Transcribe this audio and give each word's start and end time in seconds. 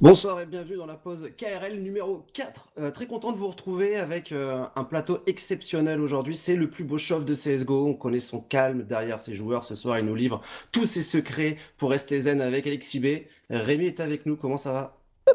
Bonsoir 0.00 0.40
et 0.40 0.46
bienvenue 0.46 0.76
dans 0.76 0.86
la 0.86 0.94
pause 0.94 1.28
KRL 1.36 1.80
numéro 1.80 2.24
4. 2.32 2.68
Euh, 2.78 2.90
très 2.92 3.08
content 3.08 3.32
de 3.32 3.36
vous 3.36 3.48
retrouver 3.48 3.96
avec 3.96 4.30
euh, 4.30 4.64
un 4.76 4.84
plateau 4.84 5.18
exceptionnel 5.26 6.00
aujourd'hui. 6.00 6.36
C'est 6.36 6.54
le 6.54 6.70
plus 6.70 6.84
beau 6.84 6.98
chauve 6.98 7.24
de 7.24 7.34
CSGO. 7.34 7.86
On 7.86 7.94
connaît 7.94 8.20
son 8.20 8.40
calme 8.40 8.84
derrière 8.84 9.18
ses 9.18 9.34
joueurs. 9.34 9.64
Ce 9.64 9.74
soir, 9.74 9.98
il 9.98 10.04
nous 10.06 10.14
livre 10.14 10.40
tous 10.70 10.86
ses 10.86 11.02
secrets 11.02 11.56
pour 11.78 11.90
rester 11.90 12.20
zen 12.20 12.40
avec 12.40 12.66
Alexis 12.68 13.00
B. 13.00 13.06
Rémi 13.50 13.86
est 13.86 13.98
avec 13.98 14.24
nous. 14.24 14.36
Comment 14.36 14.56
ça 14.56 14.72
va? 14.72 15.00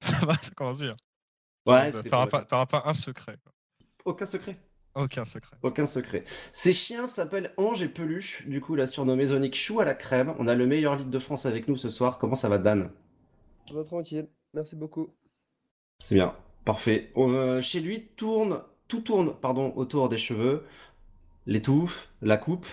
Ça 0.00 0.26
va, 0.26 0.34
ça 0.34 0.50
commence 0.54 0.80
bien. 0.80 0.96
Ouais, 1.66 1.90
T'auras 2.10 2.26
pas, 2.26 2.66
pas 2.66 2.82
un 2.84 2.92
secret. 2.92 3.36
aucun 4.04 4.26
secret. 4.26 4.58
Aucun 4.94 5.24
secret. 5.24 5.56
Aucun 5.62 5.86
secret. 5.86 6.24
Ces 6.52 6.74
chiens 6.74 7.06
s'appellent 7.06 7.54
Ange 7.56 7.82
et 7.82 7.88
Peluche. 7.88 8.46
Du 8.46 8.60
coup, 8.60 8.74
la 8.74 8.84
surnommée 8.84 9.26
Zonic 9.26 9.54
Chou 9.56 9.80
à 9.80 9.84
la 9.86 9.94
crème. 9.94 10.34
On 10.38 10.46
a 10.46 10.54
le 10.54 10.66
meilleur 10.66 10.96
lead 10.96 11.08
de 11.08 11.18
France 11.18 11.46
avec 11.46 11.68
nous 11.68 11.76
ce 11.78 11.88
soir. 11.88 12.18
Comment 12.18 12.34
ça 12.34 12.50
va, 12.50 12.58
Dan? 12.58 12.90
Va 13.72 13.84
tranquille, 13.84 14.28
merci 14.52 14.76
beaucoup. 14.76 15.08
C'est 15.98 16.14
bien, 16.16 16.34
parfait. 16.64 17.10
On, 17.14 17.32
euh, 17.32 17.60
chez 17.60 17.80
lui, 17.80 18.06
tourne, 18.16 18.60
tout 18.88 19.00
tourne 19.00 19.34
pardon, 19.40 19.72
autour 19.76 20.08
des 20.08 20.18
cheveux, 20.18 20.64
les 21.46 21.62
touffes, 21.62 22.12
la 22.22 22.36
coupe. 22.36 22.66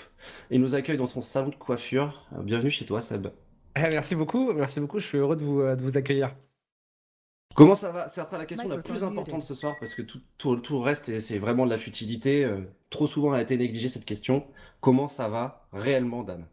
Il 0.50 0.62
nous 0.62 0.76
accueille 0.76 0.98
dans 0.98 1.08
son 1.08 1.22
salon 1.22 1.50
de 1.50 1.56
coiffure. 1.56 2.26
Euh, 2.34 2.42
Bienvenue 2.44 2.72
chez 2.72 2.86
toi, 2.86 3.02
Seb. 3.02 3.28
Eh, 3.76 3.82
merci 3.82 4.16
beaucoup, 4.16 4.52
merci 4.54 4.80
beaucoup, 4.80 5.00
je 5.00 5.08
suis 5.08 5.18
heureux 5.18 5.36
de 5.38 5.44
vous, 5.46 5.62
euh, 5.62 5.76
de 5.76 5.82
vous 5.84 5.98
accueillir. 5.98 6.36
Comment 7.56 7.76
ça 7.76 7.92
va? 7.92 8.08
Sera 8.08 8.38
la 8.38 8.46
question 8.46 8.70
la 8.70 8.78
plus 8.78 9.04
importante 9.04 9.44
ce 9.44 9.54
soir 9.54 9.76
parce 9.80 9.94
que 9.94 10.02
tout, 10.02 10.20
tout, 10.38 10.56
tout 10.58 10.76
le 10.76 10.80
reste, 10.82 11.06
c'est- 11.06 11.20
c'est 11.20 11.38
vraiment 11.38 11.66
de 11.66 11.70
la 11.72 11.78
futilité. 11.78 12.46
Euh, 12.46 12.62
trop 12.90 13.08
souvent 13.08 13.34
a 13.34 13.42
été 13.42 13.58
négligée 13.58 13.90
cette 13.90 14.06
question. 14.06 14.46
Comment 14.80 15.10
ça 15.10 15.28
va 15.28 15.68
réellement, 15.74 16.24
Dan? 16.24 16.46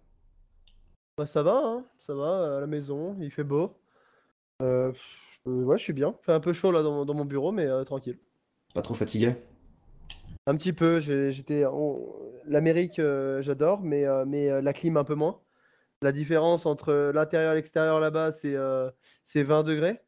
Bah 1.17 1.27
ça 1.27 1.43
va, 1.45 1.57
hein, 1.65 1.85
ça 1.99 2.15
va, 2.15 2.57
à 2.57 2.61
la 2.61 2.67
maison, 2.67 3.17
il 3.21 3.31
fait 3.31 3.45
beau. 3.45 3.77
Euh, 4.63 4.93
euh, 5.47 5.63
ouais, 5.65 5.79
je 5.79 5.85
suis 5.85 5.93
bien. 5.93 6.15
Fait 6.23 6.33
un 6.33 6.41
peu 6.41 6.53
chaud 6.53 6.73
là 6.73 6.83
dans, 6.83 6.93
mon- 6.93 7.05
dans 7.05 7.15
mon 7.15 7.25
bureau, 7.25 7.53
mais 7.53 7.67
euh, 7.67 7.85
tranquille. 7.85 8.19
Pas 8.75 8.83
trop 8.83 8.95
fatigué? 8.95 9.35
Un 10.47 10.57
petit 10.57 10.73
peu, 10.73 11.01
j'ai- 11.01 11.33
j'étais... 11.33 11.65
on- 11.67 12.15
L'Amérique, 12.45 12.99
euh, 12.99 13.43
j'adore, 13.43 13.83
mais, 13.83 14.07
mais 14.27 14.63
la 14.63 14.73
clim 14.73 14.97
un 14.97 15.05
peu 15.05 15.15
moins. 15.15 15.41
La 16.01 16.13
différence 16.13 16.65
entre 16.65 17.11
l'intérieur 17.15 17.53
et 17.53 17.57
l'extérieur 17.57 18.01
là-bas, 18.01 18.31
c'est 18.33 18.57
c'est 19.23 19.43
20 19.43 19.65
degrés. 19.65 20.01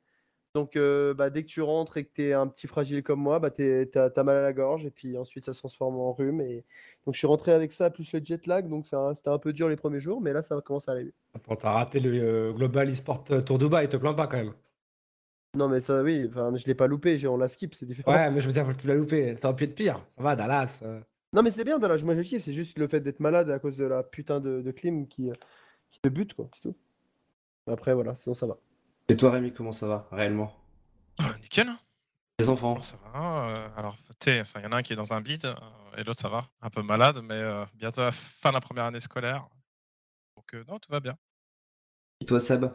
Donc 0.54 0.74
euh, 0.74 1.14
bah, 1.14 1.30
dès 1.30 1.42
que 1.44 1.48
tu 1.48 1.62
rentres 1.62 1.96
et 1.96 2.04
que 2.04 2.10
tu 2.12 2.22
es 2.24 2.32
un 2.32 2.48
petit 2.48 2.66
fragile 2.66 3.02
comme 3.04 3.20
moi, 3.20 3.38
bah, 3.38 3.50
t'es- 3.50 3.86
t'as, 3.86 4.10
t'as 4.10 4.22
mal 4.24 4.36
à 4.36 4.42
la 4.42 4.52
gorge 4.52 4.84
et 4.84 4.90
puis 4.90 5.16
ensuite 5.16 5.44
ça 5.44 5.52
se 5.52 5.58
transforme 5.60 5.96
en 5.96 6.12
rhume. 6.12 6.40
Et... 6.40 6.64
Donc 7.06 7.14
je 7.14 7.18
suis 7.18 7.26
rentré 7.28 7.52
avec 7.52 7.70
ça, 7.72 7.88
plus 7.90 8.12
le 8.12 8.20
jet 8.24 8.46
lag, 8.46 8.68
donc 8.68 8.86
c'était 8.86 9.28
un 9.28 9.38
peu 9.38 9.52
dur 9.52 9.68
les 9.68 9.76
premiers 9.76 10.00
jours, 10.00 10.20
mais 10.20 10.32
là 10.32 10.42
ça 10.42 10.60
commence 10.60 10.88
à 10.88 10.92
aller 10.92 11.04
mieux. 11.04 11.12
Attends, 11.34 11.54
t'as 11.56 11.70
raté 11.70 12.00
le 12.00 12.10
euh, 12.20 12.52
Global 12.52 12.88
eSport 12.90 13.22
Tour 13.22 13.58
Dubaï, 13.58 13.88
te 13.88 13.96
plains 13.96 14.14
pas 14.14 14.26
quand 14.26 14.38
même. 14.38 14.54
Non, 15.56 15.68
mais 15.68 15.80
ça, 15.80 16.02
oui, 16.02 16.26
enfin, 16.28 16.52
je 16.56 16.66
l'ai 16.66 16.74
pas 16.76 16.86
loupé, 16.86 17.26
on 17.26 17.36
l'a 17.36 17.48
skip, 17.48 17.74
c'est 17.74 17.86
différent. 17.86 18.12
Ouais, 18.12 18.30
mais 18.30 18.40
je 18.40 18.46
veux 18.46 18.52
dire, 18.52 18.66
tu 18.76 18.86
l'as 18.86 18.94
loupé, 18.94 19.36
ça 19.36 19.48
aurait 19.48 19.56
pu 19.56 19.64
être 19.64 19.74
pire. 19.74 20.04
Ça 20.16 20.22
va, 20.22 20.36
Dallas. 20.36 20.80
euh. 20.84 21.00
Non, 21.32 21.42
mais 21.42 21.50
c'est 21.50 21.64
bien, 21.64 21.78
Dallas, 21.78 22.02
moi 22.04 22.16
je 22.16 22.22
kiffe, 22.22 22.44
c'est 22.44 22.52
juste 22.52 22.78
le 22.78 22.88
fait 22.88 23.00
d'être 23.00 23.20
malade 23.20 23.50
à 23.50 23.58
cause 23.60 23.76
de 23.76 23.84
la 23.84 24.02
putain 24.02 24.40
de, 24.40 24.60
de 24.62 24.70
clim 24.72 25.06
qui, 25.06 25.30
euh, 25.30 25.34
qui 25.90 26.00
te 26.00 26.08
bute, 26.08 26.34
quoi, 26.34 26.48
c'est 26.54 26.62
tout. 26.62 26.76
Après, 27.66 27.94
voilà, 27.94 28.14
sinon 28.16 28.34
ça 28.34 28.46
va. 28.46 28.58
Et 29.10 29.16
toi, 29.16 29.32
Rémi, 29.32 29.52
comment 29.52 29.72
ça 29.72 29.88
va 29.88 30.06
réellement? 30.12 30.54
Euh, 31.18 31.24
nickel. 31.42 31.68
Les 32.38 32.48
enfants? 32.48 32.80
Ça 32.80 32.96
va. 33.12 33.48
euh, 33.50 33.68
alors, 33.76 33.96
t'es- 34.20 34.40
enfin, 34.40 34.60
il 34.60 34.62
y 34.62 34.66
en 34.68 34.70
a 34.70 34.76
un 34.76 34.82
qui 34.82 34.92
est 34.92 34.96
dans 34.96 35.12
un 35.12 35.20
bide 35.20 35.46
euh, 35.46 35.54
et 35.98 36.04
l'autre 36.04 36.20
ça 36.20 36.28
va. 36.28 36.44
Un 36.62 36.70
peu 36.70 36.80
malade, 36.82 37.20
mais 37.24 37.34
euh, 37.34 37.64
bientôt 37.74 38.02
la 38.02 38.12
fin 38.12 38.50
de 38.50 38.54
la 38.54 38.60
première 38.60 38.84
année 38.84 39.00
scolaire. 39.00 39.48
Donc, 40.36 40.54
euh, 40.54 40.62
non, 40.68 40.78
tout 40.78 40.92
va 40.92 41.00
bien. 41.00 41.16
Et 42.20 42.24
toi, 42.24 42.38
Seb? 42.38 42.66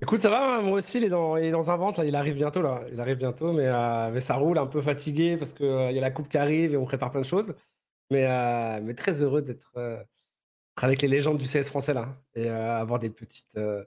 Écoute, 0.00 0.20
ça 0.20 0.30
va, 0.30 0.60
moi 0.60 0.78
aussi, 0.78 0.98
il 0.98 1.04
est 1.04 1.08
dans, 1.08 1.36
il 1.36 1.46
est 1.46 1.50
dans 1.50 1.72
un 1.72 1.76
ventre, 1.76 1.98
là, 1.98 2.06
il 2.06 2.14
arrive 2.14 2.36
bientôt, 2.36 2.62
là. 2.62 2.82
Il 2.92 3.00
arrive 3.00 3.16
bientôt, 3.16 3.52
mais, 3.52 3.66
euh, 3.66 4.12
mais 4.12 4.20
ça 4.20 4.36
roule, 4.36 4.58
un 4.58 4.66
peu 4.68 4.80
fatigué 4.80 5.36
parce 5.36 5.52
qu'il 5.52 5.66
y 5.66 5.98
a 5.98 6.00
la 6.00 6.10
coupe 6.12 6.28
qui 6.28 6.38
arrive 6.38 6.72
et 6.72 6.76
on 6.76 6.84
prépare 6.84 7.10
plein 7.10 7.22
de 7.22 7.26
choses. 7.26 7.52
Mais, 8.12 8.26
euh, 8.26 8.78
mais 8.80 8.94
très 8.94 9.20
heureux 9.22 9.42
d'être 9.42 9.72
euh, 9.76 9.96
être 10.76 10.84
avec 10.84 11.02
les 11.02 11.08
légendes 11.08 11.38
du 11.38 11.46
CS 11.46 11.64
français, 11.68 11.94
là, 11.94 12.14
et 12.36 12.48
euh, 12.48 12.80
avoir 12.80 13.00
des 13.00 13.10
petites 13.10 13.56
euh, 13.56 13.84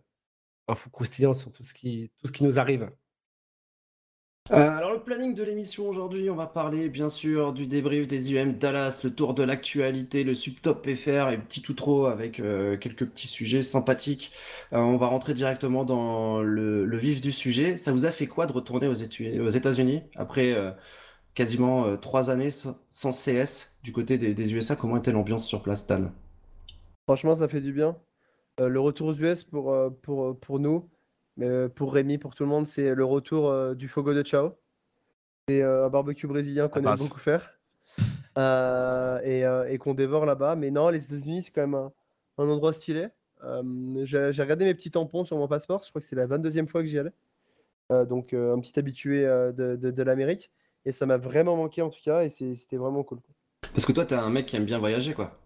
infos 0.69 0.89
croustillantes 0.89 1.35
sur 1.35 1.51
tout 1.51 1.63
ce 1.63 1.73
qui, 1.73 2.11
tout 2.19 2.27
ce 2.27 2.31
qui 2.31 2.43
nous 2.43 2.59
arrive. 2.59 2.89
Euh, 4.51 4.77
alors 4.77 4.91
le 4.91 4.99
planning 5.03 5.35
de 5.35 5.43
l'émission 5.43 5.87
aujourd'hui, 5.87 6.27
on 6.31 6.35
va 6.35 6.47
parler 6.47 6.89
bien 6.89 7.07
sûr 7.09 7.53
du 7.53 7.67
débrief 7.67 8.07
des 8.07 8.33
UM 8.33 8.53
Dallas, 8.57 9.01
le 9.03 9.13
tour 9.13 9.35
de 9.35 9.43
l'actualité, 9.43 10.23
le 10.23 10.33
subtop 10.33 10.89
FR 10.89 11.29
et 11.29 11.37
petit 11.37 11.63
outro 11.69 12.07
avec 12.07 12.39
euh, 12.39 12.75
quelques 12.75 13.05
petits 13.05 13.27
sujets 13.27 13.61
sympathiques. 13.61 14.31
Euh, 14.73 14.79
on 14.79 14.97
va 14.97 15.05
rentrer 15.05 15.35
directement 15.35 15.85
dans 15.85 16.41
le, 16.41 16.83
le 16.83 16.97
vif 16.97 17.21
du 17.21 17.31
sujet. 17.31 17.77
Ça 17.77 17.91
vous 17.91 18.07
a 18.07 18.11
fait 18.11 18.25
quoi 18.25 18.47
de 18.47 18.51
retourner 18.51 18.87
aux, 18.87 18.93
États-Unis 19.49 20.01
après 20.15 20.53
euh, 20.53 20.71
quasiment 21.35 21.85
euh, 21.85 21.95
trois 21.97 22.31
années 22.31 22.49
sans, 22.49 22.75
sans 22.89 23.11
CS 23.11 23.77
du 23.83 23.91
côté 23.91 24.17
des, 24.17 24.33
des 24.33 24.53
USA? 24.53 24.75
Comment 24.75 24.97
était 24.97 25.11
l'ambiance 25.11 25.45
sur 25.47 25.61
place, 25.61 25.85
Dan? 25.85 26.11
Franchement, 27.07 27.35
ça 27.35 27.47
fait 27.47 27.61
du 27.61 27.71
bien. 27.71 27.95
Euh, 28.59 28.67
le 28.67 28.79
retour 28.79 29.07
aux 29.07 29.13
US 29.15 29.43
pour, 29.43 29.71
euh, 29.71 29.89
pour, 29.89 30.37
pour 30.39 30.59
nous, 30.59 30.89
mais 31.37 31.47
euh, 31.47 31.69
pour 31.69 31.93
Rémi, 31.93 32.17
pour 32.17 32.35
tout 32.35 32.43
le 32.43 32.49
monde, 32.49 32.67
c'est 32.67 32.93
le 32.93 33.05
retour 33.05 33.49
euh, 33.49 33.73
du 33.73 33.87
Fogo 33.87 34.13
de 34.13 34.23
Chao. 34.25 34.51
C'est 35.47 35.61
euh, 35.61 35.85
un 35.85 35.89
barbecue 35.89 36.27
brésilien 36.27 36.67
qu'on 36.67 36.79
aime 36.79 36.85
beaucoup 37.07 37.19
faire 37.19 37.55
Euh, 38.37 39.19
et, 39.23 39.45
euh, 39.45 39.67
et 39.69 39.77
qu'on 39.79 39.93
dévore 39.93 40.25
là-bas. 40.25 40.55
Mais 40.55 40.71
non, 40.71 40.89
les 40.89 41.03
États-Unis, 41.05 41.43
c'est 41.43 41.51
quand 41.51 41.61
même 41.61 41.73
un, 41.75 41.91
un 42.37 42.47
endroit 42.49 42.73
stylé. 42.73 43.07
Euh, 43.43 43.63
j'ai 44.05 44.31
j'ai 44.33 44.41
regardé 44.43 44.65
mes 44.65 44.73
petits 44.75 44.91
tampons 44.91 45.23
sur 45.25 45.37
mon 45.37 45.47
passeport, 45.47 45.81
je 45.83 45.89
crois 45.89 46.01
que 46.01 46.07
c'est 46.07 46.15
la 46.15 46.27
22e 46.27 46.67
fois 46.67 46.81
que 46.81 46.87
j'y 46.87 46.99
allais. 46.99 47.13
Euh, 47.91 48.05
donc, 48.05 48.33
euh, 48.33 48.53
un 48.55 48.59
petit 48.59 48.77
habitué 48.77 49.25
euh, 49.25 49.51
de, 49.51 49.75
de- 49.75 49.91
de 49.91 50.03
l'Amérique. 50.03 50.51
Et 50.85 50.91
ça 50.91 51.05
m'a 51.05 51.17
vraiment 51.17 51.55
manqué 51.55 51.81
en 51.81 51.89
tout 51.89 51.99
cas, 52.03 52.23
et 52.23 52.29
c'est- 52.29 52.55
c'était 52.55 52.77
vraiment 52.77 53.03
cool. 53.03 53.19
Parce 53.73 53.85
que 53.85 53.91
toi, 53.93 54.05
t'es 54.05 54.15
un 54.15 54.29
mec 54.29 54.45
qui 54.45 54.55
aime 54.57 54.65
bien 54.65 54.77
voyager, 54.79 55.13
quoi. 55.13 55.37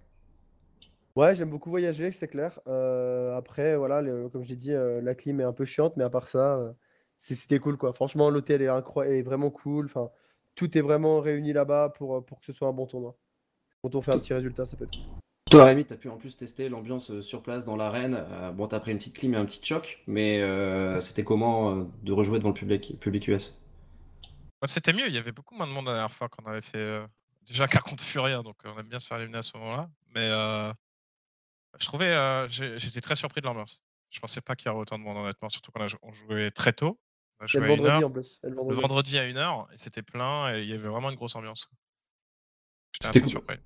Ouais, 1.16 1.36
j'aime 1.36 1.50
beaucoup 1.50 1.70
voyager, 1.70 2.12
c'est 2.12 2.28
clair. 2.28 2.60
Euh, 2.68 3.38
après, 3.38 3.76
voilà, 3.78 4.02
le- 4.02 4.30
comme 4.30 4.44
j'ai 4.44 4.56
dit, 4.56 4.72
euh, 4.74 5.00
la 5.02 5.14
clim 5.14 5.40
est 5.40 5.44
un 5.44 5.54
peu 5.54 5.64
chiante, 5.66 5.96
mais 5.96 6.04
à 6.04 6.10
part 6.10 6.28
ça, 6.28 6.56
euh, 6.58 6.74
c'est- 7.20 7.36
c'était 7.36 7.60
cool, 7.60 7.78
quoi. 7.78 7.94
Franchement, 7.94 8.30
l'hôtel 8.32 8.62
est 8.64 8.68
incroyable, 8.68 9.16
est 9.18 9.22
vraiment 9.22 9.52
cool. 9.52 9.86
Enfin, 9.86 10.10
tout 10.56 10.76
est 10.76 10.82
vraiment 10.82 11.20
réuni 11.22 11.54
là-bas 11.54 11.90
pour, 11.96 12.16
euh, 12.18 12.22
pour 12.22 12.40
que 12.40 12.46
ce 12.48 12.54
soit 12.54 12.68
un 12.68 12.74
bon 12.74 12.88
tournoi. 12.88 13.16
Quand 13.84 13.94
on 13.96 14.02
fait 14.02 14.12
un 14.12 14.20
petit 14.20 14.34
résultat, 14.34 14.66
ça 14.66 14.76
peut 14.76 14.86
être 14.86 14.92
cool. 14.96 15.04
Toi, 15.52 15.66
Rémi, 15.66 15.86
t'as 15.86 15.98
pu 15.98 16.10
en 16.10 16.18
plus 16.18 16.36
tester 16.36 16.68
l'ambiance 16.68 17.12
euh, 17.12 17.22
sur 17.22 17.44
place 17.44 17.64
dans 17.64 17.76
l'arène. 17.76 18.16
Euh, 18.32 18.52
bon, 18.52 18.68
t'as 18.68 18.80
pris 18.80 18.92
une 18.92 18.98
petite 18.98 19.16
clim 19.16 19.36
et 19.36 19.38
un 19.38 19.46
petit 19.46 19.64
choc, 19.64 20.02
mais 20.08 20.42
euh, 20.42 21.00
c'était 21.00 21.24
comment 21.24 21.76
euh, 21.76 21.84
de 22.02 22.12
rejouer 22.12 22.40
devant 22.40 22.50
le 22.50 22.56
public, 22.56 22.98
public 23.00 23.28
US? 23.28 23.62
Ouais, 24.64 24.68
C'était 24.68 24.94
mieux, 24.94 25.06
il 25.08 25.14
y 25.14 25.18
avait 25.20 25.32
beaucoup 25.34 25.54
moins 25.54 25.68
de 25.68 25.72
monde 25.74 25.86
la 25.86 25.92
dernière 25.94 26.12
fois 26.12 26.28
qu'on 26.28 26.46
avait 26.50 26.62
fait. 26.62 26.78
euh, 26.80 27.06
Déjà 27.46 27.68
qu'un 27.68 27.80
contre 27.82 28.02
Furia, 28.04 28.42
donc 28.42 28.56
euh, 28.66 28.70
on 28.76 28.80
aime 28.80 28.88
bien 28.88 29.00
se 29.00 29.06
faire 29.06 29.18
éliminer 29.18 29.40
à 29.40 29.44
ce 29.44 29.56
moment-là. 29.58 29.90
Mais 30.16 30.28
euh, 30.32 30.72
je 31.80 31.86
trouvais, 31.88 32.08
euh, 32.14 32.48
j'étais 32.50 33.02
très 33.02 33.16
surpris 33.16 33.42
de 33.42 33.46
l'ambiance. 33.46 33.82
Je 34.10 34.20
pensais 34.20 34.42
pas 34.42 34.56
qu'il 34.56 34.68
y 34.68 34.70
aurait 34.72 34.82
autant 34.82 34.98
de 35.00 35.04
monde, 35.04 35.18
honnêtement, 35.18 35.50
surtout 35.50 35.72
qu'on 35.72 35.82
a 35.82 35.88
on 36.04 36.12
jouait 36.12 36.52
très 36.52 36.74
tôt. 36.74 37.00
On 37.40 37.46
a 37.46 37.48
Et 37.48 37.48
joué 37.48 37.62
le 37.62 37.66
à 37.66 37.70
une 37.74 37.82
vendredi 37.82 38.04
heure. 38.04 38.06
en 38.06 38.12
plus. 38.12 38.40
et 38.44 38.48
le 38.50 38.56
Le 38.70 38.76
vendredi. 38.76 38.82
vendredi 38.82 39.18
à 39.20 39.24
1h, 39.28 39.66
et 39.74 39.78
c'était 39.78 40.04
plein, 40.04 40.56
et 40.56 40.62
il 40.62 40.70
y 40.70 40.74
avait 40.74 40.88
vraiment 40.88 41.10
une 41.10 41.16
grosse 41.16 41.36
ambiance. 41.36 41.68
C'était 43.02 43.22
cool. 43.22 43.30
surpris. 43.30 43.58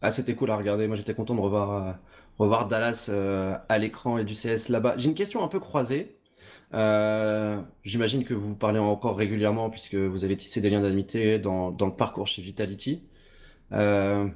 Ah, 0.00 0.10
c'était 0.10 0.34
cool 0.34 0.50
à 0.50 0.56
regarder. 0.56 0.88
Moi, 0.88 0.96
j'étais 0.96 1.14
content 1.14 1.34
de 1.36 1.40
revoir, 1.40 1.70
euh, 1.88 1.92
revoir 2.38 2.66
Dallas 2.66 3.06
euh, 3.08 3.56
à 3.68 3.78
l'écran 3.78 4.18
et 4.18 4.24
du 4.24 4.34
CS 4.34 4.68
là-bas. 4.68 4.94
J'ai 4.98 5.08
une 5.08 5.14
question 5.14 5.44
un 5.44 5.48
peu 5.48 5.60
croisée. 5.60 6.18
Euh, 6.74 7.62
j'imagine 7.84 8.24
que 8.24 8.34
vous 8.34 8.56
parlez 8.56 8.80
encore 8.80 9.16
régulièrement 9.16 9.70
puisque 9.70 9.94
vous 9.94 10.24
avez 10.24 10.36
tissé 10.36 10.60
des 10.60 10.70
liens 10.70 10.80
d'amitié 10.80 11.38
dans, 11.38 11.70
dans 11.70 11.86
le 11.86 11.94
parcours 11.94 12.26
chez 12.26 12.42
Vitality. 12.42 13.06
Euh, 13.72 14.28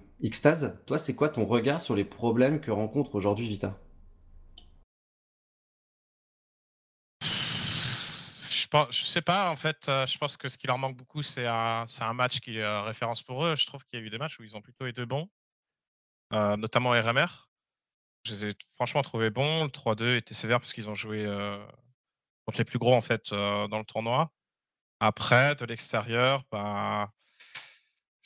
toi, 0.87 0.99
c'est 0.99 1.15
quoi 1.15 1.29
ton 1.29 1.45
regard 1.45 1.81
sur 1.81 1.95
les 1.95 2.05
problèmes 2.05 2.61
que 2.61 2.71
rencontre 2.71 3.15
aujourd'hui 3.15 3.47
Vita? 3.47 3.79
Je, 8.49 8.67
pense, 8.69 8.97
je 8.97 9.05
sais 9.05 9.23
pas, 9.23 9.51
en 9.51 9.57
fait, 9.57 9.89
euh, 9.89 10.07
je 10.07 10.17
pense 10.19 10.37
que 10.37 10.49
ce 10.49 10.57
qui 10.57 10.67
leur 10.67 10.79
manque 10.79 10.97
beaucoup, 10.97 11.23
c'est 11.23 11.47
un, 11.47 11.85
match 12.15 12.41
qui 12.41 12.59
est 12.59 12.63
euh, 12.63 12.83
référence 12.83 13.23
pour 13.23 13.45
eux. 13.45 13.57
Je 13.57 13.67
trouve 13.67 13.85
qu'il 13.85 14.01
y 14.01 14.03
a 14.03 14.07
eu 14.07 14.11
des 14.11 14.19
matchs 14.19 14.41
où 14.41 14.43
ils 14.43 14.57
ont 14.57 14.63
plutôt 14.63 14.87
été 14.87 15.05
bons, 15.05 15.29
euh, 16.33 16.57
notamment 16.57 16.91
RMR. 16.91 17.49
Je 18.25 18.35
les 18.35 18.45
ai 18.47 18.55
franchement 18.73 19.03
trouvés 19.03 19.31
bons. 19.31 19.65
Le 19.65 19.71
3-2 19.71 20.17
était 20.17 20.35
sévère 20.35 20.59
parce 20.61 20.73
qu'ils 20.73 20.89
ont 20.89 20.95
joué 20.95 21.25
contre 22.47 22.59
les 22.59 22.65
plus 22.65 22.79
gros, 22.79 22.95
en 22.95 23.01
fait, 23.01 23.31
dans 23.31 23.79
le 23.79 23.85
tournoi. 23.85 24.33
Après, 25.01 25.55
de 25.55 25.65
l'extérieur, 25.65 26.43
bah, 26.51 27.13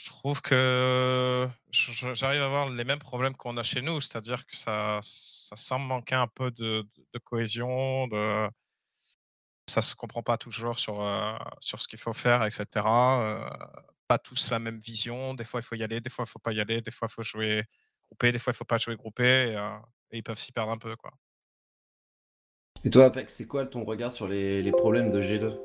je 0.02 0.08
trouve 0.08 0.41
que 0.41 1.47
j'arrive 1.70 2.41
à 2.41 2.47
avoir 2.47 2.70
les 2.70 2.85
mêmes 2.85 2.99
problèmes 2.99 3.35
qu'on 3.35 3.58
a 3.58 3.62
chez 3.62 3.82
nous, 3.82 4.00
c'est-à-dire 4.00 4.47
que 4.47 4.56
ça, 4.56 4.99
ça 5.02 5.56
semble 5.56 5.85
manquer 5.87 6.14
un 6.14 6.26
peu 6.26 6.50
de, 6.50 6.88
de- 6.97 7.06
de 7.12 7.19
cohésion, 7.19 8.08
de, 8.08 8.49
ça 9.69 9.82
se 9.82 9.94
comprend 9.94 10.23
pas 10.23 10.38
toujours 10.38 10.79
sur, 10.79 11.02
euh, 11.02 11.37
sur 11.61 11.82
ce 11.82 11.87
qu'il 11.88 11.99
faut 11.99 12.14
faire, 12.14 12.44
etc. 12.47 12.64
Euh, 12.87 13.50
pas 14.08 14.17
tous 14.19 14.50
la 14.50 14.58
même 14.58 14.79
vision. 14.79 15.35
Des 15.35 15.44
fois, 15.44 15.61
il 15.61 15.64
faut 15.64 15.75
y 15.75 15.82
aller, 15.82 16.00
des 16.00 16.08
fois, 16.08 16.25
il 16.26 16.31
faut 16.31 16.38
pas 16.38 16.52
y 16.52 16.61
aller, 16.61 16.81
des 16.81 16.91
fois, 16.91 17.06
il 17.11 17.12
faut 17.12 17.23
jouer 17.23 17.64
groupé, 18.06 18.32
des 18.32 18.38
fois, 18.38 18.55
il 18.55 18.56
faut 18.56 18.64
pas 18.64 18.79
jouer 18.79 18.97
groupé, 18.97 19.50
et, 19.50 19.56
euh, 19.56 19.76
et 20.12 20.17
ils 20.19 20.23
peuvent 20.23 20.38
s'y 20.38 20.50
perdre 20.52 20.73
un 20.73 20.79
peu, 20.79 20.97
quoi. 20.97 21.12
Et 22.85 22.91
toi, 22.91 23.05
Apex, 23.05 23.35
c'est 23.35 23.47
quoi 23.47 23.67
ton 23.67 23.85
regard 23.85 24.12
sur 24.12 24.26
les, 24.29 24.62
les 24.62 24.73
problèmes 24.73 25.11
de 25.11 25.20
G2 25.20 25.61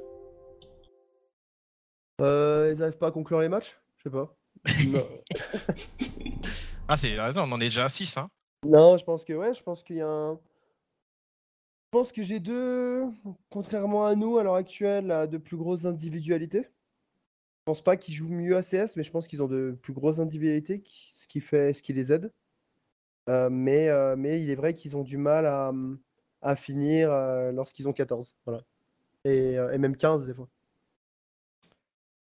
Euh, 2.22 2.72
ils 2.74 2.80
n'arrivent 2.80 2.98
pas 2.98 3.08
à 3.08 3.12
conclure 3.12 3.40
les 3.40 3.50
matchs? 3.50 3.78
Sais 4.06 4.12
pas. 4.12 4.36
non. 4.88 5.07
Ah, 6.88 6.98
c'est 6.98 7.16
raison, 7.16 7.44
on 7.44 7.52
en 7.52 7.62
est 7.62 7.66
déjà 7.66 7.86
à 7.86 7.90
6. 7.90 8.18
Hein. 8.18 8.28
Non, 8.66 8.98
je 8.98 9.04
pense 9.04 9.25
que 9.25 9.34
ouais, 9.34 9.54
je 9.54 9.63
pense 9.63 9.84
qu'il 9.84 9.98
y 9.98 10.02
a 10.02 10.07
un. 10.07 10.34
Je 10.34 12.00
pense 12.00 12.12
que 12.12 12.24
j'ai 12.24 12.40
deux, 12.40 13.06
contrairement 13.50 14.06
à 14.06 14.16
nous 14.16 14.38
à 14.38 14.44
l'heure 14.44 14.56
actuelle, 14.56 15.30
de 15.31 15.38
plus 15.38 15.56
grosses 15.56 15.86
individualités. 15.86 16.63
Je 16.63 17.63
pense 17.72 17.81
pas 17.81 17.96
qu'ils 17.96 18.13
jouent 18.13 18.28
mieux 18.28 18.57
à 18.57 18.62
CS, 18.62 18.96
mais 18.96 19.04
je 19.04 19.12
pense 19.12 19.28
qu'ils 19.28 19.42
ont 19.42 19.48
de 19.48 19.78
plus 19.81 19.94
grosses 19.94 20.19
individualités, 20.19 20.84
ce 20.86 21.28
qui 21.28 21.40
fait, 21.40 21.74
ce 21.74 21.81
qui 21.81 21.94
les 21.94 22.12
aide. 22.12 22.31
Euh, 23.30 23.50
mais, 23.50 23.90
euh, 23.90 24.16
mais 24.18 24.42
il 24.42 24.50
est 24.50 24.56
vrai 24.56 24.74
qu'ils 24.74 24.96
ont 24.98 25.04
du 25.04 25.18
mal 25.18 25.46
à, 25.46 25.72
à 26.42 26.56
finir 26.56 27.12
euh, 27.12 27.51
lorsqu'ils 27.51 27.88
ont 27.88 27.94
14. 27.94 28.36
Voilà. 28.46 28.62
Et, 29.24 29.58
euh, 29.58 29.74
et 29.74 29.78
même 29.78 29.98
15 29.98 30.28
des 30.28 30.34
fois. 30.34 30.48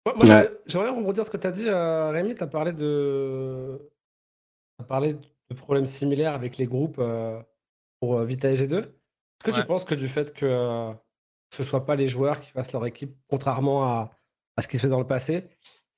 Moi, 0.05 0.15
moi, 0.15 0.25
j'aimerais- 0.25 0.51
j'aimerais 0.65 0.89
rebondir 0.89 1.23
sur 1.23 1.25
ce 1.25 1.31
que 1.31 1.37
tu 1.41 1.47
as 1.47 1.51
dit, 1.51 1.67
euh, 1.67 2.09
Rémi. 2.11 2.35
Tu 2.35 2.43
as 2.43 2.47
parlé 2.47 2.71
de. 2.73 3.79
t'as 4.77 4.85
parlé 4.85 5.13
de 5.13 5.55
problèmes 5.55 5.85
similaires 5.85 6.33
avec 6.33 6.57
les 6.57 6.65
groupes 6.65 6.97
euh, 6.99 7.39
pour 7.99 8.17
euh, 8.19 8.25
Vita 8.25 8.49
et 8.51 8.55
G2. 8.55 8.79
Est-ce 8.79 9.43
que 9.43 9.51
tu 9.51 9.65
penses 9.67 9.85
que 9.85 9.95
du 9.95 10.07
fait 10.07 10.33
que 10.33 10.45
euh, 10.45 10.93
ce 11.51 11.61
ne 11.61 11.67
soit 11.67 11.85
pas 11.85 11.95
les 11.95 12.07
joueurs 12.07 12.39
qui 12.39 12.51
fassent 12.51 12.73
leur 12.73 12.85
équipe, 12.85 13.15
contrairement 13.27 13.83
à, 13.85 14.11
à 14.57 14.61
ce 14.61 14.67
qui 14.67 14.77
se 14.77 14.83
fait 14.83 14.87
dans 14.89 14.99
le 14.99 15.07
passé, 15.07 15.49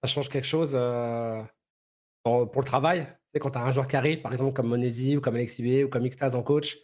ça 0.04 0.08
change 0.10 0.30
quelque 0.30 0.46
chose 0.46 0.72
pour 2.24 2.62
le 2.62 2.66
travail? 2.66 3.08
Sais, 3.34 3.40
quand 3.40 3.52
tu 3.52 3.58
as 3.58 3.64
un 3.64 3.72
joueur 3.72 3.88
qui 3.88 3.96
arrive, 3.96 4.22
par 4.22 4.32
exemple 4.32 4.54
comme 4.54 4.68
Monesi 4.68 5.18
ou 5.18 5.22
comme 5.22 5.36
Alexis 5.36 5.64
B 5.64 5.86
ou 5.86 5.90
comme 5.90 6.08
Xtaz 6.08 6.36
en 6.36 6.44
coach, 6.44 6.78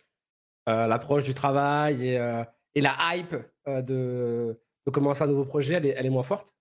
l'approche 0.68 1.24
du 1.26 1.34
travail 1.34 2.06
et, 2.08 2.44
et 2.76 2.82
la 2.82 2.96
hype 3.16 3.36
de, 3.68 4.60
de 4.86 4.92
commencer 4.92 5.24
un 5.24 5.28
nouveau 5.28 5.46
projet, 5.46 5.76
elle 5.76 5.86
est, 5.86 5.96
elle 5.98 6.06
est 6.06 6.12
moins 6.12 6.24
forte? 6.24 6.56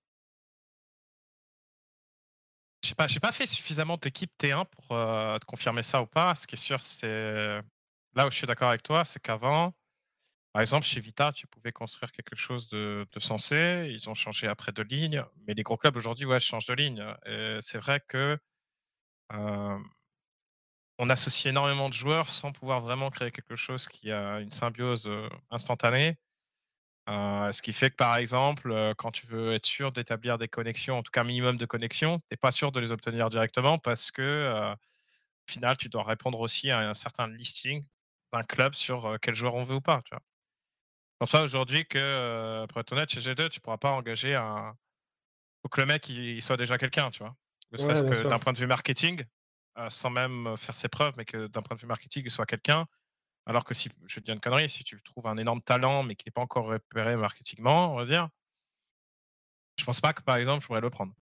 Pas, 2.98 3.06
j'ai 3.06 3.20
pas 3.20 3.32
fait 3.32 3.46
suffisamment 3.46 3.96
d'équipe 3.96 4.30
T1 4.38 4.66
pour 4.66 4.92
euh, 4.92 5.38
te 5.38 5.46
confirmer 5.46 5.82
ça 5.82 6.02
ou 6.02 6.06
pas. 6.06 6.34
Ce 6.34 6.46
qui 6.46 6.56
est 6.56 6.58
sûr, 6.58 6.84
c'est 6.84 7.62
là 8.14 8.26
où 8.26 8.30
je 8.30 8.36
suis 8.36 8.46
d'accord 8.46 8.68
avec 8.68 8.82
toi, 8.82 9.04
c'est 9.04 9.20
qu'avant, 9.22 9.72
par 10.52 10.62
exemple, 10.62 10.84
chez 10.84 11.00
Vita, 11.00 11.32
tu 11.32 11.46
pouvais 11.46 11.72
construire 11.72 12.10
quelque 12.10 12.34
chose 12.34 12.68
de, 12.68 13.06
de 13.12 13.20
sensé. 13.20 13.88
Ils 13.92 14.10
ont 14.10 14.14
changé 14.14 14.48
après 14.48 14.72
de 14.72 14.82
ligne, 14.82 15.24
mais 15.46 15.54
les 15.54 15.62
gros 15.62 15.76
clubs 15.76 15.96
aujourd'hui, 15.96 16.26
ouais, 16.26 16.40
changent 16.40 16.66
de 16.66 16.74
ligne. 16.74 17.04
Et 17.26 17.58
c'est 17.60 17.78
vrai 17.78 18.00
que 18.08 18.36
euh, 19.32 19.78
on 20.98 21.10
associe 21.10 21.46
énormément 21.46 21.88
de 21.88 21.94
joueurs 21.94 22.30
sans 22.30 22.50
pouvoir 22.50 22.80
vraiment 22.80 23.10
créer 23.10 23.30
quelque 23.30 23.56
chose 23.56 23.88
qui 23.88 24.10
a 24.10 24.40
une 24.40 24.50
symbiose 24.50 25.06
euh, 25.06 25.28
instantanée. 25.50 26.16
Euh, 27.08 27.52
ce 27.52 27.62
qui 27.62 27.72
fait 27.72 27.90
que, 27.90 27.96
par 27.96 28.16
exemple, 28.16 28.70
euh, 28.70 28.92
quand 28.94 29.10
tu 29.10 29.26
veux 29.26 29.54
être 29.54 29.64
sûr 29.64 29.92
d'établir 29.92 30.36
des 30.36 30.48
connexions, 30.48 30.98
en 30.98 31.02
tout 31.02 31.10
cas 31.10 31.22
un 31.22 31.24
minimum 31.24 31.56
de 31.56 31.64
connexions, 31.64 32.18
tu 32.18 32.24
n'es 32.30 32.36
pas 32.36 32.52
sûr 32.52 32.70
de 32.70 32.80
les 32.80 32.92
obtenir 32.92 33.30
directement 33.30 33.78
parce 33.78 34.10
que, 34.10 34.22
euh, 34.22 34.72
au 34.72 35.50
final, 35.50 35.76
tu 35.78 35.88
dois 35.88 36.02
répondre 36.02 36.38
aussi 36.40 36.70
à 36.70 36.80
un 36.80 36.94
certain 36.94 37.26
listing 37.26 37.82
d'un 38.32 38.42
club 38.42 38.74
sur 38.74 39.16
quel 39.22 39.34
joueur 39.34 39.54
on 39.54 39.64
veut 39.64 39.76
ou 39.76 39.80
pas. 39.80 40.02
Tu 40.02 40.10
vois. 40.10 40.20
Comme 41.18 41.28
ça, 41.28 41.42
aujourd'hui, 41.42 41.86
que, 41.86 42.66
pour 42.66 42.80
être 42.80 42.92
honnête, 42.92 43.08
chez 43.08 43.20
G2, 43.20 43.48
tu 43.48 43.60
pourras 43.60 43.78
pas 43.78 43.92
engager 43.92 44.34
un. 44.34 44.74
faut 45.62 45.70
que 45.70 45.80
le 45.80 45.86
mec 45.86 46.10
il, 46.10 46.18
il 46.36 46.42
soit 46.42 46.58
déjà 46.58 46.76
quelqu'un, 46.76 47.10
tu 47.10 47.20
vois. 47.20 47.34
Ne 47.72 47.78
serait-ce 47.78 48.02
que 48.02 48.14
sûr. 48.14 48.28
d'un 48.28 48.38
point 48.38 48.52
de 48.52 48.58
vue 48.58 48.66
marketing, 48.66 49.24
sans 49.88 50.10
même 50.10 50.56
faire 50.58 50.76
ses 50.76 50.88
preuves, 50.88 51.14
mais 51.16 51.24
que 51.24 51.46
d'un 51.46 51.62
point 51.62 51.74
de 51.74 51.80
vue 51.80 51.86
marketing, 51.86 52.24
il 52.26 52.30
soit 52.30 52.46
quelqu'un. 52.46 52.86
Alors 53.48 53.64
que 53.64 53.72
si, 53.72 53.88
je 54.06 54.20
te 54.20 54.26
dis 54.26 54.30
une 54.32 54.40
connerie, 54.40 54.68
si 54.68 54.84
tu 54.84 55.00
trouves 55.02 55.26
un 55.26 55.38
énorme 55.38 55.62
talent, 55.62 56.02
mais 56.02 56.14
qui 56.14 56.28
n'est 56.28 56.32
pas 56.32 56.42
encore 56.42 56.66
repéré 56.66 57.16
marketingement, 57.16 57.94
on 57.94 57.96
va 57.96 58.04
dire, 58.04 58.28
je 59.78 59.84
pense 59.86 60.02
pas 60.02 60.12
que 60.12 60.20
par 60.22 60.36
exemple, 60.36 60.60
je 60.62 60.66
pourrais 60.66 60.82
le 60.82 60.90
prendre. 60.90 61.14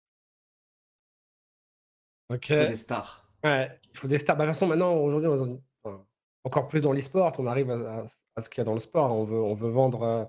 Ok. 2.30 2.48
Il 2.48 2.56
faut 2.56 2.64
des 2.64 2.74
stars. 2.76 3.28
Ouais, 3.44 3.78
il 3.92 3.98
faut 3.98 4.08
des 4.08 4.16
stars. 4.16 4.36
Bah, 4.36 4.44
de 4.44 4.48
toute 4.50 4.54
façon, 4.54 4.66
maintenant, 4.66 4.94
aujourd'hui, 4.94 5.28
on 5.28 5.62
enfin, 5.84 6.06
encore 6.44 6.68
plus 6.68 6.80
dans 6.80 6.92
l'e-sport, 6.92 7.34
on 7.38 7.46
arrive 7.46 7.70
à, 7.70 7.74
à- 8.00 8.04
à 8.36 8.40
ce 8.40 8.48
qu'il 8.48 8.58
y 8.58 8.62
a 8.62 8.64
dans 8.64 8.72
le 8.72 8.80
sport. 8.80 9.12
On 9.12 9.24
veut, 9.24 9.36
on 9.42 9.52
veut 9.52 9.68
vendre 9.68 10.02
euh, 10.02 10.24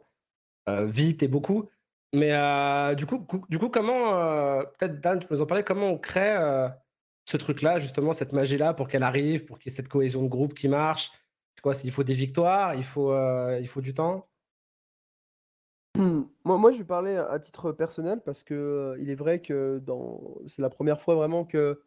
euh, 0.68 0.86
vite 0.86 1.24
et 1.24 1.30
beaucoup. 1.30 1.70
Mais 2.14 2.34
euh, 2.34 2.94
du, 2.96 3.06
coup, 3.06 3.20
cou- 3.20 3.46
du 3.48 3.58
coup, 3.58 3.70
comment, 3.70 4.20
euh, 4.20 4.64
peut-être 4.64 5.00
Dan, 5.00 5.20
tu 5.20 5.28
peux 5.28 5.36
nous 5.36 5.42
en 5.42 5.46
parler, 5.46 5.64
comment 5.64 5.88
on 5.88 5.98
crée 5.98 6.36
euh, 6.36 6.68
ce 7.24 7.38
truc-là, 7.38 7.80
justement, 7.80 8.12
cette 8.12 8.34
magie-là, 8.34 8.74
pour 8.74 8.90
qu'elle 8.90 9.04
arrive, 9.04 9.46
pour 9.46 9.60
qu'il 9.60 9.72
y 9.72 9.74
ait 9.74 9.78
cette 9.78 9.88
cohésion 9.88 10.24
de 10.24 10.28
groupe 10.28 10.54
qui 10.54 10.68
marche? 10.68 11.12
Quoi 11.62 11.74
Il 11.84 11.92
faut 11.92 12.04
des 12.04 12.14
victoires, 12.14 12.76
il 12.76 12.84
faut, 12.84 13.12
euh, 13.12 13.60
il 13.62 13.68
faut 13.68 13.82
du 13.82 13.94
temps 13.94 14.28
Moi, 16.44 16.58
moi, 16.58 16.72
je 16.72 16.78
vais 16.80 16.84
parler 16.84 17.16
à 17.16 17.40
titre 17.40 17.72
personnel 17.72 18.22
parce 18.24 18.44
que 18.44 18.54
euh, 18.54 18.98
il 19.00 19.10
est 19.10 19.16
vrai 19.16 19.42
que 19.42 19.80
dans... 19.80 20.38
c'est 20.48 20.62
la 20.62 20.70
première 20.70 21.02
fois 21.02 21.16
vraiment 21.16 21.46
que 21.46 21.82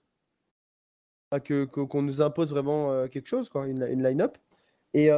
bah, 1.31 1.41
que, 1.41 1.65
que- 1.67 1.81
qu'on 1.83 2.03
nous 2.03 2.23
impose 2.23 2.51
vraiment 2.51 2.91
euh, 2.93 3.07
quelque 3.09 3.27
chose, 3.29 3.49
quoi, 3.49 3.67
une, 3.69 3.83
une 3.83 4.03
line-up. 4.03 4.39
Et 4.95 5.11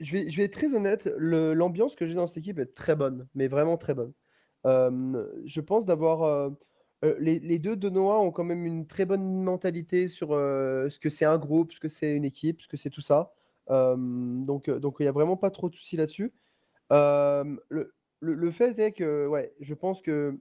je 0.00 0.12
vais, 0.12 0.28
je 0.30 0.36
vais 0.36 0.44
être 0.44 0.52
très 0.52 0.74
honnête, 0.74 1.06
l'ambiance 1.18 1.94
que 1.96 2.06
j'ai 2.06 2.14
dans 2.14 2.26
cette 2.26 2.38
équipe 2.38 2.58
est 2.58 2.74
très 2.74 2.96
bonne, 2.96 3.28
mais 3.34 3.48
vraiment 3.48 3.76
très 3.78 3.94
bonne. 3.94 4.12
Je 4.64 5.60
pense 5.60 5.86
d'avoir. 5.86 6.50
les, 7.18 7.38
les 7.40 7.58
deux 7.58 7.76
de 7.76 7.88
Noah 7.88 8.20
ont 8.20 8.32
quand 8.32 8.44
même 8.44 8.66
une 8.66 8.86
très 8.86 9.04
bonne 9.06 9.42
mentalité 9.42 10.08
sur 10.08 10.30
ce 10.30 10.98
que 10.98 11.08
c'est 11.08 11.24
un 11.24 11.38
groupe, 11.38 11.72
ce 11.72 11.80
que 11.80 11.88
c'est 11.88 12.14
une 12.16 12.24
équipe, 12.24 12.60
ce 12.62 12.68
que 12.68 12.76
c'est 12.76 12.90
tout 12.90 13.00
ça. 13.00 13.32
Euh, 13.70 13.96
donc, 13.98 14.68
euh, 14.68 14.78
donc 14.78 14.96
il 15.00 15.04
n'y 15.04 15.08
a 15.08 15.12
vraiment 15.12 15.36
pas 15.36 15.50
trop 15.50 15.68
de 15.68 15.74
soucis 15.74 15.96
là-dessus. 15.96 16.32
Euh, 16.92 17.44
le, 17.68 17.94
le- 18.20 18.34
le 18.34 18.50
fait 18.50 18.78
est 18.78 18.92
que, 18.92 19.26
ouais, 19.26 19.54
je 19.60 19.74
pense 19.74 20.02
que 20.02 20.38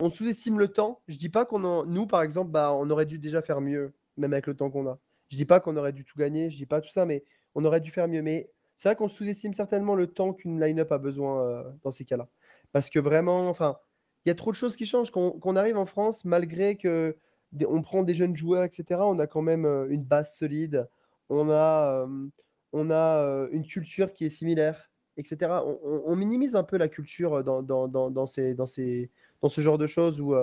on 0.00 0.10
sous-estime 0.10 0.58
le 0.58 0.68
temps. 0.68 1.02
Je 1.08 1.16
dis 1.18 1.28
pas 1.28 1.44
qu'on 1.44 1.64
en... 1.64 1.84
Nous, 1.84 2.06
par 2.06 2.22
exemple, 2.22 2.50
bah, 2.50 2.72
on 2.72 2.88
aurait 2.90 3.06
dû 3.06 3.18
déjà 3.18 3.42
faire 3.42 3.60
mieux, 3.60 3.92
même 4.16 4.32
avec 4.32 4.46
le 4.46 4.56
temps 4.56 4.70
qu'on 4.70 4.86
a. 4.86 4.98
Je 5.28 5.36
dis 5.36 5.44
pas 5.44 5.60
qu'on 5.60 5.76
aurait 5.76 5.92
dû 5.92 6.04
tout 6.04 6.18
gagner, 6.18 6.50
je 6.50 6.56
dis 6.56 6.66
pas 6.66 6.80
tout 6.80 6.88
ça, 6.90 7.04
mais 7.06 7.24
on 7.54 7.64
aurait 7.64 7.80
dû 7.80 7.90
faire 7.90 8.08
mieux. 8.08 8.22
Mais 8.22 8.50
c'est 8.76 8.88
vrai 8.88 8.96
qu'on 8.96 9.08
sous-estime 9.08 9.52
certainement 9.54 9.94
le 9.94 10.06
temps 10.06 10.32
qu'une 10.32 10.58
line-up 10.60 10.90
a 10.92 10.98
besoin 10.98 11.64
dans 11.82 11.90
ces 11.90 12.04
cas-là. 12.04 12.28
Parce 12.72 12.88
que 12.90 12.98
vraiment, 12.98 13.48
enfin, 13.48 13.76
il 14.24 14.30
y 14.30 14.32
a 14.32 14.34
trop 14.34 14.50
de 14.50 14.56
choses 14.56 14.76
qui 14.76 14.86
changent. 14.86 15.10
Qu'on 15.10 15.32
qu'on 15.32 15.56
arrive 15.56 15.76
en 15.76 15.86
France, 15.86 16.24
malgré 16.24 16.76
que 16.76 17.16
on 17.68 17.82
prend 17.82 18.02
des 18.02 18.14
jeunes 18.14 18.36
joueurs, 18.36 18.64
etc., 18.64 19.00
on 19.06 19.18
a 19.18 19.26
quand 19.26 19.42
même 19.42 19.66
une 19.90 20.04
base 20.04 20.34
solide. 20.34 20.88
On 21.30 21.48
a, 21.50 22.06
on 22.72 22.90
a 22.90 23.48
une 23.52 23.66
culture 23.66 24.12
qui 24.12 24.26
est 24.26 24.28
similaire, 24.28 24.90
etc. 25.16 25.64
On, 25.84 26.16
minimise 26.16 26.56
un 26.56 26.64
peu 26.64 26.76
la 26.76 26.88
culture 26.88 27.42
dans, 27.44 27.62
dans, 27.62 27.88
dans, 27.88 28.26
ces, 28.26 28.54
dans, 28.54 28.66
ces, 28.66 29.10
dans 29.40 29.48
ce 29.48 29.60
genre 29.60 29.78
de 29.78 29.86
choses 29.86 30.20
où, 30.20 30.34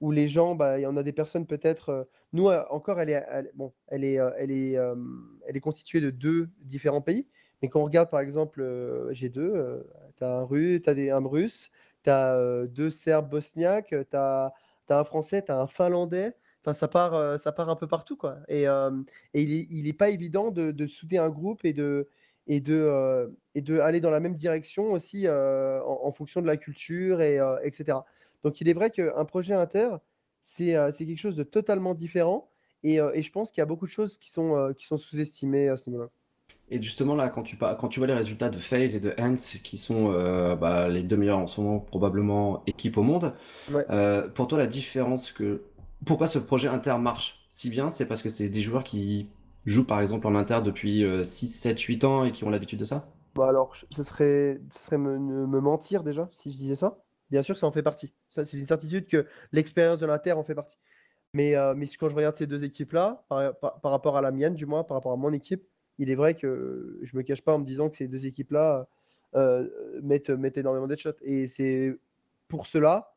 où 0.00 0.10
les 0.12 0.28
gens, 0.28 0.54
bah, 0.54 0.78
il 0.78 0.82
y 0.82 0.86
en 0.86 0.96
a 0.96 1.02
des 1.02 1.12
personnes 1.12 1.46
peut-être. 1.46 2.08
nous, 2.32 2.48
encore, 2.70 3.00
elle 3.00 3.10
est, 3.10 3.24
bon, 3.54 3.72
elle, 3.88 4.04
est, 4.04 4.18
elle, 4.38 4.50
est, 4.50 4.72
elle 4.72 5.56
est 5.56 5.60
constituée 5.60 6.00
de 6.00 6.10
deux 6.10 6.48
différents 6.60 7.02
pays. 7.02 7.26
Mais 7.62 7.68
quand 7.68 7.80
on 7.80 7.84
regarde 7.84 8.10
par 8.10 8.20
exemple 8.20 8.60
euh, 8.60 9.12
G2, 9.12 9.82
tu 10.18 10.24
as 10.24 10.28
un, 10.28 10.42
Ru- 10.42 10.80
t'as 10.82 10.94
des, 10.94 11.10
un 11.10 11.26
russe, 11.26 11.70
tu 12.04 12.10
as 12.10 12.66
deux 12.66 12.90
Serbes 12.90 13.30
bosniaques, 13.30 13.94
tu 14.10 14.16
as, 14.16 14.52
un 14.90 15.04
Français, 15.04 15.42
tu 15.42 15.52
as 15.52 15.58
un 15.58 15.66
Finlandais. 15.66 16.34
Enfin, 16.66 16.74
ça 16.74 16.88
part, 16.88 17.14
euh, 17.14 17.36
ça 17.36 17.52
part 17.52 17.68
un 17.70 17.76
peu 17.76 17.86
partout. 17.86 18.16
Quoi. 18.16 18.38
Et, 18.48 18.66
euh, 18.66 18.90
et 19.34 19.42
il 19.42 19.86
est 19.86 19.92
pas 19.92 20.08
évident 20.10 20.50
de, 20.50 20.72
de 20.72 20.86
souder 20.88 21.16
un 21.16 21.30
groupe 21.30 21.64
et 21.64 21.72
de, 21.72 22.08
et 22.48 22.60
de, 22.60 22.74
euh, 22.74 23.28
et 23.54 23.60
de 23.62 23.78
aller 23.78 24.00
dans 24.00 24.10
la 24.10 24.18
même 24.18 24.34
direction 24.34 24.90
aussi 24.90 25.28
euh, 25.28 25.80
en, 25.84 26.00
en 26.08 26.10
fonction 26.10 26.42
de 26.42 26.48
la 26.48 26.56
culture, 26.56 27.20
et, 27.20 27.38
etc. 27.62 27.98
Donc 28.42 28.60
il 28.60 28.68
est 28.68 28.72
vrai 28.72 28.90
qu'un 28.90 29.24
projet 29.24 29.54
inter, 29.54 29.90
c'est 30.42 30.72
quelque 30.98 31.16
chose 31.16 31.36
de 31.36 31.44
totalement 31.44 31.94
différent. 31.94 32.50
Et, 32.82 32.96
et 32.96 33.22
je 33.22 33.30
pense 33.32 33.52
qu'il 33.52 33.60
y 33.60 33.62
a 33.62 33.66
beaucoup 33.66 33.86
de 33.86 33.92
choses 33.92 34.18
qui 34.18 34.30
sont, 34.30 34.74
qui 34.76 34.86
sont 34.86 34.96
sous-estimées 34.96 35.68
à 35.68 35.76
ce 35.76 35.88
niveau-là. 35.90 36.10
Et 36.68 36.82
justement, 36.82 37.14
là, 37.14 37.28
quand 37.28 37.44
tu, 37.44 37.56
quand 37.56 37.88
tu 37.88 38.00
vois 38.00 38.08
les 38.08 38.14
résultats 38.14 38.48
de 38.48 38.58
FaZe 38.58 38.96
et 38.96 39.00
de 39.00 39.14
Hans, 39.18 39.34
qui 39.62 39.78
sont 39.78 40.10
euh, 40.12 40.56
bah, 40.56 40.88
les 40.88 41.04
deux 41.04 41.16
meilleurs 41.16 41.38
en 41.38 41.46
ce 41.46 41.60
moment, 41.60 41.78
probablement 41.78 42.64
équipes 42.66 42.98
au 42.98 43.02
monde, 43.02 43.34
Ouais. 43.72 43.84
euh, 43.90 44.28
pour 44.28 44.48
toi, 44.48 44.58
la 44.58 44.66
différence 44.66 45.30
que. 45.30 45.62
Pourquoi 46.04 46.26
ce 46.28 46.38
projet 46.38 46.68
Inter 46.68 46.96
marche 46.98 47.44
si 47.48 47.68
bien, 47.70 47.90
c'est 47.90 48.06
parce 48.06 48.22
que 48.22 48.28
c'est 48.28 48.48
des 48.48 48.62
joueurs 48.62 48.84
qui 48.84 49.28
jouent 49.66 49.86
par 49.86 50.00
exemple 50.00 50.26
en 50.26 50.34
Inter 50.34 50.60
depuis 50.64 51.04
euh, 51.04 51.24
6, 51.24 51.48
7, 51.48 51.80
8 51.80 52.04
ans 52.04 52.24
et 52.24 52.32
qui 52.32 52.44
ont 52.44 52.50
l'habitude 52.50 52.78
de 52.78 52.84
ça? 52.84 53.06
Bah 53.34 53.48
alors, 53.48 53.76
ce 53.90 54.02
serait, 54.02 54.60
ce 54.72 54.84
serait 54.84 54.98
me, 54.98 55.18
me 55.18 55.60
mentir 55.60 56.02
déjà 56.02 56.26
si 56.30 56.50
je 56.52 56.56
disais 56.56 56.74
ça. 56.74 56.98
Bien 57.30 57.42
sûr, 57.42 57.56
ça 57.56 57.66
en 57.66 57.72
fait 57.72 57.82
partie. 57.82 58.14
Ça, 58.30 58.44
c'est 58.44 58.58
une 58.58 58.66
certitude 58.66 59.06
que 59.08 59.26
l'expérience 59.52 59.98
de 59.98 60.06
l'Inter 60.06 60.32
en 60.32 60.44
fait 60.44 60.54
partie. 60.54 60.76
Mais, 61.34 61.56
euh, 61.56 61.74
mais 61.76 61.86
quand 61.88 62.08
je 62.10 62.16
regarde 62.16 62.36
ces 62.36 62.46
deux 62.46 62.64
équipes-là, 62.64 63.24
par, 63.28 63.58
par- 63.58 63.92
rapport 63.92 64.16
à 64.18 64.22
la 64.22 64.32
mienne, 64.32 64.54
du 64.54 64.66
moins, 64.66 64.84
par 64.84 64.96
rapport 64.98 65.12
à 65.12 65.16
mon 65.16 65.32
équipe, 65.32 65.64
il 65.98 66.10
est 66.10 66.16
vrai 66.16 66.34
que 66.34 66.98
je 67.02 67.16
me 67.16 67.22
cache 67.22 67.42
pas 67.42 67.54
en 67.54 67.60
me 67.60 67.64
disant 67.66 67.90
que 67.90 67.96
ces 67.96 68.08
deux 68.08 68.26
équipes-là 68.26 68.88
euh, 69.36 69.68
mettent, 70.02 70.30
mettent 70.30 70.58
énormément 70.58 70.86
d'headshots. 70.88 71.12
Et 71.22 71.48
c'est 71.48 71.98
pour 72.48 72.66
cela, 72.68 73.15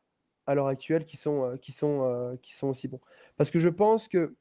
à 0.50 0.54
l'heure 0.56 0.66
actuelle, 0.66 1.04
qui 1.04 1.16
sont, 1.16 1.44
euh, 1.44 1.56
qui, 1.56 1.70
sont, 1.70 2.02
euh, 2.02 2.34
qui 2.42 2.54
sont 2.54 2.68
aussi 2.68 2.88
bons. 2.88 3.00
Parce 3.36 3.50
que 3.50 3.60
je 3.60 3.68
pense 3.68 4.08
que 4.08 4.34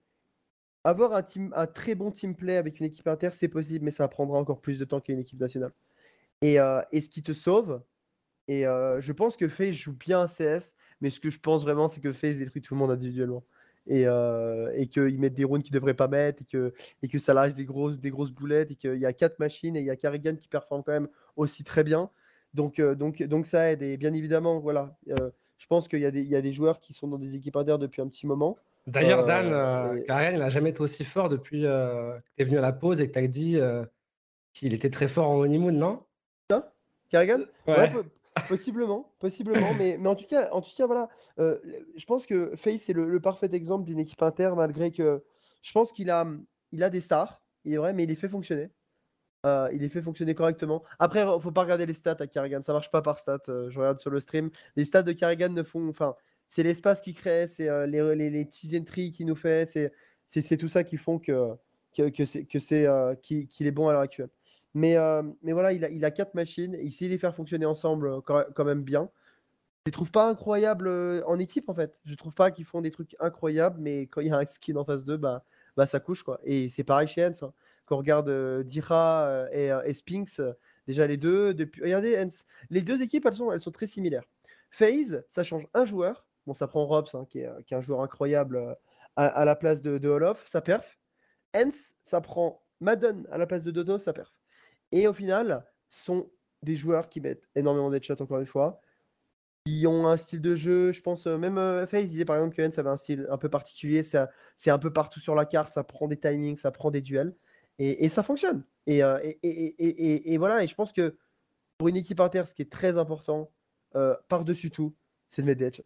avoir 0.83 1.13
un, 1.13 1.21
team, 1.21 1.53
un 1.55 1.67
très 1.67 1.93
bon 1.93 2.09
team 2.09 2.35
play 2.35 2.57
avec 2.57 2.79
une 2.79 2.87
équipe 2.87 3.07
inter, 3.07 3.29
c'est 3.31 3.47
possible, 3.47 3.85
mais 3.85 3.91
ça 3.91 4.07
prendra 4.07 4.39
encore 4.39 4.59
plus 4.59 4.79
de 4.79 4.85
temps 4.85 4.99
qu'une 5.01 5.19
équipe 5.19 5.39
nationale. 5.39 5.71
Et, 6.41 6.59
euh, 6.59 6.81
et 6.91 7.01
ce 7.01 7.09
qui 7.09 7.21
te 7.21 7.33
sauve, 7.33 7.83
et 8.47 8.63
je 8.63 9.11
pense 9.11 9.37
que 9.37 9.47
FaZe 9.47 9.73
joue 9.73 9.93
bien 9.93 10.21
à 10.23 10.27
CS, 10.27 10.73
mais 11.01 11.11
ce 11.11 11.19
que 11.19 11.29
je 11.29 11.39
pense 11.39 11.61
vraiment, 11.61 11.87
c'est 11.87 12.01
que 12.01 12.11
FaZe 12.11 12.39
détruit 12.39 12.63
tout 12.63 12.73
le 12.73 12.79
monde 12.79 12.89
individuellement. 12.89 13.43
Et, 13.85 14.07
euh, 14.07 14.71
et 14.75 14.87
qu'ils 14.87 15.19
mettent 15.19 15.35
des 15.35 15.43
rounds 15.43 15.63
qu'ils 15.63 15.75
ne 15.75 15.79
devraient 15.79 15.93
pas 15.93 16.07
mettre, 16.07 16.41
et 16.41 16.45
que, 16.45 16.73
et 17.03 17.07
que 17.07 17.19
ça 17.19 17.35
lâche 17.35 17.53
des 17.53 17.65
grosses, 17.65 17.99
des 17.99 18.09
grosses 18.09 18.31
boulettes, 18.31 18.71
et 18.71 18.75
qu'il 18.75 18.97
y 18.97 19.05
a 19.05 19.13
quatre 19.13 19.37
machines, 19.37 19.75
et 19.75 19.81
il 19.81 19.85
y 19.85 19.91
a 19.91 19.95
Carrigan 19.95 20.35
qui 20.35 20.47
performe 20.47 20.81
quand 20.83 20.91
même 20.91 21.09
aussi 21.35 21.63
très 21.63 21.83
bien. 21.83 22.09
Donc, 22.55 22.81
donc, 22.81 23.21
donc 23.21 23.45
ça 23.45 23.71
aide. 23.71 23.83
Et 23.83 23.97
bien 23.97 24.13
évidemment, 24.13 24.59
voilà, 24.59 24.97
je 25.59 25.67
pense 25.67 25.87
qu'il 25.87 25.99
y, 25.99 26.05
a 26.05 26.11
des- 26.11 26.21
il 26.21 26.27
y 26.29 26.35
a 26.35 26.41
des 26.41 26.53
joueurs 26.53 26.79
qui 26.79 26.93
sont 26.93 27.07
dans 27.07 27.19
des 27.19 27.35
équipes 27.35 27.55
inter 27.57 27.77
depuis 27.77 28.01
un 28.01 28.07
petit 28.07 28.25
moment. 28.25 28.57
D'ailleurs, 28.87 29.19
Euh, 29.19 29.27
Dan, 29.27 29.53
euh, 29.53 30.31
il 30.33 30.39
n'a 30.39 30.49
jamais 30.49 30.71
été 30.71 30.81
aussi 30.81 31.05
fort 31.05 31.29
depuis 31.29 31.65
euh, 31.65 32.17
que 32.17 32.23
tu 32.37 32.41
es 32.41 32.45
venu 32.45 32.57
à 32.57 32.61
la 32.61 32.73
pause 32.73 32.99
et 33.01 33.07
que 33.07 33.13
tu 33.13 33.19
as 33.19 33.27
dit 33.27 33.57
euh, 33.57 33.85
qu'il 34.53 34.73
était 34.73 34.89
très 34.89 35.07
fort 35.07 35.29
en 35.29 35.35
honeymoon, 35.37 35.71
non? 35.73 36.03
Carrigan 37.09 37.39
Ouais. 37.67 37.77
Ouais, 37.77 37.89
po- 37.91 38.03
possiblement, 38.47 39.11
possiblement, 39.19 39.73
mais, 39.73 39.97
mais 39.99 40.09
en 40.09 40.15
tout 40.15 40.25
cas, 40.27 40.49
en 40.51 40.61
tout 40.61 40.69
cas, 40.77 40.85
voilà, 40.85 41.09
je 41.37 42.05
pense 42.05 42.25
que 42.27 42.55
FaZe 42.55 42.77
c'est 42.81 42.93
le, 42.93 43.07
le 43.07 43.19
parfait 43.19 43.49
exemple 43.51 43.85
d'une 43.85 43.99
équipe 43.99 44.21
inter, 44.21 44.51
malgré 44.55 44.91
que 44.91 45.23
je 45.63 45.71
pense 45.71 45.91
qu'il 45.91 46.09
a, 46.11 46.25
il 46.71 46.83
a 46.83 46.89
des 46.91 47.01
stars, 47.01 47.41
il 47.65 47.73
est 47.73 47.77
vrai, 47.77 47.93
mais 47.93 48.03
il 48.03 48.09
les 48.09 48.15
fait 48.15 48.29
fonctionner. 48.29 48.69
Euh, 49.45 49.69
il 49.71 49.79
les 49.79 49.89
fait 49.89 50.01
fonctionner 50.01 50.35
correctement. 50.35 50.83
Après, 50.99 51.21
il 51.21 51.41
faut 51.41 51.51
pas 51.51 51.61
regarder 51.61 51.85
les 51.85 51.93
stats 51.93 52.17
à 52.19 52.27
Carrigan, 52.27 52.61
ça 52.61 52.73
marche 52.73 52.91
pas 52.91 53.01
par 53.01 53.17
stats. 53.17 53.39
euh, 53.47 53.69
je 53.69 53.79
regarde 53.79 53.99
sur 53.99 54.09
le 54.09 54.19
stream, 54.19 54.49
les 54.75 54.83
stats 54.83 55.03
de 55.03 55.13
Carrigan 55.13 55.49
ne 55.49 55.63
font, 55.63 55.87
enfin, 55.87 56.15
c'est 56.47 56.63
l'espace 56.63 56.99
qu'il 56.99 57.15
crée, 57.15 57.47
c'est 57.47 57.69
euh, 57.69 57.85
les, 57.85 58.15
les, 58.15 58.29
les 58.29 58.45
petits 58.45 58.77
entries 58.77 59.11
qu'il 59.11 59.27
nous 59.27 59.35
fait, 59.35 59.65
c'est, 60.27 60.57
tout 60.57 60.67
ça 60.67 60.83
qui 60.83 60.97
font 60.97 61.19
que, 61.19 61.55
que, 61.95 62.09
que 62.09 62.25
c'est, 62.59 62.87
qu'il, 63.21 63.67
est 63.67 63.71
bon 63.71 63.87
à 63.87 63.93
l'heure 63.93 64.01
actuelle. 64.01 64.29
Mais, 64.73 64.97
mais 65.41 65.53
voilà, 65.53 65.71
il 65.73 65.83
a, 65.85 65.89
il 65.89 66.05
a 66.05 66.11
quatre 66.11 66.35
machines. 66.35 66.77
Il 66.81 66.91
sait 66.91 67.07
les 67.07 67.17
faire 67.17 67.33
fonctionner 67.33 67.65
ensemble 67.65 68.21
quand, 68.21 68.65
même 68.65 68.83
bien. 68.83 69.09
Je 69.79 69.83
les 69.87 69.91
trouve 69.91 70.11
pas 70.11 70.29
incroyables 70.29 70.89
en 71.25 71.39
équipe 71.39 71.69
en 71.69 71.73
fait. 71.73 71.97
Je 72.05 72.15
trouve 72.15 72.33
pas 72.33 72.51
qu'ils 72.51 72.65
font 72.65 72.81
des 72.81 72.91
trucs 72.91 73.15
incroyables, 73.19 73.79
mais 73.81 74.03
quand 74.07 74.21
il 74.21 74.27
y 74.27 74.31
a 74.31 74.37
un 74.37 74.45
skin 74.45 74.75
en 74.75 74.85
face 74.85 75.05
d'eux, 75.05 75.17
bah, 75.17 75.43
bah 75.77 75.87
ça 75.87 75.99
couche 75.99 76.23
quoi. 76.23 76.39
Et 76.43 76.69
c'est 76.69 76.83
pareil 76.83 77.07
chez 77.07 77.25
Hens. 77.25 77.43
hein. 77.43 77.53
Quand 77.89 77.95
on 77.95 77.97
regarde 77.97 78.63
Dira 78.65 79.47
et, 79.51 79.71
et 79.83 79.93
Spinks, 79.95 80.39
déjà 80.85 81.07
les 81.07 81.17
deux, 81.17 81.55
depuis... 81.55 81.81
regardez 81.81 82.23
les 82.69 82.83
deux 82.83 83.01
équipes 83.01 83.25
elles 83.25 83.59
sont, 83.59 83.71
très 83.71 83.87
similaires. 83.87 84.23
FaZe, 84.69 85.23
ça 85.27 85.43
change 85.43 85.67
un 85.73 85.85
joueur. 85.85 86.27
Bon, 86.45 86.53
ça 86.53 86.67
prend 86.67 86.85
Robs, 86.85 87.09
hein, 87.15 87.25
qui, 87.27 87.39
est, 87.39 87.73
un 87.73 87.81
joueur 87.81 88.01
incroyable 88.01 88.77
à, 89.15 89.43
la 89.43 89.55
place 89.55 89.81
de, 89.81 89.97
de 89.97 90.07
Olof, 90.07 90.45
ça 90.45 90.61
perf. 90.61 90.99
Hens, 91.55 91.95
ça 92.03 92.21
prend 92.21 92.63
Madden 92.79 93.27
à 93.31 93.39
la 93.39 93.47
place 93.47 93.63
de 93.63 93.71
Dodo, 93.71 93.97
ça 93.97 94.13
perf. 94.13 94.31
Et 94.91 95.07
au 95.07 95.13
final, 95.13 95.65
sont 95.89 96.29
des 96.61 96.75
joueurs 96.75 97.09
qui 97.09 97.21
mettent 97.21 97.49
énormément 97.55 97.89
d'headshots, 97.89 98.21
encore 98.21 98.39
une 98.39 98.45
fois. 98.45 98.81
Qui 99.65 99.87
ont 99.87 100.07
un 100.07 100.15
style 100.15 100.41
de 100.41 100.53
jeu, 100.53 100.91
je 100.91 101.01
pense, 101.01 101.25
même 101.25 101.55
FaZe 101.87 102.05
disait 102.05 102.25
par 102.25 102.35
exemple 102.35 102.55
que 102.55 102.61
Hens 102.61 102.77
avait 102.77 102.89
un 102.89 102.97
style 102.97 103.27
un 103.31 103.37
peu 103.39 103.49
particulier, 103.49 104.03
c'est 104.03 104.69
un 104.69 104.79
peu 104.79 104.93
partout 104.93 105.19
sur 105.19 105.33
la 105.33 105.45
carte, 105.45 105.73
ça 105.73 105.83
prend 105.83 106.07
des 106.07 106.19
timings, 106.19 106.57
ça 106.57 106.71
prend 106.71 106.91
des 106.91 107.01
duels, 107.01 107.35
et, 107.79 108.05
et 108.05 108.09
ça 108.09 108.21
fonctionne. 108.23 108.63
Et, 108.85 109.03
euh, 109.03 109.19
et, 109.23 109.39
et- 109.43 109.83
et- 109.83 110.13
et- 110.13 110.33
et 110.33 110.37
voilà, 110.37 110.63
et 110.63 110.67
je 110.67 110.75
pense 110.75 110.91
que 110.93 111.17
pour 111.77 111.87
une 111.87 111.97
équipe 111.97 112.19
inter, 112.19 112.43
ce 112.45 112.53
qui 112.53 112.61
est 112.61 112.71
très 112.71 112.97
important, 112.97 113.51
euh, 113.95 114.15
par-dessus 114.27 114.69
tout, 114.71 114.95
c'est 115.27 115.41
de 115.41 115.47
mettre 115.47 115.59
des 115.59 115.65
headshots. 115.67 115.83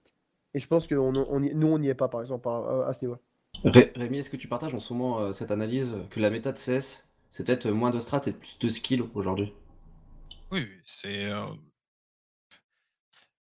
Et 0.54 0.60
je 0.60 0.68
pense 0.68 0.88
que 0.88 0.96
on, 0.96 1.14
on 1.30 1.42
y- 1.44 1.54
nous, 1.56 1.68
on 1.68 1.80
n'y 1.80 1.88
est 1.90 1.96
pas, 1.96 2.08
par 2.10 2.22
exemple, 2.22 2.48
à, 2.50 2.88
à 2.88 2.94
ce 2.94 3.06
niveau. 3.06 3.18
Ré- 3.64 3.92
Rémi, 3.96 4.18
est-ce 4.20 4.30
que 4.30 4.38
tu 4.38 4.48
partages 4.48 4.74
en 4.74 4.80
ce 4.80 4.94
moment 4.94 5.20
euh, 5.22 5.34
cette 5.34 5.52
analyse 5.52 5.96
que 6.10 6.20
la 6.20 6.30
méta 6.30 6.52
de 6.52 6.58
CS, 6.58 7.10
c'est 7.30 7.46
peut-être 7.46 7.70
moins 7.70 7.92
de 7.92 8.00
strat 8.00 8.22
et 8.28 8.34
plus 8.34 8.60
de 8.60 8.70
skill 8.70 9.04
aujourd'hui? 9.14 9.54
Oui, 10.52 10.62
oui, 10.70 10.82
c'est. 10.84 11.26
euh, 11.26 11.46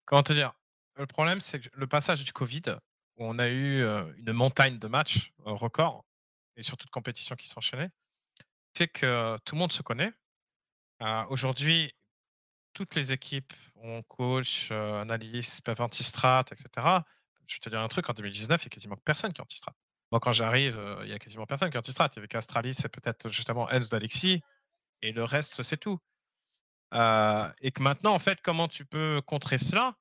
Comment 0.06 0.24
te 0.24 0.34
dire? 0.34 0.54
Le 0.96 1.06
problème, 1.08 1.42
c'est 1.42 1.60
que 1.60 1.70
le 1.74 1.88
passage 1.88 2.24
du 2.24 2.34
Covid, 2.34 2.62
où 3.18 3.26
on 3.26 3.40
a 3.40 3.50
eu 3.50 3.82
euh, 3.82 4.04
une 4.18 4.34
montagne 4.34 4.78
de 4.78 4.88
matchs 4.88 5.34
euh, 5.48 5.52
records, 5.54 6.06
et 6.56 6.64
surtout 6.64 6.86
de 6.86 6.92
compétitions 6.92 7.36
qui 7.36 7.48
s'enchaînaient, 7.48 7.90
fait 8.74 8.88
que 8.88 9.38
tout 9.46 9.56
le 9.56 9.60
monde 9.60 9.72
se 9.72 9.82
connaît. 9.82 10.12
Aujourd'hui, 11.30 11.94
toutes 12.74 12.96
les 12.96 13.12
équipes 13.12 13.54
ont 13.76 14.02
coach, 14.04 14.70
euh, 14.72 15.02
analyste, 15.02 15.64
peuvent 15.64 15.82
anti-strat, 15.82 16.46
etc. 16.52 17.04
Je 17.46 17.56
vais 17.56 17.60
te 17.60 17.70
dire 17.70 17.82
un 17.82 17.88
truc, 17.88 18.10
en 18.10 18.14
2019, 18.14 18.62
il 18.62 18.66
n'y 18.66 18.68
a 18.68 18.70
quasiment 18.70 18.96
personne 18.98 19.34
qui 19.34 19.42
est 19.42 19.44
anti-strat. 19.44 19.76
Moi, 20.12 20.20
quand 20.20 20.32
j'arrive, 20.32 20.80
il 21.04 21.10
y 21.10 21.14
a 21.14 21.20
quasiment 21.20 21.46
personne 21.46 21.70
qui 21.70 21.76
est 21.76 21.80
anti-strat. 21.80 22.10
Il 22.14 22.16
y 22.16 22.20
avait 22.20 22.28
qu'Astralis, 22.28 22.76
c'est 22.76 22.90
peut-être 22.90 23.30
justement 23.30 23.70
Elves 23.70 23.90
d'Alexis, 23.90 24.42
et 25.02 25.12
le 25.12 25.24
reste, 25.24 25.62
c'est 25.64 25.78
tout. 25.78 26.00
Et 26.94 27.72
que 27.72 27.82
maintenant, 27.82 28.14
en 28.14 28.20
fait, 28.20 28.40
comment 28.42 28.68
tu 28.68 28.86
peux 28.86 29.22
contrer 29.26 29.58
cela? 29.58 29.96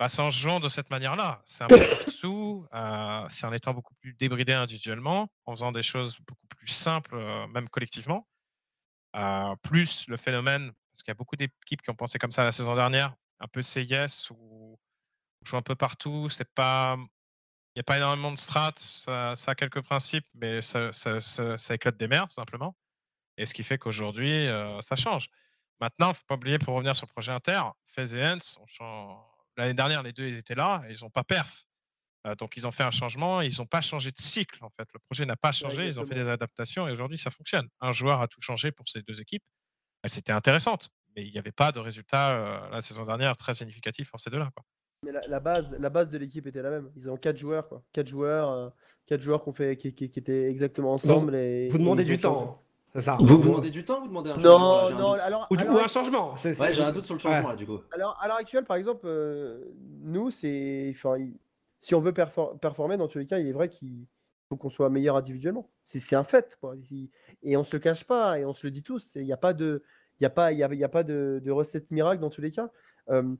Bah, 0.00 0.08
C'est 0.08 0.22
en 0.22 0.30
jouant 0.32 0.58
de 0.58 0.68
cette 0.68 0.90
manière-là. 0.90 1.42
C'est 1.46 1.62
un 1.62 1.68
peu 1.68 1.78
partout, 1.78 2.66
euh, 2.74 3.26
c'est 3.28 3.46
en 3.46 3.52
étant 3.52 3.72
beaucoup 3.74 3.94
plus 4.00 4.14
débridé 4.14 4.52
individuellement, 4.54 5.28
en 5.46 5.52
faisant 5.52 5.70
des 5.70 5.82
choses 5.82 6.18
beaucoup 6.26 6.46
plus 6.48 6.66
simples, 6.66 7.14
euh, 7.14 7.46
même 7.48 7.68
collectivement. 7.68 8.26
Euh, 9.16 9.54
plus 9.62 10.06
le 10.08 10.16
phénomène, 10.16 10.72
parce 10.92 11.02
qu'il 11.02 11.10
y 11.10 11.12
a 11.12 11.14
beaucoup 11.14 11.36
d'équipes 11.36 11.82
qui 11.82 11.90
ont 11.90 11.94
pensé 11.94 12.18
comme 12.18 12.30
ça 12.30 12.44
la 12.44 12.52
saison 12.52 12.74
dernière, 12.74 13.14
un 13.40 13.48
peu 13.48 13.62
CIS 13.62 14.30
où 14.30 14.78
on 15.42 15.46
joue 15.46 15.56
un 15.56 15.62
peu 15.62 15.74
partout, 15.74 16.28
c'est 16.30 16.48
pas. 16.54 16.96
Il 16.98 17.78
n'y 17.78 17.80
a 17.80 17.84
pas 17.84 17.96
énormément 17.98 18.32
de 18.32 18.36
strats, 18.38 18.72
ça, 18.76 19.34
ça 19.36 19.52
a 19.52 19.54
quelques 19.54 19.80
principes, 19.82 20.26
mais 20.34 20.60
ça, 20.60 20.92
ça, 20.92 21.20
ça- 21.20 21.56
ça 21.56 21.74
éclate 21.74 21.96
des 21.96 22.08
mers, 22.08 22.26
tout 22.26 22.34
simplement. 22.34 22.76
Et 23.36 23.46
ce 23.46 23.54
qui 23.54 23.62
fait 23.62 23.78
qu'aujourd'hui, 23.78 24.48
euh, 24.48 24.80
ça 24.80 24.96
change. 24.96 25.28
Maintenant, 25.80 26.08
il 26.08 26.10
ne 26.10 26.14
faut 26.14 26.24
pas 26.26 26.34
oublier, 26.34 26.58
pour 26.58 26.74
revenir 26.74 26.96
sur 26.96 27.06
le 27.06 27.12
projet 27.12 27.30
Inter, 27.32 27.62
FaZe 27.86 28.14
et 28.16 28.24
Hens, 28.24 28.56
on 28.60 28.66
chan- 28.66 29.24
l'année 29.56 29.74
dernière, 29.74 30.02
les 30.02 30.12
deux, 30.12 30.26
ils 30.26 30.36
étaient 30.36 30.54
là 30.54 30.82
et 30.88 30.92
ils 30.92 31.02
n'ont 31.02 31.10
pas 31.10 31.24
perf. 31.24 31.64
Euh, 32.26 32.34
donc, 32.34 32.56
ils 32.56 32.66
ont 32.66 32.70
fait 32.70 32.82
un 32.82 32.90
changement, 32.90 33.40
ils 33.40 33.56
n'ont 33.58 33.66
pas 33.66 33.80
changé 33.80 34.10
de 34.10 34.18
cycle, 34.18 34.62
en 34.62 34.68
fait. 34.70 34.86
Le 34.92 34.98
projet 35.00 35.24
n'a 35.24 35.36
pas 35.36 35.52
changé, 35.52 35.86
ils 35.86 35.98
ont 35.98 36.04
fait 36.06 36.14
des 36.14 36.28
adaptations 36.28 36.86
et 36.86 36.92
aujourd'hui, 36.92 37.16
ça 37.18 37.30
fonctionne. 37.30 37.66
Un 37.80 37.92
joueur 37.92 38.20
a 38.20 38.28
tout 38.28 38.40
changé 38.42 38.72
pour 38.72 38.88
ces 38.88 39.00
deux 39.02 39.20
équipes. 39.20 39.42
Elle 40.02 40.10
C'était 40.10 40.32
intéressante, 40.32 40.90
mais 41.16 41.26
il 41.26 41.32
n'y 41.32 41.38
avait 41.38 41.52
pas 41.52 41.72
de 41.72 41.78
résultat 41.78 42.36
euh, 42.66 42.70
la 42.70 42.82
saison 42.82 43.04
dernière 43.04 43.36
très 43.36 43.54
significatif 43.54 44.10
pour 44.10 44.20
ces 44.20 44.28
deux-là. 44.30 44.50
quoi. 44.54 44.64
Mais 45.02 45.12
la, 45.12 45.20
la 45.28 45.40
base, 45.40 45.74
la 45.78 45.88
base 45.88 46.10
de 46.10 46.18
l'équipe 46.18 46.46
était 46.46 46.60
la 46.60 46.70
même. 46.70 46.90
Ils 46.96 47.08
ont 47.08 47.16
quatre 47.16 47.38
joueurs, 47.38 47.66
quoi. 47.68 47.82
Quatre 47.92 48.08
joueurs, 48.08 48.50
euh, 48.50 48.68
quatre 49.06 49.22
joueurs 49.22 49.42
qu'on 49.42 49.54
fait, 49.54 49.78
qui, 49.78 49.94
qui- 49.94 50.10
qui 50.10 50.18
étaient 50.18 50.50
exactement 50.50 50.92
ensemble. 50.92 51.34
et, 51.34 51.68
Vous 51.68 51.78
demandez 51.78 52.04
du 52.04 52.18
temps. 52.18 52.62
Ça. 52.96 53.16
Vous 53.20 53.40
vous 53.40 53.48
demandez 53.50 53.70
du 53.70 53.84
temps 53.84 53.98
ou 53.98 54.02
vous 54.02 54.08
demandez 54.08 54.30
un 54.30 54.34
changement 54.34 54.58
Non, 54.58 54.76
Là, 54.82 54.88
j'ai 54.88 54.94
un 54.94 54.98
non, 54.98 55.12
alors, 55.12 55.46
Ou, 55.50 55.56
du- 55.56 55.62
alors- 55.64 55.74
ou 55.76 55.78
un 55.78 55.88
changement. 55.88 56.36
c'est- 56.36 56.60
Ouais, 56.60 56.72
j'ai 56.74 56.82
un 56.82 56.90
doute 56.92 57.04
sur 57.04 57.14
le 57.14 57.20
changement 57.20 57.42
Ouais. 57.44 57.50
là 57.50 57.56
du 57.56 57.66
coup. 57.66 57.78
alors, 57.92 58.18
à 58.20 58.26
l'heure 58.28 58.36
actuelle, 58.38 58.64
par 58.64 58.76
exemple, 58.76 59.02
euh, 59.06 59.64
nous, 60.02 60.30
c'est, 60.30 60.92
enfin, 60.96 61.16
il- 61.18 61.38
si 61.78 61.94
on 61.94 62.00
veut 62.00 62.12
perfor- 62.12 62.58
performer, 62.58 62.96
dans 62.96 63.08
tous 63.08 63.18
les 63.18 63.26
cas, 63.26 63.38
il 63.38 63.46
est 63.46 63.52
vrai 63.52 63.68
qu'il 63.68 64.06
faut 64.48 64.56
qu'on 64.56 64.70
soit 64.70 64.90
meilleur 64.90 65.16
individuellement. 65.16 65.70
C'est 65.84 66.00
c'est 66.00 66.16
un 66.16 66.24
fait, 66.24 66.58
quoi. 66.60 66.74
Et 67.42 67.56
on 67.56 67.62
se 67.64 67.76
le 67.76 67.80
cache 67.80 68.04
pas, 68.04 68.38
et 68.38 68.44
on 68.44 68.52
se 68.52 68.66
le 68.66 68.70
dit 68.72 68.82
tous. 68.82 69.14
Il 69.14 69.24
n'y 69.24 69.32
a 69.32 69.36
pas 69.36 69.52
de, 69.52 69.82
il 70.18 70.24
y 70.24 70.26
a 70.26 70.30
pas, 70.30 70.52
il 70.52 70.58
y 70.58 70.64
a, 70.64 70.68
il 70.72 70.78
y 70.78 70.84
a 70.84 70.88
pas 70.88 71.04
de, 71.04 71.40
de 71.42 71.50
recette 71.52 71.90
miracle 71.90 72.20
dans 72.20 72.30
tous 72.30 72.40
les 72.40 72.50
cas. 72.50 72.70
Euh, 73.10 73.34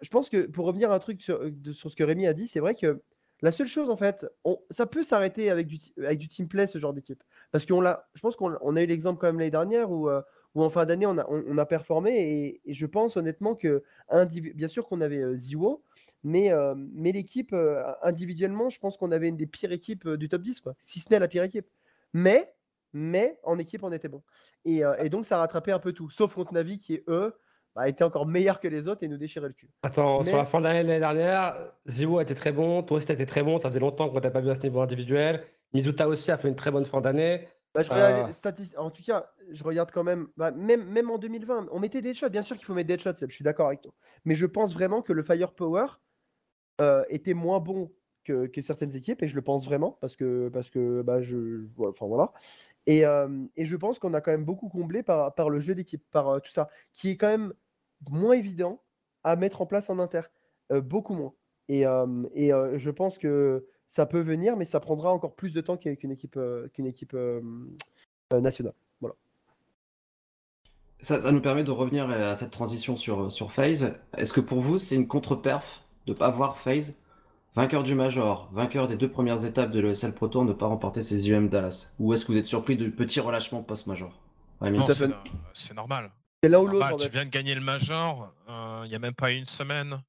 je 0.00 0.08
pense 0.10 0.28
que 0.30 0.46
pour 0.46 0.64
revenir 0.66 0.92
à 0.92 0.94
un 0.94 0.98
truc 1.00 1.20
sur, 1.20 1.40
de- 1.50 1.72
sur 1.72 1.90
ce 1.90 1.96
que 1.96 2.04
Rémi 2.04 2.26
a 2.28 2.32
dit, 2.32 2.46
c'est 2.46 2.60
vrai 2.60 2.74
que 2.76 3.02
la 3.40 3.52
seule 3.52 3.68
chose, 3.68 3.88
en 3.88 3.96
fait, 3.96 4.26
ça 4.70 4.86
peut 4.86 5.02
s'arrêter 5.02 5.50
avec 5.50 5.66
du, 5.66 5.78
avec 5.98 6.18
du 6.18 6.26
team 6.28 6.48
play, 6.48 6.66
ce 6.66 6.78
genre 6.78 6.92
d'équipe. 6.92 7.22
Parce 7.52 7.66
qu'on 7.66 7.80
l'a, 7.80 8.08
je 8.14 8.20
pense 8.20 8.34
qu'on 8.36 8.56
on 8.60 8.76
a 8.76 8.82
eu 8.82 8.86
l'exemple 8.86 9.20
quand 9.20 9.28
même 9.28 9.38
l'année 9.38 9.50
dernière 9.50 9.90
où, 9.90 10.08
euh, 10.08 10.22
en 10.54 10.70
fin 10.70 10.86
d'année, 10.86 11.06
on 11.06 11.18
a, 11.18 11.26
on, 11.28 11.58
a 11.58 11.66
performé. 11.66 12.60
Et, 12.64 12.74
je 12.74 12.86
pense 12.86 13.16
honnêtement 13.16 13.54
que, 13.54 13.82
bien 14.54 14.68
sûr 14.68 14.86
qu'on 14.86 15.00
avait 15.00 15.22
euh, 15.22 15.36
Ziwo, 15.36 15.84
mais, 16.24 16.52
euh, 16.52 16.74
mais 16.76 17.12
l'équipe, 17.12 17.52
euh, 17.52 17.82
individuellement, 18.02 18.68
je 18.68 18.78
pense 18.78 18.96
qu'on 18.96 19.12
avait 19.12 19.28
une 19.28 19.36
des 19.36 19.46
pires 19.46 19.72
équipes 19.72 20.08
du 20.08 20.28
top 20.28 20.42
10, 20.42 20.60
quoi, 20.60 20.74
si 20.80 21.00
ce 21.00 21.08
n'est 21.10 21.18
la 21.18 21.28
pire 21.28 21.44
équipe. 21.44 21.68
Mais, 22.12 22.54
mais 22.92 23.38
en 23.44 23.58
équipe, 23.58 23.82
on 23.82 23.92
était 23.92 24.08
bon. 24.08 24.22
Et, 24.64 24.82
donc, 25.10 25.26
ça 25.26 25.36
a 25.36 25.40
rattrapé 25.40 25.72
un 25.72 25.78
peu 25.78 25.92
tout, 25.92 26.10
sauf 26.10 26.34
contre 26.34 26.54
Navi 26.54 26.78
qui, 26.78 27.02
eux, 27.06 27.34
bah, 27.78 27.88
était 27.88 28.02
encore 28.02 28.26
meilleur 28.26 28.58
que 28.58 28.66
les 28.66 28.88
autres 28.88 29.04
et 29.04 29.08
nous 29.08 29.18
déchirait 29.18 29.46
le 29.46 29.54
cul. 29.54 29.70
Attends, 29.84 30.18
Mais- 30.18 30.30
sur 30.30 30.36
la 30.36 30.44
fin 30.44 30.58
de 30.58 30.64
l'année 30.64 30.98
dernière, 30.98 31.56
Ziwo 31.86 32.18
a 32.18 32.22
été 32.22 32.34
très 32.34 32.50
bon, 32.50 32.82
Tourist 32.82 33.08
a 33.08 33.12
été 33.12 33.24
très 33.24 33.44
bon, 33.44 33.56
ça 33.56 33.68
faisait 33.68 33.78
longtemps 33.78 34.08
qu'on 34.10 34.18
t'a 34.18 34.32
pas 34.32 34.40
vu 34.40 34.50
à 34.50 34.56
ce 34.56 34.62
niveau 34.62 34.80
individuel. 34.80 35.44
Mizuta 35.72 36.08
aussi 36.08 36.32
a 36.32 36.36
fait 36.38 36.48
une 36.48 36.56
très 36.56 36.72
bonne 36.72 36.84
fin 36.84 37.00
d'année. 37.00 37.46
Bah, 37.72 37.84
je 37.84 37.90
regarde 37.92 38.32
Euh. 38.44 38.78
En 38.78 38.90
tout 38.90 39.04
cas, 39.04 39.30
je 39.52 39.62
regarde 39.62 39.92
quand 39.92 40.02
même, 40.02 40.26
bah, 40.36 40.50
même, 40.50 40.88
même 40.90 41.08
en 41.08 41.18
2020, 41.18 41.68
on 41.70 41.78
mettait 41.78 42.02
des 42.02 42.14
shots. 42.14 42.30
Bien 42.30 42.42
sûr 42.42 42.56
qu'il 42.56 42.64
faut 42.66 42.74
mettre 42.74 42.88
des 42.88 42.98
shots, 42.98 43.14
Seb, 43.14 43.30
je 43.30 43.36
suis 43.36 43.44
d'accord 43.44 43.68
avec 43.68 43.82
toi. 43.82 43.92
Mais 44.24 44.34
je 44.34 44.46
pense 44.46 44.74
vraiment 44.74 45.00
que 45.00 45.12
le 45.12 45.22
firepower 45.22 45.86
euh, 46.80 47.04
était 47.10 47.34
moins 47.34 47.60
bon 47.60 47.92
que, 48.24 48.46
que 48.46 48.60
certaines 48.60 48.96
équipes, 48.96 49.22
et 49.22 49.28
je 49.28 49.36
le 49.36 49.42
pense 49.42 49.64
vraiment, 49.66 49.98
parce 50.00 50.16
que, 50.16 50.48
parce 50.48 50.68
que 50.68 51.02
bah, 51.02 51.22
je. 51.22 51.66
Enfin 51.78 52.06
voilà. 52.06 52.32
Et, 52.86 53.04
euh, 53.04 53.28
et 53.54 53.66
je 53.66 53.76
pense 53.76 53.98
qu'on 54.00 54.14
a 54.14 54.20
quand 54.20 54.30
même 54.32 54.46
beaucoup 54.46 54.68
comblé 54.68 55.02
par, 55.04 55.34
par 55.34 55.50
le 55.50 55.60
jeu 55.60 55.74
d'équipe, 55.74 56.02
par 56.10 56.28
euh, 56.28 56.38
tout 56.40 56.50
ça, 56.50 56.68
qui 56.92 57.10
est 57.10 57.16
quand 57.16 57.28
même 57.28 57.52
moins 58.10 58.34
évident 58.34 58.80
à 59.24 59.36
mettre 59.36 59.60
en 59.60 59.66
place 59.66 59.90
en 59.90 59.98
inter. 59.98 60.22
Euh, 60.72 60.80
beaucoup 60.80 61.14
moins. 61.14 61.32
Et, 61.68 61.86
euh, 61.86 62.24
et 62.34 62.52
euh, 62.52 62.78
je 62.78 62.90
pense 62.90 63.18
que 63.18 63.66
ça 63.86 64.06
peut 64.06 64.20
venir, 64.20 64.56
mais 64.56 64.64
ça 64.64 64.80
prendra 64.80 65.12
encore 65.12 65.34
plus 65.34 65.54
de 65.54 65.60
temps 65.60 65.76
qu'avec 65.76 66.02
une 66.04 66.10
équipe, 66.10 66.36
euh, 66.36 66.68
qu'une 66.68 66.86
équipe 66.86 67.14
euh, 67.14 67.40
euh, 68.32 68.40
nationale. 68.40 68.74
Voilà. 69.00 69.14
Ça, 71.00 71.20
ça 71.20 71.32
nous 71.32 71.40
permet 71.40 71.64
de 71.64 71.70
revenir 71.70 72.08
à 72.10 72.34
cette 72.34 72.50
transition 72.50 72.96
sur, 72.96 73.32
sur 73.32 73.52
FaZe. 73.52 73.96
Est-ce 74.16 74.32
que 74.32 74.40
pour 74.40 74.60
vous, 74.60 74.78
c'est 74.78 74.96
une 74.96 75.08
contre-perf 75.08 75.84
de 76.06 76.12
pas 76.12 76.30
voir 76.30 76.58
FaZe 76.58 77.00
vainqueur 77.54 77.82
du 77.82 77.94
Major, 77.94 78.50
vainqueur 78.52 78.88
des 78.88 78.96
deux 78.96 79.10
premières 79.10 79.44
étapes 79.44 79.70
de 79.70 79.80
l'ESL 79.80 80.14
Pro 80.14 80.28
Tour, 80.28 80.44
ne 80.44 80.52
pas 80.52 80.66
remporter 80.66 81.02
ses 81.02 81.30
UM 81.30 81.48
Dallas? 81.48 81.92
Ou 81.98 82.12
est-ce 82.12 82.26
que 82.26 82.32
vous 82.32 82.38
êtes 82.38 82.46
surpris 82.46 82.76
du 82.76 82.90
petit 82.90 83.20
relâchement 83.20 83.62
post-Major? 83.62 84.10
Ouais, 84.60 84.72
c'est 85.52 85.74
normal. 85.74 86.10
C'est 86.42 86.48
là 86.48 86.58
C'est 86.58 86.64
l'autre. 86.64 86.72
normal, 86.72 86.94
en 86.94 86.96
Tu 86.98 87.08
viens 87.08 87.24
de 87.24 87.30
gagner 87.30 87.54
le 87.54 87.60
Major, 87.60 88.32
euh, 88.48 88.82
il 88.84 88.88
n'y 88.88 88.94
a 88.94 88.98
même 88.98 89.14
pas 89.14 89.30
une 89.30 89.46
semaine. 89.46 90.02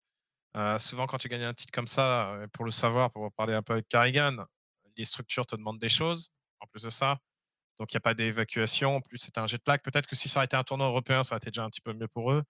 Euh, 0.58 0.80
souvent, 0.80 1.06
quand 1.08 1.18
tu 1.18 1.28
gagnes 1.28 1.44
un 1.44 1.54
titre 1.54 1.72
comme 1.72 1.88
ça, 1.88 2.32
euh, 2.32 2.48
pour 2.54 2.66
le 2.66 2.72
savoir, 2.72 3.12
pour 3.12 3.32
parler 3.34 3.54
un 3.54 3.62
peu 3.62 3.74
avec 3.74 3.88
Carrigan, 3.88 4.46
les 4.98 5.06
structures 5.06 5.46
te 5.46 5.56
demandent 5.56 5.80
des 5.80 5.90
choses, 5.90 6.32
en 6.60 6.68
plus 6.68 6.84
de 6.84 6.90
ça. 6.90 7.20
Donc, 7.80 7.94
il 7.94 7.96
n'y 7.96 8.00
a 8.00 8.02
pas 8.02 8.14
d'évacuation. 8.14 8.98
En 8.98 9.02
plus, 9.02 9.18
c'était 9.18 9.40
un 9.40 9.48
jet 9.48 9.62
lag. 9.68 9.82
Peut-être 9.82 10.08
que 10.08 10.16
si 10.16 10.28
ça 10.28 10.40
aurait 10.40 10.46
été 10.46 10.58
un 10.58 10.64
tournoi 10.64 10.88
européen, 10.88 11.24
ça 11.24 11.34
aurait 11.34 11.38
été 11.38 11.50
déjà 11.52 11.64
un 11.64 11.70
petit 11.70 11.82
peu 11.82 11.94
mieux 11.94 12.10
pour 12.10 12.32
eux. 12.32 12.44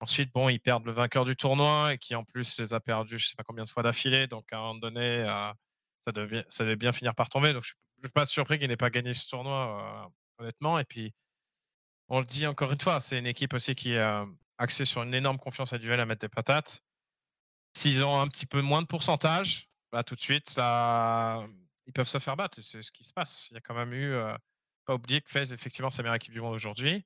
Ensuite, 0.00 0.32
bon, 0.32 0.48
ils 0.48 0.60
perdent 0.60 0.84
le 0.84 0.92
vainqueur 0.92 1.24
du 1.24 1.36
tournoi 1.36 1.94
et 1.94 1.98
qui, 1.98 2.14
en 2.14 2.24
plus, 2.24 2.58
les 2.58 2.74
a 2.74 2.80
perdus, 2.80 3.18
je 3.18 3.28
sais 3.28 3.34
pas 3.36 3.44
combien 3.44 3.64
de 3.64 3.68
fois 3.70 3.82
d'affilée. 3.82 4.26
Donc, 4.26 4.52
à 4.52 4.58
un 4.58 4.60
moment 4.60 4.74
donné, 4.76 5.00
euh, 5.00 5.52
ça, 5.98 6.12
devait, 6.12 6.44
ça 6.48 6.64
devait 6.64 6.76
bien 6.76 6.92
finir 6.92 7.14
par 7.14 7.28
tomber. 7.28 7.52
Donc, 7.52 7.64
je 7.64 7.74
ne 7.98 8.02
suis 8.04 8.12
pas 8.12 8.26
surpris 8.26 8.58
qu'il 8.58 8.68
n'ait 8.68 8.76
pas 8.76 8.90
gagné 8.90 9.14
ce 9.14 9.28
tournoi, 9.28 10.08
euh, 10.08 10.42
honnêtement. 10.42 10.78
Et 10.78 10.84
puis, 10.84 11.12
on 12.08 12.20
le 12.20 12.26
dit 12.26 12.46
encore 12.46 12.72
une 12.72 12.80
fois, 12.80 13.00
c'est 13.00 13.18
une 13.18 13.26
équipe 13.26 13.54
aussi 13.54 13.74
qui 13.74 13.92
est 13.92 13.98
euh, 13.98 14.24
axée 14.58 14.84
sur 14.84 15.02
une 15.02 15.14
énorme 15.14 15.38
confiance 15.38 15.72
individuelle 15.72 16.00
à 16.00 16.06
mettre 16.06 16.20
des 16.20 16.28
patates. 16.28 16.82
S'ils 17.76 18.02
ont 18.04 18.20
un 18.20 18.28
petit 18.28 18.46
peu 18.46 18.60
moins 18.60 18.82
de 18.82 18.86
pourcentage, 18.86 19.68
bah, 19.92 20.02
tout 20.02 20.14
de 20.14 20.20
suite, 20.20 20.54
là, 20.56 21.46
ils 21.86 21.92
peuvent 21.92 22.08
se 22.08 22.18
faire 22.18 22.36
battre. 22.36 22.58
C'est 22.62 22.82
ce 22.82 22.90
qui 22.92 23.04
se 23.04 23.12
passe. 23.12 23.48
Il 23.50 23.54
y 23.54 23.56
a 23.58 23.60
quand 23.60 23.74
même 23.74 23.92
eu, 23.92 24.12
euh, 24.12 24.34
pas 24.84 24.94
oublier 24.94 25.20
que 25.20 25.30
FaZe, 25.30 25.52
effectivement, 25.52 25.90
c'est 25.90 25.98
la 25.98 26.04
meilleure 26.04 26.16
équipe 26.16 26.32
du 26.32 26.40
monde 26.40 26.54
aujourd'hui, 26.54 27.04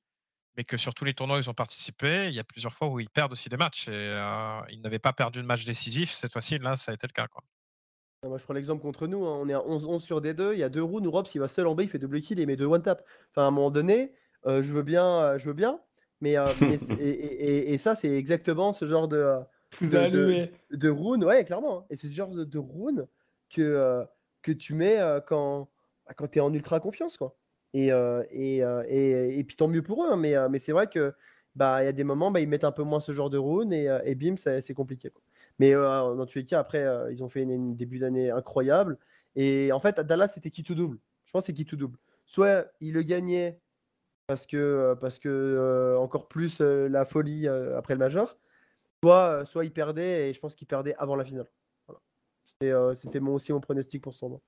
mais 0.55 0.63
que 0.63 0.77
sur 0.77 0.93
tous 0.93 1.05
les 1.05 1.13
tournois 1.13 1.37
où 1.37 1.39
ils 1.41 1.49
ont 1.49 1.53
participé, 1.53 2.27
il 2.29 2.33
y 2.33 2.39
a 2.39 2.43
plusieurs 2.43 2.73
fois 2.73 2.87
où 2.87 2.99
ils 2.99 3.09
perdent 3.09 3.33
aussi 3.33 3.49
des 3.49 3.57
matchs. 3.57 3.87
Et 3.87 3.91
euh, 3.91 4.61
ils 4.69 4.81
n'avaient 4.81 4.99
pas 4.99 5.13
perdu 5.13 5.39
de 5.41 5.45
match 5.45 5.65
décisif. 5.65 6.11
Cette 6.11 6.31
fois-ci, 6.31 6.57
là, 6.59 6.75
ça 6.75 6.91
a 6.91 6.95
été 6.95 7.05
le 7.07 7.13
cas. 7.13 7.27
Ah, 8.23 8.27
Moi, 8.29 8.37
je 8.37 8.43
prends 8.43 8.53
l'exemple 8.53 8.81
contre 8.81 9.05
nous. 9.07 9.25
hein, 9.25 9.37
On 9.41 9.49
est 9.49 9.53
à 9.53 9.61
11, 9.61 9.85
11 9.85 10.03
sur 10.03 10.21
D2. 10.21 10.53
Il 10.53 10.59
y 10.59 10.63
a 10.63 10.69
deux 10.69 10.83
rounds. 10.83 11.05
Europe, 11.05 11.27
s'il 11.27 11.41
va 11.41 11.47
seul 11.47 11.67
en 11.67 11.75
B, 11.75 11.81
il 11.81 11.89
fait 11.89 11.99
double 11.99 12.21
kill 12.21 12.39
et 12.39 12.45
met 12.45 12.55
deux 12.55 12.65
one 12.65 12.81
tap. 12.81 13.03
Enfin, 13.31 13.43
à 13.43 13.47
un 13.47 13.51
moment 13.51 13.69
donné, 13.71 14.13
je 14.45 14.71
veux 14.73 14.83
bien, 14.83 15.05
euh, 15.21 15.37
je 15.37 15.45
veux 15.47 15.53
bien. 15.53 15.79
Mais, 16.21 16.37
euh, 16.37 16.45
mais 16.61 16.75
et, 16.99 17.09
et- 17.09 17.69
et- 17.69 17.73
et 17.73 17.77
ça, 17.77 17.95
c'est 17.95 18.09
exactement 18.11 18.73
ce 18.73 18.85
genre 18.85 19.07
de, 19.07 19.17
euh, 19.17 19.39
de- 19.81 19.87
de- 20.71 20.77
de 20.77 20.89
rune. 20.89 21.23
Ouais, 21.25 21.43
clairement. 21.43 21.79
hein. 21.79 21.85
Et 21.89 21.95
c'est 21.97 22.07
ce 22.07 22.13
genre 22.15 22.29
de, 22.29 22.43
de 22.43 22.57
rune 22.59 23.07
que, 23.49 23.61
euh, 23.61 24.03
que 24.41 24.51
tu 24.51 24.73
mets 24.73 24.99
euh, 24.99 25.19
quand, 25.21 25.69
bah, 26.07 26.13
quand 26.15 26.27
tu 26.27 26.37
es 26.39 26.41
en 26.41 26.53
ultra 26.53 26.79
confiance. 26.79 27.17
Quoi. 27.17 27.35
Et, 27.73 27.91
euh, 27.91 28.23
et, 28.31 28.63
euh, 28.63 28.83
et, 28.87 29.39
et 29.39 29.43
puis 29.43 29.55
tant 29.55 29.67
mieux 29.67 29.81
pour 29.83 30.03
eux. 30.05 30.09
hein, 30.11 30.15
mais, 30.17 30.35
euh, 30.35 30.47
mais 30.49 30.59
c'est 30.59 30.71
vrai 30.71 30.87
que 30.87 31.13
bah, 31.55 31.83
il 31.83 31.85
y 31.85 31.89
a 31.89 31.91
des 31.93 32.03
moments, 32.03 32.31
bah, 32.31 32.39
ils 32.39 32.47
mettent 32.47 32.63
un 32.63 32.71
peu 32.71 32.83
moins 32.83 32.99
ce 32.99 33.11
genre 33.11 33.29
de 33.29 33.37
rune 33.37 33.73
et, 33.73 33.87
euh, 33.89 33.99
et 34.05 34.15
bim, 34.15 34.35
c'est 34.37 34.73
compliqué. 34.73 35.09
quoi. 35.09 35.21
Mais 35.59 35.75
euh, 35.75 36.15
dans 36.15 36.25
tous 36.25 36.37
les 36.39 36.45
cas, 36.45 36.59
après, 36.59 36.83
euh, 36.83 37.11
ils 37.11 37.23
ont 37.23 37.29
fait 37.29 37.41
une, 37.43 37.51
une 37.51 37.75
début 37.75 37.99
d'année 37.99 38.31
incroyable. 38.31 38.97
Et 39.35 39.71
en 39.71 39.79
fait, 39.79 39.99
à 39.99 40.03
Dallas, 40.03 40.29
c'était 40.29 40.49
qui 40.49 40.63
tout 40.63 40.75
double? 40.75 40.97
Je 41.25 41.31
pense 41.31 41.45
c'est 41.45 41.53
qui 41.53 41.65
tout 41.65 41.75
double. 41.77 41.97
Soit 42.25 42.71
il 42.79 42.93
le 42.93 43.01
gagnait 43.03 43.59
parce 44.27 44.47
que, 44.47 44.57
euh, 44.57 44.95
parce 44.95 45.19
que 45.19 45.29
euh, 45.29 45.97
encore 45.97 46.27
plus 46.27 46.61
euh, 46.61 46.87
la 46.87 47.05
folie 47.05 47.47
après 47.47 47.93
le 47.93 47.99
Major, 47.99 48.37
soit, 49.03 49.45
soit 49.45 49.65
il 49.65 49.71
perdait 49.71 50.29
et 50.29 50.33
je 50.33 50.39
pense 50.39 50.55
qu'il 50.55 50.67
perdait 50.67 50.95
avant 50.97 51.15
la 51.15 51.25
finale. 51.25 51.47
C'était 52.95 53.19
mon, 53.19 53.33
aussi 53.33 53.51
mon 53.51 53.59
pronostic 53.59 54.01
pour 54.01 54.13
ce 54.13 54.19
tournoi. 54.19 54.39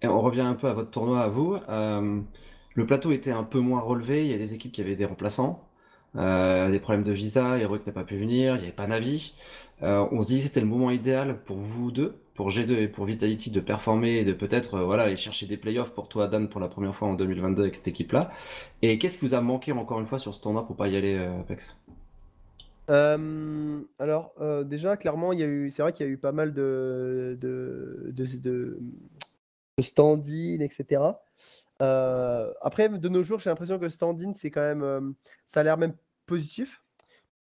Et 0.00 0.08
on 0.08 0.20
revient 0.20 0.40
un 0.40 0.54
peu 0.54 0.68
à 0.68 0.72
votre 0.72 0.90
tournoi 0.90 1.20
à 1.20 1.28
vous. 1.28 1.58
Le 1.68 2.86
plateau 2.86 3.12
était 3.12 3.30
un 3.30 3.42
peu 3.42 3.58
moins 3.58 3.80
relevé. 3.80 4.24
Il 4.24 4.30
y 4.30 4.34
a 4.34 4.38
des 4.38 4.54
équipes 4.54 4.72
qui 4.72 4.80
avaient 4.80 4.96
des 4.96 5.04
remplaçants, 5.04 5.68
des 6.14 6.80
problèmes 6.80 7.04
de 7.04 7.12
visa. 7.12 7.58
Heroic 7.58 7.80
n'a 7.86 7.92
pas 7.92 8.04
pu 8.04 8.16
venir. 8.16 8.54
Il 8.54 8.60
n'y 8.60 8.64
avait 8.64 8.72
pas 8.72 8.86
Navi. 8.86 9.34
On 9.82 10.22
se 10.22 10.28
dit 10.28 10.38
que 10.38 10.44
c'était 10.44 10.60
le 10.60 10.66
moment 10.66 10.90
idéal 10.90 11.42
pour 11.44 11.58
vous 11.58 11.90
deux, 11.90 12.18
pour 12.38 12.50
G2 12.50 12.70
et 12.76 12.86
pour 12.86 13.04
Vitality, 13.04 13.50
de 13.50 13.58
performer 13.58 14.18
et 14.18 14.24
de 14.24 14.32
peut-être 14.32 14.74
euh, 14.74 14.84
voilà, 14.84 15.02
aller 15.02 15.16
chercher 15.16 15.46
des 15.46 15.56
playoffs 15.56 15.90
pour 15.90 16.08
toi, 16.08 16.28
Dan, 16.28 16.48
pour 16.48 16.60
la 16.60 16.68
première 16.68 16.94
fois 16.94 17.08
en 17.08 17.14
2022 17.14 17.62
avec 17.62 17.74
cette 17.74 17.88
équipe-là. 17.88 18.30
Et 18.80 18.96
qu'est-ce 19.00 19.18
qui 19.18 19.26
vous 19.26 19.34
a 19.34 19.40
manqué 19.40 19.72
encore 19.72 19.98
une 19.98 20.06
fois 20.06 20.20
sur 20.20 20.32
ce 20.32 20.40
tournoi 20.40 20.64
pour 20.64 20.76
pas 20.76 20.86
y 20.86 20.96
aller, 20.96 21.16
euh, 21.16 21.40
Apex? 21.40 21.82
Euh, 22.90 23.80
alors, 23.98 24.34
euh, 24.40 24.62
déjà, 24.62 24.96
clairement, 24.96 25.32
il 25.32 25.40
y 25.40 25.42
a 25.42 25.46
eu, 25.46 25.72
c'est 25.72 25.82
vrai 25.82 25.92
qu'il 25.92 26.06
y 26.06 26.08
a 26.08 26.12
eu 26.12 26.16
pas 26.16 26.30
mal 26.30 26.52
de, 26.52 27.36
de, 27.40 28.12
de, 28.12 28.24
de, 28.38 28.78
de 29.76 29.82
stand-in, 29.82 30.60
etc. 30.60 31.02
Euh, 31.82 32.52
après, 32.60 32.88
de 32.88 33.08
nos 33.08 33.24
jours, 33.24 33.40
j'ai 33.40 33.50
l'impression 33.50 33.80
que 33.80 33.88
stand-in, 33.88 34.32
c'est 34.36 34.52
quand 34.52 34.60
même, 34.60 34.84
euh, 34.84 35.00
ça 35.44 35.58
a 35.58 35.62
l'air 35.64 35.76
même 35.76 35.96
positif. 36.26 36.84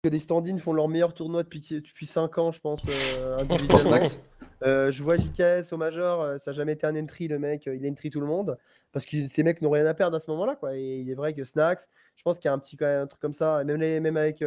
Que 0.02 0.09
les 0.09 0.20
stand-in 0.20 0.56
font 0.56 0.72
leur 0.72 0.88
meilleur 0.88 1.12
tournoi 1.12 1.42
depuis, 1.42 1.61
depuis 1.70 2.06
5 2.06 2.38
ans, 2.38 2.50
je 2.50 2.61
pense, 2.61 2.87
euh, 2.88 3.38
individuellement. 3.40 4.00
Euh, 4.62 4.90
je 4.90 5.03
vois 5.03 5.16
JKS 5.16 5.73
au 5.73 5.77
Major, 5.77 6.23
euh, 6.23 6.38
ça 6.38 6.51
n'a 6.51 6.57
jamais 6.57 6.73
été 6.73 6.87
un 6.87 6.97
entry, 6.97 7.29
le 7.29 7.38
mec, 7.38 7.69
euh, 7.69 7.77
il 7.77 7.87
entry 7.88 8.11
tout 8.11 8.21
le 8.21 8.27
monde. 8.27 8.57
Parce 8.92 9.05
que 9.05 9.27
ces 9.29 9.42
mecs 9.42 9.61
n'ont 9.61 9.71
rien 9.71 9.87
à 9.87 9.95
perdre 9.95 10.16
à 10.16 10.21
ce 10.21 10.31
moment-là. 10.31 10.57
Quoi. 10.57 10.77
Et 10.77 11.01
il 11.01 11.11
est 11.11 11.14
vrai 11.14 11.35
que 11.35 11.45
Snacks, 11.45 11.83
je 12.16 12.23
pense 12.23 12.38
qu'il 12.38 12.49
y 12.49 12.51
a 12.51 12.55
un 12.55 12.59
petit 12.59 12.77
truc 12.77 13.21
comme 13.21 13.35
ça, 13.35 13.62
même, 13.64 13.79
les, 13.79 14.01
même 14.01 14.16
avec 14.16 14.42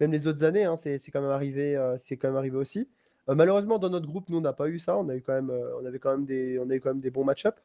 même 0.00 0.12
les 0.12 0.26
autres 0.26 0.44
années, 0.44 0.64
hein, 0.64 0.76
c'est 0.76 0.98
quand 1.10 1.20
même 1.20 1.30
arrivé, 1.30 1.76
euh, 1.76 1.96
quand 2.10 2.28
même 2.28 2.36
arrivé 2.36 2.56
aussi. 2.56 2.88
Malheureusement, 3.26 3.78
dans 3.78 3.90
notre 3.90 4.06
groupe, 4.06 4.28
nous, 4.30 4.38
on 4.38 4.40
n'a 4.40 4.54
pas 4.54 4.68
eu 4.68 4.78
ça. 4.78 4.96
On, 4.96 5.08
a 5.08 5.16
eu 5.16 5.20
quand 5.22 5.34
même, 5.34 5.50
on 5.50 5.84
avait 5.84 5.98
quand 5.98 6.12
même 6.12 6.24
des, 6.24 6.58
on 6.58 6.70
a 6.70 6.74
eu 6.74 6.80
quand 6.80 6.90
même 6.90 7.00
des 7.00 7.10
bons 7.10 7.24
match-up, 7.24 7.60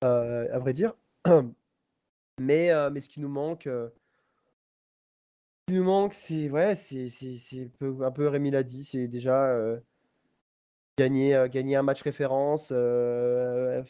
à 0.00 0.58
vrai 0.58 0.72
dire. 0.72 0.94
Mais, 2.40 2.72
mais 2.90 3.00
ce 3.00 3.10
qui 3.10 3.20
nous 3.20 3.28
manque, 3.28 3.68
nous 5.68 5.84
manque, 5.84 6.14
c'est 6.14 6.48
ouais, 6.50 6.74
c'est 6.74 7.70
un 8.00 8.10
peu, 8.10 8.26
Rémi 8.26 8.50
l'a 8.50 8.62
dit, 8.62 8.84
c'est 8.84 9.06
déjà 9.06 9.54
gagner, 10.98 11.34
euh, 11.34 11.48
gagner 11.48 11.76
un 11.76 11.82
match 11.82 12.02
référence. 12.02 12.70
euh, 12.72 13.82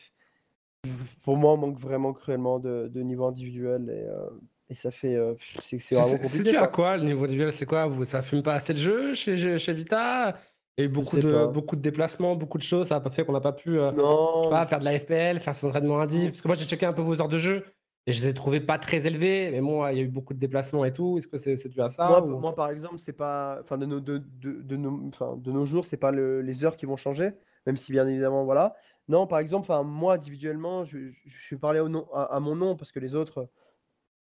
pour 1.24 1.36
moi, 1.36 1.52
on 1.52 1.56
manque 1.56 1.78
vraiment 1.78 2.12
cruellement 2.12 2.58
de, 2.58 2.88
de 2.88 3.00
niveau 3.02 3.24
individuel 3.26 3.88
et, 3.88 4.08
euh, 4.08 4.30
et 4.68 4.74
ça 4.74 4.90
fait, 4.90 5.18
c'est 5.62 5.78
c'est 5.80 5.94
vraiment 5.94 6.08
C'est 6.08 6.18
compliqué. 6.20 6.50
tu 6.50 6.56
à 6.56 6.66
quoi. 6.66 6.96
le 6.96 7.04
niveau 7.04 7.24
individuel? 7.24 7.52
C'est 7.52 7.66
quoi? 7.66 7.86
Vous, 7.86 8.04
Ça 8.04 8.22
fume 8.22 8.42
pas 8.42 8.54
assez 8.54 8.72
de 8.72 8.78
jeu 8.78 9.14
chez, 9.14 9.58
chez, 9.58 9.72
Vita? 9.74 10.36
Il 10.78 10.84
y 10.84 10.86
a 10.86 10.86
eu 10.86 10.92
beaucoup 10.92 11.18
de, 11.18 11.30
pas. 11.30 11.46
beaucoup 11.46 11.76
de 11.76 11.82
déplacements, 11.82 12.34
beaucoup 12.34 12.56
de 12.56 12.62
choses. 12.62 12.88
Ça 12.88 12.94
n'a 12.94 13.00
pas 13.02 13.10
fait 13.10 13.24
qu'on 13.26 13.32
n'a 13.32 13.40
pas 13.40 13.52
pu 13.52 13.78
euh, 13.78 13.92
Non, 13.92 14.48
pas, 14.48 14.66
faire 14.66 14.78
de 14.80 14.84
la 14.86 14.98
FPL, 14.98 15.38
faire 15.40 15.54
ses 15.54 15.66
entraînements 15.66 16.00
indiv. 16.00 16.30
Parce 16.30 16.40
que 16.40 16.48
moi, 16.48 16.54
j'ai 16.56 16.64
checké 16.64 16.86
un 16.86 16.94
peu 16.94 17.02
vos 17.02 17.20
heures 17.20 17.28
de 17.28 17.36
jeu 17.36 17.64
et 18.06 18.12
je 18.12 18.22
les 18.22 18.28
ai 18.28 18.34
trouvés 18.34 18.60
pas 18.60 18.78
très 18.78 19.06
élevés. 19.06 19.50
Mais 19.50 19.60
bon, 19.60 19.86
il 19.88 19.96
y 19.96 20.00
a 20.00 20.02
eu 20.02 20.08
beaucoup 20.08 20.34
de 20.34 20.38
déplacements 20.40 20.84
et 20.84 20.92
tout. 20.92 21.18
Est-ce 21.18 21.28
que 21.28 21.36
c'est 21.38 21.56
c'est 21.56 21.68
dû 21.68 21.80
à 21.82 21.88
ça 21.88 22.06
moi, 22.06 22.22
ou- 22.22 22.40
moi, 22.40 22.54
par 22.54 22.68
exemple, 22.70 22.98
c'est 22.98 23.12
pas, 23.12 23.58
enfin, 23.62 23.78
de 23.78 23.86
nos, 23.86 24.00
de, 24.00 24.18
de, 24.18 24.60
de 24.62 24.76
nos, 24.76 25.08
enfin, 25.08 25.36
de 25.36 25.52
nos 25.52 25.64
jours, 25.66 25.84
c'est 25.84 25.96
pas 25.96 26.10
le- 26.12 26.40
les 26.42 26.64
heures 26.64 26.76
qui 26.76 26.86
vont 26.86 26.96
changer, 26.96 27.32
même 27.66 27.76
si 27.76 27.92
bien 27.92 28.06
évidemment, 28.08 28.44
voilà. 28.44 28.74
Non, 29.08 29.26
par 29.26 29.38
exemple, 29.40 29.62
enfin, 29.70 29.82
moi 29.82 30.14
individuellement, 30.14 30.84
je, 30.84 31.10
je, 31.10 31.12
je 31.26 31.54
vais 31.54 31.58
parler 31.58 31.80
au 31.80 31.88
nom, 31.88 32.06
à, 32.14 32.24
à 32.36 32.40
mon 32.40 32.54
nom 32.56 32.76
parce 32.76 32.92
que 32.92 33.00
les 33.00 33.14
autres, 33.14 33.44
tout 33.44 33.48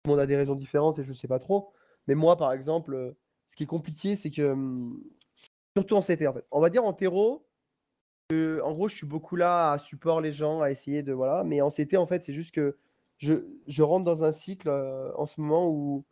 le 0.07 0.11
monde 0.13 0.21
a 0.21 0.27
des 0.27 0.37
raisons 0.37 0.57
différentes 0.57 0.99
et 1.01 1.05
je 1.05 1.13
sais 1.15 1.29
pas 1.29 1.39
trop. 1.41 1.73
Mais 2.09 2.15
moi, 2.17 2.37
par 2.37 2.53
exemple, 2.53 3.17
ce 3.49 3.57
qui 3.57 3.65
est 3.65 3.67
compliqué, 3.67 4.17
c'est 4.17 4.31
que, 4.31 4.43
hum, 4.53 5.03
surtout 5.77 5.97
en 5.97 6.03
CT, 6.03 6.29
en 6.29 6.35
fait, 6.35 6.47
on 6.53 6.61
va 6.61 6.71
dire 6.71 6.85
en 6.85 6.93
terreau, 6.95 7.47
euh, 8.33 8.61
en 8.63 8.73
gros, 8.73 8.89
je 8.89 8.97
suis 8.97 9.07
beaucoup 9.07 9.37
là 9.37 9.73
à 9.73 9.79
support 9.79 10.21
les 10.21 10.33
gens, 10.33 10.61
à 10.63 10.71
essayer 10.71 11.03
de, 11.03 11.13
voilà. 11.13 11.45
Mais 11.45 11.61
en 11.61 11.71
CT, 11.71 11.97
en 11.97 12.07
fait, 12.07 12.25
c'est 12.25 12.33
juste 12.33 12.55
que 12.55 12.77
je, 13.19 13.83
rentre 13.83 14.05
dans 14.05 14.25
un 14.25 14.33
cycle 14.33 14.69
euh, 14.69 15.13
en 15.17 15.27
ce 15.27 15.41
moment 15.41 15.69
où 15.71 16.05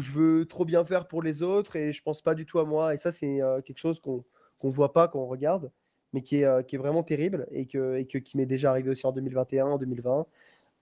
je 0.00 0.10
veux 0.10 0.46
trop 0.46 0.64
bien 0.64 0.84
faire 0.84 1.06
pour 1.08 1.22
les 1.22 1.42
autres 1.42 1.76
et 1.76 1.92
je 1.92 2.02
pense 2.02 2.22
pas 2.22 2.34
du 2.34 2.46
tout 2.46 2.58
à 2.58 2.64
moi. 2.64 2.94
Et 2.94 2.98
ça, 2.98 3.12
c'est 3.12 3.42
euh, 3.42 3.60
quelque 3.60 3.78
chose 3.78 4.00
qu'on 4.00 4.24
qu'on 4.58 4.70
voit 4.70 4.92
pas 4.92 5.08
quand 5.08 5.20
on 5.20 5.26
regarde, 5.26 5.70
mais 6.12 6.22
qui 6.22 6.40
est, 6.40 6.44
euh, 6.44 6.62
vraiment 6.74 7.02
terrible 7.02 7.46
et, 7.50 7.66
que, 7.66 8.02
qui 8.02 8.36
m'est 8.36 8.46
déjà 8.46 8.70
arrivé 8.70 8.90
aussi 8.90 9.06
en 9.06 9.12
2021, 9.12 9.66
en 9.66 9.78
2020 9.78 10.26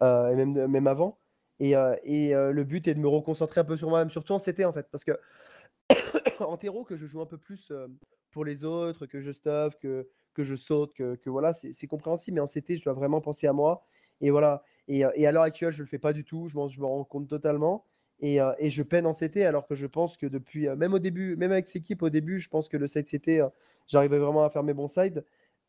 euh, 0.03 0.29
et 0.31 0.37
même, 0.37 0.87
avant. 0.87 1.19
Et, 1.59 1.73
le 1.75 2.63
but 2.63 2.87
est 2.87 2.95
de 2.95 3.01
me 3.01 3.09
reconcentrer 3.09 3.61
un 3.61 3.65
peu 3.65 3.77
sur 3.77 3.89
moi-même, 3.89 4.11
surtout 4.11 4.35
en 4.35 4.39
CT 4.39 4.65
en 4.65 4.73
fait, 4.73 4.89
parce 4.91 5.05
que 5.05 5.13
en 6.41 6.57
terreau, 6.57 6.85
que 6.85 6.97
je 6.97 7.07
joue 7.07 7.21
un 7.21 7.27
peu 7.27 7.39
plus 7.39 7.73
pour 8.31 8.45
les 8.45 8.65
autres, 8.65 9.07
que 9.07 9.21
je 9.21 9.33
stuff, 9.33 9.77
que, 9.81 10.09
que 10.35 10.45
je 10.45 10.55
saute, 10.55 10.93
que, 10.95 11.19
voilà, 11.27 11.53
c'est 11.53 11.87
compréhensible, 11.87 12.37
mais 12.37 12.41
en 12.41 12.47
CT, 12.47 12.77
je 12.77 12.85
dois 12.85 12.93
vraiment 12.93 13.21
penser 13.21 13.47
à 13.47 13.53
moi. 13.53 13.85
Et 14.21 14.31
voilà. 14.31 14.63
Et, 14.89 15.05
euh, 15.05 15.11
et 15.15 15.27
à 15.27 15.33
l'heure 15.33 15.43
actuelle, 15.45 15.73
je 15.73 15.83
le 15.83 15.89
fais 15.89 15.99
pas 15.99 16.13
du 16.13 16.25
tout, 16.25 16.49
je 16.49 16.57
m'en 16.57 16.69
je 16.69 16.81
me 16.81 16.87
rends 16.87 17.05
compte 17.05 17.29
totalement. 17.29 17.87
Et, 18.21 18.41
euh, 18.41 18.53
et 18.59 18.71
je 18.71 18.83
peine 18.83 19.07
en 19.07 19.13
CT 19.13 19.45
alors 19.45 19.67
que 19.67 19.75
je 19.75 19.87
pense 19.87 20.17
que 20.17 20.27
depuis, 20.27 20.69
euh, 20.69 20.77
même 20.77 20.95
au 20.95 20.99
début, 20.99 21.37
même 21.37 21.53
avec 21.53 21.69
cette 21.69 21.83
équipe 21.83 22.03
au 22.03 22.11
début, 22.11 22.39
je 22.41 22.49
pense 22.49 22.69
que 22.69 22.77
le 22.77 22.87
side 22.87 23.07
CT, 23.09 23.43
j'arrivais 23.89 24.19
vraiment 24.19 24.45
à 24.45 24.51
faire 24.51 24.63
mes 24.63 24.75
bons 24.75 24.89
sides. 24.89 25.25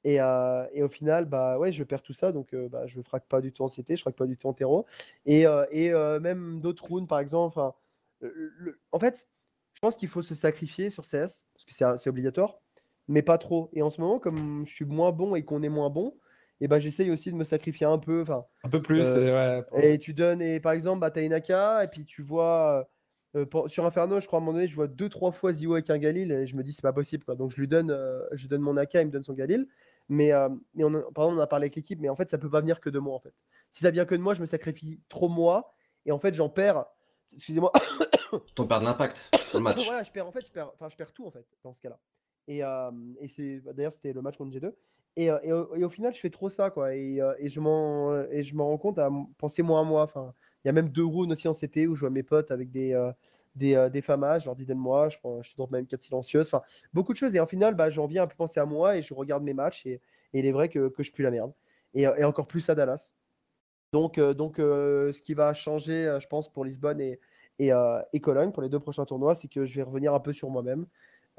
Et, 0.05 0.15
et 0.17 0.83
au 0.83 0.89
final, 0.89 1.23
bah 1.25 1.57
ouais, 1.57 1.71
je 1.71 1.81
perds 1.85 2.01
tout 2.01 2.13
ça, 2.13 2.33
donc 2.33 2.53
bah, 2.53 2.85
je 2.87 2.97
ne 2.97 3.03
frappe 3.03 3.25
pas 3.29 3.39
du 3.39 3.53
tout 3.53 3.63
en 3.63 3.69
CT, 3.69 3.95
je 3.95 4.01
frappe 4.01 4.17
pas 4.17 4.25
du 4.25 4.35
tout 4.37 4.47
en 4.47 4.53
terreau. 4.53 4.85
Et, 5.25 5.45
et 5.71 5.91
même 6.19 6.59
d'autres 6.59 6.83
rounds, 6.85 7.07
par 7.07 7.19
exemple, 7.19 7.57
le- 8.19 8.79
en 8.91 8.99
fait, 8.99 9.27
je 9.73 9.79
pense 9.79 9.97
qu'il 9.97 10.07
faut 10.09 10.21
se 10.21 10.35
sacrifier 10.35 10.89
sur 10.89 11.05
CS, 11.05 11.45
parce 11.53 11.65
que 11.65 11.73
c'est 12.01 12.09
obligatoire, 12.09 12.59
mais 13.07 13.21
pas 13.21 13.37
trop. 13.37 13.69
Et 13.73 13.81
en 13.81 13.89
ce 13.89 14.01
moment, 14.01 14.19
comme 14.19 14.65
je 14.67 14.73
suis 14.73 14.85
moins 14.85 15.11
bon 15.11 15.35
et 15.35 15.43
qu'on 15.43 15.63
est 15.63 15.69
moins 15.69 15.89
bon, 15.89 16.17
et 16.61 16.67
ben 16.67 16.79
j'essaye 16.79 17.11
aussi 17.11 17.31
de 17.31 17.35
me 17.35 17.43
sacrifier 17.43 17.85
un 17.85 17.97
peu. 17.97 18.21
Enfin, 18.21 18.45
Un 18.63 18.69
peu 18.69 18.81
plus. 18.81 19.03
Euh, 19.05 19.27
et 19.27 19.31
ouais, 19.57 19.63
pour- 19.63 19.79
et 19.79 19.99
tu 19.99 20.13
donnes, 20.13 20.41
et 20.41 20.59
par 20.59 20.71
exemple, 20.73 20.99
bah, 21.01 21.11
tu 21.11 21.19
as 21.19 21.23
une 21.23 21.33
AK, 21.33 21.49
et 21.49 21.87
puis 21.91 22.05
tu 22.05 22.21
vois, 22.21 22.87
euh, 23.35 23.45
pour- 23.45 23.69
sur 23.69 23.85
Inferno, 23.85 24.19
je 24.19 24.27
crois 24.27 24.37
à 24.37 24.41
un 24.41 24.45
moment 24.45 24.53
donné, 24.57 24.67
je 24.67 24.75
vois 24.75 24.87
deux, 24.87 25.09
trois 25.09 25.31
fois 25.31 25.51
Zio 25.53 25.73
avec 25.73 25.89
un 25.89 25.97
Galil 25.97 26.31
et 26.31 26.45
je 26.47 26.55
me 26.55 26.63
dis 26.63 26.71
c'est 26.73 26.81
pas 26.83 26.93
possible. 26.93 27.23
Quoi. 27.25 27.35
Donc 27.35 27.51
je 27.51 27.57
lui 27.59 27.67
donne, 27.67 27.89
euh, 27.91 28.21
je 28.33 28.47
donne 28.47 28.61
mon 28.61 28.77
AK, 28.77 28.93
il 28.95 29.05
me 29.07 29.11
donne 29.11 29.23
son 29.23 29.33
Galil. 29.33 29.67
Mais, 30.09 30.33
euh, 30.33 30.49
mais 30.75 30.83
on 30.83 30.93
a, 30.93 31.01
par 31.13 31.25
exemple, 31.25 31.39
on 31.39 31.41
a 31.41 31.47
parlé 31.47 31.63
avec 31.65 31.75
l'équipe, 31.75 31.99
mais 32.01 32.09
en 32.09 32.15
fait, 32.15 32.29
ça 32.29 32.37
peut 32.37 32.49
pas 32.49 32.59
venir 32.59 32.79
que 32.81 32.89
de 32.89 32.99
moi. 32.99 33.15
En 33.15 33.19
fait. 33.19 33.33
Si 33.69 33.79
ça 33.81 33.89
vient 33.89 34.05
que 34.05 34.15
de 34.15 34.21
moi, 34.21 34.33
je 34.33 34.41
me 34.41 34.45
sacrifie 34.45 34.99
trop 35.09 35.29
moi 35.29 35.73
et 36.05 36.11
en 36.11 36.19
fait, 36.19 36.33
j'en 36.33 36.49
perds. 36.49 36.85
Excusez-moi. 37.33 37.71
Ton 38.55 38.67
perd 38.67 38.81
de 38.81 38.85
l'impact 38.85 39.29
sur 39.49 39.57
le 39.59 39.63
match. 39.63 39.83
voilà, 39.85 40.03
je 40.03 40.11
perds, 40.11 40.27
en 40.27 40.31
fait, 40.31 40.45
je 40.45 40.51
perds, 40.51 40.71
enfin, 40.73 40.89
je 40.89 40.95
perds 40.95 41.13
tout 41.13 41.25
en 41.25 41.31
fait 41.31 41.45
dans 41.63 41.73
ce 41.73 41.81
cas-là. 41.81 41.99
Et, 42.47 42.63
euh, 42.63 42.91
et 43.21 43.27
c'est 43.27 43.59
bah, 43.61 43.71
d'ailleurs 43.73 43.93
c'était 43.93 44.11
le 44.13 44.21
match 44.21 44.37
contre 44.37 44.51
G2. 44.51 44.73
Et, 45.15 45.31
au, 45.31 45.89
final, 45.89 46.13
je 46.13 46.19
fais 46.19 46.29
trop 46.29 46.49
ça 46.49 46.69
quoi. 46.69 46.95
Et, 46.95 47.19
je 47.43 47.59
m'en 47.59 48.15
et 48.31 48.43
je 48.43 48.55
m'en 48.55 48.67
rends 48.67 48.77
compte 48.77 48.99
à 48.99 49.09
penser 49.37 49.61
moins 49.61 49.81
à 49.81 49.83
moi. 49.83 50.03
Enfin, 50.03 50.33
il 50.63 50.67
y 50.67 50.69
a 50.69 50.73
même 50.73 50.89
deux 50.89 51.05
rounds 51.05 51.31
aussi 51.31 51.47
en 51.47 51.53
CT 51.53 51.87
où 51.87 51.95
je 51.95 52.01
vois 52.01 52.09
mes 52.09 52.23
potes 52.23 52.51
avec 52.51 52.71
des 52.71 52.93
euh, 52.93 53.11
des, 53.55 53.89
des 53.91 54.01
famas, 54.01 54.39
je 54.39 54.45
leur 54.45 54.55
dis 54.55 54.65
donne-moi, 54.65 55.09
je, 55.09 55.19
prends, 55.19 55.43
je 55.43 55.51
te 55.51 55.55
drop 55.55 55.69
même 55.69 55.85
4 55.85 56.01
silencieuses. 56.01 56.47
Enfin, 56.47 56.63
beaucoup 56.91 57.13
de 57.13 57.17
choses. 57.19 57.35
Et 57.35 57.39
en 57.39 57.45
final, 57.45 57.75
bah, 57.75 57.91
j'en 57.91 58.07
viens 58.07 58.23
à 58.23 58.27
plus 58.27 58.35
penser 58.35 58.59
à 58.59 58.65
moi 58.65 58.97
et 58.97 59.03
je 59.03 59.13
regarde 59.13 59.43
mes 59.43 59.53
matchs 59.53 59.85
et, 59.85 60.01
il 60.33 60.47
est 60.47 60.51
vrai 60.51 60.69
que, 60.69 60.89
que 60.89 61.03
je 61.03 61.11
pue 61.11 61.21
la 61.21 61.29
merde. 61.29 61.53
Et, 61.93 62.07
encore 62.07 62.47
plus 62.47 62.67
à 62.69 62.75
Dallas. 62.75 63.13
Donc, 63.91 64.19
donc 64.19 64.55
ce 64.57 65.21
qui 65.21 65.35
va 65.35 65.53
changer, 65.53 66.17
je 66.19 66.27
pense, 66.27 66.51
pour 66.51 66.65
Lisbonne 66.65 66.99
et, 66.99 67.19
et 67.59 68.19
Cologne 68.19 68.51
pour 68.51 68.63
les 68.63 68.69
deux 68.69 68.79
prochains 68.79 69.05
tournois, 69.05 69.35
c'est 69.35 69.47
que 69.47 69.65
je 69.65 69.75
vais 69.75 69.83
revenir 69.83 70.15
un 70.15 70.19
peu 70.19 70.33
sur 70.33 70.49
moi-même 70.49 70.87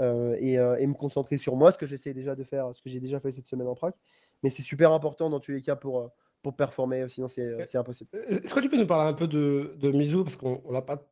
euh, 0.00 0.37
et, 0.40 0.59
euh, 0.59 0.76
et 0.78 0.87
me 0.87 0.94
concentrer 0.94 1.38
sur 1.38 1.57
moi, 1.57 1.72
ce 1.72 1.78
que 1.78 1.87
j'essaie 1.87 2.14
déjà 2.14 2.35
de 2.35 2.44
faire, 2.44 2.70
ce 2.74 2.83
que 2.83 2.88
j'ai 2.88 3.00
déjà 3.00 3.20
fait 3.20 3.33
cette 3.33 3.46
semaine 3.46 3.68
en 3.68 3.74
prac. 3.74 3.94
Mais 4.42 4.50
c'est 4.50 4.62
super 4.62 4.92
important 4.92 5.30
dans 5.30 5.40
tous 5.40 5.52
les 5.52 5.62
cas 5.62 5.76
pour, 5.76 6.00
euh, 6.00 6.09
pour 6.42 6.54
performer, 6.57 7.09
sinon 7.09 7.28
c'est 7.28 7.76
impossible. 7.76 8.11
Est-ce 8.28 8.54
que 8.54 8.61
tu 8.61 8.68
peux 8.68 8.76
nous 8.76 8.87
parler 8.87 9.09
un 9.09 9.14
peu 9.14 9.26
de, 9.26 9.74
de 9.78 9.90
Mizu? 9.90 10.24
Parce 10.24 10.37
qu'on 10.37 10.61
on 10.64 10.72
l'a 10.72 10.83
pas. 10.83 11.02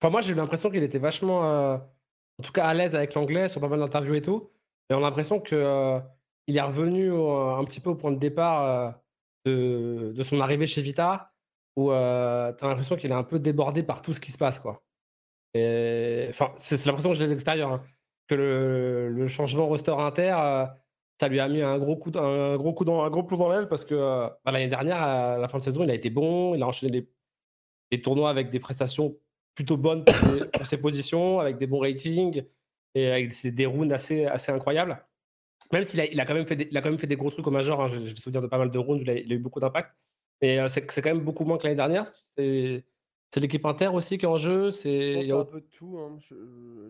Enfin, 0.00 0.10
moi, 0.10 0.20
j'ai 0.22 0.34
l'impression 0.34 0.70
qu'il 0.70 0.82
était 0.82 0.98
vachement, 0.98 1.44
euh, 1.44 1.76
en 2.38 2.42
tout 2.42 2.52
cas, 2.52 2.66
à 2.66 2.72
l'aise 2.72 2.94
avec 2.94 3.12
l'anglais 3.14 3.48
sur 3.48 3.60
pas 3.60 3.68
mal 3.68 3.80
d'interviews 3.80 4.14
et 4.14 4.22
tout. 4.22 4.50
Et 4.88 4.94
on 4.94 4.98
a 4.98 5.00
l'impression 5.00 5.42
euh, 5.52 6.00
il 6.46 6.56
est 6.56 6.60
revenu 6.62 7.10
au- 7.10 7.30
un 7.50 7.64
petit 7.64 7.80
peu 7.80 7.90
au 7.90 7.94
point 7.94 8.10
de 8.12 8.18
départ 8.18 8.98
de, 9.44 10.12
de 10.14 10.22
son 10.22 10.40
arrivée 10.40 10.66
chez 10.66 10.80
Vita, 10.82 11.32
où 11.76 11.88
tu 11.90 11.94
as 11.94 12.54
l'impression 12.62 12.96
qu'il 12.96 13.10
est 13.10 13.14
un 13.14 13.22
peu 13.24 13.38
débordé 13.38 13.82
par 13.82 14.00
tout 14.02 14.12
ce 14.14 14.20
qui 14.20 14.32
se 14.32 14.38
passe, 14.38 14.58
quoi. 14.58 14.82
Et, 15.54 16.26
enfin, 16.30 16.52
c'est 16.56 16.76
c'est 16.76 16.86
l'impression 16.86 17.10
que 17.10 17.16
j'ai 17.16 17.24
de 17.26 17.30
l'extérieur, 17.30 17.72
hein, 17.72 17.82
que 18.30 19.12
le, 19.16 19.26
changement 19.26 19.66
roster 19.66 19.92
inter, 19.92 20.34
euh, 20.38 20.66
ça 21.18 21.28
lui 21.28 21.40
a 21.40 21.48
mis 21.48 21.62
un 21.62 21.78
gros 21.78 21.96
coup, 21.96 22.12
un 22.14 22.56
gros 22.56 22.72
coup 22.72 22.84
dans, 22.84 23.02
un 23.02 23.10
gros 23.10 23.24
plomb 23.24 23.36
dans 23.36 23.50
l'aile 23.50 23.68
parce 23.68 23.84
que 23.84 23.94
euh, 23.94 24.28
bah, 24.44 24.52
l'année 24.52 24.68
dernière, 24.68 25.02
à 25.02 25.38
la 25.38 25.48
fin 25.48 25.58
de 25.58 25.62
saison, 25.62 25.82
il 25.82 25.90
a 25.90 25.94
été 25.94 26.10
bon, 26.10 26.54
il 26.54 26.62
a 26.62 26.66
enchaîné 26.66 27.08
les, 27.90 28.02
tournois 28.02 28.30
avec 28.30 28.50
des 28.50 28.60
prestations 28.60 29.16
plutôt 29.54 29.76
bonnes 29.76 30.04
pour 30.04 30.66
ses, 30.66 30.78
positions, 30.78 31.40
avec 31.40 31.56
des 31.56 31.66
bons 31.66 31.80
ratings 31.80 32.44
et 32.94 33.10
avec 33.10 33.32
des, 33.42 33.50
des 33.50 33.66
rounds 33.66 33.92
assez, 33.92 34.26
incroyables. 34.48 35.04
Même 35.72 35.84
s'il 35.84 36.00
a, 36.00 36.06
il 36.06 36.20
a, 36.20 36.24
quand 36.24 36.34
même 36.34 36.46
fait 36.46 36.56
des, 36.56 36.68
il 36.70 37.16
gros 37.16 37.30
trucs 37.30 37.46
au 37.46 37.50
major, 37.50 37.80
hein, 37.82 37.88
j'ai 37.88 37.98
le 37.98 38.14
souvenir 38.14 38.42
de 38.42 38.46
pas 38.46 38.58
mal 38.58 38.70
de 38.70 38.78
rounds, 38.78 39.08
a, 39.08 39.12
il 39.14 39.32
a 39.32 39.34
eu 39.34 39.38
beaucoup 39.38 39.60
d'impact. 39.60 39.92
Mais 40.40 40.58
euh, 40.58 40.68
c'est 40.68 40.86
quand 40.86 41.10
même 41.10 41.20
beaucoup 41.20 41.44
moins 41.44 41.58
que 41.58 41.64
l'année 41.64 41.76
dernière. 41.76 42.10
C'est 43.30 43.40
l'équipe 43.40 43.64
inter 43.64 43.88
aussi 43.88 44.18
qui 44.18 44.24
est 44.24 44.28
en 44.28 44.38
jeu. 44.38 44.70
C'est 44.72 45.30
un 45.30 45.44
peu 45.44 45.60
de 45.60 45.66
tout. 45.66 45.98
hein. 45.98 46.16
Je, 46.18 46.34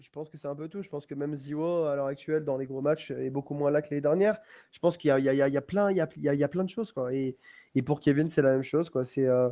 je 0.00 0.10
pense 0.10 0.28
que 0.30 0.38
c'est 0.38 0.48
un 0.48 0.54
peu 0.54 0.68
tout. 0.68 0.82
Je 0.82 0.88
pense 0.88 1.06
que 1.06 1.14
même 1.14 1.34
Zio, 1.34 1.84
à 1.84 1.94
l'heure 1.96 2.06
actuelle, 2.06 2.44
dans 2.44 2.56
les 2.56 2.66
gros 2.66 2.80
matchs, 2.80 3.10
est 3.10 3.30
beaucoup 3.30 3.54
moins 3.54 3.70
là 3.70 3.82
que 3.82 3.90
les 3.90 4.00
dernières. 4.00 4.38
Je 4.72 4.78
pense 4.78 4.96
qu'il 4.96 5.10
y 5.10 5.20
y 5.22 5.26
y 5.34 5.36
y 5.36 5.56
a 5.56 5.60
plein, 5.60 5.92
de 5.92 6.70
choses. 6.70 6.92
Quoi. 6.92 7.12
Et, 7.14 7.36
et 7.74 7.82
pour 7.82 8.00
Kevin, 8.00 8.28
c'est 8.28 8.42
la 8.42 8.52
même 8.52 8.62
chose. 8.62 8.88
Quoi. 8.90 9.02
Euh, 9.18 9.50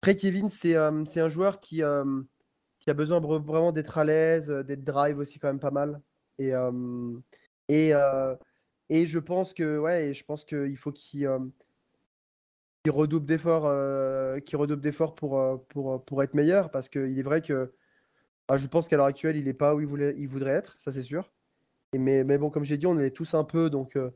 Après, 0.00 0.16
Kevin, 0.16 0.48
c'est 0.50 0.76
euh, 0.76 1.04
c'est 1.06 1.20
un 1.20 1.28
joueur 1.28 1.60
qui, 1.60 1.82
euh, 1.82 2.04
qui 2.80 2.90
a 2.90 2.94
besoin 2.94 3.20
vra- 3.20 3.42
vraiment 3.44 3.72
d'être 3.72 3.96
à 3.98 4.04
l'aise, 4.04 4.48
d'être 4.50 4.84
drive 4.84 5.18
aussi 5.18 5.38
quand 5.38 5.48
même 5.48 5.60
pas 5.60 5.70
mal. 5.70 6.00
Et, 6.38 6.52
et, 7.68 7.92
et 8.90 9.06
je 9.06 9.18
pense 9.20 9.54
que 9.54 9.78
ouais, 9.78 10.08
et 10.10 10.14
je 10.14 10.24
pense 10.24 10.44
qu'il 10.44 10.76
faut 10.76 10.90
qu'il 10.92 11.28
qu'il 12.84 12.92
redouble 12.92 13.26
d'efforts, 13.26 13.64
euh, 13.66 14.40
qu'il 14.40 14.56
redouble 14.58 14.82
d'efforts 14.82 15.14
pour, 15.14 15.38
euh, 15.38 15.56
pour, 15.68 15.92
euh, 15.94 15.98
pour 15.98 16.22
être 16.22 16.34
meilleur, 16.34 16.70
parce 16.70 16.88
qu'il 16.88 17.18
est 17.18 17.22
vrai 17.22 17.40
que 17.40 17.72
ah, 18.48 18.58
je 18.58 18.66
pense 18.66 18.88
qu'à 18.88 18.96
l'heure 18.96 19.06
actuelle, 19.06 19.36
il 19.36 19.44
n'est 19.44 19.54
pas 19.54 19.74
où 19.74 19.80
il, 19.80 19.86
voulait, 19.86 20.14
il 20.18 20.26
voudrait 20.28 20.50
être, 20.52 20.74
ça 20.78 20.90
c'est 20.90 21.02
sûr. 21.02 21.30
Et 21.92 21.98
mais, 21.98 22.24
mais 22.24 22.38
bon, 22.38 22.50
comme 22.50 22.64
j'ai 22.64 22.76
dit, 22.76 22.86
on 22.86 22.98
est 22.98 23.10
tous 23.10 23.34
un 23.34 23.44
peu, 23.44 23.70
donc, 23.70 23.96
euh, 23.96 24.10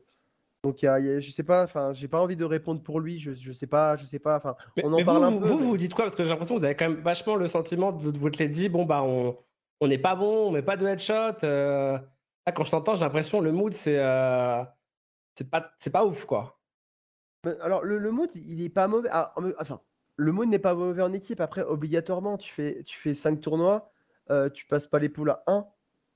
donc 0.63 0.81
il 0.81 0.85
y 0.85 0.87
a- 0.89 0.99
y 0.99 1.09
a- 1.11 1.19
je 1.21 1.31
sais 1.31 1.43
pas, 1.43 1.63
enfin, 1.63 1.93
j'ai 1.93 2.07
pas 2.09 2.21
envie 2.21 2.35
de 2.35 2.43
répondre 2.43 2.81
pour 2.83 2.99
lui, 2.99 3.19
je, 3.19 3.31
je 3.33 3.51
sais 3.53 3.67
pas, 3.67 3.95
je 3.95 4.05
sais 4.05 4.19
pas, 4.19 4.35
enfin, 4.37 4.55
on 4.83 4.91
en 4.91 4.97
mais 4.97 5.05
parle 5.05 5.19
vous, 5.19 5.23
un 5.23 5.29
vous, 5.31 5.39
peu. 5.39 5.47
vous, 5.47 5.57
mais- 5.59 5.63
vous 5.65 5.77
dites 5.77 5.93
quoi? 5.93 6.05
Parce 6.05 6.15
que 6.17 6.23
j'ai 6.23 6.29
l'impression 6.29 6.55
que 6.55 6.59
vous 6.59 6.65
avez 6.65 6.75
quand 6.75 6.89
même 6.89 7.01
vachement 7.01 7.35
le 7.35 7.47
sentiment 7.47 7.91
de, 7.93 8.11
de 8.11 8.17
vous 8.17 8.29
te 8.29 8.39
l'être 8.39 8.51
dit 8.51 8.67
bon, 8.69 8.85
bah, 8.85 9.01
on 9.03 9.37
on 9.79 9.87
n'est 9.87 9.97
pas 9.99 10.15
bon, 10.15 10.47
on 10.47 10.51
met 10.51 10.63
pas 10.63 10.75
de 10.75 10.87
headshot. 10.87 11.43
euh. 11.43 11.97
Là, 12.45 12.51
quand 12.53 12.63
je 12.65 12.71
t'entends, 12.71 12.95
j'ai 12.95 13.05
l'impression 13.05 13.39
le 13.41 13.51
mood, 13.51 13.73
c'est 13.73 13.97
c'est 15.35 15.49
pas, 15.49 15.71
c'est 15.77 15.91
pas 15.91 16.03
ouf, 16.05 16.25
quoi. 16.25 16.56
Mais 17.47 17.59
Alors, 17.61 17.83
le, 17.83 17.97
le 17.97 18.11
mood, 18.11 18.29
il 18.35 18.61
est 18.61 18.69
pas 18.69 18.87
mauvais. 18.87 19.09
Ah, 19.11 19.33
enfin, 19.59 19.81
le 20.17 20.31
mood 20.31 20.47
n'est 20.49 20.59
pas 20.59 20.73
mauvais 20.75 21.01
en 21.03 21.13
équipe. 21.13 21.41
Après, 21.41 21.61
obligatoirement, 21.61 22.37
tu 22.37 22.51
fais, 22.51 22.83
tu 22.83 22.97
fais 22.99 23.13
5 23.13 23.41
tournois, 23.41 23.91
euh, 24.31 24.49
tu 24.49 24.65
passes 24.65 24.87
pas 24.87 24.99
les 24.99 25.09
poules 25.09 25.31
à 25.31 25.43
1. 25.47 25.67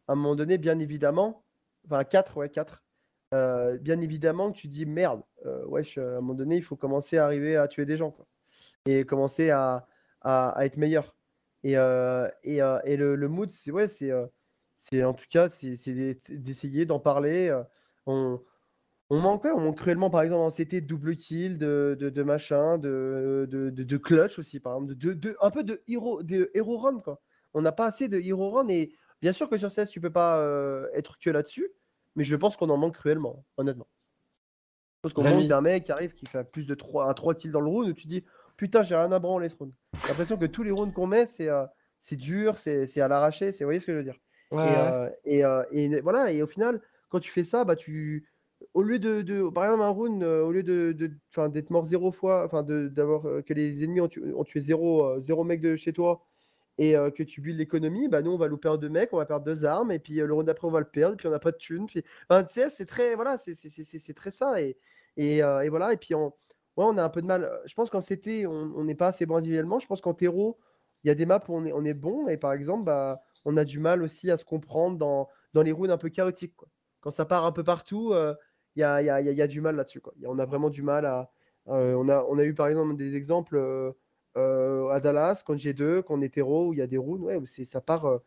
À 0.07 0.13
un 0.13 0.15
moment 0.15 0.35
donné, 0.35 0.57
bien 0.57 0.79
évidemment, 0.79 1.45
enfin 1.85 2.03
4, 2.03 2.37
ouais, 2.37 2.49
4. 2.49 2.83
Euh, 3.33 3.77
bien 3.77 4.01
évidemment 4.01 4.51
tu 4.51 4.67
dis 4.67 4.85
merde, 4.85 5.21
euh, 5.45 5.63
wesh, 5.67 5.97
à 5.97 6.01
un 6.01 6.15
moment 6.15 6.33
donné, 6.33 6.57
il 6.57 6.63
faut 6.63 6.75
commencer 6.75 7.17
à 7.17 7.23
arriver 7.25 7.55
à 7.55 7.67
tuer 7.67 7.85
des 7.85 7.97
gens. 7.97 8.15
Et 8.85 9.05
commencer 9.05 9.51
à, 9.51 9.87
être 10.59 10.77
meilleur. 10.77 11.15
Et, 11.63 11.77
euh, 11.77 12.27
et, 12.43 12.61
euh, 12.61 12.79
et 12.85 12.97
le, 12.97 13.15
le 13.15 13.27
mood, 13.29 13.51
c'est 13.51 13.71
ouais, 13.71 13.87
euh, 14.03 14.27
en 15.05 15.13
tout 15.13 15.25
cas, 15.29 15.49
c'est 15.49 15.75
c'est 15.75 15.93
d'e- 15.93 16.19
d'essayer 16.37 16.85
d'en 16.85 16.99
parler. 16.99 17.49
euh, 17.49 17.63
on, 18.07 18.41
on 19.11 19.19
manque, 19.19 19.43
on 19.43 19.59
manque 19.59 19.77
cruellement, 19.77 20.09
par 20.09 20.21
exemple, 20.21 20.41
en 20.41 20.49
CT, 20.49 20.79
de 20.79 20.87
double 20.87 21.17
kill, 21.17 21.57
de, 21.57 21.97
de, 21.99 22.09
de 22.09 22.23
machin, 22.23 22.77
de, 22.77 23.45
de, 23.51 23.69
de, 23.69 23.97
clutch 23.97 24.39
aussi, 24.39 24.61
par 24.61 24.75
exemple, 24.75 24.95
de, 24.95 25.35
un 25.41 25.51
peu 25.51 25.65
de 25.65 25.83
hero, 25.89 26.23
de 26.23 26.49
hero 26.53 26.77
run, 26.77 27.01
quoi. 27.01 27.21
On 27.53 27.61
n'a 27.61 27.73
pas 27.73 27.87
assez 27.87 28.07
de 28.07 28.17
hero 28.17 28.51
run, 28.51 28.69
et 28.69 28.93
bien 29.21 29.33
sûr 29.33 29.49
que 29.49 29.57
sur 29.57 29.69
CS, 29.69 29.89
tu 29.89 29.99
peux 29.99 30.13
pas 30.13 30.39
euh, 30.39 30.87
être 30.93 31.19
que 31.19 31.29
là-dessus, 31.29 31.69
mais 32.15 32.23
je 32.23 32.37
pense 32.37 32.55
qu'on 32.55 32.69
en 32.69 32.77
manque 32.77 32.95
cruellement, 32.95 33.43
honnêtement. 33.57 33.87
Parce 35.01 35.13
qu'on 35.13 35.23
manque 35.23 35.47
d'un 35.47 35.59
mec 35.59 35.83
qui 35.83 35.91
arrive, 35.91 36.13
qui 36.13 36.25
fait 36.25 36.45
plus 36.45 36.65
de 36.65 36.73
3, 36.73 37.09
un 37.09 37.13
3 37.13 37.35
kills 37.35 37.51
dans 37.51 37.59
le 37.59 37.67
round, 37.67 37.89
où 37.89 37.93
tu 37.93 38.07
dis, 38.07 38.23
putain, 38.55 38.81
j'ai 38.81 38.95
rien 38.95 39.11
à 39.11 39.19
branler 39.19 39.49
ce 39.49 39.57
round. 39.57 39.73
J'ai 40.01 40.07
l'impression 40.07 40.37
que 40.37 40.45
tous 40.45 40.63
les 40.63 40.71
rounds 40.71 40.93
qu'on 40.93 41.07
met, 41.07 41.25
c'est 41.25 41.49
euh, 41.49 41.65
dur, 42.13 42.57
c'est 42.59 43.01
à 43.01 43.09
l'arraché, 43.09 43.51
c'est, 43.51 43.65
vous 43.65 43.67
voyez 43.67 43.81
ce 43.81 43.87
que 43.87 43.91
je 43.91 43.97
veux 43.97 44.03
dire? 44.05 44.19
Ouais, 44.51 44.63
et, 44.63 45.43
ouais. 45.43 45.43
euh, 45.43 45.63
et, 45.73 45.83
et 45.83 45.99
voilà, 45.99 46.31
et 46.31 46.41
au 46.41 46.47
final, 46.47 46.81
quand 47.09 47.19
tu 47.19 47.29
fais 47.29 47.43
ça, 47.43 47.65
bah, 47.65 47.75
tu, 47.75 48.30
au 48.73 48.83
lieu 48.83 48.99
de, 48.99 49.21
de- 49.21 49.49
par 49.49 49.65
exemple, 49.65 49.83
un 49.83 49.89
round, 49.89 50.23
euh, 50.23 50.43
au 50.43 50.51
lieu 50.51 50.63
de, 50.63 50.91
d'être 50.93 51.69
mort 51.69 51.85
zéro 51.85 52.11
fois, 52.11 52.45
enfin, 52.45 52.63
d'avoir 52.63 53.25
euh, 53.27 53.41
que 53.41 53.53
les 53.53 53.83
ennemis 53.83 54.01
ont, 54.01 54.07
tu- 54.07 54.33
ont 54.33 54.43
tué 54.43 54.59
zéro, 54.59 55.05
euh, 55.05 55.19
zéro 55.19 55.43
mec 55.43 55.61
de 55.61 55.75
chez 55.75 55.93
toi 55.93 56.23
et 56.77 56.93
que 57.15 57.21
tu 57.21 57.41
builds 57.41 57.59
l'économie, 57.59 58.07
bah, 58.07 58.23
nous, 58.23 58.31
on 58.31 58.37
va 58.37 58.47
louper 58.47 58.67
un 58.69 58.77
deux 58.77 58.89
mecs, 58.89 59.13
on 59.13 59.17
va 59.17 59.25
perdre 59.27 59.45
deux 59.45 59.65
armes, 59.65 59.91
et 59.91 59.99
puis 59.99 60.15
le 60.15 60.33
round 60.33 60.47
d'après, 60.47 60.67
on 60.67 60.71
va 60.71 60.79
le 60.79 60.89
perdre, 60.89 61.15
puis 61.15 61.27
on 61.27 61.31
n'a 61.31 61.37
pas 61.37 61.51
de 61.51 61.57
thunes. 61.57 61.85
Puis... 61.85 62.03
Enfin, 62.27 62.43
tu 62.43 62.59
c'est 62.69 62.85
très, 62.87 63.13
voilà, 63.13 63.37
c'est 63.37 64.13
très 64.15 64.31
ça. 64.31 64.59
Et, 64.59 64.77
et, 65.15 65.39
et 65.39 65.69
voilà, 65.69 65.93
et 65.93 65.97
puis 65.97 66.15
on, 66.15 66.27
ouais, 66.77 66.85
on 66.85 66.97
a 66.97 67.03
un 67.03 67.09
peu 67.09 67.21
de 67.21 67.27
mal. 67.27 67.51
Je 67.65 67.73
pense 67.75 67.91
qu'en 67.91 67.99
CT, 68.01 68.47
on 68.47 68.83
n'est 68.83 68.95
pas 68.95 69.07
assez 69.09 69.27
bon 69.27 69.35
individuellement. 69.35 69.77
Je 69.79 69.85
pense 69.85 70.01
qu'en 70.01 70.15
terreau, 70.15 70.57
il 71.03 71.09
y 71.09 71.11
a 71.11 71.15
des 71.15 71.25
maps 71.27 71.43
où 71.47 71.55
on 71.55 71.65
est, 71.65 71.73
on 71.73 71.83
est 71.85 71.93
bon, 71.93 72.27
et 72.27 72.37
par 72.37 72.53
exemple, 72.53 72.83
bah, 72.85 73.21
on 73.45 73.57
a 73.57 73.63
du 73.65 73.77
mal 73.79 74.01
aussi 74.01 74.31
à 74.31 74.37
se 74.37 74.45
comprendre 74.45 74.97
dans, 74.97 75.27
dans 75.53 75.61
les 75.61 75.71
rounds 75.71 75.91
un 75.93 75.97
peu 75.97 76.09
chaotiques. 76.09 76.55
Quoi. 76.55 76.69
Quand 77.01 77.11
ça 77.11 77.25
part 77.25 77.45
un 77.45 77.51
peu 77.51 77.63
partout, 77.63 78.13
il 78.75 78.81
y, 78.81 78.83
a, 79.41 79.47
du 79.47 79.61
mal 79.61 79.75
là-dessus. 79.75 80.01
On 80.25 80.39
a 80.39 80.45
vraiment 80.45 80.69
du 80.69 80.81
mal 80.81 81.05
à. 81.05 81.31
on, 81.65 82.09
a, 82.09 82.23
on 82.29 82.37
a 82.37 82.43
eu 82.43 82.53
par 82.53 82.67
exemple 82.67 82.95
des 82.95 83.15
exemples 83.15 83.57
euh, 83.57 83.91
euh, 84.37 84.89
à 84.89 84.99
Dallas, 84.99 85.43
quand 85.45 85.55
G2, 85.55 86.03
quand 86.03 86.15
on 86.17 86.21
est 86.21 86.27
hétéro, 86.27 86.67
où 86.69 86.73
il 86.73 86.79
y 86.79 86.81
a 86.81 86.87
des 86.87 86.97
rounds, 86.97 87.23
ouais, 87.23 87.39
ça, 87.65 87.81
part, 87.81 88.05
euh, 88.05 88.19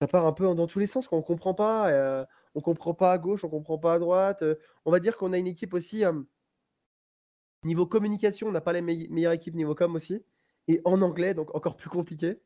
ça 0.00 0.08
part 0.08 0.26
un 0.26 0.32
peu 0.32 0.44
dans 0.54 0.66
tous 0.66 0.78
les 0.78 0.86
sens, 0.86 1.08
qu'on 1.08 1.18
ne 1.18 1.22
comprend 1.22 1.54
pas. 1.54 2.26
on 2.54 2.60
comprend 2.60 2.94
pas 2.94 3.12
à 3.12 3.18
gauche, 3.18 3.44
on 3.44 3.50
comprend 3.50 3.78
pas 3.78 3.94
à 3.94 3.98
droite. 3.98 4.44
on 4.84 4.90
va 4.90 5.00
dire 5.00 5.16
qu'on 5.16 5.32
a 5.32 5.38
une 5.38 5.48
équipe 5.48 5.74
aussi. 5.74 6.04
niveau 7.64 7.86
communication, 7.86 8.48
on 8.48 8.52
n'a 8.52 8.60
pas 8.60 8.72
les 8.72 8.82
me- 8.82 9.08
meilleures 9.10 9.32
équipes 9.32 9.54
niveau 9.54 9.74
com 9.74 9.94
aussi. 9.94 10.24
Et 10.68 10.80
en 10.84 11.02
anglais, 11.02 11.34
donc 11.34 11.54
encore 11.54 11.76
plus 11.76 11.90
compliqué. 11.90 12.40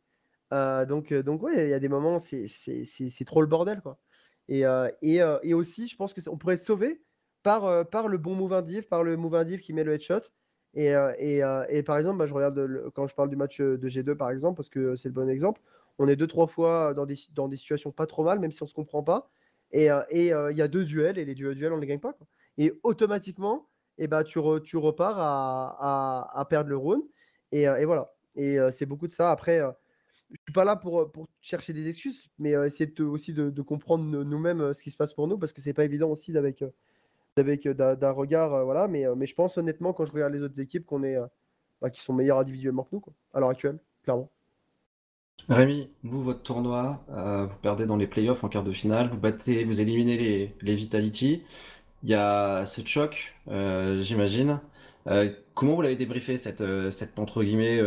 Donc, 0.53 1.12
donc 1.12 1.42
ouais, 1.42 1.66
il 1.66 1.70
y 1.70 1.74
a 1.74 1.81
des 1.81 1.88
moments, 1.88 2.18
c'est 2.18 3.24
trop 3.27 3.40
le 3.40 3.46
bordel, 3.46 3.81
quoi. 3.83 3.98
Et, 4.48 4.64
euh, 4.66 4.90
et, 5.02 5.22
euh, 5.22 5.38
et 5.42 5.54
aussi, 5.54 5.88
je 5.88 5.96
pense 5.96 6.12
que 6.14 6.20
ça- 6.20 6.30
on 6.30 6.37
pourrait 6.38 6.57
sauver 6.57 7.02
par, 7.42 7.64
euh, 7.66 7.85
par 7.85 8.09
le 8.09 8.18
bon 8.18 8.35
move 8.35 8.52
indiv, 8.52 8.87
par 8.88 9.02
le 9.04 9.16
move 9.16 9.35
indiv 9.35 9.61
qui 9.61 9.72
met 9.72 9.85
le 9.85 9.94
headshot. 9.94 10.20
Et, 10.76 10.88
et, 11.18 11.83
par 11.85 11.98
exemple, 11.98 12.18
bah, 12.18 12.26
je 12.26 12.35
regarde 12.35 12.90
quand 12.94 13.07
je 13.07 13.14
parle 13.14 13.28
du 13.28 13.37
match 13.37 13.61
de 13.61 13.88
G2, 13.88 14.16
par 14.16 14.30
exemple, 14.30 14.57
parce 14.57 14.68
que 14.70 14.96
c'est 14.96 15.09
le 15.09 15.14
bon 15.14 15.28
exemple, 15.28 15.61
on 15.98 16.09
est 16.09 16.16
deux, 16.16 16.26
trois 16.26 16.48
fois 16.48 16.94
dans 16.94 17.07
des, 17.07 17.14
dans 17.33 17.46
des 17.48 17.57
situations 17.57 17.92
pas 17.92 18.07
trop 18.07 18.24
mal, 18.24 18.40
même 18.40 18.50
si 18.50 18.61
on 18.62 18.66
se 18.66 18.74
comprend 18.74 19.02
pas. 19.04 19.30
Et 19.70 19.85
il 20.12 20.26
y 20.26 20.33
a 20.62 20.68
deux 20.68 20.85
duels, 20.85 21.18
et 21.18 21.24
les 21.24 21.35
duels, 21.35 21.54
duels 21.54 21.72
on 21.72 21.76
les 21.78 21.87
gagne 21.87 22.00
pas. 22.00 22.16
Et 22.59 22.72
automatiquement, 22.83 23.68
et 23.98 24.09
bah, 24.09 24.24
tu, 24.24 24.38
re- 24.40 24.61
tu 24.62 24.76
repars 24.76 25.18
à, 25.18 25.76
à, 26.35 26.40
à 26.40 26.44
perdre 26.46 26.70
le 26.70 26.76
round. 26.76 27.02
Et, 27.52 27.66
voilà. 27.85 28.12
Et 28.37 28.59
c'est 28.72 28.87
beaucoup 28.87 29.07
de 29.07 29.12
ça. 29.12 29.30
Après, 29.30 29.61
je 30.35 30.42
suis 30.47 30.53
pas 30.53 30.64
là 30.64 30.77
pour, 30.77 31.11
pour 31.12 31.29
chercher 31.40 31.73
des 31.73 31.88
excuses, 31.88 32.29
mais 32.38 32.51
essayer 32.51 32.87
de, 32.87 33.05
aussi 33.05 33.33
de, 33.33 33.62
comprendre 33.62 34.05
nous-mêmes 34.05 34.73
ce 34.73 34.83
qui 34.83 34.90
se 34.90 34.97
passe 34.97 35.14
pour 35.14 35.29
nous, 35.29 35.38
parce 35.38 35.53
que 35.53 35.61
c'est 35.61 35.73
pas 35.73 35.85
évident 35.85 36.11
aussi 36.11 36.33
d'avec 36.33 36.64
avec 37.37 37.68
d'un 37.68 38.11
regard, 38.11 38.64
voilà. 38.64 38.88
Mais, 38.88 39.05
je 39.27 39.35
pense 39.35 39.57
honnêtement, 39.59 39.92
quand 39.92 40.05
je 40.05 40.12
regarde 40.12 40.33
les 40.33 40.42
autres 40.42 40.61
équipes, 40.61 40.87
qu'on 40.87 41.03
est, 41.03 41.16
bah, 41.81 41.90
qui 41.90 42.01
sont 42.01 42.12
meilleurs 42.12 42.38
individuellement 42.38 42.83
que 42.83 42.90
nous, 42.92 43.01
quoi, 43.01 43.12
à 43.33 43.40
l'heure 43.40 43.51
actuelle, 43.51 43.79
clairement. 44.03 44.29
Rémi, 45.49 45.90
vous, 46.03 46.23
votre 46.23 46.42
tournoi, 46.42 47.05
vous 47.09 47.59
perdez 47.59 47.87
dans 47.87 47.97
les 47.97 48.07
playoffs 48.07 48.44
en 48.44 48.49
quart 48.49 48.64
de 48.64 48.73
finale, 48.73 49.09
vous 49.09 49.20
battez, 49.20 49.64
vous 49.64 49.81
éliminez 49.81 50.16
les, 50.16 50.55
les 50.62 50.75
Vitality. 50.75 51.42
Il 52.03 52.11
y 52.11 52.14
a 52.14 52.66
ce 52.66 52.83
choc, 52.85 53.35
j'imagine. 53.47 54.61
comment 55.55 55.75
vous 55.75 55.83
l'avez 55.83 55.97
débriefé, 55.97 56.38
cette, 56.38 56.64
cette 56.90 57.18
entre 57.18 57.42
guillemets 57.42 57.81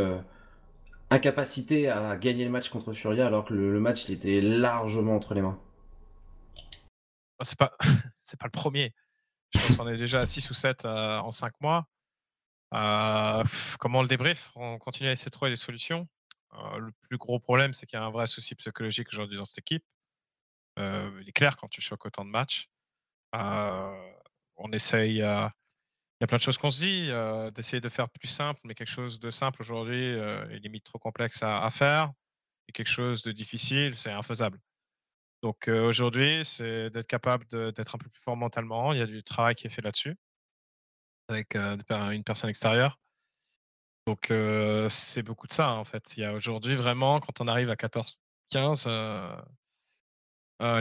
incapacité 1.09 1.89
à 1.89 2.17
gagner 2.17 2.43
le 2.43 2.51
match 2.51 2.69
contre 2.69 2.93
Furia 2.93 3.27
alors 3.27 3.45
que 3.45 3.53
le, 3.53 3.79
match 3.79 4.09
était 4.09 4.41
largement 4.41 5.15
entre 5.15 5.33
les 5.33 5.41
mains. 5.41 5.59
Oh, 7.39 7.43
c'est 7.43 7.57
pas, 7.57 7.71
c'est 8.19 8.39
pas 8.39 8.47
le 8.47 8.51
premier. 8.51 8.93
Je 9.53 9.59
pense 9.59 9.77
qu'on 9.77 9.87
est 9.87 9.97
déjà 9.97 10.19
à 10.19 10.25
6 10.25 10.49
ou 10.49 10.53
7 10.53 10.85
euh, 10.85 11.19
en 11.19 11.31
5 11.31 11.53
mois. 11.61 11.87
Euh, 12.73 13.43
comment 13.79 14.01
le 14.01 14.07
débrief? 14.07 14.51
On 14.55 14.77
continue 14.77 15.09
à 15.09 15.13
essayer 15.13 15.29
de 15.29 15.35
trouver 15.35 15.51
des 15.51 15.57
solutions. 15.57 16.07
Euh, 16.53 16.79
le 16.79 16.91
plus 17.07 17.17
gros 17.17 17.39
problème, 17.39 17.73
c'est 17.73 17.85
qu'il 17.85 17.97
y 17.97 18.01
a 18.01 18.05
un 18.05 18.11
vrai 18.11 18.27
souci 18.27 18.55
psychologique 18.55 19.07
aujourd'hui 19.13 19.37
dans 19.37 19.45
cette 19.45 19.59
équipe. 19.59 19.85
il 20.77 21.23
est 21.25 21.31
clair 21.33 21.57
quand 21.57 21.69
tu 21.69 21.81
choques 21.81 22.05
autant 22.05 22.25
de 22.25 22.29
matchs. 22.29 22.69
on 23.33 24.71
essaye 24.73 25.23
il 26.19 26.23
y 26.23 26.25
a 26.25 26.27
plein 26.27 26.37
de 26.37 26.41
choses 26.41 26.57
qu'on 26.57 26.71
se 26.71 26.81
dit, 26.81 27.07
euh, 27.11 27.51
d'essayer 27.51 27.79
de 27.79 27.89
faire 27.89 28.09
plus 28.09 28.27
simple, 28.27 28.59
mais 28.63 28.73
quelque 28.73 28.89
chose 28.89 29.19
de 29.19 29.29
simple 29.29 29.61
aujourd'hui 29.61 30.15
euh, 30.15 30.49
est 30.49 30.57
limite 30.57 30.83
trop 30.83 30.97
complexe 30.97 31.43
à, 31.43 31.69
faire. 31.69 32.11
Et 32.67 32.71
quelque 32.71 32.89
chose 32.89 33.21
de 33.21 33.31
difficile, 33.31 33.93
c'est 33.93 34.11
infaisable. 34.11 34.59
Donc 35.43 35.67
euh, 35.67 35.87
aujourd'hui, 35.87 36.43
c'est 36.43 36.89
d'être 36.89 37.05
capable 37.05 37.45
d'être 37.47 37.93
un 37.93 37.99
peu 37.99 38.09
plus 38.09 38.21
fort 38.21 38.35
mentalement. 38.35 38.93
Il 38.93 38.99
y 38.99 39.01
a 39.03 39.05
du 39.05 39.23
travail 39.23 39.53
qui 39.53 39.67
est 39.67 39.69
fait 39.69 39.83
là-dessus 39.83 40.15
avec 41.29 41.55
une 41.55 42.23
personne 42.23 42.49
extérieure. 42.49 42.99
Donc 44.07 44.31
c'est 44.89 45.21
beaucoup 45.21 45.45
de 45.45 45.53
ça 45.53 45.73
en 45.73 45.83
fait. 45.83 46.15
Il 46.15 46.21
y 46.21 46.25
a 46.25 46.33
aujourd'hui 46.33 46.75
vraiment, 46.75 47.19
quand 47.19 47.41
on 47.41 47.47
arrive 47.47 47.69
à 47.69 47.75
14-15, 47.75 48.87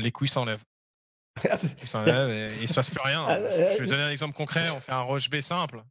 les 0.01 0.13
couilles 0.13 0.29
s'enlèvent. 0.29 0.65
Il 1.83 1.89
s'enlève 1.89 2.31
et 2.31 2.55
il 2.63 2.69
se 2.69 2.75
passe 2.75 2.91
plus 2.91 3.01
rien. 3.03 3.27
Ah, 3.29 3.39
je 3.77 3.83
vais 3.83 3.87
donner 3.89 4.05
un 4.05 4.11
exemple 4.11 4.35
concret. 4.37 4.71
On 4.71 4.81
fait 4.81 4.93
un 4.93 5.01
rush 5.01 5.29
B 5.31 5.41
simple 5.41 5.83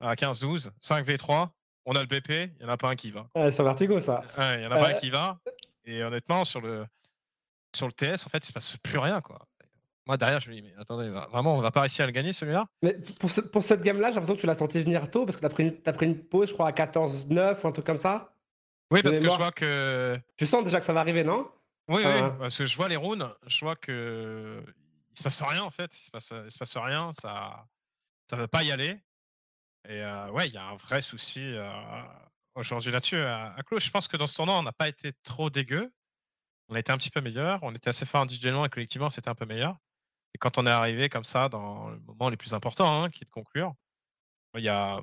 à 0.00 0.14
15-12, 0.14 0.70
5v3. 0.82 1.48
On 1.86 1.96
a 1.96 2.00
le 2.00 2.06
BP, 2.06 2.30
il 2.30 2.56
n'y 2.60 2.64
en 2.66 2.68
a 2.68 2.76
pas 2.76 2.90
un 2.90 2.96
qui 2.96 3.10
va. 3.10 3.26
c'est 3.34 3.62
vertigo 3.62 3.98
ça. 3.98 4.22
Il 4.52 4.60
n'y 4.60 4.66
en 4.66 4.70
a 4.72 4.76
pas 4.78 4.88
un 4.90 4.92
qui 4.94 5.10
va. 5.10 5.38
Et 5.84 6.02
honnêtement, 6.02 6.44
sur 6.44 6.60
le, 6.60 6.84
sur 7.74 7.86
le 7.86 7.92
TS, 7.92 8.26
en 8.26 8.28
fait, 8.30 8.38
il 8.38 8.46
se 8.46 8.52
passe 8.52 8.76
plus 8.82 8.98
rien. 8.98 9.20
quoi. 9.22 9.38
Moi, 10.06 10.16
derrière, 10.16 10.40
je 10.40 10.50
me 10.50 10.54
dis, 10.54 10.62
mais 10.62 10.74
attendez, 10.78 11.08
vraiment, 11.08 11.56
on 11.56 11.60
va 11.60 11.70
pas 11.70 11.82
réussir 11.82 12.02
à 12.04 12.06
le 12.06 12.12
gagner 12.12 12.32
celui-là? 12.32 12.66
Mais 12.82 12.96
pour, 13.20 13.30
pour 13.52 13.62
cette 13.62 13.82
game-là, 13.82 14.08
j'ai 14.08 14.14
l'impression 14.14 14.36
que 14.36 14.40
tu 14.40 14.46
l'as 14.46 14.54
senti 14.54 14.82
venir 14.82 15.10
tôt 15.10 15.24
parce 15.26 15.36
que 15.36 15.40
tu 15.40 15.46
as, 15.46 15.50
pris, 15.50 15.80
as 15.84 15.92
pris 15.92 16.06
une 16.06 16.18
pause, 16.18 16.48
je 16.48 16.54
crois, 16.54 16.68
à 16.68 16.72
14-9 16.72 17.60
ou 17.62 17.66
un 17.68 17.72
truc 17.72 17.84
comme 17.86 17.98
ça. 17.98 18.32
Oui, 18.90 19.02
parce 19.02 19.18
que 19.18 19.24
je 19.24 19.30
vois 19.36 19.52
que. 19.52 20.18
Tu 20.36 20.46
sens 20.46 20.64
déjà 20.64 20.80
que 20.80 20.86
ça 20.86 20.94
va 20.94 21.00
arriver, 21.00 21.24
non? 21.24 21.46
Oui, 21.88 22.02
oui, 22.04 22.20
parce 22.38 22.58
que 22.58 22.64
je 22.64 22.76
vois 22.76 22.88
les 22.88 22.96
runes, 22.96 23.28
je 23.46 23.64
vois 23.64 23.76
que 23.76 24.62
il 25.10 25.16
se 25.16 25.22
passe 25.22 25.42
rien 25.42 25.62
en 25.62 25.70
fait, 25.70 25.96
il 25.98 26.02
se 26.02 26.10
passe, 26.10 26.32
il 26.44 26.50
se 26.50 26.58
passe 26.58 26.76
rien, 26.76 27.12
ça, 27.12 27.66
ça 28.30 28.36
va 28.36 28.46
pas 28.48 28.62
y 28.62 28.70
aller. 28.70 29.00
Et 29.88 30.02
ouais, 30.30 30.48
il 30.48 30.52
y 30.52 30.58
a 30.58 30.66
un 30.66 30.76
vrai 30.76 31.00
souci 31.00 31.54
aujourd'hui 32.54 32.90
là-dessus. 32.90 33.18
À, 33.18 33.54
à 33.54 33.62
je 33.78 33.90
pense 33.90 34.06
que 34.08 34.16
dans 34.16 34.26
ce 34.26 34.36
tournoi, 34.36 34.58
on 34.58 34.62
n'a 34.62 34.72
pas 34.72 34.88
été 34.88 35.12
trop 35.22 35.50
dégueu. 35.50 35.90
On 36.68 36.74
a 36.74 36.80
été 36.80 36.92
un 36.92 36.98
petit 36.98 37.10
peu 37.10 37.22
meilleur, 37.22 37.60
on 37.62 37.74
était 37.74 37.88
assez 37.88 38.04
fort 38.04 38.20
individuellement 38.20 38.66
et 38.66 38.68
collectivement, 38.68 39.08
c'était 39.08 39.30
un 39.30 39.34
peu 39.34 39.46
meilleur. 39.46 39.78
Et 40.34 40.38
quand 40.38 40.58
on 40.58 40.66
est 40.66 40.70
arrivé 40.70 41.08
comme 41.08 41.24
ça 41.24 41.48
dans 41.48 41.88
le 41.88 41.98
moment 42.00 42.28
les 42.28 42.36
plus 42.36 42.52
importants, 42.52 43.04
hein, 43.04 43.10
qui 43.10 43.24
est 43.24 43.26
de 43.26 43.30
conclure, 43.30 43.72
il 44.54 44.62
y 44.62 44.68
a 44.68 45.00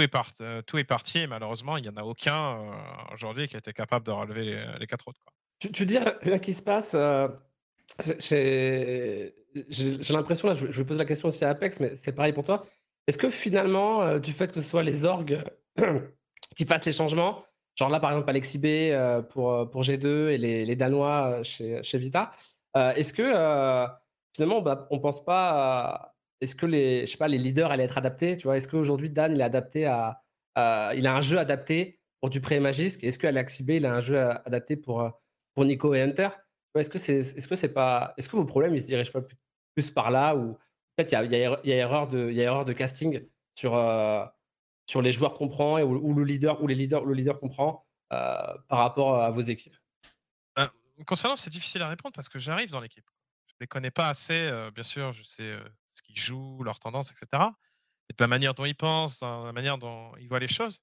tout 0.00 0.16
est, 0.18 0.40
euh, 0.40 0.62
tout 0.62 0.78
est 0.78 0.84
parti 0.84 1.20
et 1.20 1.26
malheureusement, 1.26 1.76
il 1.76 1.82
n'y 1.82 1.88
en 1.88 1.96
a 1.96 2.02
aucun 2.02 2.56
euh, 2.56 2.72
aujourd'hui 3.12 3.48
qui 3.48 3.56
été 3.56 3.72
capable 3.72 4.06
de 4.06 4.10
relever 4.10 4.64
les, 4.78 4.86
quatre 4.86 5.08
autres. 5.08 5.20
Tu, 5.58 5.70
tu 5.72 5.86
dis, 5.86 5.98
là, 5.98 6.38
qui 6.38 6.54
se 6.54 6.62
passe, 6.62 6.92
euh, 6.94 7.28
j'ai 8.08 9.32
l'impression, 10.10 10.48
là, 10.48 10.54
je, 10.54 10.66
vais 10.66 10.84
poser 10.84 10.98
la 10.98 11.04
question 11.04 11.28
aussi 11.28 11.44
à 11.44 11.50
Apex, 11.50 11.80
mais 11.80 11.96
c'est 11.96 12.12
pareil 12.12 12.32
pour 12.32 12.44
toi. 12.44 12.66
Est-ce 13.06 13.18
que 13.18 13.28
finalement, 13.28 14.18
du 14.18 14.32
fait 14.32 14.52
que 14.52 14.60
ce 14.60 14.68
soit 14.68 14.82
les 14.82 15.04
orgues 15.04 15.42
qui 16.56 16.64
fassent 16.64 16.84
les 16.84 16.92
changements, 16.92 17.44
genre 17.76 17.88
là 17.88 17.98
par 17.98 18.10
exemple 18.10 18.30
Alexis 18.30 18.58
B 18.58 18.92
pour, 19.30 19.70
pour 19.70 19.82
G2 19.82 20.28
et 20.28 20.38
les, 20.38 20.64
les 20.64 20.76
Danois 20.76 21.42
chez, 21.42 21.82
chez 21.82 21.98
Vita, 21.98 22.30
est-ce 22.76 23.12
que 23.12 23.22
finalement 24.34 24.60
bah, 24.60 24.86
on 24.90 25.00
pense 25.00 25.24
pas 25.24 26.14
est-ce 26.40 26.54
que 26.56 26.66
les, 26.66 27.06
je 27.06 27.12
sais 27.12 27.18
pas, 27.18 27.28
les 27.28 27.38
leaders 27.38 27.70
allaient 27.70 27.84
être 27.84 27.98
adaptés 27.98 28.36
Tu 28.36 28.44
vois, 28.44 28.56
est-ce 28.56 28.68
qu'aujourd'hui 28.68 29.10
Dan 29.10 29.32
il 29.32 29.40
est 29.40 29.44
adapté 29.44 29.86
à, 29.86 30.22
il 30.94 31.06
a 31.06 31.14
un 31.14 31.20
jeu 31.20 31.38
adapté 31.38 32.00
pour 32.20 32.30
du 32.30 32.40
pré 32.40 32.60
Magisk 32.60 33.04
Est-ce 33.04 33.18
qu'Alexis 33.18 33.62
B 33.62 33.70
il 33.70 33.86
a 33.86 33.94
un 33.94 34.00
jeu 34.00 34.18
adapté 34.18 34.76
pour 34.76 35.02
euh, 35.02 35.10
pour 35.54 35.64
Nico 35.64 35.94
et 35.94 36.00
Hunter? 36.00 36.28
Est-ce 36.74 36.90
que 36.90 36.98
c'est 36.98 37.18
est-ce 37.18 37.48
que 37.48 37.56
c'est 37.56 37.72
pas 37.72 38.14
est-ce 38.16 38.28
que 38.28 38.36
vos 38.36 38.44
problèmes 38.44 38.74
ils 38.74 38.80
se 38.80 38.86
dirigent 38.86 39.12
pas 39.12 39.22
plus, 39.74 39.90
par 39.90 40.10
là 40.10 40.34
ou 40.34 40.56
peut-être 40.96 41.12
il 41.12 41.32
y 41.32 41.72
a, 41.72 41.76
erreur 41.76 42.08
de 42.08 42.30
il 42.30 42.38
erreur 42.38 42.64
de 42.64 42.72
casting 42.72 43.22
sur 43.54 43.76
euh, 43.76 44.24
sur 44.86 45.02
les 45.02 45.12
joueurs 45.12 45.34
qu'on 45.34 45.48
prend 45.48 45.78
et 45.78 45.82
ou, 45.82 46.14
le 46.14 46.24
leader 46.24 46.62
ou 46.62 46.66
les 46.66 46.74
leaders 46.74 47.04
le 47.04 47.14
leader 47.14 47.38
qu'on 47.38 47.48
prend 47.48 47.86
euh, 48.12 48.42
par 48.68 48.78
rapport 48.78 49.22
à 49.22 49.30
vos 49.30 49.40
équipes? 49.40 49.76
Ben, 50.56 50.70
Concernant, 51.06 51.36
c'est 51.36 51.50
difficile 51.50 51.82
à 51.82 51.88
répondre 51.88 52.12
parce 52.14 52.28
que 52.28 52.38
j'arrive 52.38 52.70
dans 52.70 52.80
l'équipe. 52.80 53.08
Je 53.48 53.54
les 53.60 53.66
connais 53.66 53.90
pas 53.90 54.08
assez. 54.08 54.50
bien 54.74 54.82
sûr, 54.82 55.12
je 55.12 55.22
sais 55.22 55.56
qu'ils 56.02 56.18
jouent, 56.18 56.62
leurs 56.62 56.78
tendances, 56.80 57.10
etc. 57.10 57.44
Et 58.08 58.12
de 58.12 58.22
la 58.22 58.28
manière 58.28 58.54
dont 58.54 58.64
ils 58.64 58.74
pensent, 58.76 59.20
de 59.20 59.46
la 59.46 59.52
manière 59.52 59.78
dont 59.78 60.14
ils 60.16 60.28
voient 60.28 60.40
les 60.40 60.48
choses, 60.48 60.82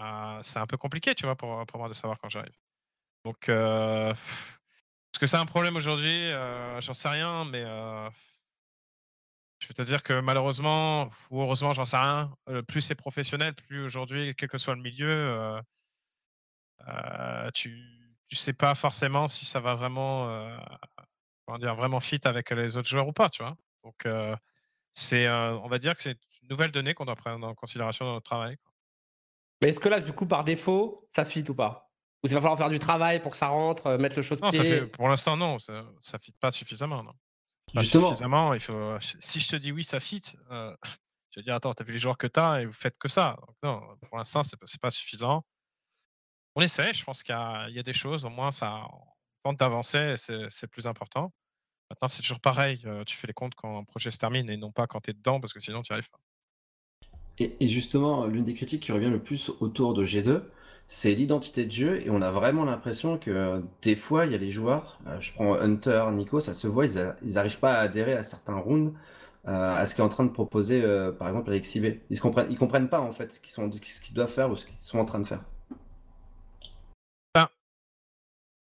euh, 0.00 0.40
c'est 0.42 0.58
un 0.58 0.66
peu 0.66 0.76
compliqué, 0.76 1.14
tu 1.14 1.24
vois, 1.24 1.36
pour, 1.36 1.64
pour 1.66 1.78
moi 1.78 1.88
de 1.88 1.94
savoir 1.94 2.18
quand 2.20 2.28
j'arrive. 2.28 2.54
Donc, 3.24 3.48
euh, 3.48 4.12
est-ce 4.12 5.18
que 5.18 5.26
c'est 5.26 5.36
un 5.36 5.46
problème 5.46 5.76
aujourd'hui? 5.76 6.30
Euh, 6.32 6.80
J'en 6.80 6.94
sais 6.94 7.08
rien, 7.08 7.44
mais 7.46 7.64
je 9.60 9.66
peux 9.66 9.74
te 9.74 9.82
dire 9.82 10.02
que 10.02 10.20
malheureusement, 10.20 11.10
ou 11.30 11.42
heureusement, 11.42 11.72
j'en 11.72 11.84
sais 11.84 11.96
rien, 11.96 12.32
plus 12.68 12.80
c'est 12.80 12.94
professionnel, 12.94 13.54
plus 13.54 13.82
aujourd'hui, 13.82 14.34
quel 14.36 14.48
que 14.48 14.58
soit 14.58 14.76
le 14.76 14.82
milieu, 14.82 15.60
tu 17.54 17.70
ne 18.30 18.36
sais 18.36 18.52
pas 18.52 18.74
forcément 18.74 19.26
si 19.26 19.44
ça 19.46 19.60
va 19.60 19.74
vraiment, 19.74 20.28
comment 21.44 21.58
dire, 21.58 21.74
vraiment 21.74 22.00
fit 22.00 22.20
avec 22.24 22.50
les 22.50 22.76
autres 22.76 22.88
joueurs 22.88 23.08
ou 23.08 23.12
pas, 23.12 23.28
tu 23.28 23.42
vois? 23.42 23.56
Donc, 23.84 24.06
c'est, 24.94 25.28
on 25.28 25.68
va 25.68 25.78
dire 25.78 25.94
que 25.94 26.02
c'est 26.02 26.18
une 26.42 26.48
nouvelle 26.48 26.70
donnée 26.70 26.94
qu'on 26.94 27.04
doit 27.04 27.16
prendre 27.16 27.46
en 27.46 27.54
considération 27.54 28.04
dans 28.04 28.12
notre 28.12 28.28
travail. 28.28 28.56
Mais 29.62 29.70
est-ce 29.70 29.80
que 29.80 29.88
là, 29.88 30.00
du 30.00 30.12
coup, 30.12 30.26
par 30.26 30.44
défaut, 30.44 31.06
ça 31.08 31.24
fit 31.24 31.44
ou 31.48 31.54
pas? 31.54 31.90
Ou 32.22 32.28
il 32.28 32.34
va 32.34 32.40
falloir 32.40 32.58
faire 32.58 32.68
du 32.68 32.78
travail 32.78 33.20
pour 33.20 33.32
que 33.32 33.36
ça 33.36 33.48
rentre, 33.48 33.96
mettre 33.96 34.16
le 34.16 34.22
chose 34.22 34.40
pied? 34.40 34.86
Pour 34.86 35.08
l'instant, 35.08 35.36
non, 35.36 35.58
ça, 35.58 35.84
ne 36.12 36.18
fit 36.18 36.32
pas 36.32 36.50
suffisamment. 36.50 37.02
Non. 37.02 37.12
Justement. 37.76 38.08
Suffisamment, 38.08 38.54
il 38.54 38.60
faut, 38.60 38.96
si 39.20 39.40
je 39.40 39.48
te 39.48 39.56
dis 39.56 39.72
oui, 39.72 39.84
ça 39.84 40.00
fit, 40.00 40.22
euh, 40.50 40.74
je 41.30 41.40
vais 41.40 41.44
dire 41.44 41.54
attends, 41.54 41.74
t'as 41.74 41.84
vu 41.84 41.92
les 41.92 41.98
joueurs 41.98 42.16
que 42.16 42.26
t'as 42.26 42.60
et 42.60 42.66
vous 42.66 42.72
faites 42.72 42.98
que 42.98 43.08
ça. 43.08 43.36
non, 43.62 43.82
pour 44.08 44.18
l'instant, 44.18 44.42
c'est 44.42 44.56
pas, 44.56 44.66
pas 44.80 44.90
suffisant. 44.90 45.44
On 46.54 46.62
essaie, 46.62 46.92
je 46.92 47.04
pense 47.04 47.22
qu'il 47.22 47.34
y, 47.34 47.72
y, 47.74 47.78
a 47.78 47.82
des 47.82 47.92
choses, 47.92 48.24
au 48.24 48.30
moins, 48.30 48.50
ça, 48.50 48.88
tente 49.44 49.58
d'avancer, 49.58 50.16
c'est 50.18 50.66
plus 50.66 50.86
important. 50.86 51.32
Maintenant, 51.90 52.08
c'est 52.08 52.22
toujours 52.22 52.40
pareil. 52.40 52.84
tu 53.06 53.16
fais 53.16 53.26
les 53.26 53.32
comptes 53.32 53.54
quand 53.54 53.78
un 53.78 53.84
projet 53.84 54.10
se 54.10 54.18
termine 54.18 54.50
et 54.50 54.56
non 54.56 54.70
pas 54.70 54.86
quand 54.86 55.00
tu 55.00 55.10
es 55.10 55.14
dedans 55.14 55.40
parce 55.40 55.52
que 55.52 55.60
sinon 55.60 55.82
tu 55.82 55.92
arrives 55.92 56.10
pas. 56.10 56.20
Et, 57.40 57.68
justement, 57.68 58.26
l'une 58.26 58.44
des 58.44 58.54
critiques 58.54 58.82
qui 58.82 58.92
revient 58.92 59.10
le 59.10 59.22
plus 59.22 59.50
autour 59.60 59.94
de 59.94 60.04
G2, 60.04 60.42
c'est 60.88 61.14
l'identité 61.14 61.66
de 61.66 61.70
jeu 61.70 62.02
et 62.04 62.10
on 62.10 62.20
a 62.20 62.32
vraiment 62.32 62.64
l'impression 62.64 63.16
que 63.16 63.62
des 63.82 63.94
fois, 63.94 64.26
il 64.26 64.32
y 64.32 64.34
a 64.34 64.38
les 64.38 64.50
joueurs, 64.50 64.98
je 65.20 65.32
prends 65.32 65.54
Hunter, 65.54 66.06
Nico, 66.12 66.40
ça 66.40 66.52
se 66.52 66.66
voit, 66.66 66.86
ils 66.86 67.32
n'arrivent 67.34 67.60
pas 67.60 67.74
à 67.74 67.82
adhérer 67.82 68.14
à 68.14 68.24
certains 68.24 68.56
rounds, 68.56 68.92
à 69.44 69.86
ce 69.86 69.94
qu'est 69.94 70.02
en 70.02 70.08
train 70.08 70.24
de 70.24 70.30
proposer, 70.30 70.82
par 71.18 71.28
exemple, 71.28 71.50
Alexis 71.50 71.80
B. 71.80 71.84
Ils 72.10 72.16
ne 72.16 72.20
comprennent, 72.20 72.56
comprennent 72.56 72.88
pas 72.88 73.00
en 73.00 73.12
fait 73.12 73.32
ce 73.32 73.40
qu'ils 73.40 74.14
doivent 74.14 74.32
faire 74.32 74.50
ou 74.50 74.56
ce 74.56 74.66
qu'ils 74.66 74.76
sont 74.76 74.98
en 74.98 75.04
train 75.04 75.20
de 75.20 75.26
faire. 75.26 75.44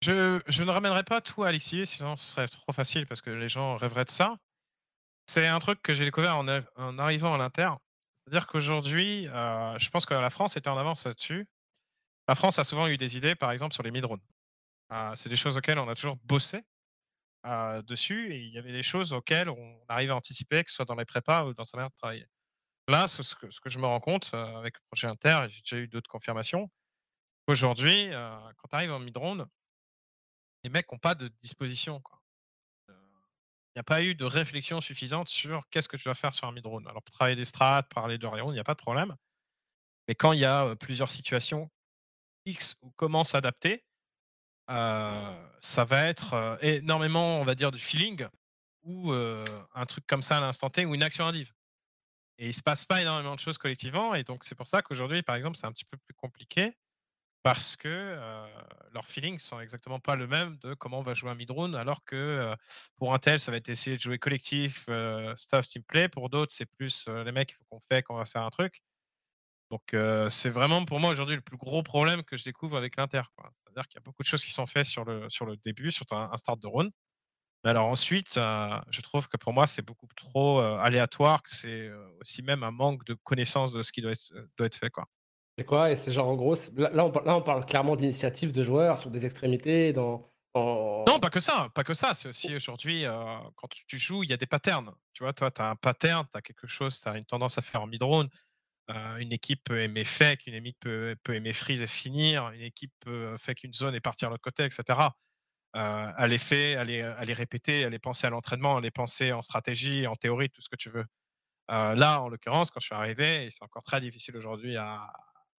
Je, 0.01 0.63
ne 0.63 0.71
ramènerai 0.71 1.03
pas 1.03 1.21
tout 1.21 1.43
à 1.43 1.49
Alexis, 1.49 1.85
sinon 1.85 2.17
ce 2.17 2.31
serait 2.31 2.47
trop 2.47 2.73
facile 2.73 3.05
parce 3.05 3.21
que 3.21 3.29
les 3.29 3.47
gens 3.47 3.77
rêveraient 3.77 4.05
de 4.05 4.09
ça. 4.09 4.35
C'est 5.27 5.47
un 5.47 5.59
truc 5.59 5.81
que 5.83 5.93
j'ai 5.93 6.05
découvert 6.05 6.37
en, 6.37 6.97
arrivant 6.97 7.35
à 7.35 7.37
l'Inter. 7.37 7.69
C'est-à-dire 8.25 8.47
qu'aujourd'hui, 8.47 9.27
euh, 9.27 9.77
je 9.77 9.89
pense 9.91 10.07
que 10.07 10.15
la 10.15 10.31
France 10.31 10.57
était 10.57 10.69
en 10.69 10.77
avance 10.77 11.05
là-dessus. 11.05 11.47
La 12.27 12.33
France 12.33 12.57
a 12.57 12.63
souvent 12.63 12.87
eu 12.87 12.97
des 12.97 13.15
idées, 13.15 13.35
par 13.35 13.51
exemple, 13.51 13.73
sur 13.73 13.83
les 13.83 13.91
mid-drones. 13.91 14.21
Euh, 14.91 15.13
c'est 15.15 15.29
des 15.29 15.35
choses 15.35 15.55
auxquelles 15.55 15.79
on 15.79 15.87
a 15.87 15.95
toujours 15.95 16.17
bossé 16.23 16.61
euh, 17.45 17.81
dessus 17.83 18.33
et 18.33 18.39
il 18.39 18.49
y 18.49 18.57
avait 18.57 18.71
des 18.71 18.83
choses 18.83 19.13
auxquelles 19.13 19.49
on 19.49 19.79
arrive 19.87 20.11
à 20.11 20.15
anticiper, 20.15 20.63
que 20.63 20.71
ce 20.71 20.77
soit 20.77 20.85
dans 20.85 20.95
les 20.95 21.05
prépas 21.05 21.45
ou 21.45 21.53
dans 21.53 21.65
sa 21.65 21.77
manière 21.77 21.91
de 21.91 21.95
travailler. 21.95 22.25
Là, 22.87 23.07
ce 23.07 23.35
que, 23.35 23.69
je 23.69 23.79
me 23.79 23.85
rends 23.85 23.99
compte 23.99 24.33
avec 24.33 24.75
le 24.75 24.81
projet 24.89 25.07
Inter, 25.07 25.45
j'ai 25.47 25.61
déjà 25.61 25.77
eu 25.77 25.87
d'autres 25.87 26.09
confirmations, 26.09 26.69
Aujourd'hui, 27.47 28.09
quand 28.11 28.67
tu 28.69 28.75
arrives 28.75 28.91
en 28.91 28.99
mid-round, 28.99 29.45
les 30.63 30.69
mecs 30.69 30.91
n'ont 30.91 30.97
pas 30.97 31.15
de 31.15 31.27
disposition. 31.27 32.01
Il 32.89 33.77
n'y 33.77 33.79
a 33.79 33.83
pas 33.83 34.01
eu 34.01 34.15
de 34.15 34.25
réflexion 34.25 34.81
suffisante 34.81 35.29
sur 35.29 35.67
qu'est-ce 35.69 35.87
que 35.87 35.97
tu 35.97 36.09
vas 36.09 36.13
faire 36.13 36.33
sur 36.33 36.47
un 36.47 36.51
mid-round. 36.51 36.85
Alors, 36.87 37.01
pour 37.01 37.13
travailler 37.13 37.37
des 37.37 37.45
strats, 37.45 37.83
parler 37.83 38.17
de 38.17 38.27
round, 38.27 38.49
il 38.49 38.53
n'y 38.53 38.59
a 38.59 38.65
pas 38.65 38.73
de 38.73 38.81
problème. 38.81 39.15
Mais 40.07 40.15
quand 40.15 40.33
il 40.33 40.39
y 40.39 40.45
a 40.45 40.75
plusieurs 40.75 41.09
situations 41.09 41.71
X 42.45 42.77
ou 42.81 42.91
comment 42.97 43.23
s'adapter, 43.23 43.85
ça 44.67 45.85
va 45.85 46.07
être 46.07 46.57
énormément, 46.61 47.39
on 47.39 47.45
va 47.45 47.55
dire, 47.55 47.71
du 47.71 47.79
feeling 47.79 48.27
ou 48.83 49.13
un 49.13 49.85
truc 49.85 50.05
comme 50.05 50.21
ça 50.21 50.37
à 50.37 50.41
l'instant 50.41 50.69
T 50.69 50.85
ou 50.85 50.93
une 50.93 51.03
action 51.03 51.25
indive. 51.25 51.53
Et 52.37 52.49
il 52.49 52.53
se 52.53 52.63
passe 52.63 52.85
pas 52.85 53.01
énormément 53.01 53.35
de 53.35 53.39
choses 53.39 53.57
collectivement. 53.57 54.15
Et 54.15 54.23
donc, 54.23 54.43
c'est 54.43 54.55
pour 54.55 54.67
ça 54.67 54.81
qu'aujourd'hui, 54.81 55.21
par 55.21 55.35
exemple, 55.35 55.55
c'est 55.55 55.67
un 55.67 55.71
petit 55.71 55.85
peu 55.85 55.97
plus 55.97 56.15
compliqué 56.15 56.75
parce 57.43 57.75
que 57.75 58.17
leurs 58.93 59.05
feelings 59.05 59.39
sont 59.39 59.59
exactement 59.59 59.99
pas 59.99 60.15
le 60.15 60.27
même 60.27 60.57
de 60.57 60.73
comment 60.73 60.99
on 60.99 61.03
va 61.03 61.13
jouer 61.13 61.29
un 61.31 61.35
mid-drone, 61.35 61.75
alors 61.75 62.03
que 62.05 62.55
pour 62.97 63.13
un 63.13 63.19
tel, 63.19 63.39
ça 63.39 63.51
va 63.51 63.57
être 63.57 63.69
essayer 63.69 63.95
de 63.95 64.01
jouer 64.01 64.19
collectif, 64.19 64.87
stuff, 65.35 65.67
team 65.67 65.83
play. 65.83 66.07
Pour 66.07 66.29
d'autres, 66.29 66.53
c'est 66.53 66.65
plus 66.65 67.07
les 67.07 67.31
mecs, 67.31 67.51
il 67.51 67.55
faut 67.55 67.65
qu'on 67.69 67.79
fait, 67.79 68.03
qu'on 68.03 68.15
va 68.15 68.25
faire 68.25 68.43
un 68.43 68.49
truc. 68.49 68.81
Donc 69.71 69.95
c'est 70.29 70.49
vraiment 70.49 70.83
pour 70.85 70.99
moi 70.99 71.11
aujourd'hui 71.11 71.35
le 71.35 71.41
plus 71.41 71.57
gros 71.57 71.81
problème 71.81 72.23
que 72.23 72.37
je 72.37 72.43
découvre 72.43 72.77
avec 72.77 72.97
l'Inter. 72.97 73.21
C'est-à-dire 73.53 73.87
qu'il 73.87 73.95
y 73.95 74.01
a 74.01 74.03
beaucoup 74.03 74.21
de 74.21 74.27
choses 74.27 74.43
qui 74.43 74.51
sont 74.51 74.65
faites 74.65 74.85
sur 74.85 75.05
le, 75.05 75.29
sur 75.29 75.45
le 75.45 75.55
début, 75.57 75.91
sur 75.91 76.05
un, 76.11 76.35
start 76.37 76.59
de 76.59 76.67
round. 76.67 76.91
Mais 77.63 77.69
alors 77.69 77.87
ensuite, 77.87 78.33
je 78.35 79.01
trouve 79.01 79.29
que 79.29 79.37
pour 79.37 79.53
moi 79.53 79.67
c'est 79.67 79.81
beaucoup 79.81 80.07
trop 80.15 80.59
aléatoire, 80.59 81.41
que 81.41 81.55
c'est 81.55 81.89
aussi 82.19 82.43
même 82.43 82.63
un 82.63 82.71
manque 82.71 83.05
de 83.05 83.13
connaissance 83.13 83.71
de 83.71 83.81
ce 83.81 83.91
qui 83.91 84.01
doit 84.01 84.11
être, 84.11 84.33
doit 84.57 84.67
être 84.67 84.75
fait. 84.75 84.89
Quoi. 84.89 85.05
Et 85.61 85.63
quoi 85.63 85.91
Et 85.91 85.95
c'est 85.95 86.11
genre 86.11 86.27
en 86.27 86.35
gros, 86.35 86.55
là 86.75 87.05
on, 87.05 87.41
parle 87.41 87.65
clairement 87.65 87.95
d'initiative 87.95 88.51
de 88.51 88.63
joueurs 88.63 88.97
sur 88.97 89.11
des 89.11 89.27
extrémités, 89.27 89.93
dans, 89.93 90.27
Non, 90.55 91.19
pas 91.19 91.29
que 91.29 91.39
ça, 91.39 91.69
pas 91.75 91.83
que 91.83 91.93
ça. 91.93 92.15
C'est 92.15 92.29
aussi 92.29 92.55
aujourd'hui, 92.55 93.05
quand 93.55 93.67
tu 93.69 93.97
joues, 93.99 94.23
il 94.23 94.31
y 94.31 94.33
a 94.33 94.37
des 94.37 94.47
patterns. 94.47 94.91
Tu 95.13 95.23
vois, 95.23 95.33
toi, 95.33 95.51
tu 95.51 95.61
as 95.61 95.69
un 95.69 95.75
pattern, 95.75 96.25
tu 96.31 96.35
as 96.35 96.41
quelque 96.41 96.65
chose, 96.65 96.99
tu 96.99 97.07
as 97.07 97.15
une 97.15 97.25
tendance 97.25 97.59
à 97.59 97.61
faire 97.61 97.83
en 97.83 97.87
mid-round 97.87 98.27
une 99.19 99.31
équipe 99.31 99.63
peut 99.63 99.79
aimer 99.79 100.03
fake, 100.03 100.47
une 100.47 100.55
équipe 100.55 100.79
peut, 100.79 101.15
aimer 101.29 101.53
freeze 101.53 101.81
et 101.81 101.87
finir, 101.87 102.49
une 102.51 102.61
équipe 102.61 102.91
peut 102.99 103.37
fake 103.37 103.63
une 103.63 103.73
zone 103.73 103.95
et 103.95 104.01
partir 104.01 104.27
de 104.27 104.33
l'autre 104.33 104.43
côté, 104.43 104.65
etc. 104.65 104.99
Euh, 105.75 106.37
fait, 106.37 106.71
elle 106.71 106.89
est, 106.89 106.97
elle 107.19 107.29
est 107.29 107.33
répétée, 107.33 107.81
elle 107.81 107.93
est 107.93 107.99
pensée 107.99 108.27
à 108.27 108.29
l'entraînement, 108.29 108.79
elle 108.79 108.85
est 108.85 108.91
pensée 108.91 109.31
en 109.31 109.41
stratégie, 109.41 110.07
en 110.07 110.15
théorie, 110.15 110.49
tout 110.49 110.61
ce 110.61 110.69
que 110.69 110.75
tu 110.75 110.89
veux. 110.89 111.05
là, 111.69 112.21
en 112.21 112.29
l'occurrence, 112.29 112.71
quand 112.71 112.79
je 112.79 112.87
suis 112.87 112.95
arrivé, 112.95 113.49
c'est 113.49 113.63
encore 113.63 113.83
très 113.83 114.01
difficile 114.01 114.35
aujourd'hui 114.35 114.75
à, 114.75 115.07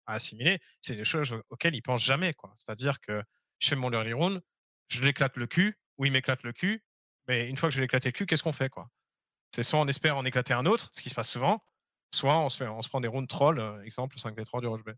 assimiler, 0.07 0.61
c'est 0.81 0.97
des 0.97 1.05
choses 1.05 1.35
auxquelles 1.51 1.75
ils 1.75 1.83
pensent 1.83 2.05
jamais. 2.05 2.33
C'est-à-dire 2.57 3.01
que 3.01 3.23
je 3.59 3.69
fais 3.69 3.77
mon 3.77 3.93
early 3.93 4.13
round, 4.13 4.43
je 4.89 5.03
l'éclate 5.03 5.37
le 5.37 5.47
cul, 5.47 5.79
ou 5.99 6.05
il 6.05 6.13
m'éclate 6.13 6.43
le 6.43 6.53
cul, 6.53 6.83
mais 7.29 7.49
une 7.49 7.57
fois 7.57 7.69
que 7.69 7.75
je 7.75 7.81
l'éclate 7.81 8.05
le 8.05 8.11
cul, 8.11 8.27
qu'est-ce 8.27 8.43
qu'on 8.43 8.53
fait 8.53 8.69
quoi? 8.69 8.89
C'est 9.55 9.63
soit 9.63 9.79
on 9.79 9.87
espère 9.87 10.17
en 10.17 10.25
éclater 10.25 10.55
un 10.55 10.67
autre, 10.67 10.91
ce 10.93 11.03
qui 11.03 11.11
se 11.11 11.15
passe 11.15 11.31
souvent, 11.31 11.63
soit 12.15 12.39
on 12.39 12.49
se, 12.49 12.57
fait, 12.57 12.69
on 12.69 12.83
se 12.83 12.89
prend 12.89 13.01
des 13.01 13.09
rounds 13.09 13.29
troll, 13.29 13.59
euh, 13.59 13.83
exemple 13.85 14.17
5v3 14.17 14.61
du 14.61 14.67
Rush 14.67 14.85
B. 14.85 14.91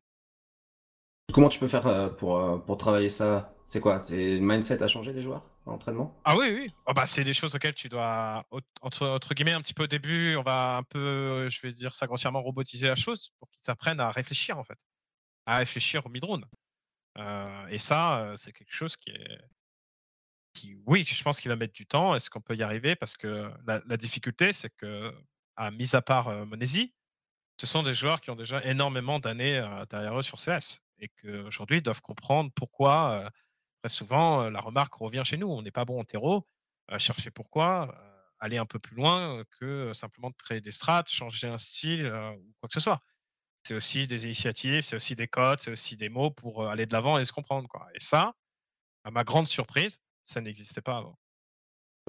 Comment 1.32 1.48
tu 1.48 1.58
peux 1.58 1.68
faire 1.68 1.86
euh, 1.86 2.08
pour, 2.08 2.38
euh, 2.38 2.58
pour 2.58 2.76
travailler 2.76 3.08
ça? 3.08 3.52
C'est 3.64 3.80
quoi? 3.80 3.98
C'est 3.98 4.34
le 4.34 4.40
mindset 4.40 4.82
à 4.82 4.88
changer 4.88 5.12
des 5.12 5.22
joueurs 5.22 5.42
en 5.66 5.72
entraînement 5.72 6.20
Ah 6.24 6.36
oui, 6.36 6.52
oui. 6.54 6.66
Oh 6.86 6.92
bah, 6.92 7.06
c'est 7.06 7.24
des 7.24 7.32
choses 7.32 7.54
auxquelles 7.54 7.74
tu 7.74 7.88
dois, 7.88 8.44
entre, 8.82 9.08
entre, 9.08 9.34
guillemets, 9.34 9.52
un 9.52 9.60
petit 9.60 9.74
peu 9.74 9.84
au 9.84 9.88
début, 9.88 10.36
on 10.36 10.42
va 10.42 10.76
un 10.76 10.82
peu, 10.82 11.48
je 11.48 11.60
vais 11.62 11.72
dire 11.72 11.94
ça 11.94 12.06
grossièrement, 12.06 12.42
robotiser 12.42 12.86
la 12.86 12.94
chose 12.94 13.30
pour 13.38 13.48
qu'ils 13.50 13.70
apprennent 13.70 14.00
à 14.00 14.10
réfléchir 14.10 14.58
en 14.58 14.64
fait. 14.64 14.78
À 15.46 15.58
réfléchir 15.58 16.04
au 16.06 16.08
mid-round. 16.08 16.44
et 17.70 17.78
ça, 17.78 18.34
c'est 18.36 18.52
quelque 18.52 18.72
chose 18.72 18.96
qui 18.96 19.10
est. 19.10 19.38
Qui, 20.54 20.76
oui, 20.86 21.04
je 21.04 21.22
pense 21.24 21.40
qu'il 21.40 21.48
va 21.48 21.56
mettre 21.56 21.72
du 21.72 21.86
temps. 21.86 22.14
Est-ce 22.14 22.30
qu'on 22.30 22.40
peut 22.40 22.54
y 22.54 22.62
arriver? 22.62 22.94
Parce 22.94 23.16
que 23.16 23.50
la, 23.66 23.96
difficulté, 23.96 24.52
c'est 24.52 24.70
que, 24.70 25.12
à 25.56 25.70
mis 25.72 25.96
à 25.96 26.02
part 26.02 26.46
Monesi, 26.46 26.94
ce 27.60 27.66
sont 27.66 27.82
des 27.82 27.94
joueurs 27.94 28.20
qui 28.20 28.30
ont 28.30 28.36
déjà 28.36 28.64
énormément 28.64 29.18
d'années 29.18 29.60
derrière 29.90 30.18
eux 30.18 30.22
sur 30.22 30.38
CS 30.38 30.80
et 30.98 31.08
qu'aujourd'hui 31.08 31.82
doivent 31.82 32.02
comprendre 32.02 32.50
pourquoi, 32.54 33.30
très 33.82 33.90
souvent, 33.90 34.48
la 34.48 34.60
remarque 34.60 34.94
revient 34.94 35.22
chez 35.24 35.36
nous. 35.36 35.48
On 35.48 35.62
n'est 35.62 35.72
pas 35.72 35.84
bon 35.84 36.00
en 36.00 36.04
terreau, 36.04 36.46
chercher 36.98 37.30
pourquoi, 37.30 37.94
aller 38.38 38.58
un 38.58 38.66
peu 38.66 38.78
plus 38.78 38.96
loin 38.96 39.42
que 39.58 39.92
simplement 39.92 40.30
de 40.30 40.36
créer 40.36 40.60
des 40.60 40.70
strats, 40.70 41.04
changer 41.06 41.48
un 41.48 41.58
style 41.58 42.06
ou 42.06 42.54
quoi 42.60 42.68
que 42.68 42.74
ce 42.74 42.80
soit. 42.80 43.02
C'est 43.66 43.74
aussi 43.74 44.06
des 44.06 44.24
initiatives, 44.24 44.82
c'est 44.82 44.96
aussi 44.96 45.14
des 45.14 45.26
codes, 45.26 45.60
c'est 45.60 45.70
aussi 45.70 45.96
des 45.96 46.08
mots 46.08 46.30
pour 46.30 46.68
aller 46.68 46.86
de 46.86 46.92
l'avant 46.92 47.18
et 47.18 47.24
se 47.24 47.32
comprendre. 47.32 47.66
Quoi. 47.68 47.86
Et 47.94 48.00
ça, 48.00 48.34
à 49.04 49.10
ma 49.10 49.24
grande 49.24 49.48
surprise, 49.48 50.00
ça 50.24 50.40
n'existait 50.40 50.82
pas 50.82 50.98
avant. 50.98 51.18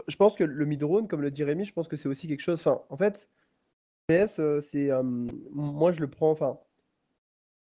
Je 0.08 0.16
pense 0.18 0.36
que 0.36 0.44
le 0.44 0.66
mid-round, 0.66 1.08
comme 1.08 1.22
le 1.22 1.32
dit 1.32 1.44
Rémi, 1.44 1.64
je 1.64 1.72
pense 1.72 1.88
que 1.88 1.96
c'est 1.96 2.10
aussi 2.10 2.28
quelque 2.28 2.42
chose. 2.42 2.62
En 2.90 2.98
fait, 2.98 3.30
PS, 4.08 4.42
c'est. 4.60 4.90
moi, 5.52 5.92
je 5.92 6.02
le 6.02 6.10
prends. 6.10 6.32
Enfin, 6.32 6.60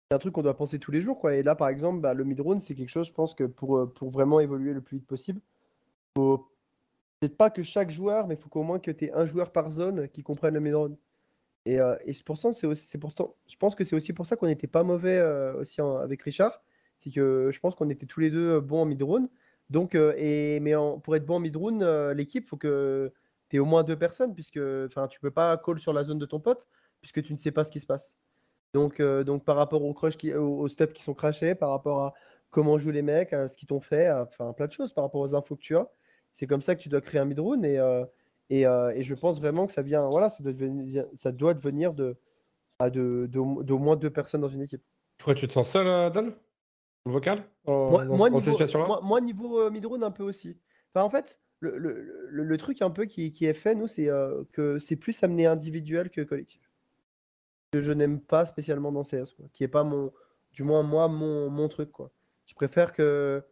c'est 0.09 0.15
un 0.15 0.19
truc 0.19 0.33
qu'on 0.33 0.43
doit 0.43 0.57
penser 0.57 0.77
tous 0.77 0.91
les 0.91 1.01
jours, 1.01 1.17
quoi. 1.17 1.35
Et 1.35 1.43
là, 1.43 1.55
par 1.55 1.69
exemple, 1.69 2.01
bah, 2.01 2.13
le 2.13 2.25
mid-round, 2.25 2.59
c'est 2.59 2.75
quelque 2.75 2.89
chose, 2.89 3.07
je 3.07 3.13
pense 3.13 3.33
que 3.33 3.45
pour, 3.45 3.91
pour 3.93 4.11
vraiment 4.11 4.39
évoluer 4.39 4.73
le 4.73 4.81
plus 4.81 4.97
vite 4.97 5.07
possible, 5.07 5.41
faut 6.17 6.49
peut-être 7.19 7.37
pas 7.37 7.49
que 7.49 7.63
chaque 7.63 7.91
joueur, 7.91 8.27
mais 8.27 8.35
il 8.35 8.41
faut 8.41 8.49
qu'au 8.49 8.63
moins 8.63 8.79
que 8.79 8.91
tu 8.91 9.05
aies 9.05 9.13
un 9.13 9.25
joueur 9.25 9.51
par 9.51 9.71
zone 9.71 10.09
qui 10.09 10.21
comprenne 10.21 10.53
le 10.53 10.59
mid-round. 10.59 10.97
Et, 11.65 11.77
et 12.05 12.13
c'est 12.13 12.23
pour 12.23 12.37
ça, 12.37 12.49
pourtant, 12.99 13.35
je 13.47 13.55
pense 13.57 13.75
que 13.75 13.83
c'est 13.83 13.95
aussi 13.95 14.13
pour 14.13 14.25
ça 14.25 14.35
qu'on 14.35 14.45
n'était 14.45 14.67
pas 14.67 14.83
mauvais 14.83 15.19
aussi 15.59 15.81
avec 15.81 16.21
Richard. 16.21 16.61
C'est 16.99 17.11
que 17.11 17.49
je 17.51 17.59
pense 17.59 17.75
qu'on 17.75 17.89
était 17.89 18.05
tous 18.05 18.19
les 18.19 18.29
deux 18.29 18.59
bons 18.59 18.81
en 18.81 18.85
mid-round. 18.85 19.27
Donc, 19.71 19.95
et, 19.95 20.59
mais 20.59 20.73
pour 21.03 21.15
être 21.15 21.25
bon 21.25 21.37
en 21.37 21.39
mid-round, 21.39 21.81
l'équipe, 22.15 22.47
faut 22.47 22.57
que 22.57 23.11
tu 23.49 23.55
es 23.55 23.59
au 23.59 23.65
moins 23.65 23.83
deux 23.83 23.97
personnes, 23.97 24.33
puisque 24.33 24.59
tu 25.09 25.19
peux 25.19 25.31
pas 25.31 25.57
call 25.57 25.79
sur 25.79 25.93
la 25.93 26.03
zone 26.03 26.19
de 26.19 26.25
ton 26.25 26.39
pote, 26.39 26.67
puisque 27.01 27.23
tu 27.23 27.33
ne 27.33 27.37
sais 27.37 27.51
pas 27.51 27.63
ce 27.63 27.71
qui 27.71 27.79
se 27.79 27.87
passe. 27.87 28.17
Donc, 28.75 28.99
euh, 28.99 29.23
donc 29.23 29.45
par 29.45 29.55
rapport 29.55 29.85
aux 29.85 29.93
crush 29.93 30.17
qui, 30.17 30.33
aux, 30.33 30.67
stuff 30.67 30.91
qui 30.91 31.01
sont 31.01 31.13
crachés, 31.13 31.55
par 31.55 31.69
rapport 31.69 32.03
à 32.03 32.13
comment 32.49 32.77
jouent 32.77 32.91
les 32.91 33.01
mecs, 33.01 33.31
à 33.31 33.47
ce 33.47 33.55
qu'ils 33.55 33.69
t'ont 33.69 33.79
fait, 33.79 34.11
enfin 34.11 34.51
plein 34.51 34.67
de 34.67 34.73
choses 34.73 34.91
par 34.91 35.05
rapport 35.05 35.21
aux 35.21 35.33
infos 35.33 35.55
que 35.55 35.61
tu 35.61 35.77
as. 35.77 35.89
C'est 36.33 36.45
comme 36.45 36.61
ça 36.61 36.75
que 36.75 36.81
tu 36.81 36.89
dois 36.89 36.99
créer 36.99 37.21
un 37.21 37.29
et, 37.29 37.79
euh, 37.79 38.03
et, 38.49 38.65
euh, 38.65 38.93
et, 38.95 39.03
je 39.03 39.15
pense 39.15 39.39
vraiment 39.39 39.65
que 39.65 39.73
ça 39.73 39.81
vient, 39.81 40.07
voilà, 40.09 40.29
ça 40.29 40.43
doit 40.43 40.53
devenir, 40.53 41.05
ça 41.15 41.31
doit 41.31 41.53
devenir 41.53 41.93
de, 41.93 42.15
de, 42.81 43.27
de, 43.27 43.63
d'au 43.63 43.77
moins 43.79 43.95
deux 43.95 44.11
personnes 44.11 44.41
dans 44.41 44.49
une 44.49 44.61
équipe. 44.61 44.83
Pourquoi 45.17 45.35
tu 45.35 45.47
te 45.47 45.53
sens 45.53 45.69
seul, 45.69 46.11
Dan? 46.11 46.33
Le 47.05 47.11
vocal? 47.11 47.43
Moi, 47.67 48.05
moi, 48.05 48.29
niveau, 48.29 48.57
moi, 48.75 48.99
moi, 49.03 49.21
niveau 49.21 49.69
midrone 49.69 50.03
un 50.03 50.11
peu 50.11 50.23
aussi. 50.23 50.57
Enfin, 50.93 51.05
en 51.05 51.09
fait, 51.09 51.39
le, 51.59 52.57
truc 52.57 52.81
un 52.81 52.89
peu 52.89 53.05
qui, 53.05 53.31
est 53.41 53.53
fait, 53.53 53.75
nous, 53.75 53.87
c'est 53.87 54.09
euh, 54.09 54.43
que 54.51 54.79
c'est 54.79 54.95
plus 54.95 55.23
amené 55.23 55.45
individuel 55.45 56.09
que 56.09 56.21
collectif. 56.21 56.61
Que 57.71 57.79
je 57.79 57.91
n'aime 57.91 58.19
pas 58.19 58.45
spécialement 58.45 58.91
dans 58.91 59.03
CS, 59.03 59.33
quoi. 59.35 59.45
Qui 59.53 59.63
est 59.63 59.69
pas 59.69 59.83
mon, 59.83 60.11
du 60.51 60.63
moins 60.63 60.83
moi, 60.83 61.07
mon, 61.07 61.67
truc, 61.67 61.91
quoi. 61.91 62.11
Je 62.45 62.53
préfère 62.53 62.93
que, 62.93 63.43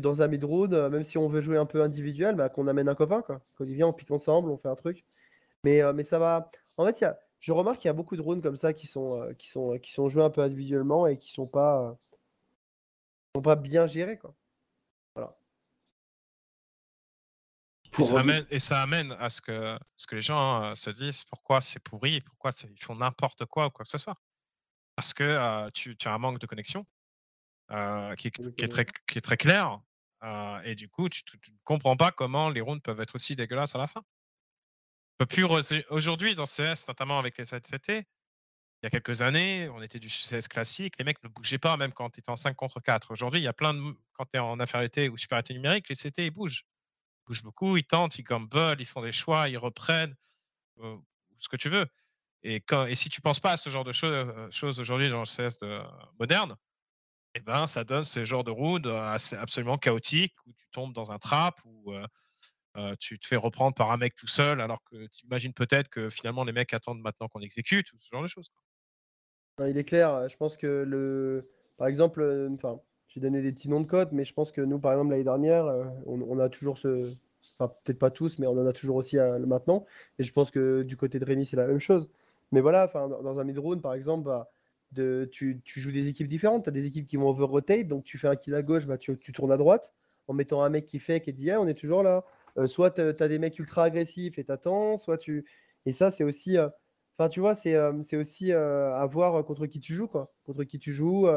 dans 0.00 0.22
un 0.22 0.28
mid-road, 0.28 0.74
euh, 0.74 0.90
même 0.90 1.04
si 1.04 1.18
on 1.18 1.28
veut 1.28 1.40
jouer 1.40 1.56
un 1.58 1.66
peu 1.66 1.82
individuel, 1.82 2.34
bah, 2.36 2.48
qu'on 2.48 2.66
amène 2.68 2.88
un 2.88 2.94
copain, 2.94 3.22
quoi. 3.22 3.40
Qu'on 3.56 3.64
vient, 3.64 3.88
on 3.88 3.92
pique 3.92 4.10
ensemble, 4.10 4.50
on 4.50 4.58
fait 4.58 4.68
un 4.68 4.74
truc. 4.76 5.04
Mais, 5.64 5.82
euh, 5.82 5.92
mais 5.92 6.04
ça 6.04 6.18
va. 6.18 6.50
En 6.76 6.86
fait, 6.86 7.00
y 7.00 7.04
a, 7.04 7.18
je 7.40 7.52
remarque 7.52 7.78
qu'il 7.78 7.88
y 7.88 7.90
a 7.90 7.94
beaucoup 7.94 8.16
de 8.16 8.22
rounds 8.22 8.42
comme 8.42 8.56
ça 8.56 8.72
qui 8.72 8.86
sont, 8.86 9.34
qui 9.38 9.48
sont, 9.48 9.78
qui 9.78 9.92
sont 9.92 10.08
joués 10.08 10.24
un 10.24 10.30
peu 10.30 10.42
individuellement 10.42 11.06
et 11.06 11.18
qui 11.18 11.32
sont 11.32 11.46
pas, 11.46 11.96
sont 13.34 13.42
pas 13.42 13.56
bien 13.56 13.86
gérés, 13.86 14.18
quoi. 14.18 14.34
Et 18.50 18.58
ça, 18.58 18.82
amène, 18.82 19.12
à 19.12 19.30
ce 19.30 19.40
que, 19.40 19.78
ce 19.96 20.06
que 20.06 20.16
les 20.16 20.22
gens 20.22 20.62
euh, 20.62 20.74
se 20.74 20.90
disent 20.90 21.24
pourquoi 21.24 21.60
c'est 21.60 21.80
pourri, 21.80 22.20
pourquoi 22.20 22.50
ils 22.64 22.82
font 22.82 22.96
n'importe 22.96 23.46
quoi 23.46 23.66
ou 23.66 23.70
quoi 23.70 23.84
que 23.84 23.90
ce 23.90 23.98
soit. 23.98 24.16
Parce 24.94 25.14
que 25.14 25.24
euh, 25.24 25.70
tu, 25.70 25.96
as 26.04 26.14
un 26.14 26.18
manque 26.18 26.38
de 26.38 26.46
connexion 26.46 26.86
euh, 27.70 28.14
qui, 28.16 28.28
est 28.28 28.68
très, 28.68 28.86
qui 29.06 29.18
est 29.18 29.22
très 29.22 29.36
clair. 29.36 29.80
Et 30.64 30.74
du 30.74 30.88
coup, 30.88 31.08
tu 31.08 31.22
ne 31.34 31.56
comprends 31.64 31.96
pas 31.96 32.10
comment 32.10 32.48
les 32.48 32.60
rounds 32.60 32.82
peuvent 32.82 33.00
être 33.00 33.14
aussi 33.14 33.36
dégueulasses 33.36 33.74
à 33.74 33.78
la 33.78 33.86
fin. 33.86 34.02
Aujourd'hui, 35.90 36.34
dans 36.34 36.46
CS, 36.46 36.88
notamment 36.88 37.18
avec 37.18 37.38
les 37.38 37.44
7CT, 37.44 38.04
il 38.82 38.84
y 38.84 38.86
a 38.86 38.90
quelques 38.90 39.22
années, 39.22 39.68
on 39.70 39.80
était 39.82 39.98
du 39.98 40.08
CS 40.08 40.48
classique, 40.48 40.94
les 40.98 41.04
mecs 41.04 41.22
ne 41.24 41.28
bougeaient 41.28 41.58
pas 41.58 41.76
même 41.78 41.92
quand 41.92 42.10
tu 42.10 42.20
étais 42.20 42.30
en 42.30 42.36
5 42.36 42.54
contre 42.54 42.80
4. 42.80 43.10
Aujourd'hui, 43.12 43.40
il 43.40 43.44
y 43.44 43.48
a 43.48 43.54
plein 43.54 43.72
de. 43.72 43.80
Quand 44.12 44.26
tu 44.26 44.36
es 44.36 44.40
en 44.40 44.60
infériorité 44.60 45.08
ou 45.08 45.16
supériorité 45.16 45.54
numérique, 45.54 45.88
les 45.88 45.96
CT 45.96 46.26
ils 46.26 46.30
bougent 46.30 46.66
bougent 47.26 47.42
beaucoup, 47.42 47.76
ils 47.76 47.84
tentent, 47.84 48.18
ils 48.18 48.22
gamble, 48.22 48.76
ils 48.78 48.86
font 48.86 49.02
des 49.02 49.12
choix, 49.12 49.48
ils 49.48 49.58
reprennent, 49.58 50.14
euh, 50.78 50.96
ce 51.38 51.48
que 51.48 51.56
tu 51.56 51.68
veux. 51.68 51.86
Et, 52.42 52.60
quand, 52.60 52.86
et 52.86 52.94
si 52.94 53.08
tu 53.08 53.20
penses 53.20 53.40
pas 53.40 53.52
à 53.52 53.56
ce 53.56 53.70
genre 53.70 53.84
de 53.84 53.92
euh, 54.04 54.50
choses 54.50 54.78
aujourd'hui 54.78 55.10
dans 55.10 55.20
le 55.20 55.26
CS 55.26 55.58
de, 55.58 55.82
moderne, 56.20 56.56
eh 57.36 57.40
ben, 57.40 57.66
ça 57.66 57.84
donne 57.84 58.04
ce 58.04 58.24
genre 58.24 58.44
de 58.44 58.50
round 58.50 58.86
absolument 58.86 59.76
chaotique 59.76 60.34
où 60.46 60.52
tu 60.52 60.66
tombes 60.72 60.94
dans 60.94 61.10
un 61.10 61.18
trap, 61.18 61.60
euh, 62.76 62.94
tu 62.98 63.18
te 63.18 63.26
fais 63.26 63.36
reprendre 63.36 63.74
par 63.74 63.90
un 63.90 63.98
mec 63.98 64.14
tout 64.14 64.26
seul, 64.26 64.60
alors 64.60 64.82
que 64.90 65.06
tu 65.08 65.26
imagines 65.26 65.52
peut-être 65.52 65.88
que 65.88 66.08
finalement 66.08 66.44
les 66.44 66.52
mecs 66.52 66.72
attendent 66.72 67.00
maintenant 67.00 67.28
qu'on 67.28 67.40
exécute, 67.40 67.92
ou 67.92 67.96
ce 68.00 68.08
genre 68.10 68.22
de 68.22 68.26
choses. 68.26 68.50
Il 69.60 69.76
est 69.76 69.84
clair, 69.84 70.28
je 70.28 70.36
pense 70.36 70.56
que 70.56 70.84
le. 70.86 71.50
Par 71.76 71.88
exemple, 71.88 72.48
enfin, 72.54 72.80
vais 73.14 73.20
donner 73.20 73.42
des 73.42 73.52
petits 73.52 73.68
noms 73.68 73.80
de 73.80 73.86
code, 73.86 74.10
mais 74.12 74.24
je 74.24 74.34
pense 74.34 74.52
que 74.52 74.60
nous, 74.60 74.78
par 74.78 74.92
exemple, 74.92 75.10
l'année 75.10 75.24
dernière, 75.24 75.66
on, 76.06 76.38
a 76.38 76.48
toujours 76.48 76.78
ce. 76.78 77.04
Enfin, 77.58 77.72
peut-être 77.84 77.98
pas 77.98 78.10
tous, 78.10 78.38
mais 78.38 78.46
on 78.46 78.58
en 78.58 78.66
a 78.66 78.72
toujours 78.72 78.96
aussi 78.96 79.16
maintenant. 79.16 79.86
Et 80.18 80.24
je 80.24 80.32
pense 80.32 80.50
que 80.50 80.82
du 80.82 80.96
côté 80.96 81.18
de 81.18 81.24
Rémi, 81.24 81.46
c'est 81.46 81.56
la 81.56 81.66
même 81.66 81.80
chose. 81.80 82.10
Mais 82.52 82.60
voilà, 82.60 82.84
enfin, 82.84 83.08
dans 83.08 83.40
un 83.40 83.44
mid-round, 83.44 83.80
par 83.82 83.94
exemple, 83.94 84.24
bah, 84.24 84.50
tu, 85.32 85.60
tu 85.64 85.80
joues 85.80 85.92
des 85.92 86.08
équipes 86.08 86.28
différentes. 86.28 86.64
Tu 86.64 86.68
as 86.68 86.72
des 86.72 86.86
équipes 86.86 87.06
qui 87.06 87.16
vont 87.16 87.28
over-rotate, 87.28 87.86
donc 87.88 88.04
tu 88.04 88.18
fais 88.18 88.28
un 88.28 88.36
kill 88.36 88.54
à 88.54 88.62
gauche, 88.62 88.86
bah, 88.86 88.98
tu, 88.98 89.16
tu 89.18 89.32
tournes 89.32 89.52
à 89.52 89.56
droite 89.56 89.94
en 90.28 90.34
mettant 90.34 90.62
un 90.62 90.68
mec 90.70 90.86
qui 90.86 90.98
fait, 90.98 91.20
qui 91.20 91.32
dit, 91.32 91.50
Ah, 91.50 91.60
on 91.60 91.66
est 91.68 91.74
toujours 91.74 92.02
là. 92.02 92.24
Euh, 92.58 92.66
soit 92.66 92.90
tu 92.92 93.00
as 93.02 93.28
des 93.28 93.38
mecs 93.38 93.58
ultra 93.58 93.84
agressifs 93.84 94.38
et 94.38 94.44
t'attends, 94.44 94.96
soit 94.96 95.18
tu. 95.18 95.44
Et 95.86 95.92
ça, 95.92 96.10
c'est 96.10 96.24
aussi. 96.24 96.58
euh, 96.58 96.68
Enfin, 97.18 97.28
tu 97.30 97.40
vois, 97.40 97.54
c'est 97.54 97.74
euh, 97.74 97.92
aussi 98.14 98.52
à 98.52 99.06
voir 99.10 99.42
contre 99.46 99.66
qui 99.66 99.80
tu 99.80 99.94
joues, 99.94 100.08
quoi. 100.08 100.32
Contre 100.44 100.64
qui 100.64 100.78
tu 100.78 100.92
joues. 100.92 101.28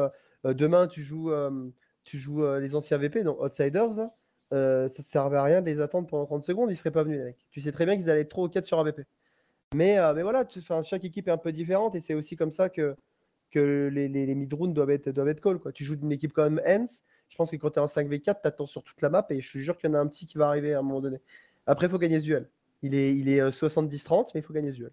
demain, 0.44 0.86
tu 0.88 1.02
joues, 1.02 1.30
tu 2.04 2.18
joues 2.18 2.44
les 2.58 2.74
anciens 2.74 2.98
VP, 2.98 3.24
donc 3.24 3.40
Outsiders. 3.40 4.10
Euh, 4.52 4.88
ça 4.88 5.02
ne 5.02 5.04
servait 5.04 5.36
à 5.36 5.44
rien 5.44 5.60
de 5.62 5.66
les 5.66 5.80
attendre 5.80 6.08
pendant 6.08 6.26
30 6.26 6.44
secondes, 6.44 6.70
ils 6.70 6.76
seraient 6.76 6.90
pas 6.90 7.04
venus, 7.04 7.18
les 7.18 7.24
mecs. 7.24 7.46
Tu 7.50 7.60
sais 7.60 7.70
très 7.72 7.86
bien 7.86 7.96
qu'ils 7.96 8.10
allaient 8.10 8.22
être 8.22 8.30
trop 8.30 8.44
au 8.44 8.48
4 8.48 8.66
sur 8.66 8.78
un 8.80 8.84
VP. 8.84 9.04
Mais, 9.74 9.96
mais 10.14 10.22
voilà, 10.22 10.44
chaque 10.82 11.04
équipe 11.04 11.28
est 11.28 11.30
un 11.30 11.38
peu 11.38 11.52
différente 11.52 11.94
et 11.94 12.00
c'est 12.00 12.14
aussi 12.14 12.36
comme 12.36 12.50
ça 12.50 12.68
que, 12.68 12.96
que 13.50 13.88
les, 13.92 14.08
les, 14.08 14.26
les 14.26 14.34
mid-rounds 14.34 14.74
doivent 14.74 14.90
être, 14.90 15.10
doivent 15.10 15.28
être 15.28 15.40
call. 15.40 15.58
Quoi. 15.58 15.72
Tu 15.72 15.84
joues 15.84 15.96
d'une 15.96 16.12
équipe 16.12 16.32
quand 16.32 16.44
même 16.48 16.60
Hens. 16.66 17.02
Je 17.28 17.36
pense 17.36 17.50
que 17.50 17.56
quand 17.56 17.70
tu 17.70 17.76
es 17.78 17.82
en 17.82 17.86
5v4, 17.86 18.22
tu 18.22 18.30
attends 18.44 18.66
sur 18.66 18.82
toute 18.82 19.00
la 19.02 19.10
map 19.10 19.26
et 19.30 19.40
je 19.40 19.52
te 19.52 19.58
jure 19.58 19.76
qu'il 19.78 19.88
y 19.88 19.92
en 19.92 19.96
a 19.96 20.00
un 20.00 20.06
petit 20.06 20.26
qui 20.26 20.38
va 20.38 20.48
arriver 20.48 20.74
à 20.74 20.80
un 20.80 20.82
moment 20.82 21.00
donné. 21.00 21.18
Après, 21.66 21.86
il 21.86 21.90
faut 21.90 21.98
gagner 21.98 22.18
ce 22.18 22.24
duel. 22.24 22.48
Il 22.82 22.94
est, 22.94 23.14
il 23.14 23.28
est 23.28 23.40
euh, 23.40 23.50
70-30, 23.50 24.30
mais 24.34 24.40
il 24.40 24.42
faut 24.42 24.52
gagner 24.52 24.70
ce 24.70 24.76
duel. 24.76 24.92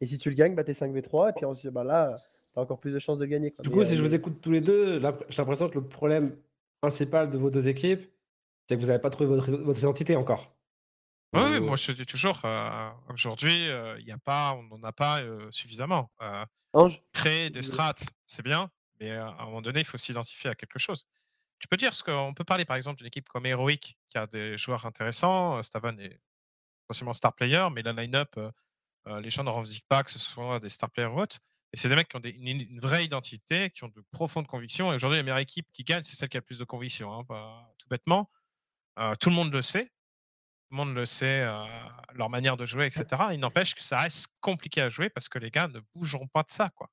Et 0.00 0.06
si 0.06 0.18
tu 0.18 0.28
le 0.28 0.34
gagnes, 0.36 0.54
bah, 0.54 0.64
tu 0.64 0.70
es 0.70 0.74
5v3 0.74 1.30
et 1.30 1.32
puis 1.32 1.44
ensuite, 1.44 1.70
bah, 1.72 1.82
là, 1.84 2.16
tu 2.54 2.58
as 2.58 2.62
encore 2.62 2.78
plus 2.78 2.92
de 2.92 2.98
chances 2.98 3.18
de 3.18 3.26
gagner. 3.26 3.50
quoi. 3.50 3.62
Du 3.62 3.68
Mais, 3.70 3.74
coup, 3.74 3.80
euh, 3.82 3.84
si 3.86 3.96
je 3.96 4.02
mais- 4.02 4.08
vous 4.08 4.14
écoute 4.14 4.40
tous 4.40 4.50
les 4.52 4.60
deux, 4.60 5.00
j'ai 5.28 5.38
l'impression 5.38 5.68
que 5.68 5.78
le 5.78 5.84
problème 5.86 6.36
principal 6.80 7.30
de 7.30 7.38
vos 7.38 7.50
deux 7.50 7.68
équipes, 7.68 8.02
c'est 8.68 8.76
que 8.76 8.80
vous 8.80 8.86
n'avez 8.88 9.00
pas 9.00 9.10
trouvé 9.10 9.28
votre, 9.28 9.50
votre 9.50 9.78
identité 9.78 10.14
encore. 10.16 10.54
Oui, 11.34 11.60
moi 11.60 11.76
je 11.76 11.92
dis 11.92 12.04
toujours, 12.06 12.44
euh, 12.44 12.90
aujourd'hui, 13.08 13.68
euh, 13.68 13.98
il 14.00 14.06
y 14.06 14.12
a 14.12 14.18
pas, 14.18 14.52
on 14.54 14.64
n'en 14.64 14.82
a 14.82 14.92
pas 14.92 15.20
euh, 15.22 15.50
suffisamment. 15.50 16.10
Créer 17.12 17.50
des 17.50 17.62
strats, 17.62 17.94
c'est 18.26 18.42
bien, 18.42 18.70
mais 19.00 19.10
à 19.12 19.26
un 19.28 19.44
moment 19.46 19.62
donné, 19.62 19.80
il 19.80 19.84
faut 19.86 19.98
s'identifier 19.98 20.50
à 20.50 20.54
quelque 20.54 20.78
chose. 20.78 21.04
Tu 21.58 21.68
peux 21.68 21.76
dire 21.76 21.94
ce 21.94 22.02
qu'on 22.04 22.34
peut 22.34 22.44
parler 22.44 22.64
par 22.64 22.76
exemple 22.76 22.98
d'une 22.98 23.06
équipe 23.06 23.28
comme 23.28 23.46
Heroic 23.46 23.96
qui 24.10 24.18
a 24.18 24.26
des 24.26 24.58
joueurs 24.58 24.86
intéressants. 24.86 25.62
Stavan 25.62 25.98
est 25.98 26.20
potentiellement 26.88 27.14
star 27.14 27.34
player, 27.34 27.68
mais 27.72 27.82
la 27.82 27.92
line-up, 27.92 28.36
les 29.06 29.30
gens 29.30 29.44
ne 29.44 29.50
revendiquent 29.50 29.88
pas 29.88 30.02
que 30.04 30.10
ce 30.10 30.18
soit 30.18 30.60
des 30.60 30.68
star 30.70 30.90
players 30.90 31.08
ou 31.10 31.20
autres. 31.20 31.38
Et 31.72 31.78
c'est 31.78 31.88
des 31.88 31.96
mecs 31.96 32.08
qui 32.08 32.16
ont 32.16 32.20
des- 32.20 32.30
une, 32.30 32.60
une 32.62 32.80
vraie 32.80 33.04
identité, 33.04 33.70
qui 33.70 33.84
ont 33.84 33.88
de 33.88 34.02
profondes 34.12 34.46
convictions. 34.46 34.92
Et 34.92 34.96
aujourd'hui, 34.96 35.18
la 35.18 35.22
meilleure 35.24 35.38
équipe 35.38 35.66
qui 35.72 35.84
gagne, 35.84 36.02
c'est 36.04 36.16
celle 36.16 36.28
qui 36.28 36.36
a 36.36 36.40
le 36.40 36.44
plus 36.46 36.58
de 36.58 36.64
convictions. 36.64 37.12
hein, 37.12 37.24
tout 37.78 37.88
bêtement. 37.90 38.30
Euh, 38.98 39.14
tout 39.16 39.30
le 39.30 39.36
monde 39.36 39.52
le 39.52 39.62
sait. 39.62 39.92
Le 40.72 40.76
monde 40.78 40.94
le 40.94 41.04
sait, 41.04 41.42
euh, 41.42 41.64
leur 42.14 42.30
manière 42.30 42.56
de 42.56 42.64
jouer, 42.64 42.86
etc. 42.86 43.04
Il 43.32 43.40
n'empêche 43.40 43.74
que 43.74 43.82
ça 43.82 43.98
reste 43.98 44.28
compliqué 44.40 44.80
à 44.80 44.88
jouer 44.88 45.10
parce 45.10 45.28
que 45.28 45.38
les 45.38 45.50
gars 45.50 45.68
ne 45.68 45.80
bougeront 45.94 46.28
pas 46.28 46.42
de 46.42 46.50
ça. 46.50 46.70
Quoi. 46.74 46.88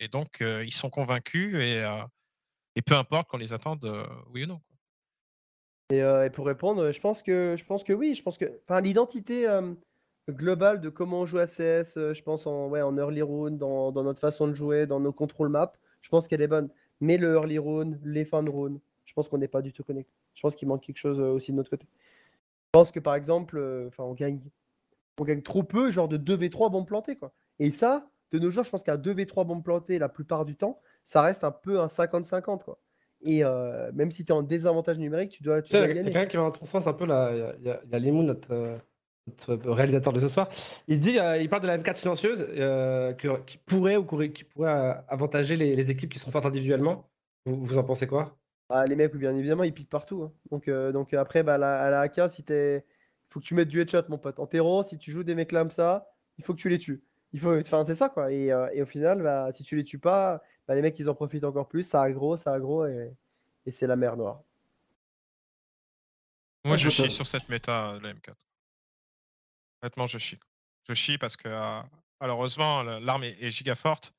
Et 0.00 0.08
donc, 0.08 0.42
euh, 0.42 0.62
ils 0.66 0.72
sont 0.72 0.90
convaincus 0.90 1.54
et, 1.54 1.82
euh, 1.82 2.02
et 2.76 2.82
peu 2.82 2.94
importe 2.94 3.30
qu'on 3.30 3.38
les 3.38 3.54
attende, 3.54 3.90
oui 4.34 4.44
ou 4.44 4.48
non. 4.48 4.60
Et, 5.88 6.28
pour 6.30 6.44
répondre, 6.44 6.92
je 6.92 7.00
pense 7.00 7.22
que, 7.22 7.56
je 7.58 7.64
pense 7.64 7.82
que 7.84 7.94
oui. 7.94 8.14
Je 8.14 8.22
pense 8.22 8.36
que 8.36 8.44
l'identité 8.82 9.46
globale 10.28 10.82
de 10.82 10.90
comment 10.90 11.20
on 11.20 11.26
joue 11.26 11.38
à 11.38 11.46
CS, 11.46 11.94
je 11.96 12.22
pense 12.22 12.46
en, 12.46 12.68
ouais, 12.68 12.82
en 12.82 12.98
early 12.98 13.22
round, 13.22 13.56
dans, 13.56 13.92
notre 13.92 14.20
façon 14.20 14.46
de 14.46 14.52
jouer, 14.52 14.86
dans 14.86 15.00
nos 15.00 15.12
contrôles 15.12 15.48
map, 15.48 15.72
je 16.02 16.10
pense 16.10 16.28
qu'elle 16.28 16.42
est 16.42 16.48
bonne. 16.48 16.68
Mais 17.00 17.16
le 17.16 17.32
early 17.32 17.56
round, 17.56 17.98
les 18.04 18.26
fins 18.26 18.42
de 18.42 18.50
round, 18.50 18.78
je 19.06 19.14
pense 19.14 19.28
qu'on 19.28 19.38
n'est 19.38 19.48
pas 19.48 19.62
du 19.62 19.72
tout 19.72 19.84
connecté. 19.84 20.12
Je 20.34 20.42
pense 20.42 20.54
qu'il 20.54 20.68
manque 20.68 20.82
quelque 20.82 20.98
chose 20.98 21.18
aussi 21.18 21.50
de 21.52 21.56
notre 21.56 21.70
côté. 21.70 21.86
Je 22.74 22.78
pense 22.78 22.90
que 22.90 23.00
par 23.00 23.14
exemple, 23.16 23.58
euh, 23.58 23.88
enfin, 23.88 24.02
on 24.04 24.14
gagne, 24.14 24.40
on 25.20 25.24
gagne 25.24 25.42
trop 25.42 25.62
peu, 25.62 25.90
genre 25.92 26.08
de 26.08 26.16
2v3 26.16 26.70
bombes 26.70 26.86
plantées. 26.86 27.16
Quoi. 27.16 27.34
Et 27.58 27.70
ça, 27.70 28.08
de 28.30 28.38
nos 28.38 28.48
jours, 28.48 28.64
je 28.64 28.70
pense 28.70 28.82
qu'un 28.82 28.96
2v3 28.96 29.44
bombes 29.44 29.62
plantées, 29.62 29.98
la 29.98 30.08
plupart 30.08 30.46
du 30.46 30.56
temps, 30.56 30.80
ça 31.04 31.20
reste 31.20 31.44
un 31.44 31.50
peu 31.50 31.80
un 31.80 31.86
50-50. 31.88 32.64
Quoi. 32.64 32.80
Et 33.20 33.44
euh, 33.44 33.92
même 33.92 34.10
si 34.10 34.24
tu 34.24 34.32
es 34.32 34.34
en 34.34 34.42
désavantage 34.42 34.96
numérique, 34.96 35.32
tu 35.32 35.42
dois, 35.42 35.60
tu 35.60 35.72
dois 35.72 35.80
il 35.80 35.88
y 35.88 35.90
a 35.90 35.94
gagner. 35.94 36.12
quelqu'un 36.12 36.26
qui 36.26 36.36
va 36.38 36.44
dans 36.44 36.50
ton 36.50 36.64
sens 36.64 36.86
un 36.86 36.94
peu 36.94 37.04
là. 37.04 37.30
Il 37.58 37.66
y 37.66 37.68
a- 37.70 37.82
y 37.84 37.96
y 37.96 38.00
Limou, 38.00 38.22
notre, 38.22 38.54
euh, 38.54 38.78
notre 39.26 39.70
réalisateur 39.70 40.14
de 40.14 40.20
ce 40.20 40.28
soir. 40.28 40.48
Il 40.88 40.98
dit, 40.98 41.18
euh, 41.18 41.36
il 41.36 41.50
parle 41.50 41.60
de 41.60 41.66
la 41.66 41.76
M4 41.76 41.94
silencieuse 41.96 42.46
euh, 42.56 43.12
que- 43.12 43.38
qui 43.42 43.58
pourrait 43.58 43.96
ou 43.98 44.04
qui 44.06 44.44
pourrait 44.44 44.96
avantager 45.08 45.56
les, 45.58 45.76
les 45.76 45.90
équipes 45.90 46.10
qui 46.14 46.18
sont 46.18 46.30
fortes 46.30 46.46
individuellement. 46.46 47.10
Vous, 47.44 47.62
vous 47.62 47.76
en 47.76 47.84
pensez 47.84 48.06
quoi? 48.06 48.38
Ah, 48.74 48.84
les 48.86 48.96
mecs, 48.96 49.14
bien 49.14 49.34
évidemment, 49.36 49.64
ils 49.64 49.74
piquent 49.74 49.90
partout. 49.90 50.22
hein. 50.24 50.32
Donc, 50.50 50.68
euh, 50.68 50.92
donc 50.92 51.12
après, 51.14 51.42
bah, 51.42 51.58
la- 51.58 51.82
à 51.82 51.90
la 51.90 52.00
AK, 52.02 52.30
si 52.30 52.42
t'es. 52.42 52.84
faut 53.28 53.40
que 53.40 53.44
tu 53.44 53.54
mettes 53.54 53.68
du 53.68 53.80
headshot, 53.80 54.02
mon 54.08 54.18
pote. 54.18 54.38
En 54.38 54.46
terreau, 54.46 54.82
si 54.82 54.98
tu 54.98 55.10
joues 55.10 55.24
des 55.24 55.34
mecs 55.34 55.50
comme 55.50 55.70
ça, 55.70 56.06
il 56.38 56.44
faut 56.44 56.54
que 56.54 56.60
tu 56.60 56.68
les 56.68 56.78
tues. 56.78 57.02
Il 57.32 57.40
faut... 57.40 57.56
Enfin, 57.58 57.84
c'est 57.84 57.94
ça, 57.94 58.08
quoi. 58.08 58.30
Et, 58.32 58.52
euh, 58.52 58.68
et 58.72 58.82
au 58.82 58.86
final, 58.86 59.22
bah, 59.22 59.52
si 59.52 59.62
tu 59.62 59.76
les 59.76 59.84
tues 59.84 59.98
pas, 59.98 60.42
bah, 60.68 60.74
les 60.74 60.82
mecs, 60.82 60.98
ils 60.98 61.08
en 61.08 61.14
profitent 61.14 61.44
encore 61.44 61.68
plus. 61.68 61.82
Ça 61.82 62.02
aggro, 62.02 62.36
ça 62.36 62.52
aggro, 62.54 62.86
et, 62.86 63.12
et 63.66 63.70
c'est 63.70 63.86
la 63.86 63.96
mer 63.96 64.16
noire. 64.16 64.42
Moi, 66.64 66.76
je 66.76 66.88
chie 66.90 67.10
sur 67.10 67.26
cette 67.26 67.48
méta 67.48 67.98
de 67.98 68.02
la 68.04 68.12
M4. 68.14 68.34
Honnêtement, 69.82 70.06
je 70.06 70.18
chie. 70.18 70.38
Je 70.88 70.94
chie 70.94 71.18
parce 71.18 71.36
que, 71.36 71.48
euh, 71.48 71.80
malheureusement, 72.20 72.82
l'arme 72.82 73.24
est, 73.24 73.36
est 73.42 73.50
giga 73.50 73.74
forte. 73.74 74.14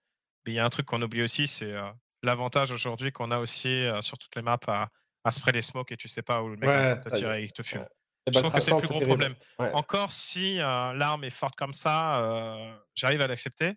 Mais 0.45 0.53
il 0.53 0.55
y 0.55 0.59
a 0.59 0.65
un 0.65 0.69
truc 0.69 0.85
qu'on 0.85 1.01
oublie 1.01 1.23
aussi, 1.23 1.47
c'est 1.47 1.71
euh, 1.71 1.89
l'avantage 2.23 2.71
aujourd'hui 2.71 3.11
qu'on 3.11 3.31
a 3.31 3.39
aussi 3.39 3.69
euh, 3.69 4.01
sur 4.01 4.17
toutes 4.17 4.35
les 4.35 4.41
maps 4.41 4.57
à, 4.67 4.89
à 5.23 5.31
spray 5.31 5.53
les 5.53 5.61
smokes 5.61 5.91
et 5.91 5.97
tu 5.97 6.07
sais 6.07 6.21
pas 6.23 6.41
où 6.41 6.49
le 6.49 6.57
mec 6.57 6.69
Ouais, 6.69 6.99
te 6.99 7.09
tirer 7.09 7.41
et 7.41 7.43
il 7.45 7.51
te 7.51 7.61
fume. 7.61 7.81
ouais. 7.81 7.87
Je 8.33 8.39
trouve 8.39 8.53
que 8.53 8.61
c'est 8.61 8.71
le 8.71 8.77
plus 8.77 8.87
gros 8.87 9.01
problème. 9.01 9.35
Ouais. 9.59 9.71
Encore 9.73 10.13
si 10.13 10.59
euh, 10.59 10.93
l'arme 10.93 11.25
est 11.25 11.29
forte 11.29 11.55
comme 11.55 11.73
ça, 11.73 12.21
euh, 12.21 12.75
j'arrive 12.95 13.21
à 13.21 13.27
l'accepter. 13.27 13.73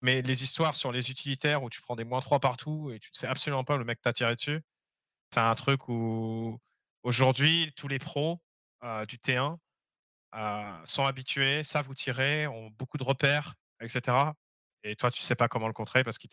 Mais 0.00 0.20
les 0.22 0.42
histoires 0.42 0.74
sur 0.74 0.90
les 0.90 1.10
utilitaires 1.12 1.62
où 1.62 1.70
tu 1.70 1.80
prends 1.80 1.94
des 1.94 2.02
moins 2.02 2.20
3 2.20 2.40
partout 2.40 2.90
et 2.90 2.98
tu 2.98 3.10
ne 3.14 3.16
sais 3.16 3.28
absolument 3.28 3.62
pas 3.62 3.76
où 3.76 3.78
le 3.78 3.84
mec 3.84 4.00
t'a 4.02 4.12
tiré 4.12 4.34
dessus, 4.34 4.60
c'est 5.32 5.38
un 5.40 5.54
truc 5.54 5.88
où 5.88 6.58
aujourd'hui, 7.04 7.72
tous 7.76 7.86
les 7.86 8.00
pros 8.00 8.42
euh, 8.82 9.06
du 9.06 9.18
T1 9.18 9.56
euh, 10.34 10.78
sont 10.84 11.04
habitués, 11.04 11.62
savent 11.62 11.88
où 11.88 11.94
tirer, 11.94 12.48
ont 12.48 12.70
beaucoup 12.70 12.98
de 12.98 13.04
repères, 13.04 13.54
etc. 13.80 14.32
Et 14.82 14.96
toi, 14.96 15.12
tu 15.12 15.22
sais 15.22 15.36
pas 15.36 15.46
comment 15.46 15.68
le 15.68 15.72
contrer 15.72 16.02
parce 16.02 16.18
que 16.18 16.26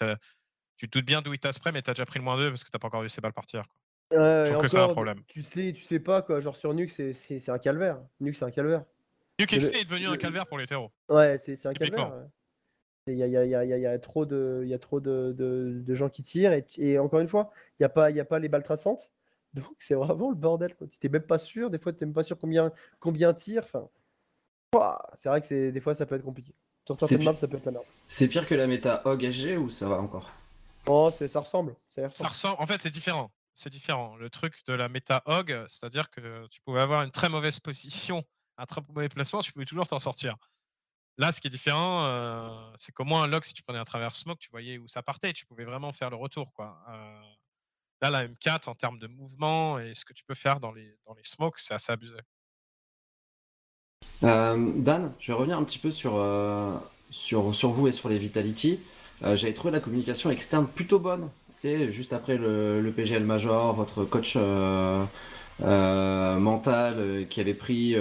tu 0.80 0.90
te 0.90 0.98
doutes 0.98 1.06
bien 1.06 1.22
d'où 1.22 1.34
il 1.34 1.40
t'a 1.40 1.52
spray, 1.54 1.72
mais 1.72 1.82
tu 1.84 1.90
as 1.92 1.94
déjà 1.94 2.06
pris 2.06 2.18
le 2.18 2.26
moins 2.26 2.38
2 2.38 2.50
parce 2.50 2.64
que 2.64 2.70
tu 2.70 2.76
n'as 2.76 2.80
pas 2.80 2.88
encore 2.88 3.02
vu 3.04 3.10
ses 3.10 3.22
balles 3.22 3.34
partir. 3.34 3.64
quoi. 3.68 4.18
Ouais, 4.18 4.46
Je 4.48 4.52
trouve 4.54 4.64
que 4.64 4.68
c'est 4.70 4.80
un 4.80 4.88
problème. 4.88 5.22
Tu 5.28 5.44
sais, 5.44 5.72
tu 5.74 5.84
sais 5.84 6.00
pas, 6.00 6.24
quoi. 6.24 6.40
Genre 6.42 6.56
sur 6.56 6.74
Nuke, 6.74 6.90
c'est- 6.90 7.14
c'est 7.14 7.38
c'est 7.38 7.52
un 7.52 7.60
calvaire. 7.60 8.00
Nuke, 8.20 8.36
c'est 8.36 8.46
un 8.46 8.50
calvaire. 8.52 8.84
Nuke 9.40 9.54
est 9.54 9.84
devenu 9.86 10.08
un 10.08 10.18
calvaire 10.18 10.48
pour 10.48 10.58
les 10.58 10.66
terreaux. 10.66 10.90
Ouais, 11.10 11.38
c'est 11.38 11.56
c'est 11.56 11.68
un 11.68 11.74
calvaire. 11.74 12.12
ouais. 12.12 12.24
Il 13.08 13.18
y 13.18 13.24
a, 13.24 13.28
il 13.28 13.32
y 13.34 13.38
a- 13.38 13.46
il 13.46 13.50
y 13.52 13.56
a- 13.56 13.64
il 13.66 13.70
y 13.70 13.74
a- 13.74 13.78
il 13.78 13.82
y 13.82 13.86
a 13.88 14.00
trop 14.00 14.26
de, 14.26 14.62
il 14.64 14.70
y 14.70 14.74
a 14.74 14.80
trop 14.80 15.00
de, 15.00 15.34
de- 15.38 15.82
de 15.84 15.96
gens 15.96 16.10
qui 16.10 16.22
tirent. 16.24 16.54
Et, 16.54 16.66
et 16.78 17.00
encore 17.00 17.20
une 17.20 17.28
fois, 17.28 17.52
il 17.80 17.84
n'y 17.84 17.86
a, 17.86 17.90
pas- 17.90 18.10
il 18.12 18.16
y 18.16 18.20
a 18.20 18.26
pas 18.26 18.40
les 18.40 18.50
balles 18.50 18.64
traçantes. 18.64 19.12
Donc 19.54 19.76
c'est 19.80 19.96
vraiment 19.96 20.30
le 20.30 20.36
bordel. 20.36 20.76
quoi. 20.76 20.88
Tu 20.88 20.98
n'es 21.04 21.10
même 21.10 21.22
pas 21.24 21.40
sûr. 21.40 21.70
Des 21.70 21.78
fois, 21.80 21.92
tu 21.94 22.00
n'es 22.02 22.06
même 22.08 22.14
pas 22.14 22.24
sûr 22.24 22.38
combien, 22.40 22.72
combien 23.00 23.34
tire. 23.34 23.64
Enfin, 23.64 23.90
c'est 25.16 25.30
vrai 25.30 25.42
que 25.42 25.48
c'est- 25.48 25.72
des 25.72 25.80
fois, 25.80 25.94
ça 25.94 26.06
peut 26.06 26.16
être 26.16 26.24
compliqué. 26.24 26.54
Sur 26.86 26.96
C'est 26.96 27.08
certaines 27.08 27.26
maps, 27.26 27.36
ça 27.36 27.48
peut 27.48 27.58
être 27.58 27.66
la 27.66 27.72
merde. 27.74 27.84
C'est 28.08 28.28
pire 28.28 28.48
que 28.48 28.56
la 28.56 28.66
méta 28.68 29.02
Hog 29.06 29.24
SG 29.24 29.58
ou 29.58 29.70
ça 29.70 29.88
va 29.88 29.96
encore? 29.98 30.32
Oh, 30.86 31.12
c'est- 31.18 31.28
ça 31.28 31.40
ressemble. 31.42 31.76
Ça 31.88 32.02
y 32.02 32.04
Ça 32.04 32.10
ressemble. 32.10 32.30
ressemble. 32.30 32.56
En 32.60 32.66
fait, 32.68 32.82
c'est 32.82 32.90
différent. 32.90 33.32
C'est 33.54 33.70
différent. 33.70 34.16
Le 34.16 34.30
truc 34.30 34.54
de 34.68 34.74
la 34.74 34.88
méta 34.90 35.22
hog, 35.26 35.50
c'est-à-dire 35.68 36.10
que 36.10 36.48
tu 36.48 36.62
pouvais 36.62 36.80
avoir 36.82 37.04
une 37.04 37.12
très 37.12 37.30
mauvaise 37.30 37.60
position, 37.60 38.24
un 38.58 38.66
très 38.66 38.82
mauvais 38.88 39.10
placement, 39.10 39.42
tu 39.42 39.52
pouvais 39.52 39.66
toujours 39.66 39.88
t'en 39.88 40.00
sortir. 40.00 40.36
Là, 41.18 41.34
ce 41.34 41.42
qui 41.42 41.48
est 41.48 41.52
différent, 41.52 42.06
euh, 42.06 42.72
c'est 42.78 42.94
qu'au 42.94 43.04
moins 43.04 43.24
un 43.24 43.28
log, 43.28 43.44
si 43.44 43.54
tu 43.54 43.62
prenais 43.62 43.80
un 43.80 43.84
travers 43.84 44.16
smoke, 44.16 44.40
tu 44.40 44.50
voyais 44.52 44.78
où 44.78 44.88
ça 44.88 45.04
partait, 45.04 45.34
tu 45.34 45.46
pouvais 45.46 45.66
vraiment 45.66 45.92
faire 45.92 46.10
le 46.10 46.16
retour. 46.16 46.54
Quoi. 46.54 46.78
Euh, 46.90 47.22
là, 48.02 48.10
la 48.10 48.24
M4, 48.26 48.70
en 48.70 48.76
termes 48.76 49.00
de 49.00 49.08
mouvement 49.08 49.78
et 49.80 49.94
ce 49.96 50.06
que 50.06 50.14
tu 50.14 50.24
peux 50.24 50.36
faire 50.36 50.62
dans 50.62 50.72
les, 50.72 50.96
dans 51.06 51.14
les 51.14 51.26
smokes, 51.26 51.60
c'est 51.60 51.74
assez 51.74 51.92
abusé. 51.92 52.16
Euh, 54.24 54.72
Dan, 54.78 55.14
je 55.20 55.32
vais 55.32 55.38
revenir 55.38 55.58
un 55.58 55.64
petit 55.64 55.80
peu 55.80 55.92
sur, 55.92 56.16
euh, 56.16 56.78
sur, 57.10 57.54
sur 57.54 57.70
vous 57.72 57.88
et 57.88 57.92
sur 57.92 58.08
les 58.10 58.18
Vitality. 58.18 58.80
Euh, 59.24 59.36
J'avais 59.36 59.53
trouvé 59.53 59.72
la 59.72 59.80
communication 59.80 60.30
externe 60.30 60.67
plutôt 60.67 60.99
bonne. 60.99 61.30
C'est 61.51 61.91
juste 61.91 62.13
après 62.13 62.38
le, 62.38 62.91
PGL 62.95 63.24
Major, 63.24 63.74
votre 63.74 64.05
coach 64.05 64.36
euh, 64.38 65.03
euh, 65.63 66.38
mental 66.38 67.26
qui 67.30 67.41
avait 67.41 67.53
pris 67.53 67.95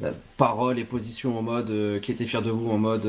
la 0.00 0.12
parole 0.36 0.78
et 0.78 0.84
position 0.84 1.38
en 1.38 1.42
mode, 1.42 2.00
qui 2.02 2.12
était 2.12 2.24
fier 2.24 2.42
de 2.42 2.50
vous 2.50 2.70
en 2.70 2.78
mode, 2.78 3.08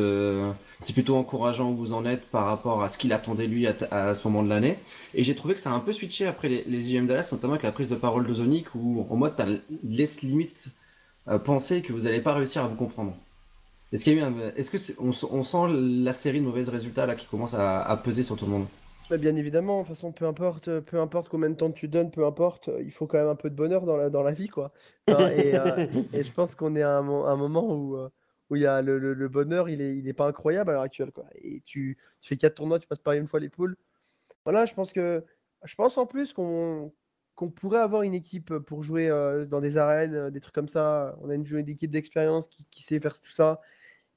c'est 0.82 0.94
plutôt 0.94 1.18
encourageant 1.18 1.70
où 1.72 1.76
vous 1.76 1.94
en 1.94 2.06
êtes 2.06 2.26
par 2.30 2.46
rapport 2.46 2.84
à 2.84 2.90
ce 2.90 2.98
qu'il 2.98 3.14
attendait 3.14 3.48
lui 3.48 3.68
à, 3.68 4.16
ce 4.16 4.28
moment 4.28 4.44
de 4.44 4.50
l'année. 4.50 4.78
Et 5.14 5.24
j'ai 5.24 5.36
trouvé 5.36 5.54
que 5.54 5.60
ça 5.60 5.72
a 5.72 5.74
un 5.74 5.80
peu 5.80 5.94
switché 5.94 6.26
après 6.26 6.50
les, 6.50 6.64
les 6.68 6.96
IM 6.96 7.06
Dallas, 7.06 7.30
notamment 7.32 7.54
avec 7.54 7.64
la 7.64 7.72
prise 7.72 7.90
de 7.90 7.96
parole 7.96 8.26
de 8.28 8.34
Zonic 8.34 8.74
où 8.76 9.06
en 9.10 9.16
mode, 9.16 9.36
t'as 9.36 9.48
laisse 9.84 10.22
limite 10.22 10.70
penser 11.46 11.82
que 11.82 11.94
vous 11.94 12.02
n'allez 12.02 12.22
pas 12.22 12.34
réussir 12.34 12.64
à 12.64 12.68
vous 12.68 12.76
comprendre. 12.76 13.16
Est-ce 13.92 14.04
qu'il 14.04 14.14
y 14.14 14.18
a 14.18 14.20
eu 14.20 14.24
un... 14.24 14.34
Est-ce 14.56 14.70
que 14.72 15.02
on, 15.02 15.44
sent 15.44 15.68
la 15.70 16.14
série 16.14 16.40
de 16.40 16.46
mauvais 16.46 16.64
résultats 16.64 17.06
là 17.06 17.16
qui 17.16 17.26
commence 17.28 17.54
à, 17.54 17.82
à 17.82 17.98
peser 17.98 18.24
sur 18.24 18.36
tout 18.38 18.46
le 18.46 18.52
monde? 18.52 18.66
Bah, 19.10 19.18
bien 19.18 19.36
évidemment, 19.36 19.82
de 19.82 19.88
toute 19.88 19.96
façon, 19.96 20.12
peu 20.12 20.26
importe, 20.28 20.80
peu 20.82 21.00
importe 21.00 21.30
combien 21.30 21.50
de 21.50 21.56
temps 21.56 21.72
tu 21.72 21.88
donnes, 21.88 22.12
peu 22.12 22.26
importe, 22.28 22.70
il 22.80 22.92
faut 22.92 23.08
quand 23.08 23.18
même 23.18 23.28
un 23.28 23.36
peu 23.36 23.50
de 23.50 23.56
bonheur 23.56 23.86
dans 23.86 23.98
la, 23.98 24.10
dans 24.12 24.22
la 24.22 24.32
vie, 24.34 24.50
quoi. 24.50 24.72
Enfin, 25.10 25.30
et, 25.30 25.56
euh, 25.56 25.80
et 26.14 26.24
je 26.24 26.32
pense 26.32 26.54
qu'on 26.54 26.76
est 26.76 26.84
à 26.84 26.98
un, 26.98 27.02
mo- 27.02 27.26
un 27.26 27.36
moment 27.36 27.74
où, 27.74 27.98
euh, 27.98 28.10
où 28.52 28.56
il 28.56 28.62
y 28.62 28.68
a 28.68 28.84
le, 28.84 29.00
le- 29.00 29.14
le 29.16 29.28
bonheur, 29.30 29.68
il 29.68 29.82
est, 29.82 29.98
il 29.98 30.08
est 30.08 30.14
pas 30.14 30.28
incroyable 30.28 30.70
à 30.70 30.74
l'heure 30.74 30.84
actuelle, 30.84 31.12
quoi. 31.12 31.26
Et 31.36 31.62
tu, 31.66 31.98
tu 32.22 32.28
fais 32.30 32.38
quatre 32.38 32.56
tournois, 32.56 32.78
tu 32.80 32.88
passes 32.88 33.00
par 33.00 33.14
une 33.14 33.28
fois 33.28 33.40
les 33.40 33.50
poules. 33.50 33.76
Voilà, 34.46 34.66
je 34.66 34.74
pense 34.74 34.94
que, 34.94 35.26
je 35.66 35.76
pense 35.76 35.98
en 35.98 36.06
plus 36.06 36.34
qu'on 36.34 36.94
qu'on 37.36 37.50
pourrait 37.50 37.80
avoir 37.80 38.02
une 38.04 38.14
équipe 38.14 38.54
pour 38.60 38.84
jouer 38.84 39.10
euh, 39.10 39.46
dans 39.46 39.62
des 39.62 39.78
arènes, 39.78 40.30
des 40.30 40.42
trucs 40.42 40.54
comme 40.54 40.68
ça. 40.68 41.18
On 41.22 41.30
a 41.30 41.36
une, 41.36 41.46
une 41.48 41.70
équipe 41.70 41.90
d'expérience 41.92 42.50
qui, 42.50 42.66
qui 42.70 42.84
sait 42.84 43.00
faire 43.00 43.18
tout 43.20 43.32
ça. 43.32 43.62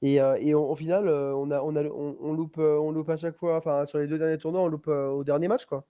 Et, 0.03 0.21
euh, 0.21 0.35
et 0.39 0.53
au, 0.53 0.69
au 0.69 0.75
final, 0.75 1.07
euh, 1.07 1.33
on, 1.33 1.49
a, 1.49 1.61
on, 1.61 1.75
a, 1.75 1.83
on, 1.85 2.17
on 2.19 2.33
loupe, 2.33 2.57
euh, 2.59 2.77
on 2.77 2.91
loupe 2.91 3.09
à 3.09 3.17
chaque 3.17 3.37
fois, 3.37 3.57
enfin 3.57 3.85
sur 3.87 3.97
les 3.99 4.05
deux 4.07 4.17
derniers 4.19 4.37
tournois, 4.37 4.61
on 4.61 4.67
loupe 4.67 4.87
euh, 4.89 5.07
au 5.07 5.23
dernier 5.23 5.47
match, 5.47 5.65
quoi. 5.65 5.85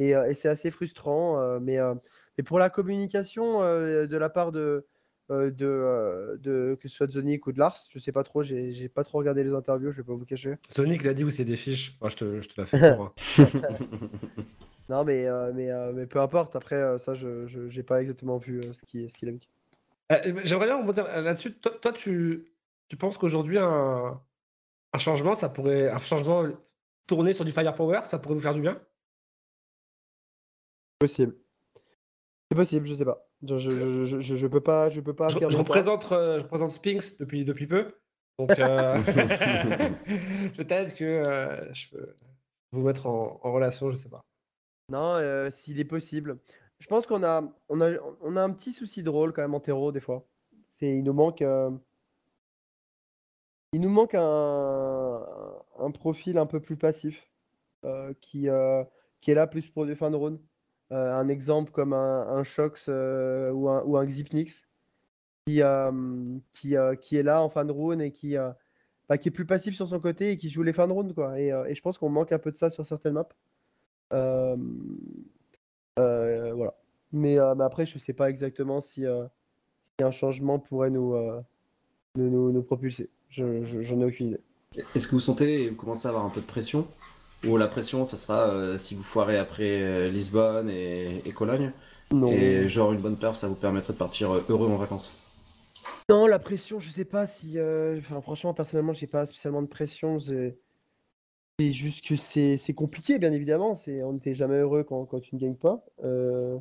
Et, 0.00 0.16
euh, 0.16 0.26
et 0.28 0.34
c'est 0.34 0.48
assez 0.48 0.70
frustrant. 0.70 1.38
euh, 1.40 1.60
mais, 1.60 1.78
euh, 1.78 1.94
mais 2.38 2.44
pour 2.44 2.58
la 2.58 2.70
communication 2.70 3.62
euh, 3.62 4.06
de 4.06 4.16
la 4.16 4.30
part 4.30 4.52
de, 4.52 4.86
euh, 5.30 5.50
de, 5.50 5.66
euh, 5.66 6.36
de 6.38 6.78
que 6.80 6.88
ce 6.88 6.96
soit 6.96 7.06
de 7.06 7.12
Zonic 7.12 7.46
ou 7.46 7.52
de 7.52 7.58
Lars, 7.58 7.76
je 7.90 7.98
sais 7.98 8.10
pas 8.12 8.22
trop, 8.24 8.42
j'ai 8.42 8.72
j'ai 8.72 8.88
pas 8.88 9.04
trop 9.04 9.18
regardé 9.18 9.44
les 9.44 9.52
interviews, 9.52 9.92
je 9.92 9.98
vais 9.98 10.02
pas 10.06 10.14
vous 10.14 10.24
cacher. 10.24 10.56
Sonic 10.74 11.04
l'a 11.04 11.12
dit 11.14 11.22
où 11.24 11.30
c'est 11.30 11.44
des 11.44 11.56
fiches. 11.56 11.98
Moi, 12.00 12.08
je 12.08 12.16
te, 12.16 12.40
je 12.40 12.48
te 12.48 12.58
la 12.60 12.66
fais 12.66 12.78
pour. 12.94 13.04
hein. 13.04 13.12
Non, 14.88 15.04
mais, 15.04 15.26
euh, 15.26 15.52
mais, 15.54 15.70
euh, 15.70 15.92
mais 15.94 16.06
peu 16.06 16.20
importe, 16.20 16.56
après, 16.56 16.98
ça, 16.98 17.14
je 17.14 17.46
je- 17.46 17.68
j'ai 17.70 17.82
pas 17.82 18.00
exactement 18.02 18.36
vu 18.36 18.60
euh, 18.60 18.72
ce 18.72 18.84
qu'il 18.84 19.08
ce 19.08 19.16
qu'il 19.16 19.28
a 19.28 19.32
dit. 19.32 19.48
Euh, 20.10 20.40
J'aimerais 20.44 20.66
bien 20.66 20.78
rebondir 20.78 21.04
là-dessus. 21.22 21.54
Toi, 21.54 21.72
toi, 21.80 21.92
tu, 21.92 22.51
tu 22.92 22.98
penses 22.98 23.16
qu'aujourd'hui, 23.16 23.56
un, 23.56 24.20
un 24.92 24.98
changement, 24.98 25.32
ça 25.32 25.48
pourrait. 25.48 25.88
Un 25.88 25.96
changement 25.96 26.46
tourné 27.06 27.32
sur 27.32 27.42
du 27.42 27.50
firepower, 27.50 28.00
ça 28.04 28.18
pourrait 28.18 28.34
vous 28.34 28.42
faire 28.42 28.52
du 28.52 28.60
bien? 28.60 28.78
Possible. 30.98 31.34
C'est 32.50 32.54
possible, 32.54 32.86
je 32.86 32.92
sais 32.92 33.06
pas. 33.06 33.26
Je, 33.42 33.56
je, 33.56 34.04
je, 34.04 34.36
je, 34.36 34.46
peux 34.46 34.60
pas, 34.60 34.90
je 34.90 35.00
peux 35.00 35.14
pas 35.14 35.28
je, 35.28 35.38
représente, 35.56 36.12
euh, 36.12 36.38
je 36.38 36.42
représente 36.42 36.72
Spinks 36.72 37.18
depuis, 37.18 37.46
depuis 37.46 37.66
peu. 37.66 37.94
Donc, 38.38 38.58
euh, 38.58 38.98
peut-être 40.58 40.94
que 40.94 41.04
euh, 41.04 41.72
je 41.72 41.88
peux 41.88 42.14
vous 42.72 42.82
mettre 42.82 43.06
en, 43.06 43.40
en 43.42 43.52
relation, 43.54 43.90
je 43.90 43.96
sais 43.96 44.10
pas. 44.10 44.20
Non, 44.90 45.14
euh, 45.14 45.48
s'il 45.48 45.80
est 45.80 45.86
possible. 45.86 46.40
Je 46.78 46.88
pense 46.88 47.06
qu'on 47.06 47.22
a, 47.22 47.42
on 47.70 47.80
a, 47.80 47.92
on 48.20 48.36
a 48.36 48.42
un 48.42 48.50
petit 48.50 48.72
souci 48.74 49.02
de 49.02 49.08
rôle 49.08 49.32
quand 49.32 49.40
même 49.40 49.54
en 49.54 49.60
terreau 49.60 49.92
des 49.92 50.00
fois. 50.00 50.26
C'est, 50.66 50.94
il 50.94 51.04
nous 51.04 51.14
manque, 51.14 51.40
euh, 51.40 51.70
il 53.72 53.80
nous 53.80 53.88
manque 53.88 54.14
un, 54.14 55.90
profil 55.94 56.38
un 56.38 56.46
peu 56.46 56.60
plus 56.60 56.76
passif 56.76 57.28
euh, 57.84 58.12
qui, 58.20 58.48
euh, 58.48 58.84
qui 59.20 59.30
est 59.30 59.34
là 59.34 59.46
plus 59.46 59.68
pour 59.68 59.86
des 59.86 59.96
fins 59.96 60.10
de 60.10 60.16
round. 60.16 60.38
Euh, 60.92 61.14
un 61.14 61.28
exemple 61.28 61.72
comme 61.72 61.94
un, 61.94 62.44
Shox 62.44 62.88
ou 62.88 62.92
un, 63.68 63.82
ou 63.84 63.98
Xipnix 64.04 64.68
qui, 65.46 65.60
est 65.60 67.22
là 67.22 67.42
en 67.42 67.48
fin 67.48 67.64
de 67.64 67.72
round 67.72 68.00
et 68.02 68.12
qui, 68.12 68.36
bah, 69.08 69.18
qui 69.18 69.28
est 69.28 69.32
plus 69.32 69.46
passif 69.46 69.74
sur 69.74 69.88
son 69.88 70.00
côté 70.00 70.32
et 70.32 70.36
qui 70.36 70.50
joue 70.50 70.62
les 70.62 70.74
fins 70.74 70.86
de 70.86 70.92
round. 70.92 71.14
Quoi. 71.14 71.40
Et, 71.40 71.74
je 71.74 71.80
pense 71.80 71.96
qu'on 71.98 72.10
manque 72.10 72.32
un 72.32 72.38
peu 72.38 72.52
de 72.52 72.56
ça 72.56 72.68
sur 72.68 72.84
certaines 72.84 73.14
maps. 73.14 73.28
Mais, 77.12 77.38
après, 77.38 77.86
je 77.86 77.98
sais 77.98 78.12
pas 78.12 78.28
exactement 78.28 78.82
si, 78.82 79.06
un 79.06 80.10
changement 80.10 80.58
pourrait 80.58 80.90
nous, 80.90 81.16
nous 82.16 82.62
propulser. 82.62 83.10
Je, 83.32 83.64
je- 83.64 83.80
j'en 83.80 84.00
ai 84.00 84.04
aucune 84.04 84.28
idée. 84.28 84.40
Est-ce 84.94 85.08
que 85.08 85.12
vous 85.12 85.20
sentez 85.20 85.70
vous 85.70 85.76
commencez 85.76 86.06
à 86.06 86.10
avoir 86.10 86.24
un 86.24 86.28
peu 86.28 86.40
de 86.40 86.46
pression? 86.46 86.86
Ou 87.46 87.56
la 87.56 87.66
pression, 87.66 88.04
ça 88.04 88.16
sera 88.16 88.48
euh, 88.50 88.78
si 88.78 88.94
vous 88.94 89.02
foirez 89.02 89.38
après 89.38 89.80
euh, 89.82 90.10
Lisbonne 90.10 90.68
et, 90.70 91.22
et 91.26 91.32
Cologne? 91.32 91.72
Non. 92.12 92.30
Et 92.30 92.68
genre 92.68 92.92
une 92.92 93.00
bonne 93.00 93.16
perf, 93.16 93.36
ça 93.36 93.48
vous 93.48 93.54
permettrait 93.54 93.94
de 93.94 93.98
partir 93.98 94.30
euh, 94.32 94.44
heureux 94.50 94.68
en 94.68 94.76
vacances? 94.76 95.12
Non, 96.10 96.26
la 96.26 96.38
pression, 96.38 96.78
je 96.78 96.90
sais 96.90 97.06
pas 97.06 97.26
si. 97.26 97.58
euh, 97.58 97.98
Enfin, 97.98 98.20
franchement, 98.20 98.52
personnellement, 98.54 98.92
j'ai 98.92 99.06
pas 99.06 99.24
spécialement 99.24 99.62
de 99.62 99.66
pression. 99.66 100.20
C'est 100.20 100.58
c'est 101.58 101.72
juste 101.72 102.04
que 102.06 102.16
c'est 102.16 102.56
c'est 102.58 102.74
compliqué, 102.74 103.18
bien 103.18 103.32
évidemment. 103.32 103.74
C'est 103.74 104.02
on 104.02 104.12
n'était 104.12 104.34
jamais 104.34 104.58
heureux 104.58 104.84
quand, 104.84 105.06
quand 105.06 105.20
tu 105.20 105.34
ne 105.36 105.40
gagnes 105.40 105.56
pas. 105.56 105.82
Euh, 106.04 106.58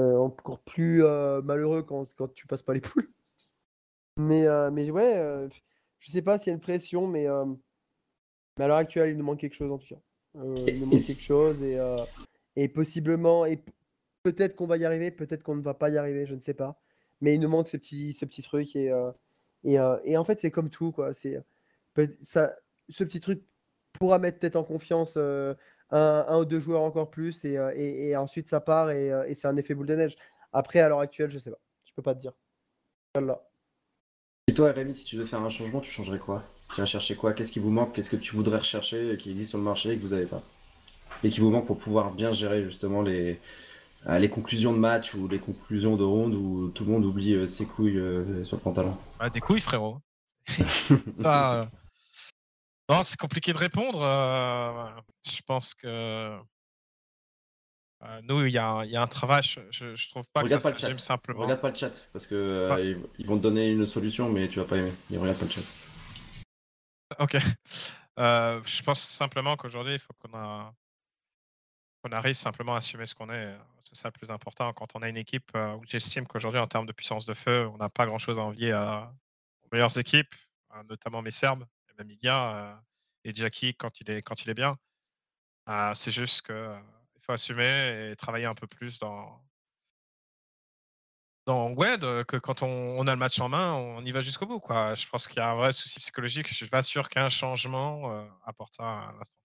euh, 0.00 0.16
encore 0.18 0.60
plus 0.60 1.04
euh, 1.04 1.42
malheureux 1.42 1.82
quand, 1.82 2.06
quand 2.16 2.32
tu 2.34 2.46
passes 2.46 2.62
pas 2.62 2.74
les 2.74 2.80
poules. 2.80 3.10
Mais, 4.16 4.46
euh, 4.46 4.70
mais 4.70 4.90
ouais, 4.90 5.16
euh, 5.16 5.48
je 6.00 6.10
sais 6.10 6.22
pas 6.22 6.38
s'il 6.38 6.48
y 6.48 6.50
a 6.50 6.54
une 6.54 6.60
pression, 6.60 7.06
mais, 7.06 7.28
euh, 7.28 7.44
mais 8.58 8.64
à 8.64 8.68
l'heure 8.68 8.78
actuelle, 8.78 9.10
il 9.10 9.16
nous 9.16 9.24
manque 9.24 9.40
quelque 9.40 9.54
chose 9.54 9.70
en 9.70 9.78
tout 9.78 9.86
cas. 9.86 10.00
Euh, 10.36 10.54
il 10.66 10.80
nous 10.80 10.86
manque 10.86 11.00
quelque 11.00 11.22
chose 11.22 11.62
et, 11.62 11.78
euh, 11.78 11.96
et 12.56 12.68
possiblement, 12.68 13.46
et 13.46 13.62
peut-être 14.22 14.56
qu'on 14.56 14.66
va 14.66 14.76
y 14.76 14.84
arriver, 14.84 15.10
peut-être 15.10 15.42
qu'on 15.42 15.54
ne 15.54 15.62
va 15.62 15.74
pas 15.74 15.90
y 15.90 15.98
arriver, 15.98 16.26
je 16.26 16.34
ne 16.34 16.40
sais 16.40 16.54
pas. 16.54 16.80
Mais 17.20 17.34
il 17.34 17.40
nous 17.40 17.48
manque 17.48 17.68
ce 17.68 17.76
petit, 17.76 18.12
ce 18.12 18.24
petit 18.24 18.42
truc 18.42 18.74
et, 18.74 18.90
et, 19.64 19.74
et 20.04 20.16
en 20.16 20.24
fait, 20.24 20.40
c'est 20.40 20.50
comme 20.50 20.70
tout, 20.70 20.90
quoi. 20.90 21.12
C'est 21.12 21.38
ça, 22.22 22.56
ce 22.88 23.04
petit 23.04 23.20
truc 23.20 23.42
pourra 23.92 24.18
mettre 24.18 24.38
peut-être 24.38 24.56
en 24.56 24.64
confiance 24.64 25.16
un, 25.16 25.56
un 25.90 26.38
ou 26.38 26.44
deux 26.46 26.60
joueurs 26.60 26.82
encore 26.82 27.10
plus 27.10 27.44
et, 27.44 27.54
et, 27.74 28.08
et 28.08 28.16
ensuite 28.16 28.48
ça 28.48 28.60
part 28.60 28.90
et, 28.90 29.08
et 29.26 29.34
c'est 29.34 29.48
un 29.48 29.56
effet 29.56 29.74
boule 29.74 29.86
de 29.86 29.96
neige. 29.96 30.16
Après, 30.52 30.80
à 30.80 30.88
l'heure 30.88 31.00
actuelle, 31.00 31.30
je 31.30 31.38
sais 31.38 31.50
pas. 31.50 31.60
Je 31.84 31.92
peux 31.92 32.02
pas 32.02 32.14
te 32.14 32.20
dire. 32.20 32.32
Voilà. 33.14 33.49
Toi, 34.60 34.72
Rémi, 34.72 34.94
si 34.94 35.06
tu 35.06 35.16
devais 35.16 35.26
faire 35.26 35.40
un 35.40 35.48
changement, 35.48 35.80
tu 35.80 35.90
changerais 35.90 36.18
quoi? 36.18 36.44
Tu 36.74 36.82
vas 36.82 36.86
chercher 36.86 37.16
quoi? 37.16 37.32
Qu'est-ce 37.32 37.50
qui 37.50 37.60
vous 37.60 37.70
manque? 37.70 37.94
Qu'est-ce 37.94 38.10
que 38.10 38.16
tu 38.16 38.36
voudrais 38.36 38.58
rechercher 38.58 39.16
qui 39.18 39.30
existe 39.30 39.48
sur 39.48 39.56
le 39.58 39.64
marché 39.64 39.92
et 39.92 39.96
que 39.96 40.02
vous 40.02 40.12
avez 40.12 40.26
pas? 40.26 40.42
Et 41.24 41.30
qui 41.30 41.40
vous 41.40 41.48
manque 41.48 41.66
pour 41.66 41.78
pouvoir 41.78 42.10
bien 42.10 42.34
gérer 42.34 42.62
justement 42.62 43.00
les, 43.00 43.40
euh, 44.06 44.18
les 44.18 44.28
conclusions 44.28 44.74
de 44.74 44.78
match 44.78 45.14
ou 45.14 45.28
les 45.28 45.38
conclusions 45.38 45.96
de 45.96 46.04
ronde 46.04 46.34
où 46.34 46.70
tout 46.74 46.84
le 46.84 46.90
monde 46.90 47.06
oublie 47.06 47.32
euh, 47.32 47.46
ses 47.46 47.64
couilles 47.64 47.96
euh, 47.96 48.44
sur 48.44 48.58
le 48.58 48.62
pantalon? 48.62 48.94
Bah, 49.18 49.30
des 49.30 49.40
couilles, 49.40 49.60
frérot. 49.60 49.96
Ça, 51.22 51.70
Non, 52.90 53.02
c'est 53.02 53.18
compliqué 53.18 53.54
de 53.54 53.58
répondre. 53.58 54.02
Je 55.26 55.40
pense 55.46 55.72
que 55.72 56.36
euh, 58.02 58.20
nous, 58.24 58.46
il 58.46 58.52
y, 58.52 58.58
a 58.58 58.66
un- 58.68 58.84
il 58.84 58.90
y 58.90 58.96
a 58.96 59.02
un 59.02 59.06
travail. 59.06 59.42
Je, 59.42 59.60
je, 59.94 60.08
trouve 60.08 60.26
pas 60.32 60.40
Regarde 60.40 60.60
que 60.60 60.62
ça 60.62 60.86
pas 60.86 60.88
le 60.88 60.94
chat. 60.94 61.00
simplement. 61.00 61.40
Regarde 61.42 61.60
pas 61.60 61.70
le 61.70 61.76
chat 61.76 62.08
parce 62.12 62.26
que 62.26 62.34
euh, 62.34 62.74
Ouais. 62.74 62.90
ils, 62.92 62.98
ils 63.18 63.26
vont 63.26 63.36
te 63.36 63.42
donner 63.42 63.68
une 63.70 63.86
solution, 63.86 64.28
mais 64.30 64.48
tu 64.48 64.58
vas 64.58 64.64
pas 64.64 64.76
aimer. 64.78 64.92
Ils 65.10 65.18
regardent 65.18 65.38
pas 65.38 65.44
le 65.46 65.50
chat. 65.50 65.62
Ok. 67.18 67.36
Euh, 68.18 68.60
je 68.64 68.82
pense 68.82 69.00
simplement 69.00 69.56
qu'aujourd'hui, 69.56 69.94
il 69.94 69.98
faut 69.98 70.12
qu'on 70.18 70.36
a... 70.36 70.74
arrive 72.12 72.34
simplement 72.34 72.74
à 72.74 72.78
assumer 72.78 73.06
ce 73.06 73.14
qu'on 73.14 73.30
est. 73.30 73.56
C'est 73.84 73.94
ça 73.96 74.08
le 74.08 74.12
plus 74.12 74.30
important. 74.30 74.72
Quand 74.72 74.94
on 74.94 75.02
a 75.02 75.08
une 75.08 75.16
équipe 75.16 75.50
où 75.54 75.82
j'estime 75.86 76.26
qu'aujourd'hui, 76.26 76.60
en 76.60 76.66
termes 76.66 76.86
de 76.86 76.92
puissance 76.92 77.26
de 77.26 77.34
feu, 77.34 77.66
on 77.72 77.76
n'a 77.78 77.88
pas 77.88 78.06
grand-chose 78.06 78.38
à 78.38 78.42
envier 78.42 78.72
à... 78.72 79.12
aux 79.62 79.68
meilleures 79.72 79.96
équipes, 79.98 80.34
notamment 80.88 81.22
mes 81.22 81.30
Serbes, 81.30 81.64
et 81.88 81.92
même 81.98 82.08
Liga, 82.08 82.80
et 83.24 83.34
Jackie 83.34 83.74
quand 83.74 84.00
il 84.00 84.10
est, 84.10 84.22
quand 84.22 84.42
il 84.44 84.50
est 84.50 84.54
bien. 84.54 84.76
C'est 85.94 86.12
juste 86.12 86.42
qu'il 86.42 86.54
assumer 87.32 88.10
et 88.10 88.16
travailler 88.16 88.46
un 88.46 88.54
peu 88.54 88.66
plus 88.66 88.98
dans. 88.98 89.40
Dans 91.46 91.70
de- 91.70 92.22
que 92.22 92.36
quand 92.36 92.62
on, 92.62 92.68
on 92.68 93.06
a 93.06 93.12
le 93.12 93.18
match 93.18 93.40
en 93.40 93.48
main, 93.48 93.74
on 93.74 94.04
y 94.04 94.12
va 94.12 94.20
jusqu'au 94.20 94.46
bout. 94.46 94.60
Quoi. 94.60 94.94
Je 94.94 95.06
pense 95.08 95.26
qu'il 95.26 95.38
y 95.38 95.40
a 95.40 95.50
un 95.50 95.54
vrai 95.56 95.72
souci 95.72 95.98
psychologique. 95.98 96.46
Je 96.48 96.54
suis 96.54 96.68
pas 96.68 96.82
sûr 96.82 97.08
qu'un 97.08 97.28
changement 97.28 98.12
euh, 98.12 98.24
apporte 98.44 98.74
ça 98.74 98.84
à 98.84 99.12
l'instant. 99.18 99.38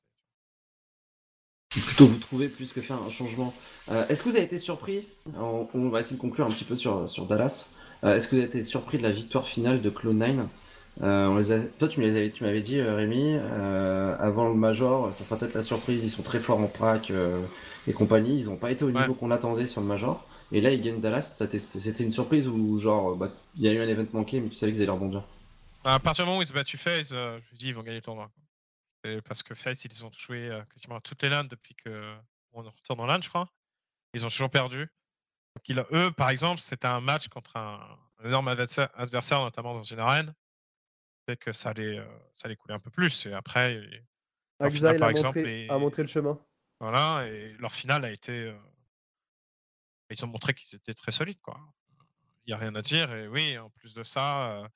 Plutôt 1.70 2.08
vous 2.08 2.20
trouver 2.20 2.48
plus 2.48 2.72
que 2.74 2.82
faire 2.82 3.02
un 3.02 3.10
changement. 3.10 3.54
Euh, 3.90 4.08
Est-ce 4.08 4.24
que 4.24 4.30
vous 4.30 4.36
avez 4.36 4.46
été 4.46 4.60
surpris 4.60 5.08
on, 5.36 5.90
va 5.90 6.00
essayer 6.02 6.16
de 6.16 6.22
conclure 6.22 6.46
un 6.46 6.52
petit 6.52 6.64
peu 6.64 6.76
sur, 6.76 7.10
sur 7.10 7.26
Dallas. 7.26 7.74
Euh, 8.04 8.16
Est-ce 8.16 8.28
que 8.28 8.36
vous 8.36 8.42
avez 8.42 8.48
été 8.50 8.64
surpris 8.64 8.98
de 8.98 9.04
la 9.04 9.12
victoire 9.12 9.48
finale 9.48 9.82
de 9.82 9.90
Cloud9 9.90 10.48
Euh, 11.02 11.28
on 11.28 11.38
les 11.38 11.52
a- 11.52 11.60
Toi, 11.80 11.88
tu 11.90 12.00
m'avais 12.00 12.62
dit, 12.62 12.80
euh, 12.80 12.96
Rémi, 12.96 13.34
euh, 13.36 14.16
avant 14.20 14.48
le 14.48 14.56
Major, 14.56 15.14
ça 15.14 15.24
sera 15.26 15.38
peut-être 15.38 15.54
la 15.56 15.62
surprise. 15.62 16.04
Ils 16.04 16.10
sont 16.10 16.24
très 16.24 16.40
forts 16.40 16.60
en 16.60 16.68
prac 16.68 17.12
euh, 17.12 17.46
et 17.88 17.94
compagnie. 17.94 18.40
Ils 18.40 18.46
n'ont 18.46 18.56
pas 18.56 18.72
été 18.72 18.84
au 18.86 18.90
Ouais. 18.92 19.02
niveau 19.02 19.14
qu'on 19.14 19.32
attendait 19.32 19.68
sur 19.68 19.82
le 19.82 19.88
Major. 19.88 20.26
Et 20.52 20.62
là, 20.62 20.72
ils 20.72 20.82
gagnent 20.82 21.02
Dallas. 21.02 21.36
C'était 21.38 22.04
une 22.04 22.12
surprise 22.12 22.48
ou 22.48 22.80
genre, 22.80 23.16
bah, 23.16 23.30
il 23.56 23.64
y 23.64 23.68
a 23.68 23.74
eu 23.74 23.80
un 23.82 23.88
event 23.88 24.06
manqué, 24.14 24.40
mais 24.40 24.50
tu 24.50 24.56
savais 24.56 24.72
qu'ils 24.72 24.82
allaient 24.84 24.92
rebondir? 24.92 25.24
À 25.84 26.00
partir 26.00 26.24
du 26.24 26.28
moment 26.30 26.40
où 26.40 26.42
ils 26.42 26.48
se 26.48 26.54
battent 26.54 26.70
FaZe, 26.70 27.10
je 27.10 27.16
me 27.54 27.58
dis 27.58 27.68
ils 27.70 27.76
vont 27.76 27.84
gagner 27.84 27.98
le 27.98 28.02
tournoi. 28.02 28.30
parce 29.28 29.44
que 29.44 29.54
FaZe, 29.54 29.86
ils 29.86 30.04
ont 30.04 30.12
joué 30.18 30.50
quasiment 30.74 31.00
toutes 31.00 31.22
les 31.22 31.30
LAN 31.30 31.44
depuis 31.44 31.76
qu'on 31.76 32.62
retourne 32.64 33.02
en 33.02 33.06
LAN, 33.06 33.22
je 33.22 33.30
crois. 33.30 33.48
Ils 34.16 34.26
ont 34.26 34.30
toujours 34.30 34.50
perdu. 34.50 34.80
Donc, 35.56 35.70
ils- 35.70 35.86
eux, 35.96 36.10
par 36.12 36.30
exemple, 36.32 36.60
c'était 36.62 36.88
un 36.88 37.02
match 37.02 37.28
contre 37.28 37.56
un, 37.56 37.80
un 38.24 38.28
énorme 38.28 38.48
adversaire, 38.48 39.42
notamment 39.42 39.76
dans 39.76 39.84
une 39.84 40.00
arène. 40.00 40.34
Que 41.40 41.52
ça 41.54 41.70
allait, 41.70 41.98
ça 42.36 42.46
allait 42.46 42.56
couler 42.56 42.76
un 42.76 42.80
peu 42.80 42.92
plus. 42.92 43.26
Et 43.26 43.34
après, 43.34 43.74
Leur 44.60 44.68
Axile 44.68 44.96
par 45.00 45.08
a, 45.08 45.12
exemple, 45.12 45.40
montré, 45.40 45.68
a 45.70 45.78
montré 45.78 46.02
le 46.04 46.08
chemin. 46.08 46.40
voilà. 46.80 47.26
Et 47.28 47.54
leur 47.60 47.72
finale 47.72 48.06
a 48.06 48.12
été. 48.12 48.54
ils 50.12 50.24
ont 50.24 50.28
montré 50.28 50.54
qu'ils 50.54 50.76
étaient 50.76 50.94
très 50.94 51.12
solides, 51.12 51.42
quoi. 51.42 51.60
Il 52.46 52.52
n'y 52.52 52.54
a 52.54 52.58
rien 52.58 52.76
à 52.76 52.82
dire. 52.82 53.12
Et 53.14 53.28
oui, 53.28 53.58
en 53.58 53.72
plus 53.72 53.96
de 53.96 54.04
ça, 54.04 54.70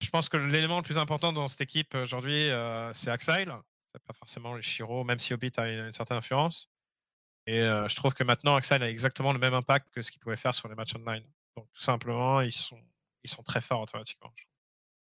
je 0.00 0.08
pense 0.08 0.28
que 0.30 0.38
l'élément 0.38 0.78
le 0.78 0.82
plus 0.82 0.96
important 0.98 1.32
dans 1.32 1.48
cette 1.48 1.60
équipe 1.60 1.94
aujourd'hui, 1.94 2.48
c'est 2.94 3.10
Axile. 3.10 3.54
C'est 3.94 4.02
pas 4.04 4.14
forcément 4.14 4.54
le 4.54 4.62
Shiro, 4.62 5.04
même 5.04 5.18
si 5.18 5.34
Hobbit 5.34 5.52
a 5.56 5.68
une, 5.70 5.86
une 5.86 5.92
certaine 5.92 6.18
influence. 6.18 6.70
Et 7.46 7.60
euh, 7.60 7.86
je 7.88 7.96
trouve 7.96 8.12
que 8.12 8.24
maintenant, 8.24 8.56
Axel 8.56 8.82
a 8.82 8.90
exactement 8.90 9.32
le 9.32 9.38
même 9.38 9.54
impact 9.54 9.88
que 9.90 10.02
ce 10.02 10.10
qu'il 10.10 10.20
pouvait 10.20 10.36
faire 10.36 10.54
sur 10.54 10.68
les 10.68 10.74
matchs 10.74 10.96
online. 10.96 11.24
Donc 11.56 11.70
tout 11.72 11.80
simplement, 11.82 12.40
ils 12.40 12.52
sont, 12.52 12.80
ils 13.22 13.30
sont 13.30 13.42
très 13.42 13.60
forts 13.60 13.82
automatiquement. 13.82 14.32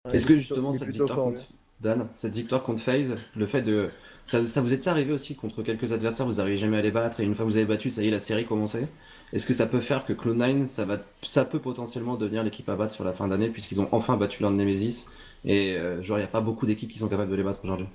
Ouais, 0.05 0.15
Est-ce 0.15 0.25
que 0.25 0.33
est 0.33 0.39
justement 0.39 0.71
est 0.71 0.79
cette 0.79 0.89
victoire 0.89 1.19
fort, 1.19 1.25
contre 1.25 1.41
Dan, 1.81 2.07
cette 2.15 2.33
victoire 2.35 2.63
contre 2.63 2.81
FaZe, 2.81 3.15
le 3.35 3.45
fait 3.45 3.61
de 3.61 3.89
ça, 4.25 4.45
ça 4.45 4.61
vous 4.61 4.73
était 4.73 4.89
arrivé 4.89 5.13
aussi 5.13 5.35
contre 5.35 5.63
quelques 5.63 5.93
adversaires, 5.93 6.25
vous 6.25 6.35
n'arrivez 6.35 6.57
jamais 6.57 6.77
à 6.77 6.81
les 6.81 6.91
battre 6.91 7.19
et 7.21 7.23
une 7.23 7.35
fois 7.35 7.45
que 7.45 7.51
vous 7.51 7.57
avez 7.57 7.65
battu, 7.65 7.89
ça 7.89 8.03
y 8.03 8.07
est, 8.09 8.11
la 8.11 8.19
série 8.19 8.45
commençait. 8.45 8.87
Est-ce 9.33 9.45
que 9.45 9.53
ça 9.53 9.65
peut 9.65 9.79
faire 9.79 10.05
que 10.05 10.13
Cloud9, 10.13 10.67
ça 10.67 10.85
va, 10.85 10.99
ça 11.21 11.45
peut 11.45 11.59
potentiellement 11.61 12.15
devenir 12.15 12.43
l'équipe 12.43 12.67
à 12.69 12.75
battre 12.75 12.93
sur 12.93 13.03
la 13.05 13.13
fin 13.13 13.27
d'année 13.27 13.49
puisqu'ils 13.49 13.79
ont 13.81 13.89
enfin 13.91 14.17
battu 14.17 14.41
leur 14.41 14.51
Nemesis 14.51 15.05
et 15.45 15.75
euh, 15.77 16.01
genre 16.03 16.17
il 16.17 16.21
n'y 16.21 16.25
a 16.25 16.29
pas 16.29 16.41
beaucoup 16.41 16.65
d'équipes 16.65 16.91
qui 16.91 16.99
sont 16.99 17.09
capables 17.09 17.31
de 17.31 17.35
les 17.35 17.43
battre 17.43 17.61
aujourd'hui? 17.63 17.87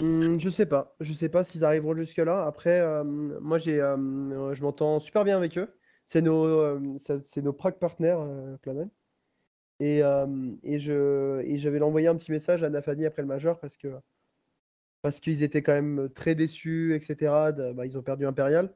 Hmm, 0.00 0.38
je 0.38 0.48
sais 0.48 0.66
pas. 0.66 0.94
Je 1.00 1.12
sais 1.12 1.28
pas 1.28 1.42
s'ils 1.42 1.64
arriveront 1.64 1.94
jusque-là. 1.96 2.46
Après, 2.46 2.80
euh, 2.80 3.02
moi, 3.04 3.58
j'ai, 3.58 3.80
euh, 3.80 4.54
je 4.54 4.62
m'entends 4.62 5.00
super 5.00 5.24
bien 5.24 5.36
avec 5.36 5.58
eux. 5.58 5.74
C'est 6.06 6.22
nos, 6.22 6.44
euh, 6.46 6.94
c'est 6.96 7.42
nos 7.42 7.52
prac 7.52 7.78
partners, 7.78 8.16
Planet. 8.62 8.88
Et, 9.80 10.00
et 10.64 10.80
je, 10.80 11.40
et 11.42 11.58
j'avais 11.58 11.80
envoyé 11.80 12.08
un 12.08 12.16
petit 12.16 12.32
message 12.32 12.62
à 12.64 12.70
Nafani 12.70 13.06
après 13.06 13.22
le 13.22 13.28
major 13.28 13.60
parce 13.60 13.76
que 13.76 13.88
parce 15.02 15.20
qu'ils 15.20 15.44
étaient 15.44 15.62
quand 15.62 15.74
même 15.74 16.08
très 16.10 16.34
déçus, 16.34 16.94
etc. 16.96 17.52
bah, 17.74 17.86
ils 17.86 17.96
ont 17.96 18.02
perdu 18.02 18.26
Imperial. 18.26 18.74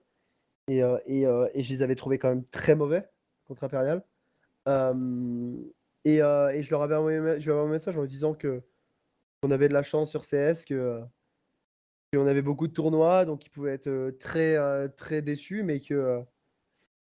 Et, 0.69 0.79
et, 1.07 1.23
et 1.23 1.63
je 1.63 1.73
les 1.73 1.83
avais 1.83 1.97
trouvés 1.97 2.19
quand 2.19 2.29
même 2.29 2.45
très 2.47 2.77
mauvais 2.77 3.09
contre 3.47 3.65
Imperial. 3.65 4.05
Euh, 4.69 5.55
et, 6.05 6.19
et 6.19 6.63
je 6.63 6.71
leur 6.71 6.83
avais 6.83 6.95
envoyé, 6.95 7.19
je 7.41 7.45
lui 7.45 7.51
avais 7.51 7.67
un 7.67 7.69
message 7.69 7.99
en 7.99 8.05
disant 8.05 8.35
que 8.35 8.63
on 9.43 9.51
avait 9.51 9.69
de 9.69 9.75
la 9.75 9.83
chance 9.83 10.11
sur 10.11 10.23
CS, 10.23 10.65
que 10.65 11.01
qu'on 12.15 12.27
avait 12.27 12.43
beaucoup 12.43 12.69
de 12.69 12.73
tournois, 12.73 13.25
donc 13.25 13.47
ils 13.47 13.51
pouvaient 13.51 13.73
être 13.73 14.11
très 14.19 14.89
très 14.91 15.23
déçus, 15.23 15.63
mais 15.63 15.81
que 15.81 16.23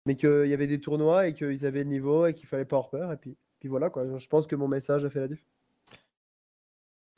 mais 0.06 0.16
qu'il 0.16 0.48
y 0.48 0.54
avait 0.54 0.68
des 0.68 0.80
tournois 0.80 1.28
et 1.28 1.34
qu'ils 1.34 1.66
avaient 1.66 1.84
le 1.84 1.90
niveau 1.90 2.26
et 2.26 2.34
qu'il 2.34 2.48
fallait 2.48 2.66
pas 2.66 2.78
avoir 2.78 2.90
peur. 2.90 3.16
Puis 3.68 3.72
voilà 3.72 3.90
quoi. 3.90 4.04
Je 4.18 4.28
pense 4.28 4.48
que 4.48 4.56
mon 4.56 4.68
message 4.68 5.04
a 5.06 5.10
fait 5.10 5.20
la 5.20 5.28
diff. 5.28 5.44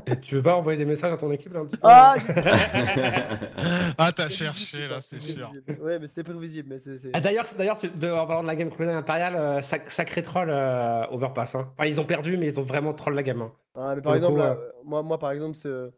Et 0.08 0.20
tu 0.20 0.36
veux 0.36 0.42
pas 0.42 0.56
envoyer 0.56 0.78
des 0.78 0.86
messages 0.86 1.14
à 1.14 1.18
ton 1.18 1.32
équipe 1.32 1.54
là 1.54 1.60
un 1.60 1.66
petit 1.66 1.78
peu? 1.78 1.82
Ah, 1.88 2.16
ah, 3.98 4.12
t'as 4.12 4.30
cherché 4.30 4.88
là, 4.88 5.02
c'était 5.02 5.20
sûr. 5.20 5.52
Ouais, 5.82 6.00
mais 6.00 6.08
c'était 6.08 6.24
prévisible. 6.24 6.70
Mais 6.70 6.80
c'est 6.80 7.12
Ah, 7.14 7.20
D'ailleurs, 7.22 7.46
d'ailleurs, 7.56 7.78
en 7.78 8.26
parlant 8.26 8.42
de 8.42 8.48
la 8.48 8.56
game 8.56 8.72
Clone 8.72 8.90
Imperial, 8.90 9.36
euh, 9.36 9.62
sac- 9.62 9.90
sacré 9.92 10.22
troll 10.24 10.50
euh, 10.50 11.06
Overpass. 11.12 11.56
Hein. 11.56 11.72
Enfin, 11.78 11.86
ils 11.88 12.00
ont 12.02 12.06
perdu, 12.06 12.38
mais 12.38 12.48
ils 12.48 12.60
ont 12.60 12.64
vraiment 12.64 12.94
troll 12.94 13.14
la 13.14 13.24
game. 13.24 13.42
hein. 13.42 13.54
Ah, 13.76 13.94
mais 13.96 14.02
par 14.02 14.14
le 14.14 14.18
exemple, 14.18 14.34
coup, 14.36 14.40
là, 14.40 14.52
euh, 14.54 14.72
moi, 14.84 15.04
moi, 15.04 15.20
par 15.20 15.32
exemple, 15.32 15.56
ce, 15.58 15.92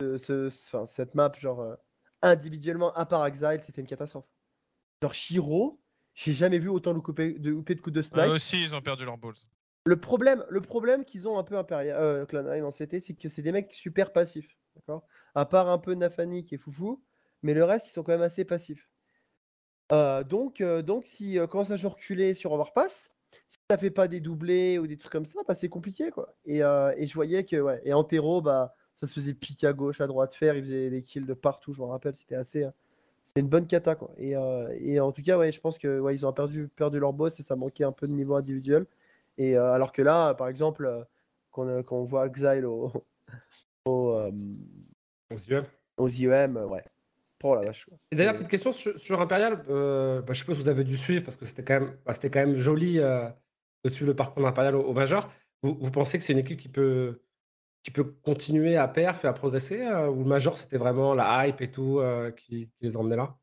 ce, 0.00 0.16
ce- 0.16 0.48
ce- 0.50 0.68
enfin, 0.76 0.86
cette 0.86 1.14
map, 1.14 1.30
genre, 1.38 1.60
euh, 1.60 1.74
individuellement, 2.22 2.94
à 2.94 3.04
part 3.04 3.26
Exile, 3.26 3.58
c'était 3.62 3.82
une 3.82 3.86
catastrophe. 3.86 4.24
Genre, 5.02 5.12
Shiro, 5.12 5.80
j'ai 6.14 6.32
jamais 6.32 6.58
vu 6.58 6.68
autant 6.68 6.94
de 6.94 7.00
couper 7.00 7.34
de, 7.34 7.50
louper 7.50 7.74
de 7.74 7.80
coups 7.82 7.94
de 7.94 8.00
snipe. 8.02 8.24
Eux 8.24 8.30
aussi, 8.34 8.62
ils 8.62 8.74
ont 8.74 8.80
perdu 8.80 9.04
leur 9.04 9.18
balls. 9.18 9.34
Le 9.84 9.96
problème, 10.00 10.44
le 10.48 10.60
problème 10.60 11.04
qu'ils 11.04 11.28
ont 11.28 11.38
un 11.38 11.44
peu 11.44 11.56
Imperial, 11.56 11.96
euh, 12.00 12.24
Clan9 12.24 12.62
en 12.64 12.70
CT, 12.70 13.00
c'est 13.00 13.14
que 13.14 13.28
c'est 13.28 13.42
des 13.42 13.52
mecs 13.52 13.72
super 13.74 14.12
passifs. 14.12 14.56
D'accord? 14.76 15.06
À 15.34 15.44
part 15.44 15.68
un 15.68 15.78
peu 15.78 15.94
Nafani 15.94 16.44
qui 16.44 16.54
est 16.54 16.58
foufou, 16.58 17.02
mais 17.42 17.54
le 17.54 17.64
reste, 17.64 17.88
ils 17.88 17.90
sont 17.92 18.02
quand 18.02 18.12
même 18.12 18.22
assez 18.22 18.44
passifs. 18.44 18.88
Euh, 19.92 20.24
donc, 20.24 20.60
euh, 20.60 20.82
donc, 20.82 21.06
si 21.06 21.38
euh, 21.38 21.46
quand 21.46 21.64
ça 21.64 21.76
joue 21.76 21.88
reculer 21.90 22.34
sur 22.34 22.52
Overpass, 22.52 23.10
si 23.48 23.58
ça 23.70 23.76
fait 23.76 23.90
pas 23.90 24.08
des 24.08 24.20
doublés 24.20 24.78
ou 24.78 24.86
des 24.86 24.96
trucs 24.96 25.12
comme 25.12 25.26
ça, 25.26 25.40
bah, 25.46 25.54
c'est 25.54 25.68
compliqué. 25.68 26.10
quoi. 26.10 26.34
Et, 26.46 26.58
et 26.60 27.06
je 27.06 27.14
voyais 27.14 27.44
que, 27.44 27.56
ouais, 27.56 27.80
et 27.84 27.92
Antero, 27.92 28.40
bah, 28.40 28.74
ça 28.94 29.06
se 29.06 29.14
faisait 29.14 29.34
piquer 29.34 29.66
à 29.66 29.72
gauche, 29.72 30.00
à 30.00 30.06
droite, 30.06 30.34
faire, 30.34 30.56
il 30.56 30.62
faisait 30.62 30.90
des 30.90 31.02
kills 31.02 31.26
de 31.26 31.34
partout, 31.34 31.72
je 31.74 31.80
me 31.80 31.86
rappelle, 31.86 32.14
c'était 32.16 32.36
assez. 32.36 32.66
C'était 33.24 33.40
une 33.40 33.48
bonne 33.48 33.66
cata. 33.66 33.94
Quoi. 33.94 34.12
Et, 34.18 34.34
et 34.80 35.00
en 35.00 35.10
tout 35.12 35.22
cas, 35.22 35.38
ouais, 35.38 35.50
je 35.50 35.60
pense 35.60 35.78
que 35.78 35.98
ouais, 35.98 36.14
ils 36.14 36.26
ont 36.26 36.32
perdu, 36.32 36.68
perdu 36.68 36.98
leur 37.00 37.12
boss 37.14 37.40
et 37.40 37.42
ça 37.42 37.56
manquait 37.56 37.84
un 37.84 37.92
peu 37.92 38.06
de 38.06 38.12
niveau 38.12 38.34
individuel. 38.34 38.86
Et 39.38 39.56
euh, 39.56 39.72
alors 39.72 39.92
que 39.92 40.02
là, 40.02 40.34
par 40.34 40.48
exemple, 40.48 41.06
quand, 41.50 41.66
euh, 41.66 41.82
quand 41.82 41.96
on 41.96 42.04
voit 42.04 42.26
Exile 42.26 42.64
au, 42.66 42.92
au, 43.84 44.12
aux 45.30 45.38
IEM. 45.38 45.64
aux 45.96 46.08
IEM, 46.08 46.56
ouais. 46.56 46.84
Oh 47.42 47.54
la 47.54 47.62
vache. 47.62 47.86
Et 48.10 48.16
d'ailleurs, 48.16 48.34
Et- 48.34 48.38
petite 48.38 48.50
question 48.50 48.72
sur, 48.72 48.98
sur 48.98 49.20
Imperial. 49.20 49.56
bah, 49.66 50.24
je 50.32 50.34
suppose 50.38 50.56
que 50.56 50.62
vous 50.62 50.68
avez 50.68 50.84
dû 50.84 50.96
suivre 50.96 51.22
parce 51.24 51.36
que 51.36 51.44
c'était 51.44 51.62
quand 51.64 51.80
même, 51.80 51.98
bah, 52.06 52.14
c'était 52.14 52.30
quand 52.30 52.40
même 52.40 52.56
joli 52.56 52.94
de 52.96 53.88
suivre 53.90 54.10
le 54.10 54.16
parcours 54.16 54.42
d'Imperial 54.42 54.74
au, 54.76 54.82
au 54.82 54.92
Major. 54.94 55.28
Vous, 55.62 55.76
vous 55.78 55.90
pensez 55.90 56.16
que 56.18 56.24
c'est 56.24 56.32
une 56.32 56.38
équipe 56.38 56.58
qui 56.58 56.68
peut, 56.70 57.20
qui 57.82 57.90
peut 57.90 58.04
continuer 58.04 58.76
à 58.78 58.88
perf 58.88 59.24
et 59.24 59.28
à 59.28 59.34
progresser 59.34 59.82
euh, 59.82 60.08
Ou 60.08 60.20
le 60.20 60.24
Major, 60.28 60.56
c'était 60.56 60.78
vraiment 60.78 61.12
la 61.14 61.46
hype 61.46 61.60
et 61.60 61.70
tout 61.70 61.98
euh, 62.00 62.30
qui, 62.30 62.68
qui 62.68 62.72
les 62.80 62.96
emmenait 62.96 63.16
là? 63.16 63.36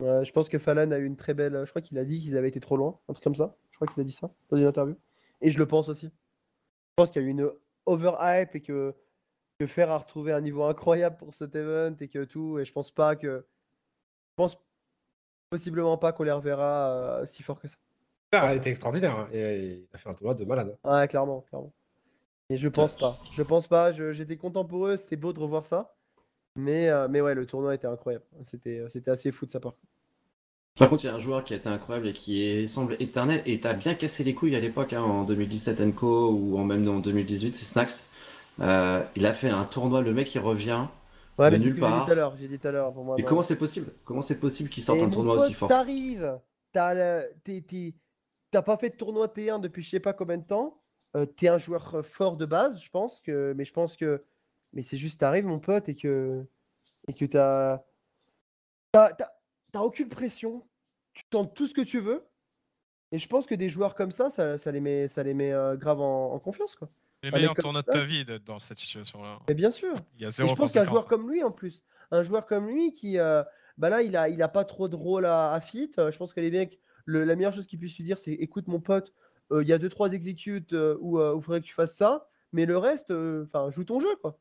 Je 0.00 0.30
pense 0.30 0.48
que 0.48 0.58
Falan 0.58 0.90
a 0.92 0.98
eu 0.98 1.04
une 1.06 1.16
très 1.16 1.34
belle. 1.34 1.62
Je 1.64 1.70
crois 1.70 1.82
qu'il 1.82 1.98
a 1.98 2.04
dit 2.04 2.20
qu'ils 2.20 2.36
avaient 2.36 2.48
été 2.48 2.60
trop 2.60 2.76
loin, 2.76 3.00
un 3.08 3.12
truc 3.14 3.24
comme 3.24 3.34
ça. 3.34 3.56
Je 3.76 3.84
crois 3.84 3.92
qu'il 3.92 4.00
a 4.00 4.04
dit 4.04 4.12
ça 4.12 4.30
dans 4.48 4.56
une 4.56 4.64
interview. 4.64 4.96
Et 5.42 5.50
je 5.50 5.58
le 5.58 5.66
pense 5.66 5.90
aussi. 5.90 6.06
Je 6.06 6.94
pense 6.96 7.10
qu'il 7.10 7.20
y 7.20 7.24
a 7.26 7.28
eu 7.28 7.30
une 7.30 7.52
overhype 7.84 8.54
et 8.54 8.62
que, 8.62 8.94
que 9.58 9.66
Fer 9.66 9.90
a 9.90 9.98
retrouvé 9.98 10.32
un 10.32 10.40
niveau 10.40 10.64
incroyable 10.64 11.18
pour 11.18 11.34
cet 11.34 11.54
event 11.54 11.94
et 12.00 12.08
que 12.08 12.24
tout. 12.24 12.58
Et 12.58 12.64
je 12.64 12.72
pense 12.72 12.90
pas 12.90 13.16
que. 13.16 13.46
Je 14.30 14.34
pense 14.36 14.56
possiblement 15.50 15.98
pas 15.98 16.14
qu'on 16.14 16.22
les 16.22 16.32
reverra 16.32 16.88
euh, 16.88 17.26
si 17.26 17.42
fort 17.42 17.60
que 17.60 17.68
ça. 17.68 17.76
Fer 18.32 18.44
a 18.44 18.54
été 18.54 18.70
extraordinaire 18.70 19.14
hein, 19.14 19.28
et 19.30 19.82
il 19.82 19.88
a 19.92 19.98
fait 19.98 20.08
un 20.08 20.14
tournoi 20.14 20.32
de 20.32 20.44
malade. 20.46 20.78
Ouais, 20.82 21.06
clairement, 21.06 21.42
clairement. 21.42 21.74
Et 22.48 22.56
je 22.56 22.68
pense 22.70 22.96
pas. 22.96 23.18
Je 23.34 23.42
pense 23.42 23.66
pas. 23.66 23.92
J'étais 23.92 24.38
content 24.38 24.64
pour 24.64 24.86
eux. 24.86 24.96
C'était 24.96 25.16
beau 25.16 25.34
de 25.34 25.38
revoir 25.38 25.66
ça. 25.66 25.94
Mais, 26.54 26.88
euh, 26.88 27.08
mais 27.08 27.20
ouais, 27.20 27.34
le 27.34 27.44
tournoi 27.44 27.74
était 27.74 27.86
incroyable. 27.86 28.24
C'était 28.42 28.82
c'était 28.88 29.10
assez 29.10 29.32
fou 29.32 29.44
de 29.44 29.50
sa 29.50 29.60
part. 29.60 29.74
Par 30.78 30.90
contre, 30.90 31.04
il 31.04 31.06
y 31.06 31.10
a 31.10 31.14
un 31.14 31.18
joueur 31.18 31.42
qui 31.44 31.54
a 31.54 31.56
été 31.56 31.68
incroyable 31.68 32.08
et 32.08 32.12
qui 32.12 32.42
est- 32.42 32.66
semble 32.66 32.96
éternel 33.00 33.42
et 33.46 33.60
t'as 33.60 33.72
bien 33.72 33.94
cassé 33.94 34.24
les 34.24 34.34
couilles 34.34 34.56
à 34.56 34.60
l'époque, 34.60 34.92
hein, 34.92 35.02
en 35.02 35.24
2017 35.24 35.80
Enco 35.80 36.30
ou 36.32 36.58
en 36.58 36.64
même 36.64 36.86
en 36.88 36.98
2018, 36.98 37.56
c'est 37.56 37.64
Snax. 37.64 38.04
Euh, 38.60 39.02
il 39.16 39.24
a 39.26 39.32
fait 39.32 39.48
un 39.50 39.64
tournoi, 39.64 40.02
le 40.02 40.12
mec 40.12 40.34
il 40.34 40.38
revient. 40.38 40.84
Ouais, 41.38 41.50
De 41.50 41.56
nulle 41.56 41.78
part. 41.78 42.06
J'ai 42.38 42.48
dit 42.48 42.58
tout 42.58 42.68
à 42.68 42.72
l'heure. 42.72 42.92
Et 43.18 43.22
comment 43.22 43.42
c'est 43.42 43.58
possible? 43.58 43.92
Comment 44.04 44.22
c'est 44.22 44.38
possible 44.40 44.68
qu'il 44.68 44.82
sorte 44.82 45.00
Et 45.00 45.04
un 45.04 45.08
tournoi 45.10 45.36
aussi 45.36 45.54
fort? 45.54 45.68
T'arrives, 45.70 46.38
t'as 48.50 48.62
pas 48.62 48.76
fait 48.76 48.90
de 48.90 48.96
tournoi 48.96 49.28
T1 49.28 49.58
depuis 49.58 49.82
je 49.82 49.90
sais 49.90 50.00
pas 50.00 50.12
combien 50.12 50.38
de 50.38 50.44
temps. 50.44 50.80
euh, 51.16 51.26
t'es 51.26 51.48
un 51.48 51.58
joueur 51.58 52.04
fort 52.04 52.36
de 52.36 52.46
base, 52.46 52.80
je 52.82 52.90
pense 52.90 53.20
que, 53.20 53.54
mais 53.56 53.64
je 53.64 53.72
pense 53.72 53.96
que, 53.96 54.24
mais 54.72 54.82
c'est 54.82 54.96
juste 54.96 55.20
t'arrives 55.20 55.46
mon 55.46 55.58
pote 55.60 55.88
et 55.88 55.94
que 55.94 56.44
et 57.08 57.14
que 57.14 57.24
t'as 57.26 57.84
t'as 58.92 59.12
t'as- 59.72 59.80
aucune 59.82 60.08
pression. 60.08 60.66
Tu 61.14 61.24
tentes 61.30 61.54
tout 61.54 61.66
ce 61.66 61.74
que 61.74 61.80
tu 61.82 62.00
veux. 62.00 62.24
Et 63.12 63.18
je 63.18 63.28
pense 63.28 63.46
que 63.46 63.54
des 63.54 63.68
joueurs 63.68 63.94
comme 63.94 64.10
ça, 64.10 64.30
ça, 64.30 64.58
ça 64.58 64.70
les 64.72 64.80
met, 64.80 65.06
ça 65.08 65.22
les 65.22 65.32
met 65.34 65.52
euh, 65.52 65.76
grave 65.76 66.00
en, 66.00 66.32
en 66.32 66.38
confiance 66.40 66.74
quoi. 66.74 66.88
Les 67.22 67.28
Un 67.28 67.32
mec 67.32 67.40
meilleurs 67.40 67.54
comme 67.54 67.62
tournois 67.62 67.82
de 67.82 67.86
ça. 67.92 68.00
ta 68.00 68.04
vie 68.04 68.24
d'être 68.24 68.44
dans 68.44 68.58
cette 68.58 68.78
situation-là. 68.78 69.38
Mais 69.48 69.54
bien 69.54 69.70
sûr. 69.70 69.94
Il 70.16 70.22
y 70.22 70.24
a 70.24 70.28
Et 70.28 70.30
zéro 70.30 70.48
je 70.50 70.54
pense 70.54 70.72
qu'un 70.72 70.84
joueur 70.84 71.06
comme 71.06 71.30
lui, 71.30 71.42
en 71.42 71.50
plus, 71.52 71.82
un 72.10 72.22
joueur 72.22 72.44
comme 72.46 72.66
lui 72.68 72.92
qui, 72.92 73.18
euh, 73.18 73.42
bah 73.78 73.88
là, 73.90 74.02
il 74.02 74.16
a, 74.16 74.28
il 74.28 74.42
a 74.42 74.48
pas 74.48 74.64
trop 74.64 74.88
de 74.88 74.96
rôle 74.96 75.24
à, 75.24 75.52
à 75.52 75.60
fit. 75.60 75.90
Euh, 75.98 76.10
je 76.12 76.18
pense 76.18 76.34
que 76.34 76.40
les 76.40 76.50
mecs, 76.50 76.78
le- 77.04 77.24
la 77.24 77.36
meilleure 77.36 77.52
chose 77.54 77.66
qu'ils 77.66 77.78
puissent 77.78 77.96
lui 77.96 78.04
dire, 78.04 78.18
c'est 78.18 78.32
écoute, 78.32 78.66
mon 78.68 78.80
pote, 78.80 79.14
euh, 79.52 79.62
il 79.62 79.68
y 79.68 79.72
a 79.72 79.78
deux 79.78 79.88
trois 79.88 80.12
exécutes 80.12 80.72
où 80.72 81.18
où 81.20 81.38
il 81.38 81.42
faudrait 81.42 81.60
que 81.60 81.66
tu 81.66 81.74
fasses 81.74 81.94
ça, 81.94 82.28
mais 82.52 82.66
le 82.66 82.76
reste, 82.76 83.12
enfin, 83.12 83.70
joue 83.70 83.84
ton 83.84 83.98
jeu, 84.00 84.14
quoi. 84.20 84.38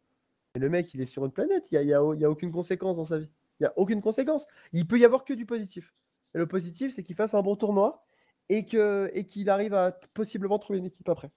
Et 0.56 0.60
le 0.60 0.70
mec, 0.70 0.94
il 0.94 1.02
est 1.02 1.06
sur 1.06 1.24
une 1.24 1.32
planète, 1.32 1.68
il 1.72 1.76
y 1.76 1.78
a, 1.78 1.82
il 1.84 1.88
y 1.90 1.94
a- 1.94 2.02
il 2.16 2.20
y 2.20 2.26
a 2.26 2.30
aucune 2.30 2.52
conséquence 2.52 2.98
dans 2.98 3.06
sa 3.06 3.20
vie. 3.20 3.30
Il 3.60 3.64
y 3.64 3.68
a 3.68 3.74
aucune 3.78 4.02
conséquence. 4.02 4.48
Il 4.74 4.86
peut 4.88 5.00
y 5.00 5.06
avoir 5.06 5.24
que 5.26 5.34
du 5.34 5.46
positif. 5.46 5.94
Et 6.34 6.38
le 6.38 6.48
positif, 6.48 6.94
c'est 6.94 7.04
qu'il 7.04 7.16
fasse 7.16 7.34
un 7.34 7.42
bon 7.42 7.56
tournoi 7.56 8.04
et 8.50 8.66
que 8.66 9.10
et 9.14 9.26
qu'il 9.26 9.50
arrive 9.50 9.74
à 9.74 9.92
possiblement 10.14 10.60
trouver 10.60 10.80
une 10.80 10.86
équipe 10.86 11.08
après. 11.10 11.32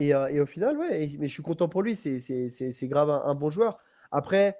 Et, 0.00 0.14
euh, 0.14 0.26
et 0.28 0.40
au 0.40 0.46
final, 0.46 0.76
ouais, 0.76 1.04
et- 1.04 1.16
mais 1.18 1.28
je 1.28 1.32
suis 1.32 1.42
content 1.42 1.68
pour 1.68 1.82
lui, 1.82 1.96
c'est 1.96 2.18
c'est- 2.18 2.50
c'est- 2.50 2.70
c'est 2.70 2.86
grave 2.88 3.08
un, 3.10 3.22
un 3.24 3.34
bon 3.34 3.48
joueur. 3.50 3.78
Après, 4.12 4.58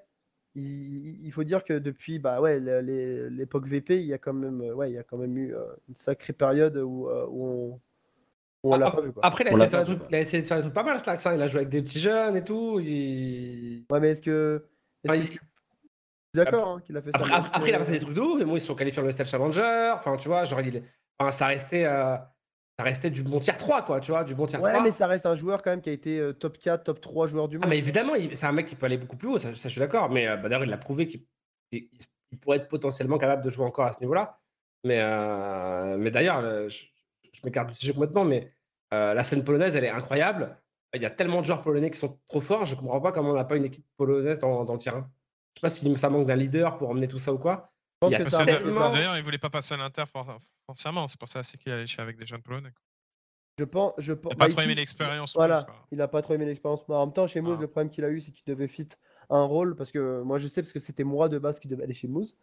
il, 0.54 1.24
il 1.26 1.30
faut 1.32 1.44
dire 1.44 1.62
que 1.64 1.74
depuis 1.74 2.18
bah 2.18 2.40
ouais, 2.40 2.58
les- 2.58 3.28
l'époque 3.28 3.66
VP, 3.66 3.96
il 4.00 4.06
y 4.06 4.14
a 4.14 4.18
quand 4.18 4.32
même, 4.32 4.60
ouais, 4.62 4.90
il 4.90 4.94
y 4.94 4.98
a 4.98 5.02
quand 5.02 5.18
même 5.18 5.36
eu 5.36 5.54
euh, 5.54 5.66
une 5.90 5.96
sacrée 5.96 6.32
période 6.32 6.76
où, 6.78 7.08
euh, 7.08 7.26
où 7.28 7.44
on, 7.44 8.70
on 8.72 8.76
l'a 8.78 8.90
pas 8.90 9.02
vu. 9.02 9.12
Quoi. 9.12 9.24
Après, 9.26 9.44
il 9.44 9.48
a, 9.48 9.50
On 9.52 9.56
essayé 9.56 9.60
l'a 9.60 9.66
de 9.66 9.70
faire 9.70 9.80
pas 9.80 9.84
des 9.84 9.92
vu, 9.92 9.98
trucs- 9.98 10.10
il 10.10 10.14
a 10.16 10.20
essayé 10.20 10.42
de 10.42 10.48
faire 10.48 10.56
des 10.56 10.62
trucs 10.62 10.74
pas 10.74 10.82
mal, 10.82 10.98
Slax. 10.98 11.26
hein. 11.26 11.34
Il 11.34 11.42
a 11.42 11.46
joué 11.46 11.58
avec 11.58 11.68
des 11.68 11.82
petits 11.82 11.98
jeunes 12.00 12.36
et 12.36 12.42
tout. 12.42 12.80
il- 12.80 13.84
Ouais, 13.90 14.00
mais 14.00 14.10
est-ce 14.12 14.22
que. 14.22 14.64
est-ce 15.04 15.12
Enfin, 15.12 15.20
que 15.20 15.24
il- 15.26 15.30
tu- 15.30 15.32
Je 15.34 15.38
suis 15.38 15.46
d'accord 16.36 16.68
hein, 16.68 16.80
qu'il 16.84 16.96
a 16.96 17.02
fait. 17.02 17.10
Après, 17.14 17.68
il 17.70 17.74
a 17.74 17.78
pas 17.78 17.84
fait 17.84 17.92
des 17.92 17.98
trucs 18.00 18.14
de 18.14 18.20
ouf, 18.20 18.38
mais 18.38 18.44
bon, 18.44 18.56
ils 18.56 18.60
sont 18.60 18.74
qualifiés 18.74 19.00
dans 19.02 19.06
le 19.06 19.12
Stade 19.12 19.26
Challenger. 19.26 19.92
Enfin, 19.94 20.16
tu 20.16 20.28
vois, 20.28 20.44
genre, 20.44 20.60
il... 20.60 20.82
enfin, 21.18 21.30
ça, 21.30 21.46
restait, 21.46 21.84
euh, 21.84 22.16
ça 22.78 22.84
restait 22.84 23.10
du 23.10 23.22
bon 23.22 23.40
tier 23.40 23.54
3, 23.54 23.82
quoi, 23.82 24.00
tu 24.00 24.10
vois, 24.12 24.24
du 24.24 24.34
bon 24.34 24.46
tier 24.46 24.58
Ouais, 24.58 24.70
3. 24.70 24.82
mais 24.82 24.90
ça 24.90 25.06
reste 25.06 25.26
un 25.26 25.34
joueur 25.34 25.62
quand 25.62 25.70
même 25.70 25.80
qui 25.80 25.90
a 25.90 25.92
été 25.92 26.18
euh, 26.18 26.32
top 26.32 26.58
4, 26.58 26.84
top 26.84 27.00
3 27.00 27.26
joueur 27.26 27.48
du 27.48 27.56
Ah, 27.56 27.60
monde. 27.60 27.70
mais 27.70 27.78
évidemment, 27.78 28.12
c'est 28.32 28.46
un 28.46 28.52
mec 28.52 28.66
qui 28.66 28.76
peut 28.76 28.86
aller 28.86 28.98
beaucoup 28.98 29.16
plus 29.16 29.28
haut, 29.28 29.38
ça, 29.38 29.48
ça, 29.54 29.68
je 29.68 29.68
suis 29.68 29.80
d'accord. 29.80 30.08
Mais 30.10 30.26
euh, 30.28 30.36
bah, 30.36 30.48
d'ailleurs, 30.48 30.64
il 30.64 30.70
l'a 30.70 30.78
prouvé 30.78 31.06
qu'il 31.06 31.24
il- 31.72 31.88
il 32.32 32.38
pourrait 32.38 32.56
être 32.58 32.68
potentiellement 32.68 33.18
capable 33.18 33.42
de 33.42 33.48
jouer 33.50 33.64
encore 33.64 33.86
à 33.86 33.92
ce 33.92 34.00
niveau-là. 34.00 34.40
Mais, 34.84 34.98
euh, 35.00 35.96
mais 35.96 36.10
d'ailleurs, 36.10 36.38
euh, 36.38 36.68
je, 36.68 36.84
je 37.32 37.40
m'écarte 37.44 37.68
du 37.68 37.74
sujet 37.74 37.92
complètement, 37.92 38.24
mais 38.24 38.52
euh, 38.92 39.14
la 39.14 39.22
scène 39.24 39.42
polonaise, 39.44 39.74
elle 39.76 39.84
est 39.84 39.88
incroyable. 39.90 40.56
il 40.94 41.02
y 41.02 41.06
a 41.06 41.10
tellement 41.10 41.40
de 41.40 41.46
joueurs 41.46 41.62
polonais 41.62 41.90
qui 41.90 41.98
sont 41.98 42.18
trop 42.26 42.40
forts, 42.40 42.64
je 42.64 42.74
comprends 42.74 43.00
pas 43.00 43.12
comment 43.12 43.30
on 43.30 43.34
n'a 43.34 43.44
pas 43.44 43.56
une 43.56 43.64
équipe 43.64 43.84
polonaise 43.96 44.38
dans, 44.40 44.64
dans 44.64 44.72
le 44.74 44.78
terrain. 44.78 45.08
Je 45.56 45.60
sais 45.60 45.62
pas 45.62 45.68
si 45.70 45.96
ça 45.98 46.10
manque 46.10 46.26
d'un 46.26 46.36
leader 46.36 46.76
pour 46.76 46.90
emmener 46.90 47.08
tout 47.08 47.18
ça 47.18 47.32
ou 47.32 47.38
quoi. 47.38 47.72
Je 47.94 47.98
pense 48.00 48.12
Il 48.12 48.18
que 48.18 48.22
Parce 48.24 48.36
ça 48.36 48.44
que 48.44 48.50
a- 48.50 48.56
tellement- 48.56 48.90
D'ailleurs, 48.90 49.16
il 49.16 49.24
voulait 49.24 49.38
pas 49.38 49.48
passer 49.48 49.72
à 49.74 49.78
l'Inter 49.78 50.04
for- 50.12 50.38
forcément. 50.66 51.08
C'est 51.08 51.18
pour 51.18 51.28
ça 51.30 51.40
qu'il 51.42 51.72
allait 51.72 51.86
chez 51.86 52.02
avec 52.02 52.18
des 52.18 52.26
jeunes 52.26 52.42
polonais. 52.42 52.72
Je 53.58 53.64
pense, 53.64 53.94
je 53.96 54.12
pense. 54.12 54.32
Il 54.32 54.34
a 54.34 54.38
pas 54.38 54.46
bah, 54.48 54.52
trop 54.52 54.60
aimé 54.62 54.74
l'expérience. 54.74 55.34
Voilà, 55.34 55.66
il 55.90 56.00
a 56.02 56.08
pas 56.08 56.20
trop 56.20 56.34
aimé 56.34 56.44
l'expérience. 56.44 56.86
Mais 56.88 56.94
en 56.94 57.06
même 57.06 57.14
temps, 57.14 57.26
chez 57.26 57.40
Moose, 57.40 57.56
Ah. 57.58 57.62
le 57.62 57.68
problème 57.68 57.88
qu'il 57.88 58.04
a 58.04 58.10
eu, 58.10 58.20
c'est 58.20 58.30
qu'il 58.32 58.44
devait 58.44 58.68
fit 58.68 58.88
un 59.30 59.44
rôle 59.44 59.76
parce 59.76 59.90
que 59.90 60.20
moi, 60.22 60.38
je 60.38 60.46
sais 60.46 60.60
parce 60.60 60.74
que 60.74 60.78
c'était 60.80 61.04
moi 61.04 61.30
de 61.30 61.38
base 61.38 61.58
qui 61.58 61.68
devait 61.68 61.84
aller 61.84 61.94
chez 61.94 62.06
Moose. 62.06 62.36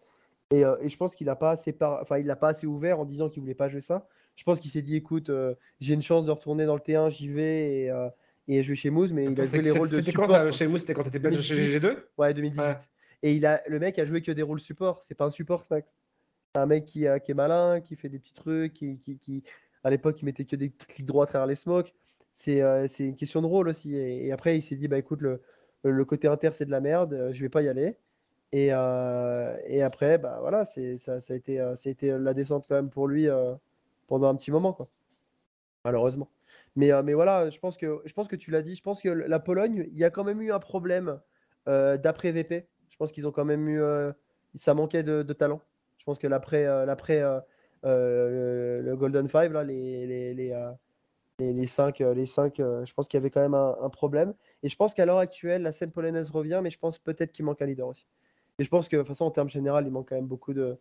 Et, 0.49 0.65
euh, 0.65 0.75
et 0.81 0.89
je 0.89 0.97
pense 0.97 1.15
qu'il 1.15 1.29
a 1.29 1.35
pas 1.35 1.51
assez, 1.51 1.71
par... 1.71 2.01
enfin, 2.01 2.17
il 2.17 2.25
pas 2.41 2.49
assez 2.49 2.65
ouvert 2.65 2.99
en 2.99 3.05
disant 3.05 3.29
qu'il 3.29 3.41
voulait 3.41 3.53
pas 3.53 3.69
jouer 3.69 3.79
ça. 3.79 4.07
Je 4.35 4.43
pense 4.43 4.59
qu'il 4.59 4.71
s'est 4.71 4.81
dit, 4.81 4.95
écoute, 4.95 5.29
euh, 5.29 5.53
j'ai 5.79 5.93
une 5.93 6.01
chance 6.01 6.25
de 6.25 6.31
retourner 6.31 6.65
dans 6.65 6.73
le 6.75 6.81
T1, 6.81 7.11
j'y 7.11 7.29
vais 7.29 7.81
et, 7.83 7.91
euh, 7.91 8.09
et 8.47 8.63
je 8.63 8.69
vais 8.69 8.75
chez 8.75 8.89
Moose, 8.89 9.13
mais 9.13 9.25
il 9.25 9.39
a 9.39 9.43
joué 9.43 9.61
les 9.61 9.69
rôles 9.71 9.89
de 9.89 9.97
C'était 9.97 10.13
quand 10.13 10.27
ça, 10.27 10.51
chez 10.51 10.67
nous 10.67 10.79
C'était 10.79 10.95
quand 10.95 11.03
t'étais 11.03 11.19
belge 11.19 11.39
chez 11.41 11.53
2018. 11.55 11.79
GG2 11.87 11.97
Ouais, 12.17 12.33
2018. 12.33 12.63
Ouais. 12.65 12.77
Et 13.23 13.33
il 13.33 13.45
a, 13.45 13.63
le 13.67 13.79
mec 13.79 13.97
a 13.97 14.05
joué 14.05 14.21
que 14.21 14.31
des 14.31 14.43
rôles 14.43 14.59
support. 14.59 15.01
C'est 15.01 15.15
pas 15.15 15.25
un 15.25 15.31
support, 15.31 15.65
Snax. 15.65 15.95
C'est 16.53 16.61
un 16.61 16.65
mec 16.67 16.85
qui, 16.85 17.07
euh, 17.07 17.17
qui 17.19 17.31
est 17.31 17.35
malin, 17.35 17.81
qui 17.81 17.95
fait 17.95 18.09
des 18.09 18.19
petits 18.19 18.33
trucs, 18.33 18.73
qui, 18.73 18.99
qui, 18.99 19.43
à 19.83 19.89
l'époque, 19.89 20.21
il 20.21 20.25
mettait 20.25 20.45
que 20.45 20.55
des 20.55 20.71
clics 20.71 21.05
droits 21.05 21.25
à 21.25 21.27
travers 21.27 21.47
les 21.47 21.55
smokes. 21.55 21.93
C'est 22.33 22.61
euh, 22.61 22.87
une 22.99 23.15
question 23.15 23.41
de 23.41 23.47
rôle 23.47 23.69
aussi. 23.69 23.95
Et, 23.95 24.31
après, 24.31 24.57
il 24.57 24.61
s'est 24.61 24.75
dit, 24.75 24.87
bah 24.87 24.97
écoute, 24.97 25.21
le, 25.21 25.41
le 25.83 26.05
côté 26.05 26.27
inter, 26.27 26.49
c'est 26.51 26.65
de 26.65 26.71
la 26.71 26.81
merde, 26.81 27.13
euh, 27.13 27.31
je 27.33 27.41
vais 27.41 27.49
pas 27.49 27.61
y 27.61 27.67
aller. 27.67 27.97
Et, 28.51 28.69
euh, 28.71 29.57
et 29.65 29.81
après, 29.81 30.17
bah 30.17 30.37
voilà, 30.41 30.65
ça, 30.65 31.19
ça, 31.19 31.33
a 31.33 31.35
été, 31.35 31.57
ça 31.75 31.89
a 31.89 31.91
été 31.91 32.17
la 32.17 32.33
descente 32.33 32.65
quand 32.67 32.75
même 32.75 32.89
pour 32.91 33.07
lui 33.07 33.27
pendant 34.07 34.27
un 34.27 34.35
petit 34.35 34.51
moment, 34.51 34.73
quoi. 34.73 34.89
Malheureusement. 35.85 36.29
Mais, 36.75 36.91
mais 37.03 37.13
voilà, 37.13 37.49
je 37.49 37.59
pense, 37.59 37.77
que, 37.77 38.01
je 38.05 38.13
pense 38.13 38.27
que 38.27 38.35
tu 38.35 38.51
l'as 38.51 38.61
dit, 38.61 38.75
je 38.75 38.83
pense 38.83 39.01
que 39.01 39.09
la 39.09 39.39
Pologne, 39.39 39.87
il 39.91 39.97
y 39.97 40.03
a 40.03 40.11
quand 40.11 40.23
même 40.23 40.41
eu 40.41 40.51
un 40.51 40.59
problème 40.59 41.19
d'après 41.65 42.31
VP. 42.31 42.67
Pense 43.03 43.11
qu'ils 43.11 43.27
ont 43.27 43.31
quand 43.33 43.43
même 43.43 43.67
eu. 43.67 43.81
euh, 43.81 44.13
ça 44.55 44.73
manquait 44.73 45.03
de, 45.03 45.23
de 45.23 45.33
talent. 45.33 45.59
Je 45.97 46.05
pense 46.05 46.17
que 46.17 46.25
l'après, 46.27 46.65
euh, 46.65 46.85
l'après 46.85 47.21
euh, 47.21 47.41
le, 47.83 48.81
le 48.81 48.95
Golden 48.95 49.27
Five, 49.27 49.51
là, 49.51 49.61
les, 49.65 50.07
les, 50.07 50.33
les, 50.33 50.55
les, 51.39 51.53
les 51.53 51.67
cinq, 51.67 51.99
les 51.99 52.25
cinq 52.25 52.55
je 52.59 52.93
pense 52.93 53.09
qu'il 53.09 53.17
y 53.17 53.21
avait 53.21 53.29
quand 53.29 53.41
même 53.41 53.55
un, 53.55 53.75
un 53.81 53.89
problème. 53.89 54.33
Et 54.61 54.69
je 54.69 54.75
pense 54.77 54.93
qu'à 54.93 55.05
l'heure 55.05 55.17
actuelle, 55.17 55.63
la 55.63 55.73
scène 55.73 55.91
polonaise 55.91 56.29
revient, 56.29 56.61
mais 56.63 56.69
je 56.71 56.79
pense 56.79 56.97
peut-être 56.97 57.33
qu'il 57.33 57.43
manque 57.43 57.61
un 57.61 57.65
leader 57.65 57.87
aussi. 57.87 58.05
Et 58.57 58.63
je 58.63 58.69
pense 58.69 58.87
que, 58.87 58.95
de 58.95 59.01
toute 59.01 59.09
façon, 59.09 59.25
en 59.25 59.31
termes 59.31 59.49
général, 59.49 59.85
il 59.85 59.91
manque 59.91 60.07
quand 60.09 60.15
même 60.15 60.27
beaucoup 60.27 60.53
de, 60.53 60.77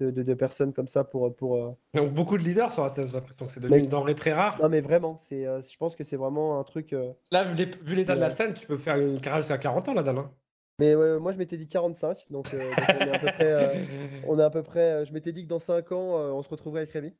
de, 0.00 0.10
de- 0.10 0.22
de 0.22 0.34
personnes 0.34 0.72
comme 0.72 0.88
ça 0.88 1.04
pour. 1.04 1.34
pour 1.36 1.76
Donc 1.92 2.14
beaucoup 2.14 2.38
de 2.38 2.42
leaders 2.42 2.72
sur 2.72 2.84
la 2.84 2.88
scène, 2.88 3.06
j'ai 3.06 3.14
l'impression 3.14 3.44
que 3.44 3.52
c'est 3.52 3.60
devenu 3.60 3.76
Mais- 3.78 3.84
une 3.84 3.90
denrée 3.90 4.14
très 4.14 4.32
rare. 4.32 4.58
Non, 4.62 4.70
mais 4.70 4.80
vraiment, 4.80 5.16
c'est, 5.18 5.42
je 5.44 5.76
pense 5.76 5.94
que 5.96 6.04
c'est 6.04 6.16
vraiment 6.16 6.58
un 6.58 6.64
truc. 6.64 6.94
Là, 7.32 7.44
vu 7.44 7.54
l'é- 7.54 7.70
vu 7.82 7.96
l'état 7.96 8.14
de 8.14 8.20
la 8.20 8.30
scène, 8.30 8.54
tu 8.54 8.66
peux 8.66 8.78
faire 8.78 8.96
une 8.96 9.20
carrière 9.20 9.42
jusqu'à 9.42 9.58
40 9.58 9.88
ans 9.90 9.94
là-dedans. 9.94 10.20
hein. 10.22 10.30
Mais 10.78 10.94
ouais, 10.94 11.18
moi, 11.18 11.32
je 11.32 11.38
m'étais 11.38 11.56
dit 11.56 11.68
45, 11.68 12.26
donc, 12.30 12.52
euh, 12.52 12.58
donc 12.58 12.86
on 13.00 13.06
est 13.06 13.10
à 13.10 13.18
peu 13.18 13.26
près. 13.32 13.52
euh, 13.52 13.84
On 14.28 14.38
est 14.38 14.42
à 14.42 14.50
peu 14.50 14.62
près. 14.62 14.92
euh, 14.92 15.04
Je 15.04 15.12
m'étais 15.12 15.32
dit 15.32 15.44
que 15.44 15.48
dans 15.48 15.58
5 15.60 15.92
ans, 15.92 16.18
euh, 16.18 16.30
on 16.32 16.42
se 16.42 16.48
retrouverait 16.48 16.82
avec 16.82 16.92
Rémi. 16.92 17.14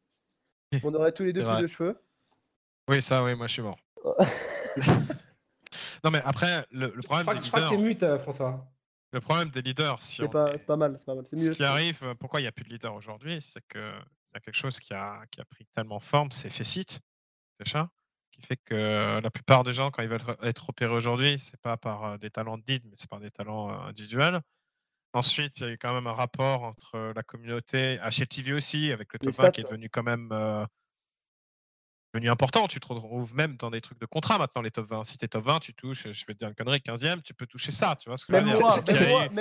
On 0.83 0.93
aurait 0.95 1.13
tous 1.13 1.23
les 1.25 1.33
deux 1.33 1.41
C'est 1.41 1.47
plus 1.47 1.53
vrai. 1.55 1.63
de 1.63 1.67
cheveux. 1.69 2.03
Oui, 2.89 3.01
ça, 3.01 3.23
oui, 3.25 3.35
moi 3.35 3.47
je 3.47 3.53
suis 3.55 3.63
mort. 3.63 3.79
non, 6.05 6.11
mais 6.11 6.21
après, 6.25 6.65
le, 6.71 6.93
le 6.95 7.01
Je 7.01 7.07
problème 7.07 7.25
crois, 7.27 7.35
des 7.35 7.41
que- 7.41 7.47
je 7.47 7.51
crois 7.51 7.61
que 7.61 7.65
leaders, 7.65 7.71
t'es 7.71 7.77
mute, 7.85 8.03
euh, 8.03 8.19
François. 8.19 8.67
le 9.13 9.21
problème 9.21 9.51
des 9.51 9.63
leaders, 9.63 10.01
si 10.03 10.17
C'est 10.17 10.23
on 10.25 10.29
pas, 10.29 10.53
est- 10.55 10.59
c'est 10.59 10.67
pas 10.67 10.77
mal, 10.77 10.95
c'est 10.99 11.07
pas 11.07 11.15
mal. 11.15 11.25
C'est 11.27 11.37
ce 11.37 11.43
mieux. 11.45 11.51
qui 11.51 11.59
je 11.59 11.63
trouve. 11.65 11.75
arrive, 11.75 12.01
euh, 12.05 12.15
pourquoi 12.15 12.41
il 12.41 12.45
n'y 12.45 12.49
a 12.49 12.53
plus 12.53 12.65
de 12.65 12.71
leader 12.71 12.95
aujourd'hui, 12.95 13.41
c'est 13.43 13.63
que 13.69 13.79
il 13.79 14.35
y 14.35 14.37
a 14.37 14.41
quelque 14.41 14.55
chose 14.55 14.79
qui 14.79 14.93
a, 14.93 15.23
qui 15.31 15.41
a 15.41 15.45
pris 15.47 15.67
tellement 15.75 15.99
forme, 16.01 16.31
c'est 16.31 16.51
Faceit, 16.51 17.01
déjà, 17.59 17.89
qui 18.37 18.47
fait 18.47 18.57
que 18.65 19.21
la 19.23 19.31
plupart 19.31 19.65
des 19.65 19.73
gens, 19.73 19.91
quand 19.91 20.03
ils 20.03 20.09
veulent 20.09 20.21
re- 20.21 20.45
être 20.47 20.69
opérés 20.69 20.93
aujourd'hui, 20.95 21.39
c'est 21.39 21.61
pas 21.61 21.77
par 21.77 22.19
des 22.19 22.31
talents 22.31 22.59
de 22.59 22.63
lead, 22.69 22.83
mais 22.85 22.93
c'est 22.95 23.09
par 23.09 23.21
des 23.21 23.31
talents 23.31 23.71
individuels. 23.83 24.41
Ensuite, 25.15 25.59
il 25.59 25.63
y 25.67 25.67
a 25.67 25.73
eu 25.73 25.79
quand 25.79 25.95
même 25.95 26.07
un 26.07 26.13
rapport 26.13 26.63
entre 26.65 27.13
la 27.15 27.23
communauté, 27.23 27.99
HLTV 28.03 28.53
aussi, 28.53 28.93
avec 28.93 29.09
le 29.15 29.19
1 29.29 29.51
qui 29.51 29.61
est 29.63 29.65
devenu 29.65 29.89
quand 29.89 30.03
même 30.03 30.29
euh, 30.33 30.67
devenu 32.13 32.29
important. 32.29 32.67
Tu 32.67 32.81
te 32.81 32.87
retrouves 32.89 33.35
même 33.35 33.57
dans 33.57 33.71
des 33.71 33.81
trucs 33.81 33.99
de 33.99 34.05
contrat 34.05 34.37
maintenant, 34.39 34.61
les 34.61 34.71
top 34.71 34.87
20. 34.89 35.05
Si 35.05 35.17
t'es 35.17 35.29
top 35.29 35.45
20, 35.45 35.61
tu 35.61 35.73
touches, 35.73 36.09
je 36.11 36.27
vais 36.27 36.35
te 36.35 36.39
dire 36.41 36.49
une 36.49 36.55
connerie, 36.55 36.79
15e, 36.81 37.23
tu 37.23 37.33
peux 37.33 37.47
toucher 37.47 37.73
ça, 37.73 37.97
tu 37.99 38.11
vois 38.11 38.19
ce 38.19 38.27
que 38.27 38.33
je 38.33 38.37
Même 38.39 38.47
veux 38.47 38.53
dire? 38.53 38.61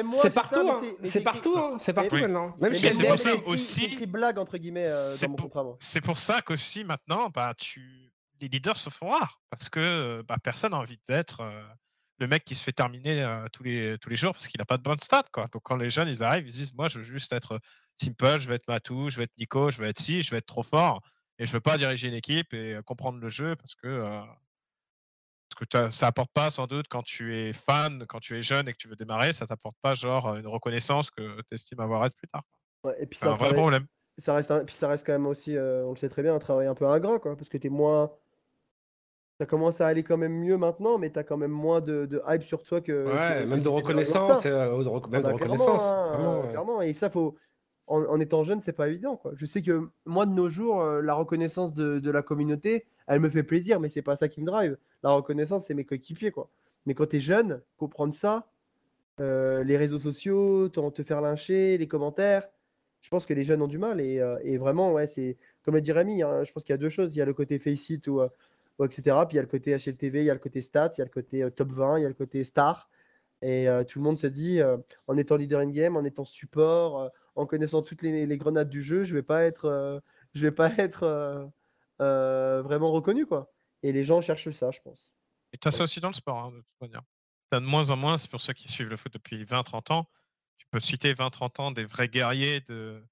moi, 0.05 0.19
C'est 0.21 0.29
partout, 0.33 0.69
hein. 0.69 0.81
c'est- 1.03 1.21
partout, 1.21 1.55
hein. 1.57 1.77
c'est 1.79 1.93
partout 1.93 2.15
Oui. 2.15 2.21
maintenant. 2.21 2.55
Même 2.59 2.71
mais 2.71 2.77
chez 2.79 2.91
c'est 2.93 3.07
pour 3.07 3.19
ça 3.19 3.35
aussi- 3.45 4.05
blague 4.05 4.37
entre 4.39 4.57
guillemets 4.57 4.85
euh, 4.87 5.17
dans 5.21 5.29
mon 5.29 5.35
contrat. 5.35 5.63
C'est 5.79 6.01
pour 6.01 6.19
ça 6.19 6.41
qu'aussi 6.41 6.85
maintenant, 6.85 7.29
bah, 7.29 7.53
tu... 7.57 8.11
les 8.45 8.57
leaders 8.57 8.77
se 8.77 8.89
font 8.89 9.09
rares 9.09 9.39
parce 9.49 9.69
que 9.69 9.79
euh, 9.79 10.23
bah, 10.27 10.37
personne 10.43 10.71
n'a 10.71 10.77
envie 10.77 10.99
d'être 11.07 11.41
euh, 11.41 11.63
le 12.19 12.27
mec 12.27 12.43
qui 12.45 12.55
se 12.55 12.63
fait 12.63 12.71
terminer 12.71 13.23
euh, 13.23 13.47
tous, 13.51 13.63
les, 13.63 13.97
tous 13.99 14.09
les 14.09 14.15
jours 14.15 14.33
parce 14.33 14.47
qu'il 14.47 14.59
n'a 14.59 14.65
pas 14.65 14.77
de 14.77 14.83
bonne 14.83 14.99
stat. 14.99 15.25
Quoi. 15.33 15.47
Donc 15.51 15.61
quand 15.63 15.77
les 15.77 15.89
jeunes 15.89 16.07
ils 16.07 16.23
arrivent, 16.23 16.47
ils 16.47 16.53
se 16.53 16.57
disent 16.59 16.73
Moi, 16.73 16.87
je 16.87 16.99
veux 16.99 17.03
juste 17.03 17.33
être 17.33 17.59
simple, 17.97 18.37
je 18.37 18.47
veux 18.47 18.55
être 18.55 18.67
Matou, 18.67 19.09
je 19.09 19.17
veux 19.17 19.23
être 19.23 19.37
Nico, 19.37 19.71
je 19.71 19.81
veux 19.81 19.87
être 19.87 19.99
si, 19.99 20.21
je 20.21 20.31
veux 20.31 20.37
être 20.37 20.45
trop 20.45 20.63
fort 20.63 21.01
et 21.39 21.45
je 21.45 21.51
veux 21.51 21.59
pas 21.61 21.77
diriger 21.77 22.07
une 22.07 22.13
équipe 22.13 22.53
et 22.53 22.79
comprendre 22.85 23.19
le 23.19 23.29
jeu 23.29 23.55
parce 23.55 23.75
que. 23.75 23.87
euh, 23.87 24.21
parce 25.49 25.67
que 25.67 25.91
ça 25.95 26.07
apporte 26.07 26.31
pas 26.33 26.51
sans 26.51 26.67
doute 26.67 26.87
quand 26.89 27.03
tu 27.03 27.35
es 27.37 27.53
fan, 27.53 28.05
quand 28.07 28.19
tu 28.19 28.37
es 28.37 28.41
jeune 28.41 28.67
et 28.67 28.73
que 28.73 28.77
tu 28.77 28.87
veux 28.89 28.95
démarrer, 28.95 29.31
ça 29.31 29.45
t'apporte 29.45 29.77
pas 29.81 29.95
genre 29.95 30.35
une 30.35 30.47
reconnaissance 30.47 31.11
que 31.11 31.41
tu 31.47 31.53
estimes 31.55 31.79
avoir 31.79 32.05
être 32.05 32.15
plus 32.15 32.27
tard. 32.27 32.43
Ouais, 32.83 32.95
et 32.99 33.05
puis 33.05 33.17
ça, 33.17 33.27
un 33.27 33.29
vrai 33.31 33.37
travaille- 33.37 33.59
problème. 33.61 33.85
ça 34.17 34.33
reste, 34.33 34.51
un- 34.51 34.65
puis 34.65 34.75
ça 34.75 34.87
reste 34.89 35.05
quand 35.05 35.13
même 35.13 35.27
aussi, 35.27 35.55
euh, 35.55 35.85
on 35.85 35.91
le 35.91 35.97
sait 35.97 36.09
très 36.09 36.23
bien, 36.23 36.35
un 36.35 36.39
travail 36.39 36.67
un 36.67 36.75
peu 36.75 36.87
ingrat, 36.87 37.19
quoi, 37.19 37.37
parce 37.37 37.47
que 37.47 37.57
t'es 37.57 37.69
moins. 37.69 38.11
Ça 39.39 39.45
commence 39.45 39.81
à 39.81 39.88
aller 39.88 40.03
quand 40.03 40.15
même 40.17 40.33
mieux 40.33 40.57
maintenant, 40.57 40.97
mais 40.97 41.09
t'as 41.09 41.23
quand 41.23 41.36
même 41.38 41.51
moins 41.51 41.81
de, 41.81 42.05
de 42.05 42.21
hype 42.27 42.43
sur 42.43 42.63
toi 42.63 42.79
que. 42.79 43.05
Ouais, 43.05 43.43
que 43.43 43.49
même 43.49 43.59
de 43.61 43.67
reconnaissance, 43.67 44.45
euh, 44.45 44.81
de 44.83 44.88
rec- 44.88 45.09
même 45.09 45.21
Ah 45.25 45.27
de 45.27 45.33
bah, 45.33 45.38
clairement, 45.38 45.53
reconnaissance. 45.55 45.81
hein, 45.83 46.17
euh, 46.19 46.41
ouais. 46.43 46.49
clairement. 46.49 46.81
Et 46.81 46.93
ça, 46.93 47.09
faut. 47.09 47.36
En, 47.88 48.01
en 48.05 48.19
étant 48.19 48.43
jeune, 48.43 48.61
c'est 48.61 48.73
pas 48.73 48.88
évident. 48.88 49.15
Quoi. 49.15 49.33
Je 49.36 49.45
sais 49.45 49.61
que 49.61 49.89
moi, 50.05 50.25
de 50.25 50.31
nos 50.31 50.49
jours, 50.49 50.81
euh, 50.81 51.01
la 51.01 51.13
reconnaissance 51.13 51.73
de, 51.73 51.99
de 51.99 52.09
la 52.11 52.23
communauté, 52.23 52.86
elle 53.07 53.19
me 53.19 53.29
fait 53.29 53.43
plaisir, 53.43 53.79
mais 53.79 53.89
c'est 53.89 54.01
pas 54.01 54.15
ça 54.15 54.27
qui 54.27 54.41
me 54.41 54.45
drive. 54.47 54.75
La 55.03 55.11
reconnaissance, 55.11 55.65
c'est 55.65 55.75
mes 55.75 55.86
coéquipiers. 55.86 56.31
Quoi. 56.31 56.49
Mais 56.88 56.95
quand 56.95 57.05
tu 57.07 57.17
es 57.17 57.19
jeune, 57.19 57.61
comprendre 57.77 58.13
ça, 58.15 58.47
euh, 59.19 59.63
les 59.63 59.77
réseaux 59.77 59.99
sociaux, 59.99 60.67
te 60.69 61.03
faire 61.03 61.21
lyncher, 61.21 61.77
les 61.77 61.88
commentaires, 61.88 62.47
je 63.01 63.09
pense 63.09 63.25
que 63.27 63.36
les 63.36 63.43
jeunes 63.43 63.61
ont 63.61 63.67
du 63.67 63.77
mal. 63.77 64.01
Et, 64.01 64.19
euh, 64.19 64.38
et 64.43 64.57
vraiment, 64.57 64.91
ouais, 64.93 65.05
c'est 65.05 65.38
comme 65.63 65.75
l'a 65.75 65.81
dit 65.81 65.91
Rémi, 65.91 66.23
hein, 66.23 66.43
je 66.43 66.51
pense 66.51 66.63
qu'il 66.63 66.73
y 66.73 66.77
a 66.77 66.77
deux 66.77 66.89
choses. 66.89 67.15
Il 67.15 67.19
y 67.19 67.21
a 67.21 67.25
le 67.25 67.33
côté 67.36 67.59
euh, 67.67 68.07
ou 68.07 68.21
etc. 68.84 69.17
Puis 69.28 69.34
il 69.34 69.36
y 69.36 69.39
a 69.39 69.41
le 69.41 69.47
côté 69.47 69.71
HLTV, 69.76 70.21
il 70.21 70.26
y 70.26 70.30
a 70.30 70.34
le 70.34 70.39
côté 70.39 70.61
stats, 70.61 70.91
il 70.97 70.99
y 70.99 71.01
a 71.01 71.05
le 71.05 71.11
côté 71.11 71.43
euh, 71.43 71.49
top 71.49 71.71
20, 71.71 71.99
il 71.99 72.01
y 72.01 72.05
a 72.05 72.09
le 72.09 72.13
côté 72.13 72.43
star. 72.43 72.89
Et 73.41 73.69
euh, 73.69 73.84
tout 73.84 73.99
le 73.99 74.03
monde 74.03 74.17
se 74.17 74.28
dit, 74.28 74.59
euh, 74.59 74.78
en 75.07 75.17
étant 75.17 75.36
leader 75.36 75.61
in-game, 75.61 75.95
en 75.95 76.03
étant 76.03 76.26
support, 76.26 77.11
en 77.36 77.45
connaissant 77.45 77.82
toutes 77.82 78.01
les, 78.01 78.38
grenades 78.38 78.69
du 78.69 78.82
jeu, 78.82 79.03
je 79.03 79.13
vais 79.13 79.23
pas 79.23 79.43
être, 79.43 80.01
je 80.34 80.41
vais 80.41 80.51
pas 80.51 80.71
être 80.78 81.51
vraiment 81.99 82.91
reconnu. 82.91 83.26
quoi. 83.26 83.51
Et 83.84 83.91
les 83.91 84.03
gens 84.03 84.21
cherchent 84.21 84.51
ça, 84.51 84.71
je 84.71 84.80
pense. 84.82 85.13
Et 85.53 85.57
tu 85.57 85.67
as 85.67 85.71
ça 85.71 85.84
aussi 85.84 85.99
dans 85.99 86.09
le 86.09 86.13
sport, 86.13 86.38
hein, 86.38 86.51
de 86.51 86.57
toute 86.57 86.82
manière. 86.82 87.03
Tu 87.51 87.57
as 87.57 87.59
de 87.59 87.65
moins 87.65 87.89
en 87.91 87.97
moins, 87.97 88.17
c'est 88.17 88.32
pour 88.32 88.41
ceux 88.41 88.53
qui 88.53 88.69
suivent 88.69 88.89
le 88.89 88.97
foot 88.97 89.13
depuis 89.13 89.43
20-30 89.45 89.93
ans, 89.93 90.09
tu 90.57 90.65
peux 90.71 90.80
citer 90.80 91.13
20-30 91.13 91.61
ans 91.61 91.71
des 91.71 91.86
vrais 91.86 92.07
guerriers, 92.07 92.61
de, 92.61 93.03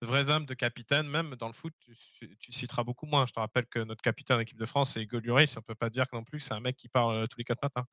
de 0.00 0.06
vraies 0.06 0.30
âmes 0.30 0.46
de 0.46 0.54
capitaine, 0.54 1.06
même 1.06 1.34
dans 1.36 1.46
le 1.46 1.52
foot, 1.52 1.74
tu, 2.18 2.36
tu 2.38 2.52
citeras 2.52 2.84
beaucoup 2.84 3.06
moins. 3.06 3.26
Je 3.26 3.32
te 3.32 3.40
rappelle 3.40 3.66
que 3.66 3.80
notre 3.80 4.02
capitaine 4.02 4.38
d'équipe 4.38 4.58
de 4.58 4.64
France, 4.66 4.92
c'est 4.94 5.02
Hugo 5.02 5.20
Lloris, 5.20 5.56
on 5.56 5.62
peut 5.62 5.74
pas 5.74 5.90
dire 5.90 6.06
non 6.12 6.24
plus 6.24 6.38
que 6.38 6.44
c'est 6.44 6.54
un 6.54 6.60
mec 6.60 6.76
qui 6.76 6.88
parle 6.88 7.14
euh, 7.14 7.26
tous 7.26 7.36
les 7.38 7.44
4 7.44 7.62
matins. 7.62 7.84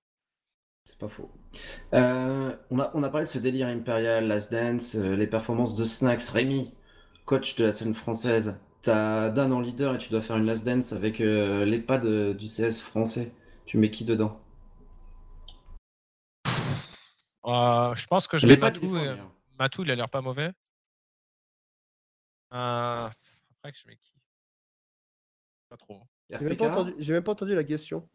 C'est 0.85 0.97
pas 0.97 1.09
faux. 1.09 1.29
Euh, 1.93 2.55
on, 2.71 2.79
a, 2.79 2.91
on 2.93 3.03
a 3.03 3.09
parlé 3.09 3.25
de 3.25 3.29
ce 3.29 3.39
délire 3.39 3.67
impérial, 3.67 4.25
Last 4.25 4.51
Dance, 4.53 4.95
euh, 4.95 5.17
les 5.17 5.27
performances 5.27 5.75
de 5.75 5.83
Snacks. 5.83 6.23
Rémi, 6.29 6.73
coach 7.25 7.55
de 7.55 7.65
la 7.65 7.73
scène 7.73 7.93
française, 7.93 8.57
t'as 8.83 9.27
Dan 9.27 9.51
en 9.51 9.59
leader 9.59 9.95
et 9.95 9.97
tu 9.97 10.07
dois 10.09 10.21
faire 10.21 10.37
une 10.37 10.45
Last 10.45 10.63
Dance 10.65 10.93
avec 10.93 11.19
euh, 11.19 11.65
l'EHPAD 11.65 12.37
du 12.37 12.45
CS 12.47 12.79
français. 12.79 13.33
Tu 13.65 13.77
mets 13.77 13.91
qui 13.91 14.05
dedans? 14.05 14.39
Euh, 17.45 17.95
je 17.95 18.07
pense 18.07 18.27
que 18.27 18.37
je 18.37 18.47
mets 18.47 18.53
il 18.53 18.57
est 18.57 18.61
Matou. 18.61 18.95
hein. 18.95 19.29
Matou, 19.59 19.83
il 19.83 19.91
a 19.91 19.95
l'air 19.95 20.09
pas 20.09 20.21
mauvais. 20.21 20.51
Euh, 22.53 23.07
après, 23.07 23.73
je 23.73 23.87
mets 23.89 23.95
qui 23.97 24.13
Pas 25.69 25.77
trop. 25.77 26.01
J'ai 26.29 26.37
même, 26.39 26.57
pas 26.57 26.65
entendu- 26.69 26.95
j'ai 26.99 27.13
même 27.13 27.23
pas 27.23 27.31
entendu 27.33 27.55
la 27.55 27.63
question. 27.63 28.07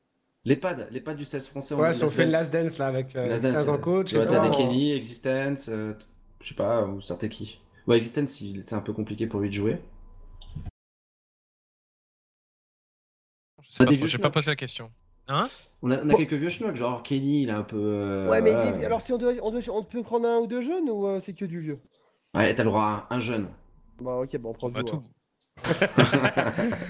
L'EHPAD, 0.45 0.89
l'EHPAD 0.91 1.17
du 1.17 1.25
CS 1.25 1.47
français. 1.49 1.75
Ouais, 1.75 1.93
si 1.93 2.03
on 2.03 2.09
fait 2.11 2.25
une 2.25 2.31
Dance. 2.31 2.41
last 2.41 2.53
dance 2.53 2.79
là 2.79 2.87
avec 2.89 3.15
euh, 3.15 3.29
Last 3.29 3.43
15 3.45 3.55
Dance, 3.55 3.69
en 3.69 3.75
euh, 3.75 3.79
coach. 3.79 4.09
Tu 4.09 4.17
vois, 4.17 4.27
t'as 4.27 4.41
des 4.49 4.51
Kenny, 4.57 4.93
Existence, 4.93 5.69
euh, 5.69 5.95
je 6.41 6.49
sais 6.49 6.55
pas, 6.55 6.85
ou 6.87 7.01
certains 7.01 7.29
qui. 7.29 7.61
Ouais, 7.87 7.97
Existence, 7.97 8.43
c'est 8.65 8.75
un 8.75 8.81
peu 8.81 8.93
compliqué 8.93 9.27
pour 9.27 9.41
lui 9.41 9.49
de 9.51 9.55
jouer. 9.55 9.81
Je 13.63 13.71
sais 13.71 13.85
T'as 13.85 14.19
pas 14.19 14.23
pas 14.29 14.31
posé 14.31 14.51
la 14.51 14.57
question. 14.57 14.91
Hein? 15.29 15.49
On 15.83 15.91
a, 15.91 15.99
on 15.99 16.09
a 16.09 16.13
Bon. 16.13 16.17
quelques 16.17 16.33
vieux 16.35 16.49
schnocks, 16.49 16.75
genre 16.75 17.03
Kenny, 17.03 17.43
il 17.43 17.49
est 17.49 17.53
un 17.53 17.63
peu. 17.63 17.77
euh, 17.79 18.29
ouais, 18.29 18.43
mais 18.43 18.51
voilà. 18.53 18.87
alors 18.87 19.01
si 19.01 19.13
on, 19.13 19.19
doit, 19.19 19.33
on, 19.43 19.51
doit- 19.51 19.61
on 19.71 19.85
peut 19.85 20.03
prendre 20.03 20.27
un 20.29 20.39
ou 20.39 20.47
deux 20.47 20.61
jeunes 20.63 20.91
ou 20.91 21.07
euh, 21.07 21.21
c'est 21.21 21.33
que 21.33 21.45
du 21.45 21.61
vieux? 21.61 21.81
Ouais, 22.37 22.55
t'as 22.55 22.65
le 22.65 22.71
droit 22.71 23.07
à 23.09 23.15
un 23.15 23.21
jeune. 23.21 23.49
Bah 24.03 24.17
ok, 24.17 24.37
bon, 24.39 24.51
on 24.51 24.53
prend 24.53 24.69
Zou, 24.71 24.79
Matou. 24.79 24.91
alors. 24.97 25.05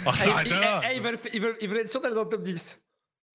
Oh, 0.06 0.10
Ah, 0.10 0.14
ça 0.14 0.26
ils- 0.26 0.30
arrête 0.30 0.46
ils- 0.46 0.50
là 0.50 0.80
eh, 0.90 0.96
ils 0.96 1.02
veulent- 1.02 1.18
ils 1.34 1.40
veulent 1.40 1.56
ils 1.60 1.68
veulent 1.68 1.78
être 1.78 1.90
sûrs 1.90 2.00
d'aller 2.00 2.14
dans 2.14 2.24
le 2.24 2.28
top 2.28 2.42
10. 2.42 2.80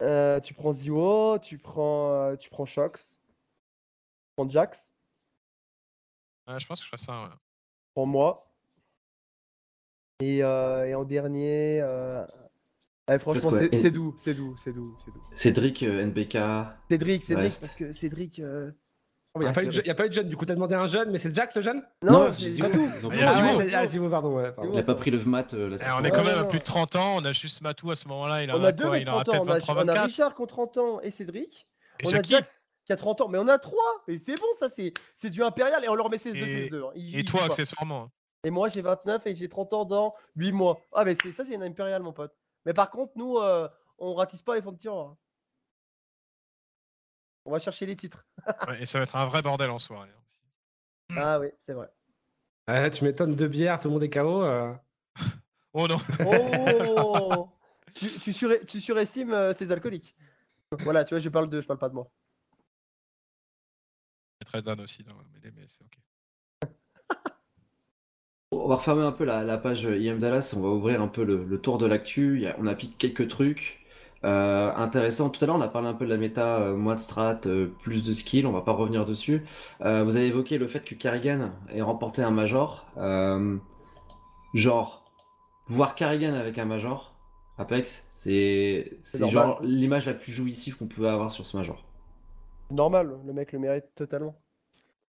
Euh, 0.02 0.40
tu 0.40 0.54
prends 0.54 0.72
Ziwo, 0.74 1.40
tu 1.40 1.58
prends, 1.58 2.12
euh, 2.12 2.36
tu 2.36 2.50
prends 2.50 2.66
Shox, 2.66 3.20
tu 3.20 3.28
prends 4.36 4.50
Jax, 4.50 4.92
Ouais, 6.48 6.60
je 6.60 6.68
pense 6.68 6.80
que 6.80 6.86
je 6.86 6.90
ferais 6.90 6.98
ça. 7.04 7.24
ouais. 7.24 7.30
prends 7.94 8.06
moi. 8.06 8.44
Et, 10.20 10.44
euh, 10.44 10.86
et 10.88 10.96
en 10.96 11.04
dernier, 11.04 11.80
euh, 11.82 12.26
ouais, 13.10 13.20
franchement, 13.20 13.52
c'est 13.52 13.92
doux, 13.92 14.16
c'est 14.18 14.34
doux, 14.34 14.56
c'est 14.58 14.72
doux, 14.74 14.96
c'est 15.04 15.12
doux. 15.12 15.22
Cédric, 15.34 15.84
euh, 15.84 16.02
NBK. 16.04 16.38
Cédric, 16.90 17.22
Cédric, 17.24 17.44
Reste. 17.44 17.62
parce 17.62 17.76
que 17.76 17.92
Cédric. 17.92 18.40
euh, 18.40 18.72
Il 19.46 19.70
n'y 19.70 19.70
a, 19.80 19.84
Ah, 19.88 19.92
a 19.92 19.94
pas 19.96 20.06
eu 20.06 20.10
de 20.10 20.14
jeune, 20.14 20.28
du 20.28 20.36
coup, 20.38 20.46
t'as 20.46 20.56
demandé 20.56 20.76
un 20.76 20.86
jeune, 20.88 21.12
mais 21.12 21.18
c'est 21.18 21.34
Jax 21.34 21.56
le 21.56 21.62
jeune? 21.62 21.84
Non, 22.02 22.32
c'est 22.32 22.62
ont 22.62 22.70
Ah, 23.74 23.86
Zivo. 23.86 24.10
Pardon. 24.10 24.36
Ouais, 24.36 24.52
pardon. 24.52 24.72
Il 24.74 24.80
a 24.80 24.84
pas 24.84 24.96
pris 24.96 25.12
le 25.12 25.18
VMAT, 25.18 25.54
euh, 25.54 25.78
Eh, 25.80 25.86
on 26.00 26.04
est 26.04 26.12
quand 26.12 26.24
même 26.24 26.38
à 26.40 26.44
plus 26.46 26.60
de 26.60 26.64
30 26.64 26.96
ans, 26.96 27.16
on 27.18 27.26
a 27.26 27.32
juste 27.32 27.62
Matou 27.62 27.92
à 27.92 27.96
ce 27.96 28.08
moment-là, 28.08 28.44
il 28.44 28.52
On 28.52 28.64
a 28.64 28.68
a 28.68 28.72
deux 28.72 28.86
quoi 28.86 28.98
Il 28.98 29.08
aura 29.10 29.24
30 29.24 29.36
ans, 29.36 29.44
on 29.46 29.50
a, 29.50 29.54
23, 29.54 29.76
on 29.76 29.78
a 29.78 29.84
24. 29.86 30.06
Richard 30.06 30.36
qui 30.36 30.42
a 30.44 30.46
30 30.48 30.78
ans 30.78 31.02
et 31.02 31.12
Cédric. 31.12 31.68
Et 32.02 32.08
on 32.08 32.14
a. 32.14 32.22
Jax 32.22 32.68
qui 32.86 32.94
a 32.94 32.96
30 32.96 33.22
ans, 33.22 33.28
mais 33.28 33.38
on 33.38 33.48
a 33.48 33.58
trois 33.58 34.04
Et 34.08 34.18
c'est 34.18 34.36
bon, 34.36 34.48
ça, 34.58 34.70
c'est 34.70 34.94
c'est 35.14 35.30
du 35.30 35.44
impérial 35.44 35.84
et 35.84 35.90
on 35.90 35.96
leur 35.96 36.10
met 36.10 36.18
CS2, 36.18 36.36
Et- 36.38 36.70
CS2. 36.70 36.84
hein. 36.86 36.92
Ils- 36.96 37.16
Et 37.16 37.20
ils 37.20 37.26
toi, 37.26 37.44
accessoirement. 37.44 38.04
hein. 38.04 38.12
Et 38.44 38.50
moi, 38.50 38.70
j'ai 38.70 38.82
29 38.82 39.26
et 39.28 39.36
j'ai 39.36 39.50
30 39.50 39.74
ans 39.74 39.84
dans 39.84 40.14
8 40.36 40.52
mois. 40.54 40.80
Ah, 40.94 41.04
mais 41.04 41.16
c'est 41.22 41.32
ça, 41.32 41.44
c'est 41.44 41.56
une 41.56 41.64
impériale, 41.64 42.02
mon 42.02 42.14
pote. 42.14 42.34
Mais 42.66 42.74
par 42.74 42.90
contre, 42.92 43.12
nous, 43.16 43.38
euh, 43.40 43.68
on 44.00 44.14
ratisse 44.14 44.42
pas 44.42 44.56
les 44.56 44.62
fonds 44.62 44.72
de 44.72 44.78
tiroir. 44.78 45.16
On 47.48 47.52
va 47.52 47.60
chercher 47.60 47.86
les 47.86 47.96
titres. 47.96 48.26
Ouais, 48.68 48.82
et 48.82 48.86
ça 48.86 48.98
va 49.00 49.06
être 49.06 49.16
un 49.16 49.26
vrai 49.26 49.42
bordel 49.42 49.70
en 49.70 49.80
soirée. 49.80 50.10
hein. 50.10 51.14
Hmm. 51.14 51.18
Ah 51.18 51.40
oui, 51.40 51.48
c'est 51.58 51.72
vrai. 51.74 51.88
Ouais, 52.68 52.90
tu 52.90 53.06
m'étonnes, 53.06 53.36
deux 53.36 53.48
bières, 53.48 53.80
tout 53.80 53.88
le 53.88 53.94
monde 53.94 54.04
est 54.04 54.10
KO. 54.10 54.44
euh. 54.44 54.74
Oh 55.74 55.88
non 55.88 55.98
Oh 56.26 57.50
tu, 57.94 58.08
tu, 58.20 58.32
suré- 58.34 58.66
tu 58.66 58.82
surestimes 58.82 59.32
euh, 59.32 59.54
ces 59.54 59.72
alcooliques. 59.72 60.16
Voilà, 60.72 61.06
tu 61.06 61.14
vois, 61.14 61.20
je 61.20 61.30
parle 61.30 61.50
de, 61.50 61.62
je 61.62 61.68
parle 61.68 61.80
pas 61.80 61.88
de 61.90 61.94
moi. 61.94 62.10
Mettrais 64.42 64.62
Dan 64.62 64.82
aussi 64.82 65.04
mêlée, 65.34 65.54
mais 65.56 65.66
c'est 65.70 65.84
ok. 65.84 66.00
On 68.52 68.68
va 68.68 68.76
refermer 68.76 69.04
un 69.04 69.12
peu 69.12 69.24
la, 69.24 69.44
la 69.44 69.58
page 69.58 69.84
IM 69.84 70.20
Dallas, 70.20 70.54
on 70.58 70.62
va 70.62 70.70
ouvrir 70.70 71.02
un 71.02 71.08
peu 71.10 71.24
le, 71.24 71.44
le 71.46 71.62
tour 71.62 71.78
de 71.78 71.86
l'actu. 71.86 72.46
On 72.58 72.66
a 72.68 72.76
piqué 72.76 73.10
quelques 73.14 73.30
trucs 73.30 73.86
euh, 74.24 74.74
intéressants. 74.76 75.30
Tout 75.30 75.44
à 75.44 75.48
l'heure, 75.48 75.56
on 75.56 75.62
a 75.62 75.68
parlé 75.68 75.88
un 75.88 75.94
peu 75.94 76.06
de 76.06 76.10
la 76.10 76.18
méta, 76.18 76.58
euh, 76.58 76.76
moins 76.76 76.96
de 76.96 77.02
strat, 77.02 77.40
euh, 77.46 77.68
plus 77.82 78.04
de 78.04 78.14
skill, 78.14 78.48
on 78.48 78.52
va 78.52 78.62
pas 78.62 78.72
revenir 78.72 79.06
dessus. 79.06 79.44
Vous 79.80 79.86
avez 80.16 80.28
évoqué 80.28 80.58
le 80.58 80.68
fait 80.68 80.82
que 80.82 80.96
Carrigan 80.96 81.52
ait 81.70 81.82
remporté 81.82 82.24
un 82.24 82.32
major. 82.32 82.86
Genre, 84.54 85.12
voir 85.68 85.96
Carrigan 85.96 86.34
avec 86.34 86.58
un 86.58 86.66
major, 86.66 87.14
Apex, 87.58 88.08
c'est 88.10 88.98
genre 89.04 89.60
l'image 89.62 90.06
la 90.06 90.14
plus 90.14 90.32
jouissive 90.32 90.78
qu'on 90.78 90.88
pouvait 90.88 91.10
avoir 91.10 91.32
sur 91.32 91.46
ce 91.46 91.58
major. 91.58 91.84
Normal, 92.72 93.20
le 93.26 93.34
mec 93.34 93.52
le 93.52 93.60
mérite 93.60 93.86
totalement. 93.96 94.36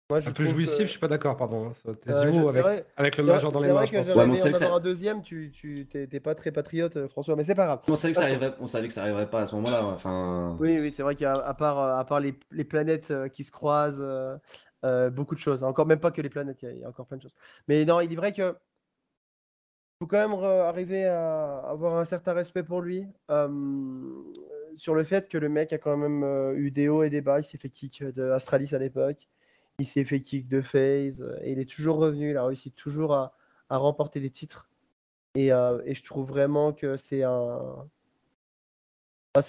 Moi, 0.10 0.22
je 0.22 0.30
Un 0.30 0.32
peu 0.32 0.45
jouissif, 0.45 0.78
que- 0.78 0.84
je 0.86 0.89
suis 0.91 0.99
pas 0.99 1.10
d'accord, 1.10 1.36
pardon. 1.36 1.68
hein. 1.68 1.72
T'es 1.99 2.12
Euh, 2.12 2.28
je- 2.28 2.32
c'est 2.32 2.39
avec, 2.47 2.64
vrai- 2.64 2.86
avec 2.95 3.18
le 3.18 3.24
c'est 3.24 3.28
vrai- 3.28 3.34
major 3.36 3.51
dans 3.51 3.60
les 3.60 3.66
c'est 3.68 3.74
mains, 3.74 3.78
vrai 3.80 3.86
je 3.88 3.91
que 3.91 3.97
Ouais, 3.97 4.51
que 4.53 4.58
ça- 4.58 4.64
avoir 4.66 4.78
un 4.80 4.82
deuxième, 4.82 5.22
tu, 5.22 5.51
tu 5.51 5.86
t'es 5.86 6.20
pas 6.22 6.34
très 6.34 6.51
patriote, 6.53 6.95
euh, 6.95 7.10
François, 7.10 7.36
mais 7.36 7.43
c'est 7.43 7.55
pas 7.55 7.66
grave. 7.66 7.82
On 7.89 7.95
savait 7.97 8.14
que 8.14 8.20
ça 8.20 8.24
arriverait, 8.24 8.53
on 8.62 8.68
savait 8.68 8.88
que 8.88 8.93
ça 8.93 9.01
arriverait 9.01 9.30
pas 9.30 9.41
à 9.41 9.45
ce 9.45 9.55
moment-là. 9.55 9.84
Enfin, 9.84 10.55
Oui, 10.62 10.80
oui, 10.80 10.93
c'est 10.93 11.03
vrai 11.03 11.16
qu'à 11.16 11.34
à 11.34 11.53
part, 11.53 11.78
euh, 11.80 11.97
à 11.99 12.05
part 12.05 12.22
les, 12.22 12.39
les 12.51 12.64
planètes 12.64 13.12
euh, 13.12 13.28
qui 13.28 13.43
se 13.43 13.51
croisent, 13.51 13.99
euh, 14.01 14.38
euh, 14.86 15.10
beaucoup 15.10 15.36
de 15.36 15.41
choses. 15.41 15.66
Encore 15.66 15.86
même 15.86 15.99
pas 15.99 16.12
que 16.12 16.22
les 16.22 16.30
planètes, 16.30 16.60
il 16.62 16.66
y 16.66 16.70
a- 16.70 16.72
il 16.72 16.80
y, 16.80 16.84
a 16.86 16.88
encore 16.88 17.05
plein 17.05 17.18
de 17.18 17.24
choses. 17.24 17.36
Mais 17.68 17.84
non, 17.84 17.99
il 17.99 18.14
est 18.14 18.16
vrai 18.16 18.32
que 18.32 18.55
faut 19.99 20.08
quand 20.08 20.30
même 20.30 20.41
arriver 20.41 21.03
à 21.05 21.58
avoir 21.68 21.97
un 21.97 22.05
certain 22.05 22.32
respect 22.34 22.64
pour 22.64 22.80
lui. 22.82 23.05
euh, 23.30 23.49
sur 24.78 24.93
le 24.93 25.03
fait 25.03 25.28
que 25.28 25.38
le 25.39 25.49
mec 25.49 25.74
a 25.74 25.80
quand 25.80 25.97
même 25.97 26.24
eu 26.55 26.70
des 26.72 26.88
hauts 26.88 27.01
et 27.03 27.10
des 27.10 27.20
bas. 27.22 27.39
Il 27.39 27.43
s'est 27.43 27.58
fait 27.58 27.70
kick 27.70 28.03
de 28.03 28.30
Astralis 28.30 28.74
à 28.76 28.78
l'époque. 28.78 29.28
Il 29.80 29.86
s'est 29.86 30.05
fait 30.05 30.21
kick 30.21 30.47
de 30.47 30.61
FaZe. 30.61 31.21
euh, 31.21 31.39
Et 31.43 31.51
il 31.51 31.59
est 31.59 31.69
toujours 31.69 31.97
revenu. 31.97 32.32
Il 32.32 32.38
a 32.38 32.45
réussi 32.45 32.71
toujours 32.71 33.13
à, 33.13 33.34
remporter 33.69 34.19
des 34.19 34.32
titres. 34.32 34.69
Et, 35.36 35.51
euh, 35.53 35.82
et 35.86 35.93
je 35.93 36.03
trouve 36.03 36.28
vraiment 36.28 36.73
que 36.73 36.97
c'est 36.97 37.23
un. 37.23 37.88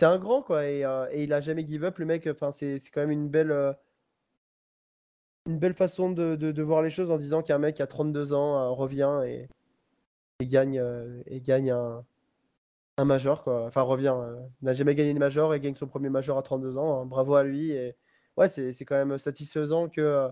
Un 0.02 0.18
grand, 0.18 0.42
quoi. 0.42 0.66
Et, 0.66 0.84
euh, 0.84 1.08
et 1.12 1.24
il 1.24 1.32
a 1.32 1.40
jamais 1.40 1.66
give 1.66 1.82
up, 1.84 1.98
le 1.98 2.04
mec. 2.04 2.26
Enfin, 2.26 2.52
c'est 2.52 2.78
quand 2.92 3.00
même 3.00 3.10
une 3.10 3.28
belle. 3.30 3.74
façon 5.74 6.10
de, 6.10 6.62
voir 6.62 6.82
les 6.82 6.90
choses 6.90 7.10
en 7.10 7.16
disant 7.16 7.42
qu'un 7.42 7.58
mec 7.58 7.80
à 7.80 7.86
32 7.86 8.34
ans 8.34 8.74
revient 8.74 9.22
et, 9.26 9.48
gagne, 10.46 10.78
un, 10.78 12.04
un 12.98 13.04
major. 13.06 13.42
Enfin, 13.46 13.80
revient. 13.82 14.14
n'a 14.60 14.74
jamais 14.74 14.94
gagné 14.94 15.14
de 15.14 15.18
major 15.18 15.54
et 15.54 15.60
gagne 15.60 15.74
son 15.74 15.86
premier 15.86 16.10
major 16.10 16.36
à 16.36 16.42
32 16.42 16.76
ans. 16.76 17.00
hein. 17.00 17.06
Bravo 17.06 17.34
à 17.36 17.42
lui. 17.44 17.72
Ouais, 18.38 18.48
c'est 18.48 18.72
c'est 18.72 18.84
quand 18.84 18.96
même 19.04 19.18
satisfaisant 19.18 19.88
que. 19.88 20.00
euh, 20.00 20.28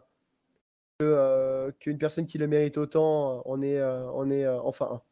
que, 0.99 1.05
euh, 1.05 1.71
qu'une 1.79 1.99
personne 1.99 2.25
qui 2.25 2.39
le 2.39 2.47
mérite 2.47 2.79
autant, 2.79 3.43
on 3.45 3.61
est, 3.61 3.77
euh, 3.79 4.11
on 4.13 4.31
est 4.31 4.47
euh, 4.47 4.59
enfin 4.63 4.89
un. 4.93 5.03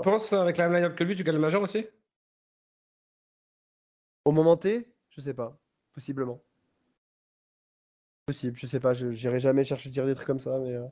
Tu 0.00 0.04
penses, 0.04 0.32
avec 0.32 0.56
la 0.58 0.68
même 0.68 0.76
line-up 0.76 0.94
que 0.96 1.02
lui, 1.02 1.16
tu 1.16 1.24
gagnes 1.24 1.34
le 1.34 1.40
major 1.40 1.60
aussi? 1.60 1.88
Au 4.24 4.30
moment 4.30 4.56
T, 4.56 4.86
je 5.10 5.20
sais 5.20 5.34
pas. 5.34 5.58
Possiblement. 5.92 6.40
Possible, 8.26 8.56
je 8.56 8.68
sais 8.68 8.78
pas. 8.78 8.92
je- 8.94 9.10
J'irai 9.10 9.40
jamais 9.40 9.64
chercher 9.64 9.88
à 9.88 9.92
dire 9.92 10.06
des 10.06 10.14
trucs 10.14 10.28
comme 10.28 10.38
ça, 10.38 10.56
mais. 10.60 10.70
euh, 10.76 10.86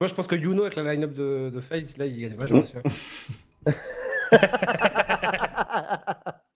Moi, 0.00 0.08
je 0.08 0.14
pense 0.14 0.26
que 0.26 0.34
Yuno, 0.34 0.62
avec 0.64 0.74
la 0.74 0.82
line-up 0.92 1.12
de, 1.12 1.50
de 1.54 1.60
FaZe, 1.60 1.96
là, 1.96 2.06
il 2.06 2.20
gagne 2.20 2.32
le 2.32 2.38
major 2.38 2.58
aussi. 2.58 2.76
hein. 2.76 2.82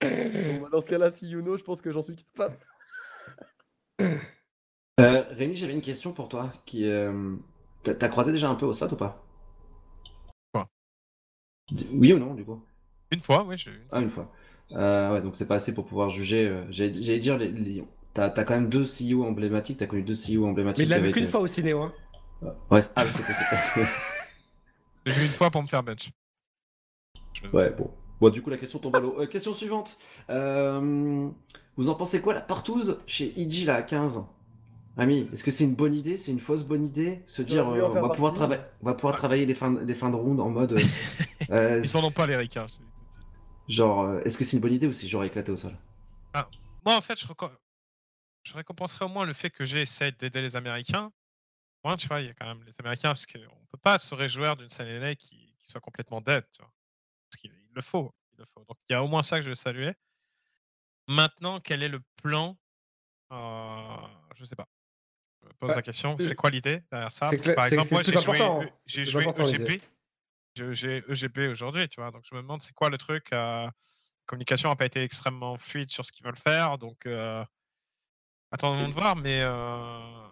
Bon, 0.01 0.59
bah, 0.61 0.69
dans 0.71 0.81
ce 0.81 0.89
cas-là, 0.89 1.11
si 1.11 1.27
Yuno, 1.29 1.57
je 1.57 1.63
pense 1.63 1.81
que 1.81 1.91
j'en 1.91 2.01
suis 2.01 2.15
capable. 2.15 2.57
Euh, 4.99 5.23
Rémi, 5.31 5.55
j'avais 5.55 5.73
une 5.73 5.81
question 5.81 6.13
pour 6.13 6.29
toi. 6.29 6.51
Qui, 6.65 6.87
euh, 6.87 7.35
t'as, 7.83 8.09
croisé 8.09 8.31
déjà 8.31 8.49
un 8.49 8.55
peu 8.55 8.65
au 8.65 8.73
slot 8.73 8.93
ou 8.93 8.95
pas? 8.95 9.23
Quoi? 10.53 10.67
Oui 11.91 12.13
ou 12.13 12.19
non, 12.19 12.33
du 12.33 12.45
coup? 12.45 12.63
Une 13.11 13.21
fois, 13.21 13.43
oui, 13.43 13.57
j'ai 13.57 13.71
eu. 13.71 13.81
Ah, 13.91 14.01
une 14.01 14.09
fois. 14.09 14.31
Euh, 14.71 15.13
ouais, 15.13 15.21
donc 15.21 15.35
c'est 15.35 15.47
pas 15.47 15.55
assez 15.55 15.73
pour 15.73 15.85
pouvoir 15.85 16.09
juger. 16.09 16.63
J'allais 16.69 17.19
dire, 17.19 17.37
les, 17.37 17.51
les- 17.51 17.83
t'as, 18.13 18.29
t'as 18.29 18.43
quand 18.43 18.53
même 18.55 18.69
deux 18.69 18.85
CEO 18.85 19.23
emblématiques. 19.23 19.77
T'as 19.77 19.87
connu 19.87 20.03
deux 20.03 20.15
CEO 20.15 20.45
emblématiques. 20.45 20.79
Mais 20.79 20.85
il 20.85 20.89
l'a 20.89 20.99
vu 20.99 21.11
qu'une 21.11 21.27
fois 21.27 21.39
au 21.41 21.47
ciné, 21.47 21.71
hein. 21.71 21.91
Ouais, 22.69 22.81
c'est- 22.81 22.91
ah, 22.95 23.05
c'est 23.09 23.23
possible. 23.23 23.87
J'ai 25.05 25.13
vu 25.13 25.25
une 25.25 25.31
fois 25.31 25.49
pour 25.51 25.61
me 25.61 25.67
faire 25.67 25.83
bench. 25.83 26.11
Je- 27.33 27.47
ouais, 27.47 27.69
bon. 27.71 27.91
Bon, 28.23 28.29
du 28.29 28.41
coup, 28.41 28.49
la 28.49 28.57
question 28.57 28.79
tombe 28.79 28.95
à 28.95 29.01
l'eau. 29.01 29.19
Euh, 29.19 29.25
question 29.25 29.53
suivante. 29.53 29.97
Euh, 30.29 31.29
vous 31.75 31.89
en 31.89 31.95
pensez 31.95 32.21
quoi, 32.21 32.33
la 32.33 32.39
partouze 32.39 32.99
chez 33.05 33.33
IG, 33.37 33.65
là, 33.65 33.75
à 33.75 33.81
15 33.81 34.23
Ami, 34.95 35.27
est-ce 35.33 35.43
que 35.43 35.51
c'est 35.51 35.65
une 35.65 35.75
bonne 35.75 35.93
idée 35.93 36.15
C'est 36.15 36.31
une 36.31 36.39
fausse 36.39 36.63
bonne 36.63 36.85
idée 36.85 37.21
Se 37.25 37.41
dire, 37.41 37.67
euh, 37.67 37.81
on, 37.81 37.89
va 37.89 38.09
pouvoir 38.11 38.33
partie. 38.33 38.55
trava- 38.55 38.65
on 38.81 38.85
va 38.85 38.93
pouvoir 38.93 39.17
travailler 39.17 39.45
les 39.45 39.53
fins, 39.53 39.77
les 39.81 39.93
fins 39.93 40.09
de 40.09 40.15
round 40.15 40.39
en 40.39 40.49
mode. 40.49 40.79
Ils 41.49 41.97
en 41.97 42.03
ont 42.05 42.11
pas 42.11 42.25
les 42.25 42.37
ricains. 42.37 42.67
Genre, 43.67 44.19
est-ce 44.19 44.37
que 44.37 44.45
c'est 44.45 44.55
une 44.55 44.61
bonne 44.61 44.71
idée 44.73 44.87
ou 44.87 44.93
c'est 44.93 45.07
genre 45.07 45.25
éclaté 45.25 45.51
au 45.51 45.57
sol? 45.57 45.75
Moi, 46.85 46.95
en 46.95 47.01
fait, 47.01 47.19
je, 47.19 47.27
reco- 47.27 47.51
je 48.43 48.53
récompenserais 48.53 49.03
au 49.03 49.09
moins 49.09 49.25
le 49.25 49.33
fait 49.33 49.49
que 49.49 49.65
j'ai 49.65 49.81
essayé 49.81 50.13
d'aider 50.13 50.41
les 50.41 50.55
Américains. 50.55 51.11
Moi, 51.83 51.97
tu 51.97 52.07
vois, 52.07 52.21
il 52.21 52.27
y 52.27 52.29
a 52.29 52.33
quand 52.33 52.45
même 52.45 52.63
les 52.63 52.75
Américains, 52.79 53.09
parce 53.09 53.25
qu'on 53.25 53.39
ne 53.39 53.67
peut 53.71 53.79
pas 53.81 53.99
se 53.99 54.15
réjouir 54.15 54.55
d'une 54.55 54.69
scène 54.69 54.87
NA 54.87 55.15
qui, 55.15 55.53
qui 55.59 55.69
soit 55.69 55.81
complètement 55.81 56.21
dead, 56.21 56.45
tu 56.51 56.61
vois. 56.61 56.71
Parce 57.29 57.41
qu'il 57.41 57.51
le 57.73 57.81
faut. 57.81 58.13
Il 58.33 58.39
le 58.39 58.45
faut. 58.45 58.63
Donc, 58.65 58.77
il 58.89 58.93
y 58.93 58.95
a 58.95 59.03
au 59.03 59.07
moins 59.07 59.23
ça 59.23 59.37
que 59.37 59.43
je 59.43 59.49
vais 59.49 59.55
saluer. 59.55 59.93
Maintenant, 61.07 61.59
quel 61.59 61.83
est 61.83 61.89
le 61.89 61.99
plan 62.21 62.57
euh, 63.31 64.07
Je 64.35 64.45
sais 64.45 64.55
pas. 64.55 64.67
Je 65.41 65.47
me 65.47 65.53
pose 65.53 65.69
Bah, 65.69 65.75
la 65.75 65.81
question. 65.81 66.13
euh, 66.19 66.23
C'est 66.23 66.35
quoi 66.35 66.49
l'idée 66.49 66.81
derrière 66.91 67.11
ça? 67.11 67.29
Parce 67.29 67.43
que, 67.43 67.51
Par 67.51 67.65
exemple, 67.65 67.91
moi, 67.91 68.03
j'ai 68.03 68.13
joué, 68.21 68.39
E- 68.39 68.43
hein. 68.43 68.69
j'ai 68.85 69.05
joué 69.05 69.25
EGP. 69.25 69.81
Je- 70.55 70.71
J'ai 70.71 71.03
EGP 71.09 71.49
aujourd'hui, 71.49 71.89
tu 71.89 71.99
vois. 71.99 72.11
Donc, 72.11 72.23
je 72.29 72.35
me 72.35 72.41
demande 72.41 72.61
c'est 72.61 72.73
quoi 72.73 72.89
le 72.89 72.97
truc. 72.97 73.31
euh, 73.33 73.69
communication 74.25 74.69
n'a 74.69 74.75
pas 74.77 74.85
été 74.85 75.03
extrêmement 75.03 75.57
fluide 75.57 75.91
sur 75.91 76.05
ce 76.05 76.11
qu'ils 76.13 76.25
veulent 76.25 76.37
faire. 76.37 76.77
Donc, 76.77 77.05
euh, 77.05 77.43
attendons 78.51 78.87
de 78.87 78.93
voir. 78.93 79.15
Mais 79.17 79.39
euh, 79.41 80.27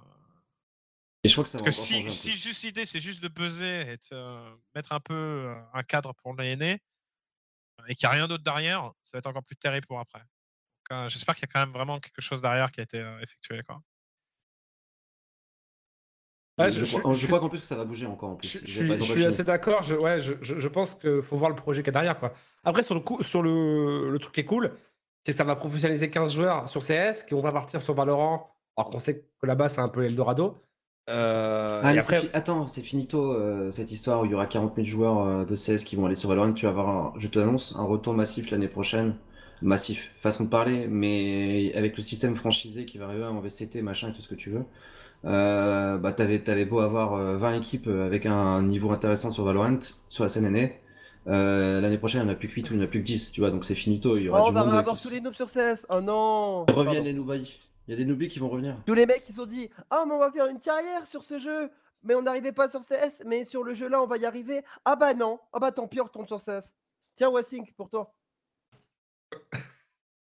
Et 1.23 1.29
je 1.29 1.33
crois 1.33 1.43
que 1.43 1.49
ça 1.49 1.57
parce 1.57 1.77
que 1.77 1.83
si, 1.83 2.09
si 2.11 2.31
juste 2.31 2.63
l'idée 2.63 2.85
c'est 2.85 3.01
juste 3.01 3.21
de 3.21 3.27
buzzer 3.27 3.81
et 3.81 3.97
de 3.97 4.03
euh, 4.13 4.55
mettre 4.75 4.93
un 4.93 4.99
peu 5.01 5.53
un 5.73 5.83
cadre 5.83 6.13
pour 6.13 6.35
les 6.35 6.51
aînés 6.53 6.81
et 7.87 7.95
qu'il 7.95 8.07
n'y 8.07 8.13
a 8.13 8.15
rien 8.17 8.27
d'autre 8.27 8.43
derrière, 8.43 8.91
ça 9.03 9.11
va 9.13 9.19
être 9.19 9.27
encore 9.27 9.43
plus 9.43 9.55
terrible 9.55 9.87
pour 9.87 9.99
après. 9.99 10.19
Donc, 10.19 10.91
euh, 10.91 11.09
J'espère 11.09 11.35
qu'il 11.35 11.43
y 11.47 11.49
a 11.49 11.53
quand 11.53 11.65
même 11.65 11.73
vraiment 11.73 11.99
quelque 11.99 12.21
chose 12.21 12.41
derrière 12.41 12.71
qui 12.71 12.79
a 12.79 12.83
été 12.83 12.99
euh, 12.99 13.19
effectué. 13.21 13.61
Quoi. 13.63 13.81
Ouais, 16.57 16.69
je, 16.69 16.79
je- 16.79 16.85
je 16.85 17.13
je- 17.13 17.27
crois, 17.27 17.39
qu'en 17.39 17.49
plus 17.49 17.59
que 17.61 17.65
ça 17.65 17.75
va 17.75 17.85
bouger 17.85 18.05
encore 18.05 18.31
en 18.31 18.35
plus. 18.35 18.59
Je, 18.63 18.99
suis, 19.01 19.25
assez 19.25 19.43
d'accord. 19.43 19.83
Je, 19.83 19.95
ouais, 19.95 20.19
je, 20.19 20.67
pense 20.67 20.95
qu'il 20.95 21.21
faut 21.21 21.37
voir 21.37 21.49
le 21.49 21.55
projet 21.55 21.81
qu'il 21.81 21.87
y 21.87 21.89
a 21.89 21.93
derrière. 21.93 22.19
Quoi. 22.19 22.33
Après, 22.63 22.83
sur 22.83 22.93
le, 22.93 23.01
coup, 23.01 23.23
sur 23.23 23.41
le, 23.41 24.11
le 24.11 24.19
truc 24.19 24.33
qui 24.33 24.41
est 24.41 24.45
cool, 24.45 24.75
c'est 25.25 25.31
que 25.31 25.37
ça 25.37 25.43
va 25.43 25.55
professionnaliser 25.55 26.09
15 26.09 26.33
joueurs 26.33 26.69
sur 26.69 26.81
CS 26.83 27.23
qui 27.27 27.33
vont 27.33 27.41
pas 27.41 27.51
partir 27.51 27.81
sur 27.81 27.93
Valorant, 27.93 28.53
alors 28.75 28.89
qu'on 28.91 28.99
sait 28.99 29.25
que 29.39 29.45
là-bas, 29.47 29.69
c'est 29.69 29.79
un 29.81 29.89
peu 29.89 30.01
l'Eldorado. 30.01 30.61
Euh, 31.09 31.81
Ah, 31.83 31.93
et 31.93 31.95
mais 31.95 32.01
c'est 32.01 32.15
après, 32.15 32.21
fi- 32.21 32.29
Attends, 32.33 32.67
c'est 32.67 32.81
finito 32.83 33.33
euh, 33.33 33.71
cette 33.71 33.91
histoire 33.91 34.21
où 34.21 34.25
il 34.25 34.31
y 34.31 34.35
aura 34.35 34.45
40 34.45 34.75
000 34.75 34.87
joueurs 34.87 35.19
euh, 35.25 35.45
de 35.45 35.55
CS 35.55 35.83
qui 35.83 35.95
vont 35.95 36.05
aller 36.05 36.15
sur 36.15 36.29
Valorant. 36.29 36.53
Tu 36.53 36.65
vas 36.65 36.71
avoir, 36.71 36.89
un- 36.89 37.13
je 37.17 37.27
te 37.27 37.39
annonce, 37.39 37.75
un 37.77 37.83
retour 37.83 38.13
massif 38.13 38.51
l'année 38.51 38.67
prochaine 38.67 39.15
massif, 39.61 40.11
façon 40.19 40.45
de 40.45 40.49
parler, 40.49 40.87
mais 40.87 41.71
avec 41.75 41.95
le 41.97 42.01
système 42.03 42.35
franchisé 42.35 42.85
qui 42.85 42.97
va 42.97 43.05
arriver 43.05 43.25
en 43.25 43.39
VCT, 43.41 43.81
machin 43.83 44.09
et 44.09 44.13
tout 44.13 44.21
ce 44.21 44.27
que 44.29 44.35
tu 44.35 44.49
veux, 44.51 44.65
euh, 45.25 45.97
bah 45.99 46.13
t'avais, 46.13 46.39
t'avais 46.43 46.65
beau 46.65 46.79
avoir 46.81 47.13
euh, 47.15 47.37
20 47.37 47.55
équipes 47.55 47.87
avec 47.87 48.25
un 48.27 48.63
niveau 48.63 48.91
intéressant 48.91 49.31
sur 49.31 49.45
Valorant, 49.45 49.79
sur 50.09 50.23
la 50.25 50.29
scène 50.29 50.45
année, 50.45 50.79
euh, 51.27 51.81
l'année 51.81 51.97
prochaine 51.99 52.21
il 52.21 52.25
n'y 52.25 52.31
en 52.31 52.33
a 52.33 52.37
plus 52.37 52.47
que 52.49 52.55
8 52.55 52.69
ou 52.71 52.73
il 52.73 52.77
n'y 52.79 52.83
en 52.83 52.87
a 52.87 52.89
plus 52.89 53.01
que 53.01 53.05
10, 53.05 53.31
tu 53.31 53.41
vois, 53.41 53.51
donc 53.51 53.65
c'est 53.65 53.75
finito, 53.75 54.17
il 54.17 54.23
y 54.23 54.29
aura 54.29 54.43
Oh, 54.43 54.47
on 54.47 54.51
va 54.51 54.63
monde 54.63 54.73
avoir 54.75 54.99
tous 54.99 55.09
les 55.09 55.21
noobs 55.21 55.35
sur 55.35 55.49
CS. 55.49 55.85
Oh 55.89 56.01
non 56.01 56.65
Reviennent 56.65 56.85
Pardon. 56.85 57.03
les 57.03 57.13
noobies. 57.13 57.59
Il 57.91 57.99
y 57.99 58.01
a 58.01 58.05
des 58.05 58.09
noobies 58.09 58.29
qui 58.29 58.39
vont 58.39 58.47
revenir. 58.47 58.77
Tous 58.85 58.93
les 58.93 59.05
mecs, 59.05 59.27
ils 59.27 59.33
se 59.33 59.41
sont 59.41 59.45
dit 59.45 59.69
Ah, 59.89 60.05
mais 60.07 60.13
on 60.13 60.19
va 60.19 60.31
faire 60.31 60.47
une 60.47 60.61
carrière 60.61 61.05
sur 61.05 61.25
ce 61.25 61.37
jeu. 61.37 61.69
Mais 62.03 62.15
on 62.15 62.21
n'arrivait 62.21 62.53
pas 62.53 62.69
sur 62.69 62.79
CS. 62.79 63.21
Mais 63.25 63.43
sur 63.43 63.65
le 63.65 63.73
jeu 63.73 63.89
là, 63.89 64.01
on 64.01 64.07
va 64.07 64.15
y 64.15 64.25
arriver. 64.25 64.63
Ah 64.85 64.95
bah 64.95 65.13
non. 65.13 65.41
Ah 65.51 65.59
bah 65.59 65.73
tant 65.73 65.89
pis, 65.89 65.99
on 65.99 66.05
retourne 66.05 66.25
sur 66.25 66.39
CS. 66.39 66.73
Tiens, 67.17 67.27
Wassink, 67.27 67.73
pour 67.73 67.89
toi. 67.89 68.15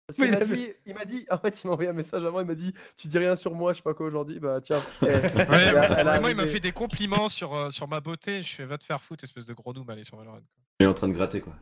Parce 0.08 0.18
il 0.18 0.32
m'a 0.32 0.40
dit, 0.40 0.74
il 0.88 0.96
m'a 0.96 1.06
dit, 1.06 1.28
en 1.30 1.38
fait, 1.38 1.62
il 1.62 1.68
m'a 1.68 1.74
envoyé 1.74 1.92
un 1.92 1.94
message 1.94 2.26
avant, 2.26 2.40
il 2.40 2.48
m'a 2.48 2.56
dit, 2.56 2.74
tu 2.98 3.08
dis 3.08 3.20
rien 3.20 3.36
sur 3.36 3.54
moi, 3.54 3.74
je 3.74 3.78
sais 3.78 3.84
pas 3.84 3.94
quoi 3.94 4.08
aujourd'hui, 4.08 4.40
bah 4.40 4.60
tiens. 4.62 4.82
eh, 5.04 5.06
Ouais, 5.06 5.22
elle 5.36 5.96
elle 6.00 6.08
a 6.08 6.20
moi, 6.20 6.32
il 6.32 6.38
m'a 6.38 6.48
fait 6.48 6.60
des 6.60 6.72
compliments 6.72 7.30
sur, 7.30 7.54
euh, 7.54 7.70
sur 7.70 7.88
ma 7.88 8.00
beauté. 8.00 8.42
Je 8.42 8.56
fais 8.56 8.66
va 8.66 8.80
te 8.80 8.84
faire 8.84 9.00
foutre, 9.00 9.24
espèce 9.24 9.46
de 9.46 9.54
gros 9.54 9.74
noob, 9.74 9.88
allez 9.92 10.04
sur 10.04 10.18
Valorant. 10.18 10.40
Il 10.80 10.86
est 10.86 10.88
en 10.88 10.96
train 10.96 11.08
de 11.08 11.14
gratter 11.14 11.42
quoi. 11.42 11.54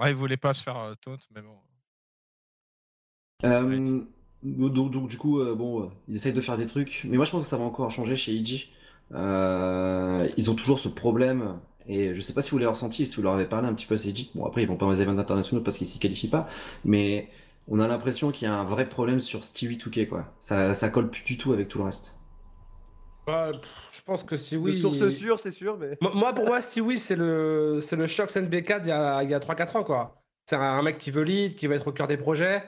Ouais, 0.00 0.10
il 0.10 0.16
voulait 0.16 0.36
pas 0.36 0.52
se 0.54 0.64
faire 0.64 0.76
euh, 0.76 0.94
taunt, 0.96 1.18
mais 1.32 1.42
bon. 1.42 1.56
Euh, 3.44 4.04
donc, 4.42 4.90
donc, 4.90 5.08
du 5.08 5.18
coup, 5.18 5.40
euh, 5.40 5.54
bon, 5.54 5.82
euh, 5.82 5.86
ils 6.08 6.16
essayent 6.16 6.32
de 6.32 6.40
faire 6.40 6.56
des 6.56 6.66
trucs, 6.66 7.02
mais 7.08 7.16
moi 7.16 7.24
je 7.24 7.30
pense 7.30 7.42
que 7.42 7.48
ça 7.48 7.56
va 7.56 7.64
encore 7.64 7.90
changer 7.90 8.16
chez 8.16 8.32
IG. 8.32 8.70
Euh, 9.12 10.28
ils 10.36 10.50
ont 10.50 10.54
toujours 10.54 10.78
ce 10.78 10.88
problème, 10.88 11.58
et 11.86 12.14
je 12.14 12.20
sais 12.20 12.34
pas 12.34 12.42
si 12.42 12.50
vous 12.50 12.58
l'avez 12.58 12.70
ressenti, 12.70 13.06
si 13.06 13.16
vous 13.16 13.22
leur 13.22 13.34
avez 13.34 13.46
parlé 13.46 13.68
un 13.68 13.74
petit 13.74 13.86
peu 13.86 13.94
à 13.94 13.98
IG. 13.98 14.30
Bon, 14.34 14.46
après, 14.46 14.62
ils 14.62 14.68
vont 14.68 14.76
pas 14.76 14.86
aux 14.86 14.94
événements 14.94 15.20
internationaux 15.20 15.62
parce 15.62 15.78
qu'ils 15.78 15.86
s'y 15.86 15.98
qualifient 15.98 16.28
pas, 16.28 16.48
mais 16.84 17.28
on 17.66 17.80
a 17.80 17.88
l'impression 17.88 18.30
qu'il 18.30 18.48
y 18.48 18.50
a 18.50 18.54
un 18.54 18.64
vrai 18.64 18.88
problème 18.88 19.20
sur 19.20 19.42
Stevie 19.44 19.76
2K, 19.76 20.08
quoi. 20.08 20.32
Ça, 20.40 20.74
ça 20.74 20.88
colle 20.88 21.10
plus 21.10 21.24
du 21.24 21.36
tout 21.36 21.52
avec 21.52 21.68
tout 21.68 21.78
le 21.78 21.84
reste. 21.84 22.18
Pff, 23.26 23.60
je 23.92 24.00
pense 24.02 24.24
que 24.24 24.36
oui. 24.56 24.80
source 24.80 25.10
sûre, 25.10 25.40
c'est 25.40 25.50
sûr, 25.50 25.76
mais. 25.78 25.98
Moi, 26.00 26.32
pour 26.32 26.46
moi, 26.46 26.62
Stewie, 26.62 26.96
c'est 26.96 27.16
le, 27.16 27.80
c'est 27.82 27.96
le 27.96 28.06
Shox 28.06 28.36
NBK 28.36 28.80
d'il 28.80 28.88
y 28.88 28.92
a, 28.92 29.22
il 29.22 29.30
y 29.30 29.34
a 29.34 29.38
3-4 29.38 29.78
ans, 29.78 29.84
quoi. 29.84 30.22
C'est 30.46 30.56
un 30.56 30.82
mec 30.82 30.98
qui 30.98 31.10
veut 31.10 31.24
lead, 31.24 31.56
qui 31.56 31.66
va 31.66 31.74
être 31.74 31.88
au 31.88 31.92
cœur 31.92 32.06
des 32.06 32.16
projets. 32.16 32.62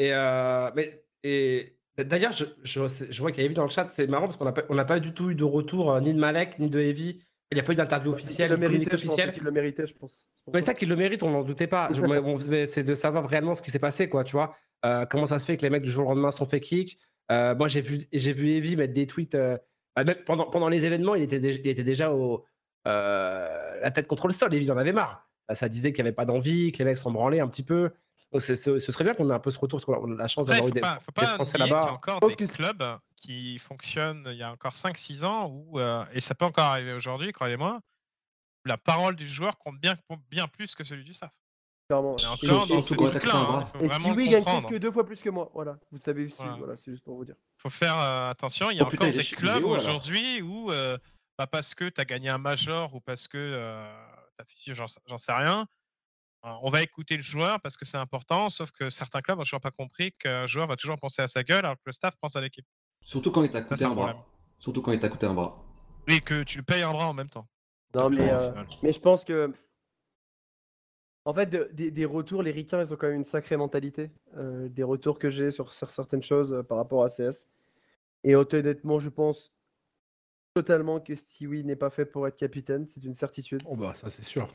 Et, 0.00 0.12
euh, 0.12 0.70
mais, 0.74 1.04
et 1.24 1.76
d'ailleurs, 1.98 2.32
je, 2.32 2.44
je, 2.62 2.80
je 3.10 3.20
vois 3.20 3.30
qu'il 3.32 3.40
y 3.40 3.42
a 3.42 3.46
Evie 3.46 3.54
dans 3.54 3.64
le 3.64 3.70
chat, 3.70 3.88
c'est 3.88 4.06
marrant 4.06 4.26
parce 4.26 4.36
qu'on 4.36 4.44
n'a 4.44 4.52
pas, 4.52 4.62
on 4.68 4.74
n'a 4.74 4.84
pas 4.84 5.00
du 5.00 5.12
tout 5.12 5.30
eu 5.30 5.34
de 5.34 5.44
retour 5.44 5.92
euh, 5.92 6.00
ni 6.00 6.14
de 6.14 6.18
Malek, 6.18 6.58
ni 6.58 6.68
de 6.68 6.80
Evie. 6.80 7.20
Il 7.52 7.56
n'y 7.56 7.60
a 7.60 7.64
pas 7.64 7.72
eu 7.72 7.76
d'interview 7.76 8.12
Il 8.12 8.14
officielle, 8.14 8.50
le 8.50 8.56
de 8.56 8.62
communiqué 8.62 8.90
méritait, 8.90 9.06
je 9.06 9.10
officiel. 9.10 9.34
le 9.42 9.50
méritait, 9.50 9.86
je 9.86 9.94
pense. 9.94 10.28
Mais 10.52 10.60
ça. 10.60 10.72
qu'il 10.72 10.88
le 10.88 10.96
mérite, 10.96 11.22
on 11.22 11.30
n'en 11.30 11.42
doutait 11.42 11.66
pas. 11.66 11.88
C'est 12.66 12.84
de 12.84 12.94
savoir 12.94 13.28
réellement 13.28 13.54
ce 13.54 13.62
qui 13.62 13.70
s'est 13.70 13.80
passé, 13.80 14.08
quoi, 14.08 14.22
tu 14.24 14.32
vois. 14.32 14.54
Euh, 14.84 15.04
comment 15.04 15.26
ça 15.26 15.38
se 15.38 15.44
fait 15.44 15.56
que 15.56 15.62
les 15.62 15.70
mecs 15.70 15.82
du 15.82 15.90
jour 15.90 16.06
au 16.06 16.10
lendemain 16.10 16.30
sont 16.30 16.44
fait 16.44 16.60
kick. 16.60 16.98
Euh, 17.30 17.54
moi, 17.56 17.68
j'ai 17.68 17.80
vu, 17.80 18.02
j'ai 18.12 18.32
vu 18.32 18.50
Evie 18.50 18.76
mettre 18.76 18.92
des 18.92 19.06
tweets. 19.06 19.34
euh, 19.34 19.58
bah, 19.96 20.14
pendant, 20.26 20.48
pendant 20.48 20.68
les 20.68 20.84
événements, 20.84 21.16
il 21.16 21.22
était, 21.22 21.40
déjà, 21.40 21.58
il 21.62 21.68
était 21.68 21.82
déjà 21.82 22.12
au, 22.12 22.44
la 22.84 23.90
tête 23.92 24.06
contre 24.06 24.28
le 24.28 24.32
sol. 24.32 24.54
Evie, 24.54 24.64
il 24.66 24.72
en 24.72 24.78
avait 24.78 24.92
marre. 24.92 25.28
Ça, 25.48 25.56
ça 25.56 25.68
disait 25.68 25.92
qu'il 25.92 26.04
n'y 26.04 26.08
avait 26.08 26.14
pas 26.14 26.24
d'envie, 26.24 26.70
que 26.70 26.78
les 26.78 26.84
mecs 26.84 26.98
s'en 26.98 27.10
branlaient 27.10 27.40
un 27.40 27.48
petit 27.48 27.64
peu. 27.64 27.90
Donc, 28.32 28.42
c'est- 28.42 28.54
ce 28.56 28.78
ce 28.78 28.92
serait 28.92 29.04
bien 29.04 29.14
qu'on 29.14 29.28
ait 29.28 29.32
un 29.34 29.38
peu 29.40 29.50
ce 29.50 29.58
retour, 29.58 29.78
parce 29.80 29.84
qu'on 29.84 30.12
a 30.12 30.16
la 30.16 30.28
chance 30.28 30.46
d'avoir 30.46 30.64
faut 30.64 30.70
eu 30.70 30.72
des, 30.72 30.80
pas, 30.80 31.00
faut 31.00 31.10
des 31.12 31.26
pas 31.26 31.34
Français 31.34 31.58
nier 31.58 31.64
qu'il 31.64 31.72
y 31.72 31.76
a 31.76 31.80
là-bas. 31.80 31.92
encore 31.92 32.20
des 32.36 32.46
clubs 32.46 32.84
qui 33.16 33.58
fonctionnent 33.58 34.24
il 34.30 34.36
y 34.36 34.42
a 34.42 34.52
encore 34.52 34.74
5-6 34.74 35.24
ans, 35.24 35.48
où, 35.48 35.78
euh, 35.80 36.04
et 36.12 36.20
ça 36.20 36.34
peut 36.34 36.44
encore 36.44 36.64
arriver 36.66 36.92
aujourd'hui, 36.92 37.32
croyez-moi, 37.32 37.80
où 38.64 38.68
la 38.68 38.78
parole 38.78 39.16
du 39.16 39.26
joueur 39.26 39.58
compte 39.58 39.78
bien, 39.80 39.96
compte 40.08 40.22
bien 40.30 40.46
plus 40.46 40.74
que 40.74 40.84
celui 40.84 41.04
du 41.04 41.12
staff. 41.14 41.32
Clairement. 41.88 42.14
Et 42.18 42.22
ouais. 42.22 42.26
encore 42.28 42.66
Surtout 42.68 42.74
dans 42.74 42.82
ce 42.82 42.94
truc-là, 42.94 43.36
hein, 43.36 43.64
il 43.80 43.84
Et 43.84 43.88
vraiment 43.88 44.10
Stewie 44.12 44.26
le 44.26 44.30
gagne 44.30 44.44
plus 44.60 44.66
que 44.68 44.76
deux 44.76 44.92
fois 44.92 45.04
plus 45.04 45.20
que 45.20 45.28
moi. 45.30 45.50
Voilà, 45.54 45.76
vous 45.90 45.98
savez, 45.98 46.26
aussi, 46.26 46.34
Voilà. 46.38 46.52
voilà, 46.56 46.76
c'est 46.76 46.92
juste 46.92 47.02
pour 47.02 47.16
vous 47.16 47.24
dire. 47.24 47.34
faut 47.56 47.68
faire 47.68 47.98
euh, 47.98 48.30
attention. 48.30 48.70
Il 48.70 48.76
y 48.76 48.80
a 48.80 48.84
Oh 48.84 48.86
encore 48.86 49.08
il 49.08 49.16
des 49.16 49.24
clubs 49.24 49.64
aujourd'hui 49.64 50.40
où, 50.40 50.70
euh, 50.70 50.96
pas 51.36 51.48
parce 51.48 51.74
que 51.74 51.88
tu 51.88 52.00
as 52.00 52.04
gagné 52.04 52.28
un 52.28 52.38
major 52.38 52.94
ou 52.94 53.00
parce 53.00 53.26
que 53.26 53.56
tu 54.38 54.42
as 54.42 54.44
fait 54.44 54.72
j'en 54.72 54.86
j'en 55.06 55.18
sais 55.18 55.32
rien, 55.32 55.62
euh, 55.62 55.64
on 56.42 56.70
va 56.70 56.82
écouter 56.82 57.16
le 57.16 57.22
joueur 57.22 57.60
parce 57.60 57.76
que 57.76 57.84
c'est 57.84 57.96
important. 57.98 58.48
Sauf 58.50 58.70
que 58.72 58.90
certains 58.90 59.20
clubs 59.20 59.36
n'ont 59.36 59.44
toujours 59.44 59.60
pas 59.60 59.70
compris 59.70 60.12
qu'un 60.12 60.46
joueur 60.46 60.66
va 60.66 60.76
toujours 60.76 60.96
penser 60.96 61.22
à 61.22 61.26
sa 61.26 61.42
gueule 61.42 61.64
alors 61.64 61.76
que 61.76 61.82
le 61.86 61.92
staff 61.92 62.14
pense 62.20 62.36
à 62.36 62.40
l'équipe. 62.40 62.66
Surtout 63.02 63.30
quand 63.30 63.42
il 63.42 63.50
t'a 63.50 63.62
coûté 63.62 63.84
un 63.84 63.90
un 63.90 63.94
bras. 63.94 64.26
Surtout 64.58 64.82
quand 64.82 64.92
il 64.92 65.00
t'a 65.00 65.08
coûté 65.08 65.26
un 65.26 65.34
bras. 65.34 65.62
Et 66.08 66.20
que 66.20 66.42
tu 66.42 66.58
le 66.58 66.64
payes 66.64 66.82
un 66.82 66.92
bras 66.92 67.08
en 67.08 67.14
même 67.14 67.28
temps. 67.28 67.46
Non, 67.94 68.08
mais, 68.10 68.30
euh, 68.30 68.52
mais 68.82 68.92
je 68.92 69.00
pense 69.00 69.24
que. 69.24 69.52
En 71.26 71.34
fait, 71.34 71.46
de- 71.46 71.68
des, 71.72 71.90
des 71.90 72.04
retours, 72.06 72.42
les 72.42 72.50
Ricains, 72.50 72.80
ils 72.82 72.92
ont 72.92 72.96
quand 72.96 73.08
même 73.08 73.16
une 73.16 73.24
sacrée 73.24 73.56
mentalité. 73.56 74.10
Euh, 74.36 74.68
des 74.68 74.82
retours 74.82 75.18
que 75.18 75.28
j'ai 75.30 75.50
sur, 75.50 75.74
sur 75.74 75.90
certaines 75.90 76.22
choses 76.22 76.52
euh, 76.52 76.62
par 76.62 76.78
rapport 76.78 77.04
à 77.04 77.08
CS. 77.08 77.46
Et 78.24 78.34
honnêtement, 78.34 78.98
je 78.98 79.08
pense 79.10 79.52
totalement 80.54 80.98
que 81.00 81.14
Stewie 81.14 81.64
n'est 81.64 81.76
pas 81.76 81.90
fait 81.90 82.06
pour 82.06 82.26
être 82.26 82.36
capitaine, 82.36 82.86
c'est 82.88 83.04
une 83.04 83.14
certitude. 83.14 83.62
Oh, 83.66 83.76
bah, 83.76 83.94
ça, 83.94 84.10
c'est 84.10 84.22
sûr. 84.24 84.48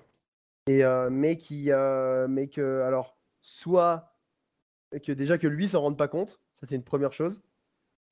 Et, 0.68 0.84
euh, 0.84 1.09
mais, 1.11 1.38
qui, 1.38 1.72
euh, 1.72 2.28
mais 2.28 2.47
que, 2.47 2.82
alors, 2.82 3.18
soit 3.41 4.11
que 5.03 5.11
déjà 5.11 5.38
que 5.38 5.47
lui 5.47 5.68
s'en 5.70 5.82
rende 5.82 5.97
pas 5.97 6.07
compte, 6.07 6.39
ça 6.53 6.66
c'est 6.66 6.76
une 6.76 6.84
première 6.84 7.13
chose, 7.13 7.43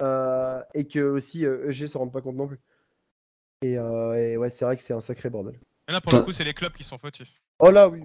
euh, 0.02 0.62
et 0.74 0.88
que 0.88 1.00
aussi 1.00 1.46
euh, 1.46 1.70
EG 1.70 1.88
s'en 1.88 2.00
rende 2.00 2.14
pas 2.14 2.22
compte 2.22 2.36
non 2.36 2.48
plus. 2.48 2.60
Et, 3.64 3.78
euh, 3.78 4.14
et 4.16 4.38
ouais, 4.38 4.50
c'est 4.50 4.66
vrai 4.66 4.76
que 4.76 4.82
c'est 4.84 4.94
un 4.94 5.00
sacré 5.00 5.30
bordel. 5.30 5.60
Et 5.88 5.92
là, 5.94 6.02
pour 6.02 6.14
le 6.14 6.22
coup, 6.22 6.34
c'est 6.34 6.44
les 6.44 6.54
clubs 6.54 6.74
qui 6.74 6.84
sont 6.84 6.98
fautifs. 6.98 7.42
Oh 7.60 7.72
là, 7.72 7.88
oui. 7.90 8.04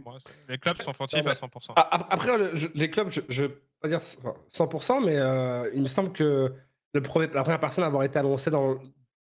Les 0.49 0.59
clubs 0.59 0.81
sont 0.81 0.93
fautifs 0.93 1.25
ouais. 1.25 1.31
à 1.31 1.35
100%. 1.35 1.73
Ah, 1.77 1.89
ap- 1.97 2.07
Après, 2.11 2.37
le- 2.39 2.55
je- 2.55 2.69
les 2.75 2.91
clubs, 2.91 3.09
je 3.29 3.43
ne 3.45 3.49
pas 3.81 3.89
dire 3.89 3.99
enfin, 3.99 4.35
100%, 4.51 5.01
mais 5.01 5.17
euh, 5.17 5.71
il 5.75 5.83
me 5.83 5.89
semble 5.89 6.13
que 6.13 6.55
le 6.95 7.03
premier- 7.03 7.29
la 7.29 7.43
première 7.43 7.61
personne 7.61 7.85
à 7.85 7.89
avoir 7.89 8.03
été 8.05 8.19
annoncée 8.19 8.51
dans, 8.51 8.79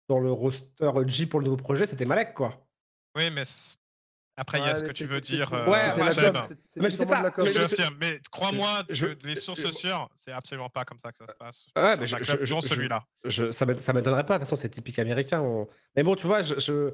dans 0.08 0.18
le 0.20 0.30
roster 0.30 0.90
G 1.06 1.26
pour 1.26 1.40
le 1.40 1.44
nouveau 1.44 1.56
projet, 1.56 1.86
c'était 1.86 2.04
Malek, 2.04 2.34
quoi. 2.34 2.66
Oui, 3.16 3.30
mais 3.30 3.44
c'est- 3.44 3.78
après, 4.36 4.58
il 4.58 4.64
y 4.66 4.68
a 4.68 4.74
ce 4.74 4.84
que 4.84 4.92
tu 4.92 5.06
veux 5.06 5.20
dire. 5.20 5.52
euh, 5.52 5.66
Ouais, 5.70 5.92
c'était 6.08 6.32
Mais 6.76 6.90
je 6.90 6.96
sais 6.96 7.06
pas, 7.06 7.22
mais 8.00 8.20
crois-moi, 8.30 8.82
je- 8.90 9.06
que 9.06 9.26
les 9.26 9.34
sources 9.34 9.60
je- 9.60 9.70
sûres, 9.70 10.08
c'est 10.14 10.32
absolument 10.32 10.68
pas 10.68 10.84
comme 10.84 10.98
ça 10.98 11.10
que 11.12 11.18
ça 11.18 11.26
se 11.26 11.34
passe. 11.34 11.66
Ouais, 11.76 11.94
mais 11.98 12.06
je- 12.06 12.16
je- 12.22 12.44
je- 12.44 12.60
celui-là. 12.60 13.04
Je, 13.24 13.50
ça 13.50 13.64
m'é- 13.66 13.78
ça 13.78 13.92
m'étonnerait 13.92 14.26
pas, 14.26 14.34
de 14.34 14.38
toute 14.44 14.48
façon, 14.50 14.60
c'est 14.60 14.68
typique 14.68 14.98
américain. 14.98 15.40
on- 15.40 15.68
Mais 15.96 16.02
bon, 16.02 16.14
tu 16.16 16.26
vois, 16.26 16.42
je, 16.42 16.54
je, 16.58 16.92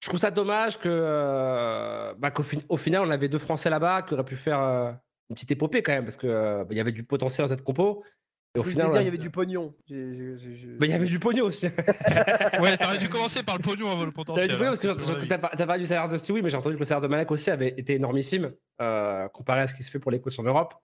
je 0.00 0.08
trouve 0.08 0.18
ça 0.20 0.30
dommage 0.30 0.78
que, 0.78 0.88
euh, 0.88 2.14
bah, 2.18 2.30
qu'au 2.30 2.42
fin- 2.42 2.58
au 2.68 2.76
final, 2.76 3.02
on 3.06 3.10
avait 3.10 3.28
deux 3.28 3.38
Français 3.38 3.70
là-bas 3.70 4.02
qui 4.02 4.14
auraient 4.14 4.24
pu 4.24 4.36
faire 4.36 4.60
euh, 4.60 4.92
une 5.30 5.34
petite 5.34 5.50
épopée 5.52 5.82
quand 5.82 5.92
même, 5.92 6.04
parce 6.04 6.16
qu'il 6.16 6.28
il 6.70 6.76
y 6.76 6.80
avait 6.80 6.92
du 6.92 7.04
potentiel 7.04 7.46
dans 7.46 7.54
cette 7.54 7.64
compo. 7.64 8.04
Et 8.54 8.58
au 8.60 8.64
Je 8.64 8.70
final, 8.70 8.90
il 8.94 9.04
y 9.04 9.08
avait 9.08 9.18
du 9.18 9.30
pognon. 9.30 9.74
Bah, 9.88 10.86
il 10.86 10.90
y 10.90 10.92
avait 10.92 11.06
du 11.06 11.18
pognon 11.18 11.44
aussi. 11.44 11.66
Ouais, 12.60 12.76
t'aurais 12.76 12.98
dû 12.98 13.08
commencer 13.08 13.42
par 13.42 13.56
le 13.56 13.62
pognon 13.62 13.90
avant 13.90 14.04
le 14.04 14.12
potentiel. 14.12 14.48
du 14.48 14.56
pognon 14.56 14.72
hein, 14.72 14.76
parce 14.96 15.18
que, 15.18 15.26
t'as 15.26 15.38
pas- 15.38 15.52
t'as 15.56 15.66
parlé 15.66 15.82
du 15.82 15.86
salaire 15.86 16.08
de 16.08 16.16
Stewie, 16.16 16.42
mais 16.42 16.50
j'ai 16.50 16.56
entendu 16.56 16.74
que 16.74 16.80
le 16.80 16.84
salaire 16.84 17.02
de 17.02 17.08
Malek 17.08 17.30
aussi 17.30 17.50
avait 17.50 17.74
été 17.76 17.94
énormissime 17.94 18.52
euh, 18.80 19.28
comparé 19.28 19.60
à 19.60 19.66
ce 19.66 19.74
qui 19.74 19.82
se 19.82 19.90
fait 19.90 19.98
pour 19.98 20.10
les 20.10 20.20
coachs 20.20 20.38
en 20.38 20.42
Europe. 20.42 20.74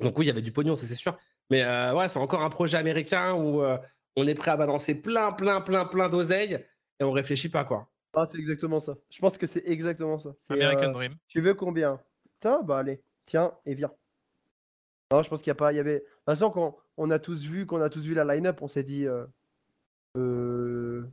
Donc 0.00 0.18
oui, 0.18 0.24
il 0.24 0.28
y 0.28 0.30
avait 0.30 0.42
du 0.42 0.52
pognon, 0.52 0.74
ça 0.74 0.86
c'est 0.86 0.94
sûr. 0.94 1.16
Mais 1.50 1.62
euh, 1.62 1.94
ouais, 1.94 2.08
c'est 2.08 2.18
encore 2.18 2.42
un 2.42 2.50
projet 2.50 2.78
américain 2.78 3.34
où 3.34 3.62
euh, 3.62 3.76
on 4.16 4.26
est 4.26 4.34
prêt 4.34 4.50
à 4.50 4.56
balancer 4.56 4.94
plein, 4.94 5.32
plein, 5.32 5.60
plein, 5.60 5.84
plein 5.84 6.08
d'oseilles 6.08 6.64
et 6.98 7.04
on 7.04 7.12
réfléchit 7.12 7.50
pas 7.50 7.64
quoi. 7.64 7.88
Ah, 8.14 8.26
c'est 8.30 8.38
exactement 8.38 8.80
ça. 8.80 8.94
Je 9.10 9.18
pense 9.18 9.38
que 9.38 9.46
c'est 9.46 9.66
exactement 9.66 10.18
ça. 10.18 10.34
C'est, 10.38 10.54
American 10.54 10.88
euh, 10.88 10.92
Dream. 10.92 11.14
Tu 11.28 11.40
veux 11.40 11.54
combien? 11.54 12.00
Putain, 12.34 12.62
bah 12.62 12.78
allez, 12.78 13.02
tiens 13.24 13.52
et 13.64 13.74
viens. 13.74 13.92
Non, 15.12 15.22
je 15.22 15.28
pense 15.28 15.40
qu'il 15.40 15.48
y 15.48 15.52
a 15.52 15.54
pas, 15.54 15.72
il 15.72 15.76
y 15.76 15.78
avait. 15.78 15.96
De 15.96 15.98
toute 16.00 16.24
façon, 16.24 16.50
quand 16.50 16.76
on 16.96 17.10
a 17.10 17.18
tous 17.18 17.42
vu, 17.44 17.66
qu'on 17.66 17.80
a 17.82 17.90
tous 17.90 18.00
vu 18.00 18.14
la 18.14 18.24
line-up, 18.24 18.62
on 18.62 18.68
s'est 18.68 18.82
dit, 18.82 19.06
euh, 19.06 19.26
euh, 20.16 21.04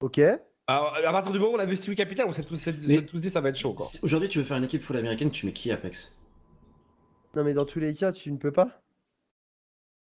ok. 0.00 0.20
Alors, 0.66 0.94
à 0.96 1.12
partir 1.12 1.30
du 1.32 1.38
moment 1.38 1.52
où 1.52 1.56
on 1.56 1.60
a 1.60 1.64
vu 1.64 1.76
Stewie 1.76 1.96
Capital, 1.96 2.26
on 2.28 2.32
s'est 2.32 2.42
tous, 2.42 2.66
Mais- 2.88 3.04
tous 3.04 3.20
dit 3.20 3.30
ça 3.30 3.40
va 3.40 3.48
être 3.50 3.56
chaud 3.58 3.74
Aujourd'hui, 4.02 4.28
tu 4.28 4.38
veux 4.38 4.44
faire 4.44 4.56
une 4.56 4.64
équipe 4.64 4.82
full 4.82 4.96
américaine, 4.96 5.30
tu 5.30 5.46
mets 5.46 5.52
qui 5.52 5.70
Apex? 5.70 6.16
Non, 7.36 7.44
mais 7.44 7.54
dans 7.54 7.64
tous 7.64 7.78
les 7.78 7.94
cas, 7.94 8.10
tu 8.12 8.30
ne 8.32 8.36
peux 8.36 8.52
pas. 8.52 8.82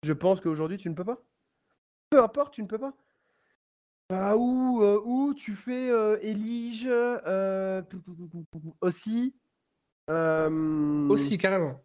Je 0.03 0.13
pense 0.13 0.41
qu'aujourd'hui, 0.41 0.77
tu 0.77 0.89
ne 0.89 0.95
peux 0.95 1.05
pas. 1.05 1.21
Peu 2.09 2.21
importe, 2.21 2.53
tu 2.53 2.63
ne 2.63 2.67
peux 2.67 2.77
pas. 2.79 2.93
Bah, 4.09 4.35
ou, 4.35 4.81
euh, 4.83 4.99
ou 5.05 5.33
tu 5.33 5.55
fais 5.55 5.89
euh, 5.89 6.17
Elige 6.21 6.85
euh, 6.87 7.81
aussi. 8.81 9.35
euh, 10.09 11.07
Aussi, 11.09 11.37
carrément. 11.37 11.79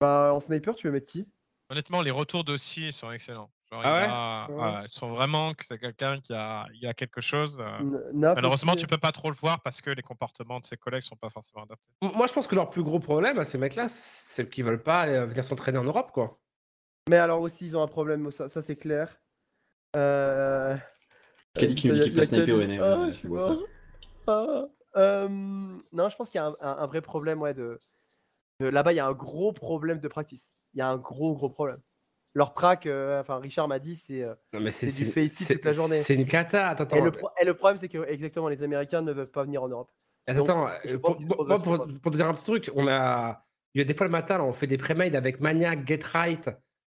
Bah, 0.00 0.32
en 0.32 0.40
sniper, 0.40 0.74
tu 0.74 0.86
veux 0.86 0.92
mettre 0.92 1.10
qui? 1.10 1.28
Honnêtement, 1.68 2.02
les 2.02 2.10
retours 2.10 2.42
d'Ossi 2.42 2.90
sont 2.90 3.12
excellents. 3.12 3.50
Genre, 3.70 3.82
Ah 3.84 3.88
il 3.88 4.00
ouais? 4.00 4.08
a- 4.10 4.48
Ouais. 4.50 4.78
ouais, 4.80 4.84
ils 4.86 4.90
sont 4.90 5.08
vraiment 5.08 5.54
que 5.54 5.64
c'est 5.64 5.78
quelqu'un 5.78 6.20
qui 6.20 6.32
a, 6.32 6.66
il 6.74 6.84
a 6.88 6.94
quelque 6.94 7.20
chose. 7.20 7.60
euh, 7.60 8.10
Malheureusement, 8.34 8.74
tu 8.74 8.86
peux 8.86 8.98
pas 8.98 9.12
trop 9.12 9.28
le 9.28 9.36
voir 9.36 9.60
parce 9.62 9.80
que 9.80 9.90
les 9.90 10.02
comportements 10.02 10.58
de 10.58 10.64
ses 10.64 10.76
collègues 10.76 11.02
sont 11.02 11.16
pas 11.16 11.28
forcément 11.30 11.64
adaptés. 11.64 11.84
Moi, 12.02 12.26
je 12.26 12.32
pense 12.32 12.48
que 12.48 12.54
leur 12.56 12.70
plus 12.70 12.82
gros 12.82 12.98
problème 12.98 13.38
à 13.38 13.44
ces 13.44 13.58
mecs-là, 13.58 13.86
c'est 13.88 14.48
qu'ils 14.48 14.64
veulent 14.64 14.82
pas 14.82 15.06
euh, 15.06 15.26
venir 15.26 15.44
s'entraîner 15.44 15.78
en 15.78 15.84
Europe 15.84 16.10
quoi. 16.12 16.40
Mais 17.08 17.18
alors 17.18 17.40
aussi, 17.40 17.66
ils 17.66 17.76
ont 17.76 17.82
un 17.82 17.88
problème, 17.88 18.30
ça, 18.32 18.48
ça 18.48 18.62
c'est 18.62 18.76
clair. 18.76 19.16
Euh... 19.96 20.76
Kali 21.54 21.74
qui 21.74 21.88
nous 21.88 21.94
dit 21.94 22.00
qu'il 22.02 22.14
peut 22.14 22.22
sniper 22.22 22.52
au 22.52 22.60
NA, 22.60 22.82
Ah, 22.82 23.06
ouais, 23.06 23.28
mort. 23.28 23.62
Ah. 24.26 24.64
Euh, 24.96 25.28
Non, 25.28 26.08
je 26.08 26.16
pense 26.16 26.30
qu'il 26.30 26.40
y 26.40 26.42
a 26.42 26.46
un, 26.46 26.56
un- 26.60 26.78
un 26.78 26.86
vrai 26.86 27.00
problème 27.00 27.40
ouais, 27.42 27.54
de, 27.54 27.62
Euh, 27.62 27.78
Là-bas, 28.60 28.92
il 28.92 28.96
y 28.96 29.00
a 29.00 29.06
un 29.06 29.12
gros 29.12 29.52
problème 29.52 30.00
de 30.00 30.08
practice. 30.08 30.52
Il 30.74 30.78
y 30.78 30.82
a 30.82 30.88
un 30.88 30.96
gros, 30.96 31.34
gros 31.34 31.48
problème. 31.50 31.80
Leur 32.34 32.54
prac, 32.54 32.86
euh, 32.86 33.20
enfin, 33.20 33.38
Richard 33.38 33.66
m'a 33.66 33.78
dit, 33.80 33.96
c'est. 33.96 34.22
euh, 34.22 34.34
du 34.52 35.04
fait 35.06 35.24
ici 35.24 35.46
toute 35.46 35.64
la 35.64 35.72
journée. 35.72 35.98
C'est 35.98 36.14
une 36.14 36.26
cata. 36.26 36.68
Attends, 36.68 36.84
attends. 36.84 36.96
Et 36.96 37.00
le, 37.00 37.10
pro- 37.10 37.30
et 37.40 37.44
le 37.44 37.54
problème, 37.54 37.76
c'est 37.76 37.88
que 37.88 38.06
exactement, 38.08 38.48
les 38.48 38.62
Américains 38.62 39.02
ne 39.02 39.12
veulent 39.12 39.30
pas 39.30 39.42
venir 39.42 39.62
en 39.62 39.68
Europe. 39.68 39.90
Attends, 40.26 40.44
Donc, 40.44 40.48
attends, 40.48 40.68
je 40.84 40.94
euh, 40.94 40.98
pour, 40.98 41.16
te 41.16 42.16
dire 42.16 42.28
un 42.28 42.34
petit 42.34 42.44
truc, 42.44 42.70
on 42.76 42.86
a, 42.86 43.44
il 43.74 43.80
y 43.80 43.82
a 43.82 43.84
des 43.84 43.94
fois 43.94 44.06
le 44.06 44.12
matin, 44.12 44.38
là, 44.38 44.44
on 44.44 44.52
fait 44.52 44.68
des 44.68 44.76
pré-made 44.76 45.16
avec 45.16 45.40
Maniac, 45.40 45.84
Get 45.86 46.00
Right, 46.04 46.50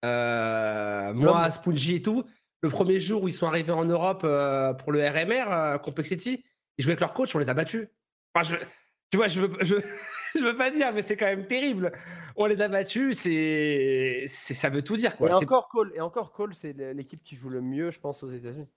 euh, 0.05 1.13
moi, 1.13 1.51
Spongy 1.51 1.97
et 1.97 2.03
tout. 2.03 2.25
Le 2.63 2.69
premier 2.69 2.99
jour 2.99 3.23
où 3.23 3.29
ils 3.29 3.33
sont 3.33 3.47
arrivés 3.47 3.73
en 3.73 3.85
Europe 3.85 4.23
euh, 4.25 4.75
pour 4.75 4.93
le 4.93 5.01
RMR, 5.07 5.81
Complexity, 5.81 6.45
ils 6.77 6.83
jouaient 6.83 6.93
avec 6.93 7.01
leur 7.01 7.13
coach, 7.13 7.35
on 7.37 7.39
les 7.39 7.49
a 7.49 7.55
battus. 7.55 7.89
Enfin, 8.35 8.57
je, 8.59 8.65
tu 9.11 9.17
vois, 9.17 9.29
je 9.29 9.41
veux, 9.41 9.53
je, 9.61 9.77
je 10.39 10.45
veux 10.45 10.57
pas 10.57 10.71
dire, 10.71 10.93
mais 10.93 11.03
c'est 11.03 11.17
quand 11.17 11.27
même 11.27 11.47
terrible. 11.47 11.93
On 12.37 12.47
les 12.47 12.61
a 12.61 12.69
battus, 12.69 13.19
c'est, 13.19 14.25
c'est 14.27 14.55
ça 14.55 14.69
veut 14.71 14.83
tout 14.83 14.97
dire, 14.97 15.17
quoi. 15.17 15.29
et, 15.29 15.33
C'est- 15.33 15.45
encore 15.45 15.69
Cole, 15.69 15.93
et 15.95 16.01
encore 16.01 16.33
Cole, 16.33 16.55
c'est 16.55 16.73
l'équipe 16.95 17.23
qui 17.23 17.37
joue 17.37 17.49
le 17.51 17.61
mieux, 17.61 17.91
je 17.91 18.01
pense, 18.01 18.23
aux 18.23 18.31
États-Unis. 18.31 18.69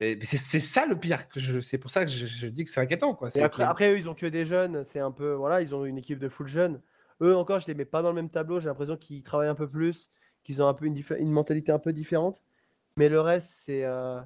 c'est, 0.00 0.24
c'est 0.24 0.60
ça 0.60 0.86
le 0.86 0.98
pire. 0.98 1.28
Que 1.28 1.38
je, 1.40 1.60
c'est 1.60 1.78
pour 1.78 1.90
ça 1.90 2.04
que 2.04 2.10
je, 2.10 2.26
je 2.26 2.46
dis 2.48 2.64
que 2.64 2.70
c'est 2.70 2.80
inquiétant, 2.80 3.14
quoi. 3.14 3.28
Après, 3.70 3.92
eux, 3.92 3.98
ils 3.98 4.08
ont 4.08 4.14
que 4.14 4.26
des 4.26 4.44
jeunes. 4.44 4.82
C'est 4.84 5.00
un 5.00 5.10
peu. 5.12 5.32
Voilà, 5.32 5.60
ils 5.62 5.74
ont 5.74 5.84
une 5.84 5.98
équipe 5.98 6.18
de 6.18 6.28
full 6.28 6.48
jeunes. 6.48 6.80
Eux, 7.20 7.36
encore, 7.36 7.60
je 7.60 7.66
les 7.68 7.74
mets 7.74 7.84
pas 7.84 8.02
dans 8.02 8.08
le 8.08 8.16
même 8.16 8.30
tableau. 8.30 8.58
J'ai 8.58 8.68
l'impression 8.68 8.96
qu'ils 8.96 9.22
travaillent 9.22 9.48
un 9.48 9.54
peu 9.54 9.68
plus, 9.68 10.10
qu'ils 10.42 10.60
ont 10.62 10.66
un 10.66 10.74
peu 10.74 10.86
une, 10.86 10.94
diffé- 10.94 11.18
une 11.20 11.30
mentalité 11.30 11.70
un 11.70 11.78
peu 11.78 11.92
différente. 11.92 12.42
Mais 12.96 13.08
le 13.08 13.20
reste, 13.20 13.50
c'est. 13.54 13.84
euh, 13.84 14.20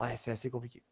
Ouais, 0.00 0.14
c'est 0.16 0.30
assez 0.30 0.48
compliqué. 0.50 0.82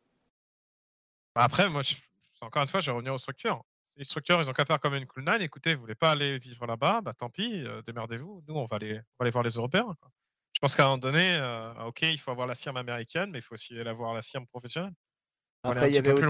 Après, 1.34 1.68
moi, 1.68 1.82
je- 1.82 1.94
encore 2.40 2.62
une 2.62 2.68
fois, 2.68 2.80
je 2.80 2.90
vais 2.90 2.94
revenir 2.96 3.14
aux 3.14 3.18
structures. 3.18 3.62
Les 3.98 4.04
structures, 4.04 4.40
ils 4.40 4.48
ont 4.48 4.52
qu'à 4.52 4.64
faire 4.64 4.78
comme 4.78 4.94
une 4.94 5.06
cool 5.06 5.24
nine. 5.24 5.42
Écoutez, 5.42 5.74
vous 5.74 5.80
voulez 5.80 5.96
pas 5.96 6.12
aller 6.12 6.38
vivre 6.38 6.66
là-bas, 6.66 7.00
bah 7.02 7.12
tant 7.18 7.28
pis, 7.28 7.64
euh, 7.66 7.82
démerdez-vous. 7.82 8.44
Nous, 8.46 8.54
on 8.54 8.64
va 8.64 8.76
aller, 8.76 8.92
on 8.92 8.94
va 8.94 9.24
aller 9.24 9.30
voir 9.32 9.42
les 9.42 9.50
Européens. 9.50 9.92
quoi. 10.00 10.10
Je 10.52 10.60
pense 10.60 10.76
qu'à 10.76 10.84
un 10.84 10.86
moment 10.86 10.98
donné, 10.98 11.36
euh, 11.40 11.72
ok, 11.86 12.02
il 12.02 12.18
faut 12.18 12.30
avoir 12.30 12.46
la 12.46 12.54
firme 12.54 12.76
américaine, 12.76 13.30
mais 13.32 13.38
il 13.38 13.42
faut 13.42 13.54
aussi 13.54 13.76
aller 13.78 13.92
voir 13.92 14.14
la 14.14 14.22
firme 14.22 14.46
professionnelle. 14.46 14.92
Après, 15.64 15.90
il 15.90 15.96
y 15.96 15.98
avait 15.98 16.12
aussi, 16.12 16.26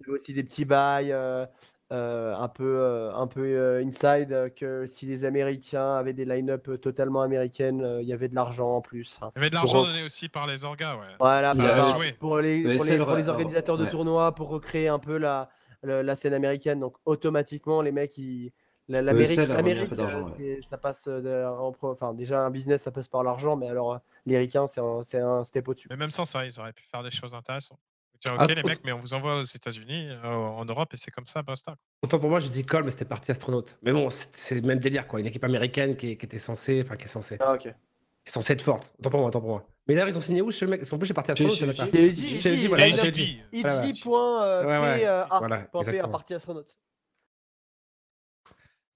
il 0.00 0.06
y 0.06 0.08
avait 0.08 0.12
aussi 0.12 0.34
des 0.34 0.42
petits 0.42 0.64
bails 0.64 1.12
euh, 1.12 1.46
euh, 1.92 2.34
un 2.34 2.48
peu, 2.48 2.78
euh, 2.78 3.14
un 3.14 3.28
peu 3.28 3.42
euh, 3.42 3.84
inside 3.84 4.52
que 4.56 4.86
si 4.88 5.06
les 5.06 5.24
Américains 5.24 5.94
avaient 5.94 6.14
des 6.14 6.24
line-up 6.24 6.80
totalement 6.80 7.22
américaines, 7.22 7.80
euh, 7.82 8.02
il 8.02 8.08
y 8.08 8.12
avait 8.12 8.28
de 8.28 8.34
l'argent 8.34 8.76
en 8.76 8.80
plus. 8.80 9.20
Il 9.22 9.26
y 9.36 9.38
avait 9.38 9.50
de 9.50 9.54
l'argent 9.54 9.84
donné 9.84 10.02
aussi 10.02 10.28
par 10.28 10.48
les 10.48 10.64
orgas, 10.64 10.96
ouais. 10.96 11.14
Voilà, 11.20 11.54
Ça 11.54 11.94
pour, 12.18 12.40
les, 12.40 12.76
pour 12.76 13.28
organisateurs 13.28 13.78
de 13.78 13.84
ouais. 13.84 13.90
tournois, 13.90 14.34
pour 14.34 14.48
recréer 14.48 14.88
un 14.88 14.98
peu 14.98 15.16
la, 15.16 15.48
la, 15.84 16.02
la 16.02 16.16
scène 16.16 16.34
américaine. 16.34 16.80
Donc 16.80 16.96
automatiquement, 17.04 17.82
les 17.82 17.92
mecs, 17.92 18.16
ils, 18.18 18.52
la- 18.88 19.00
Le 19.00 19.08
l'Amérique, 19.12 19.92
euh, 19.98 20.22
ouais. 20.22 20.32
c'est- 20.36 20.60
ça 20.68 20.76
passe 20.78 21.06
euh, 21.08 21.20
de- 21.20 21.46
en 21.58 21.72
pro- 21.72 21.90
enfin 21.92 22.12
déjà 22.12 22.40
un 22.40 22.50
business, 22.50 22.82
ça 22.82 22.90
passe 22.90 23.08
par 23.08 23.22
l'argent, 23.22 23.56
mais 23.56 23.68
alors 23.68 23.94
euh, 23.94 23.98
les 24.26 24.36
ricains, 24.38 24.66
c'est 24.66 24.80
un, 24.80 25.02
c'est 25.02 25.20
un 25.20 25.42
step 25.44 25.68
au-dessus. 25.68 25.88
Mais 25.90 25.96
même 25.96 26.10
sans 26.10 26.24
ça, 26.24 26.44
ils 26.44 26.58
auraient 26.60 26.72
pu 26.72 26.84
faire 26.84 27.02
des 27.02 27.10
choses 27.10 27.34
intéressantes. 27.34 27.78
Tiens, 28.20 28.36
Ah, 28.38 28.44
ok, 28.44 28.54
les 28.54 28.62
mecs, 28.62 28.84
mais 28.84 28.92
on 28.92 29.00
vous 29.00 29.12
envoie 29.12 29.36
aux 29.36 29.42
États-Unis, 29.42 30.08
euh, 30.08 30.24
en 30.24 30.64
Europe, 30.64 30.92
et 30.94 30.96
c'est 30.96 31.10
comme 31.10 31.26
ça, 31.26 31.42
basta. 31.42 31.76
Autant 32.02 32.18
pour 32.18 32.30
moi, 32.30 32.38
j'ai 32.40 32.48
dit 32.48 32.64
Cole, 32.64 32.84
mais 32.84 32.90
c'était 32.90 33.04
parti 33.04 33.30
astronaute. 33.30 33.76
Mais 33.82 33.92
bon, 33.92 34.08
c'est 34.10 34.28
c'est 34.36 34.54
le 34.54 34.62
même 34.62 34.78
délire, 34.78 35.06
quoi. 35.08 35.18
Une 35.20 35.26
équipe 35.26 35.44
américaine 35.44 35.96
qui, 35.96 36.16
qui 36.16 36.24
était 36.26 36.38
censée, 36.38 36.82
enfin, 36.84 36.96
qui 36.96 37.04
est 37.04 37.08
censée, 37.08 37.36
Ah 37.40 37.54
ok. 37.54 37.62
qui 37.62 37.68
est 37.68 38.30
censée 38.30 38.52
être 38.52 38.62
forte. 38.62 38.92
Autant 38.98 39.10
pour 39.10 39.18
moi, 39.20 39.28
autant 39.28 39.40
pour 39.40 39.48
moi. 39.50 39.66
Mais 39.86 39.94
d'ailleurs, 39.94 40.08
ils 40.08 40.16
ont 40.16 40.22
signé 40.22 40.40
où 40.40 40.50
chez 40.50 40.64
le 40.64 40.70
mec? 40.70 40.80
Ils 40.82 40.86
sont 40.86 40.98
plus 40.98 41.06
chez 41.06 41.14
parti 41.14 41.32
pas 41.32 41.36
ça 41.36 41.44
J'ai 41.44 41.48
J'ai- 41.50 42.10
dit, 42.10 42.40
j'ai 42.40 42.50
dit, 42.54 42.60
j'ai 42.60 42.68
voilà, 42.68 42.90
dit, 42.90 42.96
j'ai 42.96 43.10
dit. 43.10 43.42
Voilà, 43.52 43.82
euh, 43.82 45.24
A, 45.30 45.38
voilà, 45.38 45.58
point 45.58 45.82
P 45.82 45.88
à 45.88 45.90
exactement. 45.90 46.08
partie 46.12 46.34
astronaute. 46.34 46.78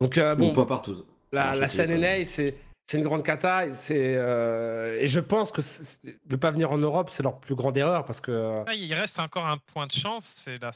Donc, 0.00 0.16
euh, 0.16 0.34
Bon, 0.34 0.52
point 0.52 0.64
partout. 0.64 1.04
la, 1.32 1.66
scène. 1.66 1.90
NA, 1.90 2.24
c'est 2.24 2.56
c'est 2.88 2.96
une 2.96 3.04
grande 3.04 3.22
cata. 3.22 3.66
Et, 3.66 3.72
c'est, 3.72 4.16
euh, 4.16 4.98
et 4.98 5.06
je 5.08 5.20
pense 5.20 5.52
que 5.52 5.60
de 6.04 6.16
ne 6.30 6.36
pas 6.36 6.50
venir 6.50 6.72
en 6.72 6.78
Europe, 6.78 7.10
c'est 7.12 7.22
leur 7.22 7.38
plus 7.38 7.54
grande 7.54 7.76
erreur 7.76 8.04
parce 8.04 8.20
que. 8.20 8.64
Ah, 8.66 8.74
il 8.74 8.92
reste 8.94 9.18
encore 9.20 9.46
un 9.46 9.58
point 9.58 9.86
de 9.86 9.92
chance, 9.92 10.24
c'est 10.24 10.60
la, 10.62 10.72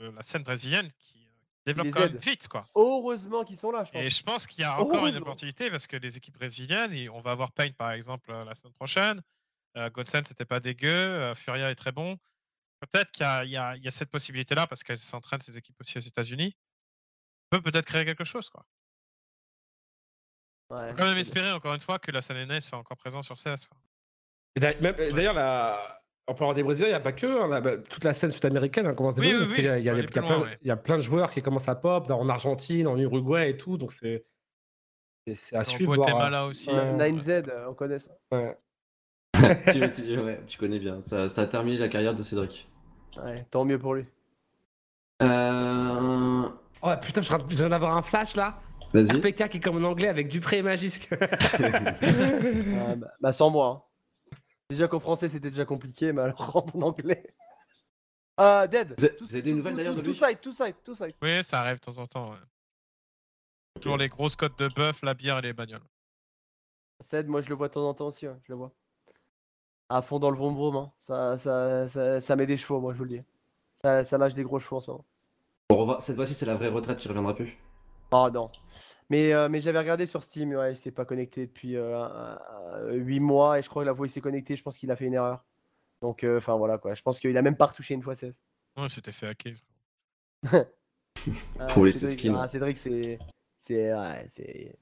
la 0.00 0.22
scène 0.22 0.42
brésilienne 0.42 0.88
qui 0.98 1.18
euh, 1.18 1.72
développe 1.72 1.90
quand 1.90 2.00
même 2.00 2.16
vite, 2.16 2.48
quoi. 2.48 2.66
Heureusement 2.74 3.44
qu'ils 3.44 3.58
sont 3.58 3.70
là, 3.70 3.84
je 3.84 3.92
pense. 3.92 4.02
Et 4.02 4.08
je 4.10 4.22
pense 4.22 4.46
qu'il 4.46 4.62
y 4.62 4.64
a 4.64 4.80
encore 4.80 5.06
une 5.06 5.16
opportunité 5.16 5.70
parce 5.70 5.86
que 5.86 5.96
les 5.98 6.16
équipes 6.16 6.38
brésiliennes, 6.38 6.94
et 6.94 7.10
on 7.10 7.20
va 7.20 7.32
avoir 7.32 7.52
Payne 7.52 7.74
par 7.74 7.92
exemple 7.92 8.30
euh, 8.32 8.44
la 8.44 8.54
semaine 8.54 8.72
prochaine. 8.72 9.20
Euh, 9.76 9.90
Godsen, 9.90 10.24
c'était 10.24 10.44
pas 10.44 10.60
dégueu. 10.60 10.88
euh, 10.90 11.34
Furia 11.34 11.70
est 11.70 11.74
très 11.74 11.92
bon. 11.92 12.16
Peut-être 12.80 13.10
qu'il 13.12 13.22
y 13.24 13.56
a, 13.56 13.76
y 13.76 13.80
y 13.86 13.92
cette 13.92 14.10
possibilité-là 14.10 14.66
parce 14.66 14.82
qu'elle 14.82 14.98
s'entraîne 14.98 15.40
ses 15.40 15.56
équipes 15.56 15.76
aussi 15.80 15.98
aux 15.98 16.02
États-Unis. 16.02 16.56
On 17.50 17.58
peut 17.60 17.70
peut-être 17.70 17.86
créer 17.86 18.04
quelque 18.04 18.24
chose, 18.24 18.50
quoi. 18.50 18.64
Ouais, 20.70 20.90
Faut 20.90 20.96
quand 20.96 21.04
même 21.06 21.18
espérer 21.18 21.52
encore 21.52 21.74
une 21.74 21.80
fois 21.80 21.98
que 21.98 22.10
la 22.10 22.22
scène 22.22 22.38
NA 22.48 22.60
soit 22.60 22.78
encore 22.78 22.96
présente 22.96 23.24
sur 23.24 23.36
CS. 23.36 23.68
D'ailleurs, 24.56 25.34
la- 25.34 26.00
en 26.26 26.34
parlant 26.34 26.54
des 26.54 26.62
Brésiliens, 26.62 26.88
il 26.88 26.92
n'y 26.92 26.96
a 26.96 27.00
pas 27.00 27.12
que. 27.12 27.26
hein, 27.26 27.48
la- 27.48 27.60
bah, 27.60 27.76
toute 27.78 28.04
la 28.04 28.14
scène 28.14 28.30
sud-américaine 28.32 28.86
hein, 28.86 28.94
commence 28.94 29.16
à 29.18 29.20
Oui, 29.20 29.28
oui, 29.32 29.38
parce 29.38 29.52
qu'il 29.52 29.64
y 29.64 29.68
a- 29.68 29.78
y, 29.78 30.06
plein- 30.06 30.22
loin, 30.22 30.40
ouais. 30.42 30.58
il 30.62 30.68
y 30.68 30.70
a 30.70 30.76
plein 30.76 30.96
de 30.96 31.02
joueurs 31.02 31.30
qui 31.30 31.42
commencent 31.42 31.68
à 31.68 31.74
pop 31.74 32.06
dans- 32.06 32.20
en 32.20 32.28
Argentine, 32.28 32.86
en 32.86 32.96
Uruguay 32.98 33.50
et 33.50 33.56
tout. 33.56 33.76
Donc, 33.76 33.92
c'est 33.92 34.24
à 35.52 35.62
suivre. 35.64 35.94
voir, 35.94 36.06
Guatemala 36.08 36.46
aussi. 36.46 36.68
ouais. 36.70 36.74
euh, 36.78 36.96
9Z, 36.96 37.48
euh, 37.48 37.66
on 37.68 37.74
connaît 37.74 37.98
ça. 37.98 38.12
ouais. 38.32 38.56
tu, 39.72 40.02
tu- 40.02 40.18
ouais, 40.18 40.40
tu 40.46 40.58
connais 40.58 40.78
bien. 40.78 41.02
Ça, 41.02 41.28
ça 41.28 41.42
a 41.42 41.46
terminé 41.46 41.78
la 41.78 41.88
carrière 41.88 42.14
de 42.14 42.22
Cédric. 42.22 42.68
Ouais, 43.22 43.44
tant 43.50 43.64
mieux 43.64 43.78
pour 43.78 43.94
lui. 43.94 44.06
Euh... 45.22 46.48
Oh 46.82 46.90
putain, 47.00 47.22
je 47.22 47.32
viens- 47.54 47.68
d'avoir 47.68 47.96
un 47.96 48.02
flash 48.02 48.34
là. 48.36 48.60
Vas-y. 48.92 49.12
RPK 49.12 49.48
qui 49.48 49.56
est 49.58 49.60
comme 49.60 49.76
en 49.84 49.88
anglais 49.88 50.08
avec 50.08 50.28
Dupré 50.28 50.58
et 50.58 50.62
Magisque. 50.62 51.08
Ouais, 51.12 51.70
bah, 52.96 53.08
bah, 53.20 53.32
sans 53.32 53.50
moi. 53.50 53.86
hein. 54.32 54.36
Déjà 54.68 54.88
qu'en 54.88 55.00
français 55.00 55.28
c'était 55.28 55.50
déjà 55.50 55.64
compliqué, 55.64 56.12
mais 56.12 56.22
alors 56.22 56.56
en 56.74 56.80
anglais. 56.82 57.34
Ah, 58.36 58.66
Dead 58.66 58.94
Vous 58.98 59.04
avez- 59.04 59.16
Tout- 59.16 59.26
vous 59.26 59.32
avez 59.34 59.42
des 59.42 59.50
tout- 59.50 59.56
nouvelles 59.58 59.76
d'ailleurs 59.76 59.94
tout- 59.94 60.00
de 60.02 60.06
lui 60.06 60.16
Tout 60.18 60.26
side, 60.26 60.40
tout 60.40 60.52
side, 60.52 60.74
tout 60.84 60.94
side. 60.94 61.12
Oui, 61.22 61.44
ça 61.44 61.60
arrive 61.60 61.76
de 61.76 61.80
temps 61.80 61.98
en 61.98 62.06
temps. 62.06 62.30
ouais. 62.32 62.38
Toujours 63.80 63.96
les 63.96 64.08
grosses 64.08 64.36
cotes 64.36 64.58
de 64.58 64.68
bœuf, 64.74 65.00
la 65.02 65.14
bière 65.14 65.38
et 65.38 65.42
les 65.42 65.52
bagnoles. 65.52 65.80
Ced, 67.00 67.28
moi 67.28 67.40
je 67.40 67.48
le 67.48 67.54
vois 67.54 67.68
de 67.68 67.72
temps 67.74 67.88
en 67.88 67.94
temps 67.94 68.06
aussi, 68.08 68.26
ouais, 68.28 68.36
je 68.44 68.52
le 68.52 68.56
vois. 68.56 68.72
À 69.96 70.02
fond 70.02 70.18
dans 70.18 70.30
le 70.30 70.36
vroom 70.36 70.54
vroom, 70.54 70.76
hein. 70.76 70.92
ça, 70.98 71.36
ça, 71.36 71.86
ça, 71.88 72.20
ça 72.20 72.36
met 72.36 72.46
des 72.46 72.56
chevaux, 72.56 72.80
moi 72.80 72.92
je 72.92 72.98
vous 72.98 73.04
le 73.04 73.10
dis. 73.10 73.22
Ça, 73.76 74.04
ça 74.04 74.16
lâche 74.18 74.34
des 74.34 74.42
gros 74.42 74.58
chevaux 74.58 74.76
en 74.76 74.80
ce 74.80 74.90
moment. 74.90 75.04
Bon, 75.68 76.00
Cette 76.00 76.16
fois-ci, 76.16 76.34
c'est 76.34 76.46
la 76.46 76.54
vraie 76.54 76.68
retraite, 76.68 77.04
il 77.04 77.08
reviendra 77.08 77.34
plus? 77.34 77.56
Oh 78.10 78.28
non. 78.32 78.50
Mais, 79.10 79.32
euh, 79.32 79.48
mais 79.48 79.60
j'avais 79.60 79.78
regardé 79.78 80.06
sur 80.06 80.22
Steam, 80.22 80.52
ouais, 80.54 80.72
il 80.72 80.76
s'est 80.76 80.90
pas 80.92 81.04
connecté 81.04 81.46
depuis 81.46 81.76
8 82.90 83.20
mois 83.20 83.58
et 83.58 83.62
je 83.62 83.68
crois 83.68 83.82
que 83.82 83.86
la 83.88 83.94
fois 83.94 84.02
où 84.02 84.06
il 84.06 84.10
s'est 84.10 84.20
connecté, 84.20 84.56
je 84.56 84.62
pense 84.62 84.78
qu'il 84.78 84.90
a 84.90 84.96
fait 84.96 85.04
une 85.06 85.14
erreur. 85.14 85.44
Donc, 86.00 86.24
euh, 86.24 86.38
enfin 86.38 86.56
voilà 86.56 86.78
quoi, 86.78 86.94
je 86.94 87.02
pense 87.02 87.20
qu'il 87.20 87.36
a 87.36 87.42
même 87.42 87.56
pas 87.56 87.66
retouché 87.66 87.94
une 87.94 88.02
fois 88.02 88.14
16. 88.14 88.40
Non, 88.76 88.88
c'était 88.88 89.12
fait 89.12 89.26
hacker. 89.28 89.54
Ah, 91.60 91.66
Pour 91.66 91.84
les 91.84 91.92
Cédric, 91.92 92.18
skins. 92.18 92.36
ah, 92.36 92.48
Cédric, 92.48 92.76
c'est. 92.76 93.18
C'est. 93.60 93.94
Ouais, 93.94 94.26
c'est. 94.28 94.74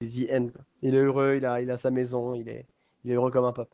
C'est 0.00 0.26
the 0.26 0.32
end. 0.32 0.48
quoi. 0.48 0.62
Il 0.82 0.94
est 0.96 0.98
heureux, 0.98 1.34
il 1.36 1.46
a, 1.46 1.60
il 1.60 1.70
a 1.70 1.76
sa 1.76 1.92
maison, 1.92 2.34
il 2.34 2.48
est, 2.48 2.66
il 3.04 3.12
est 3.12 3.14
heureux 3.14 3.30
comme 3.30 3.44
un 3.44 3.52
pop. 3.52 3.72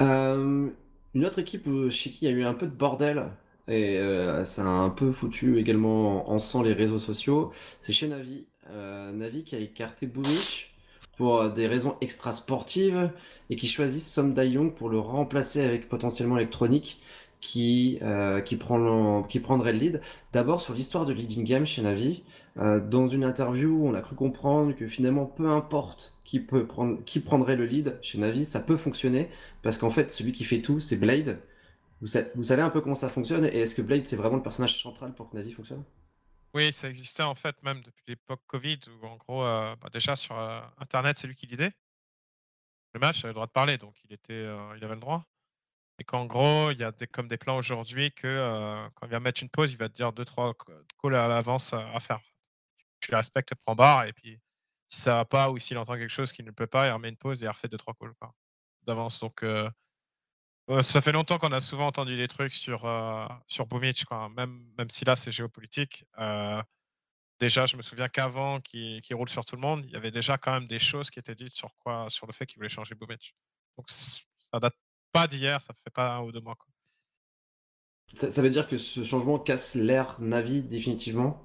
Euh, 0.00 0.68
une 1.14 1.24
autre 1.24 1.38
équipe 1.38 1.68
chez 1.90 2.10
qui 2.10 2.26
il 2.26 2.30
y 2.30 2.32
a 2.32 2.36
eu 2.36 2.44
un 2.44 2.54
peu 2.54 2.66
de 2.66 2.74
bordel, 2.74 3.30
et 3.68 3.98
euh, 3.98 4.44
ça 4.44 4.62
a 4.62 4.68
un 4.68 4.90
peu 4.90 5.12
foutu 5.12 5.58
également 5.58 6.30
en 6.30 6.38
sang 6.38 6.62
les 6.62 6.72
réseaux 6.72 6.98
sociaux, 6.98 7.52
c'est 7.80 7.92
chez 7.92 8.08
Navi. 8.08 8.46
Euh, 8.70 9.12
Navi 9.12 9.44
qui 9.44 9.54
a 9.56 9.58
écarté 9.58 10.06
Boomich 10.06 10.74
pour 11.16 11.50
des 11.50 11.66
raisons 11.68 11.96
extra-sportives 12.00 13.10
et 13.50 13.56
qui 13.56 13.68
choisissent 13.68 14.10
Som 14.12 14.34
Young 14.36 14.74
pour 14.74 14.88
le 14.88 14.98
remplacer 14.98 15.60
avec 15.60 15.88
potentiellement 15.88 16.36
Electronic 16.38 17.00
qui, 17.44 17.98
euh, 18.00 18.40
qui, 18.40 18.56
prendrait 18.56 19.72
le 19.74 19.78
lead. 19.78 20.00
D'abord 20.32 20.62
sur 20.62 20.72
l'histoire 20.72 21.04
de 21.04 21.12
leading 21.12 21.44
game 21.44 21.66
chez 21.66 21.82
Navi. 21.82 22.24
Euh, 22.56 22.80
dans 22.80 23.06
une 23.06 23.22
interview, 23.22 23.84
on 23.84 23.94
a 23.94 24.00
cru 24.00 24.16
comprendre 24.16 24.74
que 24.74 24.86
finalement, 24.88 25.26
peu 25.26 25.50
importe 25.50 26.16
qui, 26.24 26.40
peut 26.40 26.66
prendre, 26.66 27.04
qui 27.04 27.20
prendrait 27.20 27.56
le 27.56 27.66
lead 27.66 27.98
chez 28.00 28.16
Navi, 28.16 28.46
ça 28.46 28.60
peut 28.60 28.78
fonctionner 28.78 29.28
parce 29.62 29.76
qu'en 29.76 29.90
fait, 29.90 30.10
celui 30.10 30.32
qui 30.32 30.44
fait 30.44 30.62
tout, 30.62 30.80
c'est 30.80 30.96
Blade. 30.96 31.38
Vous, 32.00 32.06
sa- 32.06 32.24
vous 32.34 32.44
savez 32.44 32.62
un 32.62 32.70
peu 32.70 32.80
comment 32.80 32.94
ça 32.94 33.10
fonctionne 33.10 33.44
et 33.44 33.58
est-ce 33.58 33.74
que 33.74 33.82
Blade, 33.82 34.06
c'est 34.06 34.16
vraiment 34.16 34.36
le 34.36 34.42
personnage 34.42 34.80
central 34.80 35.14
pour 35.14 35.28
que 35.28 35.36
Navi 35.36 35.52
fonctionne? 35.52 35.84
Oui, 36.54 36.72
ça 36.72 36.88
existait 36.88 37.24
en 37.24 37.34
fait 37.34 37.62
même 37.62 37.82
depuis 37.82 38.04
l'époque 38.08 38.40
Covid 38.46 38.80
où 39.02 39.06
en 39.06 39.16
gros, 39.16 39.44
euh, 39.44 39.76
bah, 39.82 39.90
déjà 39.92 40.16
sur 40.16 40.34
Internet, 40.78 41.18
c'est 41.18 41.26
lui 41.26 41.34
qui 41.34 41.46
l'idée. 41.46 41.70
Le 42.94 43.00
match, 43.00 43.18
avait 43.24 43.30
le 43.30 43.34
droit 43.34 43.46
de 43.46 43.52
parler, 43.52 43.76
donc 43.76 43.96
il, 44.08 44.14
était, 44.14 44.46
il 44.76 44.84
avait 44.84 44.94
le 44.94 45.00
droit. 45.00 45.26
Et 45.98 46.04
qu'en 46.04 46.26
gros, 46.26 46.70
il 46.70 46.78
y 46.78 46.84
a 46.84 46.92
des, 46.92 47.06
comme 47.06 47.28
des 47.28 47.36
plans 47.36 47.56
aujourd'hui 47.56 48.12
que 48.12 48.26
euh, 48.26 48.88
quand 48.94 49.06
il 49.06 49.10
va 49.10 49.20
mettre 49.20 49.42
une 49.42 49.48
pause, 49.48 49.72
il 49.72 49.78
va 49.78 49.88
te 49.88 49.94
dire 49.94 50.12
deux, 50.12 50.24
trois 50.24 50.54
calls 51.00 51.14
à 51.14 51.28
l'avance 51.28 51.72
à, 51.72 52.00
faire. 52.00 52.20
Tu 53.00 53.10
les 53.10 53.16
respectes, 53.16 53.50
le 53.50 53.56
prends 53.56 53.76
barre, 53.76 54.06
et 54.06 54.12
puis 54.12 54.40
si 54.86 55.00
ça 55.00 55.16
va 55.16 55.24
pas 55.24 55.50
ou 55.50 55.58
s'il 55.58 55.78
entend 55.78 55.94
quelque 55.94 56.08
chose 56.08 56.32
qu'il 56.32 56.44
ne 56.44 56.50
peut 56.50 56.66
pas, 56.66 56.86
il 56.88 56.92
remet 56.92 57.10
une 57.10 57.16
pause 57.16 57.42
et 57.42 57.46
il 57.46 57.48
refait 57.48 57.68
deux, 57.68 57.78
trois 57.78 57.94
calls 57.94 58.14
d'avance. 58.82 59.20
Donc 59.20 59.44
euh, 60.70 60.82
ça 60.82 61.00
fait 61.02 61.12
longtemps 61.12 61.38
qu'on 61.38 61.52
a 61.52 61.60
souvent 61.60 61.86
entendu 61.86 62.16
des 62.16 62.28
trucs 62.28 62.54
sur, 62.54 62.86
euh, 62.86 63.26
sur 63.48 63.66
Boomich, 63.66 64.04
quoi. 64.04 64.30
Même, 64.30 64.64
même 64.78 64.88
si 64.90 65.04
là 65.04 65.14
c'est 65.14 65.30
géopolitique. 65.30 66.06
Euh, 66.18 66.62
déjà, 67.38 67.66
je 67.66 67.76
me 67.76 67.82
souviens 67.82 68.08
qu'avant 68.08 68.60
qu'il 68.60 69.02
qu'il 69.02 69.16
roule 69.16 69.28
sur 69.28 69.44
tout 69.44 69.56
le 69.56 69.60
monde, 69.60 69.84
il 69.86 69.92
y 69.92 69.96
avait 69.96 70.10
déjà 70.10 70.38
quand 70.38 70.52
même 70.52 70.66
des 70.66 70.78
choses 70.78 71.10
qui 71.10 71.18
étaient 71.18 71.34
dites 71.34 71.52
sur 71.52 71.70
quoi, 71.78 72.06
sur 72.08 72.26
le 72.26 72.32
fait 72.32 72.46
qu'il 72.46 72.58
voulait 72.58 72.68
changer 72.70 72.94
Bobic. 72.94 73.34
Donc 73.76 73.90
ça 73.90 74.58
date 74.60 74.74
pas 75.14 75.26
d'hier, 75.28 75.62
ça 75.62 75.72
fait 75.84 75.90
pas 75.90 76.16
un 76.16 76.20
ou 76.22 76.32
deux 76.32 76.40
mois. 76.40 76.56
Quoi. 76.56 76.66
Ça, 78.18 78.30
ça 78.30 78.42
veut 78.42 78.50
dire 78.50 78.68
que 78.68 78.76
ce 78.76 79.02
changement 79.02 79.38
casse 79.38 79.74
l'ère 79.74 80.16
Navi 80.20 80.62
définitivement 80.62 81.40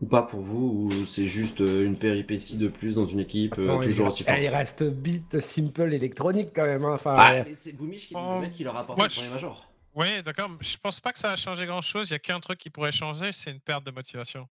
ou 0.00 0.06
pas 0.06 0.22
pour 0.22 0.40
vous 0.40 0.88
ou 0.88 0.90
c'est 1.06 1.26
juste 1.26 1.60
euh, 1.60 1.84
une 1.84 1.98
péripétie 1.98 2.56
de 2.56 2.68
plus 2.68 2.94
dans 2.94 3.04
une 3.04 3.18
équipe 3.18 3.58
euh, 3.58 3.82
toujours 3.82 4.06
il, 4.06 4.08
aussi 4.08 4.22
eh, 4.22 4.30
forte 4.30 4.38
il 4.42 4.48
reste 4.48 4.84
beat, 4.84 5.40
simple, 5.40 5.92
électronique 5.92 6.50
quand 6.54 6.64
même. 6.64 6.84
hein. 6.84 6.94
Enfin, 6.94 7.12
Ah, 7.16 7.32
euh, 7.34 7.42
mais 7.44 7.56
c'est 7.56 7.72
Boomich 7.72 8.06
qui 8.08 8.14
Oh, 8.16 8.40
le 8.40 8.48
qui 8.48 8.62
leur 8.64 8.76
a 8.76 8.80
apporté 8.80 9.00
moi, 9.00 9.08
le 9.08 9.12
premier 9.14 9.30
major. 9.30 9.66
Oui, 9.96 10.22
d'accord. 10.22 10.48
mais 10.50 10.56
Je 10.60 10.78
pense 10.78 11.00
pas 11.00 11.12
que 11.12 11.18
ça 11.18 11.32
a 11.32 11.36
changé 11.36 11.66
grand 11.66 11.82
chose. 11.82 12.08
Il 12.10 12.12
y 12.12 12.16
a 12.16 12.20
qu'un 12.20 12.38
truc 12.38 12.58
qui 12.60 12.70
pourrait 12.70 12.92
changer, 12.92 13.32
c'est 13.32 13.50
une 13.50 13.60
perte 13.60 13.84
de 13.84 13.90
motivation. 13.90 14.48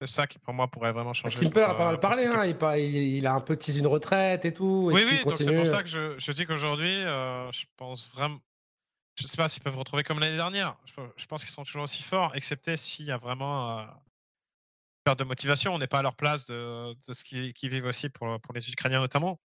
C'est 0.00 0.06
ça 0.06 0.26
qui, 0.26 0.38
pour 0.38 0.54
moi, 0.54 0.66
pourrait 0.68 0.92
vraiment 0.92 1.12
changer. 1.12 1.50
Pour 1.50 2.00
parlé, 2.00 2.22
cette 2.22 2.32
hein, 2.34 2.46
il, 2.46 2.56
pa- 2.56 2.78
il- 2.78 3.16
il 3.16 3.26
a 3.26 3.34
un 3.34 3.40
peu 3.40 3.56
teasé 3.56 3.80
une 3.80 3.86
retraite 3.86 4.44
et 4.46 4.52
tout. 4.52 4.88
Oui, 4.92 5.00
Est-ce 5.02 5.06
oui, 5.08 5.24
donc 5.24 5.34
c'est 5.36 5.54
pour 5.54 5.66
ça 5.66 5.82
que 5.82 5.88
je, 5.88 6.18
je 6.18 6.32
dis 6.32 6.46
qu'aujourd'hui, 6.46 7.04
euh, 7.04 7.52
je 7.52 7.66
pense 7.76 8.08
vraiment. 8.10 8.38
Je 9.16 9.26
sais 9.26 9.36
pas 9.36 9.50
s'ils 9.50 9.62
peuvent 9.62 9.76
retrouver 9.76 10.02
comme 10.02 10.18
l'année 10.18 10.36
dernière. 10.36 10.76
Je, 10.86 10.94
je 11.16 11.26
pense 11.26 11.44
qu'ils 11.44 11.52
sont 11.52 11.64
toujours 11.64 11.82
aussi 11.82 12.02
forts, 12.02 12.34
excepté 12.34 12.78
s'il 12.78 13.04
y 13.06 13.10
a 13.12 13.18
vraiment 13.18 13.78
euh, 13.80 13.84
perte 15.04 15.18
de 15.18 15.24
motivation. 15.24 15.74
On 15.74 15.78
n'est 15.78 15.86
pas 15.86 15.98
à 15.98 16.02
leur 16.02 16.16
place 16.16 16.46
de, 16.46 16.94
de 17.06 17.12
ce 17.12 17.22
qu'ils 17.22 17.52
qu'ils 17.52 17.68
vivent 17.68 17.84
aussi 17.84 18.08
pour, 18.08 18.40
pour 18.40 18.54
les 18.54 18.66
Ukrainiens 18.70 19.00
notamment. 19.00 19.38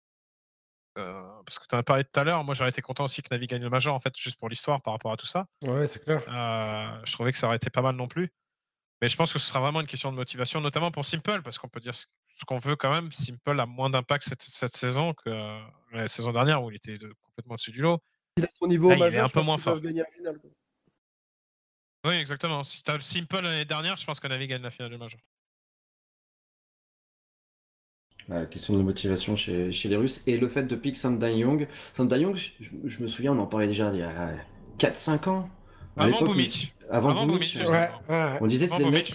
Euh, 0.98 1.22
parce 1.46 1.58
que 1.58 1.66
tu 1.66 1.74
en 1.74 1.78
as 1.78 1.82
parlé 1.82 2.04
tout 2.04 2.20
à 2.20 2.24
l'heure, 2.24 2.44
moi 2.44 2.54
j'aurais 2.54 2.68
été 2.68 2.82
content 2.82 3.04
aussi 3.04 3.22
que 3.22 3.28
Navi 3.30 3.46
gagne 3.46 3.62
le 3.62 3.70
Major, 3.70 3.94
en 3.94 4.00
fait, 4.00 4.14
juste 4.14 4.38
pour 4.38 4.50
l'histoire 4.50 4.82
par 4.82 4.92
rapport 4.92 5.12
à 5.12 5.16
tout 5.16 5.24
ça. 5.24 5.46
Ouais, 5.62 5.86
c'est 5.86 6.04
clair. 6.04 6.22
Euh, 6.28 7.00
je 7.04 7.12
trouvais 7.14 7.32
que 7.32 7.38
ça 7.38 7.46
aurait 7.46 7.56
été 7.56 7.70
pas 7.70 7.80
mal 7.80 7.96
non 7.96 8.08
plus. 8.08 8.30
Mais 9.02 9.08
je 9.08 9.16
pense 9.16 9.32
que 9.32 9.40
ce 9.40 9.48
sera 9.48 9.58
vraiment 9.58 9.80
une 9.80 9.88
question 9.88 10.12
de 10.12 10.16
motivation, 10.16 10.60
notamment 10.60 10.92
pour 10.92 11.04
Simple, 11.04 11.42
parce 11.42 11.58
qu'on 11.58 11.68
peut 11.68 11.80
dire 11.80 11.92
ce 11.94 12.06
qu'on 12.46 12.58
veut 12.58 12.76
quand 12.76 12.90
même. 12.92 13.10
Simple 13.10 13.58
a 13.58 13.66
moins 13.66 13.90
d'impact 13.90 14.22
cette, 14.28 14.42
cette 14.42 14.76
saison 14.76 15.12
que 15.12 15.28
euh, 15.28 15.58
la 15.92 16.06
saison 16.06 16.30
dernière 16.32 16.62
où 16.62 16.70
il 16.70 16.76
était 16.76 16.96
de- 16.98 17.12
complètement 17.20 17.54
au-dessus 17.54 17.72
du 17.72 17.82
lot. 17.82 17.98
Il 18.36 18.44
a 18.44 18.48
son 18.54 18.68
niveau 18.68 18.90
Là, 18.90 18.94
il 18.94 18.98
est 18.98 19.04
majeur, 19.06 19.24
un 19.24 19.28
peu 19.28 19.42
moins 19.42 19.58
fort. 19.58 19.80
gagner 19.80 20.02
la 20.02 20.10
finale, 20.16 20.38
quoi. 20.38 20.50
Oui, 22.04 22.14
exactement. 22.14 22.62
Si 22.62 22.84
tu 22.84 22.90
as 22.92 22.94
le 22.94 23.00
Simple 23.02 23.40
l'année 23.42 23.64
dernière, 23.64 23.96
je 23.96 24.06
pense 24.06 24.20
que 24.20 24.28
Navi 24.28 24.46
gagne 24.46 24.62
la 24.62 24.70
finale 24.70 24.92
du 24.92 24.98
Major. 24.98 25.18
La 28.28 28.46
question 28.46 28.74
de 28.76 28.82
motivation 28.82 29.34
chez, 29.34 29.72
chez 29.72 29.88
les 29.88 29.96
Russes 29.96 30.22
et 30.28 30.36
le 30.38 30.48
fait 30.48 30.62
de 30.62 30.76
pick 30.76 30.96
Sam 30.96 31.20
Young. 31.20 31.66
Sam 31.92 32.08
Young, 32.08 32.36
je, 32.36 32.52
je 32.84 33.02
me 33.02 33.08
souviens, 33.08 33.32
on 33.32 33.38
en 33.40 33.46
parlait 33.46 33.66
déjà 33.66 33.90
il 33.92 33.98
y 33.98 34.02
a 34.02 34.36
4-5 34.78 35.28
ans. 35.28 35.50
Avant 35.96 36.22
Boumic. 36.22 36.74
Avant, 36.90 37.10
Avant 37.10 37.26
Ouais, 37.70 37.90
ouais. 38.08 38.38
On 38.40 38.46
disait 38.46 38.66
Avant 38.66 38.76
c'était 38.76 38.84
le 38.84 38.90
mec, 38.90 39.06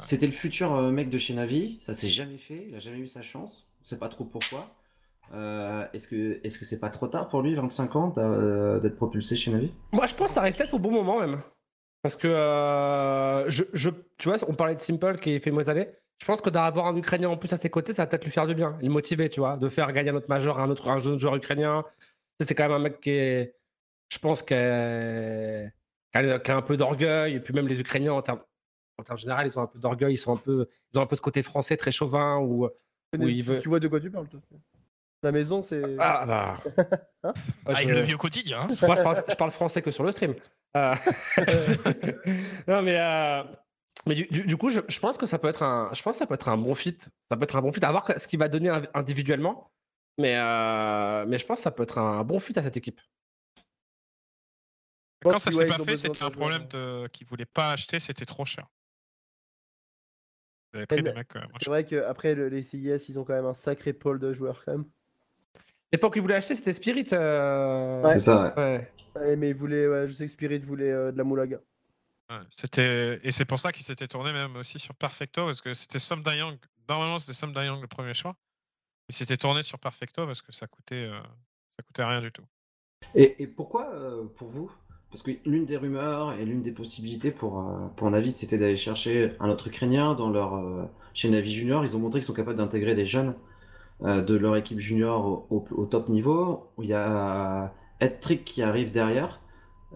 c'était 0.00 0.26
le 0.26 0.32
futur 0.32 0.74
euh, 0.74 0.90
mec 0.90 1.08
de 1.08 1.18
chez 1.18 1.34
Navi. 1.34 1.78
Ça 1.82 1.94
s'est 1.94 2.08
jamais 2.08 2.38
fait, 2.38 2.66
il 2.68 2.74
a 2.74 2.78
jamais 2.78 2.98
eu 2.98 3.06
sa 3.06 3.22
chance. 3.22 3.68
On 3.82 3.84
sait 3.84 3.98
pas 3.98 4.08
trop 4.08 4.24
pourquoi. 4.24 4.68
Euh, 5.32 5.86
est-ce 5.92 6.08
que 6.08 6.40
est-ce 6.42 6.58
que 6.58 6.64
c'est 6.64 6.80
pas 6.80 6.90
trop 6.90 7.06
tard 7.06 7.28
pour 7.28 7.42
lui, 7.42 7.54
25 7.54 7.96
ans, 7.96 8.08
d'a- 8.08 8.22
euh, 8.22 8.80
d'être 8.80 8.96
propulsé 8.96 9.36
chez 9.36 9.50
Navi? 9.50 9.70
Moi, 9.92 10.06
je 10.06 10.14
pense 10.14 10.28
que 10.28 10.32
ça 10.34 10.40
arrive 10.40 10.56
peut-être 10.56 10.74
au 10.74 10.78
bon 10.78 10.90
moment 10.90 11.20
même. 11.20 11.40
Parce 12.02 12.16
que, 12.16 12.26
euh, 12.28 13.48
je, 13.50 13.64
je- 13.74 13.90
tu 14.18 14.28
vois, 14.28 14.38
on 14.48 14.54
parlait 14.54 14.74
de 14.74 14.80
Simple 14.80 15.18
qui 15.18 15.38
fait 15.38 15.50
mauvaise 15.50 15.68
année. 15.68 15.88
Je 16.20 16.26
pense 16.26 16.40
que 16.40 16.50
d'avoir 16.50 16.86
un 16.86 16.96
Ukrainien 16.96 17.28
en 17.28 17.36
plus 17.36 17.52
à 17.52 17.56
ses 17.56 17.70
côtés, 17.70 17.92
ça 17.92 18.02
va 18.02 18.06
peut-être 18.06 18.24
lui 18.24 18.30
faire 18.32 18.46
du 18.46 18.54
bien, 18.54 18.76
le 18.82 18.88
motiver, 18.88 19.28
tu 19.30 19.40
vois, 19.40 19.56
de 19.56 19.68
faire 19.68 19.90
gagner 19.92 20.10
un 20.10 20.14
autre 20.16 20.28
major 20.28 20.58
à 20.58 20.64
un 20.64 20.70
autre 20.70 20.88
un 20.88 20.98
jeune 20.98 21.16
joueur 21.18 21.36
ukrainien. 21.36 21.84
C'est 22.40 22.54
quand 22.54 22.64
même 22.64 22.72
un 22.72 22.78
mec 22.78 23.00
qui 23.00 23.10
est, 23.10 23.54
je 24.12 24.18
pense, 24.18 24.42
qui, 24.42 24.54
est- 24.54 25.70
qui 26.12 26.18
a, 26.18 26.38
qui 26.38 26.50
a 26.50 26.56
un 26.56 26.62
peu 26.62 26.76
d'orgueil. 26.76 27.34
Et 27.34 27.40
puis 27.40 27.54
même 27.54 27.68
les 27.68 27.80
Ukrainiens, 27.80 28.12
en 28.14 28.22
termes, 28.22 28.40
en 28.98 29.02
termes 29.02 29.18
généraux, 29.18 29.42
ils 29.44 29.58
ont 29.58 29.62
un 29.62 29.66
peu 29.66 29.78
d'orgueil. 29.78 30.14
Ils, 30.14 30.18
sont 30.18 30.32
un 30.34 30.36
peu, 30.38 30.68
ils 30.92 30.98
ont 30.98 31.02
un 31.02 31.06
peu 31.06 31.16
ce 31.16 31.20
côté 31.22 31.42
français 31.42 31.76
très 31.76 31.90
chauvin. 31.92 32.38
Où, 32.38 32.68
tu, 33.12 33.42
veut- 33.42 33.60
tu 33.60 33.68
vois 33.68 33.80
de 33.80 33.88
quoi 33.88 34.00
tu 34.00 34.10
parles, 34.10 34.28
toi? 34.28 34.40
La 35.22 35.32
maison, 35.32 35.62
c'est. 35.62 35.82
ah, 35.98 36.24
bah. 36.26 36.56
Hein? 37.22 37.34
Ah, 37.66 37.74
je- 37.74 37.82
il 37.82 37.92
le 37.92 38.00
vit 38.00 38.14
au 38.14 38.18
quotidien. 38.18 38.60
hein. 38.62 38.68
Moi, 38.86 38.96
je 38.96 39.02
parle, 39.02 39.22
je 39.28 39.34
parle 39.34 39.50
français 39.50 39.82
que 39.82 39.90
sur 39.90 40.02
le 40.04 40.10
stream. 40.10 40.34
Euh, 40.74 40.94
non, 42.66 42.80
mais, 42.82 42.98
euh, 42.98 43.42
mais 44.06 44.14
du, 44.14 44.26
du- 44.30 44.46
du 44.46 44.56
coup, 44.56 44.70
je, 44.70 44.80
je 44.88 44.98
pense 44.98 45.18
que 45.18 45.26
ça 45.26 45.38
peut 45.38 45.48
être 45.48 45.62
un, 45.62 45.90
je 45.92 46.00
pense 46.02 46.14
que 46.14 46.18
ça 46.20 46.26
peut 46.26 46.32
être 46.34 46.48
un 46.48 46.56
bon 46.56 46.74
fit. 46.74 46.96
Ça 47.30 47.36
peut 47.36 47.42
être 47.44 47.56
un 47.56 47.60
bon 47.60 47.72
fit. 47.72 47.84
À 47.84 47.90
voir 47.90 48.10
ce 48.18 48.26
qu'il 48.26 48.38
va 48.38 48.48
donner 48.48 48.70
in- 48.70 48.82
individuellement. 48.94 49.70
Mais, 50.18 50.36
euh, 50.36 51.24
mais 51.28 51.36
je 51.38 51.44
pense 51.46 51.58
que 51.58 51.62
ça 51.64 51.70
peut 51.70 51.82
être 51.82 51.98
un 51.98 52.24
bon 52.24 52.38
fit 52.38 52.58
à 52.58 52.62
cette 52.62 52.76
équipe. 52.78 53.00
Quand 55.22 55.38
ça 55.38 55.50
s'est 55.50 55.58
ouais, 55.58 55.66
pas 55.68 55.76
ils 55.78 55.84
fait, 55.84 55.96
c'était 55.96 56.22
un 56.22 56.30
problème 56.30 56.66
de... 56.68 57.06
qu'ils 57.08 57.26
voulaient 57.26 57.44
pas 57.44 57.72
acheter, 57.72 58.00
c'était 58.00 58.24
trop 58.24 58.44
cher. 58.44 58.66
Vous 60.72 60.78
avez 60.78 60.86
Mais 60.90 60.96
pris 60.96 61.02
des 61.02 61.08
le- 61.10 61.14
mecs. 61.14 61.36
euh, 61.36 61.40
C'est 61.60 61.68
vrai 61.68 61.84
qu'après, 61.84 62.34
les 62.34 62.62
CIS, 62.62 63.08
ils 63.08 63.18
ont 63.18 63.24
quand 63.24 63.34
même 63.34 63.44
un 63.46 63.54
sacré 63.54 63.92
pôle 63.92 64.18
de 64.18 64.32
joueurs, 64.32 64.64
quand 64.64 64.72
même. 64.72 64.84
L'époque 65.92 66.12
qu'il 66.12 66.22
voulait 66.22 66.36
acheter, 66.36 66.54
c'était 66.54 66.72
Spirit. 66.72 67.08
euh, 67.12 68.02
Ouais. 68.02 68.10
C'est 68.10 68.20
ça. 68.20 68.54
ouais. 68.56 69.36
mais 69.36 69.50
ils 69.50 69.56
voulaient, 69.56 69.88
ouais, 69.88 70.08
je 70.08 70.12
sais 70.12 70.26
que 70.26 70.32
Spirit 70.32 70.60
voulait 70.60 70.90
euh, 70.92 71.10
de 71.12 71.18
la 71.18 71.24
moulaga. 71.24 71.58
Ouais, 72.30 72.38
c'était 72.50 73.18
et 73.24 73.32
c'est 73.32 73.44
pour 73.44 73.58
ça 73.58 73.72
qu'il 73.72 73.84
s'était 73.84 74.06
tourné 74.06 74.32
même 74.32 74.54
aussi 74.54 74.78
sur 74.78 74.94
Perfecto 74.94 75.46
parce 75.46 75.60
que 75.60 75.74
c'était 75.74 75.98
Sam 75.98 76.22
Dayang. 76.22 76.56
Normalement, 76.88 77.18
c'était 77.18 77.34
Sam 77.34 77.52
Dayang 77.52 77.80
le 77.80 77.88
premier 77.88 78.14
choix. 78.14 78.36
Il 79.08 79.14
s'était 79.16 79.36
tourné 79.36 79.64
sur 79.64 79.80
Perfecto 79.80 80.24
parce 80.26 80.40
que 80.40 80.52
ça 80.52 80.68
coûtait 80.68 81.06
euh, 81.06 81.20
ça 81.76 81.82
coûtait 81.82 82.04
rien 82.04 82.20
du 82.20 82.30
tout. 82.30 82.44
Et, 83.16 83.42
et 83.42 83.48
pourquoi, 83.48 83.92
euh, 83.94 84.26
pour 84.28 84.46
vous 84.46 84.70
Parce 85.10 85.22
que 85.24 85.32
l'une 85.44 85.64
des 85.66 85.76
rumeurs 85.76 86.34
et 86.34 86.44
l'une 86.44 86.62
des 86.62 86.70
possibilités 86.70 87.32
pour, 87.32 87.60
euh, 88.00 88.10
Navi, 88.10 88.30
c'était 88.32 88.58
d'aller 88.58 88.76
chercher 88.76 89.32
un 89.40 89.48
autre 89.50 89.66
Ukrainien 89.66 90.14
dans 90.14 90.30
leur, 90.30 90.54
euh, 90.54 90.84
chez 91.14 91.28
Navi 91.30 91.52
Junior. 91.52 91.84
Ils 91.84 91.96
ont 91.96 92.00
montré 92.00 92.20
qu'ils 92.20 92.26
sont 92.26 92.32
capables 92.34 92.58
d'intégrer 92.58 92.94
des 92.94 93.06
jeunes 93.06 93.34
euh, 94.02 94.22
de 94.22 94.34
leur 94.36 94.56
équipe 94.56 94.78
junior 94.78 95.46
au, 95.50 95.86
top 95.86 96.08
niveau. 96.08 96.70
Il 96.78 96.86
y 96.88 96.94
a 96.94 97.74
Ed 98.00 98.20
Trick 98.20 98.44
qui 98.44 98.62
arrive 98.62 98.92
derrière. 98.92 99.40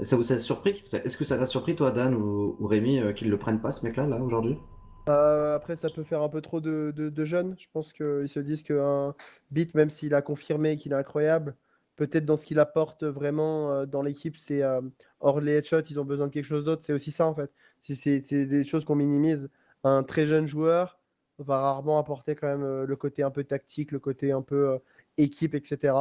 Ça 0.03 0.17
vous 0.17 0.33
a 0.33 0.39
surpris 0.39 0.83
Est-ce 0.93 1.17
que 1.17 1.25
ça 1.25 1.39
t'a 1.39 1.47
surpris, 1.47 1.77
toi, 1.77 1.93
Dan 1.93 2.15
ou, 2.15 2.57
Rémi, 2.67 2.99
euh, 2.99 3.13
qu'ils 3.13 3.31
le 3.31 3.39
prennent 3.39 3.61
pas, 3.61 3.71
ce 3.71 3.87
mec-là, 3.87 4.07
là, 4.09 4.17
aujourd'hui? 4.21 4.59
Après, 5.07 5.77
ça 5.77 5.89
peut 5.95 6.03
faire 6.03 6.23
un 6.23 6.29
peu 6.29 6.41
trop 6.41 6.61
de, 6.61 6.93
de- 6.97 7.09
de 7.11 7.25
jeunes. 7.25 7.55
Je 7.59 7.67
pense 7.73 7.93
qu'ils 7.93 8.29
se 8.29 8.41
disent 8.41 8.63
qu'un 8.63 9.15
beat, 9.51 9.75
même 9.75 9.91
s'il 9.91 10.15
a 10.15 10.23
confirmé 10.23 10.77
qu'il 10.77 10.93
est 10.93 10.97
incroyable, 10.97 11.55
peut-être 11.97 12.25
dans 12.25 12.37
ce 12.37 12.45
qu'il 12.47 12.59
apporte 12.59 13.05
vraiment 13.05 13.71
euh, 13.73 13.87
dans 13.87 14.03
l'équipe, 14.03 14.37
c'est 14.37 14.63
euh, 14.63 14.81
hors 15.21 15.41
les 15.41 15.53
headshots, 15.59 15.81
ils 15.91 15.99
ont 16.01 16.05
besoin 16.05 16.27
de 16.29 16.33
quelque 16.33 16.45
chose 16.45 16.65
d'autre. 16.65 16.83
C'est 16.85 16.93
aussi 16.93 17.11
ça, 17.11 17.27
en 17.27 17.35
fait. 17.35 17.51
C'est- 17.81 18.47
des 18.47 18.65
choses 18.65 18.85
qu'on 18.85 18.95
minimise. 18.97 19.51
Un 19.85 20.03
très 20.03 20.27
jeune 20.27 20.47
joueur 20.47 20.99
va 21.39 21.61
rarement 21.61 21.99
apporter 21.99 22.35
quand 22.35 22.47
même 22.47 22.63
euh, 22.63 22.87
le 22.87 22.97
côté 22.97 23.23
un 23.23 23.31
peu 23.31 23.45
tactique, 23.45 23.93
le 23.93 23.99
côté 23.99 24.33
un 24.33 24.43
peu 24.43 24.69
euh, 24.71 24.79
équipe, 25.19 25.55
etc. 25.55 25.95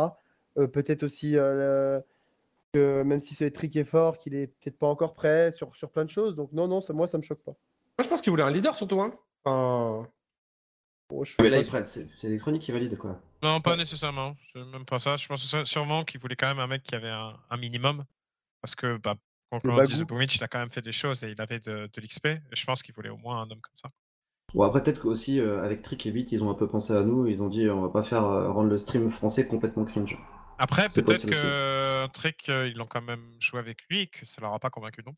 Euh, 0.57 0.67
peut-être 0.67 1.03
aussi 1.03 1.37
euh, 1.37 1.97
le- 1.99 2.03
que 2.73 3.03
même 3.03 3.21
si 3.21 3.35
ce 3.35 3.43
trick 3.45 3.75
est 3.75 3.83
fort, 3.83 4.17
qu'il 4.17 4.35
est 4.35 4.47
peut-être 4.47 4.77
pas 4.77 4.87
encore 4.87 5.13
prêt 5.13 5.51
sur, 5.55 5.75
sur 5.75 5.89
plein 5.91 6.05
de 6.05 6.09
choses. 6.09 6.35
Donc 6.35 6.51
non, 6.53 6.67
non, 6.67 6.81
ça, 6.81 6.93
moi, 6.93 7.07
ça 7.07 7.17
me 7.17 7.23
choque 7.23 7.41
pas. 7.43 7.51
Moi, 7.97 8.03
je 8.03 8.07
pense 8.07 8.21
qu'il 8.21 8.31
voulait 8.31 8.43
un 8.43 8.49
leader 8.51 8.73
surtout. 8.75 8.99
Hein. 9.01 9.13
Bon, 11.09 11.23
je 11.23 11.35
Mais 11.41 11.49
là. 11.49 11.63
C'est 11.85 12.07
c'est 12.17 12.27
l'électronique 12.27 12.61
qui 12.61 12.71
valide, 12.71 12.97
quoi. 12.97 13.19
Non, 13.43 13.61
pas 13.61 13.75
nécessairement. 13.75 14.35
C'est 14.53 14.63
même 14.65 14.85
pas 14.85 14.99
ça. 14.99 15.17
Je 15.17 15.27
pense 15.27 15.63
sûrement 15.65 16.03
qu'il 16.05 16.19
voulait 16.19 16.35
quand 16.35 16.47
même 16.47 16.59
un 16.59 16.67
mec 16.67 16.83
qui 16.83 16.95
avait 16.95 17.09
un, 17.09 17.39
un 17.49 17.57
minimum 17.57 18.05
parce 18.61 18.75
que 18.75 18.97
bah 18.97 19.15
quand 19.51 19.61
Le 19.63 19.71
on 19.71 19.79
dit 19.79 19.93
bagou. 19.93 19.93
Zubovic, 19.93 20.35
il 20.35 20.43
a 20.43 20.47
quand 20.47 20.59
même 20.59 20.71
fait 20.71 20.81
des 20.81 20.91
choses 20.91 21.23
et 21.23 21.31
il 21.31 21.41
avait 21.41 21.59
de, 21.59 21.89
de 21.93 22.01
l'XP. 22.01 22.27
Je 22.51 22.65
pense 22.65 22.81
qu'il 22.83 22.95
voulait 22.95 23.09
au 23.09 23.17
moins 23.17 23.41
un 23.41 23.51
homme 23.51 23.61
comme 23.61 23.77
ça. 23.77 23.89
Bon, 24.53 24.63
après, 24.63 24.81
peut-être 24.83 24.99
qu'aussi, 25.01 25.39
euh, 25.39 25.63
avec 25.63 25.81
Trick 25.81 26.05
et 26.05 26.11
Beat, 26.11 26.31
ils 26.31 26.43
ont 26.43 26.49
un 26.51 26.55
peu 26.55 26.67
pensé 26.67 26.93
à 26.93 27.01
nous. 27.03 27.27
Ils 27.27 27.43
ont 27.43 27.49
dit, 27.49 27.69
on 27.69 27.81
va 27.81 27.89
pas 27.89 28.03
faire 28.03 28.23
euh, 28.25 28.51
rendre 28.51 28.69
le 28.69 28.77
stream 28.77 29.09
français 29.11 29.47
complètement 29.47 29.85
cringe. 29.85 30.17
Après, 30.57 30.89
peut-être 30.89 31.25
que 31.25 32.07
Trick, 32.07 32.49
euh, 32.49 32.67
ils 32.67 32.77
l'ont 32.77 32.87
quand 32.87 33.01
même 33.01 33.35
joué 33.39 33.59
avec 33.59 33.79
lui 33.89 34.01
et 34.01 34.07
que 34.07 34.25
ça 34.25 34.41
leur 34.41 34.53
a 34.53 34.59
pas 34.59 34.69
convaincu 34.69 35.03
non. 35.05 35.15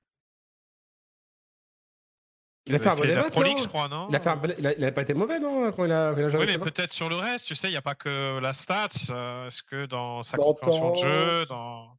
Il 2.68 2.76
a 2.76 2.80
fait 2.80 2.90
un 2.90 2.96
bon 2.96 3.30
Pro 3.30 3.44
League, 3.44 3.58
non 3.58 3.64
je 3.64 3.68
crois, 3.68 3.88
non 3.88 4.08
Il 4.10 4.16
a, 4.16 4.20
fait 4.20 4.30
un 4.30 4.36
bon- 4.38 4.54
il, 4.58 4.66
a, 4.66 4.74
il 4.78 4.84
a 4.84 4.92
pas 4.92 5.02
été 5.04 5.14
mauvais, 5.14 5.40
non 5.40 5.72
Quand 5.72 5.86
il 5.86 5.92
a, 5.92 6.12
quand 6.14 6.18
il 6.20 6.24
a 6.24 6.28
joué 6.30 6.40
Oui, 6.40 6.46
mais 6.48 6.58
peut-être 6.58 6.92
sur 6.92 7.10
le 7.10 7.16
reste, 7.16 7.46
tu 7.46 7.56
sais, 7.56 7.68
il 7.68 7.72
n'y 7.72 7.78
a 7.78 7.82
pas 7.82 7.96
que 7.96 8.40
la 8.40 8.54
stat. 8.54 8.88
euh, 9.12 9.48
Est-ce 9.48 9.62
que 9.64 9.86
dans 9.86 10.24
sa 10.24 10.38
Dans 10.38 10.46
compréhension 10.46 10.90
de 10.92 10.96
jeu, 10.96 11.46
dans 11.46 11.96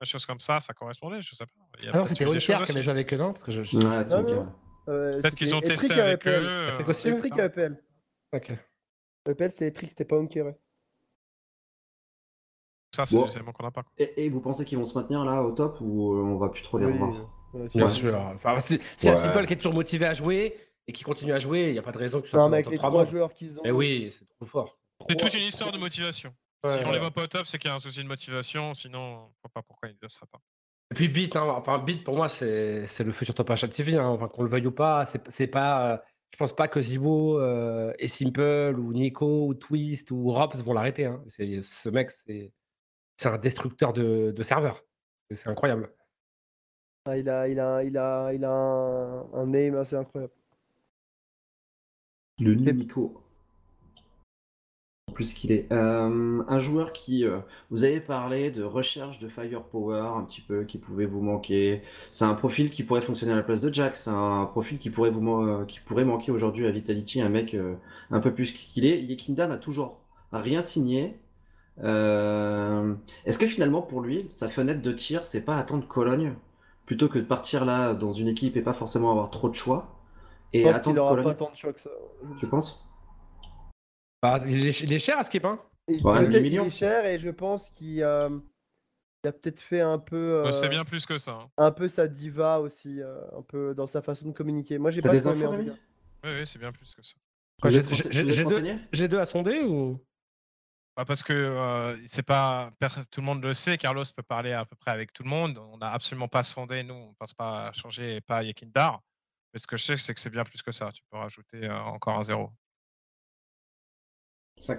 des 0.00 0.06
choses 0.06 0.24
comme 0.26 0.40
ça, 0.40 0.60
ça 0.60 0.72
correspondait 0.74 1.20
Je 1.20 1.34
sais 1.34 1.44
pas. 1.46 1.52
Il 1.78 1.84
y 1.84 1.88
a 1.88 1.90
Ah 1.92 1.96
non, 1.98 2.04
peut-être 2.04 2.18
c'était 2.18 2.24
choses 2.40 2.64
qui 2.64 2.72
avait 2.72 2.82
joué 2.82 2.90
avec 2.92 3.12
eux, 3.12 3.16
non? 3.16 3.32
Parce 3.32 3.42
que 3.42 3.50
je, 3.50 3.60
Ouais, 3.76 4.04
c'est. 4.04 4.88
Euh, 4.88 5.20
Peut-être 5.20 5.34
qu'ils 5.34 5.54
ont 5.54 5.60
testé 5.60 5.92
avec 5.94 6.26
EPL. 6.26 6.30
eux. 6.44 6.68
Etrick 6.68 6.86
euh, 6.86 6.90
aussi, 6.90 7.08
Etrick 7.08 7.36
et 7.38 7.42
EPL. 7.42 7.82
Ok. 8.32 8.52
EPL, 9.28 9.50
c'était 9.52 9.66
Etrick, 9.66 9.88
c'était 9.90 10.04
pas 10.04 10.16
ouais. 10.18 10.56
Ça, 12.94 13.04
c'est 13.04 13.16
Bon. 13.16 13.24
des 13.24 13.32
éléments 13.32 13.52
qu'on 13.52 13.64
n'a 13.64 13.72
pas. 13.72 13.84
Et, 13.98 14.24
et 14.24 14.28
vous 14.30 14.40
pensez 14.40 14.64
qu'ils 14.64 14.78
vont 14.78 14.84
se 14.84 14.96
maintenir 14.96 15.24
là 15.24 15.42
au 15.42 15.50
top 15.52 15.78
ou 15.80 16.14
on 16.14 16.38
va 16.38 16.48
plus 16.48 16.62
trop 16.62 16.78
les 16.78 16.86
Oui, 16.86 16.92
revoir? 16.92 17.28
Bien 17.54 17.86
Ouais. 17.86 17.90
sûr. 17.92 18.14
Enfin, 18.34 18.58
si, 18.60 18.74
Ouais. 19.04 19.16
Simple 19.16 19.46
qui 19.46 19.52
est 19.54 19.56
toujours 19.56 19.74
motivé 19.74 20.06
à 20.06 20.12
jouer 20.12 20.56
et 20.86 20.92
qui 20.92 21.02
continue 21.02 21.32
à 21.32 21.38
jouer, 21.38 21.68
il 21.68 21.72
n'y 21.72 21.78
a 21.78 21.82
pas 21.82 21.92
de 21.92 21.98
raison 21.98 22.20
que 22.20 22.28
ce 22.28 22.36
Non, 22.36 22.42
soit 22.42 22.48
mais 22.50 22.62
pas 22.62 22.68
avec 22.68 22.70
les 22.70 22.76
trois 22.78 22.90
3 22.90 23.04
joueurs 23.06 23.32
qu'ils 23.32 23.58
ont. 23.58 23.62
Mais 23.64 23.70
oui, 23.70 24.14
c'est 24.16 24.28
trop 24.28 24.44
fort. 24.44 24.78
C'est 25.08 25.16
toute 25.16 25.34
une 25.34 25.42
histoire 25.42 25.72
de 25.72 25.78
motivation. 25.78 26.32
Ouais, 26.64 26.70
si 26.70 26.78
on 26.78 26.86
ouais. 26.86 26.92
les 26.94 26.98
voit 26.98 27.10
pas 27.10 27.22
au 27.24 27.26
top, 27.26 27.46
c'est 27.46 27.58
qu'il 27.58 27.68
y 27.70 27.72
a 27.72 27.76
un 27.76 27.80
souci 27.80 28.02
de 28.02 28.08
motivation. 28.08 28.74
Sinon, 28.74 28.98
on 29.00 29.16
voit 29.18 29.50
pas 29.54 29.62
pourquoi 29.62 29.88
il 29.88 29.92
ne 29.92 29.98
le 30.02 30.08
sera 30.08 30.26
pas. 30.26 30.38
Et 30.92 30.94
puis 30.94 31.08
Beat, 31.08 31.34
hein, 31.34 31.42
enfin 31.48 31.78
Beat 31.80 32.04
pour 32.04 32.14
moi 32.14 32.28
c'est 32.28 32.84
le 33.00 33.10
futur 33.12 33.34
top 33.34 33.50
H 33.50 33.68
TV, 33.70 33.96
hein, 33.96 34.06
enfin 34.06 34.28
qu'on 34.28 34.44
le 34.44 34.48
veuille 34.48 34.68
ou 34.68 34.70
pas, 34.72 35.04
c'est 35.04 35.48
pas 35.48 35.94
euh, 35.94 35.96
je 36.32 36.36
pense 36.36 36.54
pas 36.54 36.68
que 36.68 36.80
Zibo 36.80 37.40
euh, 37.40 37.92
et 37.98 38.06
Simple 38.06 38.76
ou 38.78 38.92
Nico 38.92 39.48
ou 39.48 39.54
Twist 39.54 40.12
ou 40.12 40.30
Robs 40.30 40.54
vont 40.56 40.72
l'arrêter. 40.74 41.06
hein. 41.06 41.20
Ce 41.26 41.88
mec, 41.88 42.10
c'est 42.12 42.52
un 43.24 43.36
destructeur 43.36 43.92
de, 43.92 44.30
de 44.30 44.42
serveurs. 44.44 44.84
C'est 45.32 45.48
incroyable. 45.48 45.92
Ah, 47.06 47.16
il, 47.16 47.28
a, 47.30 47.48
il, 47.48 47.58
a, 47.60 47.82
il, 47.84 47.96
a, 47.96 48.32
il 48.34 48.44
a 48.44 48.50
un, 48.52 49.32
un 49.32 49.52
aim 49.54 49.76
assez 49.76 49.96
incroyable. 49.96 50.32
Le. 52.40 52.56
En 55.08 55.12
plus 55.14 55.32
qu'il 55.34 55.52
est. 55.52 55.70
Euh, 55.72 56.42
un 56.46 56.58
joueur 56.60 56.92
qui. 56.92 57.24
euh, 57.24 57.38
vous 57.70 57.84
avez 57.84 58.00
parlé 58.00 58.50
de 58.50 58.62
recherche 58.62 59.18
de 59.18 59.28
firepower, 59.28 60.00
un 60.00 60.24
petit 60.24 60.40
peu, 60.40 60.64
qui 60.64 60.78
pouvait 60.78 61.06
vous 61.06 61.20
manquer. 61.22 61.82
C'est 62.12 62.24
un 62.24 62.34
profil 62.34 62.70
qui 62.70 62.82
pourrait 62.84 63.00
fonctionner 63.00 63.32
à 63.32 63.36
la 63.36 63.42
place 63.42 63.60
de 63.60 63.72
Jack. 63.72 63.96
C'est 63.96 64.10
un 64.10 64.46
profil 64.46 64.78
qui 64.78 64.90
pourrait, 64.90 65.10
vous, 65.10 65.42
euh, 65.42 65.64
qui 65.66 65.80
pourrait 65.80 66.04
manquer 66.04 66.32
aujourd'hui 66.32 66.66
à 66.66 66.70
Vitality, 66.70 67.20
un 67.22 67.28
mec 67.28 67.54
euh, 67.54 67.76
un 68.10 68.20
peu 68.20 68.34
plus 68.34 68.52
qu'il 68.52 68.84
est. 68.86 69.00
Yekinda 69.02 69.46
n'a 69.46 69.58
toujours 69.58 70.00
rien 70.32 70.60
signé. 70.62 71.18
Est-ce 71.78 73.38
que 73.38 73.46
finalement, 73.46 73.82
pour 73.82 74.00
lui, 74.00 74.26
sa 74.30 74.48
fenêtre 74.48 74.82
de 74.82 74.92
tir, 74.92 75.24
c'est 75.26 75.44
pas 75.44 75.56
attendre 75.58 75.86
Cologne? 75.88 76.34
Plutôt 76.86 77.08
que 77.08 77.18
de 77.18 77.24
partir 77.24 77.64
là 77.64 77.94
dans 77.94 78.12
une 78.12 78.28
équipe 78.28 78.56
et 78.56 78.62
pas 78.62 78.72
forcément 78.72 79.10
avoir 79.10 79.30
trop 79.30 79.48
de 79.48 79.54
choix 79.54 80.00
Je 80.54 80.60
et 80.60 80.62
pense 80.62 80.70
qu'il 80.72 80.76
attendre 80.78 80.96
n'aura 80.96 81.16
pas 81.22 81.34
tant 81.34 81.50
de 81.50 81.56
choix 81.56 81.72
que 81.72 81.80
ça. 81.80 81.90
Tu 82.40 82.46
penses? 82.48 82.86
Bah, 84.22 84.38
il, 84.46 84.68
est, 84.68 84.80
il 84.80 84.92
est 84.92 84.98
cher 84.98 85.18
à 85.18 85.24
Skip, 85.24 85.44
hein 85.44 85.60
Il, 85.88 86.04
Ouais, 86.06 86.24
il- 86.24 86.32
8 86.32 86.48
il 86.48 86.58
est 86.60 86.70
cher 86.70 87.04
et 87.04 87.18
je 87.18 87.28
pense 87.28 87.70
qu'il 87.70 88.02
euh, 88.02 88.30
il 89.24 89.28
a 89.28 89.32
peut-être 89.32 89.60
fait 89.60 89.80
un 89.80 89.98
peu, 89.98 90.44
Oh, 90.46 90.52
C'est 90.52 90.66
euh, 90.66 90.70
bien 90.70 90.84
plus 90.84 91.04
que 91.04 91.18
ça. 91.18 91.32
hein. 91.32 91.50
un 91.58 91.70
peu 91.72 91.88
sa 91.88 92.08
diva 92.08 92.60
aussi, 92.60 93.00
euh, 93.02 93.20
un 93.36 93.42
peu 93.42 93.74
dans 93.74 93.86
sa 93.86 94.02
façon 94.02 94.28
de 94.28 94.32
communiquer. 94.32 94.78
Moi, 94.78 94.90
j'ai 94.90 95.02
pas 95.02 95.08
des 95.10 95.26
infos. 95.26 95.50
Oui, 95.52 95.70
oui, 96.24 96.46
c'est 96.46 96.58
bien 96.58 96.72
plus 96.72 96.94
que 96.94 97.02
ça. 97.02 97.14
J'ai- 97.64 97.82
deux- 98.92 99.08
deux 99.08 99.18
à 99.18 99.26
sonder 99.26 99.62
ou? 99.62 99.98
Parce 101.04 101.22
que 101.22 101.32
euh, 101.34 101.96
c'est 102.06 102.22
pas 102.22 102.70
tout 103.10 103.20
le 103.20 103.26
monde 103.26 103.42
le 103.42 103.52
sait, 103.52 103.76
Carlos 103.76 104.04
peut 104.16 104.22
parler 104.22 104.52
à 104.52 104.64
peu 104.64 104.76
près 104.76 104.90
avec 104.90 105.12
tout 105.12 105.22
le 105.22 105.28
monde. 105.28 105.58
On 105.58 105.76
n'a 105.76 105.90
absolument 105.90 106.28
pas 106.28 106.42
sondé, 106.42 106.82
nous, 106.82 106.94
on 106.94 107.14
pense 107.14 107.34
pas 107.34 107.68
à 107.68 107.72
changer 107.72 108.16
et 108.16 108.20
pas 108.22 108.38
à 108.38 108.42
Yekindar. 108.42 109.02
Mais 109.52 109.60
ce 109.60 109.66
que 109.66 109.76
je 109.76 109.84
sais, 109.84 109.96
c'est 109.96 110.14
que 110.14 110.20
c'est 110.20 110.30
bien 110.30 110.44
plus 110.44 110.62
que 110.62 110.72
ça. 110.72 110.90
Tu 110.92 111.02
peux 111.10 111.18
rajouter 111.18 111.68
encore 111.70 112.18
un 112.18 112.22
zéro. 112.22 112.50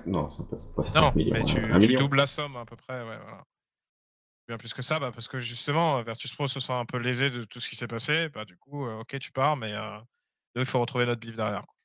Non, 0.06 0.30
ça 0.30 0.44
peut 0.44 0.58
pas 0.76 0.84
Non, 0.84 0.92
5 0.92 1.16
millions. 1.16 1.34
mais 1.34 1.80
tu, 1.80 1.96
doubles 1.96 2.18
la 2.18 2.28
somme 2.28 2.56
à 2.56 2.66
peu 2.66 2.76
près. 2.76 3.00
Ouais, 3.00 3.18
voilà. 3.18 3.44
Bien 4.48 4.58
plus 4.58 4.74
que 4.74 4.82
ça, 4.82 5.00
bah, 5.00 5.12
parce 5.12 5.28
que 5.28 5.40
justement, 5.40 6.02
Virtus 6.04 6.34
Pro 6.34 6.48
se 6.48 6.60
sent 6.60 6.74
un 6.74 6.86
peu 6.86 6.98
lésé 6.98 7.30
de 7.30 7.44
tout 7.44 7.60
ce 7.60 7.70
qui 7.70 7.76
s'est 7.76 7.88
passé. 7.88 8.30
Bah, 8.30 8.46
du 8.46 8.58
coup, 8.58 8.88
ok, 8.88 9.20
tu 9.20 9.32
pars, 9.32 9.58
mais 9.58 9.74
euh, 9.74 10.00
nous, 10.56 10.62
il 10.62 10.66
faut 10.66 10.80
retrouver 10.80 11.06
notre 11.06 11.20
bif 11.20 11.36
derrière. 11.36 11.66
quoi. 11.66 11.77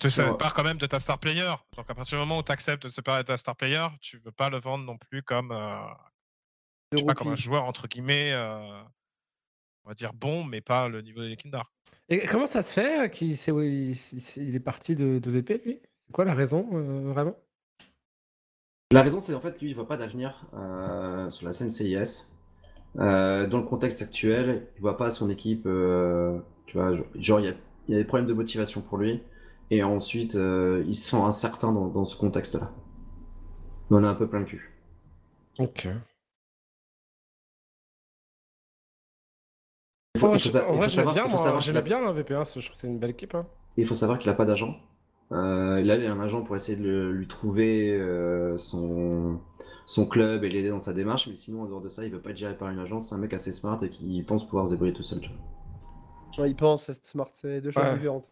Tu 0.00 0.08
te 0.08 0.08
sépares 0.12 0.54
quand 0.54 0.62
même 0.62 0.78
de 0.78 0.86
ta 0.86 1.00
star 1.00 1.18
player. 1.18 1.52
Donc 1.76 1.88
à 1.88 1.94
partir 1.94 2.18
du 2.18 2.24
moment 2.24 2.38
où 2.38 2.42
tu 2.42 2.52
acceptes 2.52 2.84
de 2.84 2.88
te 2.88 2.94
séparer 2.94 3.22
de 3.22 3.26
ta 3.26 3.36
star 3.36 3.56
player, 3.56 3.86
tu 4.00 4.18
veux 4.18 4.30
pas 4.30 4.48
le 4.48 4.60
vendre 4.60 4.84
non 4.84 4.96
plus 4.96 5.22
comme, 5.22 5.50
euh, 5.50 5.76
je 6.92 6.96
De 6.96 6.98
sais 6.98 7.04
pas, 7.06 7.14
comme 7.14 7.28
un 7.28 7.36
joueur 7.36 7.64
entre 7.64 7.88
guillemets, 7.88 8.32
euh, 8.32 8.80
on 9.84 9.88
va 9.88 9.94
dire 9.94 10.12
bon, 10.14 10.44
mais 10.44 10.60
pas 10.60 10.88
le 10.88 11.00
niveau 11.02 11.22
des 11.22 11.36
Kindar. 11.36 11.72
Et 12.08 12.26
comment 12.26 12.46
ça 12.46 12.62
se 12.62 12.72
fait 12.72 13.06
euh, 13.06 13.08
qu'il 13.08 13.32
il, 13.32 14.54
est 14.54 14.60
parti 14.60 14.94
de, 14.94 15.18
de 15.18 15.30
VP, 15.30 15.62
lui? 15.64 15.80
C'est 16.06 16.12
quoi 16.12 16.24
la 16.24 16.34
raison, 16.34 16.68
euh, 16.72 17.12
vraiment? 17.12 17.36
La 18.92 19.02
raison, 19.02 19.20
c'est 19.20 19.34
en 19.34 19.40
fait, 19.40 19.60
lui, 19.60 19.70
il 19.70 19.74
voit 19.74 19.86
pas 19.86 19.96
d'avenir 19.98 20.46
euh, 20.54 21.28
sur 21.28 21.44
la 21.46 21.52
scène 21.52 21.70
CIS. 21.70 22.32
Euh, 22.98 23.46
dans 23.46 23.58
le 23.58 23.64
contexte 23.64 24.00
actuel, 24.00 24.66
il 24.76 24.80
voit 24.80 24.96
pas 24.96 25.10
son 25.10 25.28
équipe. 25.28 25.66
euh, 25.66 26.38
tu 26.66 26.78
vois, 26.78 26.96
genre- 27.16 27.40
y 27.40 27.54
il 27.88 27.94
y 27.94 27.94
a 27.94 27.98
des 27.98 28.04
problèmes 28.04 28.26
de 28.28 28.32
motivation 28.32 28.80
pour 28.80 28.98
lui. 28.98 29.22
Et 29.70 29.82
ensuite, 29.82 30.34
euh, 30.36 30.82
il 30.86 30.96
se 30.96 31.10
sent 31.10 31.16
incertain 31.16 31.72
dans, 31.72 31.88
dans 31.88 32.04
ce 32.04 32.16
contexte-là. 32.16 32.70
On 33.90 34.02
a 34.04 34.08
un 34.08 34.14
peu 34.14 34.26
plein 34.28 34.40
le 34.40 34.44
cul. 34.46 34.72
Ok. 35.58 35.88
Il 40.14 40.20
faut, 40.20 40.28
Ouais, 40.28 40.36
il 40.36 40.40
faut 40.40 40.44
je- 40.44 40.48
sa- 40.50 40.58
il 40.60 40.64
en 40.64 40.68
faut 40.68 40.76
vrai, 40.78 40.88
j'aimais 40.88 40.96
savoir, 40.96 41.14
bien, 41.14 41.24
il 41.26 41.30
faut 41.30 41.36
savoir 41.36 41.76
a- 41.76 41.80
bien 41.82 42.06
hein, 42.08 42.12
VP1, 42.12 42.44
je 42.44 42.50
trouve 42.50 42.72
que 42.72 42.78
c'est 42.78 42.86
une 42.88 42.98
belle 42.98 43.10
équipe. 43.10 43.34
hein. 43.34 43.46
il 43.76 43.86
faut 43.86 43.94
savoir 43.94 44.18
qu'il 44.18 44.28
a 44.30 44.34
pas 44.34 44.44
d'agent. 44.44 44.76
Euh, 45.30 45.82
là, 45.82 45.94
il 45.96 46.06
a 46.06 46.12
un 46.12 46.20
agent 46.20 46.42
pour 46.42 46.56
essayer 46.56 46.76
de 46.76 46.82
le- 46.82 47.12
lui 47.12 47.28
trouver 47.28 47.92
euh, 48.00 48.56
son, 48.56 49.38
son 49.86 50.06
club 50.06 50.42
et 50.42 50.48
l'aider 50.48 50.70
dans 50.70 50.80
sa 50.80 50.92
démarche, 50.94 51.28
mais 51.28 51.36
sinon, 51.36 51.62
en 51.62 51.66
dehors 51.66 51.80
de 51.82 51.88
ça, 51.88 52.04
il 52.04 52.10
veut 52.10 52.20
pas 52.20 52.30
être 52.30 52.36
géré 52.38 52.56
par 52.56 52.70
une 52.70 52.78
agence. 52.78 53.10
C'est 53.10 53.14
un 53.14 53.18
mec 53.18 53.34
assez 53.34 53.52
smart 53.52 53.78
et 53.84 53.90
qui 53.90 54.22
pense 54.22 54.44
pouvoir 54.46 54.66
se 54.66 54.72
débrouiller 54.72 54.94
tout 54.94 55.02
seul. 55.02 55.20
tu 55.20 55.30
vois. 55.30 56.44
Ouais, 56.44 56.50
il 56.50 56.56
pense, 56.56 56.84
c'est 56.86 57.06
smart, 57.06 57.28
c'est 57.32 57.60
deux 57.60 57.70
choses 57.70 57.84
Ouais. 57.84 57.94
différentes. 57.94 58.26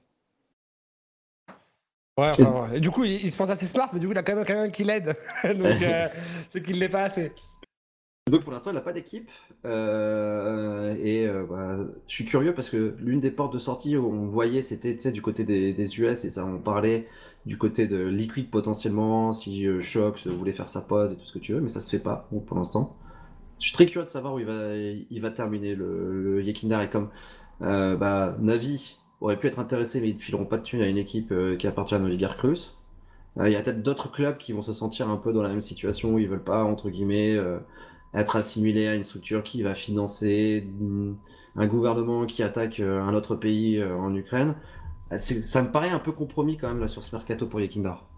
Ouais. 2.18 2.30
Et 2.74 2.80
du 2.80 2.90
coup, 2.90 3.04
il, 3.04 3.24
il 3.24 3.30
se 3.30 3.36
pense 3.36 3.50
assez 3.50 3.66
smart, 3.66 3.90
mais 3.92 4.00
du 4.00 4.06
coup, 4.06 4.12
il 4.12 4.18
a 4.18 4.22
quand 4.22 4.34
même 4.34 4.44
quelqu'un 4.44 4.70
qui 4.70 4.84
l'aide. 4.84 5.14
Donc, 5.44 5.82
euh, 5.82 6.08
c'est 6.48 6.62
qu'il 6.62 6.78
l'est 6.78 6.88
pas 6.88 7.02
assez. 7.02 7.32
Donc 8.28 8.42
pour 8.42 8.52
l'instant, 8.52 8.72
il 8.72 8.74
n'a 8.74 8.80
pas 8.80 8.92
d'équipe. 8.92 9.30
Euh, 9.64 10.96
et 11.00 11.28
euh, 11.28 11.44
bah, 11.48 11.78
je 12.08 12.12
suis 12.12 12.24
curieux 12.24 12.54
parce 12.54 12.68
que 12.68 12.96
l'une 12.98 13.20
des 13.20 13.30
portes 13.30 13.52
de 13.52 13.58
sortie 13.60 13.96
où 13.96 14.04
on 14.04 14.26
voyait, 14.26 14.62
c'était 14.62 15.12
du 15.12 15.22
côté 15.22 15.44
des, 15.44 15.72
des 15.72 16.00
US 16.00 16.24
et 16.24 16.30
ça, 16.30 16.44
on 16.44 16.58
parlait 16.58 17.06
du 17.44 17.56
côté 17.56 17.86
de 17.86 17.98
Liquid 17.98 18.50
potentiellement, 18.50 19.32
si 19.32 19.64
euh, 19.68 19.78
Shox 19.78 20.26
voulait 20.26 20.52
faire 20.52 20.68
sa 20.68 20.80
pause 20.80 21.12
et 21.12 21.16
tout 21.16 21.24
ce 21.24 21.32
que 21.34 21.38
tu 21.38 21.52
veux, 21.52 21.60
mais 21.60 21.68
ça 21.68 21.78
se 21.78 21.88
fait 21.88 22.02
pas 22.02 22.26
bon, 22.32 22.40
pour 22.40 22.56
l'instant. 22.56 22.96
Je 23.60 23.66
suis 23.66 23.72
très 23.72 23.86
curieux 23.86 24.04
de 24.04 24.10
savoir 24.10 24.34
où 24.34 24.40
il 24.40 24.46
va, 24.46 24.74
il 24.74 25.20
va 25.20 25.30
terminer 25.30 25.76
le, 25.76 26.34
le 26.34 26.42
Yekindar 26.42 26.82
et 26.82 26.90
comme 26.90 27.10
bah, 27.60 28.36
Navi 28.40 28.98
aurait 29.20 29.38
pu 29.38 29.46
être 29.46 29.58
intéressé, 29.58 30.00
mais 30.00 30.08
ils 30.10 30.16
ne 30.16 30.20
fileront 30.20 30.44
pas 30.46 30.58
de 30.58 30.62
thunes 30.62 30.82
à 30.82 30.88
une 30.88 30.98
équipe 30.98 31.32
euh, 31.32 31.56
qui 31.56 31.66
appartient 31.66 31.94
à 31.94 32.34
Cruz. 32.36 32.76
Euh, 33.38 33.48
Il 33.48 33.52
y 33.52 33.56
a 33.56 33.62
peut-être 33.62 33.82
d'autres 33.82 34.10
clubs 34.10 34.36
qui 34.38 34.52
vont 34.52 34.62
se 34.62 34.72
sentir 34.72 35.08
un 35.08 35.16
peu 35.16 35.32
dans 35.32 35.42
la 35.42 35.48
même 35.48 35.60
situation 35.62 36.14
où 36.14 36.18
ils 36.18 36.28
veulent 36.28 36.42
pas, 36.44 36.64
entre 36.64 36.90
guillemets, 36.90 37.34
euh, 37.34 37.58
être 38.14 38.36
assimilés 38.36 38.88
à 38.88 38.94
une 38.94 39.04
structure 39.04 39.42
qui 39.42 39.62
va 39.62 39.74
financer 39.74 40.66
mm, 40.78 41.14
un 41.56 41.66
gouvernement 41.66 42.26
qui 42.26 42.42
attaque 42.42 42.80
euh, 42.80 43.00
un 43.02 43.14
autre 43.14 43.34
pays 43.36 43.78
euh, 43.78 43.96
en 43.96 44.14
Ukraine. 44.14 44.54
Ça 45.16 45.62
me 45.62 45.70
paraît 45.70 45.90
un 45.90 45.98
peu 46.00 46.12
compromis 46.12 46.56
quand 46.56 46.68
même 46.68 46.80
là 46.80 46.88
sur 46.88 47.02
ce 47.02 47.14
mercato 47.14 47.46
pour 47.46 47.60
Yekindar. 47.60 48.08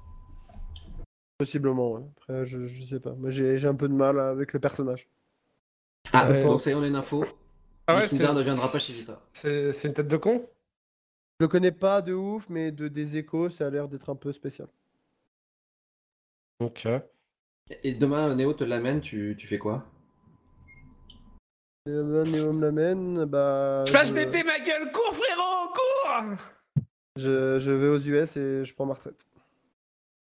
Possiblement, 1.39 1.93
ouais. 1.93 2.03
Après, 2.17 2.47
je, 2.47 2.67
je 2.67 2.85
sais 2.85 2.99
pas. 3.01 3.13
Moi, 3.15 3.31
j'ai 3.31 3.65
un 3.67 3.75
peu 3.75 3.89
de 3.89 3.95
mal 3.95 4.19
avec 4.19 4.53
le 4.53 4.59
personnage. 4.59 5.07
Ah, 6.13 6.29
Ouais. 6.29 6.43
donc 6.43 6.61
ça 6.61 6.71
y 6.71 6.73
est, 6.73 6.77
on 6.77 6.83
a 6.83 6.87
une 6.87 6.97
info. 6.97 7.25
Ah 7.87 7.95
ouais, 7.97 8.03
Yekindar 8.05 8.33
c'est- 8.33 8.39
ne 8.39 8.43
viendra 8.43 8.69
pas 8.73 8.79
chez 8.79 8.93
Vita. 8.93 9.21
C'est 9.33 9.85
une 9.85 9.93
tête 9.93 10.09
de 10.09 10.17
con? 10.17 10.47
Je 11.41 11.45
le 11.45 11.49
connais 11.49 11.71
pas 11.71 12.03
de 12.03 12.13
ouf, 12.15 12.49
mais 12.49 12.73
de 12.73 12.89
des 12.89 13.17
échos, 13.17 13.49
ça 13.49 13.69
a 13.69 13.71
l'air 13.71 13.89
d'être 13.89 14.11
un 14.11 14.17
peu 14.17 14.33
spécial. 14.33 14.67
Ok. 16.59 16.89
Et 17.85 17.95
demain, 17.95 18.35
Néo 18.35 18.55
te 18.55 18.65
l'amène, 18.65 19.01
tu, 19.01 19.37
tu 19.39 19.47
fais 19.47 19.59
quoi? 19.59 19.87
Euh, 21.87 22.25
Néo 22.25 22.53
me 22.53 22.61
l'amène, 22.63 23.25
bah. 23.27 23.85
Flash 23.87 24.09
je, 24.09 24.15
BP, 24.15 24.45
ma 24.45 24.59
gueule 24.59 24.91
Cours, 24.91 25.15
frérot 25.15 25.69
Cours 25.69 26.39
je, 27.17 27.59
je 27.61 27.71
vais 27.71 27.89
aux 27.89 27.99
US 28.01 28.37
et 28.37 28.65
je 28.65 28.75
prends 28.75 28.87
ma 28.87 28.95
retraite. 28.95 29.25